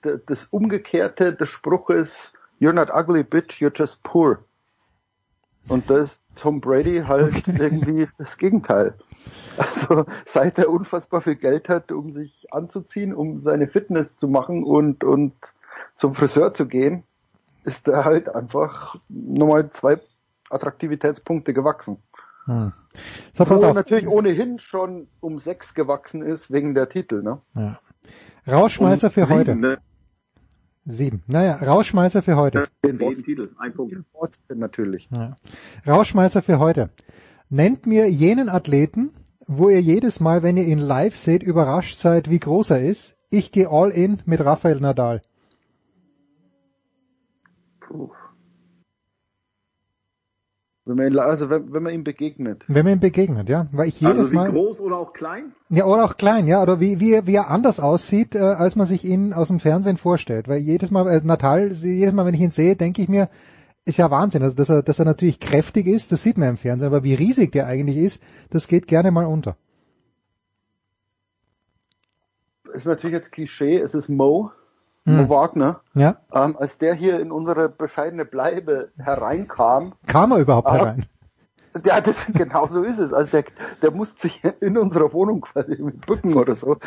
das, 0.01 0.19
das 0.27 0.45
Umgekehrte 0.45 1.33
des 1.33 1.49
Spruches, 1.49 2.31
you're 2.61 2.71
not 2.73 2.89
ugly 2.93 3.23
bitch, 3.23 3.59
you're 3.61 3.75
just 3.75 4.01
poor. 4.03 4.45
Und 5.67 5.89
da 5.89 6.03
ist 6.03 6.19
Tom 6.35 6.61
Brady 6.61 7.03
halt 7.07 7.47
irgendwie 7.47 8.07
das 8.17 8.37
Gegenteil. 8.37 8.95
Also 9.57 10.05
seit 10.25 10.57
er 10.57 10.69
unfassbar 10.69 11.21
viel 11.21 11.35
Geld 11.35 11.69
hat, 11.69 11.91
um 11.91 12.11
sich 12.11 12.51
anzuziehen, 12.51 13.13
um 13.13 13.41
seine 13.41 13.67
Fitness 13.67 14.17
zu 14.17 14.27
machen 14.27 14.63
und, 14.63 15.03
und 15.03 15.33
zum 15.95 16.15
Friseur 16.15 16.53
zu 16.53 16.67
gehen, 16.67 17.03
ist 17.63 17.87
er 17.87 18.03
halt 18.03 18.33
einfach 18.33 18.95
nochmal 19.09 19.69
zwei 19.71 19.99
Attraktivitätspunkte 20.49 21.53
gewachsen. 21.53 21.97
Hm. 22.45 22.73
So, 23.33 23.45
pass 23.45 23.61
Wo 23.61 23.65
er 23.65 23.69
auf. 23.69 23.75
natürlich 23.75 24.07
ohnehin 24.07 24.59
schon 24.59 25.07
um 25.21 25.39
sechs 25.39 25.73
gewachsen 25.73 26.21
ist 26.21 26.51
wegen 26.51 26.75
der 26.75 26.89
Titel, 26.89 27.23
ne? 27.23 27.39
Ja. 27.55 27.79
Rauschmeißer 28.47 29.09
für 29.09 29.25
Sieben, 29.25 29.39
heute. 29.39 29.55
Ne? 29.55 29.77
Sieben. 30.85 31.23
Naja, 31.27 31.55
Rauschmeißer 31.55 32.21
für 32.21 32.35
heute. 32.35 32.67
Den 32.83 32.99
jeden 32.99 33.23
Titel, 33.23 33.49
ein 33.57 33.73
Punkt. 33.73 33.95
Natürlich. 34.49 35.07
Ja. 35.11 35.37
Rauschmeißer 35.87 36.41
für 36.41 36.59
heute. 36.59 36.89
Nennt 37.49 37.85
mir 37.85 38.09
jenen 38.09 38.49
Athleten, 38.49 39.11
wo 39.47 39.69
ihr 39.69 39.81
jedes 39.81 40.19
Mal, 40.19 40.43
wenn 40.43 40.57
ihr 40.57 40.65
ihn 40.65 40.79
live 40.79 41.15
seht, 41.15 41.43
überrascht 41.43 41.99
seid, 41.99 42.29
wie 42.29 42.39
groß 42.39 42.71
er 42.71 42.83
ist. 42.83 43.15
Ich 43.29 43.51
gehe 43.51 43.69
all 43.69 43.91
in 43.91 44.21
mit 44.25 44.41
Rafael 44.43 44.79
Nadal. 44.79 45.21
Puh. 47.79 48.11
Wenn 50.85 50.97
man 50.97 51.07
ihn, 51.13 51.17
also 51.19 51.49
wenn, 51.49 51.71
wenn 51.71 51.83
man 51.83 51.93
ihm 51.93 52.03
begegnet. 52.03 52.63
Wenn 52.67 52.83
man 52.83 52.93
ihm 52.95 52.99
begegnet, 52.99 53.47
ja. 53.47 53.67
Weil 53.71 53.87
ich 53.87 54.01
jedes 54.01 54.19
Also 54.19 54.31
wie 54.31 54.35
Mal. 54.35 54.49
groß 54.51 54.81
oder 54.81 54.97
auch 54.97 55.13
klein? 55.13 55.53
Ja, 55.69 55.85
oder 55.85 56.03
auch 56.03 56.17
klein, 56.17 56.45
ja, 56.45 56.61
oder 56.61 56.81
wie, 56.81 56.99
wie, 56.99 57.13
er- 57.13 57.25
wie 57.25 57.35
er 57.35 57.49
anders 57.49 57.79
aussieht, 57.79 58.35
äh, 58.35 58.39
als 58.39 58.75
man 58.75 58.85
sich 58.85 59.05
ihn 59.05 59.31
aus 59.33 59.47
dem 59.47 59.61
Fernsehen 59.61 59.95
vorstellt. 59.97 60.49
Weil 60.49 60.57
jedes 60.59 60.91
Mal, 60.91 61.07
äh, 61.07 61.21
Natal, 61.23 61.71
jedes 61.71 62.13
Mal, 62.13 62.25
wenn 62.25 62.33
ich 62.33 62.41
ihn 62.41 62.51
sehe, 62.51 62.75
denke 62.75 63.01
ich 63.01 63.07
mir, 63.07 63.29
ist 63.85 63.97
ja 63.97 64.11
Wahnsinn. 64.11 64.43
Also, 64.43 64.55
dass 64.55 64.69
er, 64.69 64.83
dass 64.83 64.99
er 64.99 65.05
natürlich 65.05 65.39
kräftig 65.39 65.87
ist, 65.87 66.11
das 66.11 66.21
sieht 66.21 66.37
man 66.37 66.49
im 66.49 66.57
Fernsehen, 66.57 66.87
aber 66.87 67.03
wie 67.05 67.13
riesig 67.13 67.53
der 67.53 67.67
eigentlich 67.67 67.97
ist, 67.97 68.21
das 68.49 68.67
geht 68.67 68.87
gerne 68.87 69.11
mal 69.11 69.25
unter. 69.25 69.55
ist 72.73 72.85
natürlich 72.85 73.13
jetzt 73.13 73.31
Klischee, 73.31 73.77
es 73.79 73.93
ist 73.93 74.09
Mo, 74.09 74.51
hm. 75.05 75.29
Wagner. 75.29 75.81
Ja. 75.93 76.17
Ähm, 76.33 76.55
als 76.57 76.77
der 76.77 76.93
hier 76.93 77.19
in 77.19 77.31
unsere 77.31 77.69
bescheidene 77.69 78.25
Bleibe 78.25 78.91
hereinkam. 78.97 79.93
Kam 80.07 80.31
er 80.31 80.39
überhaupt 80.39 80.69
äh, 80.69 80.73
herein? 80.73 81.05
Ja, 81.85 82.01
das, 82.01 82.27
genau 82.27 82.67
so 82.67 82.83
ist 82.83 82.99
es. 82.99 83.13
Also 83.13 83.31
der, 83.31 83.45
der 83.81 83.89
muss 83.89 84.19
sich 84.19 84.43
in 84.59 84.77
unserer 84.77 85.11
Wohnung 85.11 85.41
quasi 85.41 85.75
bücken 85.75 86.35
oder 86.35 86.55
so. 86.55 86.77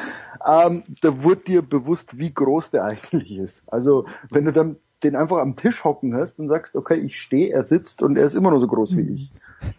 Ähm, 0.46 0.84
da 1.02 1.24
wurde 1.24 1.40
dir 1.40 1.62
bewusst, 1.62 2.18
wie 2.18 2.32
groß 2.32 2.70
der 2.70 2.84
eigentlich 2.84 3.36
ist. 3.36 3.62
Also 3.66 4.06
wenn 4.30 4.44
du 4.44 4.52
dann 4.52 4.76
den 5.02 5.16
einfach 5.16 5.38
am 5.38 5.56
Tisch 5.56 5.84
hocken 5.84 6.14
hast 6.14 6.38
und 6.38 6.48
sagst, 6.48 6.74
okay, 6.74 6.94
ich 6.94 7.20
stehe, 7.20 7.52
er 7.52 7.64
sitzt 7.64 8.00
und 8.02 8.16
er 8.16 8.26
ist 8.26 8.34
immer 8.34 8.50
noch 8.50 8.60
so 8.60 8.66
groß 8.66 8.96
wie 8.96 9.12
ich. 9.12 9.32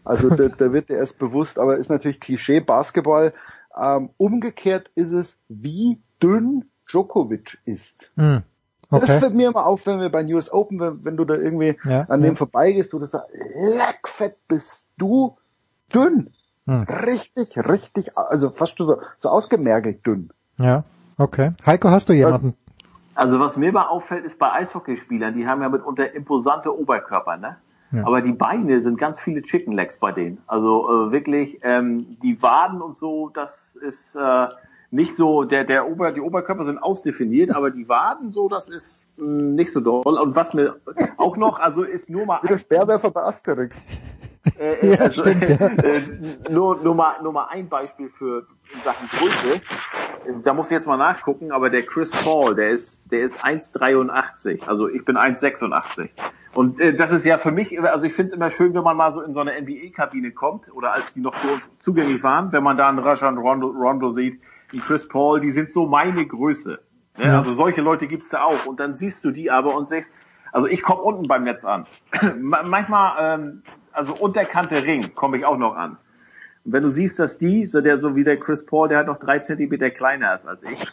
Also 0.04 0.30
da, 0.30 0.50
da 0.50 0.74
wird 0.74 0.90
dir 0.90 0.98
erst 0.98 1.18
bewusst, 1.18 1.58
aber 1.58 1.78
ist 1.78 1.90
natürlich 1.90 2.20
Klischee, 2.20 2.60
Basketball. 2.60 3.34
Ähm, 3.80 4.10
umgekehrt 4.18 4.92
ist 4.96 5.12
es, 5.12 5.38
wie 5.48 6.02
dünn 6.22 6.66
Djokovic 6.90 7.58
ist. 7.66 8.12
Hm. 8.16 8.44
Okay. 8.90 9.06
Das 9.06 9.20
fällt 9.20 9.34
mir 9.34 9.50
immer 9.50 9.66
auf, 9.66 9.86
wenn 9.86 10.00
wir 10.00 10.10
bei 10.10 10.24
News 10.24 10.52
Open, 10.52 10.80
wenn, 10.80 11.04
wenn 11.04 11.18
du 11.18 11.26
da 11.26 11.36
irgendwie 11.36 11.78
ja, 11.84 12.02
an 12.04 12.22
ja. 12.22 12.30
dem 12.30 12.38
vorbeigehst, 12.38 12.94
wo 12.94 13.00
du 13.00 13.08
sagst, 13.08 13.28
leckfett 13.34 14.38
bist 14.48 14.88
du 14.98 15.38
dünn. 15.94 16.30
Hm. 16.66 16.84
Richtig, 16.84 17.58
richtig, 17.58 18.18
also 18.18 18.50
fast 18.50 18.76
so, 18.78 19.02
so 19.18 19.30
ausgemergelt 19.30 20.06
dünn. 20.06 20.30
Ja, 20.58 20.84
okay. 21.18 21.52
Heiko, 21.66 21.90
hast 21.90 22.10
du 22.10 22.14
jemanden? 22.14 22.56
Also 23.16 23.40
was 23.40 23.58
mir 23.58 23.72
mal 23.72 23.88
auffällt, 23.88 24.26
ist 24.26 24.38
bei 24.38 24.52
Eishockeyspielern, 24.52 25.34
die 25.34 25.48
haben 25.48 25.62
ja 25.62 25.70
mitunter 25.70 26.14
imposante 26.14 26.78
Oberkörper, 26.78 27.38
ne? 27.38 27.58
Ja. 27.92 28.06
Aber 28.06 28.22
die 28.22 28.34
Beine 28.34 28.82
sind 28.82 29.00
ganz 29.00 29.20
viele 29.20 29.42
Chicken 29.42 29.72
Legs 29.72 29.98
bei 29.98 30.12
denen. 30.12 30.40
Also 30.46 31.08
äh, 31.08 31.12
wirklich, 31.12 31.60
ähm, 31.64 32.18
die 32.22 32.42
Waden 32.42 32.82
und 32.82 32.98
so, 32.98 33.30
das 33.30 33.76
ist 33.82 34.16
äh, 34.16 34.48
nicht 34.90 35.16
so, 35.16 35.44
der, 35.44 35.64
der 35.64 35.90
Ober, 35.90 36.12
die 36.12 36.22
Oberkörper 36.22 36.66
sind 36.66 36.78
ausdefiniert, 36.78 37.52
aber 37.52 37.72
die 37.72 37.90
Waden 37.90 38.32
so, 38.32 38.48
das 38.48 38.70
ist 38.70 39.08
mh, 39.18 39.26
hm, 39.26 39.56
nicht 39.56 39.72
so 39.72 39.82
doll. 39.82 40.02
Und 40.06 40.36
was 40.36 40.54
mir 40.54 40.78
auch 41.18 41.38
noch, 41.38 41.60
also 41.60 41.84
ist 41.84 42.10
nur 42.10 42.26
mal. 42.26 42.40
Wie 42.42 42.48
der 42.48 42.58
Sperrwerfer 42.58 43.12
bei 43.12 43.24
Asterix. 43.24 43.78
Äh, 44.60 44.94
äh, 44.94 44.98
also, 45.00 45.26
ja. 45.26 45.32
äh, 45.34 46.02
nur, 46.50 46.78
nur, 46.78 46.96
mal, 46.96 47.22
nur 47.22 47.34
mal 47.34 47.48
ein 47.50 47.68
Beispiel 47.68 48.10
für 48.10 48.48
Sachen 48.84 49.08
Größe. 49.08 49.62
Da 50.44 50.54
muss 50.54 50.68
ich 50.68 50.72
jetzt 50.72 50.88
mal 50.88 50.98
nachgucken, 50.98 51.52
aber 51.52 51.70
der 51.70 51.86
Chris 51.86 52.12
Paul, 52.12 52.56
der 52.56 52.70
ist, 52.70 53.02
der 53.12 53.22
ist 53.22 53.40
1,83. 53.40 54.66
Also 54.68 54.88
ich 54.88 55.06
bin 55.06 55.18
1,86. 55.18 56.10
Und 56.54 56.80
äh, 56.80 56.94
das 56.94 57.12
ist 57.12 57.26
ja 57.26 57.38
für 57.38 57.52
mich, 57.52 57.80
also 57.82 58.06
ich 58.06 58.14
finde 58.14 58.32
es 58.32 58.36
immer 58.36 58.52
schön, 58.52 58.74
wenn 58.74 58.84
man 58.84 58.98
mal 58.98 59.14
so 59.14 59.22
in 59.22 59.34
so 59.34 59.42
eine 59.42 59.60
NBA-Kabine 59.62 60.32
kommt 60.32 60.74
oder 60.74 60.94
als 60.94 61.14
die 61.14 61.22
noch 61.22 61.36
für 61.36 61.54
uns 61.54 61.70
zugänglich 61.78 62.24
waren, 62.24 62.52
wenn 62.52 62.64
man 62.64 62.78
da 62.78 62.90
einen 62.90 63.00
Rajan 63.00 63.38
Rondo, 63.38 63.68
Rondo 63.68 64.12
sieht, 64.12 64.42
wie 64.70 64.80
Chris 64.80 65.08
Paul, 65.08 65.42
die 65.42 65.52
sind 65.52 65.72
so 65.72 65.86
meine 65.86 66.26
Größe. 66.26 66.80
Ne? 67.18 67.26
Ja. 67.26 67.40
Also 67.40 67.54
solche 67.54 67.82
Leute 67.82 68.08
gibt's 68.08 68.30
da 68.30 68.44
auch. 68.44 68.66
Und 68.66 68.80
dann 68.80 68.96
siehst 68.96 69.24
du 69.24 69.32
die 69.32 69.52
aber 69.52 69.76
und 69.76 69.90
sagst, 69.90 70.10
also 70.52 70.68
ich 70.68 70.82
komme 70.82 71.02
unten 71.02 71.28
beim 71.28 71.44
Netz 71.44 71.66
an. 71.66 71.86
Manchmal, 72.40 73.40
ähm, 73.40 73.64
also 73.92 74.16
unterkante 74.16 74.84
Ring 74.84 75.14
komme 75.16 75.38
ich 75.38 75.46
auch 75.46 75.58
noch 75.58 75.76
an. 75.76 75.98
Und 76.64 76.74
wenn 76.74 76.84
du 76.84 76.90
siehst, 76.90 77.20
dass 77.20 77.38
die, 77.38 77.66
so 77.66 77.82
der 77.82 78.00
so 78.00 78.16
wie 78.16 78.24
der 78.24 78.38
Chris 78.40 78.66
Paul, 78.66 78.90
der 78.90 79.00
hat 79.00 79.08
noch 79.08 79.20
drei 79.20 79.40
Zentimeter 79.40 79.90
kleiner 79.90 80.36
ist 80.36 80.48
als 80.48 80.62
ich, 80.64 80.86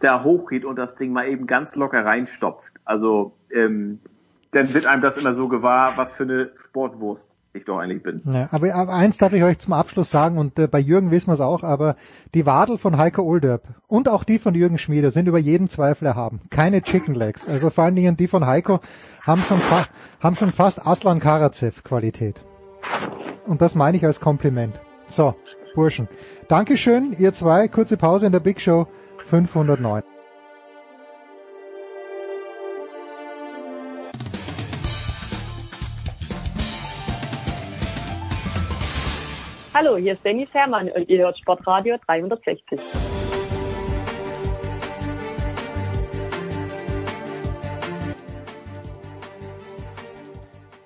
da 0.00 0.22
hochgeht 0.22 0.64
und 0.64 0.76
das 0.76 0.94
Ding 0.94 1.12
mal 1.12 1.26
eben 1.28 1.46
ganz 1.46 1.74
locker 1.74 2.04
reinstopft. 2.04 2.72
Also 2.84 3.34
ähm, 3.52 4.00
dann 4.52 4.72
wird 4.72 4.86
einem 4.86 5.02
das 5.02 5.16
immer 5.16 5.34
so 5.34 5.48
gewahr, 5.48 5.96
was 5.96 6.12
für 6.12 6.24
eine 6.24 6.50
Sportwurst 6.56 7.35
ich 7.56 7.64
doch 7.64 7.78
eigentlich 7.78 8.02
bin. 8.02 8.20
Ja, 8.24 8.48
aber, 8.50 8.74
aber 8.74 8.94
eins 8.94 9.18
darf 9.18 9.32
ich 9.32 9.42
euch 9.42 9.58
zum 9.58 9.72
Abschluss 9.72 10.10
sagen 10.10 10.38
und 10.38 10.58
äh, 10.58 10.66
bei 10.66 10.78
Jürgen 10.78 11.10
wissen 11.10 11.28
wir 11.28 11.34
es 11.34 11.40
auch, 11.40 11.62
aber 11.62 11.96
die 12.34 12.46
Wadel 12.46 12.78
von 12.78 12.96
Heiko 12.96 13.22
Olderb 13.22 13.62
und 13.88 14.08
auch 14.08 14.24
die 14.24 14.38
von 14.38 14.54
Jürgen 14.54 14.78
Schmieder 14.78 15.10
sind 15.10 15.26
über 15.26 15.38
jeden 15.38 15.68
Zweifel 15.68 16.06
erhaben. 16.06 16.40
Keine 16.50 16.82
Chicken 16.82 17.14
Legs. 17.14 17.48
Also 17.48 17.70
vor 17.70 17.84
allen 17.84 17.96
Dingen 17.96 18.16
die 18.16 18.28
von 18.28 18.46
Heiko 18.46 18.80
haben 19.22 19.42
schon, 19.42 19.60
haben 20.20 20.36
schon 20.36 20.52
fast 20.52 20.86
Aslan 20.86 21.20
Karacev 21.20 21.82
Qualität. 21.82 22.42
Und 23.46 23.62
das 23.62 23.74
meine 23.74 23.96
ich 23.96 24.04
als 24.04 24.20
Kompliment. 24.20 24.80
So, 25.08 25.34
Burschen. 25.74 26.08
Dankeschön, 26.48 27.14
ihr 27.18 27.32
zwei. 27.32 27.68
Kurze 27.68 27.96
Pause 27.96 28.26
in 28.26 28.32
der 28.32 28.40
Big 28.40 28.60
Show 28.60 28.86
509. 29.28 30.15
Hallo, 39.78 39.98
hier 39.98 40.14
ist 40.14 40.24
Dennis 40.24 40.48
Herrmann 40.54 40.88
und 40.88 41.06
ihr 41.10 41.18
hört 41.18 41.38
Sportradio 41.38 41.98
360. 42.06 42.80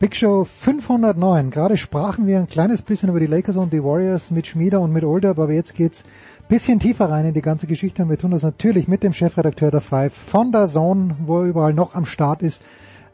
Big 0.00 0.16
Show 0.16 0.42
509. 0.42 1.50
Gerade 1.50 1.76
sprachen 1.76 2.26
wir 2.26 2.38
ein 2.38 2.48
kleines 2.48 2.82
bisschen 2.82 3.10
über 3.10 3.20
die 3.20 3.26
Lakers 3.26 3.56
und 3.56 3.72
die 3.72 3.84
Warriors 3.84 4.32
mit 4.32 4.48
Schmieder 4.48 4.80
und 4.80 4.92
mit 4.92 5.04
Older, 5.04 5.30
aber 5.30 5.52
jetzt 5.52 5.76
geht's 5.76 6.02
bisschen 6.48 6.80
tiefer 6.80 7.08
rein 7.08 7.26
in 7.26 7.34
die 7.34 7.42
ganze 7.42 7.68
Geschichte 7.68 8.02
und 8.02 8.10
wir 8.10 8.18
tun 8.18 8.32
das 8.32 8.42
natürlich 8.42 8.88
mit 8.88 9.04
dem 9.04 9.12
Chefredakteur 9.12 9.70
der 9.70 9.82
Five 9.82 10.12
von 10.12 10.50
der 10.50 10.66
Zone, 10.66 11.14
wo 11.20 11.42
er 11.42 11.44
überall 11.44 11.74
noch 11.74 11.94
am 11.94 12.06
Start 12.06 12.42
ist. 12.42 12.60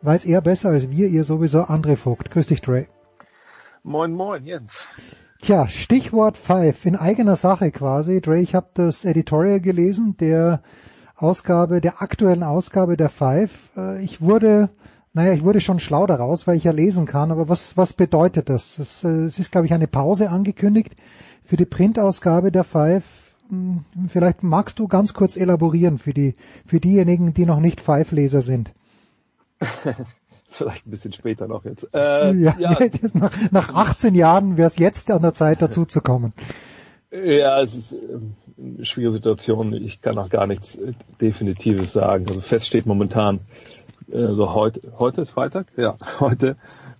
Weiß 0.00 0.24
er 0.24 0.40
besser 0.40 0.70
als 0.70 0.90
wir, 0.90 1.08
ihr 1.08 1.24
sowieso, 1.24 1.64
André 1.64 1.96
Vogt. 1.96 2.30
Grüß 2.30 2.46
dich, 2.46 2.62
Dre. 2.62 2.86
Moin, 3.82 4.14
moin, 4.14 4.42
Jens. 4.42 4.96
Tja, 5.40 5.68
Stichwort 5.68 6.38
Five 6.38 6.86
in 6.86 6.96
eigener 6.96 7.36
Sache 7.36 7.70
quasi. 7.70 8.20
Dre, 8.20 8.40
ich 8.40 8.54
habe 8.54 8.68
das 8.74 9.04
Editorial 9.04 9.60
gelesen, 9.60 10.16
der 10.18 10.62
Ausgabe, 11.14 11.80
der 11.80 12.02
aktuellen 12.02 12.42
Ausgabe 12.42 12.96
der 12.96 13.10
Five. 13.10 13.70
Äh, 13.76 14.02
ich 14.02 14.20
wurde, 14.20 14.70
naja, 15.12 15.32
ich 15.32 15.44
wurde 15.44 15.60
schon 15.60 15.78
schlau 15.78 16.06
daraus, 16.06 16.46
weil 16.46 16.56
ich 16.56 16.64
ja 16.64 16.72
lesen 16.72 17.06
kann, 17.06 17.30
aber 17.30 17.48
was, 17.48 17.76
was 17.76 17.92
bedeutet 17.92 18.48
das? 18.48 18.78
Es, 18.78 19.04
äh, 19.04 19.08
es 19.08 19.38
ist, 19.38 19.52
glaube 19.52 19.66
ich, 19.66 19.74
eine 19.74 19.86
Pause 19.88 20.30
angekündigt 20.30 20.96
für 21.44 21.56
die 21.56 21.66
Printausgabe 21.66 22.50
der 22.50 22.64
Five. 22.64 23.04
Hm, 23.48 23.84
vielleicht 24.08 24.42
magst 24.42 24.78
du 24.78 24.88
ganz 24.88 25.14
kurz 25.14 25.36
elaborieren 25.36 25.98
für 25.98 26.12
die, 26.12 26.34
für 26.64 26.80
diejenigen, 26.80 27.34
die 27.34 27.46
noch 27.46 27.60
nicht 27.60 27.80
Five-Leser 27.80 28.42
sind. 28.42 28.72
vielleicht 30.56 30.86
ein 30.86 30.90
bisschen 30.90 31.12
später 31.12 31.46
noch 31.46 31.64
jetzt. 31.64 31.86
Äh, 31.96 32.34
ja, 32.34 32.54
ja. 32.58 32.76
nach, 33.14 33.32
nach 33.50 33.74
18 33.74 34.14
Jahren 34.14 34.56
wäre 34.56 34.66
es 34.66 34.78
jetzt 34.78 35.10
an 35.10 35.22
der 35.22 35.32
Zeit 35.32 35.62
dazu 35.62 35.84
zu 35.84 36.00
kommen. 36.00 36.32
Ja, 37.10 37.60
es 37.62 37.74
ist 37.74 37.92
ähm, 37.92 38.34
eine 38.58 38.84
schwierige 38.84 39.12
Situation. 39.12 39.72
Ich 39.72 40.02
kann 40.02 40.18
auch 40.18 40.28
gar 40.28 40.46
nichts 40.46 40.76
äh, 40.76 40.92
Definitives 41.20 41.92
sagen. 41.92 42.26
Also 42.28 42.40
fest 42.40 42.66
steht 42.66 42.86
momentan, 42.86 43.40
also 44.12 44.54
heute, 44.54 44.80
heute 44.98 45.22
ist 45.22 45.30
Freitag? 45.30 45.66
Ja, 45.76 45.96
heute 46.20 46.56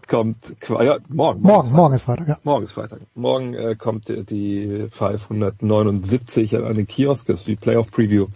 kommt, 0.08 0.54
ja, 0.68 0.98
morgen. 1.08 1.40
Morgen, 1.42 1.72
morgen 1.72 1.94
ist 1.94 2.02
Freitag, 2.02 2.28
ja. 2.28 2.38
Morgen 2.44 2.64
ist 2.64 2.72
Freitag. 2.72 3.00
Morgen 3.14 3.54
äh, 3.54 3.74
kommt 3.76 4.08
die 4.08 4.86
579 4.90 6.56
an 6.56 6.74
den 6.74 6.86
Kiosk, 6.86 7.26
das 7.26 7.40
ist 7.40 7.48
die 7.48 7.56
Playoff 7.56 7.90
Preview. 7.90 8.28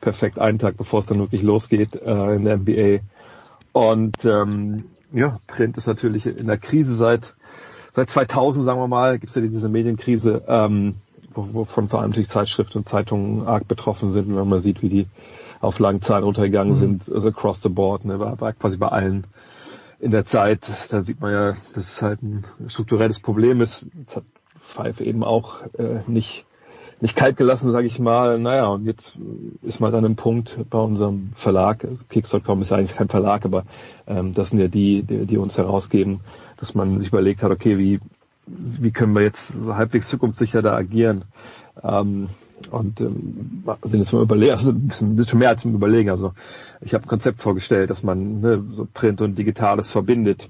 Perfekt 0.00 0.38
einen 0.38 0.60
Tag, 0.60 0.76
bevor 0.76 1.00
es 1.00 1.06
dann 1.06 1.18
wirklich 1.18 1.42
losgeht 1.42 1.96
äh, 1.96 2.36
in 2.36 2.44
der 2.44 2.58
NBA. 2.58 3.00
Und 3.72 4.24
ähm, 4.24 4.84
ja, 5.12 5.38
Print 5.46 5.76
ist 5.76 5.86
natürlich 5.86 6.26
in 6.26 6.46
der 6.46 6.58
Krise 6.58 6.94
seit 6.94 7.34
seit 7.98 8.10
2000, 8.10 8.64
sagen 8.64 8.80
wir 8.80 8.86
mal, 8.86 9.18
gibt 9.18 9.30
es 9.30 9.34
ja 9.34 9.42
diese 9.42 9.68
Medienkrise, 9.68 10.44
ähm, 10.46 10.96
wovon 11.34 11.88
vor 11.88 12.00
allem 12.00 12.10
natürlich 12.10 12.28
Zeitschriften 12.28 12.78
und 12.78 12.88
Zeitungen 12.88 13.46
arg 13.46 13.66
betroffen 13.66 14.10
sind, 14.10 14.34
wenn 14.34 14.48
man 14.48 14.60
sieht, 14.60 14.82
wie 14.82 14.88
die 14.88 15.06
Auflagenzahlen 15.60 16.22
runtergegangen 16.22 16.74
mhm. 16.74 16.78
sind, 16.78 17.12
also 17.12 17.28
across 17.28 17.60
the 17.60 17.68
board, 17.68 18.04
ne, 18.04 18.20
war, 18.20 18.40
war 18.40 18.52
quasi 18.52 18.76
bei 18.76 18.88
allen 18.88 19.24
in 19.98 20.12
der 20.12 20.24
Zeit. 20.24 20.70
Da 20.90 21.00
sieht 21.00 21.20
man 21.20 21.32
ja, 21.32 21.56
dass 21.74 21.94
es 21.94 22.02
halt 22.02 22.22
ein 22.22 22.44
strukturelles 22.68 23.18
Problem 23.18 23.60
ist. 23.60 23.86
Das 24.04 24.16
hat 24.16 24.24
Five 24.60 25.00
eben 25.00 25.24
auch 25.24 25.62
äh, 25.76 26.00
nicht 26.06 26.46
nicht 27.00 27.16
kalt 27.16 27.36
gelassen, 27.36 27.70
sage 27.70 27.86
ich 27.86 27.98
mal. 27.98 28.38
Naja, 28.38 28.66
und 28.66 28.84
jetzt 28.84 29.18
ist 29.62 29.80
mal 29.80 29.94
an 29.94 30.04
einem 30.04 30.16
Punkt 30.16 30.58
bei 30.70 30.78
unserem 30.78 31.30
Verlag, 31.36 31.86
Kicks.com 32.08 32.62
ist 32.62 32.72
eigentlich 32.72 32.96
kein 32.96 33.08
Verlag, 33.08 33.44
aber 33.44 33.64
ähm, 34.06 34.34
das 34.34 34.50
sind 34.50 34.58
ja 34.58 34.68
die, 34.68 35.02
die, 35.02 35.26
die 35.26 35.36
uns 35.36 35.56
herausgeben, 35.58 36.20
dass 36.56 36.74
man 36.74 36.98
sich 36.98 37.08
überlegt 37.08 37.42
hat, 37.42 37.52
okay, 37.52 37.78
wie, 37.78 38.00
wie 38.46 38.90
können 38.90 39.14
wir 39.14 39.22
jetzt 39.22 39.48
so 39.48 39.76
halbwegs 39.76 40.08
zukunftssicher 40.08 40.62
da 40.62 40.74
agieren? 40.74 41.24
Ähm, 41.82 42.28
und 42.70 43.00
ähm, 43.00 43.64
sind 43.84 44.00
jetzt 44.00 44.12
mal 44.12 44.22
überlegen, 44.22 44.52
also 44.52 44.70
ein 44.70 44.88
bisschen, 44.88 45.38
mehr 45.38 45.50
als 45.50 45.64
Überlegen. 45.64 46.10
Also 46.10 46.32
ich 46.80 46.94
habe 46.94 47.04
ein 47.04 47.08
Konzept 47.08 47.40
vorgestellt, 47.40 47.90
dass 47.90 48.02
man 48.02 48.40
ne, 48.40 48.64
so 48.72 48.86
Print 48.92 49.20
und 49.20 49.38
Digitales 49.38 49.90
verbindet 49.90 50.48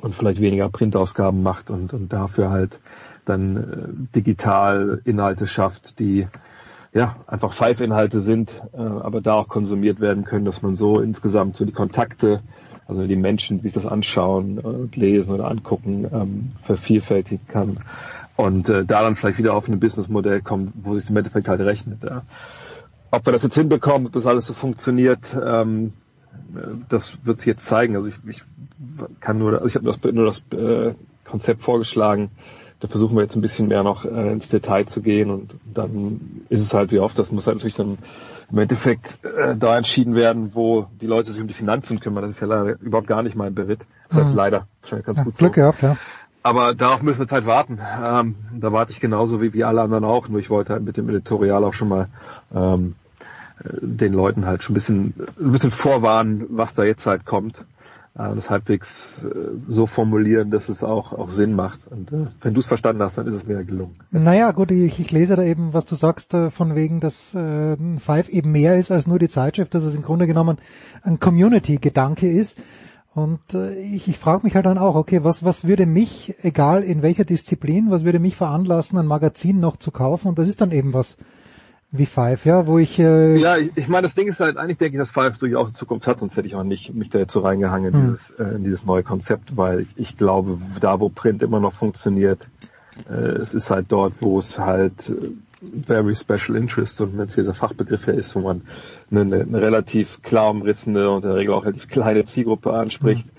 und 0.00 0.14
vielleicht 0.14 0.40
weniger 0.40 0.68
Printausgaben 0.68 1.42
macht 1.42 1.70
und, 1.70 1.94
und 1.94 2.12
dafür 2.12 2.50
halt 2.50 2.80
dann 3.28 3.56
äh, 3.56 4.14
digital 4.14 5.00
Inhalte 5.04 5.46
schafft, 5.46 5.98
die 5.98 6.26
ja 6.92 7.16
einfach 7.26 7.52
Five-Inhalte 7.52 8.20
sind, 8.22 8.50
äh, 8.72 8.78
aber 8.78 9.20
da 9.20 9.34
auch 9.34 9.48
konsumiert 9.48 10.00
werden 10.00 10.24
können, 10.24 10.44
dass 10.44 10.62
man 10.62 10.74
so 10.74 11.00
insgesamt 11.00 11.56
so 11.56 11.64
die 11.64 11.72
Kontakte, 11.72 12.40
also 12.88 13.06
die 13.06 13.16
Menschen, 13.16 13.58
die 13.58 13.64
sich 13.64 13.74
das 13.74 13.86
anschauen 13.86 14.58
und 14.58 14.96
lesen 14.96 15.34
oder 15.34 15.50
angucken, 15.50 16.06
ähm, 16.10 16.52
vervielfältigen 16.64 17.46
kann 17.48 17.78
und 18.36 18.68
äh, 18.68 18.84
daran 18.84 19.16
vielleicht 19.16 19.38
wieder 19.38 19.54
auf 19.54 19.68
ein 19.68 19.80
Businessmodell 19.80 20.40
kommt, 20.40 20.72
wo 20.82 20.94
sich 20.94 21.10
im 21.10 21.16
Endeffekt 21.16 21.48
halt 21.48 21.60
rechnet. 21.60 22.02
Ja. 22.02 22.22
ob 23.10 23.26
wir 23.26 23.32
das 23.32 23.42
jetzt 23.42 23.56
hinbekommen, 23.56 24.06
ob 24.06 24.12
das 24.12 24.26
alles 24.26 24.46
so 24.46 24.54
funktioniert, 24.54 25.36
ähm, 25.44 25.92
das 26.88 27.18
wird 27.24 27.38
sich 27.38 27.46
jetzt 27.46 27.66
zeigen. 27.66 27.96
Also 27.96 28.08
ich, 28.08 28.16
ich 28.28 28.42
kann 29.20 29.38
nur, 29.38 29.54
also 29.54 29.66
ich 29.66 29.74
habe 29.74 30.12
nur 30.12 30.26
das 30.26 30.42
äh, 30.58 30.94
Konzept 31.24 31.62
vorgeschlagen. 31.62 32.30
Da 32.80 32.88
versuchen 32.88 33.16
wir 33.16 33.22
jetzt 33.22 33.36
ein 33.36 33.40
bisschen 33.40 33.68
mehr 33.68 33.82
noch 33.82 34.04
äh, 34.04 34.32
ins 34.32 34.48
Detail 34.48 34.86
zu 34.86 35.00
gehen 35.00 35.30
und 35.30 35.52
dann 35.72 36.44
ist 36.48 36.60
es 36.60 36.74
halt 36.74 36.92
wie 36.92 36.98
oft, 36.98 37.18
das 37.18 37.32
muss 37.32 37.46
halt 37.46 37.56
natürlich 37.56 37.76
dann 37.76 37.98
im 38.50 38.58
Endeffekt 38.58 39.18
äh, 39.24 39.56
da 39.56 39.76
entschieden 39.76 40.14
werden, 40.14 40.54
wo 40.54 40.86
die 41.00 41.06
Leute 41.06 41.32
sich 41.32 41.40
um 41.40 41.48
die 41.48 41.54
Finanzen 41.54 42.00
kümmern. 42.00 42.22
Das 42.22 42.32
ist 42.32 42.40
ja 42.40 42.46
leider 42.46 42.78
überhaupt 42.80 43.08
gar 43.08 43.22
nicht 43.22 43.34
mein 43.34 43.54
Beritt. 43.54 43.80
Das 44.08 44.18
heißt 44.18 44.30
mhm. 44.30 44.36
leider, 44.36 44.66
wahrscheinlich 44.82 45.06
ganz 45.06 45.18
ja, 45.18 45.24
gut 45.24 45.36
Glück 45.36 45.54
so. 45.54 45.60
gehabt, 45.60 45.82
ja. 45.82 45.96
Aber 46.42 46.74
darauf 46.74 47.02
müssen 47.02 47.28
wir 47.28 47.34
halt 47.34 47.46
warten. 47.46 47.80
Ähm, 48.04 48.36
da 48.54 48.70
warte 48.72 48.92
ich 48.92 49.00
genauso 49.00 49.42
wie, 49.42 49.52
wie 49.52 49.64
alle 49.64 49.82
anderen 49.82 50.04
auch. 50.04 50.28
Nur 50.28 50.38
ich 50.38 50.48
wollte 50.48 50.74
halt 50.74 50.84
mit 50.84 50.96
dem 50.96 51.08
Editorial 51.08 51.64
auch 51.64 51.74
schon 51.74 51.88
mal 51.88 52.06
ähm, 52.54 52.94
den 53.64 54.12
Leuten 54.12 54.46
halt 54.46 54.62
schon 54.62 54.74
ein 54.74 54.74
bisschen, 54.74 55.14
ein 55.40 55.50
bisschen 55.50 55.72
vorwarnen, 55.72 56.46
was 56.50 56.76
da 56.76 56.84
jetzt 56.84 57.06
halt 57.06 57.26
kommt. 57.26 57.64
Äh, 58.18 58.34
das 58.34 58.48
halbwegs 58.48 59.24
äh, 59.24 59.28
so 59.68 59.86
formulieren, 59.86 60.50
dass 60.50 60.68
es 60.68 60.82
auch, 60.82 61.12
auch 61.12 61.28
Sinn 61.28 61.52
macht. 61.54 61.86
Und 61.88 62.12
äh, 62.12 62.26
wenn 62.40 62.54
du 62.54 62.60
es 62.60 62.66
verstanden 62.66 63.02
hast, 63.02 63.18
dann 63.18 63.26
ist 63.26 63.34
es 63.34 63.46
mir 63.46 63.62
gelungen. 63.64 63.96
Naja, 64.10 64.52
gut, 64.52 64.70
ich, 64.70 64.98
ich 64.98 65.12
lese 65.12 65.36
da 65.36 65.42
eben, 65.42 65.74
was 65.74 65.84
du 65.84 65.96
sagst, 65.96 66.32
äh, 66.32 66.50
von 66.50 66.74
wegen, 66.74 67.00
dass 67.00 67.34
äh, 67.34 67.76
Five 67.98 68.28
eben 68.28 68.52
mehr 68.52 68.76
ist 68.78 68.90
als 68.90 69.06
nur 69.06 69.18
die 69.18 69.28
Zeitschrift, 69.28 69.74
dass 69.74 69.82
es 69.82 69.94
im 69.94 70.02
Grunde 70.02 70.26
genommen 70.26 70.58
ein 71.02 71.20
Community-Gedanke 71.20 72.30
ist. 72.30 72.58
Und 73.14 73.54
äh, 73.54 73.74
ich, 73.80 74.08
ich 74.08 74.18
frage 74.18 74.44
mich 74.44 74.54
halt 74.54 74.66
dann 74.66 74.78
auch, 74.78 74.94
okay, 74.94 75.22
was, 75.24 75.44
was 75.44 75.66
würde 75.66 75.86
mich, 75.86 76.34
egal 76.42 76.82
in 76.82 77.02
welcher 77.02 77.24
Disziplin, 77.24 77.90
was 77.90 78.04
würde 78.04 78.18
mich 78.18 78.36
veranlassen, 78.36 78.98
ein 78.98 79.06
Magazin 79.06 79.60
noch 79.60 79.76
zu 79.76 79.90
kaufen? 79.90 80.28
Und 80.28 80.38
das 80.38 80.48
ist 80.48 80.60
dann 80.60 80.72
eben 80.72 80.94
was 80.94 81.16
wie 81.92 82.06
Five, 82.06 82.44
ja, 82.44 82.66
wo 82.66 82.78
ich 82.78 82.98
äh 82.98 83.36
ja, 83.36 83.56
ich, 83.56 83.70
ich 83.76 83.88
meine, 83.88 84.06
das 84.06 84.14
Ding 84.14 84.28
ist 84.28 84.40
halt 84.40 84.56
eigentlich 84.56 84.78
denke 84.78 84.96
ich, 84.96 84.98
dass 84.98 85.10
Five 85.10 85.38
durchaus 85.38 85.68
eine 85.68 85.74
Zukunft 85.74 86.06
hat, 86.06 86.20
sonst 86.20 86.36
hätte 86.36 86.46
ich 86.46 86.54
auch 86.54 86.64
nicht 86.64 86.94
mich 86.94 87.10
da 87.10 87.18
jetzt 87.18 87.32
so 87.32 87.40
reingehangen 87.40 87.94
in, 87.94 88.00
hm. 88.00 88.10
dieses, 88.10 88.30
äh, 88.30 88.56
in 88.56 88.64
dieses 88.64 88.84
neue 88.84 89.02
Konzept, 89.02 89.56
weil 89.56 89.80
ich, 89.80 89.94
ich 89.96 90.16
glaube, 90.16 90.58
da 90.80 91.00
wo 91.00 91.08
Print 91.08 91.42
immer 91.42 91.60
noch 91.60 91.72
funktioniert, 91.72 92.48
äh, 93.08 93.14
es 93.14 93.54
ist 93.54 93.70
halt 93.70 93.86
dort, 93.88 94.20
wo 94.20 94.38
es 94.38 94.58
halt 94.58 95.10
äh, 95.10 95.30
very 95.86 96.14
special 96.14 96.56
interest 96.56 97.00
und 97.00 97.16
wenn 97.16 97.26
es 97.26 97.34
dieser 97.34 97.54
Fachbegriff 97.54 98.06
ja 98.06 98.14
ist, 98.14 98.34
wo 98.34 98.40
man 98.40 98.62
eine, 99.10 99.40
eine 99.40 99.60
relativ 99.60 100.22
klar 100.22 100.50
umrissene 100.50 101.08
und 101.10 101.24
in 101.24 101.30
der 101.30 101.38
Regel 101.38 101.54
auch 101.54 101.64
relativ 101.64 101.88
kleine 101.88 102.24
Zielgruppe 102.24 102.72
anspricht, 102.72 103.26
hm 103.26 103.36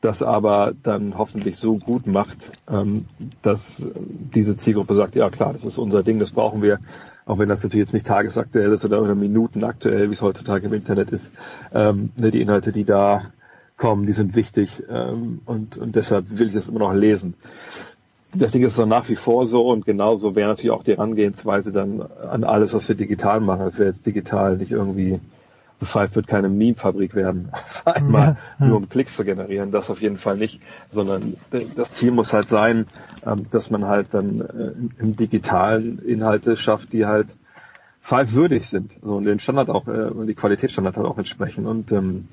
das 0.00 0.22
aber 0.22 0.72
dann 0.82 1.18
hoffentlich 1.18 1.56
so 1.56 1.76
gut 1.76 2.06
macht, 2.06 2.38
ähm, 2.70 3.06
dass 3.42 3.82
diese 3.98 4.56
Zielgruppe 4.56 4.94
sagt, 4.94 5.16
ja 5.16 5.28
klar, 5.28 5.52
das 5.52 5.64
ist 5.64 5.78
unser 5.78 6.02
Ding, 6.02 6.20
das 6.20 6.30
brauchen 6.30 6.62
wir, 6.62 6.78
auch 7.28 7.38
wenn 7.38 7.48
das 7.48 7.62
natürlich 7.62 7.86
jetzt 7.86 7.92
nicht 7.92 8.06
tagesaktuell 8.06 8.72
ist 8.72 8.84
oder, 8.84 9.02
oder 9.02 9.14
minutenaktuell, 9.14 10.08
wie 10.08 10.14
es 10.14 10.22
heutzutage 10.22 10.66
im 10.66 10.72
Internet 10.72 11.10
ist. 11.10 11.30
Ähm, 11.74 12.10
ne, 12.16 12.30
die 12.30 12.40
Inhalte, 12.40 12.72
die 12.72 12.84
da 12.84 13.26
kommen, 13.76 14.06
die 14.06 14.12
sind 14.12 14.34
wichtig 14.34 14.82
ähm, 14.90 15.40
und, 15.44 15.76
und 15.76 15.94
deshalb 15.94 16.24
will 16.30 16.48
ich 16.48 16.54
das 16.54 16.68
immer 16.68 16.80
noch 16.80 16.94
lesen. 16.94 17.34
Das 18.34 18.52
Ding 18.52 18.64
ist 18.64 18.78
dann 18.78 18.88
nach 18.88 19.08
wie 19.10 19.16
vor 19.16 19.46
so 19.46 19.68
und 19.68 19.84
genauso 19.84 20.36
wäre 20.36 20.48
natürlich 20.48 20.70
auch 20.70 20.82
die 20.82 20.92
Herangehensweise 20.92 21.70
dann 21.70 22.02
an 22.02 22.44
alles, 22.44 22.72
was 22.72 22.88
wir 22.88 22.96
digital 22.96 23.40
machen. 23.40 23.64
Das 23.64 23.78
wäre 23.78 23.90
jetzt 23.90 24.06
digital 24.06 24.56
nicht 24.56 24.72
irgendwie 24.72 25.20
The 25.80 25.86
Five 25.86 26.16
wird 26.16 26.26
keine 26.26 26.48
Meme-Fabrik 26.48 27.14
werden, 27.14 27.52
einmal 27.84 28.36
ja, 28.58 28.66
nur 28.66 28.78
um 28.78 28.88
Klicks 28.88 29.16
zu 29.16 29.24
generieren, 29.24 29.70
das 29.70 29.90
auf 29.90 30.00
jeden 30.00 30.18
Fall 30.18 30.36
nicht, 30.36 30.60
sondern 30.90 31.36
das 31.76 31.92
Ziel 31.92 32.10
muss 32.10 32.32
halt 32.32 32.48
sein, 32.48 32.86
ähm, 33.24 33.46
dass 33.50 33.70
man 33.70 33.86
halt 33.86 34.08
dann 34.12 34.40
äh, 34.40 35.00
im 35.00 35.16
digitalen 35.16 35.98
Inhalte 36.00 36.56
schafft, 36.56 36.92
die 36.92 37.06
halt 37.06 37.28
Five 38.00 38.32
würdig 38.32 38.68
sind, 38.68 38.92
so 39.02 39.16
und 39.16 39.24
den 39.24 39.38
Standard 39.38 39.68
auch, 39.68 39.86
äh, 39.86 40.10
die 40.26 40.34
Qualitätsstandard 40.34 40.96
halt 40.96 41.06
auch 41.06 41.18
entsprechen. 41.18 41.66
Und 41.66 41.92
ähm, 41.92 42.28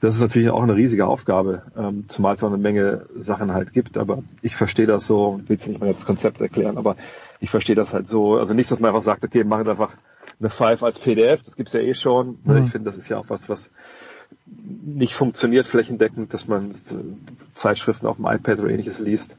das 0.00 0.16
ist 0.16 0.20
natürlich 0.20 0.50
auch 0.50 0.62
eine 0.62 0.76
riesige 0.76 1.06
Aufgabe, 1.06 1.62
ähm, 1.78 2.04
zumal 2.08 2.34
es 2.34 2.42
auch 2.42 2.48
eine 2.48 2.58
Menge 2.58 3.06
Sachen 3.16 3.54
halt 3.54 3.72
gibt, 3.72 3.96
aber 3.96 4.22
ich 4.42 4.54
verstehe 4.54 4.86
das 4.86 5.06
so, 5.06 5.40
will 5.46 5.56
jetzt 5.56 5.66
nicht 5.66 5.80
mal 5.80 5.92
das 5.92 6.04
Konzept 6.04 6.42
erklären, 6.42 6.76
aber 6.76 6.96
ich 7.40 7.48
verstehe 7.48 7.74
das 7.74 7.94
halt 7.94 8.06
so, 8.06 8.36
also 8.36 8.52
nicht, 8.52 8.70
dass 8.70 8.80
man 8.80 8.90
einfach 8.90 9.02
sagt, 9.02 9.24
okay, 9.24 9.44
machen 9.44 9.66
einfach 9.66 9.92
eine 10.40 10.50
Five 10.50 10.82
als 10.82 10.98
PDF, 10.98 11.42
das 11.42 11.56
gibt's 11.56 11.72
ja 11.72 11.80
eh 11.80 11.94
schon. 11.94 12.38
Mhm. 12.44 12.64
Ich 12.64 12.70
finde, 12.70 12.90
das 12.90 12.96
ist 12.96 13.08
ja 13.08 13.18
auch 13.18 13.26
was, 13.28 13.48
was 13.48 13.70
nicht 14.46 15.14
funktioniert 15.14 15.66
flächendeckend, 15.66 16.34
dass 16.34 16.48
man 16.48 16.74
Zeitschriften 17.54 18.06
auf 18.06 18.16
dem 18.16 18.26
iPad 18.26 18.58
oder 18.60 18.70
ähnliches 18.70 18.98
liest. 18.98 19.36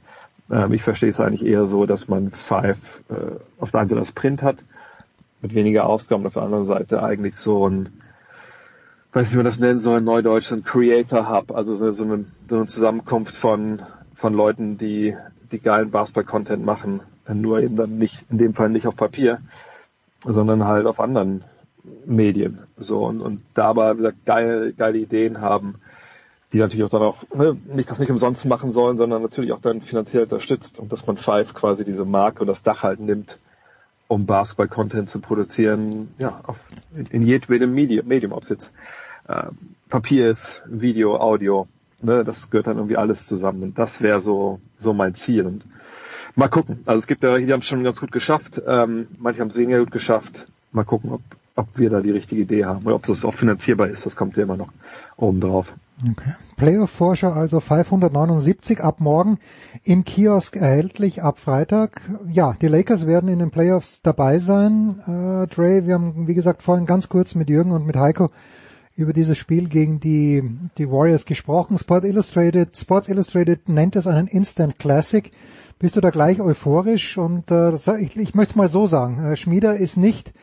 Ähm, 0.49 0.73
ich 0.73 0.83
verstehe 0.83 1.09
es 1.09 1.19
eigentlich 1.19 1.45
eher 1.45 1.65
so, 1.65 1.85
dass 1.85 2.07
man 2.07 2.31
Five 2.31 3.03
äh, 3.09 3.37
auf 3.59 3.71
der 3.71 3.81
einen 3.81 3.89
Seite 3.89 4.01
das 4.01 4.11
Print 4.11 4.41
hat, 4.41 4.57
mit 5.41 5.53
weniger 5.53 5.85
Ausgaben, 5.85 6.25
auf 6.25 6.33
der 6.33 6.43
anderen 6.43 6.65
Seite 6.65 7.03
eigentlich 7.03 7.35
so 7.35 7.67
ein, 7.67 8.01
weiß 9.13 9.23
nicht, 9.23 9.33
wie 9.33 9.37
man 9.37 9.45
das 9.45 9.59
nennen 9.59 9.79
soll, 9.79 10.01
Neudeutsch, 10.01 10.51
ein 10.51 10.63
Creator 10.63 11.29
Hub, 11.29 11.51
also 11.51 11.75
so, 11.75 11.91
so, 11.91 12.03
eine, 12.03 12.25
so 12.49 12.57
eine 12.57 12.67
Zusammenkunft 12.67 13.35
von, 13.35 13.81
von 14.15 14.33
Leuten, 14.33 14.77
die, 14.77 15.15
die 15.51 15.59
geilen 15.59 15.91
Basketball-Content 15.91 16.65
machen, 16.65 17.01
nur 17.31 17.59
eben 17.59 17.75
dann 17.75 17.97
nicht, 17.97 18.25
in 18.29 18.37
dem 18.37 18.53
Fall 18.53 18.69
nicht 18.69 18.87
auf 18.87 18.95
Papier, 18.95 19.39
sondern 20.25 20.65
halt 20.65 20.85
auf 20.85 20.99
anderen 20.99 21.43
Medien. 22.05 22.59
So 22.77 23.05
und, 23.05 23.21
und 23.21 23.41
da 23.53 23.67
aber 23.67 23.97
wieder 23.97 24.13
geile, 24.25 24.73
geile 24.73 24.97
Ideen 24.97 25.41
haben, 25.41 25.75
die 26.53 26.59
natürlich 26.59 26.85
auch 26.85 26.89
dann 26.89 27.01
auch 27.01 27.23
ne, 27.35 27.57
nicht 27.73 27.89
das 27.89 27.99
nicht 27.99 28.11
umsonst 28.11 28.45
machen 28.45 28.71
sollen, 28.71 28.97
sondern 28.97 29.21
natürlich 29.21 29.51
auch 29.51 29.59
dann 29.59 29.81
finanziell 29.81 30.23
unterstützt 30.23 30.79
und 30.79 30.91
dass 30.91 31.07
man 31.07 31.17
Five 31.17 31.53
quasi 31.53 31.85
diese 31.85 32.05
Marke 32.05 32.41
und 32.41 32.47
das 32.47 32.63
Dach 32.63 32.83
halt 32.83 32.99
nimmt, 32.99 33.39
um 34.07 34.25
Basketball-Content 34.25 35.09
zu 35.09 35.19
produzieren, 35.19 36.13
ja, 36.17 36.41
auf, 36.45 36.59
in, 36.95 37.07
in 37.07 37.21
jedem 37.23 37.73
Medium, 37.73 38.07
Medium 38.07 38.31
ob 38.33 38.43
es 38.43 38.49
jetzt 38.49 38.73
äh, 39.27 39.47
Papier 39.89 40.29
ist, 40.29 40.63
Video, 40.67 41.17
Audio, 41.17 41.67
ne, 42.01 42.23
das 42.23 42.49
gehört 42.49 42.67
dann 42.67 42.77
irgendwie 42.77 42.97
alles 42.97 43.27
zusammen 43.27 43.63
und 43.63 43.77
das 43.77 44.01
wäre 44.01 44.21
so 44.21 44.59
so 44.79 44.93
mein 44.93 45.15
Ziel 45.15 45.45
und 45.45 45.65
Mal 46.35 46.49
gucken. 46.49 46.79
Also 46.85 46.99
es 46.99 47.07
gibt 47.07 47.23
ja, 47.23 47.37
die 47.37 47.51
haben 47.51 47.61
es 47.61 47.65
schon 47.65 47.83
ganz 47.83 47.99
gut 47.99 48.11
geschafft. 48.11 48.61
Ähm, 48.67 49.07
manche 49.19 49.41
haben 49.41 49.49
es 49.49 49.55
weniger 49.55 49.79
gut 49.79 49.91
geschafft. 49.91 50.47
Mal 50.71 50.83
gucken, 50.83 51.11
ob, 51.11 51.21
ob 51.55 51.67
wir 51.75 51.89
da 51.89 52.01
die 52.01 52.11
richtige 52.11 52.41
Idee 52.41 52.65
haben 52.65 52.85
oder 52.85 52.95
ob 52.95 53.05
das 53.05 53.23
auch 53.23 53.33
finanzierbar 53.33 53.87
ist. 53.87 54.05
Das 54.05 54.15
kommt 54.15 54.35
ja 54.35 54.43
immer 54.43 54.57
noch 54.57 54.69
oben 55.15 55.39
drauf. 55.39 55.73
Okay. 56.11 56.33
Playoff-Forscher 56.57 57.33
also 57.35 57.61
579 57.61 58.81
ab 58.81 58.99
morgen 58.99 59.39
im 59.85 60.03
Kiosk 60.03 60.57
erhältlich 60.57 61.23
ab 61.23 61.39
Freitag. 61.39 62.01
Ja, 62.29 62.55
die 62.61 62.67
Lakers 62.67 63.07
werden 63.07 63.29
in 63.29 63.39
den 63.39 63.51
Playoffs 63.51 64.01
dabei 64.01 64.39
sein. 64.39 64.99
Äh, 65.07 65.47
Dre, 65.47 65.85
wir 65.85 65.93
haben 65.93 66.27
wie 66.27 66.35
gesagt 66.35 66.63
vorhin 66.63 66.85
ganz 66.85 67.07
kurz 67.07 67.33
mit 67.33 67.49
Jürgen 67.49 67.71
und 67.71 67.85
mit 67.85 67.95
Heiko 67.95 68.29
über 68.97 69.13
dieses 69.13 69.37
Spiel 69.37 69.69
gegen 69.69 69.99
die, 70.01 70.43
die 70.77 70.89
Warriors 70.89 71.25
gesprochen. 71.25 71.77
Sport 71.77 72.05
Illustrated, 72.05 72.75
Sports 72.75 73.07
Illustrated 73.07 73.69
nennt 73.69 73.95
es 73.95 74.07
einen 74.07 74.27
Instant 74.27 74.79
Classic. 74.79 75.31
Bist 75.77 75.95
du 75.95 76.01
da 76.01 76.09
gleich 76.09 76.39
euphorisch? 76.39 77.17
Und 77.17 77.51
äh, 77.51 77.73
ich, 77.99 78.15
ich 78.15 78.35
möchte 78.35 78.51
es 78.51 78.55
mal 78.55 78.67
so 78.67 78.87
sagen, 78.87 79.23
äh, 79.23 79.35
Schmieder 79.35 79.75
ist 79.75 79.97
nicht, 79.97 80.33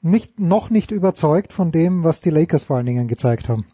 nicht, 0.00 0.40
noch 0.40 0.70
nicht 0.70 0.90
überzeugt 0.90 1.52
von 1.52 1.72
dem, 1.72 2.04
was 2.04 2.20
die 2.20 2.30
Lakers 2.30 2.64
vor 2.64 2.76
allen 2.76 2.86
Dingen 2.86 3.08
gezeigt 3.08 3.48
haben. 3.48 3.66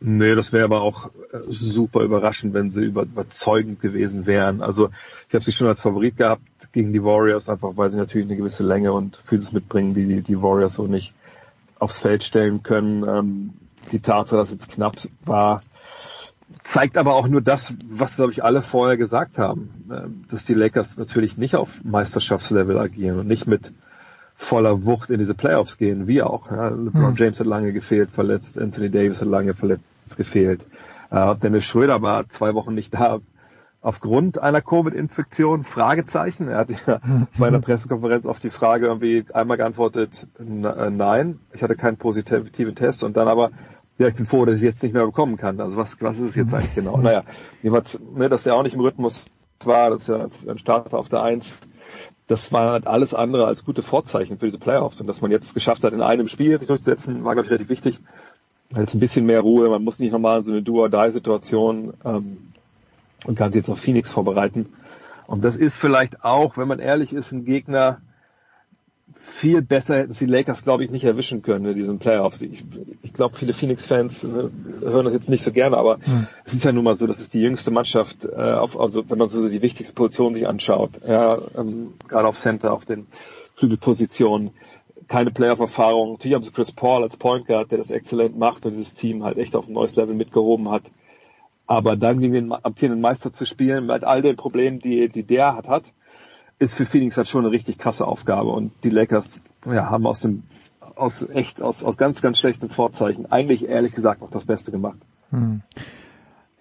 Nee, 0.00 0.36
das 0.36 0.52
wäre 0.52 0.64
aber 0.64 0.82
auch 0.82 1.10
äh, 1.32 1.38
super 1.48 2.02
überraschend, 2.02 2.54
wenn 2.54 2.70
sie 2.70 2.84
überzeugend 2.84 3.80
gewesen 3.80 4.26
wären. 4.26 4.62
Also 4.62 4.90
ich 5.28 5.34
habe 5.34 5.44
sie 5.44 5.52
schon 5.52 5.66
als 5.66 5.80
Favorit 5.80 6.16
gehabt 6.16 6.42
gegen 6.72 6.92
die 6.92 7.02
Warriors, 7.02 7.48
einfach 7.48 7.76
weil 7.76 7.90
sie 7.90 7.96
natürlich 7.96 8.28
eine 8.28 8.36
gewisse 8.36 8.62
Länge 8.62 8.92
und 8.92 9.16
Physis 9.16 9.52
mitbringen, 9.52 9.94
die 9.94 10.22
die 10.22 10.40
Warriors 10.40 10.74
so 10.74 10.86
nicht 10.86 11.12
aufs 11.80 11.98
Feld 11.98 12.22
stellen 12.22 12.62
können. 12.62 13.04
Ähm, 13.06 13.50
die 13.90 14.00
Tatsache, 14.00 14.36
dass 14.36 14.50
es 14.52 14.68
knapp 14.68 14.96
war, 15.24 15.62
zeigt 16.62 16.96
aber 16.96 17.14
auch 17.14 17.28
nur 17.28 17.40
das, 17.40 17.74
was, 17.88 18.16
glaube 18.16 18.32
ich, 18.32 18.44
alle 18.44 18.62
vorher 18.62 18.96
gesagt 18.96 19.38
haben, 19.38 19.70
ähm, 19.90 20.24
dass 20.30 20.44
die 20.44 20.54
Lakers 20.54 20.96
natürlich 20.96 21.36
nicht 21.36 21.56
auf 21.56 21.82
Meisterschaftslevel 21.84 22.78
agieren 22.78 23.18
und 23.18 23.26
nicht 23.26 23.46
mit 23.46 23.72
voller 24.36 24.84
Wucht 24.84 25.10
in 25.10 25.18
diese 25.18 25.34
Playoffs 25.34 25.78
gehen, 25.78 26.06
wie 26.06 26.22
auch. 26.22 26.50
Ja. 26.50 26.68
LeBron 26.68 27.08
hm. 27.08 27.16
James 27.16 27.40
hat 27.40 27.46
lange 27.46 27.72
gefehlt, 27.72 28.10
verletzt, 28.10 28.58
Anthony 28.58 28.90
Davis 28.90 29.20
hat 29.20 29.28
lange 29.28 29.54
verletzt, 29.54 29.84
gefehlt. 30.16 30.66
Äh, 31.10 31.36
Dennis 31.36 31.64
Schröder 31.64 32.02
war 32.02 32.28
zwei 32.28 32.54
Wochen 32.54 32.74
nicht 32.74 32.94
da 32.94 33.20
aufgrund 33.80 34.38
einer 34.38 34.62
Covid-Infektion, 34.62 35.64
Fragezeichen. 35.64 36.48
Er 36.48 36.58
hat 36.58 36.70
ja 36.86 37.00
bei 37.38 37.46
einer 37.46 37.60
Pressekonferenz 37.60 38.24
auf 38.26 38.38
die 38.38 38.48
Frage 38.48 38.86
irgendwie 38.86 39.24
einmal 39.32 39.56
geantwortet, 39.56 40.26
äh, 40.38 40.90
nein, 40.90 41.38
ich 41.52 41.62
hatte 41.62 41.76
keinen 41.76 41.96
positiven 41.96 42.74
Test 42.74 43.02
und 43.02 43.16
dann 43.16 43.28
aber 43.28 43.50
ja, 43.98 44.08
ich 44.08 44.14
bin 44.14 44.26
froh, 44.26 44.44
dass 44.44 44.56
ich 44.56 44.62
jetzt 44.62 44.82
nicht 44.82 44.92
mehr 44.92 45.06
bekommen 45.06 45.36
kann. 45.36 45.60
Also 45.60 45.76
was, 45.76 46.00
was 46.00 46.18
ist 46.18 46.30
es 46.30 46.34
jetzt 46.34 46.54
eigentlich 46.54 46.74
genau? 46.74 46.96
Naja, 46.96 47.22
jedenfalls, 47.62 47.98
ne, 48.14 48.28
dass 48.28 48.44
er 48.46 48.56
auch 48.56 48.62
nicht 48.62 48.74
im 48.74 48.80
Rhythmus 48.80 49.26
war, 49.64 49.90
dass 49.90 50.08
er 50.08 50.28
ein 50.48 50.58
Starter 50.58 50.98
auf 50.98 51.08
der 51.08 51.22
Eins, 51.22 51.58
das 52.26 52.52
war 52.52 52.72
halt 52.72 52.86
alles 52.86 53.14
andere 53.14 53.46
als 53.46 53.64
gute 53.64 53.82
Vorzeichen 53.82 54.38
für 54.38 54.46
diese 54.46 54.58
Playoffs. 54.58 55.00
Und 55.00 55.06
dass 55.06 55.20
man 55.20 55.30
jetzt 55.30 55.54
geschafft 55.54 55.84
hat, 55.84 55.92
in 55.92 56.02
einem 56.02 56.28
Spiel 56.28 56.58
sich 56.58 56.68
durchzusetzen, 56.68 57.24
war, 57.24 57.34
glaube 57.34 57.46
ich, 57.46 57.50
relativ 57.50 57.68
wichtig. 57.68 58.00
Jetzt 58.76 58.94
ein 58.94 59.00
bisschen 59.00 59.26
mehr 59.26 59.40
Ruhe, 59.40 59.68
man 59.68 59.84
muss 59.84 60.00
nicht 60.00 60.10
nochmal 60.10 60.42
so 60.42 60.50
eine 60.50 60.62
Do-or-Die-Situation 60.62 61.94
ähm, 62.04 62.38
und 63.26 63.38
kann 63.38 63.52
sich 63.52 63.60
jetzt 63.60 63.68
auf 63.68 63.78
Phoenix 63.78 64.10
vorbereiten. 64.10 64.72
Und 65.26 65.44
das 65.44 65.56
ist 65.56 65.76
vielleicht 65.76 66.24
auch, 66.24 66.56
wenn 66.56 66.66
man 66.66 66.80
ehrlich 66.80 67.12
ist, 67.12 67.30
ein 67.30 67.44
Gegner, 67.44 68.00
viel 69.14 69.62
besser 69.62 69.98
hätten 69.98 70.12
sie 70.12 70.26
Lakers, 70.26 70.64
glaube 70.64 70.84
ich, 70.84 70.90
nicht 70.90 71.04
erwischen 71.04 71.42
können 71.42 71.66
in 71.66 71.74
diesen 71.74 71.98
Playoffs. 71.98 72.42
Ich, 72.42 72.64
ich 73.02 73.12
glaube, 73.12 73.36
viele 73.36 73.52
Phoenix-Fans 73.52 74.22
ne, 74.24 74.50
hören 74.80 75.04
das 75.04 75.14
jetzt 75.14 75.28
nicht 75.28 75.42
so 75.42 75.52
gerne, 75.52 75.76
aber 75.76 75.98
hm. 76.02 76.26
es 76.44 76.54
ist 76.54 76.64
ja 76.64 76.72
nun 76.72 76.84
mal 76.84 76.94
so, 76.94 77.06
das 77.06 77.20
ist 77.20 77.34
die 77.34 77.40
jüngste 77.40 77.70
Mannschaft, 77.70 78.24
äh, 78.24 78.36
auf, 78.36 78.78
also 78.78 79.08
wenn 79.08 79.18
man 79.18 79.28
so 79.28 79.48
die 79.48 79.62
wichtigste 79.62 79.94
Position 79.94 80.34
sich 80.34 80.46
anschaut, 80.46 80.90
ja, 81.06 81.38
ähm, 81.56 81.94
gerade 82.08 82.28
auf 82.28 82.38
Center, 82.38 82.72
auf 82.72 82.84
den 82.84 83.06
Flügelpositionen, 83.54 84.50
keine 85.08 85.30
Playoff-Erfahrung. 85.30 86.12
Natürlich 86.12 86.34
haben 86.34 86.42
sie 86.42 86.52
Chris 86.52 86.72
Paul 86.72 87.02
als 87.02 87.16
Point 87.16 87.46
Guard, 87.46 87.70
der 87.70 87.78
das 87.78 87.90
exzellent 87.90 88.38
macht 88.38 88.66
und 88.66 88.76
dieses 88.76 88.94
Team 88.94 89.24
halt 89.24 89.38
echt 89.38 89.54
auf 89.54 89.68
ein 89.68 89.72
neues 89.74 89.96
Level 89.96 90.14
mitgehoben 90.14 90.70
hat. 90.70 90.84
Aber 91.66 91.96
dann 91.96 92.20
gegen 92.20 92.34
den 92.34 92.52
amtierenden 92.52 93.00
Meister 93.00 93.32
zu 93.32 93.46
spielen, 93.46 93.86
mit 93.86 94.04
all 94.04 94.22
den 94.22 94.36
Problemen, 94.36 94.80
die, 94.80 95.08
die 95.08 95.22
der 95.22 95.56
hat, 95.56 95.68
hat, 95.68 95.84
ist 96.64 96.74
für 96.74 96.86
Phoenix 96.86 97.16
halt 97.16 97.28
schon 97.28 97.44
eine 97.44 97.52
richtig 97.52 97.78
krasse 97.78 98.06
Aufgabe. 98.06 98.50
Und 98.50 98.72
die 98.82 98.90
Lakers 98.90 99.38
ja, 99.66 99.90
haben 99.90 100.06
aus 100.06 100.20
dem 100.20 100.42
aus 100.96 101.26
echt 101.28 101.60
aus, 101.60 101.82
aus 101.82 101.96
ganz 101.96 102.22
ganz 102.22 102.38
schlechten 102.38 102.68
Vorzeichen 102.68 103.30
eigentlich 103.30 103.68
ehrlich 103.68 103.92
gesagt 103.92 104.20
noch 104.20 104.30
das 104.30 104.44
Beste 104.44 104.70
gemacht. 104.70 104.98
Hm. 105.30 105.62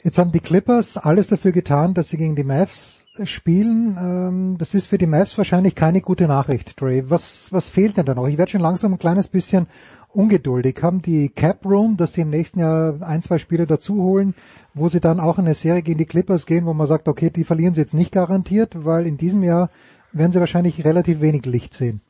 Jetzt 0.03 0.17
haben 0.17 0.32
die 0.32 0.40
Clippers 0.40 0.98
alles 0.98 1.27
dafür 1.27 1.51
getan, 1.51 1.93
dass 1.93 2.09
sie 2.09 2.17
gegen 2.17 2.35
die 2.35 2.43
Mavs 2.43 3.02
spielen. 3.24 3.98
Ähm, 4.00 4.56
das 4.58 4.74
ist 4.74 4.88
für 4.88 4.98
die 4.98 5.06
Mavs 5.08 5.38
wahrscheinlich 5.38 5.75
keine 5.75 6.01
gute 6.01 6.27
Nachricht, 6.27 6.80
Dre. 6.80 7.09
Was 7.09 7.51
was 7.51 7.69
fehlt 7.69 7.98
denn 7.98 8.06
da 8.06 8.16
noch? 8.16 8.27
Ich 8.27 8.38
werde 8.38 8.51
schon 8.51 8.61
langsam 8.61 8.93
ein 8.93 9.00
kleines 9.00 9.27
bisschen 9.27 9.67
ungeduldig. 10.09 10.82
Haben 10.82 11.01
die 11.01 11.30
Cap 11.30 11.66
Room, 11.66 11.98
dass 11.98 12.14
sie 12.14 12.22
im 12.22 12.30
nächsten 12.30 12.59
Jahr 12.59 12.95
ein, 13.01 13.22
zwei 13.22 13.38
Spiele 13.38 13.66
dazu 13.66 14.01
holen, 14.01 14.33
wo 14.74 14.90
sie 14.90 15.00
dann 15.00 15.19
auch 15.19 15.38
in 15.38 15.45
eine 15.45 15.53
Serie 15.53 15.83
gegen 15.83 16.00
die 16.00 16.06
Clippers 16.06 16.45
gehen, 16.45 16.66
wo 16.66 16.74
man 16.74 16.88
sagt, 16.88 17.08
okay, 17.08 17.30
die 17.30 17.43
verlieren 17.43 17.74
sie 17.74 17.82
jetzt 17.82 17.93
nicht 17.93 18.11
garantiert, 18.11 18.85
weil 18.85 19.06
in 19.06 19.17
diesem 19.17 19.43
Jahr 19.43 19.69
werden 20.11 20.32
sie 20.32 20.40
wahrscheinlich 20.40 20.83
relativ 20.83 21.22
wenig 21.22 21.45
Licht 21.45 21.74
sehen. 21.74 22.01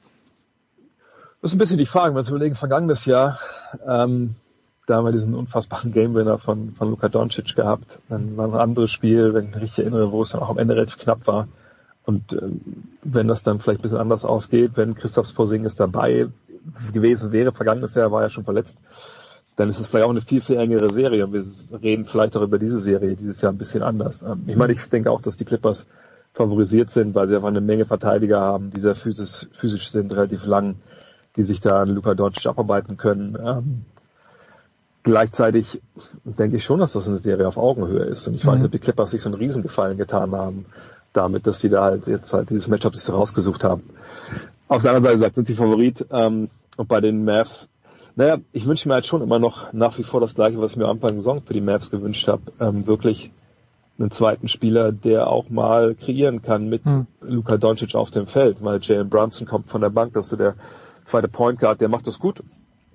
Das 1.41 1.51
ist 1.51 1.55
ein 1.55 1.59
bisschen 1.59 1.77
die 1.77 1.85
Frage, 1.85 2.15
wenn 2.15 2.23
wir 2.23 2.29
überlegen, 2.29 2.55
vergangenes 2.55 3.05
Jahr, 3.05 3.37
ähm, 3.85 4.35
da 4.85 4.97
haben 4.97 5.05
wir 5.05 5.11
diesen 5.11 5.33
unfassbaren 5.33 5.91
Game-Winner 5.91 6.37
von, 6.37 6.73
von 6.73 6.89
Luka 6.89 7.07
Doncic 7.07 7.55
gehabt. 7.55 7.99
Dann 8.09 8.35
war 8.35 8.47
ein 8.47 8.53
anderes 8.53 8.91
Spiel, 8.91 9.33
wenn 9.33 9.45
ich 9.45 9.53
mich 9.53 9.63
richtig 9.63 9.85
erinnere, 9.85 10.11
wo 10.11 10.21
es 10.21 10.31
dann 10.31 10.41
auch 10.41 10.49
am 10.49 10.57
Ende 10.57 10.75
relativ 10.75 10.97
knapp 10.97 11.25
war. 11.25 11.47
Und 12.05 12.33
ähm, 12.33 12.61
wenn 13.01 13.27
das 13.27 13.43
dann 13.43 13.59
vielleicht 13.59 13.79
ein 13.79 13.83
bisschen 13.83 13.97
anders 13.97 14.25
ausgeht, 14.25 14.71
wenn 14.75 14.95
Christoph 14.95 15.33
Porzingis 15.33 15.75
dabei 15.75 16.27
gewesen 16.93 17.31
wäre, 17.31 17.53
vergangenes 17.53 17.95
Jahr 17.95 18.11
war 18.11 18.23
er 18.23 18.29
schon 18.29 18.43
verletzt, 18.43 18.77
dann 19.55 19.69
ist 19.69 19.79
es 19.79 19.87
vielleicht 19.87 20.05
auch 20.05 20.09
eine 20.09 20.21
viel, 20.21 20.41
viel 20.41 20.57
engere 20.57 20.91
Serie. 20.91 21.25
Und 21.25 21.33
wir 21.33 21.45
reden 21.81 22.05
vielleicht 22.05 22.35
auch 22.35 22.41
über 22.41 22.59
diese 22.59 22.79
Serie 22.79 23.15
dieses 23.15 23.39
Jahr 23.39 23.53
ein 23.53 23.57
bisschen 23.57 23.83
anders. 23.83 24.21
Ähm, 24.21 24.43
ich 24.47 24.57
meine, 24.57 24.73
ich 24.73 24.83
denke 24.89 25.11
auch, 25.11 25.21
dass 25.21 25.37
die 25.37 25.45
Clippers 25.45 25.85
favorisiert 26.33 26.89
sind, 26.89 27.15
weil 27.15 27.27
sie 27.27 27.35
einfach 27.35 27.47
eine 27.47 27.61
Menge 27.61 27.85
Verteidiger 27.85 28.41
haben, 28.41 28.71
die 28.71 28.81
sehr 28.81 28.95
physisch, 28.95 29.47
physisch 29.51 29.91
sind, 29.91 30.13
relativ 30.13 30.45
lang, 30.45 30.75
die 31.35 31.43
sich 31.43 31.61
da 31.61 31.83
an 31.83 31.89
Luka 31.89 32.15
Doncic 32.15 32.47
abarbeiten 32.47 32.97
können. 32.97 33.85
Gleichzeitig 35.03 35.81
denke 36.23 36.57
ich 36.57 36.63
schon, 36.63 36.79
dass 36.79 36.93
das 36.93 37.07
eine 37.07 37.17
Serie 37.17 37.47
auf 37.47 37.57
Augenhöhe 37.57 38.05
ist. 38.05 38.27
Und 38.27 38.35
ich 38.35 38.43
mhm. 38.43 38.47
weiß 38.47 38.55
nicht, 38.55 38.65
ob 38.65 38.71
die 38.71 38.79
Clippers 38.79 39.11
sich 39.11 39.21
so 39.21 39.29
einen 39.29 39.37
Riesengefallen 39.37 39.97
getan 39.97 40.31
haben, 40.31 40.65
damit, 41.11 41.45
dass 41.45 41.59
sie 41.59 41.69
da 41.69 41.83
halt 41.83 42.07
jetzt 42.07 42.33
halt 42.33 42.49
dieses 42.49 42.67
Matchup 42.67 42.95
sich 42.95 43.03
so 43.03 43.13
rausgesucht 43.13 43.63
haben. 43.63 43.83
Auf 44.67 44.81
der 44.81 44.93
anderen 44.93 45.19
Seite 45.19 45.35
sind 45.35 45.47
sie 45.47 45.55
Favorit. 45.55 46.05
Ähm, 46.09 46.49
und 46.77 46.87
bei 46.87 47.01
den 47.01 47.25
Mavs, 47.25 47.67
naja, 48.15 48.37
ich 48.51 48.65
wünsche 48.65 48.87
mir 48.87 48.95
halt 48.95 49.05
schon 49.05 49.21
immer 49.21 49.39
noch 49.39 49.73
nach 49.73 49.97
wie 49.97 50.03
vor 50.03 50.21
das 50.21 50.35
gleiche, 50.35 50.59
was 50.59 50.71
ich 50.71 50.77
mir 50.77 50.85
am 50.85 50.91
Anfang 50.91 51.09
der 51.09 51.17
Saison 51.17 51.41
für 51.41 51.53
die 51.53 51.61
Mavs 51.61 51.91
gewünscht 51.91 52.27
habe. 52.27 52.43
Ähm, 52.59 52.87
wirklich 52.87 53.31
einen 53.99 54.11
zweiten 54.11 54.47
Spieler, 54.47 54.91
der 54.91 55.27
auch 55.27 55.49
mal 55.49 55.95
kreieren 55.95 56.41
kann 56.41 56.69
mit 56.69 56.83
hm. 56.85 57.07
Luka 57.21 57.57
Doncic 57.57 57.95
auf 57.95 58.11
dem 58.11 58.27
Feld, 58.27 58.57
weil 58.61 58.79
Jalen 58.81 59.09
Brunson 59.09 59.45
kommt 59.47 59.69
von 59.69 59.81
der 59.81 59.89
Bank, 59.89 60.13
das 60.13 60.25
ist 60.25 60.29
so 60.31 60.35
der 60.37 60.55
zweite 61.05 61.27
Point 61.27 61.59
Guard, 61.59 61.81
der 61.81 61.89
macht 61.89 62.07
das 62.07 62.19
gut. 62.19 62.41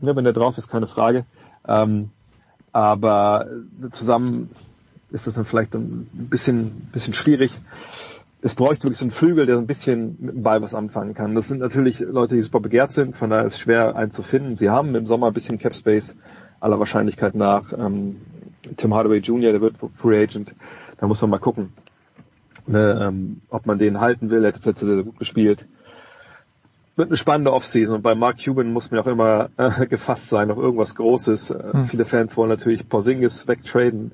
Ja, 0.00 0.14
wenn 0.16 0.24
der 0.24 0.32
drauf 0.32 0.58
ist, 0.58 0.68
keine 0.68 0.86
Frage. 0.86 1.24
Ähm, 1.68 2.10
aber 2.72 3.46
zusammen 3.92 4.50
ist 5.10 5.26
das 5.26 5.34
dann 5.34 5.44
vielleicht 5.44 5.74
ein 5.74 6.08
bisschen, 6.12 6.88
bisschen 6.92 7.14
schwierig. 7.14 7.52
Es 8.40 8.54
bräuchte 8.54 8.84
wirklich 8.84 8.98
so 8.98 9.04
einen 9.04 9.10
Flügel, 9.10 9.46
der 9.46 9.56
so 9.56 9.60
ein 9.60 9.66
bisschen 9.66 10.16
mit 10.20 10.34
dem 10.34 10.42
Ball 10.42 10.62
was 10.62 10.74
anfangen 10.74 11.14
kann. 11.14 11.34
Das 11.34 11.48
sind 11.48 11.58
natürlich 11.58 11.98
Leute, 11.98 12.36
die 12.36 12.42
super 12.42 12.60
begehrt 12.60 12.92
sind, 12.92 13.16
von 13.16 13.30
daher 13.30 13.46
ist 13.46 13.54
es 13.54 13.60
schwer 13.60 13.96
einen 13.96 14.12
zu 14.12 14.22
finden. 14.22 14.56
Sie 14.56 14.70
haben 14.70 14.94
im 14.94 15.06
Sommer 15.06 15.28
ein 15.28 15.32
bisschen 15.32 15.58
Cap 15.58 15.74
Space 15.74 16.14
aller 16.60 16.78
Wahrscheinlichkeit 16.78 17.34
nach. 17.34 17.72
Ähm, 17.72 18.16
Tim 18.76 18.94
Hardaway 18.94 19.18
Jr., 19.18 19.52
der 19.52 19.60
wird 19.60 19.76
Free 19.96 20.22
Agent. 20.22 20.54
Da 20.98 21.06
muss 21.06 21.20
man 21.20 21.30
mal 21.30 21.38
gucken, 21.38 21.72
ne, 22.66 23.08
ähm, 23.08 23.40
ob 23.48 23.66
man 23.66 23.78
den 23.78 24.00
halten 24.00 24.30
will. 24.30 24.44
Er 24.44 24.52
hat 24.52 24.64
letzte 24.64 24.86
sehr 24.86 25.02
gut 25.02 25.18
gespielt. 25.18 25.66
Wird 26.98 27.10
eine 27.10 27.16
spannende 27.16 27.52
Offseason 27.52 27.94
und 27.94 28.02
bei 28.02 28.16
Mark 28.16 28.44
Cuban 28.44 28.72
muss 28.72 28.90
man 28.90 28.98
auch 28.98 29.06
immer 29.06 29.50
äh, 29.56 29.86
gefasst 29.88 30.30
sein 30.30 30.50
auf 30.50 30.58
irgendwas 30.58 30.96
Großes. 30.96 31.50
Äh, 31.50 31.72
hm. 31.72 31.86
Viele 31.86 32.04
Fans 32.04 32.36
wollen 32.36 32.48
natürlich 32.48 32.88
Porzingis 32.88 33.46
wegtraden. 33.46 34.10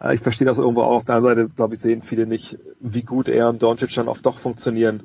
Äh, 0.00 0.14
ich 0.14 0.20
verstehe 0.20 0.46
das 0.46 0.58
irgendwo 0.58 0.82
auch. 0.82 0.98
Auf 0.98 1.04
der 1.04 1.16
anderen 1.16 1.36
Seite, 1.36 1.48
glaube 1.48 1.74
ich, 1.74 1.80
sehen 1.80 2.00
viele 2.00 2.26
nicht, 2.26 2.60
wie 2.78 3.02
gut 3.02 3.28
er 3.28 3.48
und 3.48 3.60
Doncic 3.60 3.92
dann 3.96 4.06
oft 4.06 4.24
doch 4.24 4.38
funktionieren. 4.38 5.02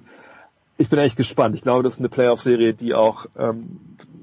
Ich 0.78 0.90
bin 0.90 1.00
echt 1.00 1.18
gespannt. 1.18 1.56
Ich 1.56 1.64
glaube, 1.64 1.82
das 1.82 1.94
ist 1.94 2.00
eine 2.02 2.10
Playoff-Serie, 2.10 2.76
die 2.76 2.94
auch 2.94 3.26
ähm, 3.36 3.80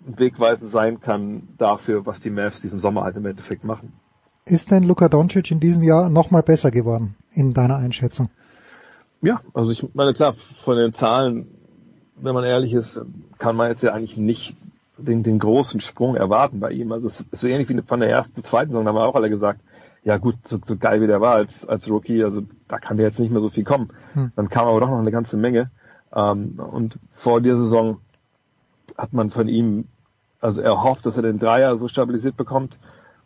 wegweisend 0.07 0.71
sein 0.71 1.01
kann 1.01 1.49
dafür, 1.59 2.07
was 2.07 2.21
die 2.21 2.31
Mavs 2.31 2.61
diesen 2.61 2.79
Sommer 2.79 3.03
halt 3.03 3.17
im 3.17 3.27
Endeffekt 3.27 3.65
machen. 3.65 3.93
Ist 4.45 4.71
denn 4.71 4.85
Luka 4.85 5.09
Doncic 5.09 5.51
in 5.51 5.59
diesem 5.59 5.83
Jahr 5.83 6.11
nochmal 6.11 6.45
besser 6.45 6.71
geworden, 6.71 7.17
in 7.33 7.55
deiner 7.55 7.77
Einschätzung? 7.77 8.31
Ja, 9.21 9.41
also 9.53 9.73
ich 9.73 9.85
meine, 9.95 10.13
klar, 10.13 10.35
von 10.35 10.77
den 10.77 10.93
Zahlen, 10.93 11.49
wenn 12.25 12.35
man 12.35 12.45
ehrlich 12.45 12.73
ist, 12.73 13.01
kann 13.39 13.57
man 13.57 13.69
jetzt 13.69 13.83
ja 13.83 13.93
eigentlich 13.93 14.17
nicht 14.17 14.57
den, 14.97 15.23
den 15.23 15.39
großen 15.39 15.81
Sprung 15.81 16.17
erwarten 16.17 16.61
bei 16.61 16.71
ihm. 16.71 16.93
Also 16.93 17.07
es 17.07 17.21
ist 17.21 17.41
so 17.41 17.49
ähnlich 17.49 17.69
wie 17.69 17.81
von 17.83 18.01
der 18.01 18.11
ersten 18.11 18.35
zur 18.35 18.45
zweiten 18.45 18.73
Saison, 18.73 18.85
da 18.85 18.91
haben 18.91 18.97
wir 18.97 19.07
auch 19.07 19.15
alle 19.15 19.31
gesagt, 19.31 19.61
ja 20.05 20.19
gut, 20.19 20.37
so, 20.45 20.59
so 20.65 20.77
geil 20.77 21.01
wie 21.01 21.07
der 21.07 21.21
war 21.21 21.35
als, 21.35 21.67
als 21.67 21.89
Rookie, 21.89 22.23
also 22.25 22.43
da 22.69 22.79
kann 22.79 22.97
der 22.97 23.07
jetzt 23.07 23.19
nicht 23.19 23.33
mehr 23.33 23.41
so 23.41 23.51
viel 23.51 23.65
kommen. 23.65 23.91
Hm. 24.13 24.33
Dann 24.37 24.49
kam 24.49 24.69
aber 24.69 24.81
doch 24.81 24.91
noch 24.91 24.99
eine 24.99 25.11
ganze 25.11 25.37
Menge. 25.37 25.71
Ähm, 26.15 26.59
und 26.59 26.99
vor 27.13 27.41
der 27.41 27.57
Saison 27.57 27.99
hat 28.97 29.13
man 29.13 29.31
von 29.31 29.49
ihm, 29.49 29.89
also 30.41 30.61
er 30.61 30.83
hofft, 30.83 31.07
dass 31.07 31.17
er 31.17 31.23
den 31.23 31.39
Dreier 31.39 31.77
so 31.77 31.89
stabilisiert 31.89 32.37
bekommt, 32.37 32.77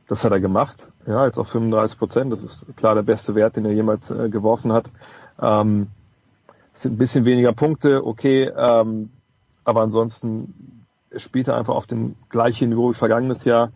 das 0.06 0.24
hat 0.24 0.32
er 0.32 0.40
gemacht. 0.40 0.88
Ja, 1.06 1.26
jetzt 1.26 1.38
auf 1.38 1.48
35 1.48 1.98
Prozent. 1.98 2.32
Das 2.32 2.42
ist 2.42 2.64
klar 2.76 2.94
der 2.94 3.02
beste 3.02 3.34
Wert, 3.34 3.56
den 3.56 3.66
er 3.66 3.72
jemals 3.72 4.10
äh, 4.10 4.30
geworfen 4.30 4.72
hat. 4.72 4.90
Ähm, 5.40 5.88
ein 6.84 6.96
bisschen 6.96 7.24
weniger 7.24 7.52
Punkte, 7.52 8.04
okay. 8.04 8.50
Ähm, 8.56 9.10
aber 9.64 9.82
ansonsten 9.82 10.84
spielt 11.16 11.48
er 11.48 11.56
einfach 11.56 11.74
auf 11.74 11.86
dem 11.86 12.16
gleichen 12.28 12.68
Niveau 12.70 12.90
wie 12.90 12.94
vergangenes 12.94 13.44
Jahr. 13.44 13.72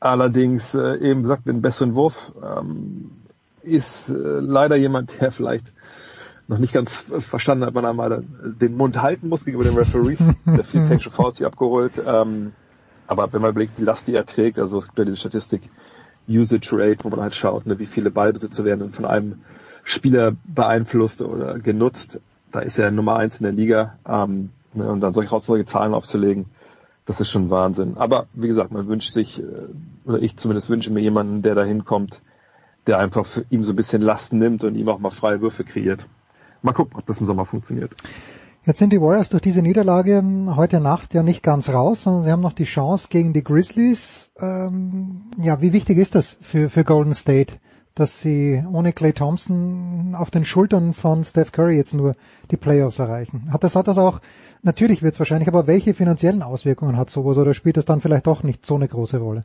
Allerdings 0.00 0.74
äh, 0.74 0.96
eben 0.96 1.22
gesagt, 1.22 1.46
den 1.46 1.62
besseren 1.62 1.94
Wurf 1.94 2.32
ähm, 2.42 3.10
ist 3.62 4.08
äh, 4.10 4.12
leider 4.14 4.76
jemand, 4.76 5.20
der 5.20 5.32
vielleicht 5.32 5.72
noch 6.48 6.58
nicht 6.58 6.72
ganz 6.72 6.96
verstanden 7.18 7.64
hat, 7.64 7.74
man 7.74 7.84
einmal 7.84 8.22
den 8.42 8.76
Mund 8.76 9.02
halten 9.02 9.28
muss 9.28 9.44
gegenüber 9.44 9.64
dem 9.64 9.76
Referee. 9.76 10.16
der 10.46 10.64
viel 10.64 10.82
Technische 10.82 11.10
Fouls 11.10 11.38
hier 11.38 11.48
abgeholt. 11.48 11.94
Ähm, 12.06 12.52
aber 13.08 13.32
wenn 13.32 13.42
man 13.42 13.50
überlegt, 13.50 13.78
die 13.78 13.84
Last, 13.84 14.06
die 14.06 14.14
er 14.14 14.26
trägt, 14.26 14.58
also 14.58 14.78
es 14.78 14.86
gibt 14.86 14.98
ja 14.98 15.04
diese 15.04 15.16
Statistik 15.16 15.62
Usage 16.28 16.70
Rate, 16.72 17.04
wo 17.04 17.08
man 17.08 17.20
halt 17.20 17.34
schaut, 17.34 17.66
ne, 17.66 17.78
wie 17.78 17.86
viele 17.86 18.10
Ballbesitze 18.10 18.64
werden 18.64 18.92
von 18.92 19.04
einem 19.04 19.40
Spieler 19.86 20.32
beeinflusst 20.44 21.22
oder 21.22 21.60
genutzt. 21.60 22.18
Da 22.50 22.58
ist 22.58 22.76
er 22.76 22.90
Nummer 22.90 23.16
eins 23.16 23.38
in 23.38 23.44
der 23.44 23.52
Liga. 23.52 23.98
Ähm, 24.06 24.50
ne, 24.74 24.90
und 24.90 25.00
dann 25.00 25.14
solche, 25.14 25.38
solche 25.38 25.64
Zahlen 25.64 25.94
aufzulegen, 25.94 26.46
das 27.06 27.20
ist 27.20 27.30
schon 27.30 27.50
Wahnsinn. 27.50 27.96
Aber 27.96 28.26
wie 28.34 28.48
gesagt, 28.48 28.72
man 28.72 28.88
wünscht 28.88 29.14
sich, 29.14 29.40
äh, 29.40 29.44
oder 30.04 30.20
ich 30.20 30.36
zumindest 30.36 30.68
wünsche 30.68 30.92
mir 30.92 31.00
jemanden, 31.00 31.42
der 31.42 31.54
da 31.54 31.62
hinkommt, 31.62 32.20
der 32.88 32.98
einfach 32.98 33.24
für 33.26 33.46
ihm 33.48 33.62
so 33.62 33.72
ein 33.72 33.76
bisschen 33.76 34.02
Last 34.02 34.32
nimmt 34.32 34.64
und 34.64 34.74
ihm 34.74 34.88
auch 34.88 34.98
mal 34.98 35.10
freie 35.10 35.40
Würfe 35.40 35.62
kreiert. 35.62 36.04
Mal 36.62 36.72
gucken, 36.72 36.98
ob 36.98 37.06
das 37.06 37.20
im 37.20 37.26
Sommer 37.26 37.46
funktioniert. 37.46 37.92
Jetzt 38.64 38.80
sind 38.80 38.92
die 38.92 39.00
Warriors 39.00 39.28
durch 39.28 39.42
diese 39.42 39.62
Niederlage 39.62 40.20
heute 40.56 40.80
Nacht 40.80 41.14
ja 41.14 41.22
nicht 41.22 41.44
ganz 41.44 41.68
raus, 41.68 42.02
sondern 42.02 42.24
sie 42.24 42.32
haben 42.32 42.40
noch 42.40 42.54
die 42.54 42.64
Chance 42.64 43.06
gegen 43.08 43.32
die 43.32 43.44
Grizzlies. 43.44 44.32
Ähm, 44.40 45.30
ja, 45.38 45.62
wie 45.62 45.72
wichtig 45.72 45.98
ist 45.98 46.16
das 46.16 46.36
für, 46.40 46.68
für 46.68 46.82
Golden 46.82 47.14
State, 47.14 47.58
dass 47.96 48.20
sie 48.20 48.62
ohne 48.72 48.92
Clay 48.92 49.12
Thompson 49.12 50.14
auf 50.16 50.30
den 50.30 50.44
Schultern 50.44 50.92
von 50.92 51.24
Steph 51.24 51.50
Curry 51.50 51.76
jetzt 51.76 51.94
nur 51.94 52.14
die 52.50 52.56
Playoffs 52.56 53.00
erreichen? 53.00 53.52
Hat 53.52 53.64
das, 53.64 53.74
hat 53.74 53.88
das 53.88 53.98
auch, 53.98 54.20
natürlich 54.62 55.02
wird 55.02 55.14
es 55.14 55.18
wahrscheinlich, 55.18 55.48
aber 55.48 55.66
welche 55.66 55.94
finanziellen 55.94 56.42
Auswirkungen 56.42 56.96
hat 56.96 57.10
sowas 57.10 57.38
oder 57.38 57.54
spielt 57.54 57.76
das 57.76 57.86
dann 57.86 58.00
vielleicht 58.00 58.28
doch 58.28 58.44
nicht 58.44 58.64
so 58.64 58.76
eine 58.76 58.86
große 58.86 59.18
Rolle? 59.18 59.44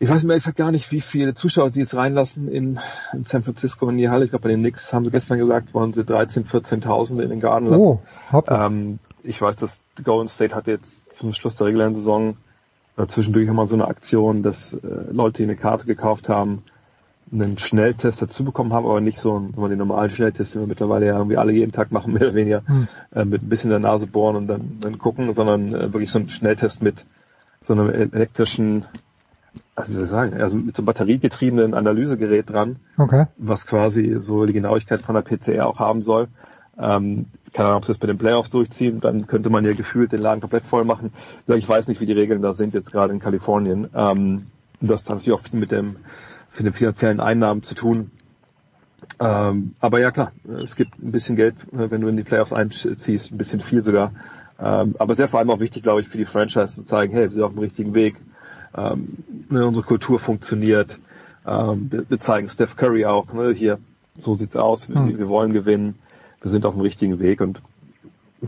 ich 0.00 0.08
weiß 0.08 0.22
mir 0.24 0.34
ehrlich 0.34 0.54
gar 0.54 0.70
nicht, 0.70 0.92
wie 0.92 1.00
viele 1.00 1.34
Zuschauer 1.34 1.70
die 1.70 1.80
jetzt 1.80 1.94
reinlassen 1.94 2.48
in, 2.48 2.78
in 3.12 3.24
San 3.24 3.42
Francisco 3.42 3.88
in 3.88 3.96
die 3.96 4.08
Halle. 4.08 4.24
Ich 4.24 4.30
glaube, 4.30 4.44
bei 4.44 4.50
den 4.50 4.60
Knicks 4.60 4.92
haben 4.92 5.04
sie 5.04 5.10
gestern 5.10 5.38
gesagt, 5.38 5.74
wollen 5.74 5.92
sie 5.92 6.04
13, 6.04 6.44
14.000 6.44 7.20
in 7.20 7.30
den 7.30 7.40
Garten 7.40 7.66
lassen. 7.66 7.80
Oh, 7.80 8.00
ähm, 8.48 9.00
ich 9.24 9.42
weiß, 9.42 9.56
dass 9.56 9.80
Golden 10.04 10.28
State 10.28 10.54
hatte 10.54 10.70
jetzt 10.72 11.16
zum 11.16 11.32
Schluss 11.32 11.56
der 11.56 11.66
regulären 11.66 11.96
Saison 11.96 12.36
äh, 12.98 13.06
zwischendurch 13.06 13.48
immer 13.48 13.66
so 13.66 13.76
eine 13.76 13.88
Aktion, 13.88 14.42
dass 14.42 14.72
äh, 14.72 14.78
Leute, 15.12 15.38
die 15.38 15.42
eine 15.44 15.56
Karte 15.56 15.86
gekauft 15.86 16.28
haben, 16.28 16.62
einen 17.32 17.58
Schnelltest 17.58 18.22
dazu 18.22 18.44
bekommen 18.44 18.72
haben, 18.72 18.86
aber 18.86 19.00
nicht 19.00 19.18
so 19.18 19.36
einen, 19.36 19.52
den 19.52 19.78
normalen 19.78 20.10
Schnelltest, 20.10 20.54
den 20.54 20.62
wir 20.62 20.66
mittlerweile 20.66 21.06
ja 21.06 21.16
irgendwie 21.16 21.36
alle 21.36 21.52
jeden 21.52 21.72
Tag 21.72 21.92
machen, 21.92 22.12
mehr 22.14 22.22
oder 22.22 22.34
weniger, 22.34 22.62
hm. 22.66 22.88
äh, 23.14 23.24
mit 23.24 23.42
ein 23.42 23.48
bisschen 23.48 23.70
der 23.70 23.78
Nase 23.78 24.06
bohren 24.06 24.36
und 24.36 24.46
dann, 24.46 24.78
dann 24.80 24.98
gucken, 24.98 25.32
sondern 25.32 25.74
äh, 25.74 25.92
wirklich 25.92 26.10
so 26.10 26.18
einen 26.18 26.30
Schnelltest 26.30 26.82
mit 26.82 27.04
so 27.66 27.74
einem 27.74 27.90
elektrischen, 27.90 28.86
also 29.74 29.90
wie 29.90 29.94
soll 29.94 30.04
ich 30.04 30.10
sagen, 30.10 30.40
also 30.40 30.56
mit 30.56 30.74
so 30.74 30.80
einem 30.80 30.86
batteriegetriebenen 30.86 31.74
Analysegerät 31.74 32.50
dran, 32.50 32.76
okay. 32.96 33.26
was 33.36 33.66
quasi 33.66 34.16
so 34.18 34.46
die 34.46 34.54
Genauigkeit 34.54 35.02
von 35.02 35.14
der 35.14 35.22
PCR 35.22 35.66
auch 35.66 35.78
haben 35.78 36.02
soll. 36.02 36.28
Ähm, 36.78 37.26
keine 37.52 37.68
Ahnung, 37.68 37.78
ob 37.78 37.84
sie 37.84 37.92
das 37.92 37.98
bei 37.98 38.06
den 38.06 38.18
Playoffs 38.18 38.50
durchziehen, 38.50 39.00
dann 39.00 39.26
könnte 39.26 39.50
man 39.50 39.64
ja 39.64 39.72
gefühlt 39.72 40.12
den 40.12 40.22
Laden 40.22 40.40
komplett 40.40 40.64
voll 40.64 40.84
machen. 40.84 41.12
Ich 41.46 41.68
weiß 41.68 41.88
nicht, 41.88 42.00
wie 42.00 42.06
die 42.06 42.12
Regeln 42.12 42.42
da 42.42 42.52
sind 42.52 42.74
jetzt 42.74 42.92
gerade 42.92 43.12
in 43.12 43.20
Kalifornien. 43.20 43.88
Ähm, 43.94 44.46
das 44.80 45.02
hat 45.02 45.10
natürlich 45.10 45.32
auch 45.32 45.40
viel 45.40 45.58
mit 45.58 45.72
dem, 45.72 45.96
mit 46.56 46.66
den 46.66 46.72
finanziellen 46.72 47.20
Einnahmen 47.20 47.62
zu 47.62 47.74
tun. 47.74 48.10
Ähm, 49.20 49.72
aber 49.80 50.00
ja 50.00 50.10
klar, 50.10 50.32
es 50.62 50.76
gibt 50.76 50.98
ein 51.02 51.12
bisschen 51.12 51.36
Geld, 51.36 51.54
äh, 51.72 51.90
wenn 51.90 52.00
du 52.00 52.08
in 52.08 52.16
die 52.16 52.22
Playoffs 52.22 52.52
einziehst, 52.52 53.32
ein 53.32 53.38
bisschen 53.38 53.60
viel 53.60 53.82
sogar. 53.82 54.12
Ähm, 54.60 54.96
aber 54.98 55.14
sehr 55.14 55.28
vor 55.28 55.40
allem 55.40 55.50
auch 55.50 55.60
wichtig, 55.60 55.82
glaube 55.82 56.00
ich, 56.00 56.08
für 56.08 56.18
die 56.18 56.24
Franchise 56.24 56.74
zu 56.74 56.82
zeigen, 56.84 57.12
hey, 57.12 57.24
wir 57.24 57.30
sind 57.30 57.42
auf 57.42 57.52
dem 57.52 57.60
richtigen 57.60 57.94
Weg. 57.94 58.16
Ähm, 58.76 59.18
ne, 59.48 59.66
unsere 59.66 59.86
Kultur 59.86 60.18
funktioniert. 60.18 60.98
Ähm, 61.46 61.88
wir, 61.90 62.10
wir, 62.10 62.20
zeigen 62.20 62.48
Steph 62.48 62.76
Curry 62.76 63.06
auch, 63.06 63.32
ne, 63.32 63.52
hier, 63.52 63.78
so 64.20 64.34
sieht's 64.34 64.56
aus, 64.56 64.88
wir, 64.88 64.96
hm. 64.96 65.18
wir 65.18 65.28
wollen 65.28 65.52
gewinnen 65.52 65.94
wir 66.42 66.50
sind 66.50 66.66
auf 66.66 66.74
dem 66.74 66.82
richtigen 66.82 67.18
Weg 67.20 67.40
und 67.40 67.60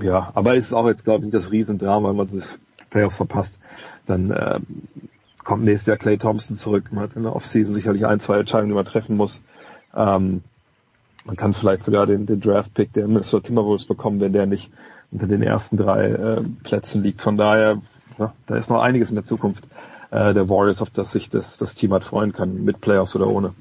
ja, 0.00 0.30
aber 0.34 0.56
es 0.56 0.66
ist 0.66 0.72
auch 0.72 0.86
jetzt, 0.86 1.04
glaube 1.04 1.20
ich, 1.20 1.32
nicht 1.32 1.34
das 1.34 1.50
Riesendrama, 1.50 2.10
wenn 2.10 2.16
man 2.16 2.28
das 2.28 2.58
Playoffs 2.90 3.16
verpasst. 3.16 3.58
Dann 4.06 4.30
ähm, 4.30 4.66
kommt 5.42 5.64
nächstes 5.64 5.86
Jahr 5.86 5.96
Clay 5.96 6.16
Thompson 6.16 6.56
zurück. 6.56 6.84
Man 6.92 7.04
hat 7.04 7.16
in 7.16 7.24
der 7.24 7.34
Offseason 7.34 7.74
sicherlich 7.74 8.06
ein, 8.06 8.20
zwei 8.20 8.38
Entscheidungen, 8.38 8.70
die 8.70 8.76
man 8.76 8.84
treffen 8.84 9.16
muss. 9.16 9.40
Ähm, 9.96 10.42
man 11.24 11.36
kann 11.36 11.54
vielleicht 11.54 11.84
sogar 11.84 12.06
den, 12.06 12.26
den 12.26 12.40
Draft-Pick 12.40 12.92
der 12.92 13.06
Minnesota 13.08 13.48
Timberwolves 13.48 13.84
bekommen, 13.84 14.20
wenn 14.20 14.32
der 14.32 14.46
nicht 14.46 14.70
unter 15.10 15.26
den 15.26 15.42
ersten 15.42 15.76
drei 15.76 16.10
äh, 16.10 16.40
Plätzen 16.62 17.02
liegt. 17.02 17.20
Von 17.20 17.36
daher, 17.36 17.80
ja, 18.18 18.32
da 18.46 18.56
ist 18.56 18.70
noch 18.70 18.80
einiges 18.80 19.10
in 19.10 19.16
der 19.16 19.24
Zukunft 19.24 19.66
äh, 20.10 20.32
der 20.34 20.48
Warriors, 20.48 20.82
auf 20.82 20.90
das 20.90 21.10
sich 21.10 21.30
das, 21.30 21.58
das 21.58 21.74
Team 21.74 21.92
hat 21.92 22.04
freuen 22.04 22.32
kann, 22.32 22.64
mit 22.64 22.80
Playoffs 22.80 23.16
oder 23.16 23.26
ohne. 23.26 23.52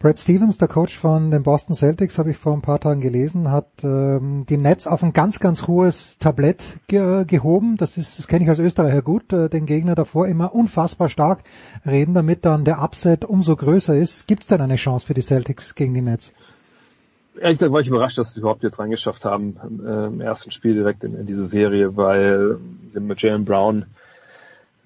Brad 0.00 0.20
Stevens, 0.20 0.58
der 0.58 0.68
Coach 0.68 0.96
von 0.96 1.32
den 1.32 1.42
Boston 1.42 1.74
Celtics, 1.74 2.18
habe 2.18 2.30
ich 2.30 2.36
vor 2.36 2.52
ein 2.52 2.62
paar 2.62 2.78
Tagen 2.78 3.00
gelesen, 3.00 3.50
hat 3.50 3.66
ähm, 3.82 4.46
die 4.48 4.56
Nets 4.56 4.86
auf 4.86 5.02
ein 5.02 5.12
ganz, 5.12 5.40
ganz 5.40 5.66
hohes 5.66 6.18
Tablett 6.18 6.78
ge 6.86 7.24
gehoben. 7.24 7.76
Das 7.76 7.96
ist, 7.96 8.16
das 8.16 8.28
kenne 8.28 8.44
ich 8.44 8.48
als 8.48 8.60
Österreicher 8.60 9.02
gut, 9.02 9.32
äh, 9.32 9.48
den 9.48 9.66
Gegner 9.66 9.96
davor 9.96 10.28
immer 10.28 10.54
unfassbar 10.54 11.08
stark 11.08 11.42
reden, 11.84 12.14
damit 12.14 12.44
dann 12.44 12.64
der 12.64 12.80
Upset 12.80 13.24
umso 13.24 13.56
größer 13.56 13.96
ist. 13.96 14.28
Gibt 14.28 14.42
es 14.42 14.46
denn 14.46 14.60
eine 14.60 14.76
Chance 14.76 15.04
für 15.04 15.14
die 15.14 15.20
Celtics 15.20 15.74
gegen 15.74 15.94
die 15.94 16.02
Nets? 16.02 16.32
Ehrlich 17.40 17.58
gesagt 17.58 17.72
war 17.72 17.80
ich 17.80 17.88
überrascht, 17.88 18.18
dass 18.18 18.34
sie 18.34 18.38
überhaupt 18.38 18.62
jetzt 18.62 18.78
reingeschafft 18.78 19.24
haben 19.24 19.56
äh, 19.84 20.06
im 20.06 20.20
ersten 20.20 20.52
Spiel 20.52 20.74
direkt 20.74 21.02
in, 21.02 21.14
in 21.14 21.26
diese 21.26 21.44
Serie, 21.44 21.96
weil 21.96 22.58
sie 22.92 23.00
mit 23.00 23.20
Jalen 23.20 23.44
Brown 23.44 23.86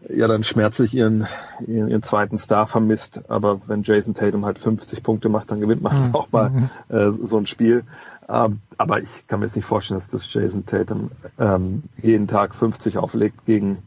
ja 0.09 0.27
dann 0.27 0.45
schmerzlich 0.45 0.95
ihren, 0.95 1.27
ihren, 1.67 1.89
ihren 1.89 2.03
zweiten 2.03 2.39
Star 2.39 2.67
vermisst. 2.67 3.21
Aber 3.29 3.61
wenn 3.67 3.83
Jason 3.83 4.15
Tatum 4.15 4.45
halt 4.45 4.59
50 4.59 5.03
Punkte 5.03 5.29
macht, 5.29 5.51
dann 5.51 5.61
gewinnt 5.61 5.83
man 5.83 6.09
mhm. 6.09 6.15
auch 6.15 6.33
mal 6.33 6.51
mhm. 6.51 6.71
äh, 6.89 7.11
so 7.11 7.39
ein 7.39 7.47
Spiel. 7.47 7.85
Ähm, 8.29 8.61
aber 8.79 9.03
ich 9.03 9.27
kann 9.27 9.41
mir 9.41 9.47
jetzt 9.47 9.57
nicht 9.57 9.65
vorstellen, 9.65 10.01
dass 10.01 10.09
das 10.09 10.33
Jason 10.33 10.67
Tatum 10.67 11.11
ähm, 11.39 11.83
jeden 12.01 12.29
Tag 12.29 12.55
50 12.55 12.99
auflegt 12.99 13.45
gegen, 13.47 13.79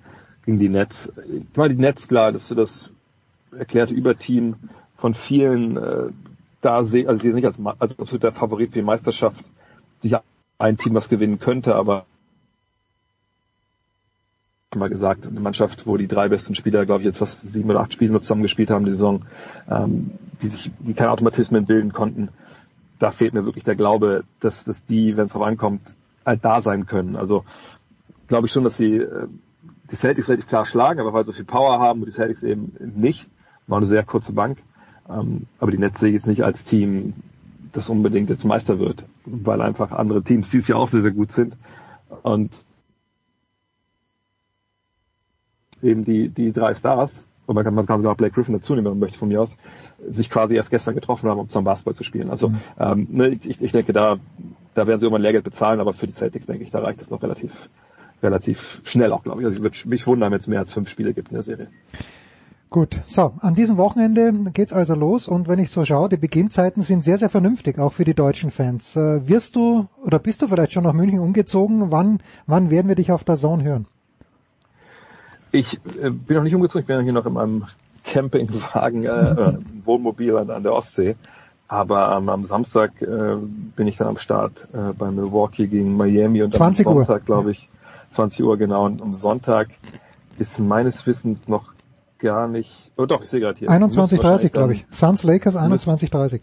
gegen 0.46 0.60
die 0.60 0.70
Nets. 0.70 1.12
Ich 1.28 1.48
meine, 1.56 1.74
die 1.74 1.82
Nets, 1.82 2.08
klar, 2.08 2.32
dass 2.32 2.48
du 2.48 2.56
das 2.56 2.92
erklärte 3.58 3.94
Überteam 3.94 4.56
von 4.98 5.14
vielen 5.14 5.78
äh, 5.78 6.10
da 6.62 6.84
sehe, 6.84 7.08
also 7.08 7.22
sehe 7.22 7.32
es 7.32 7.36
nicht 7.36 7.46
als, 7.46 7.60
als 7.80 8.00
absoluter 8.00 8.32
Favorit 8.32 8.70
für 8.70 8.80
die 8.80 8.86
Meisterschaft, 8.86 9.44
sich 10.02 10.16
ein 10.58 10.78
Team, 10.78 10.94
was 10.94 11.10
gewinnen 11.10 11.40
könnte, 11.40 11.76
aber 11.76 12.06
mal 14.76 14.90
gesagt, 14.90 15.28
eine 15.28 15.40
Mannschaft, 15.40 15.88
wo 15.88 15.98
die 15.98 16.08
drei 16.08 16.30
besten 16.30 16.56
Spieler, 16.56 16.86
glaube 16.86 17.02
ich, 17.02 17.06
jetzt 17.06 17.18
fast 17.18 17.48
sieben 17.48 17.70
oder 17.70 17.82
acht 17.82 17.94
Spiele 17.94 18.12
nur 18.12 18.22
zusammen 18.22 18.44
gespielt 18.44 18.70
haben 18.70 18.86
die 18.86 18.92
Saison, 18.92 19.24
ähm, 19.70 20.12
die 20.42 20.48
sich, 20.48 20.72
die 20.80 20.94
keine 20.94 21.12
Automatismen 21.12 21.66
bilden 21.66 21.94
konnten. 21.94 22.30
Da 23.00 23.12
fehlt 23.12 23.34
mir 23.34 23.46
wirklich 23.46 23.64
der 23.64 23.76
Glaube, 23.76 24.24
dass, 24.40 24.64
dass 24.64 24.86
die, 24.86 25.18
wenn 25.18 25.26
es 25.26 25.34
darauf 25.34 25.48
ankommt, 25.48 25.96
halt 26.26 26.44
da 26.44 26.62
sein 26.62 26.86
können. 26.86 27.16
Also 27.16 27.46
glaube 28.28 28.48
ich 28.48 28.54
schon, 28.54 28.64
dass 28.64 28.78
sie 28.78 28.98
äh, 28.98 29.28
die 29.92 29.96
Celtics 29.96 30.28
relativ 30.28 30.48
klar 30.48 30.66
schlagen, 30.66 31.00
aber 31.00 31.14
weil 31.14 31.24
sie 31.24 31.32
so 31.32 31.36
viel 31.36 31.46
Power 31.46 31.80
haben 31.80 32.02
und 32.02 32.08
die 32.08 32.14
Celtics 32.14 32.44
eben 32.44 32.76
nicht, 32.96 33.28
war 33.68 33.78
eine 33.78 33.86
sehr 33.86 34.04
kurze 34.04 34.34
Bank. 34.34 34.60
Ähm, 35.10 35.46
aber 35.60 35.72
die 35.72 35.84
ich 35.84 36.02
jetzt 36.02 36.28
nicht 36.28 36.44
als 36.44 36.64
Team, 36.64 37.14
das 37.74 37.90
unbedingt 37.90 38.30
jetzt 38.30 38.46
Meister 38.46 38.80
wird, 38.80 39.06
weil 39.26 39.62
einfach 39.62 39.92
andere 39.92 40.24
Teams 40.24 40.50
dieses 40.50 40.68
Jahr 40.68 40.80
auch 40.80 40.90
sehr, 40.90 41.02
sehr 41.02 41.12
gut 41.12 41.32
sind. 41.32 41.56
Und 42.24 42.52
eben 45.82 46.04
die, 46.04 46.30
die 46.30 46.52
drei 46.52 46.74
Stars, 46.74 47.26
und 47.46 47.56
man 47.56 47.64
kann, 47.64 47.76
man 47.76 47.86
kann 47.86 48.00
sogar 48.00 48.16
Blake 48.16 48.34
Griffin 48.34 48.54
dazu 48.54 48.74
nehmen, 48.74 48.86
wenn 48.86 48.94
man 48.94 49.00
möchte 49.00 49.20
von 49.20 49.28
mir 49.28 49.42
aus, 49.42 49.58
sich 50.10 50.30
quasi 50.30 50.56
erst 50.56 50.72
gestern 50.72 50.96
getroffen 50.96 51.30
haben, 51.30 51.40
um 51.40 51.50
zum 51.50 51.64
Basketball 51.64 51.96
zu 51.96 52.04
spielen. 52.04 52.30
Also 52.30 52.50
mhm. 52.50 52.60
ähm, 52.80 53.08
ne, 53.12 53.28
ich, 53.30 53.62
ich 53.62 53.72
denke, 53.72 53.94
da, 53.94 54.18
da 54.74 54.88
werden 54.88 55.00
sie 55.00 55.06
irgendwann 55.06 55.22
Lehrgeld 55.22 55.44
bezahlen, 55.44 55.80
aber 55.80 55.94
für 55.94 56.08
die 56.08 56.14
Celtics 56.14 56.48
denke 56.48 56.64
ich, 56.64 56.72
da 56.72 56.80
reicht 56.80 57.02
es 57.02 57.10
noch 57.10 57.22
relativ, 57.22 57.70
relativ 58.24 58.82
schnell 58.84 59.12
auch, 59.12 59.24
glaube 59.24 59.42
ich. 59.42 59.46
Also 59.46 59.58
ich 59.58 59.64
würde 59.64 59.78
mich 59.90 60.08
wundern, 60.08 60.32
wenn 60.32 60.40
es 60.40 60.48
mehr 60.48 60.60
als 60.60 60.74
fünf 60.74 60.90
Spiele 60.90 61.14
gibt 61.14 61.30
in 61.30 61.36
der 61.36 61.44
Serie. 61.44 61.68
Gut, 62.72 63.00
so, 63.06 63.34
an 63.40 63.54
diesem 63.54 63.78
Wochenende 63.78 64.34
geht's 64.52 64.74
also 64.74 64.96
los 64.96 65.28
und 65.28 65.48
wenn 65.48 65.60
ich 65.60 65.70
so 65.70 65.86
schaue, 65.86 66.10
die 66.10 66.18
Beginnzeiten 66.18 66.84
sind 66.84 67.04
sehr, 67.04 67.18
sehr 67.18 67.30
vernünftig, 67.30 67.80
auch 67.80 67.94
für 67.94 68.04
die 68.04 68.16
deutschen 68.16 68.50
Fans. 68.50 68.96
Äh, 68.96 69.28
wirst 69.30 69.56
du 69.56 69.88
oder 70.04 70.20
bist 70.20 70.42
du 70.42 70.48
vielleicht 70.48 70.74
schon 70.74 70.84
nach 70.84 70.94
München 70.94 71.20
umgezogen? 71.20 71.92
Wann, 71.92 72.20
wann 72.48 72.72
werden 72.72 72.88
wir 72.88 72.96
dich 72.96 73.12
auf 73.12 73.24
der 73.24 73.38
Zone 73.38 73.64
hören? 73.64 73.88
Ich 75.56 75.80
äh, 76.02 76.10
bin 76.10 76.36
noch 76.36 76.44
nicht 76.44 76.56
umgezogen, 76.56 76.82
ich 76.82 76.88
bin 76.88 77.02
hier 77.02 77.14
noch 77.14 77.26
in 77.26 77.34
meinem 77.34 77.66
Campingwagen, 78.04 79.06
äh, 79.06 79.54
Wohnmobil 79.86 80.36
an, 80.38 80.50
an 80.50 80.64
der 80.64 80.74
Ostsee. 80.74 81.16
Aber 81.68 82.16
ähm, 82.18 82.30
am 82.30 82.44
Samstag 82.44 83.02
äh, 83.02 83.36
bin 83.76 83.88
ich 83.88 83.98
dann 83.98 84.10
am 84.10 84.18
Start 84.18 84.68
äh, 84.74 84.94
bei 84.94 85.10
Milwaukee 85.10 85.68
gegen 85.68 85.98
Miami 85.98 86.44
und 86.44 86.54
20 86.54 86.86
am 86.86 86.94
Sonntag, 86.94 87.26
glaube 87.26 87.52
ich, 87.52 87.70
20 88.12 88.44
Uhr 88.44 88.58
genau. 88.58 88.86
Und 88.86 89.02
am 89.02 89.16
Sonntag 89.16 89.70
ist 90.38 90.60
meines 90.60 91.08
Wissens 91.08 91.48
noch 91.48 91.74
gar 92.20 92.48
nicht. 92.48 92.92
Oh 92.98 93.06
doch, 93.06 93.24
ich 93.24 93.30
sehe 93.30 93.40
gerade 93.40 93.58
hier. 93.58 93.70
21.30 93.70 94.50
glaube 94.50 94.74
ich. 94.74 94.86
Suns 94.92 95.24
Lakers 95.24 95.56
21.30. 95.56 96.42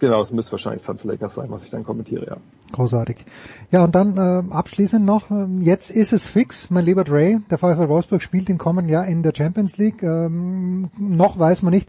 Genau, 0.00 0.20
es 0.20 0.32
müsste 0.32 0.52
wahrscheinlich 0.52 0.82
Suns 0.82 1.04
Lakers 1.04 1.34
sein, 1.34 1.50
was 1.50 1.64
ich 1.64 1.70
dann 1.70 1.84
kommentiere, 1.84 2.26
ja. 2.26 2.36
Großartig. 2.72 3.24
Ja, 3.70 3.84
und 3.84 3.94
dann 3.94 4.16
äh, 4.16 4.52
abschließend 4.52 5.04
noch, 5.04 5.30
äh, 5.30 5.46
jetzt 5.60 5.90
ist 5.90 6.12
es 6.12 6.26
fix, 6.26 6.68
mein 6.70 6.84
lieber 6.84 7.04
Dre, 7.04 7.40
der 7.50 7.58
VfL 7.58 7.88
Wolfsburg 7.88 8.20
spielt 8.20 8.50
im 8.50 8.58
kommenden 8.58 8.92
Jahr 8.92 9.06
in 9.06 9.22
der 9.22 9.32
Champions 9.34 9.76
League. 9.76 10.02
Ähm, 10.02 10.90
noch 10.98 11.38
weiß 11.38 11.62
man 11.62 11.72
nicht, 11.72 11.88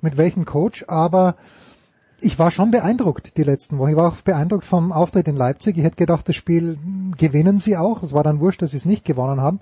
mit 0.00 0.16
welchem 0.16 0.44
Coach, 0.44 0.84
aber 0.88 1.36
ich 2.20 2.38
war 2.38 2.50
schon 2.50 2.70
beeindruckt 2.70 3.36
die 3.36 3.42
letzten 3.42 3.78
Wochen. 3.78 3.90
Ich 3.90 3.96
war 3.96 4.08
auch 4.08 4.16
beeindruckt 4.16 4.64
vom 4.64 4.92
Auftritt 4.92 5.28
in 5.28 5.36
Leipzig. 5.36 5.76
Ich 5.76 5.84
hätte 5.84 5.96
gedacht, 5.96 6.28
das 6.28 6.34
Spiel 6.34 6.78
gewinnen 7.16 7.58
sie 7.58 7.76
auch. 7.76 8.02
Es 8.02 8.12
war 8.12 8.24
dann 8.24 8.40
wurscht, 8.40 8.62
dass 8.62 8.72
sie 8.72 8.78
es 8.78 8.86
nicht 8.86 9.04
gewonnen 9.04 9.40
haben. 9.40 9.60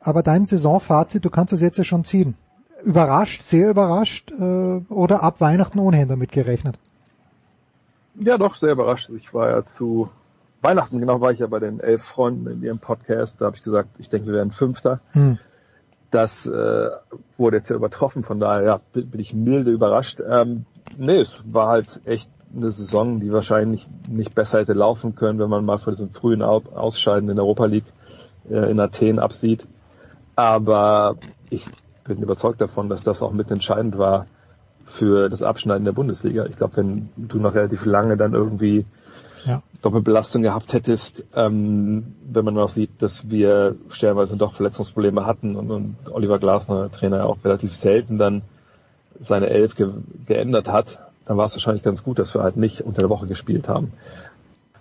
Aber 0.00 0.22
dein 0.22 0.44
Saisonfazit, 0.44 1.24
du 1.24 1.30
kannst 1.30 1.52
es 1.52 1.60
jetzt 1.60 1.78
ja 1.78 1.84
schon 1.84 2.04
ziehen. 2.04 2.34
Überrascht, 2.84 3.42
sehr 3.42 3.70
überrascht 3.70 4.30
äh, 4.32 4.42
oder 4.92 5.22
ab 5.22 5.40
Weihnachten 5.40 5.78
ohnehin 5.78 6.08
damit 6.08 6.30
gerechnet? 6.30 6.78
Ja, 8.14 8.38
doch, 8.38 8.56
sehr 8.56 8.72
überrascht. 8.72 9.10
Ich 9.10 9.34
war 9.34 9.50
ja 9.50 9.64
zu 9.64 10.08
Weihnachten, 10.62 10.98
genau 10.98 11.20
war 11.20 11.32
ich 11.32 11.40
ja 11.40 11.46
bei 11.46 11.58
den 11.58 11.80
elf 11.80 12.02
Freunden 12.02 12.46
in 12.46 12.62
ihrem 12.62 12.78
Podcast. 12.78 13.40
Da 13.40 13.46
habe 13.46 13.56
ich 13.56 13.62
gesagt, 13.62 13.98
ich 13.98 14.08
denke, 14.08 14.28
wir 14.28 14.34
werden 14.34 14.52
Fünfter. 14.52 15.00
Hm. 15.12 15.38
Das 16.10 16.46
äh, 16.46 16.90
wurde 17.36 17.56
jetzt 17.56 17.68
ja 17.70 17.76
übertroffen, 17.76 18.22
von 18.22 18.38
daher 18.38 18.62
ja, 18.62 18.80
bin, 18.92 19.10
bin 19.10 19.20
ich 19.20 19.34
milde 19.34 19.72
überrascht. 19.72 20.22
Ähm, 20.26 20.64
nee, 20.96 21.18
es 21.18 21.42
war 21.52 21.68
halt 21.68 22.00
echt 22.04 22.30
eine 22.54 22.70
Saison, 22.70 23.20
die 23.20 23.32
wahrscheinlich 23.32 23.88
nicht 24.08 24.34
besser 24.34 24.60
hätte 24.60 24.74
laufen 24.74 25.16
können, 25.16 25.38
wenn 25.38 25.50
man 25.50 25.64
mal 25.64 25.78
vor 25.78 25.92
diesem 25.92 26.10
frühen 26.10 26.40
Ausscheiden 26.40 27.28
in 27.28 27.36
der 27.36 27.44
Europa 27.44 27.66
League 27.66 27.92
äh, 28.48 28.70
in 28.70 28.78
Athen 28.78 29.18
absieht. 29.18 29.66
Aber 30.36 31.16
ich 31.50 31.66
bin 32.04 32.18
überzeugt 32.18 32.60
davon, 32.60 32.88
dass 32.88 33.02
das 33.02 33.22
auch 33.22 33.32
mitentscheidend 33.32 33.98
war, 33.98 34.26
für 34.94 35.28
das 35.28 35.42
Abschneiden 35.42 35.84
der 35.84 35.92
Bundesliga. 35.92 36.46
Ich 36.46 36.56
glaube, 36.56 36.76
wenn 36.76 37.08
du 37.16 37.38
noch 37.38 37.54
relativ 37.54 37.84
lange 37.84 38.16
dann 38.16 38.34
irgendwie 38.34 38.84
ja. 39.44 39.62
Doppelbelastung 39.82 40.42
gehabt 40.42 40.72
hättest, 40.72 41.24
ähm, 41.34 42.14
wenn 42.30 42.44
man 42.44 42.54
noch 42.54 42.68
sieht, 42.68 43.02
dass 43.02 43.28
wir 43.28 43.74
stellenweise 43.90 44.36
doch 44.36 44.54
Verletzungsprobleme 44.54 45.26
hatten 45.26 45.56
und, 45.56 45.70
und 45.70 45.96
Oliver 46.10 46.38
Glasner, 46.38 46.90
Trainer, 46.90 47.26
auch 47.26 47.38
relativ 47.44 47.76
selten 47.76 48.18
dann 48.18 48.42
seine 49.20 49.50
Elf 49.50 49.74
ge 49.74 49.90
geändert 50.26 50.68
hat, 50.68 51.00
dann 51.26 51.36
war 51.36 51.46
es 51.46 51.54
wahrscheinlich 51.54 51.82
ganz 51.82 52.02
gut, 52.02 52.18
dass 52.18 52.34
wir 52.34 52.42
halt 52.42 52.56
nicht 52.56 52.80
unter 52.82 53.00
der 53.00 53.10
Woche 53.10 53.26
gespielt 53.26 53.68
haben. 53.68 53.92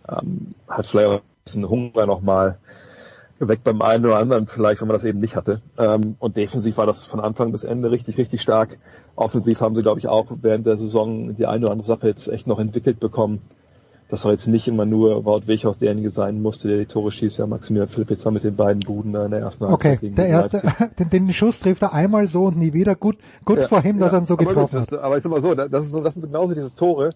Ähm, 0.08 0.54
hat 0.68 0.88
vielleicht 0.88 1.08
auch 1.08 1.16
ein 1.16 1.44
bisschen 1.44 1.70
Hunger 1.70 2.06
nochmal 2.06 2.58
weg 3.48 3.64
beim 3.64 3.82
einen 3.82 4.06
oder 4.06 4.18
anderen 4.18 4.48
vielleicht, 4.48 4.82
wenn 4.82 4.88
man 4.88 4.96
das 4.96 5.04
eben 5.04 5.20
nicht 5.20 5.36
hatte. 5.36 5.62
Ähm, 5.78 6.16
und 6.20 6.38
defensiv 6.38 6.78
war 6.78 6.86
das 6.86 7.04
von 7.04 7.20
Anfang 7.20 7.52
bis 7.52 7.64
Ende 7.64 7.92
richtig, 7.92 8.18
richtig 8.18 8.42
stark. 8.42 8.78
Offensiv 9.16 9.62
haben 9.62 9.76
sie, 9.76 9.82
glaube 9.82 10.00
ich, 10.00 10.08
auch 10.08 10.28
während 10.42 10.66
der 10.66 10.78
Saison 10.78 11.36
die 11.36 11.46
eine 11.46 11.66
oder 11.66 11.74
andere 11.74 11.88
Sache 11.88 12.08
jetzt 12.08 12.28
echt 12.28 12.48
noch 12.48 12.60
entwickelt 12.60 13.00
bekommen. 13.00 13.42
Das 14.10 14.26
war 14.26 14.32
jetzt 14.32 14.48
nicht 14.48 14.68
immer 14.68 14.86
nur 14.86 15.26
Wout 15.26 15.48
Weghorst 15.48 15.82
derjenige 15.82 16.12
sein 16.12 16.40
musste, 16.40 16.68
der 16.68 16.78
die 16.78 16.86
Tore 16.86 17.12
schießt. 17.12 17.40
Ja, 17.40 17.48
Maximilian 17.48 17.90
Philipp 17.90 18.12
jetzt 18.12 18.30
mit 18.30 18.44
den 18.44 18.56
beiden 18.56 18.82
Buden 18.82 19.16
in 19.16 19.32
der 19.32 19.40
ersten 19.40 19.66
Okay, 19.66 19.98
der 20.02 20.28
erste, 20.28 20.62
den, 21.00 21.10
den 21.10 21.34
Schuss 21.34 21.62
trifft 21.62 21.82
er 21.82 21.94
einmal 21.94 22.28
so 22.28 22.46
und 22.46 22.58
nie 22.58 22.74
wieder. 22.74 22.96
Gut, 22.96 23.18
gut 23.44 23.58
ja, 23.58 23.68
vor 23.68 23.84
ihm, 23.84 24.00
dass 24.00 24.12
ja, 24.12 24.20
er 24.20 24.22
ihn 24.22 24.26
so 24.28 24.38
getroffen 24.38 24.80
gut, 24.82 24.92
hat. 24.92 25.00
Aber 25.02 25.18
ich 25.18 25.24
sag 25.24 25.32
mal 25.32 25.42
so, 25.42 25.56
das, 25.56 25.86
ist 25.86 25.92
so, 25.92 26.02
das 26.02 26.14
sind 26.14 26.28
genauso 26.28 26.54
diese 26.54 26.76
Tore, 26.76 27.10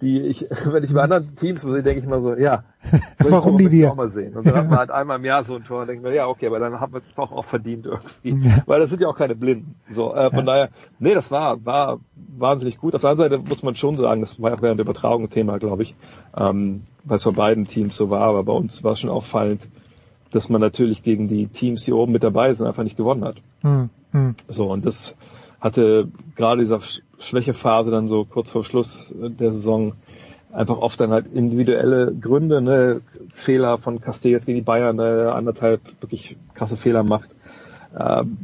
die 0.00 0.20
ich, 0.20 0.46
wenn 0.64 0.84
ich 0.84 0.92
bei 0.92 1.02
anderen 1.02 1.34
Teams 1.36 1.62
sehe, 1.62 1.82
denke 1.82 2.00
ich 2.00 2.06
mal 2.06 2.20
so, 2.20 2.34
ja, 2.34 2.64
warum 3.18 3.56
nie 3.56 3.70
wir? 3.70 3.92
Auch 3.92 3.96
mal 3.96 4.08
sehen. 4.08 4.34
Und 4.34 4.46
dann 4.46 4.56
hat 4.56 4.68
man 4.68 4.78
halt 4.78 4.90
einmal 4.92 5.18
im 5.18 5.24
Jahr 5.24 5.44
so 5.44 5.56
ein 5.56 5.64
Tor 5.64 5.80
und 5.82 5.88
denkt 5.88 6.02
man, 6.02 6.14
ja, 6.14 6.26
okay, 6.28 6.46
aber 6.46 6.58
dann 6.58 6.80
haben 6.80 6.92
wir 6.92 6.98
es 6.98 7.14
doch 7.14 7.32
auch 7.32 7.44
verdient 7.44 7.86
irgendwie. 7.86 8.48
Ja. 8.48 8.62
Weil 8.66 8.80
das 8.80 8.90
sind 8.90 9.00
ja 9.00 9.08
auch 9.08 9.16
keine 9.16 9.34
Blinden. 9.34 9.74
So, 9.90 10.14
äh, 10.14 10.30
von 10.30 10.40
ja. 10.40 10.44
daher, 10.44 10.68
nee, 10.98 11.14
das 11.14 11.30
war, 11.30 11.64
war 11.64 12.00
wahnsinnig 12.14 12.78
gut. 12.78 12.94
Auf 12.94 13.00
der 13.00 13.10
anderen 13.10 13.30
Seite 13.30 13.42
muss 13.48 13.62
man 13.62 13.74
schon 13.74 13.96
sagen, 13.96 14.20
das 14.20 14.40
war 14.40 14.54
auch 14.54 14.62
während 14.62 14.78
der 14.78 14.84
Übertragung 14.84 15.24
ein 15.24 15.30
Thema, 15.30 15.58
glaube 15.58 15.82
ich, 15.82 15.94
ähm, 16.36 16.82
weil 17.04 17.16
es 17.16 17.24
bei 17.24 17.30
beiden 17.32 17.66
Teams 17.66 17.96
so 17.96 18.10
war, 18.10 18.22
aber 18.22 18.44
bei 18.44 18.52
uns 18.52 18.84
war 18.84 18.92
es 18.92 19.00
schon 19.00 19.10
auffallend, 19.10 19.68
dass 20.30 20.48
man 20.48 20.60
natürlich 20.60 21.02
gegen 21.02 21.26
die 21.26 21.46
Teams, 21.46 21.84
die 21.84 21.92
oben 21.92 22.12
mit 22.12 22.22
dabei 22.22 22.52
sind, 22.52 22.66
einfach 22.66 22.84
nicht 22.84 22.96
gewonnen 22.96 23.24
hat. 23.24 23.36
Mhm. 23.62 23.90
So, 24.48 24.70
und 24.70 24.86
das 24.86 25.14
hatte 25.60 26.08
gerade 26.36 26.60
dieser 26.60 26.80
Schwächephase 27.18 27.90
dann 27.90 28.08
so 28.08 28.24
kurz 28.24 28.50
vor 28.50 28.64
Schluss 28.64 29.12
der 29.14 29.52
Saison 29.52 29.94
einfach 30.52 30.78
oft 30.78 31.00
dann 31.00 31.10
halt 31.10 31.26
individuelle 31.32 32.14
Gründe, 32.14 32.60
ne, 32.60 33.00
Fehler 33.34 33.78
von 33.78 34.00
Castells 34.00 34.46
gegen 34.46 34.58
die 34.58 34.64
Bayern, 34.64 34.96
ne, 34.96 35.32
anderthalb 35.32 35.80
wirklich 36.00 36.36
krasse 36.54 36.76
Fehler 36.76 37.02
macht 37.02 37.30
ähm, 37.98 38.38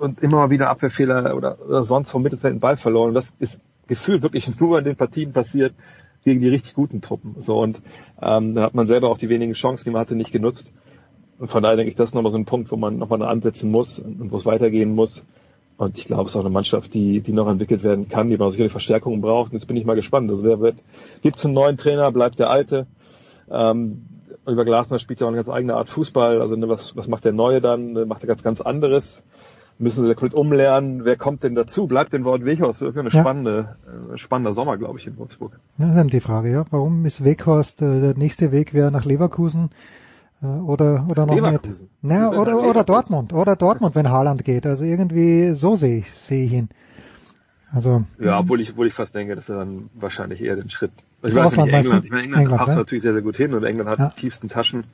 und 0.00 0.20
immer 0.22 0.38
mal 0.38 0.50
wieder 0.50 0.70
Abwehrfehler 0.70 1.36
oder, 1.36 1.58
oder 1.66 1.84
sonst 1.84 2.10
vom 2.10 2.22
Mittelfeld 2.22 2.54
den 2.54 2.60
Ball 2.60 2.76
verloren. 2.76 3.08
Und 3.08 3.14
das 3.14 3.34
ist 3.38 3.60
gefühlt 3.86 4.22
wirklich 4.22 4.58
nur 4.60 4.78
in 4.78 4.84
den 4.84 4.96
Partien 4.96 5.32
passiert 5.32 5.74
gegen 6.24 6.40
die 6.40 6.48
richtig 6.48 6.74
guten 6.74 7.00
Truppen. 7.00 7.36
So 7.40 7.60
und 7.60 7.80
ähm, 8.20 8.54
dann 8.54 8.64
hat 8.64 8.74
man 8.74 8.86
selber 8.86 9.08
auch 9.08 9.18
die 9.18 9.28
wenigen 9.28 9.52
Chancen, 9.52 9.84
die 9.84 9.90
man 9.90 10.00
hatte, 10.00 10.16
nicht 10.16 10.32
genutzt. 10.32 10.70
Und 11.38 11.50
von 11.50 11.62
daher 11.62 11.76
denke 11.76 11.90
ich, 11.90 11.96
das 11.96 12.10
ist 12.10 12.14
nochmal 12.14 12.32
so 12.32 12.38
ein 12.38 12.44
Punkt, 12.46 12.72
wo 12.72 12.76
man 12.76 12.98
nochmal 12.98 13.22
ansetzen 13.22 13.70
muss 13.70 13.98
und 13.98 14.32
wo 14.32 14.36
es 14.36 14.46
weitergehen 14.46 14.94
muss. 14.94 15.22
Und 15.78 15.96
ich 15.96 16.06
glaube, 16.06 16.24
es 16.24 16.30
ist 16.30 16.36
auch 16.36 16.40
eine 16.40 16.50
Mannschaft, 16.50 16.92
die, 16.92 17.20
die 17.20 17.32
noch 17.32 17.48
entwickelt 17.48 17.84
werden 17.84 18.08
kann, 18.08 18.28
die 18.28 18.36
man 18.36 18.50
sicherlich 18.50 18.72
Verstärkungen 18.72 19.20
braucht. 19.20 19.52
Und 19.52 19.58
jetzt 19.58 19.68
bin 19.68 19.76
ich 19.76 19.84
mal 19.84 19.94
gespannt. 19.94 20.28
Also 20.28 20.42
wer 20.42 20.58
wird, 20.58 20.76
gibt 21.22 21.38
es 21.38 21.44
einen 21.44 21.54
neuen 21.54 21.76
Trainer, 21.76 22.10
bleibt 22.10 22.40
der 22.40 22.50
alte? 22.50 22.88
Ähm, 23.48 24.04
Oliver 24.44 24.64
Glasner 24.64 24.98
spielt 24.98 25.20
ja 25.20 25.26
auch 25.26 25.28
eine 25.28 25.36
ganz 25.36 25.48
eigene 25.48 25.76
Art 25.76 25.88
Fußball. 25.88 26.40
Also 26.40 26.56
ne, 26.56 26.68
was, 26.68 26.96
was 26.96 27.06
macht 27.06 27.24
der 27.24 27.32
Neue 27.32 27.60
dann? 27.60 27.92
Macht 28.08 28.24
er 28.24 28.26
ganz, 28.26 28.42
ganz 28.42 28.60
anderes? 28.60 29.22
Müssen 29.78 30.04
sie 30.04 30.14
komplett 30.16 30.34
umlernen? 30.34 31.04
Wer 31.04 31.16
kommt 31.16 31.44
denn 31.44 31.54
dazu? 31.54 31.86
Bleibt 31.86 32.12
denn 32.12 32.24
Wort 32.24 32.44
Weghorst? 32.44 32.80
Wird 32.80 32.98
eine 32.98 33.10
ja. 33.10 33.20
spannende, 33.20 33.76
äh, 34.12 34.18
spannender 34.18 34.54
Sommer, 34.54 34.78
glaube 34.78 34.98
ich, 34.98 35.06
in 35.06 35.16
Wolfsburg. 35.16 35.60
Das 35.78 35.90
ist 35.90 35.96
eben 35.96 36.08
die 36.08 36.18
Frage, 36.18 36.50
ja. 36.50 36.64
Warum 36.70 37.04
ist 37.04 37.22
Weghorst, 37.22 37.82
äh, 37.82 38.00
der 38.00 38.14
nächste 38.16 38.50
Weg 38.50 38.74
wäre 38.74 38.90
nach 38.90 39.04
Leverkusen? 39.04 39.70
Äh, 40.42 40.46
oder 40.46 41.06
oder 41.08 41.26
noch 41.26 41.34
Leverkusen. 41.34 41.88
nicht. 42.00 42.04
Naja, 42.04 42.30
oder 42.30 42.62
oder 42.62 42.84
Dortmund 42.84 43.32
oder 43.32 43.56
Dortmund, 43.56 43.94
wenn 43.94 44.08
Haaland 44.08 44.44
geht. 44.44 44.66
Also 44.66 44.84
irgendwie 44.84 45.52
so 45.52 45.76
sehe 45.76 45.98
ich 45.98 46.10
sehe 46.10 46.46
ich 46.46 46.52
ihn. 46.52 46.68
Also 47.72 48.04
ja, 48.18 48.38
obwohl 48.38 48.60
ich 48.60 48.70
obwohl 48.70 48.86
ich 48.86 48.94
fast 48.94 49.14
denke, 49.14 49.34
dass 49.34 49.48
er 49.48 49.56
dann 49.56 49.90
wahrscheinlich 49.94 50.42
eher 50.42 50.56
den 50.56 50.70
Schritt. 50.70 50.92
Ich 51.22 51.34
weiß 51.34 51.56
nicht, 51.56 51.72
England, 51.72 52.04
ich 52.04 52.10
meine, 52.10 52.22
England, 52.24 52.42
England 52.42 52.58
passt 52.58 52.70
ne? 52.70 52.76
natürlich 52.76 53.02
sehr 53.02 53.12
sehr 53.12 53.22
gut 53.22 53.36
hin 53.36 53.52
und 53.52 53.64
England 53.64 53.90
hat 53.90 53.98
ja. 53.98 54.12
die 54.14 54.20
tiefsten 54.20 54.48
Taschen. 54.48 54.84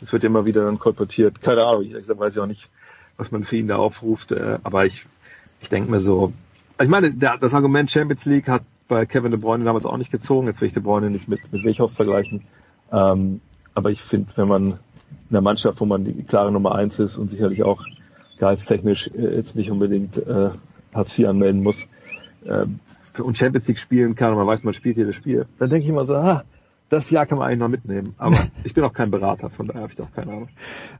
Das 0.00 0.12
wird 0.12 0.24
immer 0.24 0.44
wieder 0.44 0.64
dann 0.64 0.78
kolportiert. 0.78 1.42
Keine 1.42 1.64
Ahnung, 1.64 1.82
ich 1.82 1.94
weiß 1.94 2.32
ich 2.32 2.40
auch 2.40 2.46
nicht, 2.46 2.70
was 3.16 3.30
man 3.30 3.44
für 3.44 3.56
ihn 3.56 3.68
da 3.68 3.76
aufruft. 3.76 4.32
Äh, 4.32 4.58
aber 4.62 4.86
ich 4.86 5.04
ich 5.60 5.68
denke 5.68 5.90
mir 5.90 6.00
so, 6.00 6.32
ich 6.80 6.88
meine, 6.88 7.12
das 7.12 7.54
Argument 7.54 7.90
Champions 7.90 8.24
League 8.24 8.48
hat 8.48 8.62
bei 8.88 9.06
Kevin 9.06 9.30
De 9.30 9.40
Bruyne 9.40 9.64
damals 9.64 9.86
auch 9.86 9.96
nicht 9.96 10.10
gezogen. 10.10 10.46
Jetzt 10.46 10.60
will 10.60 10.68
ich 10.68 10.74
De 10.74 10.82
Bruyne 10.82 11.10
nicht 11.10 11.28
mit 11.28 11.52
mit 11.52 11.62
Weghorst 11.62 11.96
vergleichen. 11.96 12.42
Ähm, 12.90 13.40
aber 13.74 13.90
ich 13.90 14.02
finde, 14.02 14.30
wenn 14.36 14.48
man 14.48 14.78
in 15.30 15.36
einer 15.36 15.42
Mannschaft, 15.42 15.80
wo 15.80 15.86
man 15.86 16.04
die 16.04 16.22
klare 16.22 16.52
Nummer 16.52 16.74
eins 16.74 16.98
ist 16.98 17.16
und 17.16 17.30
sicherlich 17.30 17.62
auch 17.62 17.82
gehaltstechnisch 18.38 19.10
äh, 19.16 19.36
jetzt 19.36 19.56
nicht 19.56 19.70
unbedingt 19.70 20.16
äh, 20.16 20.50
Hartz 20.92 21.18
IV 21.18 21.28
anmelden 21.28 21.62
muss 21.62 21.86
äh, 22.44 22.66
und 23.20 23.36
Champions 23.36 23.68
League 23.68 23.78
spielen 23.78 24.14
kann 24.14 24.30
und 24.30 24.38
man 24.38 24.46
weiß, 24.46 24.64
man 24.64 24.74
spielt 24.74 24.96
jedes 24.96 25.16
Spiel, 25.16 25.46
dann 25.58 25.70
denke 25.70 25.84
ich 25.84 25.90
immer 25.90 26.04
so, 26.04 26.14
ah, 26.14 26.44
das 26.88 27.10
Jahr 27.10 27.26
kann 27.26 27.38
man 27.38 27.48
eigentlich 27.48 27.60
noch 27.60 27.68
mitnehmen. 27.68 28.14
Aber 28.18 28.36
ich 28.64 28.74
bin 28.74 28.84
auch 28.84 28.92
kein 28.92 29.10
Berater, 29.10 29.50
von 29.50 29.66
daher 29.66 29.82
habe 29.82 29.92
ich 29.92 29.96
doch 29.98 30.12
keine 30.12 30.32
Ahnung. 30.32 30.48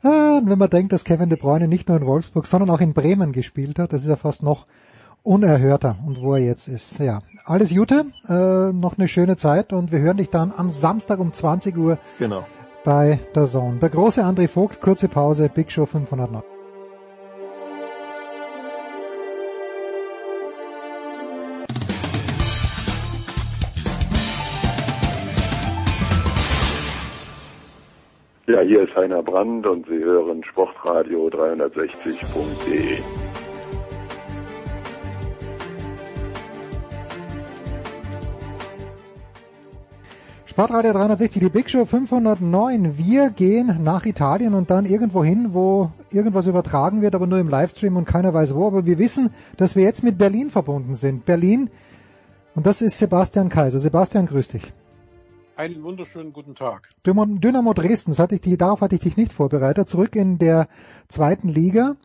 Ah, 0.03 0.41
wenn 0.45 0.59
man 0.59 0.71
denkt, 0.71 0.93
dass 0.93 1.05
Kevin 1.05 1.29
De 1.29 1.39
Bruyne 1.39 1.69
nicht 1.69 1.89
nur 1.89 1.99
in 1.99 2.07
Wolfsburg, 2.07 2.47
sondern 2.47 2.71
auch 2.71 2.81
in 2.81 2.93
Bremen 2.93 3.33
gespielt 3.33 3.79
hat, 3.79 3.93
das 3.93 4.03
ist 4.03 4.09
ja 4.09 4.17
fast 4.17 4.43
noch 4.43 4.67
unerhörter 5.23 5.97
und 6.07 6.21
wo 6.21 6.35
er 6.35 6.45
jetzt 6.45 6.69
ist. 6.69 6.99
Ja, 6.99 7.21
alles 7.45 7.75
Gute, 7.75 8.07
äh, 8.29 8.73
noch 8.73 8.99
eine 8.99 9.09
schöne 9.09 9.37
Zeit 9.37 9.73
und 9.73 9.91
wir 9.91 10.01
hören 10.01 10.19
dich 10.19 10.31
dann 10.31 10.53
am 10.55 10.71
Samstag 10.71 11.19
um 11.19 11.33
20 11.33 11.77
Uhr 11.77 11.99
genau 12.19 12.45
bei 12.85 13.19
der 13.35 13.47
Zone. 13.47 13.79
Der 13.81 13.89
große 13.89 14.23
André 14.23 14.49
Vogt, 14.49 14.81
kurze 14.81 15.09
Pause, 15.09 15.51
Big 15.53 15.73
Show 15.73 15.87
509. 15.87 16.43
Ja, 28.47 28.61
hier 28.61 28.83
ist 28.83 28.95
Heiner 28.95 29.23
Brand 29.23 29.67
und 29.67 29.87
Sie 29.87 29.99
hören 29.99 30.45
Sportradio 30.45 31.29
360.de. 31.29 33.24
Sportradio 40.55 40.93
360, 40.93 41.43
die 41.43 41.49
Big 41.49 41.69
Show 41.69 41.85
509. 41.85 42.97
Wir 42.97 43.31
gehen 43.31 43.83
nach 43.83 44.07
Italien 44.07 44.55
und 44.55 44.71
dann 44.71 44.87
irgendwo 44.87 45.25
hin, 45.25 45.49
wo 45.53 45.91
irgendwas 46.13 46.47
übertragen 46.47 47.03
wird, 47.03 47.17
aber 47.17 47.27
nur 47.27 47.41
im 47.41 47.49
Livestream 47.49 47.97
und 47.97 48.05
keiner 48.05 48.33
weiß 48.33 48.55
wo. 48.55 48.69
Aber 48.69 48.87
wir 48.87 49.01
wissen, 49.01 49.31
dass 49.57 49.75
wir 49.75 49.83
jetzt 49.83 50.05
mit 50.05 50.17
Berlin 50.17 50.51
verbunden 50.51 50.95
sind. 50.95 51.25
Berlin, 51.25 51.71
und 52.55 52.67
das 52.67 52.83
ist 52.83 52.99
Sebastian 52.99 53.49
Kaiser. 53.49 53.81
Sebastian, 53.81 54.27
grüß 54.27 54.47
dich. 54.47 54.73
Einen 55.57 55.83
wunderschönen 55.83 56.33
guten 56.33 56.55
Tag. 56.55 56.89
Dynamo 57.05 57.73
Dresden, 57.73 58.17
hatte 58.17 58.37
ich 58.37 58.57
darauf 58.57 58.81
hatte 58.81 58.95
ich 58.95 59.01
dich 59.01 59.17
nicht 59.17 59.33
vorbereitet. 59.33 59.89
Zurück 59.89 60.15
in 60.15 60.39
der 60.39 60.69
zweiten 61.09 61.49
Liga. 61.49 61.97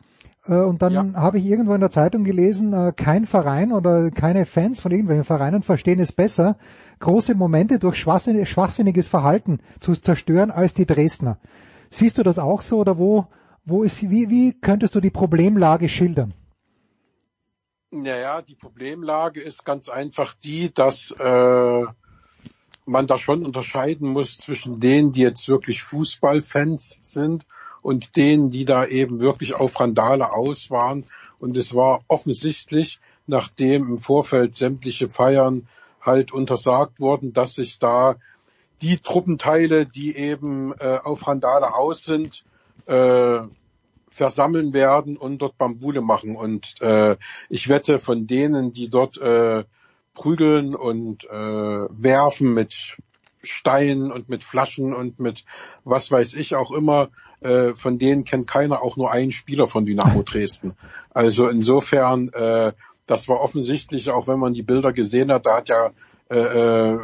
Äh, 0.50 0.64
und 0.64 0.82
dann 0.82 0.92
ja. 0.92 1.12
habe 1.14 1.38
ich 1.38 1.46
irgendwo 1.46 1.74
in 1.74 1.80
der 1.80 1.90
Zeitung 1.90 2.24
gelesen, 2.24 2.72
äh, 2.72 2.92
kein 2.94 3.24
Verein 3.24 3.72
oder 3.72 4.10
keine 4.10 4.44
Fans 4.44 4.80
von 4.80 4.90
irgendwelchen 4.90 5.24
Vereinen 5.24 5.62
verstehen 5.62 6.00
es 6.00 6.12
besser, 6.12 6.58
große 6.98 7.34
Momente 7.34 7.78
durch 7.78 7.96
schwachsinniges 7.96 9.06
Verhalten 9.08 9.60
zu 9.78 9.94
zerstören 9.94 10.50
als 10.50 10.74
die 10.74 10.86
Dresdner. 10.86 11.38
Siehst 11.88 12.18
du 12.18 12.22
das 12.22 12.38
auch 12.38 12.62
so 12.62 12.78
oder 12.78 12.98
wo, 12.98 13.26
wo 13.64 13.84
ist, 13.84 14.02
wie, 14.02 14.28
wie 14.28 14.52
könntest 14.52 14.94
du 14.94 15.00
die 15.00 15.10
Problemlage 15.10 15.88
schildern? 15.88 16.34
Naja, 17.92 18.42
die 18.42 18.54
Problemlage 18.54 19.40
ist 19.40 19.64
ganz 19.64 19.88
einfach 19.88 20.34
die, 20.34 20.72
dass 20.72 21.10
äh, 21.18 21.84
man 22.86 23.06
da 23.06 23.18
schon 23.18 23.44
unterscheiden 23.44 24.08
muss 24.08 24.38
zwischen 24.38 24.78
denen, 24.78 25.12
die 25.12 25.22
jetzt 25.22 25.48
wirklich 25.48 25.82
Fußballfans 25.82 26.98
sind 27.02 27.46
und 27.82 28.16
denen, 28.16 28.50
die 28.50 28.64
da 28.64 28.86
eben 28.86 29.20
wirklich 29.20 29.54
auf 29.54 29.78
Randale 29.80 30.32
aus 30.32 30.70
waren. 30.70 31.06
Und 31.38 31.56
es 31.56 31.74
war 31.74 32.02
offensichtlich, 32.08 33.00
nachdem 33.26 33.88
im 33.88 33.98
Vorfeld 33.98 34.54
sämtliche 34.54 35.08
Feiern 35.08 35.68
halt 36.00 36.32
untersagt 36.32 37.00
wurden, 37.00 37.32
dass 37.32 37.54
sich 37.54 37.78
da 37.78 38.16
die 38.82 38.98
Truppenteile, 38.98 39.86
die 39.86 40.16
eben 40.16 40.72
äh, 40.78 40.98
auf 41.02 41.26
Randale 41.26 41.74
aus 41.74 42.04
sind, 42.04 42.44
äh, 42.86 43.40
versammeln 44.10 44.72
werden 44.72 45.16
und 45.16 45.38
dort 45.38 45.56
Bambule 45.58 46.00
machen. 46.00 46.34
Und 46.34 46.80
äh, 46.80 47.16
ich 47.48 47.68
wette, 47.68 48.00
von 48.00 48.26
denen, 48.26 48.72
die 48.72 48.88
dort 48.88 49.18
äh, 49.18 49.64
prügeln 50.14 50.74
und 50.74 51.24
äh, 51.24 51.30
werfen 51.30 52.52
mit 52.52 52.96
Steinen 53.42 54.10
und 54.10 54.28
mit 54.28 54.44
Flaschen 54.44 54.92
und 54.92 55.18
mit 55.18 55.44
was 55.84 56.10
weiß 56.10 56.34
ich 56.34 56.54
auch 56.54 56.72
immer, 56.72 57.08
äh, 57.40 57.74
von 57.74 57.98
denen 57.98 58.24
kennt 58.24 58.46
keiner 58.46 58.82
auch 58.82 58.96
nur 58.96 59.10
einen 59.10 59.32
Spieler 59.32 59.66
von 59.66 59.84
Dynamo 59.84 60.22
Dresden. 60.22 60.74
Also 61.12 61.48
insofern, 61.48 62.28
äh, 62.28 62.72
das 63.06 63.28
war 63.28 63.40
offensichtlich, 63.40 64.10
auch 64.10 64.28
wenn 64.28 64.38
man 64.38 64.54
die 64.54 64.62
Bilder 64.62 64.92
gesehen 64.92 65.32
hat, 65.32 65.44
da 65.44 65.56
hat 65.56 65.68
ja 65.68 65.90
äh, 66.30 66.38
äh, 66.38 66.98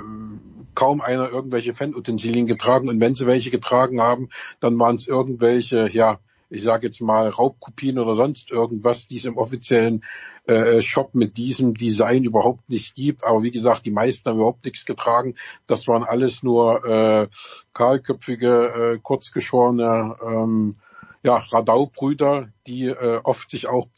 kaum 0.76 1.00
einer 1.00 1.28
irgendwelche 1.28 1.74
Fanutensilien 1.74 2.47
getragen 2.47 2.89
und 2.89 3.00
wenn 3.00 3.16
sie 3.16 3.26
welche 3.26 3.50
getragen 3.50 4.00
haben, 4.00 4.28
dann 4.60 4.78
waren 4.78 4.94
es 4.94 5.08
irgendwelche, 5.08 5.90
ja, 5.92 6.20
ich 6.49 6.62
sage 6.62 6.86
jetzt 6.86 7.00
mal 7.00 7.28
Raubkopien 7.28 7.99
oder 7.99 8.15
sonst 8.15 8.50
irgendwas, 8.50 9.08
die 9.08 9.16
es 9.16 9.25
im 9.25 9.36
offiziellen 9.36 10.05
äh, 10.47 10.81
Shop 10.81 11.15
mit 11.15 11.36
diesem 11.36 11.75
Design 11.75 12.25
überhaupt 12.25 12.68
nicht 12.68 12.94
gibt. 12.94 13.25
Aber 13.25 13.42
wie 13.42 13.50
gesagt, 13.50 13.84
die 13.84 13.91
meisten 13.91 14.28
haben 14.28 14.36
überhaupt 14.36 14.65
nichts 14.65 14.84
getragen. 14.84 15.34
Das 15.66 15.89
waren 15.89 16.05
alles 16.05 16.42
nur 16.42 16.84
äh, 16.84 17.28
kahlköpfige, 17.75 18.94
äh, 18.94 18.99
kurzgeschorene 19.02 20.16
ähm, 20.25 20.76
ja, 21.23 21.39
Radau-Brüder, 21.39 22.49
die 22.66 22.86
äh, 22.86 23.20
oft 23.25 23.50
sich 23.50 23.66
auch 23.66 23.89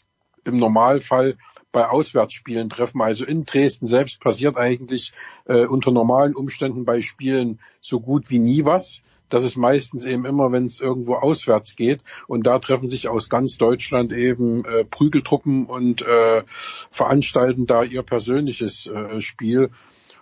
im 0.44 0.58
Normalfall 0.58 1.36
bei 1.70 1.86
Auswärtsspielen 1.86 2.70
treffen. 2.70 3.02
Also 3.02 3.24
in 3.24 3.44
Dresden 3.44 3.88
selbst 3.88 4.20
passiert 4.20 4.56
eigentlich 4.56 5.12
äh, 5.44 5.66
unter 5.66 5.90
normalen 5.90 6.34
Umständen 6.34 6.84
bei 6.84 7.02
Spielen 7.02 7.60
so 7.80 8.00
gut 8.00 8.30
wie 8.30 8.38
nie 8.38 8.64
was. 8.64 9.02
Das 9.28 9.44
ist 9.44 9.56
meistens 9.56 10.04
eben 10.04 10.24
immer, 10.24 10.52
wenn 10.52 10.64
es 10.64 10.80
irgendwo 10.80 11.14
auswärts 11.14 11.76
geht. 11.76 12.02
Und 12.26 12.46
da 12.46 12.58
treffen 12.58 12.88
sich 12.88 13.08
aus 13.08 13.28
ganz 13.28 13.56
Deutschland 13.56 14.12
eben 14.12 14.64
äh, 14.64 14.84
Prügeltruppen 14.84 15.66
und 15.66 16.02
äh, 16.02 16.42
veranstalten 16.90 17.66
da 17.66 17.82
ihr 17.82 18.02
persönliches 18.02 18.86
äh, 18.86 19.20
Spiel. 19.20 19.70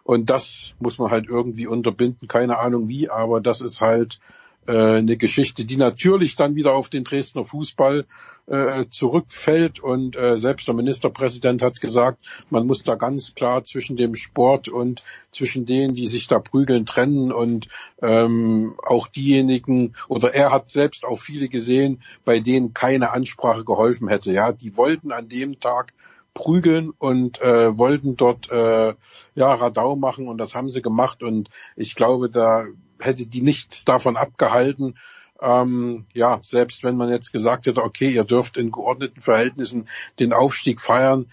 Und 0.03 0.31
das 0.31 0.75
muss 0.79 0.99
man 0.99 1.11
halt 1.11 1.27
irgendwie 1.29 1.67
unterbinden. 1.67 2.29
Keine 2.29 2.59
Ahnung 2.59 2.89
wie, 2.89 3.11
aber 3.11 3.41
das 3.41 3.61
ist 3.61 3.81
halt 3.81 4.21
äh, 4.67 4.99
eine 4.99 5.17
Geschichte, 5.17 5.65
die 5.65 5.77
natürlich 5.77 6.37
dann 6.37 6.55
wieder 6.55 6.75
auf 6.75 6.89
den 6.89 7.05
Dresdner 7.05 7.45
Fußball 7.45 8.07
äh, 8.47 8.87
zurückfällt. 8.89 9.81
Und 9.81 10.17
äh, 10.17 10.39
selbst 10.39 10.69
der 10.69 10.75
Ministerpräsident 10.75 11.63
hat 11.63 11.81
gesagt, 11.81 12.19
man 12.51 12.67
muss 12.67 12.83
da 12.83 12.95
ganz 12.95 13.35
klar 13.35 13.65
zwischen 13.65 13.97
dem 13.97 14.15
Sport 14.15 14.69
und 14.69 15.03
zwischen 15.31 15.67
denen, 15.67 15.95
die 15.95 16.07
sich 16.07 16.27
da 16.27 16.39
prügeln, 16.39 16.87
trennen. 16.87 17.33
Und 17.33 17.69
ähm, 18.03 18.75
auch 18.85 19.09
diejenigen, 19.09 19.95
oder 20.09 20.35
er 20.35 20.53
hat 20.53 20.69
selbst 20.69 21.05
auch 21.05 21.19
viele 21.19 21.49
gesehen, 21.49 22.03
bei 22.25 22.41
denen 22.41 22.75
keine 22.75 23.13
Ansprache 23.13 23.65
geholfen 23.65 24.09
hätte. 24.09 24.33
Ja, 24.33 24.53
die 24.53 24.77
wollten 24.77 25.13
an 25.13 25.29
dem 25.29 25.61
Tag 25.61 25.93
prügeln 26.37 26.91
und 26.91 27.41
äh, 27.41 27.77
wollten 27.79 28.17
dort 28.17 28.51
äh, 28.51 28.95
ja 29.35 29.55
Radau 29.55 29.97
machen 29.97 30.29
und 30.29 30.37
das 30.37 30.55
haben 30.55 30.71
sie 30.71 30.83
gemacht 30.83 31.23
und 31.23 31.49
ich 31.77 31.95
glaube, 31.95 32.29
da 32.29 32.67
hätte 33.01 33.25
die 33.27 33.41
nichts 33.41 33.87
davon 33.87 34.17
abgehalten. 34.17 34.97
Ähm, 35.41 36.07
ja, 36.15 36.41
selbst 36.43 36.83
wenn 36.83 36.97
man 36.97 37.11
jetzt 37.11 37.33
gesagt 37.33 37.67
hätte, 37.67 37.83
okay, 37.83 38.09
ihr 38.09 38.25
dürft 38.25 38.57
in 38.57 38.73
geordneten 38.73 39.21
Verhältnissen 39.21 39.89
den 40.19 40.33
Aufstieg 40.33 40.81
feiern, 40.81 41.27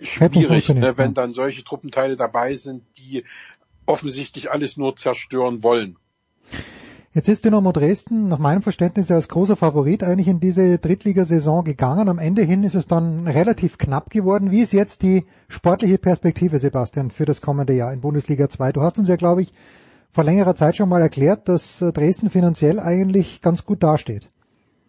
schwierig, 0.00 0.68
ne, 0.68 0.96
wenn 0.96 1.14
dann 1.14 1.34
solche 1.34 1.64
Truppenteile 1.64 2.16
dabei 2.16 2.54
sind, 2.56 2.84
die 2.98 3.24
offensichtlich 3.86 4.50
alles 4.50 4.76
nur 4.76 4.96
zerstören 4.96 5.62
wollen. 5.62 5.96
Jetzt 7.16 7.30
ist 7.30 7.46
Dynamo 7.46 7.72
Dresden 7.72 8.28
nach 8.28 8.38
meinem 8.38 8.60
Verständnis 8.60 9.10
als 9.10 9.28
großer 9.28 9.56
Favorit 9.56 10.04
eigentlich 10.04 10.28
in 10.28 10.38
diese 10.38 10.76
Drittligasaison 10.76 11.64
gegangen. 11.64 12.10
Am 12.10 12.18
Ende 12.18 12.42
hin 12.42 12.62
ist 12.62 12.74
es 12.74 12.86
dann 12.86 13.26
relativ 13.26 13.78
knapp 13.78 14.10
geworden. 14.10 14.50
Wie 14.50 14.60
ist 14.60 14.74
jetzt 14.74 15.00
die 15.00 15.24
sportliche 15.48 15.96
Perspektive, 15.96 16.58
Sebastian, 16.58 17.10
für 17.10 17.24
das 17.24 17.40
kommende 17.40 17.72
Jahr 17.72 17.90
in 17.90 18.02
Bundesliga 18.02 18.50
2? 18.50 18.72
Du 18.72 18.82
hast 18.82 18.98
uns 18.98 19.08
ja, 19.08 19.16
glaube 19.16 19.40
ich, 19.40 19.52
vor 20.16 20.24
längerer 20.24 20.54
Zeit 20.54 20.76
schon 20.76 20.88
mal 20.88 21.02
erklärt, 21.02 21.46
dass 21.46 21.82
äh, 21.82 21.92
Dresden 21.92 22.30
finanziell 22.30 22.80
eigentlich 22.80 23.42
ganz 23.42 23.66
gut 23.66 23.82
dasteht. 23.82 24.28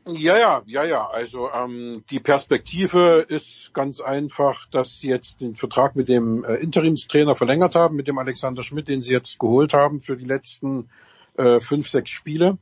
Ja, 0.05 0.37
ja, 0.37 0.61
ja, 0.65 0.85
ja. 0.85 1.05
Also 1.05 1.49
ähm, 1.51 2.05
die 2.09 2.21
Perspektive 2.21 3.25
ist 3.27 3.73
ganz 3.73 3.99
einfach, 3.99 4.67
dass 4.71 5.01
sie 5.01 5.09
jetzt 5.09 5.41
den 5.41 5.57
Vertrag 5.57 5.97
mit 5.97 6.07
dem 6.07 6.45
äh, 6.45 6.55
Interimstrainer 6.55 7.35
verlängert 7.35 7.75
haben, 7.75 7.97
mit 7.97 8.07
dem 8.07 8.17
Alexander 8.17 8.63
Schmidt, 8.63 8.87
den 8.87 9.03
sie 9.03 9.11
jetzt 9.11 9.37
geholt 9.37 9.73
haben 9.73 9.99
für 9.99 10.15
die 10.15 10.23
letzten 10.23 10.87
äh, 11.35 11.59
fünf, 11.59 11.89
sechs 11.89 12.09
Spiele 12.09 12.57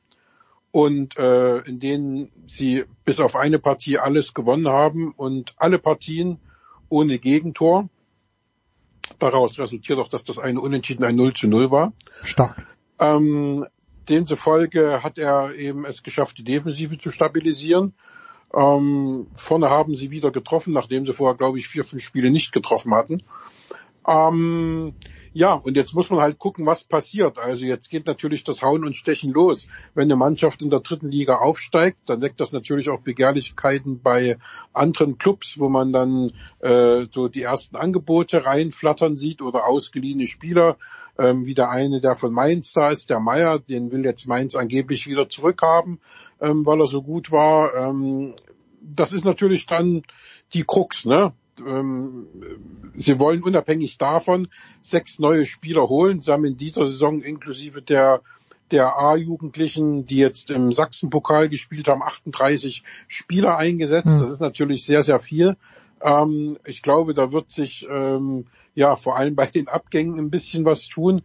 und 0.71 1.19
äh, 1.19 1.59
in 1.59 1.79
denen 1.79 2.31
sie 2.47 2.85
bis 3.05 3.19
auf 3.19 3.35
eine 3.35 3.59
Partie 3.59 3.99
alles 3.99 4.33
gewonnen 4.33 4.69
haben 4.69 5.11
und 5.11 5.53
alle 5.57 5.77
Partien 5.77 6.39
ohne 6.89 7.19
Gegentor. 7.19 7.89
Daraus 9.19 9.57
resultiert 9.59 9.99
auch, 9.99 10.09
dass 10.09 10.23
das 10.23 10.39
eine 10.39 10.59
Unentschieden 10.59 11.03
ein 11.03 11.15
0 11.15 11.33
zu 11.33 11.47
0 11.47 11.71
war. 11.71 11.93
Stark. 12.23 12.65
Ähm, 12.99 13.65
demzufolge 14.09 15.03
hat 15.03 15.17
er 15.17 15.55
eben 15.55 15.85
es 15.85 16.03
geschafft, 16.03 16.37
die 16.37 16.43
Defensive 16.43 16.97
zu 16.97 17.11
stabilisieren. 17.11 17.93
Ähm, 18.53 19.27
vorne 19.35 19.69
haben 19.69 19.95
sie 19.95 20.11
wieder 20.11 20.31
getroffen, 20.31 20.73
nachdem 20.73 21.05
sie 21.05 21.13
vorher, 21.13 21.35
glaube 21.35 21.59
ich, 21.59 21.67
vier, 21.67 21.83
fünf 21.83 22.03
Spiele 22.03 22.31
nicht 22.31 22.51
getroffen 22.51 22.93
hatten. 22.93 23.23
Ähm, 24.07 24.93
ja, 25.35 25.51
und 25.51 25.75
jetzt 25.75 25.93
muss 25.93 26.09
man 26.09 26.21
halt 26.21 26.39
gucken, 26.39 26.65
was 26.65 26.85
passiert. 26.85 27.37
Also 27.39 27.65
jetzt 27.65 27.89
geht 27.89 28.07
natürlich 28.07 28.45
das 28.45 28.61
Hauen 28.61 28.85
und 28.85 28.95
Stechen 28.95 29.33
los. 29.33 29.67
Wenn 29.93 30.05
eine 30.05 30.15
Mannschaft 30.15 30.61
in 30.61 30.69
der 30.69 30.79
dritten 30.79 31.11
Liga 31.11 31.39
aufsteigt, 31.39 31.97
dann 32.05 32.21
weckt 32.21 32.39
das 32.39 32.53
natürlich 32.53 32.87
auch 32.89 33.01
Begehrlichkeiten 33.01 34.01
bei 34.01 34.37
anderen 34.71 35.17
Clubs, 35.17 35.59
wo 35.59 35.67
man 35.67 35.91
dann 35.91 36.31
äh, 36.59 37.07
so 37.11 37.27
die 37.27 37.41
ersten 37.41 37.75
Angebote 37.75 38.45
reinflattern 38.45 39.17
sieht 39.17 39.41
oder 39.41 39.67
ausgeliehene 39.67 40.25
Spieler, 40.25 40.77
ähm, 41.19 41.45
wie 41.45 41.53
der 41.53 41.69
eine, 41.69 41.99
der 41.99 42.15
von 42.15 42.31
Mainz 42.31 42.71
da 42.71 42.89
ist, 42.89 43.09
der 43.09 43.19
Meier, 43.19 43.59
den 43.59 43.91
will 43.91 44.05
jetzt 44.05 44.29
Mainz 44.29 44.55
angeblich 44.55 45.05
wieder 45.05 45.27
zurückhaben, 45.27 45.99
ähm, 46.39 46.65
weil 46.65 46.79
er 46.79 46.87
so 46.87 47.01
gut 47.01 47.33
war. 47.33 47.75
Ähm, 47.75 48.35
das 48.79 49.11
ist 49.11 49.25
natürlich 49.25 49.65
dann 49.65 50.03
die 50.53 50.63
Krux, 50.63 51.03
ne? 51.03 51.33
Ähm, 51.59 52.27
sie 52.95 53.19
wollen 53.19 53.43
unabhängig 53.43 53.97
davon 53.97 54.47
sechs 54.81 55.19
neue 55.19 55.45
Spieler 55.45 55.89
holen. 55.89 56.21
Sie 56.21 56.31
haben 56.31 56.45
in 56.45 56.57
dieser 56.57 56.85
Saison 56.85 57.21
inklusive 57.21 57.81
der 57.81 58.21
der 58.71 58.97
A-Jugendlichen, 58.97 60.07
die 60.07 60.17
jetzt 60.17 60.49
im 60.49 60.71
Sachsenpokal 60.71 61.49
gespielt 61.49 61.87
haben, 61.87 62.01
38 62.01 62.83
Spieler 63.07 63.57
eingesetzt. 63.57 64.07
Mhm. 64.07 64.19
Das 64.19 64.31
ist 64.31 64.41
natürlich 64.41 64.85
sehr, 64.85 65.03
sehr 65.03 65.19
viel. 65.19 65.55
Ähm, 66.01 66.57
ich 66.65 66.81
glaube, 66.81 67.13
da 67.13 67.31
wird 67.31 67.51
sich 67.51 67.87
ähm, 67.89 68.47
ja 68.73 68.95
vor 68.95 69.17
allem 69.17 69.35
bei 69.35 69.45
den 69.45 69.67
Abgängen 69.67 70.17
ein 70.17 70.31
bisschen 70.31 70.65
was 70.65 70.87
tun 70.87 71.21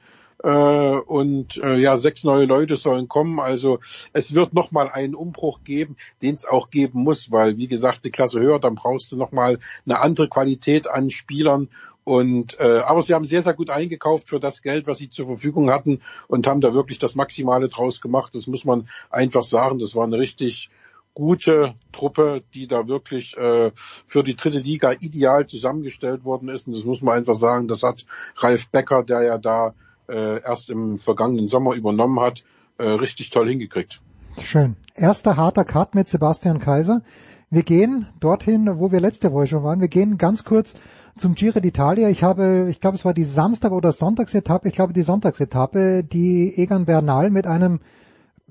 und 0.49 1.59
äh, 1.59 1.77
ja, 1.77 1.97
sechs 1.97 2.25
neue 2.25 2.47
Leute 2.47 2.77
sollen 2.77 3.09
kommen. 3.09 3.41
Also 3.41 3.81
es 4.13 4.35
wird 4.35 4.55
nochmal 4.55 4.89
einen 4.89 5.15
Umbruch 5.15 5.61
geben, 5.65 5.97
den 6.23 6.35
es 6.35 6.47
auch 6.47 6.71
geben 6.71 7.03
muss, 7.03 7.31
weil 7.31 7.59
wie 7.59 7.69
gesagt, 7.69 8.05
die 8.05 8.11
Klasse 8.11 8.41
höher, 8.41 8.59
dann 8.59 8.75
brauchst 8.75 9.13
du 9.13 9.17
nochmal 9.17 9.59
eine 9.85 10.01
andere 10.01 10.29
Qualität 10.29 10.89
an 10.89 11.11
Spielern. 11.11 11.69
Und 12.05 12.59
äh, 12.59 12.79
aber 12.79 13.03
sie 13.03 13.15
haben 13.15 13.27
sehr, 13.27 13.43
sehr 13.43 13.55
gut 13.55 13.71
eingekauft 13.71 14.29
für 14.29 14.41
das 14.41 14.63
Geld, 14.63 14.87
was 14.87 14.99
sie 14.99 15.11
zur 15.11 15.27
Verfügung 15.27 15.71
hatten 15.71 16.01
und 16.29 16.47
haben 16.47 16.61
da 16.61 16.73
wirklich 16.73 16.99
das 16.99 17.15
Maximale 17.15 17.69
draus 17.69 18.01
gemacht. 18.01 18.35
Das 18.35 18.47
muss 18.47 18.65
man 18.65 18.89
einfach 19.11 19.43
sagen. 19.45 19.79
Das 19.79 19.95
war 19.95 20.05
eine 20.05 20.19
richtig 20.19 20.71
gute 21.13 21.75
Truppe, 21.93 22.43
die 22.55 22.67
da 22.67 22.89
wirklich 22.89 23.37
äh, 23.37 23.73
für 24.07 24.25
die 24.25 24.37
dritte 24.37 24.59
Liga 24.59 24.93
ideal 24.93 25.47
zusammengestellt 25.47 26.25
worden 26.25 26.49
ist. 26.49 26.67
Und 26.67 26.75
das 26.75 26.85
muss 26.85 27.03
man 27.03 27.19
einfach 27.19 27.35
sagen, 27.35 27.69
das 27.69 27.83
hat 27.83 28.07
Ralf 28.37 28.71
Becker, 28.71 29.03
der 29.03 29.23
ja 29.23 29.39
da 29.39 29.75
äh, 30.11 30.43
erst 30.43 30.71
im 30.71 30.99
vergangenen 30.99 31.49
Sommer 31.49 31.75
übernommen 31.75 32.21
hat, 32.21 32.43
äh, 32.79 32.85
richtig 32.85 33.31
toll 33.31 33.49
hingekriegt. 33.49 34.01
Schön. 34.41 34.77
Erster 34.95 35.37
harter 35.37 35.65
Cut 35.65 35.95
mit 35.95 36.09
Sebastian 36.09 36.59
Kaiser. 36.59 37.03
Wir 37.51 37.63
gehen 37.63 38.07
dorthin, 38.21 38.79
wo 38.79 38.93
wir 38.93 39.01
letzte 39.01 39.33
Woche 39.33 39.49
schon 39.49 39.65
waren. 39.65 39.81
Wir 39.81 39.89
gehen 39.89 40.19
ganz 40.19 40.45
kurz 40.45 40.75
zum 41.17 41.35
Giro 41.35 41.59
d'Italia. 41.59 42.09
Ich 42.09 42.23
habe, 42.23 42.69
ich 42.71 42.81
glaube, 42.81 42.97
es 42.97 43.05
war 43.05 43.13
die 43.13 43.25
Samstag- 43.25 43.73
oder 43.73 43.93
Sonntagsetappe, 43.93 44.69
ich 44.69 44.75
glaube 44.75 44.93
die 44.93 45.03
Sonntagsetappe, 45.03 46.05
die 46.05 46.55
Egan 46.57 46.85
Bernal 46.85 47.31
mit 47.31 47.47
einem 47.47 47.81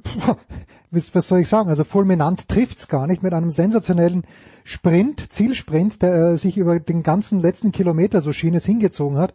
was 0.91 1.27
soll 1.27 1.41
ich 1.41 1.49
sagen? 1.49 1.69
Also 1.69 1.83
fulminant 1.83 2.47
trifft's 2.47 2.87
gar 2.87 3.07
nicht 3.07 3.23
mit 3.23 3.33
einem 3.33 3.51
sensationellen 3.51 4.23
Sprint, 4.63 5.31
Zielsprint, 5.31 6.01
der 6.01 6.13
äh, 6.13 6.37
sich 6.37 6.57
über 6.57 6.79
den 6.79 7.03
ganzen 7.03 7.41
letzten 7.41 7.71
Kilometer, 7.71 8.21
so 8.21 8.33
schien 8.33 8.53
es, 8.53 8.65
hingezogen 8.65 9.17
hat 9.17 9.33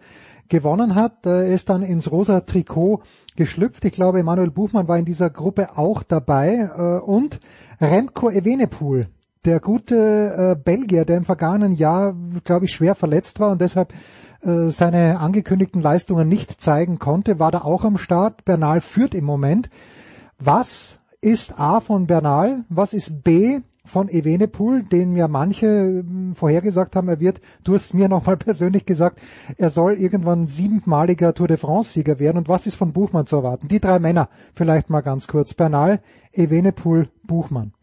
gewonnen 0.48 0.94
hat. 0.94 1.26
Er 1.26 1.46
ist 1.46 1.68
dann 1.68 1.82
ins 1.82 2.10
rosa 2.10 2.40
Trikot 2.40 3.02
geschlüpft. 3.36 3.84
Ich 3.84 3.92
glaube, 3.92 4.20
Emanuel 4.20 4.50
Buchmann 4.50 4.88
war 4.88 4.98
in 4.98 5.04
dieser 5.04 5.30
Gruppe 5.30 5.76
auch 5.76 6.02
dabei. 6.02 6.70
Äh, 6.76 7.04
und 7.04 7.40
Remco 7.80 8.30
Evenepoel, 8.30 9.08
der 9.44 9.60
gute 9.60 9.96
äh, 9.96 10.56
Belgier, 10.62 11.04
der 11.04 11.18
im 11.18 11.24
vergangenen 11.24 11.74
Jahr, 11.74 12.14
glaube 12.44 12.66
ich, 12.66 12.72
schwer 12.72 12.94
verletzt 12.94 13.40
war 13.40 13.50
und 13.50 13.60
deshalb 13.60 13.92
äh, 14.42 14.70
seine 14.70 15.20
angekündigten 15.20 15.80
Leistungen 15.80 16.28
nicht 16.28 16.60
zeigen 16.60 16.98
konnte, 16.98 17.38
war 17.38 17.50
da 17.50 17.62
auch 17.62 17.84
am 17.84 17.98
Start. 17.98 18.44
Bernal 18.44 18.80
führt 18.80 19.14
im 19.14 19.24
Moment. 19.24 19.70
Was 20.38 21.00
ist 21.20 21.58
A 21.58 21.80
von 21.80 22.06
Bernal? 22.06 22.64
Was 22.68 22.92
ist 22.92 23.22
B 23.22 23.60
von 23.84 24.08
Evenepoel, 24.08 24.82
den 24.84 25.14
ja 25.14 25.28
manche 25.28 25.66
hm, 25.66 26.34
vorhergesagt 26.34 26.96
haben, 26.96 27.08
er 27.08 27.20
wird, 27.20 27.40
du 27.64 27.74
hast 27.74 27.94
mir 27.94 28.08
nochmal 28.08 28.36
persönlich 28.38 28.86
gesagt, 28.86 29.20
er 29.58 29.70
soll 29.70 29.94
irgendwann 29.94 30.46
siebenmaliger 30.46 31.34
Tour 31.34 31.48
de 31.48 31.56
France-Sieger 31.56 32.18
werden. 32.18 32.38
Und 32.38 32.48
was 32.48 32.66
ist 32.66 32.76
von 32.76 32.92
Buchmann 32.92 33.26
zu 33.26 33.36
erwarten? 33.36 33.68
Die 33.68 33.80
drei 33.80 33.98
Männer, 33.98 34.28
vielleicht 34.54 34.90
mal 34.90 35.02
ganz 35.02 35.26
kurz. 35.26 35.54
Bernal, 35.54 36.02
Evenepoel, 36.32 37.08
Buchmann. 37.22 37.74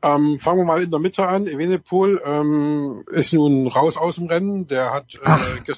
Ähm, 0.00 0.38
fangen 0.38 0.58
wir 0.58 0.64
mal 0.64 0.82
in 0.82 0.90
der 0.90 1.00
Mitte 1.00 1.26
an. 1.26 1.46
Evenepoel 1.46 2.20
ähm, 2.24 3.04
ist 3.08 3.32
nun 3.32 3.66
raus 3.66 3.96
aus 3.96 4.16
dem 4.16 4.26
Rennen. 4.26 4.68
Der 4.68 4.92
hat 4.92 5.14
äh, 5.14 5.74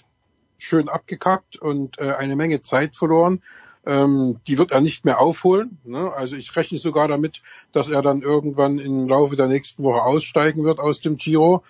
schön 0.59 0.89
abgekackt 0.89 1.57
und 1.57 1.99
äh, 1.99 2.12
eine 2.12 2.36
Menge 2.36 2.62
Zeit 2.62 2.97
verloren. 2.97 3.43
Ähm, 3.86 4.41
die 4.47 4.59
wird 4.59 4.73
er 4.73 4.81
nicht 4.81 5.05
mehr 5.05 5.20
aufholen. 5.20 5.78
Ne? 5.84 6.12
Also 6.12 6.36
ich 6.36 6.55
rechne 6.55 6.78
sogar 6.78 7.09
damit, 7.09 7.42
dass 7.73 7.89
er 7.89 8.02
dann 8.02 8.23
irgendwann 8.23 8.78
im 8.78 9.09
Laufe 9.09 9.36
der 9.36 9.47
nächsten 9.47 9.83
Woche 9.83 10.02
aussteigen 10.02 10.65
wird 10.65 10.78
aus 10.78 11.00
dem 11.00 11.17
Giro. 11.17 11.62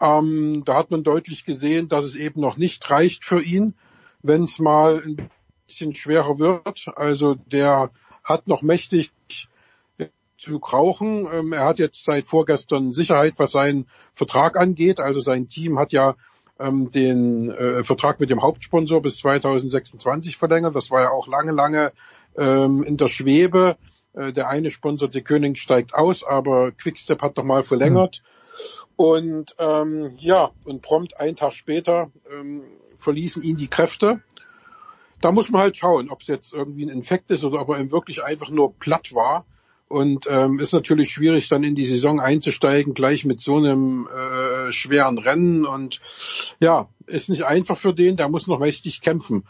Ähm, 0.00 0.62
da 0.64 0.76
hat 0.76 0.90
man 0.90 1.02
deutlich 1.02 1.44
gesehen, 1.44 1.88
dass 1.88 2.04
es 2.04 2.14
eben 2.14 2.40
noch 2.40 2.56
nicht 2.56 2.88
reicht 2.90 3.24
für 3.24 3.42
ihn, 3.42 3.74
wenn 4.22 4.44
es 4.44 4.58
mal 4.58 5.02
ein 5.04 5.30
bisschen 5.66 5.94
schwerer 5.94 6.38
wird. 6.38 6.86
Also 6.96 7.34
der 7.34 7.90
hat 8.24 8.48
noch 8.48 8.62
mächtig 8.62 9.12
Zug 10.40 10.72
rauchen. 10.72 11.28
Ähm, 11.30 11.52
er 11.52 11.66
hat 11.66 11.78
jetzt 11.78 12.04
seit 12.04 12.26
vorgestern 12.26 12.92
Sicherheit, 12.92 13.34
was 13.36 13.52
seinen 13.52 13.86
Vertrag 14.14 14.56
angeht. 14.56 14.98
Also 14.98 15.20
sein 15.20 15.48
Team 15.48 15.78
hat 15.78 15.92
ja 15.92 16.16
ähm, 16.60 16.90
den 16.90 17.50
äh, 17.50 17.84
Vertrag 17.84 18.20
mit 18.20 18.30
dem 18.30 18.42
Hauptsponsor 18.42 19.02
bis 19.02 19.18
2026 19.18 20.36
verlängert. 20.36 20.76
Das 20.76 20.90
war 20.90 21.02
ja 21.02 21.10
auch 21.10 21.26
lange, 21.26 21.52
lange 21.52 21.92
ähm, 22.36 22.82
in 22.82 22.96
der 22.96 23.08
Schwebe. 23.08 23.76
Äh, 24.12 24.32
der 24.32 24.48
eine 24.48 24.70
Sponsor, 24.70 25.08
die 25.08 25.22
König, 25.22 25.58
steigt 25.58 25.94
aus, 25.94 26.24
aber 26.24 26.72
Quickstep 26.72 27.22
hat 27.22 27.36
nochmal 27.36 27.62
verlängert. 27.62 28.22
Mhm. 28.22 28.30
Und 28.96 29.54
ähm, 29.58 30.14
ja, 30.18 30.50
und 30.64 30.82
prompt 30.82 31.18
einen 31.18 31.36
Tag 31.36 31.54
später 31.54 32.10
ähm, 32.30 32.62
verließen 32.96 33.42
ihn 33.42 33.56
die 33.56 33.68
Kräfte. 33.68 34.20
Da 35.20 35.32
muss 35.32 35.50
man 35.50 35.62
halt 35.62 35.76
schauen, 35.76 36.10
ob 36.10 36.20
es 36.22 36.26
jetzt 36.26 36.52
irgendwie 36.52 36.84
ein 36.84 36.90
Infekt 36.90 37.30
ist 37.30 37.44
oder 37.44 37.60
ob 37.60 37.70
er 37.70 37.90
wirklich 37.90 38.22
einfach 38.22 38.50
nur 38.50 38.74
platt 38.78 39.14
war. 39.14 39.46
Und 39.90 40.28
ähm, 40.30 40.60
ist 40.60 40.72
natürlich 40.72 41.10
schwierig, 41.10 41.48
dann 41.48 41.64
in 41.64 41.74
die 41.74 41.84
Saison 41.84 42.20
einzusteigen, 42.20 42.94
gleich 42.94 43.24
mit 43.24 43.40
so 43.40 43.56
einem 43.56 44.06
äh, 44.06 44.70
schweren 44.70 45.18
Rennen. 45.18 45.66
Und 45.66 46.00
ja, 46.60 46.88
ist 47.06 47.28
nicht 47.28 47.42
einfach 47.42 47.76
für 47.76 47.92
den, 47.92 48.16
der 48.16 48.28
muss 48.28 48.46
noch 48.46 48.60
mächtig 48.60 49.00
kämpfen. 49.00 49.48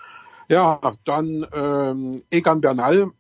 Ja, 0.49 0.81
dann 1.05 1.47
ähm, 1.53 2.23
Egan 2.31 2.63
Bernal 2.63 3.11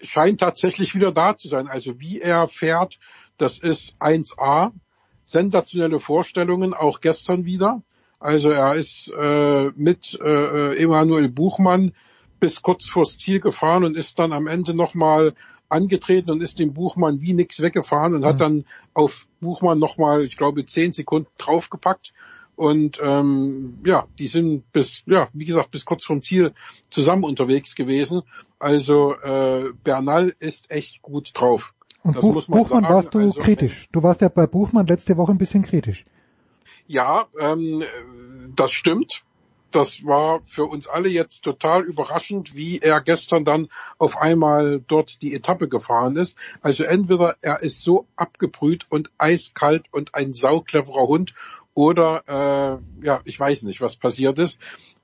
scheint 0.00 0.40
tatsächlich 0.40 0.94
wieder 0.94 1.12
da 1.12 1.36
zu 1.36 1.48
sein. 1.48 1.68
Also 1.68 2.00
wie 2.00 2.18
er 2.18 2.48
fährt, 2.48 2.98
das 3.36 3.58
ist 3.58 3.94
1A. 4.00 4.72
Sensationelle 5.24 5.98
Vorstellungen, 5.98 6.72
auch 6.72 7.02
gestern 7.02 7.44
wieder. 7.44 7.82
Also 8.18 8.48
er 8.48 8.74
ist 8.76 9.12
äh, 9.14 9.70
mit 9.76 10.18
äh, 10.18 10.82
Emanuel 10.82 11.28
Buchmann 11.28 11.92
bis 12.42 12.60
kurz 12.60 12.88
vors 12.88 13.18
Ziel 13.18 13.38
gefahren 13.38 13.84
und 13.84 13.96
ist 13.96 14.18
dann 14.18 14.32
am 14.32 14.48
Ende 14.48 14.74
nochmal 14.74 15.34
angetreten 15.68 16.28
und 16.28 16.42
ist 16.42 16.58
dem 16.58 16.74
Buchmann 16.74 17.20
wie 17.20 17.34
nix 17.34 17.60
weggefahren 17.60 18.16
und 18.16 18.24
hat 18.24 18.34
mhm. 18.34 18.40
dann 18.40 18.64
auf 18.94 19.28
Buchmann 19.40 19.78
nochmal, 19.78 20.24
ich 20.24 20.36
glaube, 20.36 20.66
zehn 20.66 20.90
Sekunden 20.90 21.28
draufgepackt. 21.38 22.12
Und 22.56 22.98
ähm, 23.00 23.78
ja, 23.86 24.06
die 24.18 24.26
sind 24.26 24.72
bis, 24.72 25.04
ja, 25.06 25.28
wie 25.32 25.44
gesagt, 25.44 25.70
bis 25.70 25.84
kurz 25.84 26.04
vom 26.04 26.20
Ziel 26.20 26.52
zusammen 26.90 27.22
unterwegs 27.22 27.76
gewesen. 27.76 28.22
Also 28.58 29.14
äh, 29.14 29.70
Bernal 29.84 30.34
ist 30.40 30.68
echt 30.68 31.00
gut 31.00 31.30
drauf. 31.34 31.74
Und 32.02 32.20
Buch, 32.20 32.44
Buchmann 32.46 32.82
sagen. 32.82 32.94
warst 32.94 33.14
du 33.14 33.20
also, 33.20 33.38
kritisch. 33.40 33.88
Du 33.92 34.02
warst 34.02 34.20
ja 34.20 34.28
bei 34.28 34.48
Buchmann 34.48 34.88
letzte 34.88 35.16
Woche 35.16 35.30
ein 35.30 35.38
bisschen 35.38 35.62
kritisch. 35.62 36.04
Ja, 36.88 37.28
ähm, 37.38 37.84
das 38.56 38.72
stimmt. 38.72 39.22
Das 39.72 40.04
war 40.04 40.40
für 40.42 40.64
uns 40.66 40.86
alle 40.86 41.08
jetzt 41.08 41.42
total 41.42 41.82
überraschend, 41.82 42.54
wie 42.54 42.78
er 42.78 43.00
gestern 43.00 43.44
dann 43.44 43.68
auf 43.98 44.16
einmal 44.18 44.80
dort 44.86 45.22
die 45.22 45.34
Etappe 45.34 45.68
gefahren 45.68 46.16
ist. 46.16 46.36
Also 46.60 46.84
entweder 46.84 47.36
er 47.40 47.62
ist 47.62 47.82
so 47.82 48.06
abgebrüht 48.16 48.86
und 48.88 49.10
eiskalt 49.18 49.86
und 49.90 50.14
ein 50.14 50.34
saucleverer 50.34 51.06
Hund 51.06 51.34
oder 51.74 52.22
äh, 52.28 53.04
ja, 53.06 53.20
ich 53.24 53.40
weiß 53.40 53.62
nicht, 53.62 53.80
was 53.80 53.96
passiert 53.96 54.38
ist. 54.38 54.58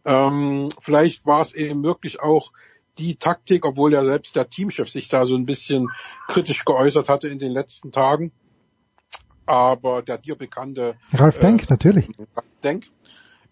Ähm, 0.04 0.68
vielleicht 0.80 1.24
war 1.26 1.40
es 1.40 1.54
eben 1.54 1.82
wirklich 1.82 2.20
auch 2.20 2.52
die 2.98 3.16
Taktik, 3.16 3.64
obwohl 3.64 3.92
ja 3.92 4.04
selbst 4.04 4.36
der 4.36 4.48
Teamchef 4.48 4.90
sich 4.90 5.08
da 5.08 5.24
so 5.24 5.36
ein 5.36 5.46
bisschen 5.46 5.88
kritisch 6.26 6.64
geäußert 6.64 7.08
hatte 7.08 7.28
in 7.28 7.38
den 7.38 7.52
letzten 7.52 7.92
Tagen. 7.92 8.32
Aber 9.46 10.02
der 10.02 10.18
dir 10.18 10.36
bekannte 10.36 10.96
Ralf 11.14 11.40
Denk, 11.40 11.62
äh, 11.62 11.66
natürlich. 11.70 12.08
Denk. 12.62 12.86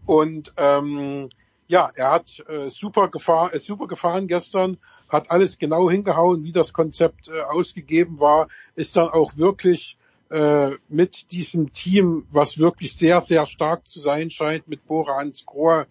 Und 0.06 0.52
ähm, 0.56 1.28
ja, 1.68 1.90
er 1.94 2.12
hat 2.12 2.42
äh, 2.48 2.70
super 2.70 3.08
gefahren, 3.08 3.50
ist 3.52 3.66
super 3.66 3.88
gefahren 3.88 4.28
gestern, 4.28 4.78
hat 5.08 5.30
alles 5.30 5.58
genau 5.58 5.90
hingehauen, 5.90 6.44
wie 6.44 6.52
das 6.52 6.72
Konzept 6.72 7.28
äh, 7.28 7.40
ausgegeben 7.40 8.20
war, 8.20 8.48
ist 8.74 8.96
dann 8.96 9.08
auch 9.08 9.36
wirklich 9.36 9.98
äh, 10.30 10.70
mit 10.88 11.30
diesem 11.32 11.72
Team, 11.72 12.26
was 12.30 12.58
wirklich 12.58 12.96
sehr, 12.96 13.20
sehr 13.20 13.46
stark 13.46 13.86
zu 13.88 14.00
sein 14.00 14.30
scheint, 14.30 14.68
mit 14.68 14.86
Bora 14.86 15.18
Hans 15.18 15.46
Grohr, 15.46 15.86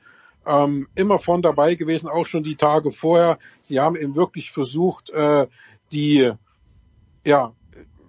ähm, 0.46 0.88
immer 0.96 1.20
von 1.20 1.42
dabei 1.42 1.76
gewesen, 1.76 2.08
auch 2.08 2.26
schon 2.26 2.44
die 2.44 2.56
Tage 2.56 2.92
vorher. 2.92 3.40
Sie 3.62 3.80
haben 3.80 3.96
eben 3.96 4.16
wirklich 4.16 4.52
versucht, 4.52 5.10
äh, 5.10 5.48
die, 5.92 6.32
ja, 7.26 7.54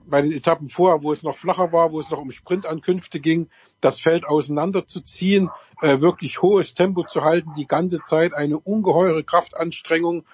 bei 0.08 0.22
den 0.22 0.32
Etappen 0.32 0.68
vorher, 0.68 1.02
wo 1.02 1.12
es 1.12 1.22
noch 1.22 1.36
flacher 1.36 1.72
war, 1.72 1.92
wo 1.92 2.00
es 2.00 2.10
noch 2.10 2.18
um 2.18 2.30
Sprintankünfte 2.30 3.20
ging, 3.20 3.48
das 3.80 4.00
Feld 4.00 4.26
auseinanderzuziehen, 4.26 5.50
äh, 5.82 6.00
wirklich 6.00 6.42
hohes 6.42 6.74
Tempo 6.74 7.04
zu 7.04 7.22
halten, 7.22 7.52
die 7.56 7.66
ganze 7.66 8.00
Zeit 8.04 8.34
eine 8.34 8.58
ungeheure 8.58 9.24
Kraftanstrengung, 9.24 10.24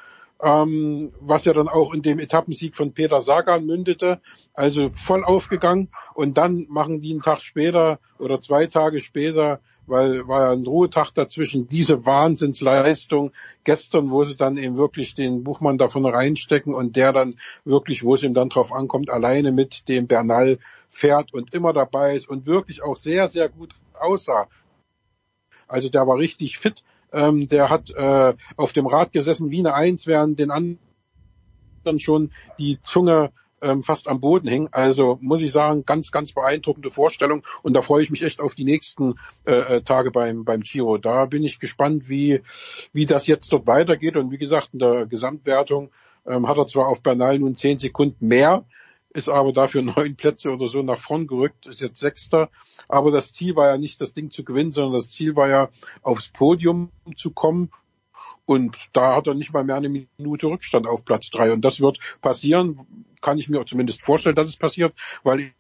ähm, 0.43 1.13
was 1.21 1.45
ja 1.45 1.53
dann 1.53 1.69
auch 1.69 1.95
in 1.95 2.03
dem 2.03 2.19
Etappensieg 2.19 2.77
von 2.77 2.93
Peter 2.93 3.21
Sagan 3.21 3.65
mündete, 3.65 4.21
also 4.55 4.89
voll 4.89 5.25
aufgegangen. 5.25 5.89
Und 6.15 6.37
dann 6.37 6.67
machen 6.69 7.01
die 7.01 7.13
einen 7.13 7.23
Tag 7.23 7.41
später 7.41 7.99
oder 8.19 8.41
zwei 8.41 8.67
Tage 8.67 9.01
später 9.01 9.61
weil 9.87 10.27
war 10.29 10.43
ja 10.43 10.53
ein 10.53 10.67
Ruhetag 10.67 11.13
dazwischen, 11.13 11.69
diese 11.69 12.07
Wahnsinnsleistung 12.07 13.33
gestern, 13.65 14.11
wo 14.11 14.25
sie 14.25 14.37
dann 14.37 14.57
eben 14.57 14.77
wirklich 14.77 15.15
den 15.15 15.45
Buchmann 15.45 15.79
davon 15.79 16.07
reinstecken 16.07 16.75
und 16.75 16.97
der 16.97 17.13
dann 17.13 17.39
wirklich, 17.65 18.05
wo 18.05 18.15
es 18.15 18.23
ihm 18.23 18.35
dann 18.35 18.49
drauf 18.49 18.73
ankommt, 18.73 19.11
alleine 19.11 19.53
mit 19.53 19.89
dem 19.89 20.07
Bernal 20.07 20.59
fährt 20.91 21.33
und 21.33 21.53
immer 21.55 21.73
dabei 21.73 22.15
ist 22.15 22.29
und 22.29 22.47
wirklich 22.47 22.83
auch 22.83 22.97
sehr, 22.97 23.29
sehr 23.29 23.49
gut 23.49 23.75
aussah. 23.99 24.49
Also 25.67 25.89
der 25.89 26.07
war 26.07 26.19
richtig 26.19 26.59
fit. 26.59 26.83
Ähm, 27.13 27.49
der 27.49 27.71
hat 27.71 27.91
äh, 27.91 28.35
auf 28.57 28.73
dem 28.73 28.87
Rad 28.87 29.13
gesessen 29.13 29.51
wie 29.51 29.61
eine 29.61 29.75
Eins, 29.75 30.07
während 30.07 30.39
den 30.39 30.51
anderen 30.51 30.79
schon 31.99 32.31
die 32.59 32.81
Zunge 32.83 33.33
ähm, 33.63 33.83
fast 33.83 34.09
am 34.09 34.21
Boden 34.21 34.49
hing. 34.49 34.69
Also 34.73 35.19
muss 35.21 35.41
ich 35.41 35.53
sagen, 35.53 35.85
ganz, 35.87 36.11
ganz 36.11 36.33
beeindruckende 36.33 36.91
Vorstellung 36.91 37.43
und 37.63 37.73
da 37.75 37.83
freue 37.83 38.03
ich 38.03 38.11
mich 38.11 38.23
echt 38.23 38.41
auf 38.41 38.55
die 38.55 38.65
nächsten 38.65 39.15
äh, 39.47 39.77
äh, 39.77 39.83
Tage 39.83 40.11
beim, 40.11 40.45
beim 40.45 40.61
Giro. 40.61 40.99
Da 40.99 41.25
bin 41.27 41.45
ich 41.45 41.61
gespannt, 41.61 42.09
wie, 42.09 42.43
wie 42.93 43.07
das 43.07 43.27
jetzt 43.27 43.53
dort 43.53 43.67
weitergeht 43.67 44.17
und 44.17 44.31
wie 44.31 44.39
gesagt, 44.39 44.71
in 44.73 44.81
der 44.81 45.07
Gesamtwertung 45.07 45.91
ähm, 46.27 46.49
hat 46.49 46.59
er 46.59 46.67
zwar 46.67 46.89
auf 46.89 47.03
Bernal 47.03 47.39
nun 47.39 47.57
zehn 47.57 47.79
Sekunden 47.79 48.27
mehr, 48.27 48.65
ist 49.11 49.29
aber 49.29 49.53
dafür 49.53 49.83
neun 49.97 50.17
Plätze 50.17 50.51
oder 50.51 50.69
so 50.69 50.83
nach 50.83 50.99
vorn 50.99 51.27
gerückt, 51.27 51.67
ist 51.67 51.81
jetzt 51.81 52.01
Sechster. 52.01 52.51
Aber 52.89 53.11
das 53.11 53.33
Ziel 53.33 53.57
war 53.57 53.69
ja 53.69 53.79
nicht, 53.79 54.01
das 54.01 54.15
Ding 54.15 54.31
zu 54.31 54.45
gewinnen, 54.45 54.73
sondern 54.73 54.95
das 54.95 55.11
Ziel 55.11 55.37
war 55.37 55.49
ja, 55.49 55.69
aufs 56.03 56.29
Podium 56.29 56.91
zu 57.17 57.31
kommen. 57.31 57.71
Und 58.45 58.77
da 58.93 59.15
hat 59.17 59.27
er 59.27 59.35
nicht 59.35 59.53
mal 59.53 59.65
mehr 59.65 59.77
eine 59.77 59.89
Minute 59.89 60.47
Rückstand 60.49 60.87
auf 60.87 61.05
Platz 61.05 61.31
drei. 61.31 61.53
Und 61.53 61.63
das 61.63 61.81
wird 61.81 61.99
passieren, 62.21 63.07
kann 63.21 63.39
ich 63.39 63.49
mir 63.49 63.65
zumindest 63.67 64.03
vorstellen, 64.03 64.37
dass 64.37 64.49
es 64.49 64.57
passiert, 64.57 64.95
weil 65.23 65.53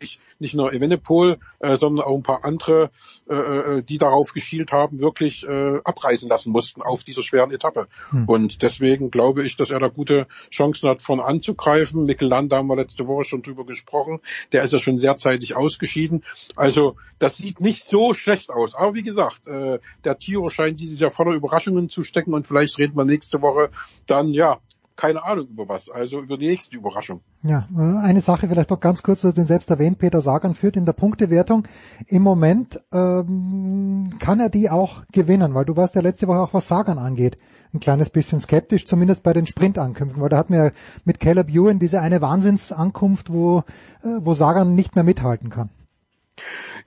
ich 0.00 0.18
nicht 0.38 0.54
nur 0.54 0.72
Evenepoel, 0.72 1.38
äh, 1.60 1.76
sondern 1.76 2.04
auch 2.06 2.16
ein 2.16 2.22
paar 2.22 2.44
andere, 2.44 2.90
äh, 3.28 3.34
äh, 3.34 3.82
die 3.82 3.98
darauf 3.98 4.32
geschielt 4.32 4.72
haben, 4.72 5.00
wirklich 5.00 5.46
äh, 5.46 5.78
abreisen 5.84 6.28
lassen 6.28 6.52
mussten 6.52 6.82
auf 6.82 7.04
dieser 7.04 7.22
schweren 7.22 7.50
Etappe. 7.50 7.88
Hm. 8.10 8.28
Und 8.28 8.62
deswegen 8.62 9.10
glaube 9.10 9.44
ich, 9.44 9.56
dass 9.56 9.70
er 9.70 9.80
da 9.80 9.88
gute 9.88 10.26
Chancen 10.50 10.88
hat, 10.88 11.02
von 11.02 11.20
anzugreifen. 11.20 12.04
Mikkel 12.04 12.28
Landa 12.28 12.56
haben 12.56 12.68
wir 12.68 12.76
letzte 12.76 13.06
Woche 13.06 13.24
schon 13.24 13.42
drüber 13.42 13.64
gesprochen. 13.64 14.20
Der 14.52 14.62
ist 14.62 14.72
ja 14.72 14.78
schon 14.78 14.98
sehr 14.98 15.16
zeitig 15.18 15.56
ausgeschieden. 15.56 16.24
Also 16.54 16.96
das 17.18 17.36
sieht 17.36 17.60
nicht 17.60 17.84
so 17.84 18.12
schlecht 18.12 18.50
aus. 18.50 18.74
Aber 18.74 18.94
wie 18.94 19.02
gesagt, 19.02 19.46
äh, 19.46 19.78
der 20.04 20.18
Tiro 20.18 20.48
scheint 20.50 20.80
dieses 20.80 21.00
Jahr 21.00 21.10
voller 21.10 21.34
Überraschungen 21.34 21.88
zu 21.88 22.02
stecken 22.02 22.34
und 22.34 22.46
vielleicht 22.46 22.78
reden 22.78 22.96
wir 22.96 23.04
nächste 23.04 23.40
Woche 23.40 23.70
dann 24.06 24.32
ja 24.32 24.60
keine 24.96 25.22
Ahnung 25.24 25.46
über 25.48 25.68
was, 25.68 25.90
also 25.90 26.20
über 26.20 26.38
die 26.38 26.48
nächste 26.48 26.76
Überraschung. 26.76 27.20
Ja, 27.42 27.68
äh, 27.76 27.98
eine 27.98 28.20
Sache 28.20 28.48
vielleicht 28.48 28.70
doch 28.70 28.80
ganz 28.80 29.02
kurz, 29.02 29.20
du 29.20 29.28
hast 29.28 29.36
den 29.36 29.44
selbst 29.44 29.70
erwähnt, 29.70 29.98
Peter 29.98 30.20
Sagan 30.20 30.54
führt 30.54 30.76
in 30.76 30.86
der 30.86 30.94
Punktewertung. 30.94 31.68
Im 32.06 32.22
Moment 32.22 32.80
ähm, 32.92 34.10
kann 34.18 34.40
er 34.40 34.48
die 34.48 34.70
auch 34.70 35.04
gewinnen, 35.12 35.54
weil 35.54 35.64
du 35.64 35.76
warst 35.76 35.94
ja 35.94 36.00
letzte 36.00 36.26
Woche 36.28 36.40
auch, 36.40 36.54
was 36.54 36.68
Sagan 36.68 36.98
angeht, 36.98 37.36
ein 37.74 37.80
kleines 37.80 38.10
bisschen 38.10 38.40
skeptisch, 38.40 38.86
zumindest 38.86 39.22
bei 39.22 39.32
den 39.32 39.46
Sprintankünften, 39.46 40.20
weil 40.22 40.30
da 40.30 40.38
hat 40.38 40.50
mir 40.50 40.72
mit 41.04 41.20
Caleb 41.20 41.50
Ewan 41.50 41.78
diese 41.78 42.00
eine 42.00 42.22
Wahnsinnsankunft, 42.22 43.30
wo, 43.30 43.64
äh, 44.02 44.08
wo 44.20 44.32
Sagan 44.32 44.74
nicht 44.74 44.94
mehr 44.94 45.04
mithalten 45.04 45.50
kann. 45.50 45.70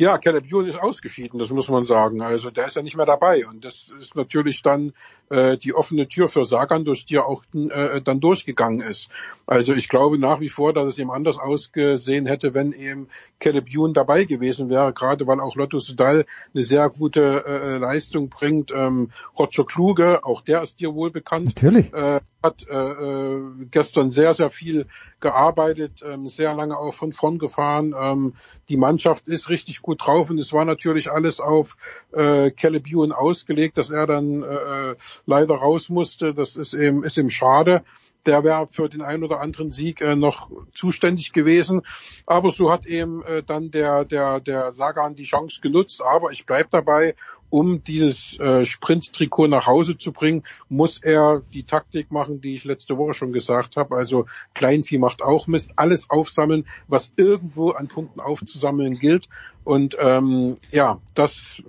Ja, 0.01 0.17
Caleb 0.17 0.45
Ewan 0.45 0.65
ist 0.65 0.79
ausgeschieden, 0.79 1.39
das 1.39 1.49
muss 1.49 1.67
man 1.67 1.83
sagen. 1.83 2.21
Also 2.21 2.51
der 2.51 2.67
ist 2.67 2.77
ja 2.77 2.81
nicht 2.81 2.95
mehr 2.95 3.05
dabei 3.05 3.45
und 3.45 3.65
das 3.65 3.91
ist 3.99 4.15
natürlich 4.15 4.61
dann 4.61 4.93
äh, 5.29 5.57
die 5.57 5.73
offene 5.73 6.07
Tür 6.07 6.29
für 6.29 6.45
Sagan, 6.45 6.85
durch 6.85 7.05
die 7.05 7.15
er 7.15 7.25
auch 7.25 7.43
äh, 7.53 7.99
dann 8.01 8.21
durchgegangen 8.21 8.79
ist. 8.79 9.09
Also 9.45 9.73
ich 9.73 9.89
glaube 9.89 10.17
nach 10.17 10.39
wie 10.39 10.47
vor, 10.47 10.71
dass 10.71 10.85
es 10.85 10.99
ihm 10.99 11.09
anders 11.09 11.37
ausgesehen 11.37 12.27
hätte, 12.27 12.53
wenn 12.53 12.71
eben 12.71 13.09
Caleb 13.41 13.67
Ewan 13.67 13.93
dabei 13.93 14.23
gewesen 14.23 14.69
wäre, 14.69 14.93
gerade 14.93 15.27
weil 15.27 15.41
auch 15.41 15.57
Lotto 15.57 15.79
Sudal 15.79 16.25
eine 16.53 16.63
sehr 16.63 16.89
gute 16.89 17.43
äh, 17.45 17.77
Leistung 17.77 18.29
bringt. 18.29 18.71
Ähm, 18.71 19.11
Roger 19.37 19.65
Kluge, 19.65 20.23
auch 20.23 20.39
der 20.39 20.63
ist 20.63 20.79
dir 20.79 20.95
wohl 20.95 21.11
bekannt. 21.11 21.47
Natürlich. 21.47 21.91
Äh, 21.93 22.21
hat 22.41 22.65
äh, 22.69 22.75
äh, 22.75 23.41
gestern 23.69 24.11
sehr, 24.11 24.33
sehr 24.33 24.49
viel 24.49 24.87
gearbeitet, 25.19 26.01
ähm, 26.05 26.29
sehr 26.29 26.53
lange 26.53 26.77
auch 26.77 26.93
von 26.93 27.11
vorn 27.11 27.37
gefahren. 27.37 27.93
Ähm, 27.99 28.33
die 28.69 28.77
Mannschaft 28.77 29.27
ist 29.27 29.49
richtig 29.49 29.81
gut 29.81 29.88
drauf 29.95 30.29
und 30.29 30.37
es 30.37 30.53
war 30.53 30.65
natürlich 30.65 31.11
alles 31.11 31.39
auf 31.39 31.77
äh, 32.11 32.51
Caleb 32.51 32.87
Ewan 32.87 33.11
ausgelegt, 33.11 33.77
dass 33.77 33.89
er 33.89 34.07
dann 34.07 34.43
äh, 34.43 34.95
leider 35.25 35.55
raus 35.55 35.89
musste. 35.89 36.33
Das 36.33 36.55
ist 36.55 36.73
eben, 36.73 37.03
ist 37.03 37.17
eben 37.17 37.29
schade 37.29 37.83
der 38.25 38.43
wäre 38.43 38.67
für 38.67 38.89
den 38.89 39.01
einen 39.01 39.23
oder 39.23 39.39
anderen 39.39 39.71
Sieg 39.71 40.01
äh, 40.01 40.15
noch 40.15 40.49
zuständig 40.73 41.33
gewesen. 41.33 41.81
Aber 42.25 42.51
so 42.51 42.71
hat 42.71 42.85
eben 42.85 43.23
äh, 43.23 43.43
dann 43.43 43.71
der, 43.71 44.05
der, 44.05 44.39
der 44.39 44.71
Sagan 44.71 45.15
die 45.15 45.23
Chance 45.23 45.61
genutzt. 45.61 46.01
Aber 46.01 46.31
ich 46.31 46.45
bleib 46.45 46.69
dabei, 46.71 47.15
um 47.49 47.83
dieses 47.83 48.39
äh, 48.39 48.65
Sprint-Trikot 48.65 49.47
nach 49.47 49.67
Hause 49.67 49.97
zu 49.97 50.11
bringen, 50.11 50.43
muss 50.69 51.01
er 51.01 51.41
die 51.53 51.63
Taktik 51.63 52.11
machen, 52.11 52.41
die 52.41 52.55
ich 52.55 52.63
letzte 52.63 52.97
Woche 52.97 53.13
schon 53.13 53.33
gesagt 53.33 53.77
habe. 53.77 53.95
Also 53.95 54.25
Kleinvieh 54.53 54.97
macht 54.97 55.21
auch 55.21 55.47
Mist, 55.47 55.71
alles 55.75 56.09
aufsammeln, 56.09 56.65
was 56.87 57.11
irgendwo 57.15 57.71
an 57.71 57.87
Punkten 57.87 58.19
aufzusammeln 58.19 58.93
gilt. 58.93 59.29
Und 59.63 59.97
ähm, 59.99 60.55
ja, 60.71 60.99
das 61.15 61.61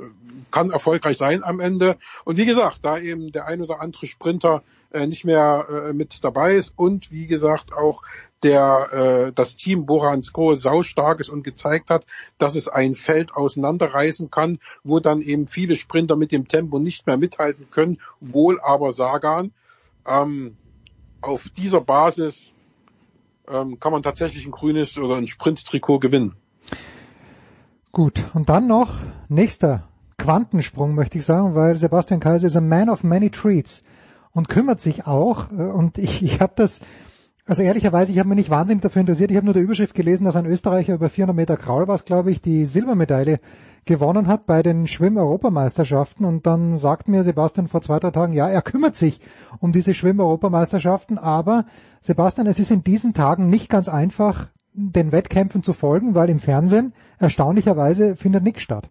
kann 0.50 0.70
erfolgreich 0.70 1.18
sein 1.18 1.44
am 1.44 1.60
Ende. 1.60 1.98
Und 2.24 2.38
wie 2.38 2.46
gesagt, 2.46 2.80
da 2.82 2.98
eben 2.98 3.32
der 3.32 3.46
ein 3.46 3.62
oder 3.62 3.80
andere 3.80 4.06
Sprinter 4.06 4.62
äh, 4.92 5.06
nicht 5.06 5.24
mehr 5.24 5.66
äh, 5.70 5.92
mit 5.92 6.24
dabei 6.24 6.56
ist 6.56 6.72
und 6.76 7.12
wie 7.12 7.26
gesagt 7.26 7.72
auch 7.72 8.02
der 8.42 8.92
äh, 9.28 9.32
das 9.32 9.56
Team 9.56 9.86
Boransko 9.86 10.54
saustark 10.54 11.20
ist 11.20 11.28
und 11.28 11.42
gezeigt 11.42 11.90
hat, 11.90 12.06
dass 12.38 12.54
es 12.54 12.68
ein 12.68 12.94
Feld 12.94 13.34
auseinanderreißen 13.34 14.30
kann, 14.30 14.58
wo 14.82 15.00
dann 15.00 15.20
eben 15.20 15.46
viele 15.46 15.76
Sprinter 15.76 16.16
mit 16.16 16.32
dem 16.32 16.48
Tempo 16.48 16.78
nicht 16.78 17.06
mehr 17.06 17.16
mithalten 17.16 17.68
können, 17.70 18.00
wohl 18.20 18.60
aber 18.60 18.92
Sagan. 18.92 19.52
Ähm, 20.06 20.56
auf 21.20 21.48
dieser 21.56 21.80
Basis 21.80 22.50
ähm, 23.48 23.78
kann 23.78 23.92
man 23.92 24.02
tatsächlich 24.02 24.46
ein 24.46 24.52
grünes 24.52 24.96
oder 24.98 25.16
ein 25.16 25.26
Sprint-Trikot 25.26 25.98
gewinnen. 25.98 26.36
Gut, 27.92 28.24
und 28.34 28.48
dann 28.48 28.66
noch 28.66 28.94
nächster 29.28 29.88
Quantensprung, 30.16 30.94
möchte 30.94 31.18
ich 31.18 31.24
sagen, 31.24 31.54
weil 31.54 31.76
Sebastian 31.76 32.20
Kaiser 32.20 32.46
ist 32.46 32.56
a 32.56 32.60
man 32.60 32.88
of 32.88 33.02
many 33.02 33.30
treats 33.30 33.82
und 34.32 34.48
kümmert 34.48 34.80
sich 34.80 35.06
auch. 35.06 35.50
Äh, 35.50 35.62
und 35.62 35.98
ich, 35.98 36.22
ich 36.22 36.40
habe 36.40 36.52
das 36.56 36.80
also 37.50 37.62
ehrlicherweise, 37.62 38.12
ich 38.12 38.20
habe 38.20 38.28
mich 38.28 38.36
nicht 38.36 38.50
wahnsinnig 38.50 38.80
dafür 38.80 39.00
interessiert. 39.00 39.32
Ich 39.32 39.36
habe 39.36 39.44
nur 39.44 39.54
der 39.54 39.64
Überschrift 39.64 39.96
gelesen, 39.96 40.24
dass 40.24 40.36
ein 40.36 40.46
Österreicher 40.46 40.94
über 40.94 41.08
400 41.08 41.34
Meter 41.34 41.56
Kraul, 41.56 41.88
was 41.88 42.04
glaube 42.04 42.30
ich, 42.30 42.40
die 42.40 42.64
Silbermedaille 42.64 43.40
gewonnen 43.86 44.28
hat 44.28 44.46
bei 44.46 44.62
den 44.62 44.86
Schwimm-Europameisterschaften. 44.86 46.24
Und 46.24 46.46
dann 46.46 46.76
sagt 46.76 47.08
mir 47.08 47.24
Sebastian 47.24 47.66
vor 47.66 47.82
zwei, 47.82 47.98
drei 47.98 48.12
Tagen, 48.12 48.34
ja, 48.34 48.48
er 48.48 48.62
kümmert 48.62 48.94
sich 48.94 49.18
um 49.58 49.72
diese 49.72 49.94
Schwimm-Europameisterschaften. 49.94 51.18
Aber 51.18 51.64
Sebastian, 52.00 52.46
es 52.46 52.60
ist 52.60 52.70
in 52.70 52.84
diesen 52.84 53.14
Tagen 53.14 53.50
nicht 53.50 53.68
ganz 53.68 53.88
einfach, 53.88 54.46
den 54.72 55.10
Wettkämpfen 55.10 55.64
zu 55.64 55.72
folgen, 55.72 56.14
weil 56.14 56.30
im 56.30 56.38
Fernsehen 56.38 56.92
erstaunlicherweise 57.18 58.14
findet 58.14 58.44
nichts 58.44 58.62
statt. 58.62 58.90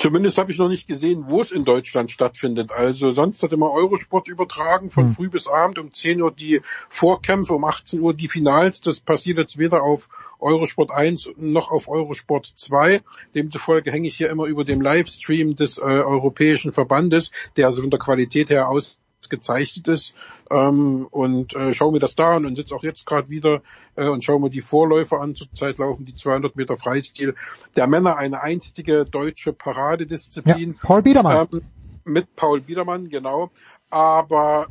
Zumindest 0.00 0.38
habe 0.38 0.50
ich 0.50 0.56
noch 0.56 0.70
nicht 0.70 0.88
gesehen, 0.88 1.24
wo 1.26 1.42
es 1.42 1.50
in 1.50 1.66
Deutschland 1.66 2.10
stattfindet. 2.10 2.72
Also 2.72 3.10
sonst 3.10 3.42
hat 3.42 3.52
immer 3.52 3.70
Eurosport 3.70 4.28
übertragen, 4.28 4.88
von 4.88 5.08
hm. 5.08 5.14
früh 5.14 5.28
bis 5.28 5.46
abend, 5.46 5.78
um 5.78 5.92
10 5.92 6.22
Uhr 6.22 6.30
die 6.30 6.62
Vorkämpfe, 6.88 7.52
um 7.52 7.66
18 7.66 8.00
Uhr 8.00 8.14
die 8.14 8.26
Finals. 8.26 8.80
Das 8.80 8.98
passiert 8.98 9.36
jetzt 9.36 9.58
weder 9.58 9.82
auf 9.82 10.08
Eurosport 10.38 10.90
1 10.90 11.28
noch 11.36 11.70
auf 11.70 11.86
Eurosport 11.86 12.46
2. 12.46 13.02
Demzufolge 13.34 13.92
hänge 13.92 14.08
ich 14.08 14.16
hier 14.16 14.30
immer 14.30 14.46
über 14.46 14.64
dem 14.64 14.80
Livestream 14.80 15.54
des 15.54 15.76
äh, 15.76 15.82
Europäischen 15.82 16.72
Verbandes, 16.72 17.30
der 17.58 17.66
also 17.66 17.82
von 17.82 17.90
der 17.90 18.00
Qualität 18.00 18.48
her 18.48 18.70
aus 18.70 18.98
gezeichnet 19.30 19.88
ist 19.88 20.14
ähm, 20.50 21.06
und 21.10 21.54
äh, 21.54 21.72
schaue 21.72 21.92
mir 21.92 21.98
das 21.98 22.14
da 22.14 22.36
an 22.36 22.46
und 22.46 22.56
sitze 22.56 22.74
auch 22.74 22.82
jetzt 22.82 23.06
gerade 23.06 23.28
wieder 23.30 23.62
äh, 23.96 24.08
und 24.08 24.24
schaue 24.24 24.40
mir 24.40 24.50
die 24.50 24.60
Vorläufer 24.60 25.20
an. 25.20 25.34
Zurzeit 25.34 25.78
laufen 25.78 26.04
die 26.04 26.14
200 26.14 26.56
Meter 26.56 26.76
Freistil 26.76 27.34
der 27.76 27.86
Männer 27.86 28.16
eine 28.16 28.42
einstige 28.42 29.04
deutsche 29.04 29.52
Paradedisziplin. 29.52 30.72
Ja, 30.72 30.78
Paul 30.82 31.02
Biedermann. 31.02 31.48
Ähm, 31.52 31.62
mit 32.04 32.34
Paul 32.36 32.60
Biedermann, 32.60 33.08
genau. 33.08 33.50
Aber 33.90 34.68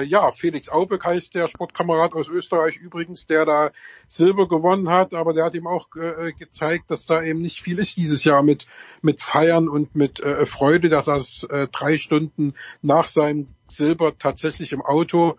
äh, 0.00 0.06
ja, 0.06 0.30
Felix 0.30 0.70
Aubeck 0.70 1.04
heißt 1.04 1.34
der 1.34 1.46
Sportkamerad 1.46 2.14
aus 2.14 2.28
Österreich 2.28 2.78
übrigens, 2.78 3.26
der 3.26 3.44
da 3.44 3.70
Silber 4.08 4.48
gewonnen 4.48 4.88
hat, 4.88 5.12
aber 5.12 5.34
der 5.34 5.44
hat 5.44 5.54
ihm 5.54 5.66
auch 5.66 5.88
äh, 5.94 6.32
gezeigt, 6.32 6.90
dass 6.90 7.04
da 7.04 7.22
eben 7.22 7.42
nicht 7.42 7.60
viel 7.60 7.78
ist 7.78 7.98
dieses 7.98 8.24
Jahr 8.24 8.42
mit 8.42 8.66
mit 9.02 9.20
Feiern 9.20 9.68
und 9.68 9.94
mit 9.94 10.20
äh, 10.20 10.46
Freude, 10.46 10.88
dass 10.88 11.06
er 11.06 11.18
äh, 11.50 11.68
drei 11.70 11.98
Stunden 11.98 12.54
nach 12.80 13.08
seinem 13.08 13.48
Silber 13.68 14.16
tatsächlich 14.18 14.72
im 14.72 14.80
Auto 14.80 15.36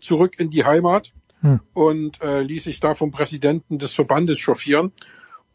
zurück 0.00 0.40
in 0.40 0.48
die 0.48 0.64
Heimat 0.64 1.12
hm. 1.42 1.60
und 1.74 2.22
äh, 2.22 2.40
ließ 2.40 2.64
sich 2.64 2.80
da 2.80 2.94
vom 2.94 3.10
Präsidenten 3.10 3.78
des 3.78 3.92
Verbandes 3.92 4.38
chauffieren. 4.38 4.92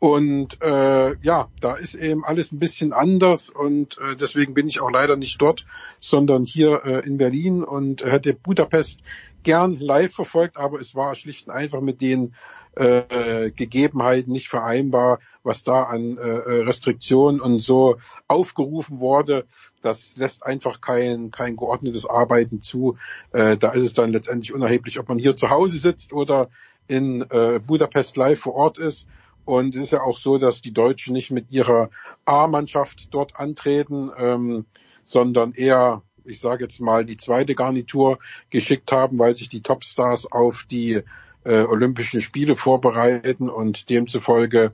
Und 0.06 0.61
äh, 0.61 1.16
ja, 1.24 1.50
da 1.61 1.74
ist 1.74 1.95
eben 1.95 2.24
alles 2.24 2.51
ein 2.51 2.59
bisschen 2.59 2.93
anders 2.93 3.50
und 3.50 3.98
äh, 3.98 4.16
deswegen 4.16 4.53
bin 4.53 4.67
ich 4.67 4.80
auch 4.80 4.92
leider 4.92 5.16
nicht 5.16 5.42
dort, 5.42 5.66
sondern 6.00 6.45
hier 6.45 6.85
äh, 6.85 7.08
in 7.08 7.17
Berlin 7.17 7.64
und 7.64 8.06
hätte 8.06 8.35
Budapest 8.35 9.00
gern 9.42 9.80
live 9.80 10.14
verfolgt, 10.14 10.58
aber 10.58 10.80
es 10.80 10.93
war 10.93 11.16
schlicht 11.16 11.48
und 11.48 11.53
einfach 11.56 11.82
mit 11.82 12.01
den 12.01 12.35
äh, 12.75 13.50
Gegebenheiten 13.50 14.32
nicht 14.32 14.48
vereinbar, 14.48 15.22
was 15.42 15.64
da 15.64 15.82
an 15.82 16.19
äh, 16.19 16.22
Restriktionen 16.22 17.42
und 17.42 17.61
so 17.61 17.98
aufgerufen 18.27 19.00
wurde. 19.00 19.48
Das 19.82 20.16
lässt 20.17 20.45
einfach 20.45 20.82
kein, 20.82 21.32
kein 21.32 21.56
geordnetes 21.56 22.06
Arbeiten 22.06 22.61
zu. 22.61 22.95
Äh, 23.32 23.58
da 23.58 23.72
ist 23.72 23.82
es 23.82 23.93
dann 23.95 24.11
letztendlich 24.11 24.53
unerheblich, 24.53 25.00
ob 25.00 25.09
man 25.09 25.17
hier 25.17 25.35
zu 25.35 25.50
Hause 25.50 25.80
sitzt 25.80 26.14
oder 26.14 26.50
in 26.88 27.24
äh, 27.32 27.59
Budapest 27.59 28.17
live 28.17 28.40
vor 28.40 28.53
Ort 28.53 28.77
ist. 28.77 29.08
Und 29.46 29.76
es 29.76 29.84
ist 29.84 29.92
ja 29.92 30.02
auch 30.02 30.18
so, 30.18 30.38
dass 30.38 30.62
die 30.62 30.74
Deutschen 30.74 31.14
nicht 31.14 31.32
mit 31.32 31.52
ihrer 31.52 31.90
A-Mannschaft 32.26 33.14
dort 33.14 33.40
antreten, 33.40 34.12
ähm, 34.18 34.66
sondern 35.04 35.54
eher, 35.54 36.02
ich 36.24 36.40
sage 36.40 36.64
jetzt 36.64 36.82
mal, 36.82 37.06
die 37.06 37.18
zweite 37.18 37.54
Garnitur 37.54 38.18
geschickt 38.50 38.92
haben, 38.92 39.20
weil 39.20 39.36
sich 39.36 39.50
die 39.50 39.62
Topstars 39.62 40.32
auf 40.32 40.66
die 40.70 41.04
äh, 41.44 41.62
Olympischen 41.62 42.22
Spiele 42.22 42.56
vorbereiten. 42.56 43.50
Und 43.50 43.90
demzufolge 43.90 44.72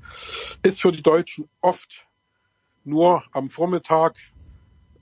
ist 0.64 0.82
für 0.82 0.94
die 0.94 1.04
Deutschen 1.04 1.50
oft 1.60 2.06
nur 2.84 3.24
am 3.34 3.50
Vormittag 3.50 4.16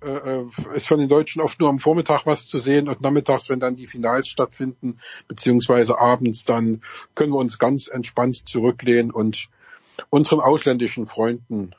äh, 0.02 0.10
äh, 0.12 0.46
ist 0.76 0.88
von 0.88 1.00
den 1.00 1.10
Deutschen 1.10 1.42
oft 1.42 1.60
nur 1.60 1.68
am 1.68 1.80
Vormittag 1.80 2.26
was 2.26 2.48
zu 2.48 2.58
sehen 2.58 2.88
und 2.88 3.02
nachmittags, 3.02 3.50
wenn 3.50 3.60
dann 3.60 3.76
die 3.76 3.88
Finals 3.88 4.30
stattfinden, 4.30 5.00
beziehungsweise 5.28 6.00
abends, 6.00 6.46
dann 6.46 6.82
können 7.16 7.34
wir 7.34 7.40
uns 7.40 7.60
ganz 7.60 7.88
entspannt 7.88 8.48
zurücklehnen 8.48 9.12
und 9.12 9.50
unseren 10.10 10.40
ausländischen 10.40 11.08
Freunden 11.08 11.76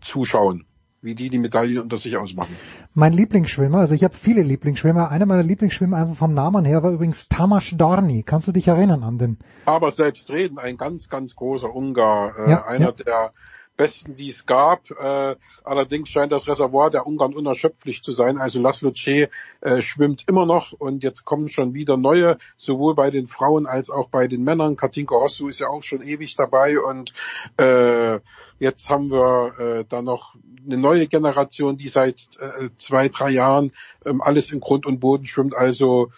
zuschauen, 0.00 0.66
wie 1.02 1.14
die 1.14 1.30
die 1.30 1.38
Medaillen 1.38 1.78
unter 1.78 1.98
sich 1.98 2.16
ausmachen. 2.16 2.54
Mein 2.94 3.12
Lieblingsschwimmer, 3.12 3.78
also 3.78 3.94
ich 3.94 4.04
habe 4.04 4.14
viele 4.14 4.42
Lieblingsschwimmer. 4.42 5.10
Einer 5.10 5.26
meiner 5.26 5.42
Lieblingsschwimmer 5.42 5.96
einfach 5.96 6.16
vom 6.16 6.34
Namen 6.34 6.64
her 6.64 6.82
war 6.82 6.90
übrigens 6.90 7.28
Tamas 7.28 7.70
Dorni. 7.72 8.22
Kannst 8.22 8.48
du 8.48 8.52
dich 8.52 8.68
erinnern 8.68 9.02
an 9.02 9.18
den? 9.18 9.38
Aber 9.66 9.90
selbstredend 9.90 10.58
ein 10.58 10.76
ganz, 10.76 11.08
ganz 11.08 11.34
großer 11.36 11.74
Ungar, 11.74 12.38
äh, 12.38 12.50
ja, 12.50 12.66
einer 12.66 12.86
ja. 12.86 12.92
der 12.92 13.32
besten, 13.76 14.16
die 14.16 14.30
es 14.30 14.46
gab. 14.46 14.90
Äh, 14.90 15.36
allerdings 15.64 16.08
scheint 16.08 16.32
das 16.32 16.48
Reservoir 16.48 16.90
der 16.90 17.06
Ungarn 17.06 17.34
unerschöpflich 17.34 18.02
zu 18.02 18.12
sein. 18.12 18.38
Also 18.38 18.60
Laszlo 18.60 18.90
C. 18.90 19.28
Äh, 19.60 19.82
schwimmt 19.82 20.24
immer 20.28 20.46
noch 20.46 20.72
und 20.72 21.02
jetzt 21.02 21.24
kommen 21.24 21.48
schon 21.48 21.74
wieder 21.74 21.96
neue, 21.96 22.38
sowohl 22.56 22.94
bei 22.94 23.10
den 23.10 23.26
Frauen 23.26 23.66
als 23.66 23.90
auch 23.90 24.08
bei 24.08 24.26
den 24.28 24.42
Männern. 24.42 24.76
Katinka 24.76 25.14
Hossu 25.14 25.48
ist 25.48 25.60
ja 25.60 25.68
auch 25.68 25.82
schon 25.82 26.02
ewig 26.02 26.36
dabei 26.36 26.80
und 26.80 27.12
äh, 27.58 28.20
jetzt 28.58 28.88
haben 28.88 29.10
wir 29.10 29.58
äh, 29.58 29.84
da 29.88 30.02
noch 30.02 30.34
eine 30.64 30.78
neue 30.78 31.06
Generation, 31.06 31.76
die 31.76 31.88
seit 31.88 32.28
äh, 32.38 32.70
zwei, 32.76 33.08
drei 33.08 33.30
Jahren 33.30 33.72
ähm, 34.04 34.20
alles 34.20 34.50
in 34.50 34.60
Grund 34.60 34.86
und 34.86 35.00
Boden 35.00 35.26
schwimmt. 35.26 35.54
Also 35.54 36.10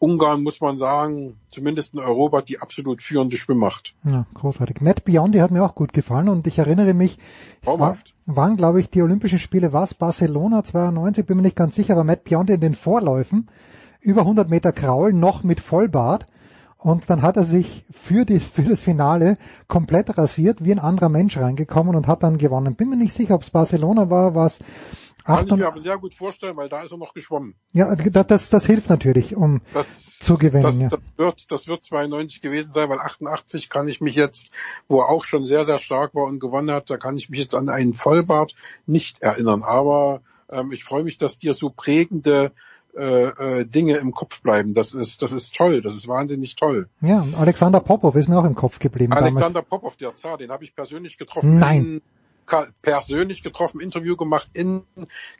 Ungarn, 0.00 0.42
muss 0.42 0.62
man 0.62 0.78
sagen, 0.78 1.36
zumindest 1.50 1.92
in 1.92 2.00
Europa 2.00 2.40
die 2.40 2.58
absolut 2.58 3.02
führende 3.02 3.36
Schwimmmacht. 3.36 3.94
Ja, 4.02 4.26
großartig. 4.32 4.80
Matt 4.80 5.04
Biondi 5.04 5.38
hat 5.38 5.50
mir 5.50 5.62
auch 5.62 5.74
gut 5.74 5.92
gefallen 5.92 6.30
und 6.30 6.46
ich 6.46 6.58
erinnere 6.58 6.94
mich, 6.94 7.18
es 7.60 7.68
war, 7.68 7.98
waren, 8.24 8.56
glaube 8.56 8.80
ich, 8.80 8.88
die 8.88 9.02
Olympischen 9.02 9.38
Spiele, 9.38 9.74
was, 9.74 9.92
Barcelona 9.92 10.64
92, 10.64 11.26
bin 11.26 11.36
mir 11.36 11.42
nicht 11.42 11.56
ganz 11.56 11.74
sicher, 11.74 11.92
aber 11.92 12.04
Matt 12.04 12.24
Biondi 12.24 12.54
in 12.54 12.60
den 12.60 12.74
Vorläufen, 12.74 13.48
über 14.00 14.22
100 14.22 14.48
Meter 14.48 14.72
Kraul, 14.72 15.12
noch 15.12 15.42
mit 15.42 15.60
Vollbart. 15.60 16.26
Und 16.78 17.10
dann 17.10 17.20
hat 17.20 17.36
er 17.36 17.42
sich 17.42 17.84
für, 17.90 18.24
das, 18.24 18.44
für 18.44 18.62
das 18.62 18.80
Finale 18.80 19.36
komplett 19.68 20.16
rasiert, 20.16 20.64
wie 20.64 20.72
ein 20.72 20.78
anderer 20.78 21.10
Mensch 21.10 21.36
reingekommen 21.36 21.94
und 21.94 22.06
hat 22.06 22.22
dann 22.22 22.38
gewonnen. 22.38 22.74
Bin 22.74 22.88
mir 22.88 22.96
nicht 22.96 23.12
sicher, 23.12 23.34
ob 23.34 23.42
es 23.42 23.50
Barcelona 23.50 24.08
war, 24.08 24.34
was 24.34 24.60
kann 25.24 25.46
ich 25.46 25.52
mir 25.52 25.66
aber 25.66 25.80
sehr 25.80 25.98
gut 25.98 26.14
vorstellen, 26.14 26.56
weil 26.56 26.68
da 26.68 26.82
ist 26.82 26.92
er 26.92 26.98
noch 26.98 27.14
geschwommen. 27.14 27.54
Ja, 27.72 27.94
das, 27.94 28.50
das 28.50 28.66
hilft 28.66 28.88
natürlich, 28.88 29.36
um 29.36 29.60
das, 29.72 30.18
zu 30.18 30.36
gewinnen. 30.38 30.62
Das, 30.62 30.78
ja. 30.78 30.88
das, 30.88 31.00
wird, 31.16 31.50
das 31.50 31.68
wird 31.68 31.84
92 31.84 32.40
gewesen 32.40 32.72
sein, 32.72 32.88
weil 32.88 32.98
88 32.98 33.70
kann 33.70 33.88
ich 33.88 34.00
mich 34.00 34.14
jetzt, 34.14 34.50
wo 34.88 35.00
er 35.00 35.08
auch 35.08 35.24
schon 35.24 35.44
sehr, 35.44 35.64
sehr 35.64 35.78
stark 35.78 36.14
war 36.14 36.24
und 36.24 36.40
gewonnen 36.40 36.70
hat, 36.70 36.90
da 36.90 36.96
kann 36.96 37.16
ich 37.16 37.30
mich 37.30 37.40
jetzt 37.40 37.54
an 37.54 37.68
einen 37.68 37.94
Vollbart 37.94 38.54
nicht 38.86 39.22
erinnern. 39.22 39.62
Aber 39.62 40.20
ähm, 40.50 40.72
ich 40.72 40.84
freue 40.84 41.04
mich, 41.04 41.18
dass 41.18 41.38
dir 41.38 41.52
so 41.52 41.70
prägende 41.70 42.52
äh, 42.96 43.60
äh, 43.60 43.64
Dinge 43.64 43.98
im 43.98 44.12
Kopf 44.12 44.42
bleiben. 44.42 44.74
Das 44.74 44.94
ist, 44.94 45.22
das 45.22 45.30
ist 45.30 45.54
toll, 45.54 45.80
das 45.80 45.94
ist 45.94 46.08
wahnsinnig 46.08 46.56
toll. 46.56 46.88
Ja, 47.00 47.24
Alexander 47.38 47.78
Popov 47.78 48.16
ist 48.16 48.28
mir 48.28 48.36
auch 48.36 48.44
im 48.44 48.56
Kopf 48.56 48.80
geblieben. 48.80 49.12
Alexander 49.12 49.62
damals. 49.62 49.68
Popov, 49.68 49.96
der 49.96 50.16
Zar, 50.16 50.38
den 50.38 50.50
habe 50.50 50.64
ich 50.64 50.74
persönlich 50.74 51.16
getroffen. 51.16 51.58
Nein. 51.58 52.02
Persönlich 52.82 53.42
getroffen, 53.42 53.80
Interview 53.80 54.16
gemacht 54.16 54.50
in 54.52 54.82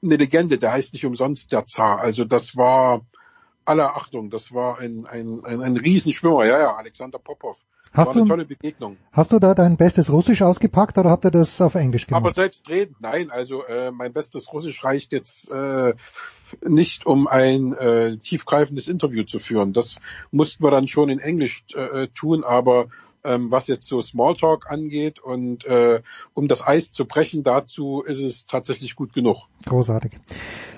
eine 0.02 0.16
Legende, 0.16 0.58
der 0.58 0.72
heißt 0.72 0.94
nicht 0.94 1.06
umsonst 1.06 1.52
der 1.52 1.68
Zar. 1.68 2.00
Also 2.00 2.26
das 2.26 2.56
war 2.56 3.02
aller 3.66 3.96
Achtung, 3.96 4.30
das 4.30 4.54
war 4.54 4.80
ein, 4.80 5.06
ein, 5.06 5.44
ein, 5.44 5.62
ein 5.62 5.78
Riesenschwimmer, 5.78 6.46
ja, 6.46 6.60
ja, 6.60 6.76
Alexander 6.76 7.20
Popov. 7.20 7.58
Hast 7.92 8.10
war 8.10 8.22
du, 8.22 8.26
tolle 8.26 8.46
Begegnung. 8.46 8.98
Hast 9.12 9.32
du 9.32 9.40
da 9.40 9.56
dein 9.56 9.76
bestes 9.76 10.12
Russisch 10.12 10.42
ausgepackt 10.42 10.98
oder 10.98 11.10
habt 11.10 11.26
ihr 11.26 11.32
das 11.32 11.60
auf 11.60 11.76
Englisch 11.76 12.06
gemacht? 12.06 12.24
Aber 12.24 12.34
selbstredend, 12.34 13.02
nein, 13.02 13.32
also 13.32 13.66
äh, 13.66 13.92
mein 13.92 14.14
bestes 14.14 14.54
Russisch 14.54 14.84
reicht 14.84 15.12
jetzt 15.12 15.50
äh, 15.50 15.94
nicht, 16.68 17.06
um 17.06 17.28
ein 17.28 17.74
äh, 17.74 18.18
tiefgreifendes 18.18 18.88
Interview 18.88 19.24
zu 19.24 19.40
führen. 19.40 19.74
Das 19.74 19.98
mussten 20.32 20.64
wir 20.64 20.72
dann 20.72 20.88
schon 20.88 21.10
in 21.10 21.20
Englisch 21.20 21.64
äh, 21.76 22.08
tun, 22.10 22.44
aber 22.44 22.88
ähm, 23.24 23.52
was 23.52 23.68
jetzt 23.68 23.88
so 23.88 24.02
Smalltalk 24.02 24.70
angeht 24.70 25.20
und 25.20 25.66
äh, 25.66 26.02
um 26.34 26.48
das 26.48 26.66
Eis 26.66 26.92
zu 26.92 27.06
brechen, 27.06 27.44
dazu 27.44 28.02
ist 28.02 28.20
es 28.20 28.46
tatsächlich 28.46 28.96
gut 28.96 29.14
genug. 29.14 29.48
Großartig. 29.66 30.14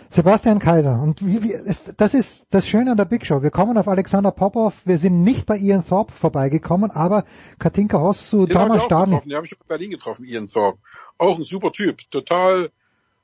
Sebastian 0.09 0.59
Kaiser, 0.59 1.01
und 1.01 1.25
wie, 1.25 1.41
wie, 1.41 1.53
das 1.95 2.13
ist 2.13 2.47
das 2.49 2.67
Schöne 2.67 2.91
an 2.91 2.97
der 2.97 3.05
Big 3.05 3.25
Show. 3.25 3.41
Wir 3.43 3.49
kommen 3.49 3.77
auf 3.77 3.87
Alexander 3.87 4.31
Popov, 4.31 4.81
wir 4.85 4.97
sind 4.97 5.23
nicht 5.23 5.45
bei 5.45 5.55
Ian 5.55 5.85
Thorpe 5.85 6.11
vorbeigekommen, 6.11 6.91
aber 6.91 7.23
Katinka 7.59 7.97
Hossu, 7.97 8.45
Thomas 8.45 8.83
Stani. 8.83 9.21
Den 9.21 9.35
habe 9.35 9.45
ich 9.45 9.53
in 9.53 9.57
Berlin 9.69 9.91
getroffen, 9.91 10.25
Ian 10.25 10.47
Thorpe. 10.47 10.79
Auch 11.17 11.37
ein 11.37 11.45
super 11.45 11.71
Typ, 11.71 12.01
total 12.11 12.71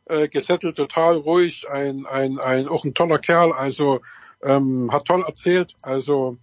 äh, 0.05 0.29
gesettelt, 0.29 0.77
total 0.77 1.17
ruhig, 1.17 1.69
ein, 1.69 2.05
ein, 2.05 2.39
ein, 2.39 2.69
auch 2.69 2.85
ein 2.85 2.93
toller 2.93 3.19
Kerl, 3.19 3.51
also 3.51 3.99
ähm, 4.41 4.89
hat 4.89 5.05
toll 5.05 5.25
erzählt, 5.27 5.75
also 5.81 6.37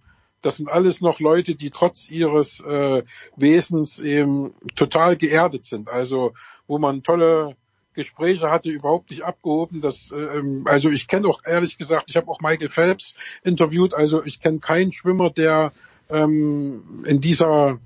das 0.45 0.57
sind 0.57 0.69
alles 0.69 1.01
noch 1.01 1.19
Leute, 1.19 1.55
die 1.55 1.71
trotz 1.71 2.07
ihres 2.09 2.59
äh, 2.59 3.03
Wesens 3.35 3.99
eben 3.99 4.53
total 4.75 5.17
geerdet 5.17 5.65
sind. 5.65 5.89
Also 5.89 6.33
wo 6.67 6.77
man 6.77 7.01
tolle 7.01 7.55
Gespräche 7.93 8.51
hatte, 8.51 8.69
überhaupt 8.69 9.09
nicht 9.09 9.23
abgehoben. 9.23 9.81
Das, 9.81 10.11
ähm, 10.15 10.63
also 10.65 10.89
ich 10.89 11.07
kenne 11.07 11.27
auch 11.27 11.41
ehrlich 11.45 11.79
gesagt, 11.79 12.09
ich 12.09 12.15
habe 12.15 12.29
auch 12.29 12.41
Michael 12.41 12.69
Phelps 12.69 13.15
interviewt. 13.43 13.95
Also 13.95 14.23
ich 14.23 14.39
kenne 14.39 14.59
keinen 14.59 14.91
Schwimmer, 14.91 15.31
der 15.31 15.71
ähm, 16.09 17.03
in 17.07 17.21
dieser 17.21 17.79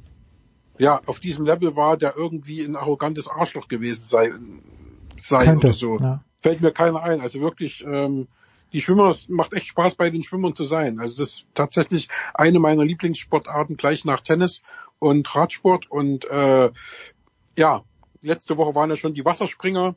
ja 0.77 0.99
auf 1.05 1.21
diesem 1.21 1.45
Level 1.45 1.77
war, 1.77 1.95
der 1.95 2.17
irgendwie 2.17 2.61
ein 2.61 2.75
arrogantes 2.75 3.29
Arschloch 3.29 3.69
gewesen 3.69 4.03
sei, 4.03 4.33
sei 5.17 5.45
Könnte, 5.45 5.67
oder 5.67 5.75
so. 5.75 5.97
Ja. 5.99 6.23
Fällt 6.41 6.59
mir 6.59 6.71
keiner 6.71 7.03
ein. 7.03 7.21
Also 7.21 7.39
wirklich 7.39 7.85
ähm, 7.85 8.27
die 8.73 8.81
Schwimmer, 8.81 9.09
es 9.09 9.29
macht 9.29 9.53
echt 9.53 9.67
Spaß 9.67 9.95
bei 9.95 10.09
den 10.09 10.23
Schwimmern 10.23 10.55
zu 10.55 10.63
sein. 10.63 10.99
Also 10.99 11.17
das 11.17 11.29
ist 11.29 11.45
tatsächlich 11.53 12.07
eine 12.33 12.59
meiner 12.59 12.85
Lieblingssportarten 12.85 13.77
gleich 13.77 14.05
nach 14.05 14.21
Tennis 14.21 14.61
und 14.99 15.33
Radsport 15.35 15.89
und 15.89 16.25
äh, 16.25 16.71
ja, 17.57 17.83
letzte 18.21 18.57
Woche 18.57 18.75
waren 18.75 18.89
ja 18.89 18.97
schon 18.97 19.13
die 19.13 19.25
Wasserspringer. 19.25 19.95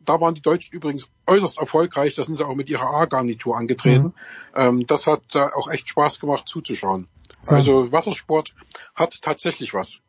Da 0.00 0.20
waren 0.20 0.34
die 0.34 0.40
Deutschen 0.40 0.74
übrigens 0.74 1.08
äußerst 1.26 1.58
erfolgreich. 1.58 2.14
Da 2.14 2.22
sind 2.22 2.36
sie 2.36 2.46
auch 2.46 2.54
mit 2.54 2.70
ihrer 2.70 2.88
A-Garnitur 2.94 3.56
angetreten. 3.56 4.06
Mhm. 4.06 4.12
Ähm, 4.54 4.86
das 4.86 5.06
hat 5.06 5.34
äh, 5.34 5.40
auch 5.40 5.70
echt 5.70 5.88
Spaß 5.88 6.20
gemacht 6.20 6.48
zuzuschauen. 6.48 7.08
So. 7.42 7.54
Also 7.54 7.92
Wassersport 7.92 8.54
hat 8.94 9.20
tatsächlich 9.20 9.74
was. 9.74 10.00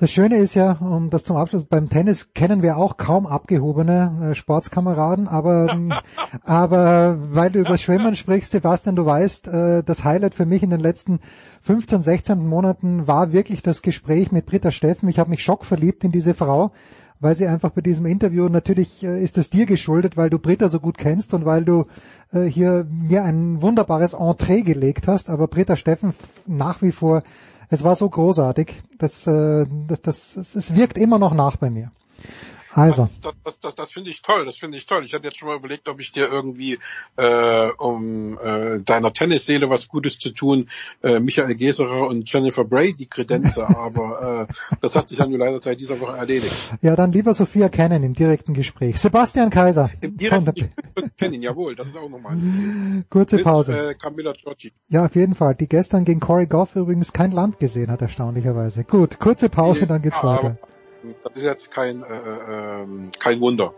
Das 0.00 0.12
Schöne 0.12 0.36
ist 0.36 0.54
ja, 0.54 0.74
um 0.74 1.10
das 1.10 1.24
zum 1.24 1.36
Abschluss, 1.36 1.64
beim 1.64 1.88
Tennis 1.88 2.32
kennen 2.32 2.62
wir 2.62 2.76
auch 2.76 2.98
kaum 2.98 3.26
abgehobene 3.26 4.30
äh, 4.30 4.34
Sportskameraden, 4.36 5.26
aber, 5.26 5.76
aber 6.44 7.18
weil 7.34 7.50
du 7.50 7.58
über 7.58 7.76
Schwimmen 7.76 8.14
sprichst, 8.14 8.52
Sebastian, 8.52 8.94
du 8.94 9.04
weißt, 9.04 9.48
äh, 9.48 9.82
das 9.82 10.04
Highlight 10.04 10.36
für 10.36 10.46
mich 10.46 10.62
in 10.62 10.70
den 10.70 10.78
letzten 10.78 11.18
15, 11.62 12.00
16 12.00 12.46
Monaten 12.46 13.08
war 13.08 13.32
wirklich 13.32 13.60
das 13.64 13.82
Gespräch 13.82 14.30
mit 14.30 14.46
Britta 14.46 14.70
Steffen. 14.70 15.08
Ich 15.08 15.18
habe 15.18 15.30
mich 15.30 15.42
schockverliebt 15.42 16.04
in 16.04 16.12
diese 16.12 16.32
Frau, 16.32 16.70
weil 17.18 17.34
sie 17.34 17.48
einfach 17.48 17.70
bei 17.70 17.80
diesem 17.80 18.06
Interview, 18.06 18.48
natürlich 18.48 19.02
äh, 19.02 19.20
ist 19.20 19.36
es 19.36 19.50
dir 19.50 19.66
geschuldet, 19.66 20.16
weil 20.16 20.30
du 20.30 20.38
Britta 20.38 20.68
so 20.68 20.78
gut 20.78 20.96
kennst 20.96 21.34
und 21.34 21.44
weil 21.44 21.64
du 21.64 21.86
äh, 22.32 22.44
hier 22.44 22.86
mir 22.88 23.24
ein 23.24 23.62
wunderbares 23.62 24.12
Entree 24.12 24.62
gelegt 24.62 25.08
hast, 25.08 25.28
aber 25.28 25.48
Britta 25.48 25.76
Steffen 25.76 26.14
nach 26.46 26.82
wie 26.82 26.92
vor 26.92 27.24
es 27.70 27.84
war 27.84 27.96
so 27.96 28.08
großartig, 28.08 28.74
dass, 28.98 29.26
äh, 29.26 29.66
das, 29.86 30.02
das, 30.02 30.36
es 30.36 30.74
wirkt 30.74 30.98
immer 30.98 31.18
noch 31.18 31.34
nach 31.34 31.56
bei 31.56 31.70
mir. 31.70 31.90
Also. 32.78 33.08
Das, 33.22 33.34
das, 33.44 33.60
das, 33.60 33.74
das, 33.74 33.92
finde 33.92 34.10
ich 34.10 34.22
toll, 34.22 34.44
das 34.44 34.56
finde 34.56 34.78
ich 34.78 34.86
toll. 34.86 35.04
Ich 35.04 35.14
hatte 35.14 35.24
jetzt 35.24 35.38
schon 35.38 35.48
mal 35.48 35.56
überlegt, 35.56 35.88
ob 35.88 36.00
ich 36.00 36.12
dir 36.12 36.28
irgendwie, 36.30 36.78
äh, 37.16 37.68
um 37.78 38.38
äh, 38.38 38.80
deiner 38.80 39.12
Tennisseele 39.12 39.68
was 39.70 39.88
Gutes 39.88 40.18
zu 40.18 40.30
tun, 40.30 40.68
äh, 41.02 41.20
Michael 41.20 41.54
Geserer 41.54 42.06
und 42.06 42.30
Jennifer 42.32 42.64
Bray 42.64 42.94
die 42.94 43.06
Kredenze, 43.06 43.68
aber 43.76 44.46
äh, 44.48 44.76
das 44.80 44.96
hat 44.96 45.08
sich 45.08 45.18
dann 45.18 45.30
nur 45.30 45.38
leider 45.38 45.60
seit 45.60 45.80
dieser 45.80 45.98
Woche 46.00 46.16
erledigt. 46.16 46.72
Ja, 46.82 46.96
dann 46.96 47.12
lieber 47.12 47.34
Sophia 47.34 47.68
kennen 47.68 48.02
im 48.02 48.14
direkten 48.14 48.54
Gespräch. 48.54 48.98
Sebastian 48.98 49.50
Kaiser. 49.50 49.90
Im 50.00 50.16
direkten 50.16 50.70
kennen, 51.16 51.42
jawohl, 51.42 51.74
das 51.74 51.88
ist 51.88 51.96
auch 51.96 52.08
nochmal 52.08 52.32
ein 52.32 53.04
Kurze 53.10 53.36
Mit, 53.36 53.44
Pause. 53.44 53.90
Äh, 53.90 53.94
Camilla 53.94 54.32
Giorgi. 54.32 54.72
Ja, 54.88 55.06
auf 55.06 55.14
jeden 55.14 55.34
Fall. 55.34 55.54
Die 55.54 55.68
gestern 55.68 56.04
gegen 56.04 56.20
Corey 56.20 56.46
Goff 56.46 56.76
übrigens 56.76 57.12
kein 57.12 57.32
Land 57.32 57.58
gesehen 57.58 57.90
hat, 57.90 58.02
erstaunlicherweise. 58.02 58.84
Gut, 58.84 59.18
kurze 59.18 59.48
Pause, 59.48 59.86
dann 59.86 60.02
geht's 60.02 60.18
ja, 60.18 60.24
weiter. 60.24 60.58
Das 61.02 61.36
ist 61.36 61.42
jetzt 61.44 61.70
kein, 61.70 62.02
äh, 62.02 62.82
äh, 62.82 62.86
kein 63.20 63.40
Wunder. 63.40 63.72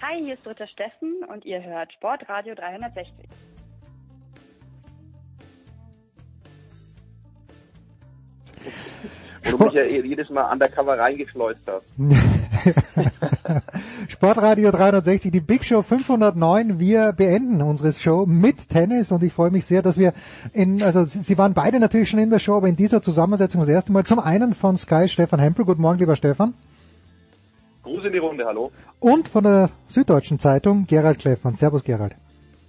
Hi, 0.00 0.18
hier 0.22 0.34
ist 0.34 0.46
Dritter 0.46 0.66
Steffen 0.68 1.24
und 1.28 1.44
ihr 1.44 1.62
hört 1.62 1.92
Sportradio 1.92 2.54
360. 2.54 3.28
Wo 9.44 9.58
du 9.58 9.64
mich 9.64 9.72
ja 9.74 9.84
jedes 9.84 10.30
Mal 10.30 10.50
undercover 10.50 10.98
reingeschleust 10.98 11.68
hast. 11.68 11.94
Sportradio 14.08 14.70
360, 14.70 15.30
die 15.30 15.40
Big 15.40 15.64
Show 15.64 15.82
509. 15.82 16.78
Wir 16.78 17.12
beenden 17.12 17.62
unsere 17.62 17.92
Show 17.92 18.26
mit 18.26 18.68
Tennis 18.68 19.12
und 19.12 19.22
ich 19.22 19.32
freue 19.32 19.50
mich 19.50 19.66
sehr, 19.66 19.82
dass 19.82 19.98
wir 19.98 20.12
in, 20.52 20.82
also 20.82 21.04
Sie 21.04 21.38
waren 21.38 21.54
beide 21.54 21.80
natürlich 21.80 22.08
schon 22.10 22.20
in 22.20 22.30
der 22.30 22.38
Show, 22.38 22.56
aber 22.56 22.68
in 22.68 22.76
dieser 22.76 23.02
Zusammensetzung 23.02 23.60
das 23.60 23.68
erste 23.68 23.92
Mal. 23.92 24.04
Zum 24.04 24.18
einen 24.18 24.54
von 24.54 24.76
Sky 24.76 25.08
Stefan 25.08 25.40
Hempel. 25.40 25.64
Guten 25.64 25.82
Morgen, 25.82 25.98
lieber 25.98 26.16
Stefan. 26.16 26.54
Gruß 27.82 28.04
in 28.06 28.12
die 28.12 28.18
Runde, 28.18 28.46
hallo. 28.46 28.72
Und 29.00 29.28
von 29.28 29.44
der 29.44 29.70
Süddeutschen 29.86 30.38
Zeitung 30.38 30.86
Gerald 30.86 31.18
Kleffmann. 31.18 31.54
Servus, 31.54 31.84
Gerald. 31.84 32.16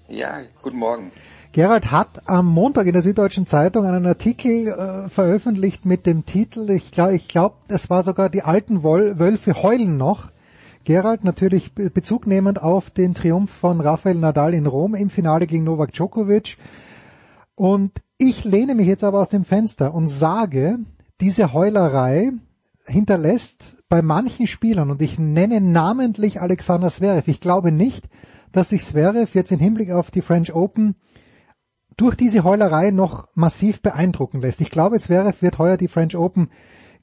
Ja, 0.09 0.41
guten 0.61 0.77
Morgen. 0.77 1.11
Gerald 1.56 1.90
hat 1.90 2.27
am 2.27 2.48
Montag 2.48 2.85
in 2.85 2.92
der 2.92 3.01
Süddeutschen 3.01 3.45
Zeitung 3.45 3.85
einen 3.85 4.06
Artikel 4.06 4.67
äh, 4.67 5.08
veröffentlicht 5.08 5.85
mit 5.85 6.06
dem 6.06 6.25
Titel, 6.25 6.69
ich 6.69 6.92
glaube, 6.92 7.16
ich 7.16 7.30
glaub, 7.30 7.59
es 7.69 7.90
war 7.90 8.03
sogar 8.03 8.27
die 8.27 8.42
alten 8.42 8.84
Wölfe 8.84 9.64
heulen 9.64 9.95
noch. 9.95 10.34
Gerald 10.84 11.24
natürlich 11.24 11.74
Bezug 11.74 12.27
nehmend 12.27 12.61
auf 12.61 12.90
den 12.90 13.14
Triumph 13.14 13.51
von 13.51 13.80
Rafael 13.80 14.17
Nadal 14.17 14.53
in 14.53 14.66
Rom 14.66 14.95
im 14.95 15.09
Finale 15.09 15.48
gegen 15.48 15.64
Novak 15.64 15.93
Djokovic. 15.93 16.58
Und 17.56 18.01
ich 18.17 18.43
lehne 18.43 18.75
mich 18.75 18.88
jetzt 18.88 19.06
aber 19.06 19.22
aus 19.22 19.30
dem 19.30 19.45
Fenster 19.45 19.93
und 19.93 20.08
sage, 20.08 20.80
diese 21.22 21.53
Heulerei 21.53 22.34
hinterlässt 22.85 23.77
bei 23.88 24.01
manchen 24.01 24.48
Spielern, 24.48 24.92
und 24.92 25.01
ich 25.01 25.19
nenne 25.19 25.61
namentlich 25.61 26.42
Alexander 26.42 26.90
Zverev, 26.90 27.32
ich 27.32 27.40
glaube 27.40 27.72
nicht, 27.72 28.09
dass 28.51 28.69
sich 28.69 28.84
Zverev 28.84 29.34
jetzt 29.34 29.53
im 29.53 29.59
Hinblick 29.59 29.92
auf 29.92 30.11
die 30.11 30.22
French 30.22 30.53
Open 30.53 30.95
durch 31.98 32.15
diese 32.15 32.43
Heulerei 32.43 32.91
noch 32.91 33.27
massiv 33.33 33.82
beeindrucken 33.82 34.41
lässt. 34.41 34.61
Ich 34.61 34.72
glaube, 34.72 34.99
Zverev 34.99 35.41
wird 35.41 35.57
heuer 35.57 35.77
die 35.77 35.88
French 35.88 36.15
Open 36.15 36.49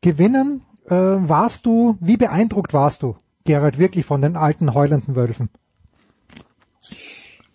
gewinnen. 0.00 0.62
Äh, 0.86 0.94
warst 0.94 1.66
du, 1.66 1.96
wie 2.00 2.16
beeindruckt 2.16 2.72
warst 2.72 3.02
du, 3.02 3.16
Gerald, 3.44 3.78
wirklich 3.78 4.04
von 4.04 4.20
den 4.20 4.36
alten 4.36 4.74
heulenden 4.74 5.16
Wölfen? 5.16 5.48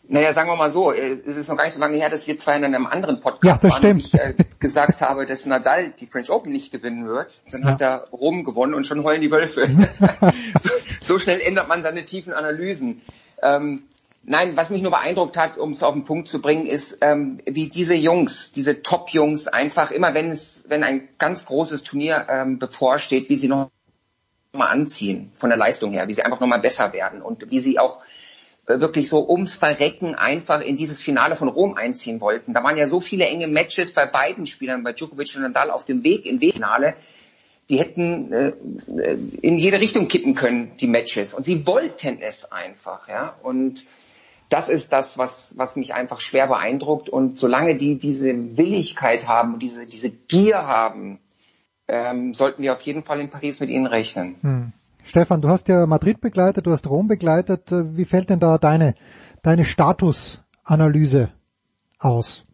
Naja, 0.09 0.31
sagen 0.31 0.49
wir 0.49 0.55
mal 0.55 0.71
so, 0.71 0.93
äh, 0.93 1.19
es 1.25 1.35
ist 1.35 1.49
noch 1.49 1.57
gar 1.57 1.65
nicht 1.65 1.73
so 1.73 1.81
lange 1.81 1.97
her, 1.97 2.09
dass 2.09 2.27
wir 2.27 2.37
zwei 2.37 2.55
in 2.55 2.63
einem 2.63 2.85
anderen 2.87 3.19
Podcast 3.19 3.63
ja, 3.63 3.69
waren 3.69 3.97
ich 3.97 4.13
äh, 4.13 4.35
gesagt 4.59 5.01
habe, 5.01 5.25
dass 5.25 5.45
Nadal 5.45 5.89
die 5.89 6.07
French 6.07 6.29
Open 6.29 6.51
nicht 6.53 6.71
gewinnen 6.71 7.07
wird. 7.07 7.43
Dann 7.51 7.63
ja. 7.63 7.71
hat 7.71 7.81
er 7.81 8.07
Rom 8.13 8.45
gewonnen 8.45 8.73
und 8.73 8.87
schon 8.87 9.03
heulen 9.03 9.21
die 9.21 9.31
Wölfe. 9.31 9.67
so, 10.61 10.69
so, 11.01 11.19
schnell 11.19 11.41
ändert 11.41 11.67
man 11.67 11.83
seine 11.83 12.05
tiefen 12.05 12.31
Analysen. 12.31 13.01
Ähm, 13.43 13.83
Nein, 14.29 14.57
was 14.57 14.69
mich 14.69 14.81
nur 14.81 14.91
beeindruckt 14.91 15.37
hat, 15.37 15.57
um 15.57 15.71
es 15.71 15.81
auf 15.81 15.93
den 15.93 16.03
Punkt 16.03 16.27
zu 16.27 16.41
bringen, 16.41 16.65
ist, 16.65 16.97
ähm, 16.99 17.37
wie 17.45 17.69
diese 17.69 17.95
Jungs, 17.95 18.51
diese 18.51 18.83
Top-Jungs 18.83 19.47
einfach 19.47 19.89
immer, 19.89 20.13
wenn 20.13 20.31
es, 20.31 20.65
wenn 20.67 20.83
ein 20.83 21.07
ganz 21.17 21.45
großes 21.45 21.83
Turnier 21.83 22.27
ähm, 22.29 22.59
bevorsteht, 22.59 23.29
wie 23.29 23.37
sie 23.37 23.47
noch 23.47 23.71
nochmal 24.51 24.67
anziehen 24.73 25.31
von 25.37 25.49
der 25.49 25.57
Leistung 25.57 25.93
her, 25.93 26.09
wie 26.09 26.13
sie 26.13 26.23
einfach 26.23 26.41
nochmal 26.41 26.59
besser 26.59 26.91
werden 26.91 27.21
und 27.21 27.51
wie 27.51 27.61
sie 27.61 27.79
auch 27.79 28.01
äh, 28.65 28.81
wirklich 28.81 29.07
so 29.07 29.29
ums 29.29 29.55
Verrecken 29.55 30.13
einfach 30.13 30.59
in 30.59 30.75
dieses 30.75 31.01
Finale 31.01 31.37
von 31.37 31.47
Rom 31.47 31.75
einziehen 31.75 32.19
wollten. 32.19 32.53
Da 32.53 32.61
waren 32.65 32.75
ja 32.75 32.85
so 32.85 32.99
viele 32.99 33.27
enge 33.27 33.47
Matches 33.47 33.93
bei 33.93 34.07
beiden 34.07 34.45
Spielern, 34.45 34.83
bei 34.83 34.91
Djokovic 34.91 35.37
und 35.37 35.43
Nadal 35.43 35.71
auf 35.71 35.85
dem 35.85 36.03
Weg 36.03 36.25
im 36.25 36.39
Finale. 36.39 36.95
Die 37.69 37.79
hätten 37.79 38.33
äh, 38.33 38.53
in 39.41 39.57
jede 39.57 39.79
Richtung 39.79 40.09
kippen 40.09 40.35
können, 40.35 40.73
die 40.81 40.87
Matches. 40.87 41.33
Und 41.33 41.45
sie 41.45 41.65
wollten 41.65 42.21
es 42.21 42.51
einfach, 42.51 43.07
ja. 43.07 43.35
Und 43.41 43.85
das 44.49 44.69
ist 44.69 44.93
das, 44.93 45.17
was, 45.17 45.57
was 45.57 45.75
mich 45.75 45.93
einfach 45.93 46.19
schwer 46.21 46.47
beeindruckt. 46.47 47.09
Und 47.09 47.37
solange 47.37 47.75
die 47.75 47.97
diese 47.97 48.57
Willigkeit 48.57 49.27
haben 49.27 49.53
und 49.53 49.59
diese, 49.59 49.85
diese 49.85 50.09
Gier 50.09 50.65
haben, 50.67 51.19
ähm, 51.87 52.33
sollten 52.33 52.61
wir 52.61 52.73
auf 52.73 52.81
jeden 52.81 53.03
Fall 53.03 53.19
in 53.19 53.29
Paris 53.29 53.59
mit 53.59 53.69
ihnen 53.69 53.87
rechnen. 53.87 54.35
Hm. 54.41 54.73
Stefan, 55.03 55.41
du 55.41 55.47
hast 55.47 55.69
ja 55.69 55.85
Madrid 55.85 56.19
begleitet, 56.19 56.65
du 56.65 56.71
hast 56.71 56.89
Rom 56.89 57.07
begleitet. 57.07 57.71
Wie 57.71 58.05
fällt 58.05 58.29
denn 58.29 58.39
da 58.39 58.57
deine, 58.57 58.93
deine 59.41 59.63
Statusanalyse 59.63 61.31
aus? 61.99 62.45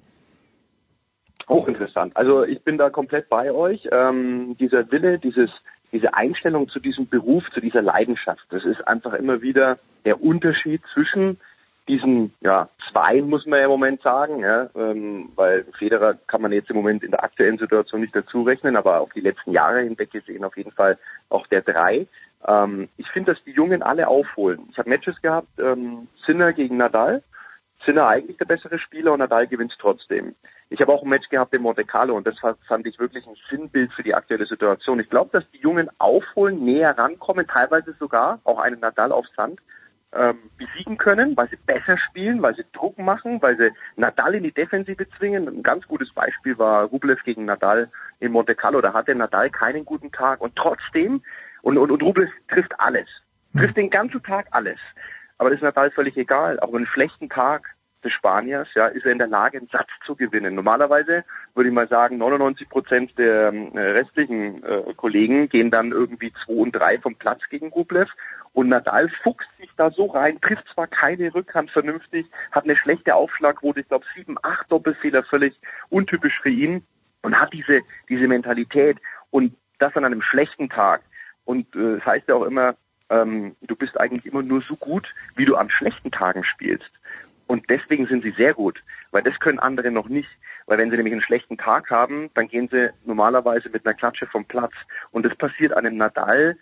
Hochinteressant. 1.50 2.16
Also 2.16 2.44
ich 2.44 2.64
bin 2.64 2.78
da 2.78 2.90
komplett 2.90 3.28
bei 3.28 3.52
euch. 3.52 3.88
Ähm, 3.92 4.56
dieser 4.60 4.92
Wille, 4.92 5.18
dieses, 5.18 5.50
diese 5.92 6.14
Einstellung 6.14 6.70
zu 6.70 6.80
diesem 6.80 7.08
Beruf, 7.08 7.44
zu 7.54 7.60
dieser 7.60 7.82
Leidenschaft, 7.82 8.46
das 8.50 8.66
ist 8.66 8.88
einfach 8.88 9.14
immer 9.14 9.42
wieder 9.42 9.80
der 10.06 10.22
Unterschied 10.22 10.82
zwischen 10.94 11.40
diesen 11.88 12.34
ja, 12.42 12.70
zwei 12.92 13.22
muss 13.22 13.45
man 13.45 13.60
ja 13.60 13.66
im 13.66 13.72
Moment 13.72 14.02
sagen, 14.02 14.40
ja, 14.40 14.70
ähm, 14.76 15.32
weil 15.36 15.66
Federer 15.78 16.16
kann 16.28 16.42
man 16.42 16.52
jetzt 16.52 16.70
im 16.70 16.78
Moment 16.78 17.03
in 17.03 17.12
der 17.12 17.24
aktuellen 17.24 17.58
Situation 17.58 18.02
nicht 18.02 18.16
dazu 18.16 18.44
rechnen, 18.44 18.78
aber 18.78 19.02
auf 19.02 19.12
die 19.14 19.22
letzten 19.22 19.52
Jahre 19.52 19.82
hinweg 19.82 20.12
gesehen 20.12 20.45
auf 20.45 20.56
jeden 20.56 20.72
Fall 20.72 20.98
auch 21.30 21.45
der 21.48 21.62
drei. 21.62 22.08
Ähm, 22.48 22.88
ich 22.98 23.10
finde, 23.10 23.34
dass 23.34 23.44
die 23.44 23.52
Jungen 23.52 23.84
alle 23.84 24.08
aufholen. 24.08 24.68
Ich 24.72 24.78
habe 24.78 24.90
Matches 24.90 25.22
gehabt, 25.22 25.48
ähm, 25.60 26.08
Sinner 26.26 26.53
gegen 26.53 26.78
Nadal. 26.78 27.22
Sinner 27.86 28.08
eigentlich 28.08 28.38
der 28.38 28.45
bessere 28.45 28.80
Spieler 28.80 29.12
und 29.12 29.20
Nadal 29.20 29.48
gewinnt 29.48 29.78
trotzdem. 29.78 30.36
Ich 30.70 30.80
habe 30.80 30.94
auch 30.94 31.03
ein 31.03 31.10
Match 31.10 31.28
gehabt 31.28 31.53
in 31.53 31.62
Monte 31.62 31.84
Carlo 31.84 32.16
und 32.16 32.26
das 32.26 32.36
fand 32.40 32.88
ich 32.88 32.98
wirklich 32.98 33.28
ein 33.28 33.36
Sinnbild 33.50 33.92
für 33.92 34.03
die 34.03 34.16
aktuelle 34.16 34.45
Situation. 34.45 35.02
Ich 35.02 35.10
glaube, 35.10 35.32
dass 35.34 35.50
die 35.52 35.60
Jungen 35.60 35.90
aufholen, 36.00 36.64
näher 36.64 36.98
rankommen, 36.98 37.45
teilweise 37.45 37.94
sogar 38.00 38.40
auch 38.45 38.60
einen 38.60 38.80
Nadal 38.80 39.12
auf 39.12 39.26
Sand 39.36 39.60
ähm, 40.16 40.38
besiegen 40.58 40.98
können, 40.98 41.35
weil 41.35 41.50
sie 41.50 41.56
besser 41.56 41.98
spielen, 41.98 42.42
weil 42.42 42.56
sie 42.56 42.66
Druck 42.74 42.98
machen, 42.98 43.42
weil 43.42 43.58
sie 43.58 43.72
Nadal 43.95 44.35
in 44.35 44.43
die 44.43 44.51
Defensive 44.51 45.08
zwingen. 45.17 45.48
Ein 45.48 45.64
ganz 45.64 45.88
gutes 45.88 46.11
Beispiel 46.11 46.58
war 46.58 46.85
Rublev 46.85 47.24
gegen 47.24 47.45
Nadal 47.45 47.90
in 48.19 48.32
Monte 48.32 48.56
Carlo. 48.56 48.82
Da 48.82 48.93
hatte 48.93 49.16
Nadal 49.16 49.50
keinen 49.50 49.85
guten 49.85 50.11
Tag 50.11 50.42
und 50.42 50.56
trotzdem, 50.56 51.22
und, 51.61 51.77
und, 51.77 51.92
und 51.92 52.03
Rublev 52.03 52.30
trifft 52.50 52.80
alles, 52.80 53.08
trifft 53.58 53.77
den 53.77 53.90
ganzen 53.90 54.22
Tag 54.22 54.48
alles. 54.51 54.80
Aber 55.38 55.50
das 55.50 55.58
ist 55.58 55.64
Nadal 55.64 55.92
völlig 55.92 56.16
egal. 56.17 56.59
Auch 56.59 56.74
einen 56.74 56.88
schlechten 56.88 57.30
Tag 57.30 57.74
des 58.03 58.11
Spaniers, 58.11 58.67
ja, 58.75 58.88
ist 58.88 59.06
er 59.06 59.14
in 59.14 59.17
der 59.17 59.27
Lage, 59.27 59.58
einen 59.58 59.67
Satz 59.67 59.90
zu 60.06 60.16
gewinnen. 60.16 60.56
Normalerweise 60.56 61.24
würde 61.56 61.69
ich 61.69 61.75
mal 61.75 61.88
sagen, 61.88 62.17
99 62.17 62.69
Prozent 62.69 63.17
der 63.17 63.53
äh, 63.53 63.80
restlichen 63.80 64.64
äh, 64.64 64.93
Kollegen 64.95 65.50
gehen 65.50 65.72
dann 65.72 65.92
irgendwie 65.92 66.33
2 66.45 66.53
und 66.53 66.72
3 66.74 67.00
vom 67.00 67.16
Platz 67.16 67.42
gegen 67.50 67.69
Rublev. 67.69 68.09
Und 68.54 68.70
Nadal 68.70 69.10
fuchst 69.24 69.50
sich 69.60 69.70
da 69.78 69.90
so 69.90 70.06
rein, 70.06 70.40
trifft 70.40 70.68
zwar 70.74 70.88
keine 70.88 71.34
Rückhand 71.34 71.72
vernünftig, 71.72 72.28
hat 72.52 72.66
eine 72.66 72.78
schlechte 72.78 73.16
Aufschlagquote, 73.16 73.80
ich 73.80 73.88
glaube 73.88 74.06
7, 74.16 74.38
8 74.42 74.72
Doppelfehler, 74.72 75.24
völlig 75.24 75.60
untypisch 75.90 76.40
für 76.40 76.50
ihn 76.50 76.86
und 77.24 77.40
hat 77.40 77.52
diese, 77.52 77.82
diese 78.10 78.28
Mentalität 78.28 78.98
und 79.32 79.56
das 79.80 79.96
an 79.96 80.06
einem 80.06 80.22
schlechten 80.22 80.70
Tag. 80.70 81.02
Und 81.46 81.76
äh, 81.76 81.96
das 81.98 82.06
heißt 82.06 82.28
ja 82.28 82.36
auch 82.36 82.44
immer, 82.44 82.76
ähm, 83.10 83.56
du 83.62 83.76
bist 83.76 84.00
eigentlich 84.00 84.26
immer 84.32 84.44
nur 84.44 84.62
so 84.62 84.76
gut, 84.76 85.14
wie 85.36 85.46
du 85.46 85.56
an 85.56 85.70
schlechten 85.70 86.12
Tagen 86.12 86.44
spielst. 86.44 86.92
Und 87.48 87.70
deswegen 87.70 88.08
sind 88.08 88.24
sie 88.24 88.32
sehr 88.32 88.54
gut, 88.54 88.82
weil 89.12 89.24
das 89.24 89.40
können 89.40 89.60
andere 89.60 89.92
noch 89.92 90.08
nicht. 90.08 90.30
Weil 90.66 90.78
wenn 90.78 90.90
sie 90.90 90.96
nämlich 90.96 91.14
einen 91.14 91.22
schlechten 91.22 91.58
Tag 91.58 91.90
haben, 91.90 92.30
dann 92.36 92.48
gehen 92.48 92.70
sie 92.70 92.92
normalerweise 93.06 93.70
mit 93.70 93.86
einer 93.86 93.94
Klatsche 93.94 94.28
vom 94.28 94.46
Platz. 94.46 94.72
Und 95.12 95.26
das 95.26 95.36
passiert 95.36 95.74
einem 95.74 95.98
Nadal 95.98 96.58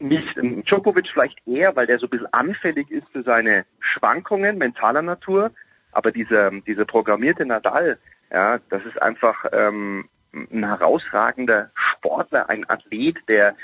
nicht. 0.00 0.36
Djokovic 0.36 1.08
vielleicht 1.08 1.46
eher, 1.46 1.76
weil 1.76 1.86
der 1.86 1.98
so 1.98 2.06
ein 2.06 2.10
bisschen 2.10 2.32
anfällig 2.32 2.90
ist 2.90 3.08
für 3.10 3.22
seine 3.22 3.64
Schwankungen 3.80 4.58
mentaler 4.58 5.02
Natur. 5.02 5.50
Aber 5.92 6.12
dieser, 6.12 6.50
dieser 6.50 6.84
programmierte 6.84 7.44
Nadal, 7.44 7.98
ja, 8.32 8.58
das 8.70 8.84
ist 8.84 9.00
einfach 9.00 9.44
ähm, 9.52 10.08
ein 10.32 10.64
herausragender 10.64 11.70
Sportler, 11.74 12.48
ein 12.48 12.68
Athlet, 12.68 13.16
der 13.28 13.56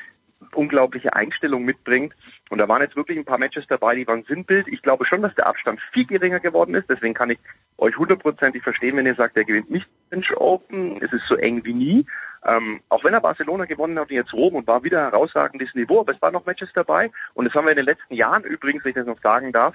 unglaubliche 0.54 1.14
Einstellung 1.14 1.64
mitbringt. 1.64 2.14
Und 2.50 2.58
da 2.58 2.68
waren 2.68 2.82
jetzt 2.82 2.96
wirklich 2.96 3.18
ein 3.18 3.24
paar 3.24 3.38
Matches 3.38 3.66
dabei, 3.68 3.94
die 3.94 4.06
waren 4.06 4.24
Sinnbild. 4.24 4.68
Ich 4.68 4.82
glaube 4.82 5.06
schon, 5.06 5.22
dass 5.22 5.34
der 5.34 5.46
Abstand 5.46 5.80
viel 5.92 6.06
geringer 6.06 6.40
geworden 6.40 6.74
ist. 6.74 6.88
Deswegen 6.88 7.14
kann 7.14 7.30
ich 7.30 7.38
euch 7.78 7.96
hundertprozentig 7.96 8.62
verstehen, 8.62 8.96
wenn 8.96 9.06
ihr 9.06 9.14
sagt, 9.14 9.36
er 9.36 9.44
gewinnt 9.44 9.70
nicht 9.70 9.86
den 10.10 10.24
Open. 10.36 11.02
Es 11.02 11.12
ist 11.12 11.26
so 11.26 11.36
eng 11.36 11.64
wie 11.64 11.74
nie. 11.74 12.06
Ähm, 12.44 12.80
auch 12.88 13.02
wenn 13.02 13.14
er 13.14 13.20
Barcelona 13.20 13.64
gewonnen 13.64 13.98
hat 13.98 14.10
und 14.10 14.14
jetzt 14.14 14.32
Rom 14.32 14.54
und 14.54 14.66
war 14.66 14.84
wieder 14.84 15.00
herausragendes 15.00 15.74
Niveau, 15.74 16.00
aber 16.00 16.12
es 16.12 16.22
waren 16.22 16.32
noch 16.32 16.46
Matches 16.46 16.70
dabei. 16.74 17.10
Und 17.34 17.46
das 17.46 17.54
haben 17.54 17.64
wir 17.64 17.72
in 17.72 17.76
den 17.76 17.86
letzten 17.86 18.14
Jahren 18.14 18.44
übrigens, 18.44 18.84
wenn 18.84 18.90
ich 18.90 18.96
das 18.96 19.06
noch 19.06 19.20
sagen 19.20 19.52
darf, 19.52 19.74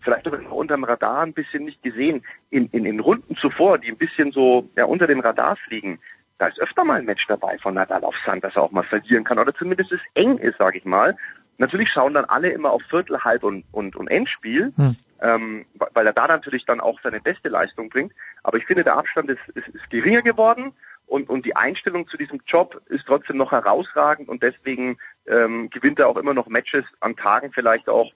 vielleicht 0.00 0.26
unter 0.26 0.74
dem 0.74 0.84
Radar 0.84 1.22
ein 1.22 1.32
bisschen 1.32 1.64
nicht 1.64 1.82
gesehen. 1.82 2.24
In, 2.50 2.68
in, 2.70 2.86
in 2.86 3.00
Runden 3.00 3.36
zuvor, 3.36 3.78
die 3.78 3.88
ein 3.88 3.96
bisschen 3.96 4.32
so 4.32 4.68
ja, 4.76 4.84
unter 4.84 5.06
dem 5.06 5.20
Radar 5.20 5.56
fliegen, 5.56 6.00
da 6.38 6.46
ist 6.46 6.60
öfter 6.60 6.84
mal 6.84 6.98
ein 6.98 7.04
Match 7.04 7.26
dabei 7.26 7.58
von 7.58 7.74
Nadal 7.74 8.04
auf 8.04 8.16
Sand, 8.24 8.44
dass 8.44 8.56
er 8.56 8.62
auch 8.62 8.70
mal 8.70 8.84
verlieren 8.84 9.24
kann 9.24 9.38
oder 9.38 9.54
zumindest 9.54 9.92
es 9.92 10.00
eng 10.14 10.38
ist, 10.38 10.58
sage 10.58 10.78
ich 10.78 10.84
mal. 10.84 11.16
Natürlich 11.58 11.90
schauen 11.90 12.14
dann 12.14 12.24
alle 12.24 12.50
immer 12.50 12.70
auf 12.70 12.82
Viertel, 12.88 13.22
Halb 13.24 13.42
und, 13.42 13.64
und, 13.72 13.96
und 13.96 14.08
Endspiel, 14.08 14.72
hm. 14.76 14.96
ähm, 15.20 15.66
weil 15.92 16.06
er 16.06 16.12
da 16.12 16.28
natürlich 16.28 16.64
dann 16.64 16.80
auch 16.80 17.00
seine 17.02 17.20
beste 17.20 17.48
Leistung 17.48 17.88
bringt. 17.88 18.12
Aber 18.44 18.58
ich 18.58 18.66
finde, 18.66 18.84
der 18.84 18.96
Abstand 18.96 19.28
ist, 19.28 19.40
ist, 19.54 19.66
ist 19.68 19.90
geringer 19.90 20.22
geworden 20.22 20.72
und, 21.06 21.28
und 21.28 21.44
die 21.44 21.56
Einstellung 21.56 22.06
zu 22.06 22.16
diesem 22.16 22.40
Job 22.46 22.80
ist 22.86 23.06
trotzdem 23.06 23.38
noch 23.38 23.50
herausragend 23.50 24.28
und 24.28 24.42
deswegen 24.42 24.98
ähm, 25.26 25.68
gewinnt 25.70 25.98
er 25.98 26.08
auch 26.08 26.16
immer 26.16 26.34
noch 26.34 26.46
Matches 26.46 26.84
an 27.00 27.16
Tagen 27.16 27.50
vielleicht 27.52 27.88
auch, 27.88 28.12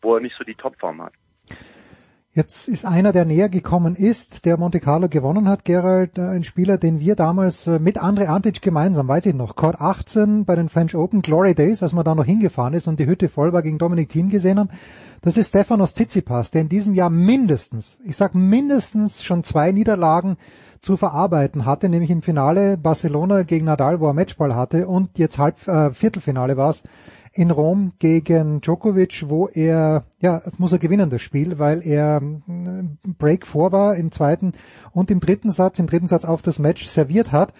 wo 0.00 0.14
er 0.14 0.20
nicht 0.20 0.36
so 0.36 0.44
die 0.44 0.54
Topform 0.54 1.02
hat. 1.02 1.12
Jetzt 2.36 2.68
ist 2.68 2.84
einer, 2.84 3.14
der 3.14 3.24
näher 3.24 3.48
gekommen 3.48 3.96
ist, 3.96 4.44
der 4.44 4.58
Monte 4.58 4.78
Carlo 4.78 5.08
gewonnen 5.08 5.48
hat, 5.48 5.64
Gerald, 5.64 6.18
äh, 6.18 6.20
ein 6.20 6.44
Spieler, 6.44 6.76
den 6.76 7.00
wir 7.00 7.16
damals 7.16 7.66
äh, 7.66 7.78
mit 7.78 7.96
Andre 7.96 8.28
Antic 8.28 8.60
gemeinsam, 8.60 9.08
weiß 9.08 9.24
ich 9.24 9.34
noch, 9.34 9.56
Court 9.56 9.80
18 9.80 10.44
bei 10.44 10.54
den 10.54 10.68
French 10.68 10.94
Open, 10.94 11.22
Glory 11.22 11.54
Days, 11.54 11.82
als 11.82 11.94
man 11.94 12.04
da 12.04 12.14
noch 12.14 12.26
hingefahren 12.26 12.74
ist 12.74 12.88
und 12.88 13.00
die 13.00 13.06
Hütte 13.06 13.30
voll 13.30 13.54
war, 13.54 13.62
gegen 13.62 13.78
Dominik 13.78 14.10
Thiem 14.10 14.28
gesehen 14.28 14.58
haben. 14.58 14.68
Das 15.22 15.38
ist 15.38 15.48
Stefanos 15.48 15.94
Tsitsipas, 15.94 16.50
der 16.50 16.60
in 16.60 16.68
diesem 16.68 16.92
Jahr 16.92 17.08
mindestens, 17.08 17.96
ich 18.04 18.18
sag 18.18 18.34
mindestens 18.34 19.24
schon 19.24 19.42
zwei 19.42 19.72
Niederlagen 19.72 20.36
zu 20.82 20.98
verarbeiten 20.98 21.64
hatte, 21.64 21.88
nämlich 21.88 22.10
im 22.10 22.20
Finale 22.20 22.76
Barcelona 22.76 23.44
gegen 23.44 23.64
Nadal, 23.64 23.98
wo 24.00 24.08
er 24.08 24.12
Matchball 24.12 24.54
hatte 24.54 24.88
und 24.88 25.18
jetzt 25.18 25.38
halb 25.38 25.66
äh, 25.66 25.90
Viertelfinale 25.90 26.58
war 26.58 26.68
es 26.68 26.82
in 27.36 27.50
Rom 27.50 27.92
gegen 27.98 28.60
Djokovic, 28.60 29.24
wo 29.28 29.48
er, 29.48 30.04
ja, 30.20 30.40
muss 30.58 30.72
er 30.72 30.78
gewinnen, 30.78 31.10
das 31.10 31.22
Spiel, 31.22 31.58
weil 31.58 31.86
er 31.86 32.22
äh, 32.22 32.82
Break 33.18 33.46
vor 33.46 33.72
war 33.72 33.96
im 33.96 34.10
zweiten 34.10 34.52
und 34.92 35.10
im 35.10 35.20
dritten 35.20 35.50
Satz, 35.50 35.78
im 35.78 35.86
dritten 35.86 36.06
Satz 36.06 36.24
auf 36.24 36.42
das 36.42 36.58
Match 36.58 36.86
serviert 36.86 37.32
hat. 37.32 37.52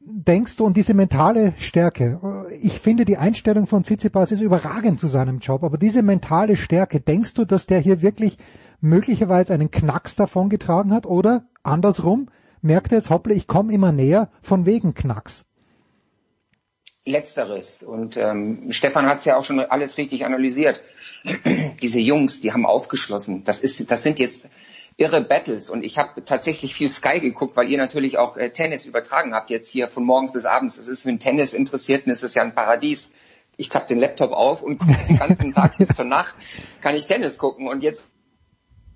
Denkst 0.00 0.56
du, 0.56 0.64
und 0.64 0.76
diese 0.76 0.94
mentale 0.94 1.52
Stärke, 1.58 2.46
ich 2.62 2.80
finde 2.80 3.04
die 3.04 3.18
Einstellung 3.18 3.66
von 3.66 3.84
Tsitsipas 3.84 4.32
ist 4.32 4.40
überragend 4.40 4.98
zu 4.98 5.06
seinem 5.06 5.38
Job, 5.38 5.62
aber 5.62 5.76
diese 5.76 6.02
mentale 6.02 6.56
Stärke, 6.56 7.00
denkst 7.00 7.34
du, 7.34 7.44
dass 7.44 7.66
der 7.66 7.80
hier 7.80 8.00
wirklich 8.00 8.38
möglicherweise 8.80 9.52
einen 9.54 9.70
Knacks 9.70 10.16
davon 10.16 10.48
getragen 10.48 10.92
hat 10.92 11.04
oder 11.04 11.44
andersrum, 11.62 12.28
merkt 12.62 12.90
er 12.92 12.98
jetzt, 12.98 13.10
hoppla, 13.10 13.34
ich 13.34 13.46
komme 13.46 13.72
immer 13.72 13.92
näher 13.92 14.30
von 14.40 14.66
wegen 14.66 14.94
Knacks? 14.94 15.44
Letzteres. 17.08 17.82
Und 17.82 18.16
ähm, 18.16 18.68
Stefan 18.70 19.06
hat 19.06 19.18
es 19.18 19.24
ja 19.24 19.36
auch 19.36 19.44
schon 19.44 19.60
alles 19.60 19.98
richtig 19.98 20.24
analysiert. 20.24 20.80
Diese 21.82 21.98
Jungs, 21.98 22.40
die 22.40 22.52
haben 22.52 22.66
aufgeschlossen. 22.66 23.44
Das 23.44 23.60
ist, 23.60 23.90
das 23.90 24.02
sind 24.02 24.18
jetzt 24.18 24.48
irre 24.96 25.22
Battles. 25.22 25.70
Und 25.70 25.84
ich 25.84 25.96
habe 25.96 26.24
tatsächlich 26.24 26.74
viel 26.74 26.90
Sky 26.90 27.20
geguckt, 27.20 27.56
weil 27.56 27.70
ihr 27.70 27.78
natürlich 27.78 28.18
auch 28.18 28.36
äh, 28.36 28.50
Tennis 28.50 28.84
übertragen 28.84 29.34
habt 29.34 29.48
jetzt 29.50 29.70
hier 29.70 29.88
von 29.88 30.04
morgens 30.04 30.32
bis 30.32 30.44
abends. 30.44 30.76
Das 30.76 30.88
ist 30.88 31.02
für 31.02 31.08
einen 31.08 31.20
Tennis-Interessierten 31.20 32.12
ist 32.12 32.22
es 32.22 32.34
ja 32.34 32.42
ein 32.42 32.54
Paradies. 32.54 33.12
Ich 33.56 33.70
klappe 33.70 33.88
den 33.88 33.98
Laptop 33.98 34.32
auf 34.32 34.62
und 34.62 34.78
gucke 34.78 34.96
den 35.08 35.18
ganzen 35.18 35.52
Tag 35.54 35.78
bis 35.78 35.88
zur 35.88 36.04
Nacht 36.04 36.34
kann 36.80 36.94
ich 36.94 37.06
Tennis 37.06 37.38
gucken. 37.38 37.68
Und 37.68 37.82
jetzt 37.82 38.10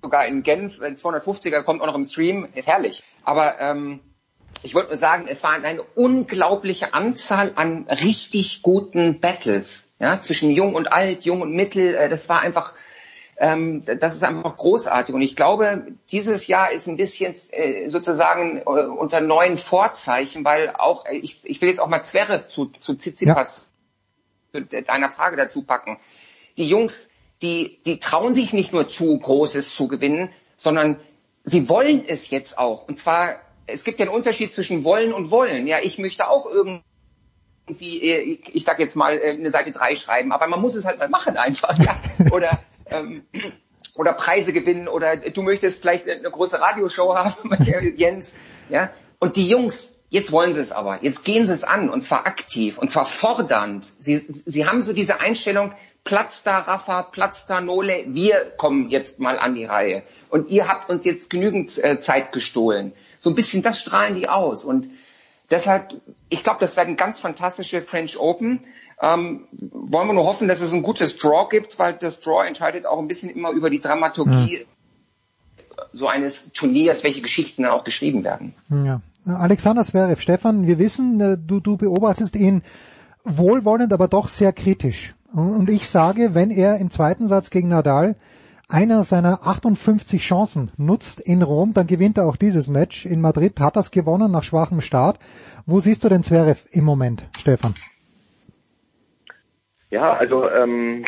sogar 0.01 0.25
in 0.25 0.43
Genf, 0.43 0.81
ein 0.81 0.97
250er 0.97 1.63
kommt 1.63 1.81
auch 1.81 1.87
noch 1.87 1.95
im 1.95 2.05
Stream, 2.05 2.47
ist 2.53 2.67
herrlich. 2.67 3.03
Aber 3.23 3.59
ähm, 3.59 4.01
ich 4.63 4.73
wollte 4.73 4.89
nur 4.89 4.97
sagen, 4.97 5.25
es 5.27 5.43
war 5.43 5.51
eine 5.51 5.83
unglaubliche 5.83 6.93
Anzahl 6.93 7.51
an 7.55 7.85
richtig 7.89 8.61
guten 8.61 9.19
Battles, 9.19 9.93
ja, 9.99 10.19
zwischen 10.21 10.51
Jung 10.51 10.73
und 10.75 10.91
Alt, 10.91 11.25
Jung 11.25 11.41
und 11.41 11.51
Mittel. 11.53 11.95
Äh, 11.95 12.09
das 12.09 12.29
war 12.29 12.39
einfach, 12.39 12.73
ähm, 13.37 13.83
das 13.85 14.15
ist 14.15 14.23
einfach 14.23 14.55
großartig. 14.55 15.13
Und 15.13 15.21
ich 15.21 15.35
glaube, 15.35 15.87
dieses 16.11 16.47
Jahr 16.47 16.71
ist 16.71 16.87
ein 16.87 16.97
bisschen 16.97 17.35
äh, 17.51 17.89
sozusagen 17.89 18.59
äh, 18.59 18.63
unter 18.63 19.21
neuen 19.21 19.57
Vorzeichen, 19.57 20.45
weil 20.45 20.69
auch, 20.69 21.05
äh, 21.05 21.17
ich, 21.17 21.41
ich 21.43 21.61
will 21.61 21.69
jetzt 21.69 21.79
auch 21.79 21.87
mal 21.87 22.03
Zverev 22.03 22.47
zu, 22.47 22.67
zu 22.67 22.95
Tsitsipas 22.95 23.67
deiner 24.85 25.09
Frage 25.09 25.35
dazu 25.35 25.63
packen. 25.63 25.97
Die 26.57 26.67
Jungs, 26.67 27.09
die, 27.41 27.81
die 27.85 27.99
trauen 27.99 28.33
sich 28.33 28.53
nicht 28.53 28.71
nur 28.71 28.87
zu, 28.87 29.17
Großes 29.17 29.75
zu 29.75 29.87
gewinnen, 29.87 30.29
sondern 30.55 30.99
sie 31.43 31.67
wollen 31.69 32.05
es 32.07 32.29
jetzt 32.29 32.57
auch. 32.57 32.87
Und 32.87 32.99
zwar, 32.99 33.35
es 33.67 33.83
gibt 33.83 33.99
ja 33.99 34.05
einen 34.05 34.15
Unterschied 34.15 34.51
zwischen 34.51 34.83
wollen 34.83 35.13
und 35.13 35.31
wollen. 35.31 35.67
Ja, 35.67 35.77
ich 35.81 35.97
möchte 35.97 36.29
auch 36.29 36.45
irgendwie 36.45 36.83
ich, 38.01 38.55
ich 38.55 38.63
sag 38.63 38.79
jetzt 38.79 38.95
mal, 38.95 39.19
eine 39.21 39.49
Seite 39.49 39.71
3 39.71 39.95
schreiben, 39.95 40.31
aber 40.31 40.47
man 40.47 40.61
muss 40.61 40.75
es 40.75 40.85
halt 40.85 40.99
mal 40.99 41.09
machen 41.09 41.37
einfach. 41.37 41.77
Ja? 41.79 41.99
Oder 42.31 42.59
ähm, 42.87 43.23
oder 43.95 44.13
Preise 44.13 44.53
gewinnen 44.53 44.87
oder 44.87 45.17
du 45.17 45.41
möchtest 45.41 45.81
vielleicht 45.81 46.09
eine 46.09 46.29
große 46.29 46.59
Radioshow 46.59 47.15
haben, 47.15 47.51
Jens. 47.95 48.35
Ja? 48.69 48.91
Und 49.19 49.35
die 49.35 49.47
Jungs, 49.47 50.03
jetzt 50.09 50.31
wollen 50.31 50.53
sie 50.53 50.61
es 50.61 50.71
aber. 50.71 51.03
Jetzt 51.03 51.23
gehen 51.23 51.45
sie 51.45 51.53
es 51.53 51.63
an 51.63 51.89
und 51.89 52.01
zwar 52.01 52.25
aktiv 52.25 52.77
und 52.77 52.89
zwar 52.89 53.05
fordernd. 53.05 53.93
Sie, 53.99 54.17
sie 54.17 54.65
haben 54.65 54.83
so 54.83 54.93
diese 54.93 55.19
Einstellung, 55.19 55.73
Platz 56.03 56.43
da 56.43 56.59
Rafa, 56.59 57.03
Platz 57.03 57.45
da 57.45 57.61
Nole, 57.61 58.03
wir 58.07 58.51
kommen 58.57 58.89
jetzt 58.89 59.19
mal 59.19 59.39
an 59.39 59.55
die 59.55 59.65
Reihe. 59.65 60.03
Und 60.29 60.49
ihr 60.49 60.67
habt 60.67 60.89
uns 60.89 61.05
jetzt 61.05 61.29
genügend 61.29 61.81
äh, 61.83 61.99
Zeit 61.99 62.31
gestohlen. 62.33 62.91
So 63.19 63.29
ein 63.29 63.35
bisschen 63.35 63.63
das 63.63 63.79
strahlen 63.79 64.13
die 64.13 64.27
aus. 64.27 64.65
Und 64.65 64.89
deshalb, 65.49 65.93
ich 66.29 66.43
glaube, 66.43 66.59
das 66.59 66.75
werden 66.75 66.97
ganz 66.97 67.19
fantastische 67.19 67.81
French 67.81 68.19
Open. 68.19 68.59
Ähm, 69.01 69.47
wollen 69.51 70.07
wir 70.07 70.13
nur 70.13 70.25
hoffen, 70.25 70.49
dass 70.49 70.59
es 70.59 70.73
ein 70.73 70.81
gutes 70.81 71.17
Draw 71.17 71.47
gibt, 71.49 71.79
weil 71.79 71.93
das 71.93 72.19
Draw 72.19 72.45
entscheidet 72.45 72.85
auch 72.85 72.99
ein 72.99 73.07
bisschen 73.07 73.29
immer 73.29 73.51
über 73.51 73.69
die 73.69 73.79
Dramaturgie 73.79 74.59
ja. 74.59 75.83
so 75.93 76.07
eines 76.07 76.51
Turniers, 76.51 77.05
welche 77.05 77.21
Geschichten 77.21 77.63
dann 77.63 77.71
auch 77.71 77.85
geschrieben 77.85 78.25
werden. 78.25 78.55
Ja. 78.69 79.01
Alexander 79.25 79.85
Zverev, 79.85 80.21
Stefan, 80.21 80.67
wir 80.67 80.79
wissen, 80.79 81.21
äh, 81.21 81.37
du, 81.37 81.61
du 81.61 81.77
beobachtest 81.77 82.35
ihn 82.35 82.61
wohlwollend, 83.23 83.93
aber 83.93 84.09
doch 84.09 84.27
sehr 84.27 84.51
kritisch. 84.51 85.15
Und 85.33 85.69
ich 85.71 85.89
sage, 85.89 86.35
wenn 86.35 86.51
er 86.51 86.77
im 86.77 86.91
zweiten 86.91 87.27
Satz 87.27 87.49
gegen 87.49 87.69
Nadal 87.69 88.15
einer 88.69 89.03
seiner 89.03 89.45
58 89.47 90.21
Chancen 90.21 90.71
nutzt 90.77 91.19
in 91.19 91.41
Rom, 91.41 91.73
dann 91.73 91.87
gewinnt 91.87 92.19
er 92.19 92.25
auch 92.25 92.35
dieses 92.35 92.67
Match. 92.67 93.05
In 93.05 93.19
Madrid 93.19 93.59
hat 93.59 93.75
es 93.75 93.89
gewonnen 93.89 94.31
nach 94.31 94.43
schwachem 94.43 94.81
Start. 94.81 95.17
Wo 95.65 95.79
siehst 95.79 96.03
du 96.03 96.09
den 96.09 96.21
Zverev 96.21 96.67
im 96.71 96.85
Moment, 96.85 97.27
Stefan? 97.37 97.73
Ja, 99.89 100.13
also 100.13 100.49
ähm, 100.49 101.05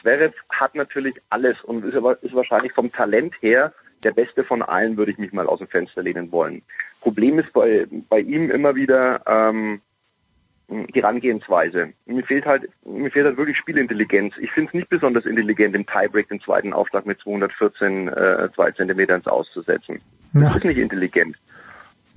Zverev 0.00 0.34
hat 0.48 0.74
natürlich 0.74 1.20
alles 1.28 1.56
und 1.62 1.84
ist, 1.84 1.94
ist 2.22 2.34
wahrscheinlich 2.34 2.72
vom 2.72 2.90
Talent 2.90 3.34
her 3.42 3.72
der 4.02 4.12
Beste 4.12 4.44
von 4.44 4.62
allen, 4.62 4.96
würde 4.96 5.12
ich 5.12 5.18
mich 5.18 5.32
mal 5.34 5.46
aus 5.46 5.58
dem 5.58 5.68
Fenster 5.68 6.02
lehnen 6.02 6.32
wollen. 6.32 6.62
Problem 7.02 7.38
ist 7.38 7.52
bei, 7.52 7.86
bei 8.08 8.20
ihm 8.20 8.50
immer 8.50 8.74
wieder 8.74 9.22
ähm, 9.26 9.82
die 10.70 11.02
Herangehensweise. 11.02 11.92
Mir 12.06 12.22
fehlt 12.22 12.46
halt, 12.46 12.68
mir 12.84 13.10
fehlt 13.10 13.26
halt 13.26 13.36
wirklich 13.36 13.56
Spielintelligenz. 13.56 14.34
Ich 14.40 14.52
finde 14.52 14.68
es 14.68 14.74
nicht 14.74 14.88
besonders 14.88 15.26
intelligent, 15.26 15.74
im 15.74 15.86
Tiebreak 15.86 16.28
den 16.28 16.40
zweiten 16.40 16.72
Aufschlag 16.72 17.06
mit 17.06 17.18
214 17.20 18.08
äh, 18.08 18.48
zwei 18.54 18.70
Zentimeter 18.70 19.16
ins 19.16 19.26
Auszusetzen. 19.26 20.00
Ja. 20.34 20.42
Das 20.42 20.56
ist 20.56 20.64
nicht 20.64 20.78
intelligent. 20.78 21.36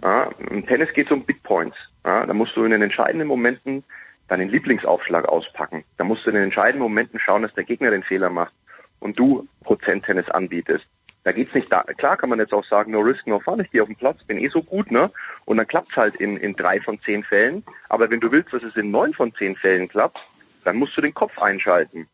Ja, 0.03 0.29
Im 0.49 0.65
Tennis 0.65 0.93
geht 0.93 1.07
es 1.07 1.11
um 1.11 1.23
Big 1.23 1.41
Points. 1.43 1.77
Ja, 2.05 2.25
da 2.25 2.33
musst 2.33 2.55
du 2.55 2.63
in 2.63 2.71
den 2.71 2.81
entscheidenden 2.81 3.27
Momenten 3.27 3.83
deinen 4.27 4.49
Lieblingsaufschlag 4.49 5.25
auspacken. 5.25 5.83
Da 5.97 6.03
musst 6.03 6.25
du 6.25 6.29
in 6.29 6.35
den 6.35 6.45
entscheidenden 6.45 6.83
Momenten 6.83 7.19
schauen, 7.19 7.41
dass 7.41 7.53
der 7.53 7.63
Gegner 7.63 7.91
den 7.91 8.03
Fehler 8.03 8.29
macht 8.29 8.53
und 8.99 9.17
du 9.17 9.47
Prozenttennis 9.63 10.29
anbietest. 10.29 10.85
Da 11.23 11.31
geht's 11.31 11.53
nicht 11.53 11.71
da. 11.71 11.83
Klar 11.83 12.17
kann 12.17 12.29
man 12.29 12.39
jetzt 12.39 12.53
auch 12.53 12.65
sagen, 12.65 12.91
no 12.91 12.99
risk, 12.99 13.25
no 13.27 13.39
fun. 13.39 13.61
Ich 13.61 13.71
gehe 13.71 13.81
auf 13.81 13.87
den 13.87 13.95
Platz, 13.95 14.23
bin 14.25 14.37
eh 14.37 14.49
so 14.49 14.61
gut, 14.61 14.91
ne? 14.91 15.09
Und 15.45 15.57
dann 15.57 15.67
klappt's 15.67 15.95
halt 15.95 16.15
in, 16.15 16.37
in 16.37 16.55
drei 16.55 16.81
von 16.81 16.99
zehn 17.01 17.23
Fällen. 17.23 17.63
Aber 17.89 18.09
wenn 18.09 18.19
du 18.19 18.31
willst, 18.31 18.51
dass 18.51 18.63
es 18.63 18.75
in 18.75 18.91
neun 18.91 19.13
von 19.13 19.33
zehn 19.35 19.55
Fällen 19.55 19.87
klappt, 19.87 20.19
dann 20.65 20.77
musst 20.77 20.97
du 20.97 21.01
den 21.01 21.13
Kopf 21.13 21.41
einschalten. 21.41 22.07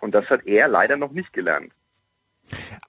Und 0.00 0.14
das 0.14 0.28
hat 0.28 0.46
er 0.46 0.68
leider 0.68 0.96
noch 0.96 1.12
nicht 1.12 1.32
gelernt. 1.32 1.72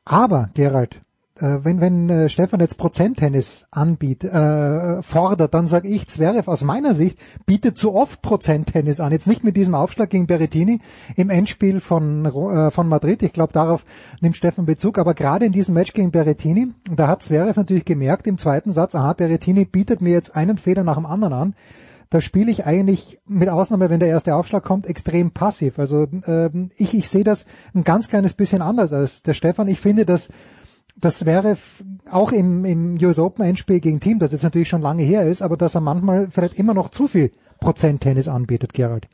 Aber, 0.05 0.49
Gerald, 0.55 1.01
wenn, 1.39 1.81
wenn 1.81 2.09
äh, 2.09 2.29
Stefan 2.29 2.59
jetzt 2.59 2.77
Prozenttennis 2.77 3.67
anbietet, 3.71 4.31
äh, 4.33 5.01
fordert, 5.03 5.53
dann 5.53 5.67
sage 5.67 5.87
ich, 5.87 6.07
Zverev 6.07 6.49
aus 6.49 6.63
meiner 6.63 6.93
Sicht 6.93 7.17
bietet 7.45 7.77
zu 7.77 7.93
oft 7.95 8.21
Prozenttennis 8.21 8.99
an. 8.99 9.11
Jetzt 9.11 9.27
nicht 9.27 9.43
mit 9.43 9.55
diesem 9.55 9.75
Aufschlag 9.75 10.09
gegen 10.09 10.27
Berrettini 10.27 10.79
im 11.15 11.29
Endspiel 11.29 11.81
von, 11.81 12.25
äh, 12.25 12.71
von 12.71 12.87
Madrid. 12.87 13.23
Ich 13.23 13.33
glaube, 13.33 13.53
darauf 13.53 13.85
nimmt 14.21 14.37
Stefan 14.37 14.65
Bezug. 14.65 14.97
Aber 14.97 15.13
gerade 15.13 15.45
in 15.45 15.51
diesem 15.51 15.73
Match 15.73 15.93
gegen 15.93 16.11
Berrettini, 16.11 16.73
da 16.89 17.07
hat 17.07 17.23
Zverev 17.23 17.57
natürlich 17.57 17.85
gemerkt 17.85 18.27
im 18.27 18.37
zweiten 18.37 18.71
Satz, 18.71 18.95
aha, 18.95 19.13
Berrettini 19.13 19.65
bietet 19.65 20.01
mir 20.01 20.13
jetzt 20.13 20.35
einen 20.35 20.57
Fehler 20.57 20.83
nach 20.83 20.95
dem 20.95 21.05
anderen 21.05 21.33
an. 21.33 21.55
Da 22.09 22.21
spiele 22.21 22.49
ich 22.49 22.65
eigentlich, 22.65 23.19
mit 23.27 23.49
Ausnahme, 23.49 23.89
wenn 23.89 23.99
der 23.99 24.07
erste 24.07 24.35
Aufschlag 24.35 24.63
kommt, 24.63 24.87
extrem 24.87 25.31
passiv. 25.31 25.77
Also 25.77 26.07
ähm, 26.25 26.69
ich, 26.77 26.93
ich 26.93 27.09
sehe 27.09 27.25
das 27.25 27.45
ein 27.75 27.83
ganz 27.83 28.07
kleines 28.07 28.33
bisschen 28.33 28.61
anders 28.61 28.93
als 28.93 29.23
der 29.23 29.33
Stefan. 29.33 29.67
Ich 29.67 29.81
finde, 29.81 30.05
dass 30.05 30.29
das 30.99 31.25
wäre 31.25 31.57
auch 32.11 32.31
im, 32.31 32.65
im 32.65 32.97
US 33.01 33.19
Open 33.19 33.45
Endspiel 33.45 33.79
gegen 33.79 33.99
Team, 33.99 34.19
das 34.19 34.31
jetzt 34.31 34.43
natürlich 34.43 34.69
schon 34.69 34.81
lange 34.81 35.03
her 35.03 35.25
ist, 35.25 35.41
aber 35.41 35.57
dass 35.57 35.75
er 35.75 35.81
manchmal 35.81 36.29
vielleicht 36.31 36.55
immer 36.55 36.73
noch 36.73 36.89
zu 36.89 37.07
viel 37.07 37.31
Prozent 37.59 38.01
Tennis 38.01 38.27
anbietet, 38.27 38.73
Gerald. 38.73 39.07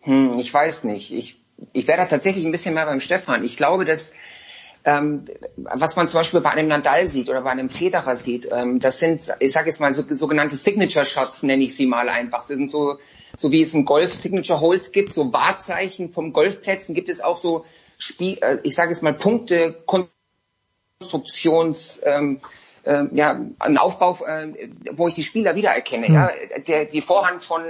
Hm, 0.00 0.38
ich 0.38 0.52
weiß 0.52 0.84
nicht. 0.84 1.12
Ich, 1.12 1.42
ich 1.72 1.88
wäre 1.88 1.98
da 1.98 2.06
tatsächlich 2.06 2.44
ein 2.44 2.52
bisschen 2.52 2.74
mehr 2.74 2.86
beim 2.86 3.00
Stefan. 3.00 3.44
Ich 3.44 3.56
glaube, 3.56 3.84
dass 3.84 4.12
ähm, 4.84 5.24
was 5.56 5.96
man 5.96 6.06
zum 6.06 6.20
Beispiel 6.20 6.40
bei 6.40 6.50
einem 6.50 6.68
Nadal 6.68 7.08
sieht 7.08 7.28
oder 7.28 7.42
bei 7.42 7.50
einem 7.50 7.68
Federer 7.68 8.14
sieht, 8.14 8.48
ähm, 8.52 8.78
das 8.78 9.00
sind, 9.00 9.34
ich 9.40 9.50
sage 9.50 9.66
jetzt 9.66 9.80
mal, 9.80 9.92
so, 9.92 10.04
sogenannte 10.08 10.54
Signature 10.54 11.04
Shots, 11.04 11.42
nenne 11.42 11.64
ich 11.64 11.74
sie 11.74 11.86
mal 11.86 12.08
einfach. 12.08 12.38
Das 12.38 12.46
sind 12.48 12.70
so, 12.70 12.98
so 13.36 13.50
wie 13.50 13.62
es 13.62 13.74
im 13.74 13.84
Golf 13.84 14.14
Signature 14.14 14.60
Holes 14.60 14.92
gibt, 14.92 15.12
so 15.12 15.32
Wahrzeichen 15.32 16.12
vom 16.12 16.32
Golfplätzen 16.32 16.94
gibt 16.94 17.08
es 17.08 17.20
auch 17.20 17.36
so 17.36 17.64
Spiel, 17.98 18.38
äh, 18.42 18.58
ich 18.62 18.76
sage 18.76 18.90
jetzt 18.90 19.02
mal 19.02 19.12
Punkte, 19.12 19.82
Konstruktions, 20.98 22.00
ähm, 22.04 22.40
äh, 22.84 23.04
ja, 23.12 23.38
ein 23.58 23.76
Aufbau, 23.76 24.18
äh, 24.24 24.70
wo 24.92 25.08
ich 25.08 25.14
die 25.14 25.24
Spieler 25.24 25.54
wiedererkenne. 25.54 26.08
Mhm. 26.08 26.14
Ja, 26.14 26.30
der, 26.66 26.84
die 26.86 27.02
Vorhand 27.02 27.44
von 27.44 27.62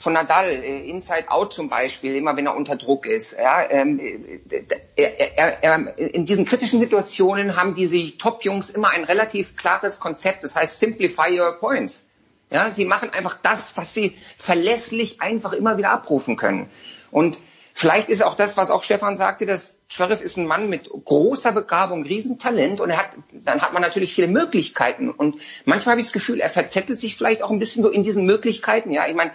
von 0.00 0.14
Nadal, 0.14 0.48
äh, 0.48 0.88
Inside 0.88 1.30
Out 1.30 1.52
zum 1.52 1.68
Beispiel, 1.68 2.16
immer 2.16 2.34
wenn 2.36 2.46
er 2.46 2.56
unter 2.56 2.76
Druck 2.76 3.06
ist. 3.06 3.36
Ja, 3.38 3.68
ähm, 3.68 4.00
äh, 4.00 4.64
er, 4.96 5.38
er, 5.38 5.62
er, 5.62 5.98
in 5.98 6.24
diesen 6.24 6.46
kritischen 6.46 6.80
Situationen 6.80 7.54
haben 7.56 7.74
diese 7.74 8.16
Top-Jungs 8.16 8.70
immer 8.70 8.88
ein 8.88 9.04
relativ 9.04 9.56
klares 9.56 10.00
Konzept. 10.00 10.42
Das 10.42 10.54
heißt, 10.54 10.78
simplify 10.78 11.38
your 11.38 11.52
points. 11.52 12.08
Ja, 12.50 12.70
sie 12.70 12.86
machen 12.86 13.10
einfach 13.10 13.38
das, 13.42 13.76
was 13.76 13.92
sie 13.92 14.16
verlässlich 14.38 15.20
einfach 15.20 15.52
immer 15.52 15.76
wieder 15.76 15.90
abrufen 15.90 16.36
können. 16.36 16.70
Und 17.10 17.38
vielleicht 17.74 18.08
ist 18.08 18.22
auch 18.22 18.36
das, 18.36 18.56
was 18.56 18.70
auch 18.70 18.84
Stefan 18.84 19.18
sagte, 19.18 19.44
dass 19.44 19.79
Sheriff 19.92 20.22
ist 20.22 20.36
ein 20.36 20.46
Mann 20.46 20.68
mit 20.68 20.88
großer 20.88 21.50
Begabung, 21.50 22.04
Riesentalent 22.04 22.80
und 22.80 22.90
er 22.90 22.98
hat, 22.98 23.10
dann 23.32 23.60
hat 23.60 23.72
man 23.72 23.82
natürlich 23.82 24.14
viele 24.14 24.28
Möglichkeiten. 24.28 25.10
Und 25.10 25.36
manchmal 25.64 25.94
habe 25.94 26.00
ich 26.00 26.06
das 26.06 26.12
Gefühl, 26.12 26.40
er 26.40 26.48
verzettelt 26.48 27.00
sich 27.00 27.16
vielleicht 27.16 27.42
auch 27.42 27.50
ein 27.50 27.58
bisschen 27.58 27.82
so 27.82 27.88
in 27.88 28.04
diesen 28.04 28.24
Möglichkeiten. 28.24 28.92
Ja, 28.92 29.08
ich 29.08 29.16
meine, 29.16 29.32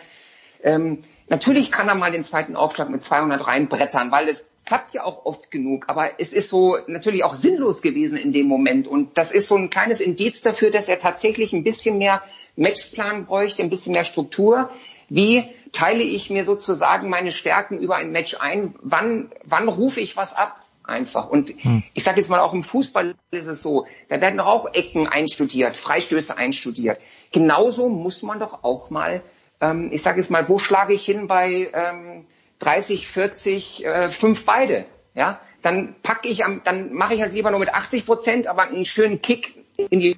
ähm, 0.64 1.04
natürlich 1.28 1.74
kann 1.74 1.90
er 1.90 1.96
mal 1.96 2.12
den 2.12 2.24
zweiten 2.24 2.56
Aufschlag 2.56 2.90
mit 2.90 3.04
200 3.04 3.46
reinbrettern, 3.46 4.12
weil 4.12 4.30
es 4.30 4.46
klappt 4.66 4.94
ja 4.94 5.04
auch 5.04 5.26
oft 5.26 5.52
genug. 5.52 5.90
Aber 5.90 6.22
es 6.22 6.32
ist 6.32 6.50
so 6.50 6.78
natürlich 6.88 7.26
auch 7.26 7.36
sinnlos 7.36 7.82
gewesen 7.82 8.18
in 8.18 8.32
dem 8.32 8.48
Moment. 8.48 8.88
Und 8.88 9.18
das 9.18 9.34
ist 9.34 9.48
so 9.48 9.58
ein 9.58 9.70
kleines 9.70 10.00
Indiz 10.00 10.42
dafür, 10.42 10.72
dass 10.72 10.88
er 10.88 11.00
tatsächlich 11.00 11.52
ein 11.52 11.64
bisschen 11.64 11.98
mehr 11.98 12.24
Matchplan 12.56 13.26
bräuchte, 13.26 13.62
ein 13.62 13.70
bisschen 13.70 13.92
mehr 13.92 14.06
Struktur. 14.06 14.70
Wie 15.10 15.50
teile 15.76 16.04
ich 16.04 16.30
mir 16.30 16.46
sozusagen 16.46 17.10
meine 17.10 17.32
Stärken 17.32 17.78
über 17.78 17.98
ein 17.98 18.12
Match 18.12 18.38
ein? 18.40 18.76
Wann, 18.82 19.32
wann 19.44 19.68
rufe 19.68 20.00
ich 20.00 20.18
was 20.18 20.34
ab? 20.34 20.62
Einfach. 20.84 21.30
Und 21.30 21.50
hm. 21.50 21.84
ich 21.94 22.04
sage 22.04 22.20
jetzt 22.20 22.30
mal, 22.30 22.40
auch 22.40 22.54
im 22.54 22.64
Fußball 22.64 23.16
ist 23.32 23.48
es 23.48 23.62
so, 23.62 23.88
da 24.08 24.22
werden 24.22 24.38
doch 24.38 24.46
auch 24.46 24.74
Ecken 24.74 25.08
einstudiert, 25.08 25.76
Freistöße 25.76 26.38
einstudiert. 26.38 27.00
Genauso 27.32 27.90
muss 27.90 28.22
man 28.22 28.40
doch 28.40 28.64
auch 28.64 28.92
mal, 28.92 29.24
ähm, 29.62 29.90
ich 29.92 30.04
sage 30.04 30.20
jetzt 30.20 30.30
mal, 30.30 30.48
wo 30.48 30.60
schlage 30.60 30.94
ich 30.94 31.04
hin 31.04 31.28
bei 31.28 31.72
ähm, 31.74 32.28
30, 32.60 33.08
40, 33.08 33.86
äh, 33.86 34.10
5 34.12 34.46
beide? 34.46 34.86
Ja, 35.16 35.42
dann 35.64 35.96
packe 36.04 36.28
ich 36.28 36.46
am, 36.46 36.62
dann 36.64 36.94
mache 36.94 37.16
ich 37.16 37.22
halt 37.22 37.34
lieber 37.34 37.50
nur 37.50 37.60
mit 37.60 37.74
80 37.74 38.06
Prozent, 38.06 38.48
aber 38.48 38.64
einen 38.64 38.86
schönen 38.86 39.24
Kick 39.24 39.66
in 39.78 40.00
die, 40.00 40.18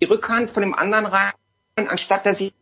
die 0.00 0.06
Rückhand 0.06 0.50
von 0.50 0.62
dem 0.62 0.74
anderen 0.74 1.04
rein, 1.04 1.32
anstatt 1.76 2.24
dass 2.24 2.40
ich 2.40 2.54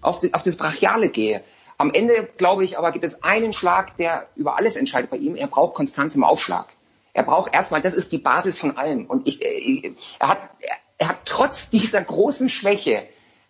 auf, 0.00 0.20
die, 0.20 0.34
auf 0.34 0.42
das 0.42 0.56
Brachiale 0.56 1.08
gehe. 1.08 1.42
Am 1.76 1.92
Ende, 1.92 2.28
glaube 2.36 2.64
ich, 2.64 2.76
aber 2.76 2.92
gibt 2.92 3.04
es 3.04 3.22
einen 3.22 3.52
Schlag, 3.52 3.96
der 3.96 4.28
über 4.34 4.56
alles 4.56 4.76
entscheidet 4.76 5.10
bei 5.10 5.16
ihm. 5.16 5.36
Er 5.36 5.46
braucht 5.46 5.74
Konstanz 5.74 6.14
im 6.14 6.24
Aufschlag. 6.24 6.66
Er 7.12 7.22
braucht 7.22 7.54
erstmal, 7.54 7.82
das 7.82 7.94
ist 7.94 8.12
die 8.12 8.18
Basis 8.18 8.58
von 8.58 8.76
allem. 8.76 9.06
Und 9.06 9.26
ich, 9.26 9.42
äh, 9.42 9.94
er, 10.18 10.28
hat, 10.28 10.38
er, 10.60 10.76
er 10.98 11.08
hat 11.08 11.18
trotz 11.24 11.70
dieser 11.70 12.02
großen 12.02 12.48
Schwäche, 12.48 13.04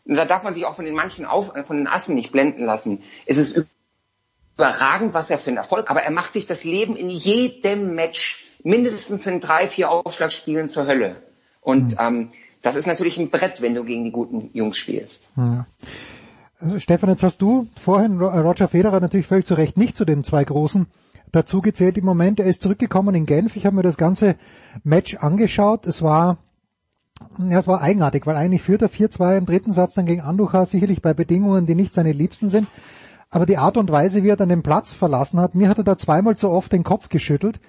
und 0.04 0.14
da 0.14 0.24
darf 0.24 0.42
man 0.42 0.54
sich 0.54 0.64
auch 0.64 0.76
von 0.76 0.84
den 0.84 0.94
manchen 0.94 1.26
auf, 1.26 1.54
äh, 1.54 1.64
von 1.64 1.76
den 1.76 1.86
Assen 1.86 2.14
nicht 2.14 2.32
blenden 2.32 2.64
lassen. 2.64 3.02
Es 3.26 3.36
ist 3.38 3.66
überragend, 4.56 5.14
was 5.14 5.30
er 5.30 5.38
für 5.38 5.48
einen 5.48 5.56
Erfolg, 5.56 5.90
aber 5.90 6.02
er 6.02 6.10
macht 6.10 6.32
sich 6.32 6.46
das 6.46 6.64
Leben 6.64 6.96
in 6.96 7.10
jedem 7.10 7.94
Match 7.94 8.44
mindestens 8.62 9.26
in 9.26 9.40
drei, 9.40 9.68
vier 9.68 9.90
Aufschlagspielen 9.90 10.68
zur 10.68 10.86
Hölle. 10.86 11.22
Und 11.60 11.92
mhm. 11.92 11.98
ähm, 12.00 12.32
das 12.62 12.74
ist 12.74 12.86
natürlich 12.86 13.18
ein 13.18 13.30
Brett, 13.30 13.62
wenn 13.62 13.74
du 13.74 13.84
gegen 13.84 14.04
die 14.04 14.10
guten 14.10 14.50
Jungs 14.52 14.78
spielst. 14.78 15.24
Ja. 15.36 15.66
Also 16.60 16.80
Stefan, 16.80 17.08
jetzt 17.10 17.22
hast 17.22 17.40
du 17.40 17.68
vorhin 17.80 18.20
Roger 18.20 18.66
Federer 18.66 18.98
natürlich 18.98 19.28
völlig 19.28 19.46
zu 19.46 19.54
Recht 19.54 19.76
nicht 19.76 19.96
zu 19.96 20.04
den 20.04 20.24
zwei 20.24 20.42
Großen 20.42 20.88
dazu 21.30 21.60
gezählt 21.60 21.96
im 21.98 22.04
Moment. 22.04 22.40
Er 22.40 22.46
ist 22.46 22.62
zurückgekommen 22.62 23.14
in 23.14 23.26
Genf. 23.26 23.54
Ich 23.54 23.64
habe 23.64 23.76
mir 23.76 23.82
das 23.82 23.96
ganze 23.96 24.34
Match 24.82 25.14
angeschaut. 25.16 25.86
Es 25.86 26.02
war 26.02 26.38
ja, 27.38 27.60
es 27.60 27.66
war 27.66 27.80
eigenartig, 27.80 28.26
weil 28.26 28.36
eigentlich 28.36 28.62
führt 28.62 28.82
er 28.82 28.90
4-2 28.90 29.38
im 29.38 29.46
dritten 29.46 29.72
Satz 29.72 29.94
dann 29.94 30.06
gegen 30.06 30.20
Andujar, 30.20 30.66
sicherlich 30.66 31.02
bei 31.02 31.14
Bedingungen, 31.14 31.66
die 31.66 31.74
nicht 31.74 31.94
seine 31.94 32.12
Liebsten 32.12 32.48
sind. 32.48 32.68
Aber 33.30 33.46
die 33.46 33.58
Art 33.58 33.76
und 33.76 33.90
Weise, 33.90 34.22
wie 34.22 34.28
er 34.28 34.36
dann 34.36 34.48
den 34.48 34.62
Platz 34.62 34.92
verlassen 34.94 35.38
hat, 35.38 35.54
mir 35.54 35.68
hat 35.68 35.78
er 35.78 35.84
da 35.84 35.96
zweimal 35.96 36.36
zu 36.36 36.48
oft 36.50 36.72
den 36.72 36.84
Kopf 36.84 37.08
geschüttelt. 37.08 37.60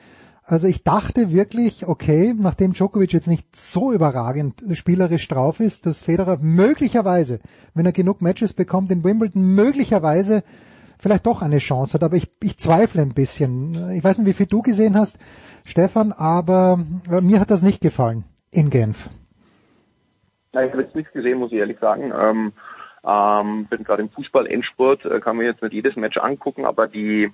Also 0.49 0.65
ich 0.65 0.83
dachte 0.83 1.31
wirklich, 1.31 1.85
okay, 1.85 2.33
nachdem 2.35 2.73
Djokovic 2.73 3.13
jetzt 3.13 3.27
nicht 3.27 3.55
so 3.55 3.93
überragend 3.93 4.63
spielerisch 4.73 5.27
drauf 5.27 5.59
ist, 5.59 5.85
dass 5.85 6.01
Federer 6.01 6.37
möglicherweise, 6.41 7.39
wenn 7.75 7.85
er 7.85 7.91
genug 7.91 8.23
Matches 8.23 8.53
bekommt 8.53 8.91
in 8.91 9.03
Wimbledon, 9.03 9.43
möglicherweise 9.43 10.43
vielleicht 10.97 11.27
doch 11.27 11.43
eine 11.43 11.59
Chance 11.59 11.93
hat. 11.93 12.03
Aber 12.03 12.15
ich, 12.15 12.31
ich 12.41 12.57
zweifle 12.57 13.03
ein 13.03 13.13
bisschen. 13.13 13.93
Ich 13.93 14.03
weiß 14.03 14.17
nicht, 14.17 14.25
wie 14.25 14.33
viel 14.33 14.47
du 14.47 14.63
gesehen 14.63 14.97
hast, 14.97 15.19
Stefan, 15.65 16.13
aber 16.13 16.79
mir 17.21 17.39
hat 17.39 17.51
das 17.51 17.61
nicht 17.61 17.79
gefallen 17.79 18.23
in 18.49 18.71
Genf. 18.71 19.07
Ja, 20.53 20.63
ich 20.63 20.71
habe 20.71 20.81
jetzt 20.81 20.95
nichts 20.95 21.13
gesehen, 21.13 21.37
muss 21.37 21.51
ich 21.51 21.59
ehrlich 21.59 21.77
sagen. 21.77 22.11
Ähm, 22.19 22.53
ähm, 23.05 23.67
bin 23.67 23.83
gerade 23.83 24.01
im 24.01 24.09
Fußball-Endspurt, 24.09 25.05
äh, 25.05 25.19
kann 25.19 25.37
mir 25.37 25.45
jetzt 25.45 25.61
nicht 25.61 25.73
jedes 25.73 25.95
Match 25.95 26.17
angucken, 26.17 26.65
aber 26.65 26.87
die, 26.87 27.31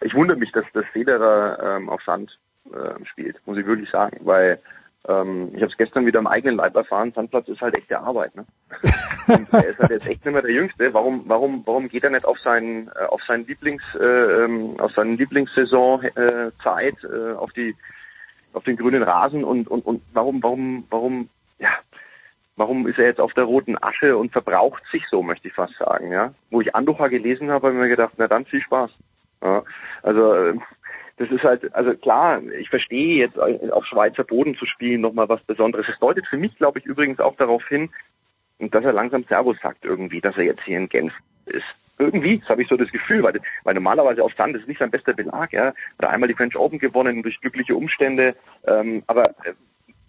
ich 0.00 0.14
wundere 0.14 0.38
mich, 0.38 0.50
dass 0.52 0.64
das 0.72 0.86
Federer 0.94 1.76
ähm, 1.76 1.90
auf 1.90 2.00
Sand 2.06 2.38
äh, 2.72 3.04
spielt, 3.04 3.40
muss 3.46 3.58
ich 3.58 3.66
wirklich 3.66 3.90
sagen, 3.90 4.18
weil 4.22 4.58
ähm, 5.06 5.48
ich 5.52 5.60
habe 5.60 5.70
es 5.70 5.76
gestern 5.76 6.06
wieder 6.06 6.18
am 6.18 6.26
eigenen 6.26 6.56
Leib 6.56 6.74
erfahren, 6.74 7.12
Sandplatz 7.12 7.48
ist 7.48 7.60
halt 7.60 7.76
echte 7.76 7.98
Arbeit. 7.98 8.34
Ne? 8.34 8.46
Und 9.28 9.52
er 9.52 9.68
ist 9.68 9.78
halt 9.78 9.90
jetzt 9.90 10.06
echt 10.06 10.24
nicht 10.24 10.32
mehr 10.32 10.42
der 10.42 10.52
Jüngste. 10.52 10.94
Warum, 10.94 11.24
warum, 11.26 11.62
warum 11.66 11.88
geht 11.88 12.04
er 12.04 12.10
nicht 12.10 12.24
auf 12.24 12.38
seinen, 12.38 12.88
äh, 12.88 13.04
auf 13.08 13.22
seinen 13.24 13.46
Lieblings, 13.46 13.82
äh, 14.00 14.44
ähm, 14.44 14.80
auf 14.80 14.92
seinen 14.92 15.18
Lieblingssaison 15.18 16.04
äh, 16.04 16.50
Zeit, 16.62 16.96
äh, 17.04 17.32
auf 17.32 17.52
die, 17.52 17.76
auf 18.54 18.64
den 18.64 18.76
grünen 18.76 19.02
Rasen 19.02 19.44
und 19.44 19.68
und 19.68 19.84
und 19.84 20.02
warum, 20.12 20.42
warum, 20.42 20.86
warum, 20.88 21.28
ja, 21.58 21.70
warum 22.56 22.86
ist 22.86 22.98
er 22.98 23.06
jetzt 23.06 23.20
auf 23.20 23.34
der 23.34 23.44
roten 23.44 23.76
Asche 23.82 24.16
und 24.16 24.32
verbraucht 24.32 24.82
sich 24.90 25.04
so, 25.10 25.22
möchte 25.22 25.48
ich 25.48 25.54
fast 25.54 25.76
sagen, 25.76 26.12
ja? 26.12 26.32
Wo 26.50 26.60
ich 26.60 26.74
Anducha 26.74 27.08
gelesen 27.08 27.50
habe, 27.50 27.66
habe 27.66 27.76
ich 27.76 27.82
mir 27.82 27.88
gedacht, 27.88 28.14
na 28.16 28.28
dann 28.28 28.46
viel 28.46 28.62
Spaß. 28.62 28.90
Ja, 29.42 29.62
also 30.02 30.34
äh, 30.34 30.54
das 31.16 31.30
ist 31.30 31.44
halt, 31.44 31.74
also 31.74 31.94
klar, 31.94 32.42
ich 32.58 32.68
verstehe 32.68 33.18
jetzt 33.18 33.38
auf 33.38 33.86
Schweizer 33.86 34.24
Boden 34.24 34.56
zu 34.56 34.66
spielen 34.66 35.00
nochmal 35.00 35.28
was 35.28 35.42
Besonderes. 35.42 35.86
Es 35.88 35.98
deutet 36.00 36.26
für 36.26 36.36
mich, 36.36 36.56
glaube 36.56 36.80
ich, 36.80 36.86
übrigens 36.86 37.20
auch 37.20 37.36
darauf 37.36 37.66
hin, 37.68 37.90
dass 38.58 38.84
er 38.84 38.92
langsam 38.92 39.24
Servus 39.24 39.56
sagt 39.62 39.84
irgendwie, 39.84 40.20
dass 40.20 40.36
er 40.36 40.44
jetzt 40.44 40.62
hier 40.64 40.78
in 40.78 40.88
Genf 40.88 41.12
ist. 41.46 41.64
Irgendwie, 41.98 42.38
das 42.38 42.48
habe 42.48 42.62
ich 42.62 42.68
so 42.68 42.76
das 42.76 42.90
Gefühl, 42.90 43.22
weil, 43.22 43.40
weil 43.62 43.74
normalerweise 43.74 44.24
auf 44.24 44.34
Sand 44.34 44.56
ist 44.56 44.66
nicht 44.66 44.80
sein 44.80 44.90
bester 44.90 45.12
Belag, 45.12 45.52
ja. 45.52 45.72
Hat 45.98 46.10
einmal 46.10 46.28
die 46.28 46.34
French 46.34 46.56
Open 46.56 46.80
gewonnen 46.80 47.22
durch 47.22 47.40
glückliche 47.40 47.76
Umstände, 47.76 48.34
ähm, 48.66 49.04
aber 49.06 49.30
äh, 49.44 49.54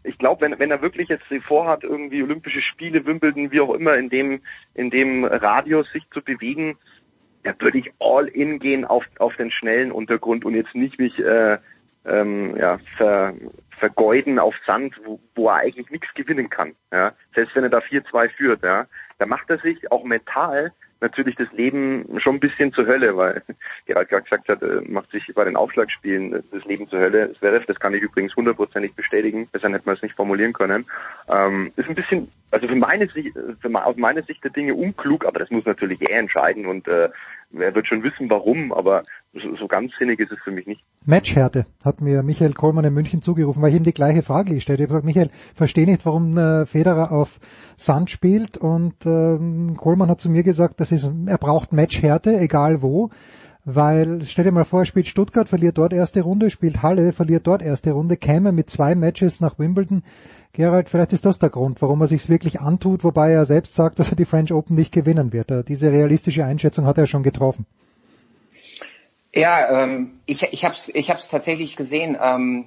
ich 0.06 0.18
glaube, 0.18 0.42
wenn, 0.42 0.60
wenn 0.60 0.72
er 0.72 0.82
wirklich 0.82 1.10
jetzt 1.10 1.26
vorhat, 1.46 1.84
irgendwie 1.84 2.24
Olympische 2.24 2.62
Spiele, 2.62 3.06
Wimbledon, 3.06 3.52
wie 3.52 3.62
auch 3.62 3.74
immer, 3.74 3.96
in 3.96 4.10
dem, 4.10 4.42
in 4.74 4.90
dem 4.90 5.26
Radius 5.26 5.92
sich 5.92 6.08
zu 6.12 6.22
bewegen, 6.22 6.78
da 7.46 7.54
würde 7.60 7.78
ich 7.78 7.92
all 8.00 8.28
in 8.28 8.60
gehen 8.60 8.86
auf, 8.86 9.06
auf 9.20 9.36
den 9.36 9.52
schnellen 9.52 9.92
Untergrund 9.92 10.46
und 10.46 10.56
jetzt 10.56 10.74
nicht 10.74 11.00
mich 11.00 11.18
äh, 11.20 11.58
ähm, 12.06 12.56
ja, 12.58 12.80
ver, 12.98 13.34
vergeuden 13.78 14.40
auf 14.40 14.56
Sand, 14.66 15.00
wo, 15.06 15.20
wo 15.36 15.50
er 15.50 15.58
eigentlich 15.58 15.90
nichts 15.92 16.14
gewinnen 16.16 16.50
kann. 16.50 16.76
Ja? 16.92 17.14
Selbst 17.34 17.56
wenn 17.56 17.64
er 17.64 17.70
da 17.70 17.80
4-2 17.80 18.30
führt, 18.30 18.64
ja, 18.64 18.88
da 19.20 19.26
macht 19.26 19.50
er 19.50 19.60
sich 19.60 19.92
auch 19.92 20.04
mental 20.04 20.72
natürlich 21.02 21.36
das 21.36 21.52
Leben 21.52 22.06
schon 22.18 22.36
ein 22.36 22.40
bisschen 22.40 22.74
zur 22.74 22.88
Hölle, 22.88 23.16
weil 23.16 23.44
Gerald 23.86 24.10
gerade 24.10 24.24
gesagt 24.24 24.50
hat, 24.50 24.62
äh, 24.62 24.82
macht 24.88 25.12
sich 25.12 25.32
bei 25.36 25.44
den 25.44 25.56
Aufschlagspielen 25.56 26.44
das 26.52 26.66
Leben 26.66 26.90
zur 26.90 27.00
Hölle. 27.00 27.36
Das 27.42 27.66
das 27.68 27.80
kann 27.80 27.94
ich 27.94 28.02
übrigens 28.02 28.36
hundertprozentig 28.36 28.94
bestätigen, 28.96 29.48
besser 29.52 29.70
hätte 29.70 29.86
man 29.86 29.96
es 29.96 30.02
nicht 30.02 30.16
formulieren 30.16 30.54
können. 30.54 30.86
Ähm, 31.30 31.72
ist 31.76 31.90
ein 31.90 31.96
bisschen, 31.96 32.32
also 32.56 32.68
für 32.70 32.76
meine 32.76 33.08
Sicht, 33.10 33.34
für, 33.60 33.86
aus 33.86 33.98
meiner 33.98 34.24
Sicht 34.24 34.42
der 34.44 34.52
Dinge 34.52 34.76
unklug, 34.76 35.26
aber 35.26 35.40
das 35.40 35.52
muss 35.52 35.66
natürlich 35.66 36.02
er 36.02 36.20
entscheiden 36.20 36.66
und 36.66 36.88
äh, 36.88 37.10
er 37.52 37.76
wird 37.76 37.86
schon 37.86 38.02
wissen, 38.02 38.30
warum, 38.30 38.72
aber 38.72 39.04
so, 39.34 39.56
so 39.58 39.68
ganz 39.68 39.92
sinnig 40.00 40.22
ist 40.22 40.32
es 40.32 40.40
für 40.42 40.52
mich 40.52 40.66
nicht. 40.66 40.82
Matchhärte 41.06 41.66
hat 41.84 42.00
mir 42.00 42.24
Michael 42.24 42.54
Kohlmann 42.54 42.86
in 42.86 42.94
München 42.94 43.22
zugerufen, 43.22 43.62
weil 43.62 43.72
ich 43.72 43.76
ihm 43.76 43.84
die 43.84 43.94
gleiche 43.94 44.24
Frage 44.24 44.54
gestellt 44.54 44.80
habe. 44.80 44.86
Ich 44.86 44.94
habe 44.94 45.04
gesagt, 45.04 45.32
Michael, 45.34 45.54
verstehe 45.54 45.86
nicht, 45.86 46.06
warum 46.06 46.38
äh, 46.38 46.66
Federer 46.66 47.12
auf 47.12 47.40
Sand 47.76 48.10
spielt 48.10 48.58
und 48.58 49.06
äh, 49.06 49.76
Kohlmann 49.76 50.10
hat 50.10 50.22
zu 50.22 50.30
mir 50.30 50.44
gesagt, 50.44 50.80
das 50.80 50.94
ist, 50.94 51.12
er 51.26 51.38
braucht 51.38 51.74
Matchhärte, 51.74 52.38
egal 52.38 52.82
wo. 52.82 53.10
Weil, 53.68 54.22
stell 54.26 54.46
dir 54.46 54.52
mal 54.52 54.64
vor, 54.64 54.86
spielt 54.86 55.08
Stuttgart, 55.08 55.50
verliert 55.50 55.80
dort 55.80 55.92
erste 55.92 56.22
Runde, 56.22 56.52
spielt 56.52 56.84
Halle, 56.84 57.14
verliert 57.14 57.48
dort 57.48 57.64
erste 57.64 57.94
Runde, 57.94 58.16
käme 58.16 58.52
mit 58.52 58.70
zwei 58.70 58.94
Matches 58.94 59.42
nach 59.42 59.58
Wimbledon. 59.58 60.04
Gerald, 60.54 60.88
vielleicht 60.88 61.14
ist 61.14 61.26
das 61.26 61.40
der 61.40 61.50
Grund, 61.50 61.82
warum 61.82 62.00
er 62.02 62.08
sich 62.08 62.30
wirklich 62.30 62.62
antut, 62.62 63.04
wobei 63.04 63.32
er 63.32 63.46
selbst 63.46 63.74
sagt, 63.74 63.98
dass 63.98 64.12
er 64.12 64.16
die 64.16 64.26
French 64.26 64.54
Open 64.54 64.76
nicht 64.76 64.94
gewinnen 64.94 65.34
wird. 65.34 65.50
Äh, 65.50 65.64
diese 65.64 65.92
realistische 65.92 66.46
Einschätzung 66.46 66.86
hat 66.86 67.00
er 67.00 67.08
schon 67.08 67.24
getroffen. 67.24 67.66
Ja, 69.34 69.84
ähm, 69.84 70.14
ich, 70.28 70.44
ich 70.44 70.64
habe 70.64 70.76
es 70.76 70.88
ich 70.88 71.10
hab's 71.10 71.28
tatsächlich 71.28 71.76
gesehen. 71.76 72.16
Ähm, 72.22 72.66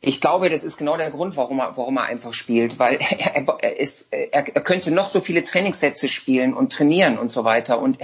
ich 0.00 0.20
glaube, 0.20 0.48
das 0.48 0.64
ist 0.64 0.78
genau 0.78 0.96
der 0.96 1.10
Grund, 1.10 1.36
warum 1.36 1.60
er, 1.60 1.76
warum 1.76 1.98
er 1.98 2.04
einfach 2.04 2.32
spielt, 2.32 2.78
weil 2.78 2.96
er, 3.10 3.46
er, 3.60 3.78
ist, 3.78 4.08
er, 4.10 4.32
er 4.32 4.62
könnte 4.62 4.90
noch 4.90 5.06
so 5.06 5.20
viele 5.20 5.44
Trainingssätze 5.44 6.08
spielen 6.08 6.54
und 6.54 6.72
trainieren 6.72 7.18
und 7.18 7.28
so 7.28 7.44
weiter. 7.44 7.80
Und 7.80 7.98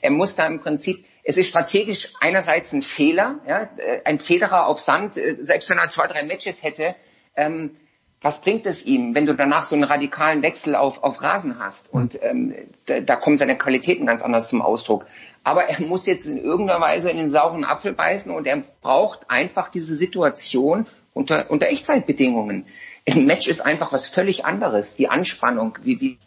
er 0.00 0.10
muss 0.10 0.34
da 0.34 0.46
im 0.46 0.60
Prinzip, 0.60 1.04
es 1.26 1.36
ist 1.36 1.48
strategisch 1.48 2.14
einerseits 2.20 2.72
ein 2.72 2.82
Fehler, 2.82 3.40
ja, 3.46 3.68
äh, 3.78 4.00
ein 4.04 4.20
Federer 4.20 4.68
auf 4.68 4.80
Sand, 4.80 5.16
äh, 5.16 5.36
selbst 5.40 5.68
wenn 5.68 5.78
er 5.78 5.88
zwei, 5.90 6.06
drei 6.06 6.22
Matches 6.22 6.62
hätte, 6.62 6.94
ähm, 7.34 7.76
was 8.22 8.40
bringt 8.40 8.64
es 8.64 8.86
ihm, 8.86 9.14
wenn 9.14 9.26
du 9.26 9.34
danach 9.34 9.66
so 9.66 9.74
einen 9.74 9.84
radikalen 9.84 10.42
Wechsel 10.42 10.74
auf, 10.76 11.02
auf 11.02 11.20
Rasen 11.22 11.58
hast? 11.58 11.92
Und 11.92 12.18
ähm, 12.22 12.54
da, 12.86 13.00
da 13.00 13.16
kommen 13.16 13.38
seine 13.38 13.58
Qualitäten 13.58 14.06
ganz 14.06 14.22
anders 14.22 14.48
zum 14.48 14.62
Ausdruck. 14.62 15.06
Aber 15.42 15.64
er 15.64 15.80
muss 15.80 16.06
jetzt 16.06 16.26
in 16.26 16.38
irgendeiner 16.38 16.80
Weise 16.80 17.10
in 17.10 17.18
den 17.18 17.30
sauren 17.30 17.64
Apfel 17.64 17.92
beißen 17.92 18.32
und 18.32 18.46
er 18.46 18.62
braucht 18.80 19.28
einfach 19.28 19.68
diese 19.68 19.96
Situation 19.96 20.86
unter, 21.12 21.50
unter 21.50 21.66
Echtzeitbedingungen. 21.66 22.66
Ein 23.08 23.26
Match 23.26 23.48
ist 23.48 23.60
einfach 23.60 23.92
was 23.92 24.06
völlig 24.06 24.44
anderes. 24.44 24.94
Die 24.94 25.08
Anspannung, 25.08 25.78
wie, 25.82 26.00
wie 26.00 26.18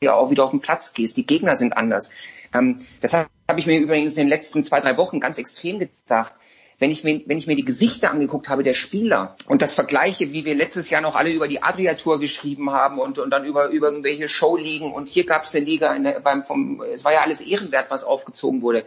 du 0.00 0.14
auch 0.14 0.30
wieder 0.30 0.44
auf 0.44 0.50
den 0.50 0.60
Platz 0.60 0.94
gehst, 0.94 1.16
die 1.16 1.26
Gegner 1.26 1.56
sind 1.56 1.76
anders. 1.76 2.10
Ähm, 2.54 2.78
das 3.00 3.14
habe 3.14 3.28
ich 3.56 3.66
mir 3.66 3.78
übrigens 3.78 4.12
in 4.12 4.24
den 4.24 4.28
letzten 4.28 4.64
zwei, 4.64 4.80
drei 4.80 4.96
Wochen 4.96 5.20
ganz 5.20 5.38
extrem 5.38 5.78
gedacht 5.78 6.34
wenn 6.82 6.90
ich 6.90 7.04
mir, 7.04 7.22
wenn 7.26 7.38
ich 7.38 7.46
mir 7.46 7.54
die 7.54 7.64
Gesichter 7.64 8.10
angeguckt 8.10 8.48
habe 8.48 8.64
der 8.64 8.74
Spieler 8.74 9.36
und 9.46 9.62
das 9.62 9.72
vergleiche, 9.72 10.32
wie 10.32 10.44
wir 10.44 10.56
letztes 10.56 10.90
Jahr 10.90 11.00
noch 11.00 11.14
alle 11.14 11.30
über 11.30 11.46
die 11.46 11.62
Adria 11.62 11.94
Tour 11.94 12.18
geschrieben 12.18 12.72
haben 12.72 12.98
und, 12.98 13.20
und 13.20 13.30
dann 13.30 13.44
über, 13.44 13.68
über 13.68 13.86
irgendwelche 13.86 14.28
Showligen 14.28 14.92
und 14.92 15.08
hier 15.08 15.24
gab 15.24 15.44
es 15.44 15.54
eine 15.54 15.64
Liga, 15.64 15.92
eine, 15.92 16.20
beim, 16.20 16.42
vom, 16.42 16.82
es 16.82 17.04
war 17.04 17.12
ja 17.12 17.20
alles 17.20 17.40
ehrenwert, 17.40 17.88
was 17.88 18.02
aufgezogen 18.02 18.62
wurde. 18.62 18.84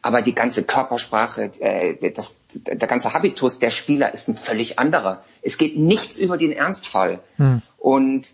Aber 0.00 0.22
die 0.22 0.34
ganze 0.34 0.64
Körpersprache, 0.64 1.50
äh, 1.60 2.10
das, 2.12 2.36
der 2.54 2.88
ganze 2.88 3.12
Habitus 3.12 3.58
der 3.58 3.70
Spieler 3.70 4.14
ist 4.14 4.26
ein 4.28 4.38
völlig 4.38 4.78
anderer. 4.78 5.22
Es 5.42 5.58
geht 5.58 5.76
nichts 5.76 6.16
über 6.16 6.38
den 6.38 6.52
Ernstfall. 6.52 7.20
Hm. 7.36 7.60
Und 7.76 8.32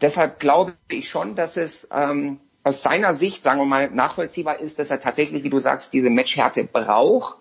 deshalb 0.00 0.38
glaube 0.38 0.74
ich 0.88 1.08
schon, 1.08 1.34
dass 1.34 1.56
es 1.56 1.88
ähm, 1.92 2.38
aus 2.64 2.82
seiner 2.82 3.14
Sicht, 3.14 3.42
sagen 3.42 3.60
wir 3.60 3.66
mal, 3.66 3.90
nachvollziehbar 3.90 4.60
ist, 4.60 4.78
dass 4.78 4.90
er 4.90 5.00
tatsächlich, 5.00 5.42
wie 5.42 5.50
du 5.50 5.58
sagst, 5.58 5.92
diese 5.92 6.10
Matchhärte 6.10 6.64
braucht 6.64 7.36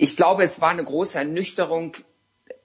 ich 0.00 0.16
glaube, 0.16 0.44
es 0.44 0.60
war 0.60 0.70
eine 0.70 0.84
große 0.84 1.18
Ernüchterung, 1.18 1.94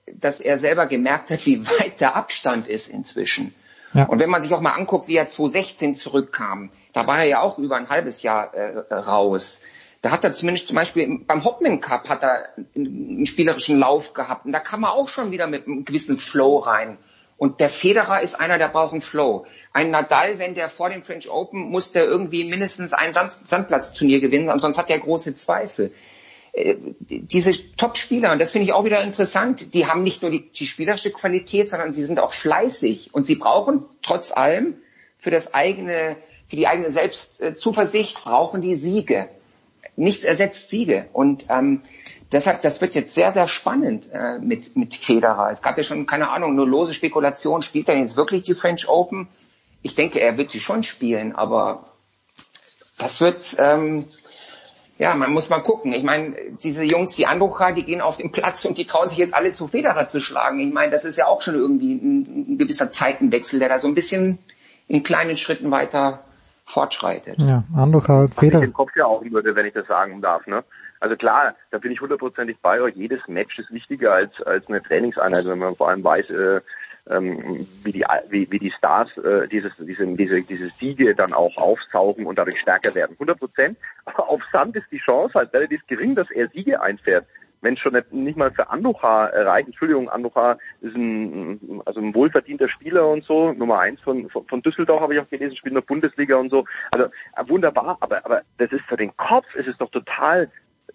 dass 0.08 0.40
er 0.40 0.60
selber 0.60 0.86
gemerkt 0.86 1.32
hat, 1.32 1.46
wie 1.46 1.66
weit 1.66 2.00
der 2.00 2.16
Abstand 2.16 2.68
ist 2.68 2.88
inzwischen. 2.90 3.56
Ja. 3.94 4.06
Und 4.06 4.20
wenn 4.20 4.30
man 4.30 4.42
sich 4.42 4.54
auch 4.54 4.62
mal 4.62 4.74
anguckt, 4.74 5.08
wie 5.08 5.16
er 5.16 5.28
2016 5.28 5.96
zurückkam, 5.96 6.72
da 6.94 7.08
war 7.08 7.20
er 7.20 7.26
ja 7.26 7.42
auch 7.42 7.58
über 7.58 7.76
ein 7.76 7.90
halbes 7.90 8.22
Jahr 8.24 8.54
äh, 8.54 8.94
raus. 8.94 9.62
Da 10.02 10.12
hat 10.12 10.24
er 10.24 10.34
zumindest 10.34 10.68
zum 10.68 10.76
Beispiel 10.76 11.20
beim 11.26 11.44
Hopman 11.44 11.80
Cup 11.80 12.10
hat 12.10 12.24
er 12.24 12.50
einen 12.76 13.26
spielerischen 13.26 13.80
Lauf 13.80 14.14
gehabt 14.14 14.46
und 14.46 14.52
da 14.52 14.60
kam 14.60 14.84
er 14.84 14.94
auch 14.94 15.10
schon 15.10 15.32
wieder 15.32 15.48
mit 15.48 15.66
einem 15.66 15.86
gewissen 15.86 16.18
Flow 16.18 16.58
rein. 16.58 16.98
Und 17.38 17.60
der 17.60 17.70
Federer 17.70 18.22
ist 18.22 18.40
einer, 18.40 18.58
der 18.58 18.70
braucht 18.70 18.94
einen 18.94 19.02
Flow. 19.02 19.46
Ein 19.74 19.92
Nadal, 19.92 20.40
wenn 20.40 20.56
der 20.56 20.70
vor 20.70 20.90
dem 20.90 21.04
French 21.04 21.30
Open 21.30 21.62
muss 21.62 21.92
der 21.92 22.06
irgendwie 22.06 22.46
mindestens 22.46 22.94
ein 22.94 23.14
Sand 23.14 23.32
Sandplatzturnier 23.46 24.22
gewinnen, 24.22 24.50
ansonsten 24.50 24.82
hat 24.82 24.90
er 24.90 25.00
große 25.00 25.36
Zweifel. 25.36 25.92
Äh, 26.54 26.76
diese 27.00 27.52
Top-Spieler, 27.76 28.32
und 28.32 28.40
das 28.40 28.52
finde 28.52 28.68
ich 28.68 28.74
auch 28.74 28.86
wieder 28.86 29.04
interessant, 29.04 29.74
die 29.74 29.88
haben 29.88 30.04
nicht 30.04 30.22
nur 30.22 30.32
die, 30.32 30.50
die 30.52 30.68
spielerische 30.68 31.12
Qualität, 31.12 31.70
sondern 31.70 31.94
sie 31.94 32.06
sind 32.06 32.20
auch 32.20 32.32
fleißig 32.32 33.10
und 33.14 33.26
sie 33.26 33.36
brauchen 33.36 33.86
trotz 34.04 34.32
allem 34.32 34.78
für 35.18 35.32
das 35.32 35.54
eigene, 35.54 36.18
für 36.48 36.56
die 36.56 36.68
eigene 36.68 36.92
Selbstzuversicht 36.92 38.24
brauchen 38.24 38.62
die 38.62 38.76
Siege. 38.76 39.30
Nichts 39.96 40.24
ersetzt 40.24 40.70
Siege. 40.70 41.08
Und 41.14 41.46
ähm, 41.50 41.82
deshalb, 42.34 42.62
das 42.64 42.82
wird 42.82 42.96
jetzt 42.96 43.14
sehr, 43.14 43.32
sehr 43.32 43.48
spannend 43.48 44.10
äh, 44.12 44.40
mit, 44.40 44.76
mit 44.76 44.96
Federer. 44.96 45.52
Es 45.52 45.62
gab 45.62 45.78
ja 45.78 45.84
schon, 45.84 46.06
keine 46.06 46.30
Ahnung, 46.30 46.56
nur 46.56 46.68
lose 46.68 46.94
Spekulation, 46.94 47.64
spielt 47.64 47.88
er 47.88 47.98
jetzt 47.98 48.18
wirklich 48.18 48.44
die 48.44 48.54
French 48.54 48.90
Open? 48.90 49.28
ich 49.84 49.96
denke, 49.96 50.20
er 50.20 50.38
wird 50.38 50.50
sie 50.50 50.60
schon 50.60 50.82
spielen, 50.82 51.36
aber 51.36 51.86
das 52.98 53.20
wird, 53.22 53.56
ähm, 53.60 54.06
ja, 54.98 55.14
man 55.14 55.32
muss 55.34 55.50
mal 55.50 55.60
gucken. 55.60 55.94
Ich 55.94 56.04
meine, 56.04 56.36
diese 56.64 56.84
Jungs 56.84 57.18
wie 57.18 57.26
Anducha, 57.26 57.74
die 57.74 57.84
gehen 57.84 58.02
auf 58.02 58.18
den 58.18 58.32
Platz 58.32 58.64
und 58.64 58.78
die 58.78 58.86
trauen 58.86 59.10
sich 59.10 59.18
jetzt 59.18 59.34
alle 59.34 59.52
zu 59.52 59.68
Federer 59.68 60.08
zu 60.08 60.22
schlagen. 60.22 60.60
Ich 60.60 60.74
meine, 60.74 60.92
das 60.92 61.04
ist 61.04 61.18
ja 61.18 61.28
auch 61.28 61.42
schon 61.42 61.56
irgendwie 61.56 61.96
ein, 61.96 62.54
ein 62.54 62.58
gewisser 62.58 62.90
Zeitenwechsel, 62.90 63.60
der 63.60 63.70
da 63.70 63.80
so 63.80 63.88
ein 63.88 63.96
bisschen 63.96 64.40
in 64.88 65.04
kleinen 65.04 65.36
Schritten 65.36 65.70
weiter 65.70 66.24
fortschreitet. 66.66 67.40
Ja, 67.40 67.64
Anducha 67.76 68.22
und 68.22 68.30
Was 68.30 68.44
ich 68.44 68.50
Federer. 68.50 68.62
den 68.62 68.74
Kopf 68.74 68.92
ja 68.96 69.06
auch 69.06 69.22
würde, 69.24 69.56
wenn 69.56 69.66
ich 69.66 69.74
das 69.74 69.88
sagen 69.88 70.22
darf. 70.22 70.48
Ne? 70.48 70.64
Also 71.04 71.18
klar, 71.18 71.58
da 71.70 71.80
bin 71.80 71.92
ich 71.92 72.00
hundertprozentig 72.00 72.60
bei 72.62 72.80
euch. 72.80 72.96
Jedes 72.96 73.28
Match 73.28 73.60
ist 73.60 73.70
wichtiger 73.74 74.14
als 74.14 74.42
als 74.44 74.66
eine 74.70 74.82
Trainingseinheit, 74.82 75.46
wenn 75.46 75.60
man 75.60 75.76
vor 75.76 75.90
allem 75.90 76.02
weiß, 76.02 76.30
äh, 76.30 76.62
ähm, 77.10 77.68
wie 77.84 77.92
die 77.92 78.06
wie, 78.30 78.50
wie 78.50 78.60
die 78.60 78.72
Stars 78.72 79.10
äh, 79.18 79.50
dieses 79.50 79.74
diese 79.78 80.08
diese 80.08 80.42
diese 80.44 80.70
Siege 80.80 81.14
dann 81.14 81.34
auch 81.34 81.58
aufsaugen 81.58 82.26
und 82.26 82.40
dadurch 82.40 82.58
stärker 82.58 82.96
werden. 82.96 83.18
100 83.20 83.38
Prozent. 83.38 83.78
Aber 84.06 84.30
auf 84.30 84.42
Sand 84.54 84.78
ist 84.78 84.90
die 84.94 85.00
Chance 85.00 85.34
halt 85.34 85.54
relativ 85.54 85.86
gering, 85.88 86.16
dass 86.16 86.32
er 86.32 86.48
Siege 86.48 86.82
einfährt. 86.82 87.26
Wenn 87.60 87.76
schon 87.76 87.94
nicht, 87.94 88.14
nicht 88.14 88.38
mal 88.38 88.52
für 88.52 88.70
Anducha 88.70 89.26
reicht, 89.26 89.68
Entschuldigung, 89.68 90.10
Anducha 90.10 90.58
ist 90.82 90.96
ein, 90.96 91.82
also 91.86 92.02
ein 92.02 92.14
wohlverdienter 92.14 92.68
Spieler 92.68 93.08
und 93.08 93.24
so, 93.24 93.54
Nummer 93.54 93.80
eins 93.80 94.02
von, 94.02 94.30
von, 94.30 94.46
von 94.48 94.62
Düsseldorf 94.62 95.02
habe 95.02 95.16
ich 95.16 95.22
auch 95.22 95.30
gelesen, 95.30 95.56
spielt 95.56 95.72
in 95.72 95.76
der 95.76 95.82
Bundesliga 95.82 96.36
und 96.36 96.50
so. 96.50 96.66
Also 96.92 97.06
äh, 97.06 97.48
wunderbar, 97.48 97.98
aber, 98.02 98.26
aber 98.26 98.42
das 98.58 98.72
ist 98.74 98.84
für 98.86 98.98
den 98.98 99.16
Kopf, 99.16 99.46
es 99.56 99.66
ist 99.66 99.80
doch 99.80 99.90
total 99.92 100.50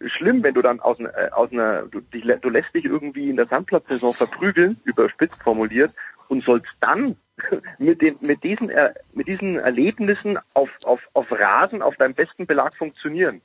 schlimm, 0.06 0.42
wenn 0.42 0.54
du 0.54 0.62
dann 0.62 0.80
aus, 0.80 0.98
einer- 0.98 1.16
äh, 1.16 1.30
aus 1.30 1.50
einer, 1.52 1.82
du, 1.82 2.00
dich, 2.00 2.24
du 2.24 2.48
lässt 2.48 2.74
dich 2.74 2.84
irgendwie 2.84 3.30
in 3.30 3.36
der 3.36 3.46
Sandplatzsaison 3.46 4.14
verprügeln, 4.14 4.80
überspitzt 4.84 5.42
formuliert, 5.42 5.92
und 6.28 6.44
sollst 6.44 6.68
dann 6.80 7.16
mit 7.78 8.00
den, 8.02 8.16
mit 8.20 8.42
diesen, 8.44 8.70
äh, 8.70 8.92
mit 9.14 9.28
diesen 9.28 9.56
Erlebnissen 9.56 10.38
auf, 10.54 10.68
auf, 10.84 11.00
auf 11.14 11.26
Rasen, 11.30 11.82
auf 11.82 11.96
deinem 11.96 12.14
besten 12.14 12.46
Belag 12.46 12.76
funktionieren. 12.76 13.40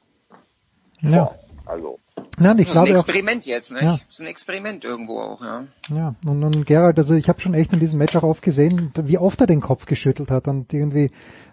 Ja. 1.02 1.34
Also. 1.66 1.98
Nein, 2.40 2.60
ich 2.60 2.68
das 2.68 2.76
ist 2.76 2.82
ein 2.82 2.86
glaube 2.86 3.00
auch, 3.00 3.04
Experiment 3.08 3.46
jetzt, 3.46 3.72
ne? 3.72 3.80
Ja. 3.82 3.92
Das 3.94 4.02
ist 4.10 4.22
ein 4.22 4.28
Experiment 4.28 4.84
irgendwo 4.84 5.20
auch, 5.20 5.42
ja. 5.42 5.64
Ja, 5.90 6.16
und, 6.26 6.44
und 6.44 6.66
Gerald, 6.66 6.98
also 6.98 7.14
ich 7.14 7.30
habe 7.30 7.40
schon 7.40 7.54
echt 7.54 7.72
in 7.74 7.80
diesem 7.80 8.00
Match 8.00 8.16
auch 8.16 8.24
oft 8.24 8.42
gesehen, 8.44 8.92
wie 9.04 9.18
oft 9.18 9.40
er 9.40 9.48
den 9.48 9.62
Kopf 9.62 9.86
geschüttelt 9.86 10.30
hat 10.30 10.48
und 10.48 10.74
irgendwie, 10.74 11.12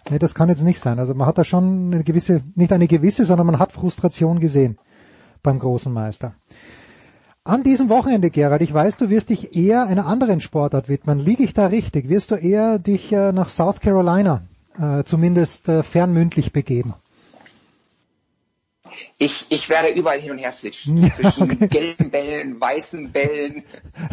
nee, 0.09 0.19
das 0.19 0.35
kann 0.35 0.49
jetzt 0.49 0.63
nicht 0.63 0.79
sein. 0.79 0.99
Also 0.99 1.13
man 1.13 1.27
hat 1.27 1.37
da 1.37 1.43
schon 1.43 1.93
eine 1.93 2.03
gewisse, 2.03 2.41
nicht 2.55 2.73
eine 2.73 2.87
gewisse, 2.87 3.23
sondern 3.23 3.47
man 3.47 3.59
hat 3.59 3.71
Frustration 3.71 4.39
gesehen 4.39 4.77
beim 5.43 5.59
großen 5.59 5.91
Meister. 5.91 6.33
An 7.43 7.63
diesem 7.63 7.89
Wochenende, 7.89 8.29
Gerald, 8.29 8.61
ich 8.61 8.73
weiß, 8.73 8.97
du 8.97 9.09
wirst 9.09 9.31
dich 9.31 9.57
eher 9.57 9.87
einer 9.87 10.05
anderen 10.05 10.41
Sportart 10.41 10.89
widmen. 10.89 11.17
Liege 11.17 11.43
ich 11.43 11.53
da 11.53 11.67
richtig? 11.67 12.07
Wirst 12.07 12.29
du 12.29 12.35
eher 12.35 12.77
dich 12.77 13.11
äh, 13.11 13.31
nach 13.31 13.49
South 13.49 13.79
Carolina 13.79 14.43
äh, 14.79 15.03
zumindest 15.03 15.67
äh, 15.67 15.81
fernmündlich 15.81 16.53
begeben? 16.53 16.93
Ich, 19.17 19.45
ich 19.49 19.69
werde 19.69 19.89
überall 19.93 20.19
hin 20.19 20.31
und 20.31 20.37
her 20.37 20.51
switchen. 20.51 20.97
Ja, 20.97 21.09
Zwischen 21.09 21.69
gelben 21.69 22.11
Bällen, 22.11 22.59
weißen 22.59 23.11
Bällen. 23.11 23.63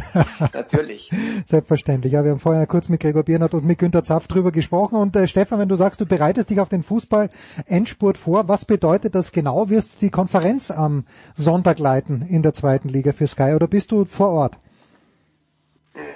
Natürlich. 0.53 1.11
Selbstverständlich. 1.47 2.13
Ja, 2.13 2.25
wir 2.25 2.33
haben 2.33 2.41
vorher 2.41 2.67
kurz 2.67 2.89
mit 2.89 3.01
Gregor 3.01 3.23
Biernert 3.23 3.55
und 3.55 3.65
mit 3.65 3.79
Günter 3.79 4.05
Zapf 4.05 4.29
drüber 4.29 4.53
gesprochen. 4.53 4.97
Und 4.97 5.17
äh, 5.17 5.27
Stefan, 5.27 5.59
wenn 5.59 5.69
du 5.69 5.77
sagst, 5.77 6.01
du 6.01 6.07
bereitest 6.07 6.51
dich 6.51 6.61
auf 6.61 6.69
den 6.69 6.83
Fußball-Endspurt 6.83 8.19
vor, 8.19 8.49
was 8.49 8.65
bedeutet 8.65 9.15
das 9.15 9.33
genau? 9.33 9.69
Wirst 9.69 9.97
du 9.97 10.07
die 10.07 10.11
Konferenz 10.11 10.71
am 10.71 11.07
Sonntag 11.35 11.79
leiten 11.79 12.23
in 12.23 12.43
der 12.43 12.55
zweiten 12.55 12.89
Liga 12.89 13.13
für 13.13 13.27
Sky 13.27 13.55
oder 13.55 13.67
bist 13.67 13.93
du 13.93 14.05
vor 14.05 14.31
Ort? 14.31 14.59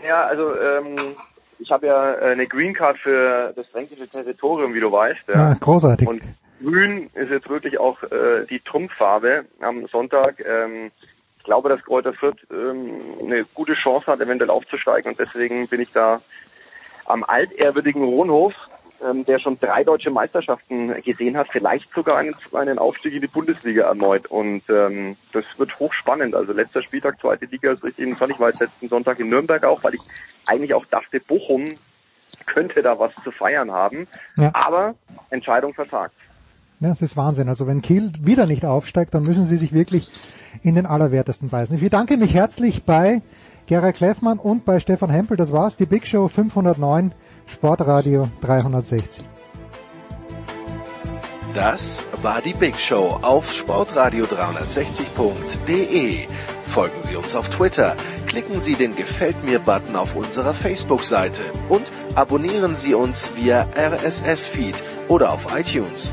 Ja, 0.07 0.25
also 0.27 0.55
ähm, 0.55 0.97
ich 1.59 1.71
habe 1.71 1.87
ja 1.87 2.15
äh, 2.15 2.33
eine 2.33 2.47
Green 2.47 2.75
Card 2.75 2.99
für 2.99 3.53
das 3.55 3.67
fränkische 3.69 4.09
Territorium, 4.09 4.75
wie 4.75 4.81
du 4.81 4.91
weißt. 4.91 5.29
Ja. 5.29 5.51
Ja, 5.51 5.55
großartig. 5.55 6.09
Und 6.09 6.23
Grün 6.63 7.11
ist 7.15 7.31
jetzt 7.31 7.49
wirklich 7.49 7.79
auch 7.79 8.03
äh, 8.05 8.47
die 8.49 8.61
Trumpffarbe 8.61 9.45
am 9.61 9.87
Sonntag. 9.89 10.41
Ähm, 10.41 10.91
ich 11.39 11.45
glaube, 11.45 11.69
dass 11.69 11.83
Kräuter 11.83 12.13
Fürth 12.13 12.37
ähm, 12.53 13.17
eine 13.21 13.45
gute 13.55 13.75
Chance 13.75 14.07
hat, 14.07 14.21
eventuell 14.21 14.51
aufzusteigen 14.51 15.11
und 15.11 15.19
deswegen 15.19 15.67
bin 15.67 15.81
ich 15.81 15.91
da 15.91 16.21
am 17.07 17.25
altehrwürdigen 17.25 18.05
Rohnhof, 18.05 18.55
ähm, 19.05 19.25
der 19.25 19.41
schon 19.41 19.59
drei 19.59 19.83
deutsche 19.83 20.11
Meisterschaften 20.11 20.95
gesehen 21.03 21.37
hat, 21.37 21.49
vielleicht 21.51 21.93
sogar 21.93 22.19
einen, 22.19 22.37
einen 22.53 22.79
Aufstieg 22.79 23.15
in 23.15 23.23
die 23.23 23.27
Bundesliga 23.27 23.89
erneut. 23.89 24.27
Und 24.27 24.63
ähm, 24.71 25.17
das 25.33 25.45
wird 25.57 25.79
hochspannend. 25.81 26.35
Also 26.35 26.53
letzter 26.53 26.83
Spieltag, 26.83 27.21
zweite 27.21 27.47
Liga 27.47 27.73
ist 27.73 27.83
richtig 27.83 28.05
interessant. 28.05 28.33
Ich 28.33 28.41
war 28.41 28.51
jetzt 28.51 28.61
letzten 28.61 28.89
Sonntag 28.89 29.19
in 29.19 29.29
Nürnberg 29.29 29.65
auch, 29.65 29.83
weil 29.83 29.95
ich 29.95 30.03
eigentlich 30.47 30.75
auch 30.75 30.87
dachte, 30.87 31.19
Bochum 31.19 31.75
könnte 32.47 32.83
da 32.83 32.99
was 32.99 33.13
zu 33.25 33.33
feiern 33.33 33.73
haben. 33.73 34.07
Ja. 34.37 34.51
Aber 34.55 34.95
Entscheidung 35.31 35.75
vertagt. 35.75 36.15
Ja, 36.83 36.89
das 36.89 37.01
ist 37.01 37.17
Wahnsinn. 37.17 37.49
Also 37.49 37.67
wenn 37.69 37.81
Kiel 37.81 38.11
wieder 38.21 38.47
nicht 38.47 38.65
aufsteigt, 38.65 39.15
dann 39.15 39.23
müssen 39.23 39.47
sie 39.47 39.57
sich 39.57 39.73
wirklich 39.73 40.09
in 40.63 40.75
den 40.75 40.85
Allerwertesten 40.85 41.49
beißen. 41.49 41.77
Ich 41.77 41.83
bedanke 41.83 42.17
mich 42.17 42.35
herzlich 42.35 42.83
bei 42.83 43.23
Gerald 43.67 43.95
Kleffmann 43.95 44.41
und 44.41 44.65
bei 44.65 44.81
Stefan 44.81 45.09
Hempel. 45.09 45.37
Das 45.37 45.53
war's, 45.53 45.77
die 45.77 45.87
Big 45.87 46.09
Show 46.09 46.27
509, 46.27 47.13
Sportradio 47.47 48.29
360. 48.41 49.25
Das 51.55 52.05
war 52.21 52.43
die 52.43 52.55
Big 52.55 52.81
Show 52.81 53.17
auf 53.23 53.49
sportradio360.de. 53.53 56.27
Folgen 56.65 57.01
Sie 57.03 57.15
uns 57.15 57.37
auf 57.37 57.49
Twitter, 57.49 57.95
klicken 58.27 58.59
Sie 58.59 58.75
den 58.75 58.97
Gefällt 58.97 59.45
mir 59.45 59.61
Button 59.61 59.95
auf 59.95 60.17
unserer 60.17 60.53
Facebook-Seite 60.53 61.43
und 61.69 61.85
abonnieren 62.17 62.75
Sie 62.75 62.95
uns 62.95 63.31
via 63.37 63.69
RSS-Feed 63.77 64.75
oder 65.09 65.31
auf 65.31 65.57
iTunes. 65.57 66.13